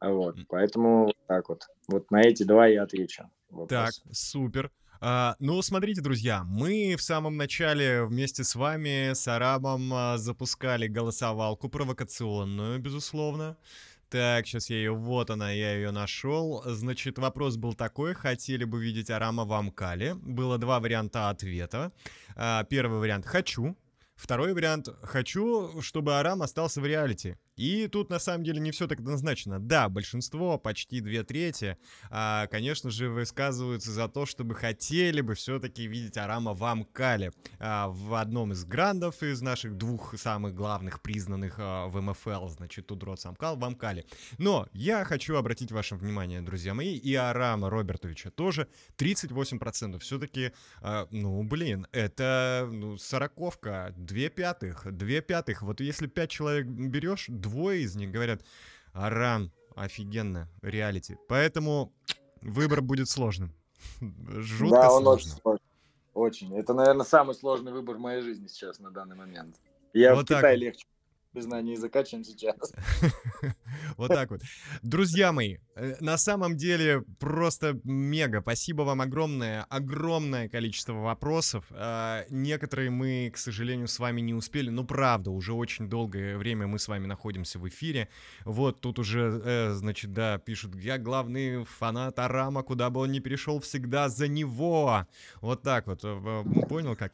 Вот. 0.00 0.36
Поэтому 0.48 1.12
так 1.26 1.48
вот. 1.48 1.66
Вот 1.88 2.10
на 2.10 2.22
эти 2.22 2.44
два 2.44 2.66
я 2.66 2.82
отвечу. 2.82 3.30
Вопрос. 3.50 3.68
Так, 3.68 3.92
супер. 4.12 4.70
А, 5.00 5.36
ну, 5.38 5.62
смотрите, 5.62 6.00
друзья, 6.00 6.42
мы 6.44 6.96
в 6.96 7.02
самом 7.02 7.36
начале 7.36 8.04
вместе 8.04 8.42
с 8.42 8.56
вами, 8.56 9.12
с 9.12 9.28
Арабом, 9.28 9.92
а, 9.94 10.18
запускали 10.18 10.88
голосовалку 10.88 11.68
провокационную, 11.68 12.80
безусловно. 12.80 13.56
Так, 14.10 14.46
сейчас 14.46 14.70
я 14.70 14.76
ее, 14.76 14.92
вот 14.92 15.30
она, 15.30 15.50
я 15.50 15.74
ее 15.74 15.90
нашел. 15.90 16.62
Значит, 16.64 17.18
вопрос 17.18 17.56
был 17.56 17.74
такой, 17.74 18.14
хотели 18.14 18.64
бы 18.64 18.82
видеть 18.82 19.10
Арама 19.10 19.44
в 19.44 19.52
Амкале. 19.52 20.14
Было 20.14 20.56
два 20.56 20.80
варианта 20.80 21.28
ответа. 21.28 21.92
А, 22.34 22.64
первый 22.64 23.00
вариант 23.00 23.26
«хочу», 23.26 23.76
Второй 24.18 24.52
вариант. 24.52 24.88
Хочу, 25.02 25.80
чтобы 25.80 26.16
Арам 26.16 26.42
остался 26.42 26.80
в 26.80 26.86
реалити. 26.86 27.36
И 27.58 27.88
тут 27.88 28.08
на 28.08 28.20
самом 28.20 28.44
деле 28.44 28.60
не 28.60 28.70
все 28.70 28.86
так 28.86 29.00
однозначно. 29.00 29.58
Да, 29.58 29.88
большинство, 29.88 30.58
почти 30.58 31.00
две 31.00 31.24
трети, 31.24 31.76
а, 32.08 32.46
конечно 32.46 32.90
же, 32.90 33.10
высказываются 33.10 33.90
за 33.90 34.08
то, 34.08 34.26
чтобы 34.26 34.54
хотели 34.54 35.20
бы 35.20 35.34
все-таки 35.34 35.86
видеть 35.86 36.16
Арама 36.16 36.54
в 36.54 36.64
Амкале. 36.64 37.32
А, 37.58 37.88
в 37.88 38.14
одном 38.14 38.52
из 38.52 38.64
грандов 38.64 39.22
из 39.22 39.42
наших 39.42 39.76
двух 39.76 40.16
самых 40.16 40.54
главных 40.54 41.02
признанных 41.02 41.56
а, 41.58 41.88
в 41.88 42.00
МФЛ, 42.00 42.46
значит, 42.48 42.86
Тудрот 42.86 43.20
Самкал 43.20 43.56
в 43.56 43.64
Амкале. 43.64 44.04
Но 44.38 44.68
я 44.72 45.04
хочу 45.04 45.34
обратить 45.34 45.72
ваше 45.72 45.96
внимание, 45.96 46.40
друзья 46.40 46.74
мои, 46.74 46.96
и 46.96 47.14
Арама 47.14 47.70
Робертовича 47.70 48.30
тоже 48.30 48.68
38%. 48.98 49.98
Все-таки, 49.98 50.52
а, 50.80 51.08
ну, 51.10 51.42
блин, 51.42 51.88
это 51.90 52.68
ну, 52.70 52.96
сороковка, 52.98 53.92
две 53.96 54.28
пятых, 54.30 54.86
две 54.96 55.20
пятых. 55.20 55.62
Вот 55.62 55.80
если 55.80 56.06
пять 56.06 56.30
человек 56.30 56.66
берешь, 56.66 57.26
двое 57.48 57.82
из 57.82 57.96
них 57.96 58.10
говорят, 58.10 58.42
Арам, 58.92 59.50
офигенно, 59.74 60.48
реалити. 60.62 61.16
Поэтому 61.28 61.92
выбор 62.42 62.82
будет 62.82 63.08
сложным. 63.08 63.52
Жутко 64.00 64.76
да, 64.76 64.92
он 64.92 65.02
сложно. 65.02 65.10
очень 65.10 65.40
сложный. 65.40 65.66
Очень. 66.14 66.56
Это, 66.56 66.74
наверное, 66.74 67.04
самый 67.04 67.34
сложный 67.34 67.72
выбор 67.72 67.96
в 67.96 68.00
моей 68.00 68.22
жизни 68.22 68.48
сейчас 68.48 68.80
на 68.80 68.90
данный 68.90 69.16
момент. 69.16 69.56
Я 69.92 70.14
вот 70.14 70.24
в 70.24 70.34
Китае 70.34 70.56
легче 70.56 70.84
без 71.32 71.44
знания 71.44 71.72
языка, 71.72 72.04
чем 72.04 72.24
сейчас. 72.24 72.56
Вот 73.96 74.08
так 74.08 74.30
вот. 74.30 74.40
Друзья 74.82 75.32
мои, 75.32 75.58
на 76.00 76.16
самом 76.16 76.56
деле 76.56 77.02
просто 77.18 77.80
мега. 77.84 78.40
Спасибо 78.40 78.82
вам 78.82 79.00
огромное. 79.00 79.64
Огромное 79.68 80.48
количество 80.48 80.92
вопросов. 80.94 81.64
А, 81.70 82.24
некоторые 82.30 82.90
мы, 82.90 83.30
к 83.32 83.38
сожалению, 83.38 83.88
с 83.88 83.98
вами 83.98 84.20
не 84.20 84.34
успели. 84.34 84.70
Ну, 84.70 84.84
правда, 84.84 85.30
уже 85.30 85.52
очень 85.52 85.88
долгое 85.88 86.36
время 86.36 86.66
мы 86.66 86.78
с 86.78 86.88
вами 86.88 87.06
находимся 87.06 87.58
в 87.58 87.68
эфире. 87.68 88.08
Вот 88.44 88.80
тут 88.80 88.98
уже, 88.98 89.40
э, 89.44 89.70
значит, 89.72 90.12
да, 90.12 90.38
пишут, 90.38 90.74
я 90.76 90.98
главный 90.98 91.64
фанат 91.64 92.18
Арама, 92.18 92.62
куда 92.62 92.90
бы 92.90 93.00
он 93.00 93.12
ни 93.12 93.20
перешел, 93.20 93.60
всегда 93.60 94.08
за 94.08 94.28
него. 94.28 95.06
Вот 95.40 95.62
так 95.62 95.86
вот. 95.86 96.00
Э, 96.02 96.44
понял, 96.68 96.96
как? 96.96 97.12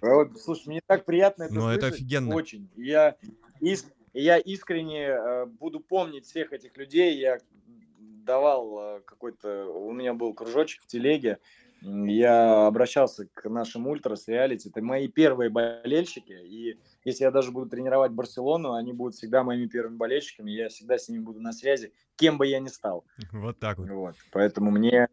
Вот, 0.00 0.38
слушай, 0.40 0.68
мне 0.68 0.80
так 0.86 1.04
приятно 1.04 1.44
это 1.44 1.54
Ну, 1.54 1.68
это 1.68 1.86
офигенно. 1.88 2.34
Очень. 2.34 2.68
Я 2.76 3.16
Иск, 3.60 3.86
я 4.14 4.38
искренне 4.38 5.08
э, 5.08 5.46
буду 5.46 5.80
помнить 5.80 6.24
всех 6.24 6.52
этих 6.52 6.76
людей. 6.76 7.18
Я 7.18 7.38
давал 8.30 8.78
э, 8.78 9.00
какой-то... 9.04 9.66
У 9.66 9.92
меня 9.92 10.14
был 10.14 10.32
кружочек 10.34 10.82
в 10.82 10.86
телеге. 10.86 11.38
Я 11.82 12.66
обращался 12.66 13.26
к 13.32 13.48
нашим 13.48 13.86
ультрас, 13.88 14.28
реалити. 14.28 14.68
Это 14.68 14.82
мои 14.82 15.08
первые 15.08 15.50
болельщики. 15.50 16.32
И 16.32 16.78
если 17.04 17.24
я 17.24 17.30
даже 17.30 17.50
буду 17.50 17.70
тренировать 17.70 18.12
Барселону, 18.12 18.74
они 18.74 18.92
будут 18.92 19.14
всегда 19.14 19.42
моими 19.42 19.66
первыми 19.66 19.96
болельщиками. 19.96 20.50
Я 20.50 20.68
всегда 20.68 20.98
с 20.98 21.08
ними 21.08 21.22
буду 21.22 21.40
на 21.40 21.52
связи, 21.52 21.92
кем 22.16 22.38
бы 22.38 22.46
я 22.46 22.60
ни 22.60 22.68
стал. 22.68 23.04
Вот 23.32 23.58
так 23.58 23.78
вот. 23.78 23.88
вот. 23.88 24.14
Поэтому 24.30 24.70
мне 24.70 25.08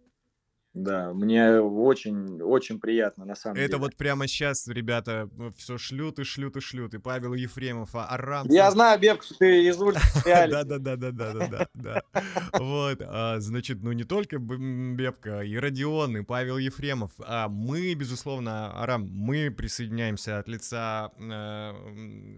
да, 0.77 1.13
мне 1.13 1.59
очень, 1.59 2.41
очень 2.41 2.79
приятно, 2.79 3.25
на 3.25 3.35
самом 3.35 3.55
Это 3.55 3.61
деле. 3.61 3.69
Это 3.69 3.77
вот 3.79 3.95
прямо 3.95 4.27
сейчас, 4.27 4.67
ребята, 4.67 5.29
все 5.57 5.77
шлют 5.77 6.19
и 6.19 6.23
шлют 6.23 6.57
и 6.57 6.59
шлют. 6.59 6.93
И 6.93 6.99
Павел 6.99 7.33
Ефремов, 7.33 7.95
а 7.95 8.07
Арам... 8.09 8.47
Я 8.49 8.69
знаю, 8.71 8.99
Беб, 8.99 9.23
что 9.23 9.35
ты 9.35 9.67
из 9.67 9.77
Да-да-да-да-да-да-да. 9.77 12.03
Вот, 12.53 13.01
а, 13.01 13.39
значит, 13.39 13.79
ну 13.81 13.91
не 13.91 14.03
только 14.03 14.37
Бебка, 14.39 15.41
и 15.41 15.55
Родион, 15.55 16.17
и 16.17 16.23
Павел 16.23 16.57
Ефремов. 16.57 17.11
А 17.19 17.47
мы, 17.47 17.93
безусловно, 17.93 18.73
Арам, 18.81 19.07
мы 19.11 19.51
присоединяемся 19.51 20.39
от 20.39 20.47
лица 20.47 21.11
э, 21.17 21.73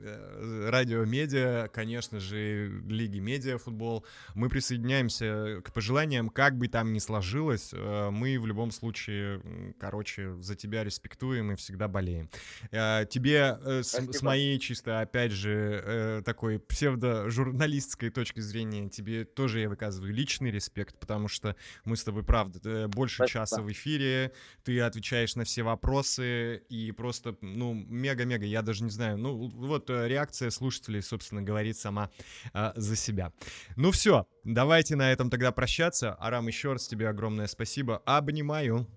э, 0.03 0.69
радио 0.69 1.05
медиа, 1.05 1.69
конечно 1.73 2.19
же, 2.19 2.81
Лиги 2.87 3.19
медиа 3.19 3.57
футбол. 3.57 4.05
Мы 4.35 4.49
присоединяемся 4.49 5.61
к 5.63 5.71
пожеланиям, 5.73 6.29
как 6.29 6.57
бы 6.57 6.67
там 6.67 6.93
ни 6.93 6.99
сложилось, 6.99 7.71
э, 7.73 8.09
мы 8.11 8.28
мы 8.29 8.39
в 8.39 8.45
любом 8.45 8.71
случае, 8.71 9.41
короче, 9.79 10.35
за 10.41 10.55
тебя 10.55 10.83
респектуем 10.83 11.51
и 11.51 11.55
всегда 11.55 11.87
болеем. 11.87 12.29
Э, 12.71 13.05
Тебе 13.09 13.57
э, 13.63 13.83
с, 13.83 13.93
с 13.93 14.21
моей 14.21 14.59
чисто, 14.59 15.01
опять 15.01 15.31
же, 15.31 15.81
э, 15.83 16.21
такой 16.23 16.59
псевдо-журналистской 16.59 18.09
точки 18.09 18.39
зрения, 18.39 18.89
тебе 18.89 19.25
тоже 19.25 19.61
я 19.61 19.69
выказываю 19.69 20.13
личный 20.13 20.51
респект, 20.51 20.99
потому 20.99 21.27
что 21.27 21.55
мы 21.85 21.95
с 21.95 22.03
тобой, 22.03 22.23
правда, 22.23 22.59
э, 22.63 22.87
больше 22.87 23.15
Спасибо. 23.15 23.39
часа 23.39 23.61
в 23.61 23.71
эфире, 23.71 24.33
ты 24.63 24.79
отвечаешь 24.81 25.35
на 25.35 25.43
все 25.43 25.63
вопросы, 25.63 26.57
и 26.69 26.91
просто, 26.91 27.35
ну, 27.41 27.73
мега-мега, 27.73 28.45
я 28.45 28.61
даже 28.61 28.83
не 28.83 28.91
знаю, 28.91 29.17
ну, 29.17 29.49
вот 29.49 29.89
реакция 29.89 30.49
слушателей, 30.49 31.01
собственно, 31.01 31.41
говорит 31.41 31.77
сама 31.77 32.11
а, 32.53 32.73
за 32.75 32.95
себя. 32.95 33.31
Ну 33.75 33.91
все, 33.91 34.27
давайте 34.53 34.95
на 34.95 35.11
этом 35.11 35.29
тогда 35.29 35.51
прощаться. 35.51 36.15
Арам, 36.19 36.47
еще 36.47 36.73
раз 36.73 36.87
тебе 36.87 37.07
огромное 37.09 37.47
спасибо. 37.47 38.01
Обнимаю. 38.05 38.87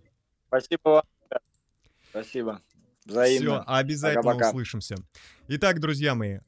Спасибо 0.48 0.80
вам. 0.84 1.02
Спасибо. 2.10 2.60
Взаимно. 3.04 3.62
Все, 3.62 3.72
обязательно 3.72 4.22
Пока-пока. 4.22 4.48
услышимся. 4.50 4.96
Итак, 5.48 5.80
друзья 5.80 6.14
мои, 6.14 6.38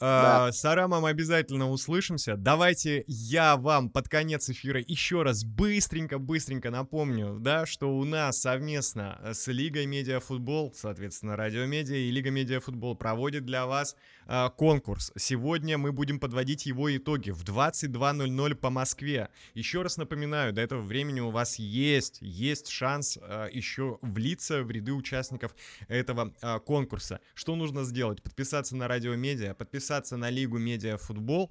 Да. 0.00 0.46
а, 0.46 0.52
с 0.52 0.64
Арамом 0.64 1.04
обязательно 1.04 1.70
услышимся. 1.70 2.36
Давайте 2.36 3.04
я 3.08 3.56
вам 3.56 3.90
под 3.90 4.08
конец 4.08 4.48
эфира 4.48 4.80
еще 4.86 5.22
раз 5.22 5.44
быстренько-быстренько 5.44 6.70
напомню, 6.70 7.38
да, 7.40 7.66
что 7.66 7.96
у 7.96 8.04
нас 8.04 8.40
совместно 8.40 9.18
с 9.32 9.48
Лигой 9.48 9.86
Медиафутбол, 9.86 10.72
соответственно, 10.76 11.34
Радио 11.34 11.66
Медиа 11.66 11.96
и 11.96 12.10
Лига 12.12 12.30
Медиафутбол 12.30 12.94
проводит 12.94 13.44
для 13.44 13.66
вас 13.66 13.96
а, 14.26 14.50
конкурс. 14.50 15.10
Сегодня 15.16 15.78
мы 15.78 15.90
будем 15.90 16.20
подводить 16.20 16.66
его 16.66 16.94
итоги 16.96 17.30
в 17.30 17.42
22.00 17.42 18.54
по 18.54 18.70
Москве. 18.70 19.30
Еще 19.54 19.82
раз 19.82 19.96
напоминаю, 19.96 20.52
до 20.52 20.60
этого 20.60 20.80
времени 20.80 21.20
у 21.20 21.30
вас 21.30 21.58
есть, 21.58 22.18
есть 22.20 22.68
шанс 22.68 23.18
а, 23.20 23.48
еще 23.48 23.98
влиться 24.02 24.62
в 24.62 24.70
ряды 24.70 24.92
участников 24.92 25.56
этого 25.88 26.32
а, 26.40 26.60
конкурса. 26.60 27.18
Что 27.34 27.56
нужно 27.56 27.82
сделать? 27.82 28.22
Подписаться 28.22 28.76
на 28.76 28.86
Радио 28.86 29.16
Медиа, 29.16 29.54
подписаться 29.54 29.87
на 29.88 30.28
Лигу 30.28 30.58
Медиа 30.58 30.98
Футбол. 30.98 31.50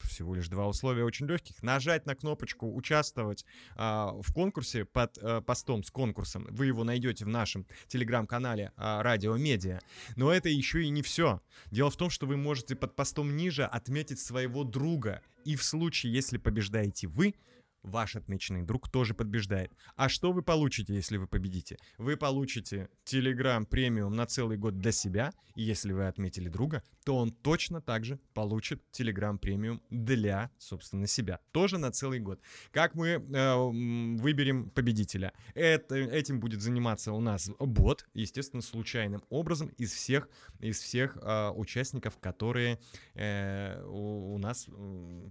Всего 0.00 0.34
лишь 0.34 0.48
два 0.48 0.66
условия 0.66 1.04
очень 1.04 1.26
легких. 1.26 1.62
Нажать 1.62 2.04
на 2.04 2.16
кнопочку 2.16 2.74
«Участвовать» 2.74 3.44
а, 3.76 4.12
в 4.20 4.32
конкурсе 4.32 4.84
под 4.84 5.16
а, 5.22 5.40
постом 5.40 5.84
с 5.84 5.90
конкурсом. 5.90 6.48
Вы 6.50 6.66
его 6.66 6.82
найдете 6.82 7.24
в 7.24 7.28
нашем 7.28 7.64
телеграм-канале 7.86 8.72
а, 8.76 9.02
Радио 9.04 9.36
Медиа. 9.36 9.80
Но 10.16 10.32
это 10.32 10.48
еще 10.48 10.82
и 10.82 10.88
не 10.88 11.02
все. 11.02 11.40
Дело 11.70 11.90
в 11.90 11.96
том, 11.96 12.10
что 12.10 12.26
вы 12.26 12.36
можете 12.36 12.74
под 12.74 12.96
постом 12.96 13.36
ниже 13.36 13.64
отметить 13.64 14.18
своего 14.18 14.64
друга. 14.64 15.22
И 15.44 15.54
в 15.54 15.62
случае, 15.62 16.12
если 16.12 16.38
побеждаете 16.38 17.06
вы, 17.06 17.34
ваш 17.86 18.16
отмеченный 18.16 18.62
друг 18.62 18.90
тоже 18.90 19.14
побеждает. 19.14 19.72
А 19.94 20.08
что 20.08 20.32
вы 20.32 20.42
получите, 20.42 20.94
если 20.94 21.16
вы 21.16 21.26
победите? 21.26 21.78
Вы 21.98 22.16
получите 22.16 22.88
Telegram 23.04 23.64
премиум 23.64 24.12
на 24.14 24.26
целый 24.26 24.58
год 24.58 24.78
для 24.78 24.92
себя, 24.92 25.32
и 25.54 25.62
если 25.62 25.92
вы 25.92 26.06
отметили 26.06 26.48
друга, 26.48 26.82
то 27.04 27.16
он 27.16 27.30
точно 27.30 27.80
также 27.80 28.18
получит 28.34 28.82
Telegram 28.92 29.38
премиум 29.38 29.80
для, 29.90 30.50
собственно, 30.58 31.06
себя. 31.06 31.40
Тоже 31.52 31.78
на 31.78 31.90
целый 31.92 32.18
год. 32.18 32.40
Как 32.72 32.94
мы 32.94 33.08
э, 33.08 33.54
выберем 34.20 34.70
победителя? 34.70 35.32
Это, 35.54 35.94
этим 35.96 36.40
будет 36.40 36.60
заниматься 36.60 37.12
у 37.12 37.20
нас 37.20 37.50
бот, 37.58 38.06
естественно, 38.14 38.62
случайным 38.62 39.22
образом 39.30 39.68
из 39.78 39.92
всех, 39.92 40.28
из 40.58 40.80
всех 40.80 41.16
э, 41.22 41.50
участников, 41.50 42.18
которые 42.18 42.78
э, 43.14 43.82
у, 43.86 44.34
у 44.34 44.38
нас 44.38 44.68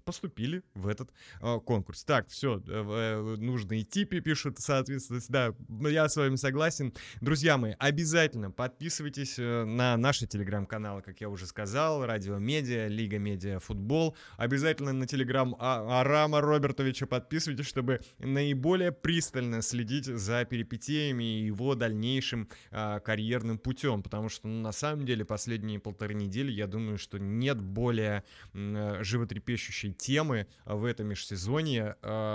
поступили 0.05 0.63
в 0.73 0.87
этот 0.87 1.11
э, 1.41 1.59
конкурс. 1.59 2.03
Так, 2.03 2.29
все, 2.29 2.44
нужно 2.53 3.79
идти, 3.81 4.05
пи- 4.05 4.21
пишут, 4.21 4.59
соответственно, 4.59 5.21
да, 5.29 5.53
я 5.89 6.07
с 6.07 6.15
вами 6.15 6.35
согласен. 6.35 6.93
Друзья 7.21 7.57
мои, 7.57 7.73
обязательно 7.79 8.51
подписывайтесь 8.51 9.35
э, 9.37 9.63
на 9.65 9.97
наши 9.97 10.27
телеграм-каналы, 10.27 11.01
как 11.01 11.21
я 11.21 11.29
уже 11.29 11.45
сказал, 11.45 12.05
Радио 12.05 12.37
Медиа, 12.37 12.87
Лига 12.87 13.17
Медиа 13.17 13.59
Футбол. 13.59 14.15
Обязательно 14.37 14.93
на 14.93 15.07
телеграм 15.07 15.55
А- 15.59 16.01
Арама 16.01 16.41
Робертовича 16.41 17.07
подписывайтесь, 17.07 17.65
чтобы 17.65 18.01
наиболее 18.19 18.91
пристально 18.91 19.61
следить 19.61 20.05
за 20.05 20.45
перипетиями 20.45 21.23
и 21.23 21.45
его 21.45 21.75
дальнейшим 21.75 22.49
а, 22.71 22.99
карьерным 22.99 23.57
путем, 23.57 24.03
потому 24.03 24.29
что 24.29 24.47
ну, 24.47 24.61
на 24.61 24.71
самом 24.71 25.05
деле 25.05 25.25
последние 25.25 25.79
полторы 25.79 26.13
недели, 26.13 26.51
я 26.51 26.67
думаю, 26.67 26.97
что 26.97 27.17
нет 27.17 27.59
более 27.61 28.23
э, 28.53 28.99
животрепещущей 29.03 29.93
темы 29.93 30.47
в 30.65 30.85
этом 30.85 31.07
межсезонье, 31.07 31.95
а, 32.01 32.34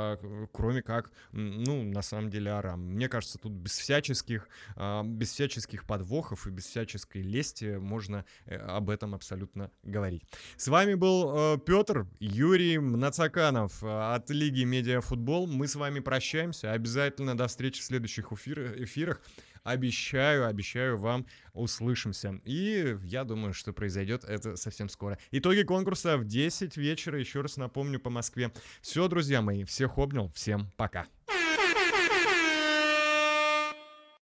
кроме 0.52 0.82
как, 0.82 1.10
ну, 1.32 1.82
на 1.84 2.02
самом 2.02 2.30
деле, 2.30 2.50
Арам. 2.50 2.80
Мне 2.94 3.08
кажется, 3.08 3.38
тут 3.38 3.52
без 3.52 3.78
всяческих, 3.78 4.48
а, 4.76 5.02
без 5.02 5.32
всяческих 5.32 5.84
подвохов 5.84 6.46
и 6.46 6.50
без 6.50 6.66
всяческой 6.66 7.22
лести 7.22 7.76
можно 7.76 8.24
э, 8.46 8.56
об 8.56 8.90
этом 8.90 9.14
абсолютно 9.14 9.70
говорить. 9.82 10.22
С 10.56 10.68
вами 10.68 10.94
был 10.94 11.58
Петр 11.58 12.06
Юрий 12.18 12.78
Мнацаканов 12.78 13.82
э, 13.82 14.14
от 14.14 14.30
Лиги 14.30 14.64
Медиафутбол. 14.64 15.46
Мы 15.46 15.68
с 15.68 15.76
вами 15.76 16.00
прощаемся. 16.00 16.72
Обязательно 16.72 17.36
до 17.36 17.46
встречи 17.46 17.80
в 17.80 17.84
следующих 17.84 18.32
эфир- 18.32 18.82
эфирах. 18.82 19.20
Обещаю, 19.62 20.46
обещаю 20.46 20.98
вам 20.98 21.26
услышимся. 21.52 22.40
И 22.44 22.96
я 23.04 23.24
думаю, 23.24 23.52
что 23.52 23.72
произойдет 23.72 24.24
это 24.24 24.56
совсем 24.56 24.88
скоро. 24.88 25.18
Итоги 25.30 25.62
конкурса 25.62 26.16
в 26.16 26.24
10 26.24 26.76
вечера, 26.76 27.18
еще 27.18 27.40
раз 27.40 27.56
напомню, 27.56 28.00
по 28.00 28.10
Москве. 28.10 28.52
Все, 28.80 29.08
друзья 29.08 29.42
мои, 29.42 29.64
всех 29.64 29.98
обнял, 29.98 30.30
всем 30.34 30.70
пока. 30.76 31.06